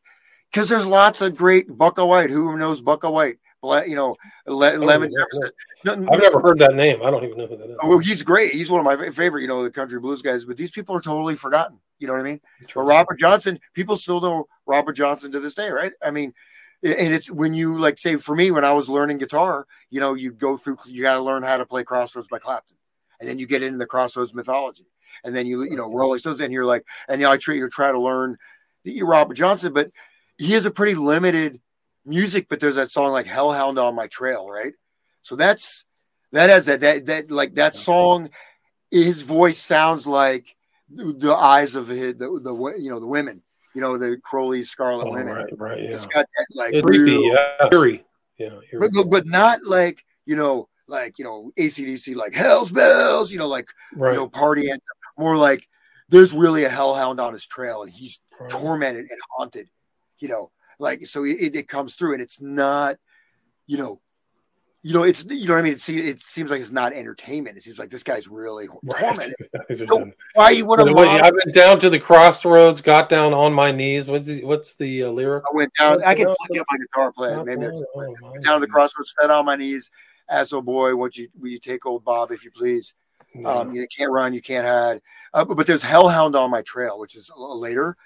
because 0.51 0.69
there's 0.69 0.87
lots 0.87 1.21
of 1.21 1.37
great 1.37 1.69
Bukka 1.69 2.07
White. 2.07 2.31
Who 2.31 2.57
knows 2.57 2.83
Bukka 2.83 3.11
White? 3.13 3.39
You 3.89 3.97
know, 3.97 4.17
Le- 4.47 4.75
oh, 4.75 4.79
Lemon 4.79 5.11
yeah, 5.11 5.25
Jefferson. 5.25 5.51
No, 5.85 6.13
I've 6.13 6.21
never 6.21 6.41
heard 6.41 6.59
that 6.61 6.75
name. 6.75 7.03
I 7.03 7.11
don't 7.11 7.25
even 7.25 7.37
know 7.37 7.47
who 7.47 7.57
that 7.57 7.71
is. 7.71 7.77
Oh, 7.83 7.89
well, 7.89 7.99
he's 7.99 8.23
great. 8.23 8.53
He's 8.53 8.71
one 8.71 8.79
of 8.79 8.85
my 8.85 9.11
favorite, 9.11 9.43
you 9.43 9.49
know, 9.49 9.63
the 9.65 9.71
country 9.71 9.99
blues 9.99 10.23
guys. 10.23 10.45
But 10.45 10.57
these 10.57 10.71
people 10.71 10.95
are 10.95 11.01
totally 11.01 11.35
forgotten. 11.35 11.81
You 11.99 12.07
know 12.07 12.13
what 12.13 12.21
I 12.21 12.25
mean? 12.25 12.41
But 12.75 12.83
Robert 12.83 13.19
Johnson, 13.19 13.59
people 13.75 13.97
still 13.97 14.21
know 14.21 14.47
Robert 14.67 14.93
Johnson 14.93 15.33
to 15.33 15.41
this 15.41 15.55
day, 15.55 15.71
right? 15.71 15.93
I 16.03 16.11
mean, 16.11 16.33
and 16.83 17.15
it's 17.15 17.31
when 17.31 17.55
you 17.55 17.79
like 17.79 17.99
say 17.99 18.17
for 18.17 18.37
me 18.37 18.51
when 18.51 18.65
I 18.65 18.73
was 18.73 18.89
learning 18.89 19.19
guitar, 19.19 19.67
you 19.91 19.99
know, 20.01 20.15
you 20.15 20.33
go 20.33 20.57
through, 20.57 20.77
you 20.87 21.03
got 21.03 21.15
to 21.15 21.23
learn 21.23 21.43
how 21.43 21.57
to 21.57 21.67
play 21.67 21.85
Crossroads 21.85 22.29
by 22.29 22.39
Clapton, 22.39 22.77
and 23.19 23.29
then 23.29 23.39
you 23.39 23.47
get 23.47 23.63
into 23.63 23.79
the 23.79 23.87
Crossroads 23.87 24.35
mythology, 24.35 24.87
and 25.25 25.35
then 25.35 25.47
you 25.47 25.63
you 25.63 25.77
know 25.77 25.93
Rolling 25.93 26.19
Stones, 26.19 26.41
and 26.41 26.53
you're 26.53 26.67
like, 26.67 26.85
and 27.09 27.21
you 27.21 27.27
know, 27.27 27.33
I 27.33 27.39
try 27.39 27.59
to 27.59 27.69
try 27.69 27.91
to 27.91 27.99
learn 27.99 28.37
the 28.85 29.03
Robert 29.03 29.35
Johnson, 29.35 29.73
but 29.73 29.91
he 30.39 30.53
has 30.53 30.65
a 30.67 30.71
pretty 30.71 30.95
limited 30.95 31.61
music. 32.05 32.47
But 32.49 32.61
there's 32.61 32.75
that 32.77 32.91
song 32.91 33.13
like 33.13 33.27
Hellhound 33.27 33.79
on 33.79 33.95
My 33.95 34.07
Trail, 34.07 34.49
right? 34.49 34.73
So 35.23 35.37
that's 35.37 35.85
that 36.33 36.51
has 36.51 36.67
that 36.67 36.81
that 36.81 37.07
that 37.07 37.31
like 37.31 37.55
that 37.55 37.77
song. 37.77 38.31
His 38.91 39.23
voice 39.23 39.59
sounds 39.59 40.07
like 40.07 40.47
the 40.89 41.35
eyes 41.35 41.75
of 41.75 41.89
his, 41.89 42.15
the 42.17 42.27
the 42.43 42.55
you 42.79 42.91
know 42.91 43.01
the 43.01 43.07
women 43.07 43.43
you 43.75 43.83
know, 43.83 43.99
the 43.99 44.17
Crowley 44.25 44.63
Scarlet 44.63 45.05
Oh, 45.07 45.11
Women. 45.13 45.35
right, 45.35 45.59
right, 45.59 45.83
yeah. 45.83 45.91
It's 45.91 46.07
got 46.07 46.25
that 46.25 46.47
like 46.55 46.75
real- 46.83 47.25
yeah, 47.25 47.69
eerie. 47.71 48.07
Yeah, 48.39 48.59
eerie. 48.73 48.89
but, 48.91 49.05
but, 49.11 49.27
not 49.27 49.65
like 49.65 50.03
you 50.25 50.35
know, 50.35 50.71
like 50.89 51.19
you 51.19 51.27
know, 51.27 51.53
ACDC, 51.59 52.17
like 52.17 52.33
Hell's 52.33 52.73
Bells, 52.73 53.31
you 53.31 53.37
know, 53.39 53.49
like 53.49 53.69
Right. 53.95 54.13
you 54.13 54.17
know, 54.17 54.29
party 54.31 54.71
anthem. 54.71 54.81
More 55.19 55.37
like 55.37 55.69
there's 56.09 56.33
really 56.33 56.65
a 56.65 56.71
hellhound 56.71 57.21
on 57.21 57.35
his 57.35 57.45
trail, 57.47 57.83
and 57.83 57.91
he's 57.93 58.19
tormented 58.49 59.09
and 59.11 59.21
haunted. 59.37 59.69
You 60.19 60.29
know, 60.29 60.51
like 60.79 61.07
so 61.07 61.25
it, 61.25 61.55
it 61.55 61.69
comes 61.69 61.95
through, 61.95 62.15
and 62.15 62.23
it's 62.23 62.41
not, 62.41 62.97
you 63.67 63.79
know, 63.79 64.01
you 64.87 64.93
know, 64.93 65.03
it's 65.03 65.25
you 65.29 65.49
know 65.49 65.55
what 65.55 65.59
I 65.59 65.63
mean. 65.63 65.73
It 65.73 65.81
seems 65.81 66.07
it 66.07 66.23
seems 66.23 66.49
like 66.49 66.61
it's 66.61 66.71
not 66.71 66.93
entertainment. 66.93 67.57
It 67.57 67.65
seems 67.65 67.79
like 67.79 67.91
this 67.91 68.05
guy's 68.05 68.29
really 68.29 68.69
tormented. 68.99 69.35
Are 69.69 69.75
So 69.75 70.13
why 70.35 70.51
you 70.51 70.65
want 70.65 70.81
to? 70.81 70.95
I 70.97 71.31
went 71.31 71.53
down 71.53 71.81
to 71.81 71.91
the 71.91 71.99
crossroads, 71.99 72.81
got 72.81 73.09
down 73.09 73.35
on 73.35 73.53
my 73.53 73.73
knees. 73.73 74.09
What's 74.09 74.29
the, 74.29 74.45
what's 74.45 74.75
the 74.77 75.03
uh, 75.05 75.09
lyric? 75.11 75.43
I 75.53 75.57
went 75.57 75.73
down. 75.77 76.05
I 76.05 76.15
can 76.15 76.27
pluck 76.27 76.61
up 76.61 76.67
my 76.71 76.79
guitar 76.79 77.11
player. 77.11 77.45
Maybe 77.45 77.67
went 77.95 78.45
down 78.45 78.61
to 78.61 78.67
the 78.67 78.71
crossroads, 78.71 79.13
fed 79.21 79.31
on 79.31 79.45
my 79.45 79.57
knees. 79.57 79.91
Asked, 80.29 80.55
oh 80.55 80.63
boy, 80.63 80.95
won't 80.95 81.17
you 81.17 81.29
will 81.37 81.49
you 81.49 81.59
take 81.59 81.85
old 81.85 82.05
Bob 82.05 82.31
if 82.31 82.45
you 82.45 82.51
please? 82.51 82.95
Um, 83.45 83.75
you 83.75 83.87
can't 83.95 84.11
run, 84.11 84.33
you 84.33 84.41
can't 84.41 84.67
hide. 84.67 85.03
Uh, 85.35 85.45
but, 85.45 85.57
but 85.57 85.67
there's 85.67 85.83
Hellhound 85.83 86.37
on 86.37 86.51
my 86.51 86.63
trail, 86.63 86.99
which 86.99 87.17
is 87.17 87.31
later, 87.37 87.97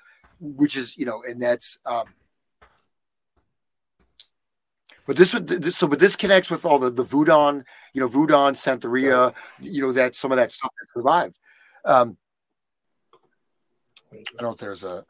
which 0.40 0.76
is 0.76 0.96
you 0.96 1.06
know, 1.06 1.22
and 1.26 1.40
that's. 1.40 1.78
um 1.86 2.04
but 5.06 5.16
this 5.16 5.34
would 5.34 5.48
this, 5.48 5.76
so, 5.76 5.88
but 5.88 5.98
this 5.98 6.14
connects 6.14 6.50
with 6.50 6.64
all 6.64 6.78
the 6.78 6.90
the 6.90 7.02
Voodoo, 7.02 7.62
you 7.94 8.00
know, 8.00 8.06
Voodoo, 8.06 8.34
Santeria, 8.52 9.34
you 9.58 9.82
know, 9.82 9.92
that 9.92 10.14
some 10.14 10.30
of 10.30 10.36
that 10.36 10.52
stuff 10.52 10.70
that 10.78 10.86
survived. 10.94 11.36
Um, 11.84 12.16
I 14.12 14.16
don't 14.38 14.42
know 14.42 14.50
if 14.52 14.58
there's 14.58 14.84
a, 14.84 15.04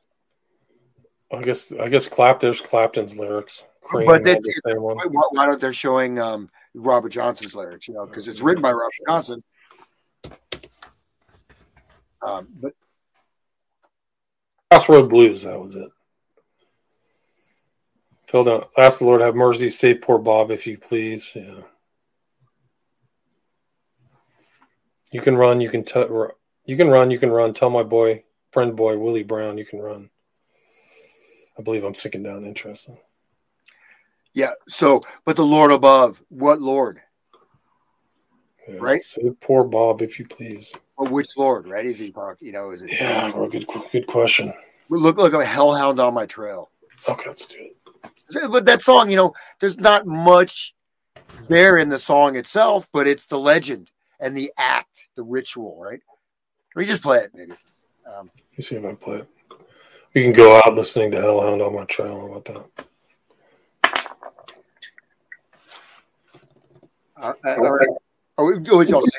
I 1.33 1.42
guess 1.42 1.73
I 1.73 1.89
guess 1.89 2.09
Clap 2.09 2.41
there's 2.41 2.60
Clapton's 2.60 3.17
lyrics. 3.17 3.65
Cream, 3.83 4.07
but 4.07 4.25
that, 4.25 4.41
the 4.42 4.81
why, 4.81 4.94
why 5.33 5.47
don't 5.47 5.60
they're 5.60 5.73
showing 5.73 6.18
um, 6.18 6.49
Robert 6.75 7.10
Johnson's 7.10 7.55
lyrics? 7.55 7.89
You 7.89 7.94
know, 7.94 8.07
because 8.07 8.28
it's 8.28 8.41
written 8.41 8.62
by 8.62 8.70
Robert 8.70 8.92
Johnson. 9.09 9.42
Um, 12.23 12.49
but 12.60 12.73
Crossroad 14.70 15.08
Blues, 15.08 15.42
that 15.42 15.60
was 15.60 15.74
it. 15.74 15.90
Fell 18.28 18.44
down. 18.44 18.65
Ask 18.78 19.00
the 19.00 19.05
Lord 19.05 19.20
have 19.20 19.34
mercy, 19.34 19.68
save 19.68 20.00
poor 20.00 20.18
Bob, 20.18 20.52
if 20.52 20.65
you 20.65 20.78
please. 20.78 21.32
Yeah. 21.34 21.62
You 25.10 25.20
can 25.20 25.36
run. 25.36 25.60
You 25.60 25.68
can 25.68 25.82
t- 25.82 26.05
you 26.66 26.76
can 26.76 26.86
run. 26.89 27.10
You 27.10 27.18
can 27.18 27.31
run. 27.31 27.52
Tell 27.52 27.70
my 27.70 27.82
boy, 27.82 28.23
friend 28.52 28.76
boy 28.76 28.97
Willie 28.97 29.24
Brown, 29.24 29.58
you 29.58 29.66
can 29.66 29.81
run. 29.81 30.08
I 31.58 31.62
believe 31.62 31.82
I'm 31.84 31.94
sinking 31.97 32.23
down. 32.23 32.44
Interesting. 32.44 32.97
yeah, 34.32 34.52
so 34.68 35.00
but 35.24 35.34
the 35.34 35.44
Lord 35.44 35.73
above, 35.73 36.23
what 36.28 36.60
Lord? 36.60 37.00
Yeah. 38.68 38.76
Right? 38.78 39.02
Save 39.02 39.40
poor 39.40 39.65
Bob, 39.65 40.00
if 40.00 40.20
you 40.20 40.26
please. 40.28 40.73
Or 41.00 41.08
which 41.08 41.34
Lord? 41.38 41.66
Right? 41.66 41.86
Is 41.86 41.98
he 41.98 42.10
talking? 42.10 42.46
You 42.46 42.52
know, 42.52 42.72
is 42.72 42.82
it? 42.82 42.92
Yeah, 42.92 43.34
well, 43.34 43.48
good 43.48 43.66
good 43.90 44.06
question. 44.06 44.52
Look, 44.90 45.16
look 45.16 45.32
at 45.32 45.46
Hellhound 45.46 45.98
on 45.98 46.12
my 46.12 46.26
trail. 46.26 46.70
Okay, 47.08 47.30
let's 47.30 47.46
do 47.46 47.56
it. 47.58 48.52
But 48.52 48.66
that 48.66 48.82
song, 48.82 49.08
you 49.08 49.16
know, 49.16 49.32
there's 49.60 49.78
not 49.78 50.06
much 50.06 50.74
there 51.48 51.78
in 51.78 51.88
the 51.88 51.98
song 51.98 52.36
itself, 52.36 52.86
but 52.92 53.08
it's 53.08 53.24
the 53.24 53.38
legend 53.38 53.90
and 54.20 54.36
the 54.36 54.52
act, 54.58 55.08
the 55.16 55.22
ritual, 55.22 55.80
right? 55.82 56.00
We 56.76 56.84
just 56.84 57.02
play 57.02 57.20
it, 57.20 57.30
maybe. 57.34 57.54
Um, 58.04 58.30
You 58.56 58.62
see 58.62 58.76
if 58.76 58.84
I 58.84 58.92
play 58.92 59.18
it. 59.20 59.28
We 60.14 60.22
can 60.22 60.34
go 60.34 60.56
out 60.56 60.74
listening 60.74 61.12
to 61.12 61.20
Hellhound 61.22 61.62
on 61.62 61.74
my 61.74 61.84
trail. 61.84 62.20
How 62.20 62.26
about 62.26 62.44
that? 62.44 62.86
uh, 67.16 67.32
uh, 67.42 67.56
all 67.56 67.72
right. 67.72 67.88
Oh, 68.40 68.46
we- 68.46 68.70
oh, 68.70 68.80
y'all 68.80 69.02
say 69.02 69.10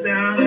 down 0.00 0.41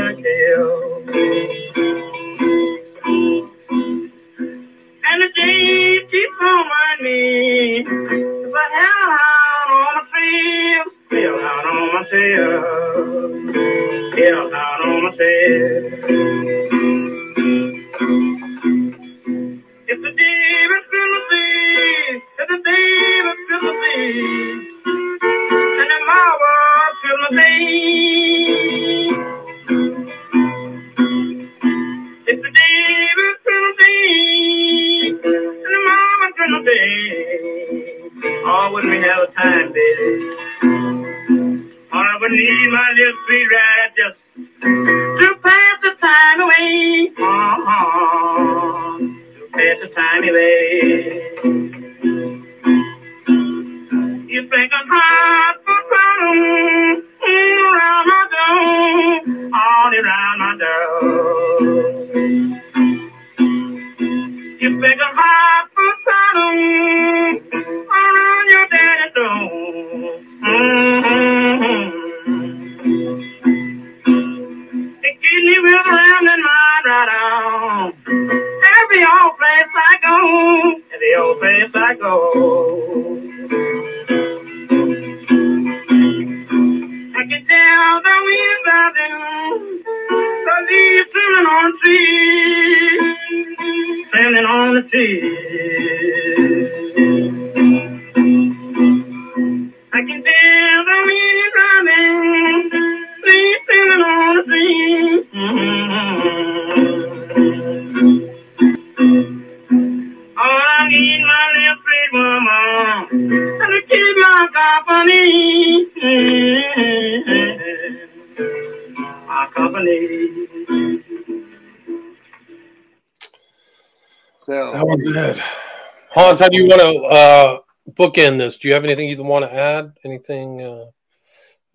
Hans, 126.35 126.41
how 126.41 126.49
do 126.49 126.57
you 126.57 126.67
want 126.67 126.81
to 126.81 127.01
uh, 127.05 127.59
bookend 127.91 128.39
this? 128.39 128.57
Do 128.57 128.67
you 128.67 128.73
have 128.73 128.83
anything 128.83 129.07
you 129.07 129.23
want 129.23 129.45
to 129.45 129.53
add? 129.53 129.93
Anything? 130.03 130.61
Uh, 130.61 130.87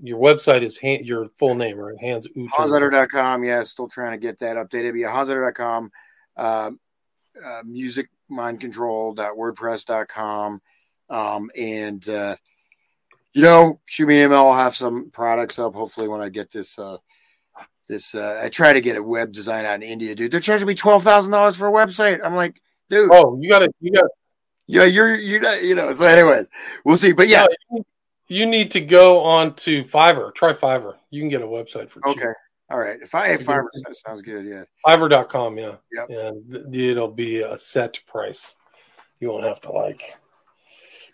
your 0.03 0.21
website 0.21 0.63
is 0.63 0.77
Han- 0.79 1.05
your 1.05 1.29
full 1.39 1.55
name, 1.55 1.79
right? 1.79 1.95
Hans 2.01 2.27
Utter. 2.27 2.91
Hansletter.com. 2.91 3.45
Yeah, 3.45 3.63
still 3.63 3.87
trying 3.89 4.11
to 4.13 4.19
get 4.19 4.39
that 4.41 4.57
updated. 4.57 4.93
But 4.93 4.99
yeah, 4.99 5.13
Hansletter.com. 5.13 5.91
Um, 6.37 6.81
uh, 7.43 7.63
music 7.65 8.11
mindcontrol.wordpress.com. 8.31 10.61
Um, 11.09 11.51
and, 11.57 12.07
uh, 12.09 12.37
you 13.33 13.43
know, 13.43 13.81
shoot 13.87 14.07
me 14.07 14.21
an 14.21 14.27
email. 14.27 14.49
I'll 14.49 14.55
have 14.55 14.77
some 14.77 15.11
products 15.11 15.59
up 15.59 15.75
hopefully 15.75 16.09
when 16.09 16.21
I 16.21 16.29
get 16.29 16.51
this. 16.51 16.79
Uh, 16.79 16.99
this 17.89 18.15
uh, 18.15 18.43
I 18.43 18.51
try 18.51 18.73
to 18.73 18.81
get 18.81 18.97
a 18.97 19.03
web 19.03 19.33
design 19.33 19.65
out 19.65 19.75
in 19.77 19.83
India, 19.83 20.15
dude. 20.15 20.31
They're 20.31 20.39
charging 20.39 20.69
me 20.69 20.77
twelve 20.77 21.03
thousand 21.03 21.33
dollars 21.33 21.57
for 21.57 21.67
a 21.67 21.73
website. 21.73 22.21
I'm 22.25 22.37
like, 22.37 22.63
dude. 22.89 23.11
Oh, 23.13 23.37
you 23.41 23.51
got 23.51 23.59
to, 23.61 23.73
you 23.81 23.91
got. 23.91 24.05
Yeah, 24.70 24.84
you're 24.84 25.15
you 25.16 25.40
know 25.40 25.55
you 25.55 25.74
know. 25.74 25.92
So, 25.92 26.05
anyways, 26.05 26.47
we'll 26.84 26.97
see. 26.97 27.12
But 27.12 27.28
yeah, 27.28 27.47
No, 27.70 27.84
you 28.28 28.47
need 28.47 28.70
to 28.73 28.81
go 28.81 29.20
on 29.20 29.55
to 29.57 29.82
Fiverr. 29.84 30.34
Try 30.34 30.52
Fiverr. 30.52 30.94
You 31.10 31.20
can 31.20 31.28
get 31.28 31.42
a 31.42 31.47
website 31.47 31.90
for 31.90 32.00
cheap. 32.00 32.16
okay, 32.18 32.32
all 32.70 32.78
right. 32.78 32.99
If 33.02 33.15
I 33.15 33.28
have 33.28 33.42
five 33.42 33.65
percent, 33.65 33.97
sounds 33.97 34.23
good. 34.23 34.44
Yeah. 34.47 34.62
Fiverr.com, 34.86 35.58
yeah. 35.58 35.74
Yep. 35.92 36.10
And 36.10 36.74
it'll 36.74 37.10
be 37.10 37.40
a 37.42 37.58
set 37.58 37.99
price. 38.07 38.57
You 39.18 39.28
won't 39.28 39.44
have 39.44 39.60
to 39.62 39.73
like 39.73 40.15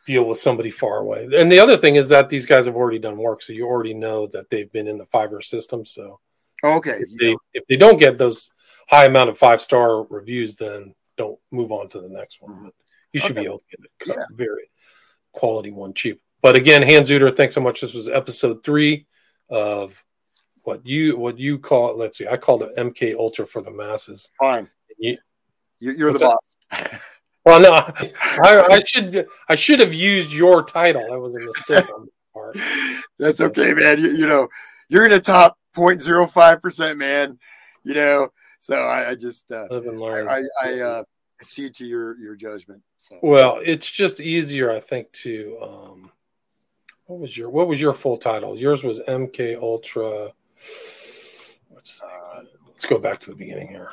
deal 0.07 0.25
with 0.25 0.39
somebody 0.39 0.71
far 0.71 0.99
away. 0.99 1.29
And 1.37 1.51
the 1.51 1.59
other 1.59 1.77
thing 1.77 1.97
is 1.97 2.09
that 2.11 2.29
these 2.29 2.47
guys 2.47 2.67
have 2.67 2.77
already 2.77 2.99
done 2.99 3.17
work, 3.17 3.43
so 3.43 3.53
you 3.53 3.67
already 3.67 3.95
know 3.95 4.27
that 4.29 4.51
they've 4.51 4.71
been 4.71 4.87
in 4.87 4.99
the 4.99 5.07
Fiverr 5.07 5.43
system. 5.43 5.85
So 5.87 6.21
oh, 6.63 6.75
Okay. 6.77 6.99
if 7.01 7.09
they 7.19 7.37
if 7.55 7.67
they 7.69 7.77
don't 7.77 7.99
get 7.99 8.19
those 8.19 8.51
high 8.89 9.07
amount 9.07 9.31
of 9.31 9.39
five 9.39 9.61
star 9.63 10.03
reviews, 10.05 10.57
then 10.57 10.95
don't 11.17 11.39
move 11.51 11.73
on 11.73 11.89
to 11.89 12.01
the 12.01 12.09
next 12.09 12.43
one. 12.43 12.53
Mm-hmm. 12.53 12.69
You 13.13 13.21
should 13.21 13.37
be 13.37 13.45
able 13.45 13.63
to 13.71 14.07
get 14.07 14.17
a 14.17 14.27
very 14.35 14.71
quality 15.33 15.71
one 15.71 15.95
cheap. 15.95 16.21
But 16.43 16.55
again, 16.57 16.83
Hans 16.83 17.11
Utter, 17.11 17.31
thanks 17.31 17.55
so 17.55 17.61
much. 17.61 17.81
This 17.81 17.95
was 17.95 18.09
episode 18.09 18.63
three 18.63 19.07
of 19.49 20.03
what 20.67 20.85
you 20.85 21.17
what 21.17 21.39
you 21.39 21.59
call 21.59 21.97
let's 21.97 22.19
see, 22.19 22.27
I 22.27 22.37
called 22.37 22.63
it 22.63 22.77
MK 22.77 23.17
Ultra 23.17 23.47
for 23.47 23.63
the 23.63 23.71
masses. 23.71 24.29
Fine. 24.39 24.69
You, 24.99 25.17
You're 25.79 26.13
the 26.13 26.19
boss. 26.19 26.91
well, 27.45 27.61
no, 27.61 27.73
I, 27.73 28.67
I 28.71 28.83
should 28.85 29.27
I 29.49 29.55
should 29.55 29.79
have 29.79 29.95
used 29.95 30.33
your 30.33 30.65
title. 30.65 31.07
That 31.09 31.21
was 31.21 31.35
a 31.37 31.41
mistake 31.41 31.89
on 31.95 32.03
my 32.03 32.09
part. 32.33 32.59
That's 33.19 33.41
okay, 33.41 33.75
man. 33.75 34.01
You, 34.01 34.11
you 34.11 34.27
know, 34.27 34.49
you're 34.89 35.05
in 35.05 35.11
the 35.11 35.21
top 35.21 35.57
0.05 35.77 36.61
percent, 36.61 36.99
man. 36.99 37.39
You 37.85 37.95
know, 37.95 38.29
so 38.59 38.83
I, 38.87 39.11
I 39.11 39.15
just 39.15 39.51
uh, 39.53 39.67
Live 39.71 39.87
and 39.87 40.01
learn. 40.01 40.29
I 40.29 40.43
I, 40.63 40.71
I 40.71 40.81
uh, 40.81 41.03
cede 41.43 41.75
to 41.77 41.87
your 41.87 42.19
your 42.19 42.35
judgment. 42.35 42.83
So 42.99 43.19
Well, 43.23 43.61
it's 43.65 43.91
just 43.91 44.21
easier, 44.21 44.71
I 44.71 44.81
think, 44.81 45.11
to 45.13 45.59
um, 45.63 46.11
what 47.07 47.21
was 47.21 47.37
your 47.37 47.51
what 47.51 47.69
was 47.69 47.81
your 47.81 47.95
full 47.95 48.17
title? 48.17 48.59
Yours 48.59 48.83
was 48.83 49.01
MK 49.01 49.61
Ultra. 49.61 50.33
What's 51.69 52.03
uh, 52.03 52.43
let's 52.67 52.87
go 52.87 52.99
back 52.99 53.21
to 53.21 53.31
the 53.31 53.37
beginning 53.37 53.69
here. 53.69 53.91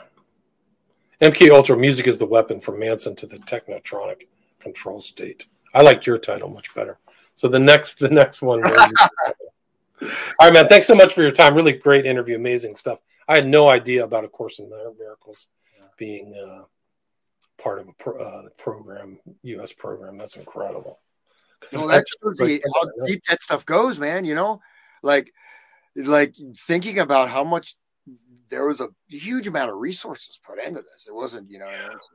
MK 1.22 1.52
Ultra 1.52 1.78
music 1.78 2.08
is 2.08 2.18
the 2.18 2.26
weapon 2.26 2.60
from 2.60 2.80
Manson 2.80 3.16
to 3.18 3.28
the 3.28 3.38
technotronic 3.38 4.28
control 4.60 5.00
state. 5.02 5.46
I 5.74 5.82
liked 5.82 6.06
your 6.06 6.18
title 6.18 6.50
much 6.50 6.74
better. 6.74 7.00
So 7.36 7.48
the 7.48 7.60
next 7.60 8.00
the 8.00 8.10
next 8.10 8.42
one. 8.42 8.64
All 10.02 10.10
right, 10.42 10.54
man. 10.54 10.68
Thanks 10.68 10.88
so 10.88 10.96
much 10.96 11.14
for 11.14 11.22
your 11.22 11.32
time. 11.32 11.56
Really 11.56 11.72
great 11.72 12.06
interview. 12.06 12.36
Amazing 12.36 12.76
stuff. 12.76 13.00
I 13.28 13.36
had 13.36 13.48
no 13.48 13.70
idea 13.70 14.04
about 14.04 14.26
A 14.26 14.28
Course 14.28 14.60
in 14.60 14.70
Miracles 14.70 15.48
being 15.98 16.34
uh, 16.36 16.64
part 17.58 17.80
of 17.80 17.88
a 17.88 17.94
pro, 17.94 18.20
uh, 18.20 18.44
program, 18.58 19.20
U.S. 19.44 19.72
program. 19.72 20.18
That's 20.18 20.36
incredible. 20.36 21.00
Well, 21.72 21.88
that 21.88 22.06
shows 22.22 22.40
you 22.40 22.60
how 22.76 23.06
deep 23.06 23.24
that 23.30 23.42
stuff 23.42 23.66
goes, 23.66 24.00
man. 24.00 24.26
You 24.26 24.36
know, 24.36 24.62
like 25.02 25.32
like 25.96 26.36
thinking 26.58 27.00
about 27.00 27.30
how 27.30 27.44
much 27.44 27.76
there 28.50 28.66
was 28.66 28.82
a 28.82 28.90
huge 29.08 29.48
amount 29.48 29.72
of 29.72 29.78
resources 29.78 30.40
put 30.46 30.60
into 30.60 30.82
this. 30.82 31.06
It 31.08 31.14
wasn't, 31.14 31.50
you 31.50 31.60
know, 31.60 31.66
was- 31.66 32.10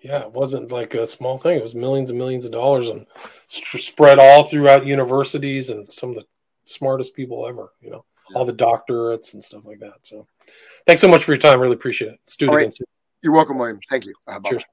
Yeah, 0.00 0.20
it 0.20 0.32
wasn't 0.32 0.72
like 0.72 0.94
a 0.94 1.06
small 1.06 1.38
thing. 1.38 1.58
It 1.58 1.62
was 1.62 1.74
millions 1.74 2.10
and 2.10 2.18
millions 2.18 2.44
of 2.44 2.52
dollars 2.52 2.88
and 2.88 3.06
st- 3.48 3.82
spread 3.82 4.18
all 4.18 4.44
throughout 4.44 4.86
universities 4.86 5.70
and 5.70 5.90
some 5.92 6.10
of 6.10 6.16
the 6.16 6.24
smartest 6.64 7.14
people 7.14 7.46
ever. 7.46 7.72
You 7.80 7.90
know, 7.90 8.04
all 8.34 8.44
the 8.44 8.52
doctorates 8.52 9.34
and 9.34 9.42
stuff 9.42 9.64
like 9.64 9.80
that. 9.80 9.98
So, 10.02 10.26
thanks 10.86 11.02
so 11.02 11.08
much 11.08 11.24
for 11.24 11.32
your 11.32 11.40
time. 11.40 11.60
Really 11.60 11.74
appreciate 11.74 12.12
it. 12.12 12.20
Let's 12.22 12.36
do 12.36 12.46
it 12.46 12.52
right. 12.52 12.62
again 12.62 12.72
soon. 12.72 12.86
You're 13.22 13.32
welcome, 13.32 13.58
William. 13.58 13.80
Thank 13.88 14.06
you. 14.06 14.14
Uh. 14.26 14.40
Cheers. 14.40 14.64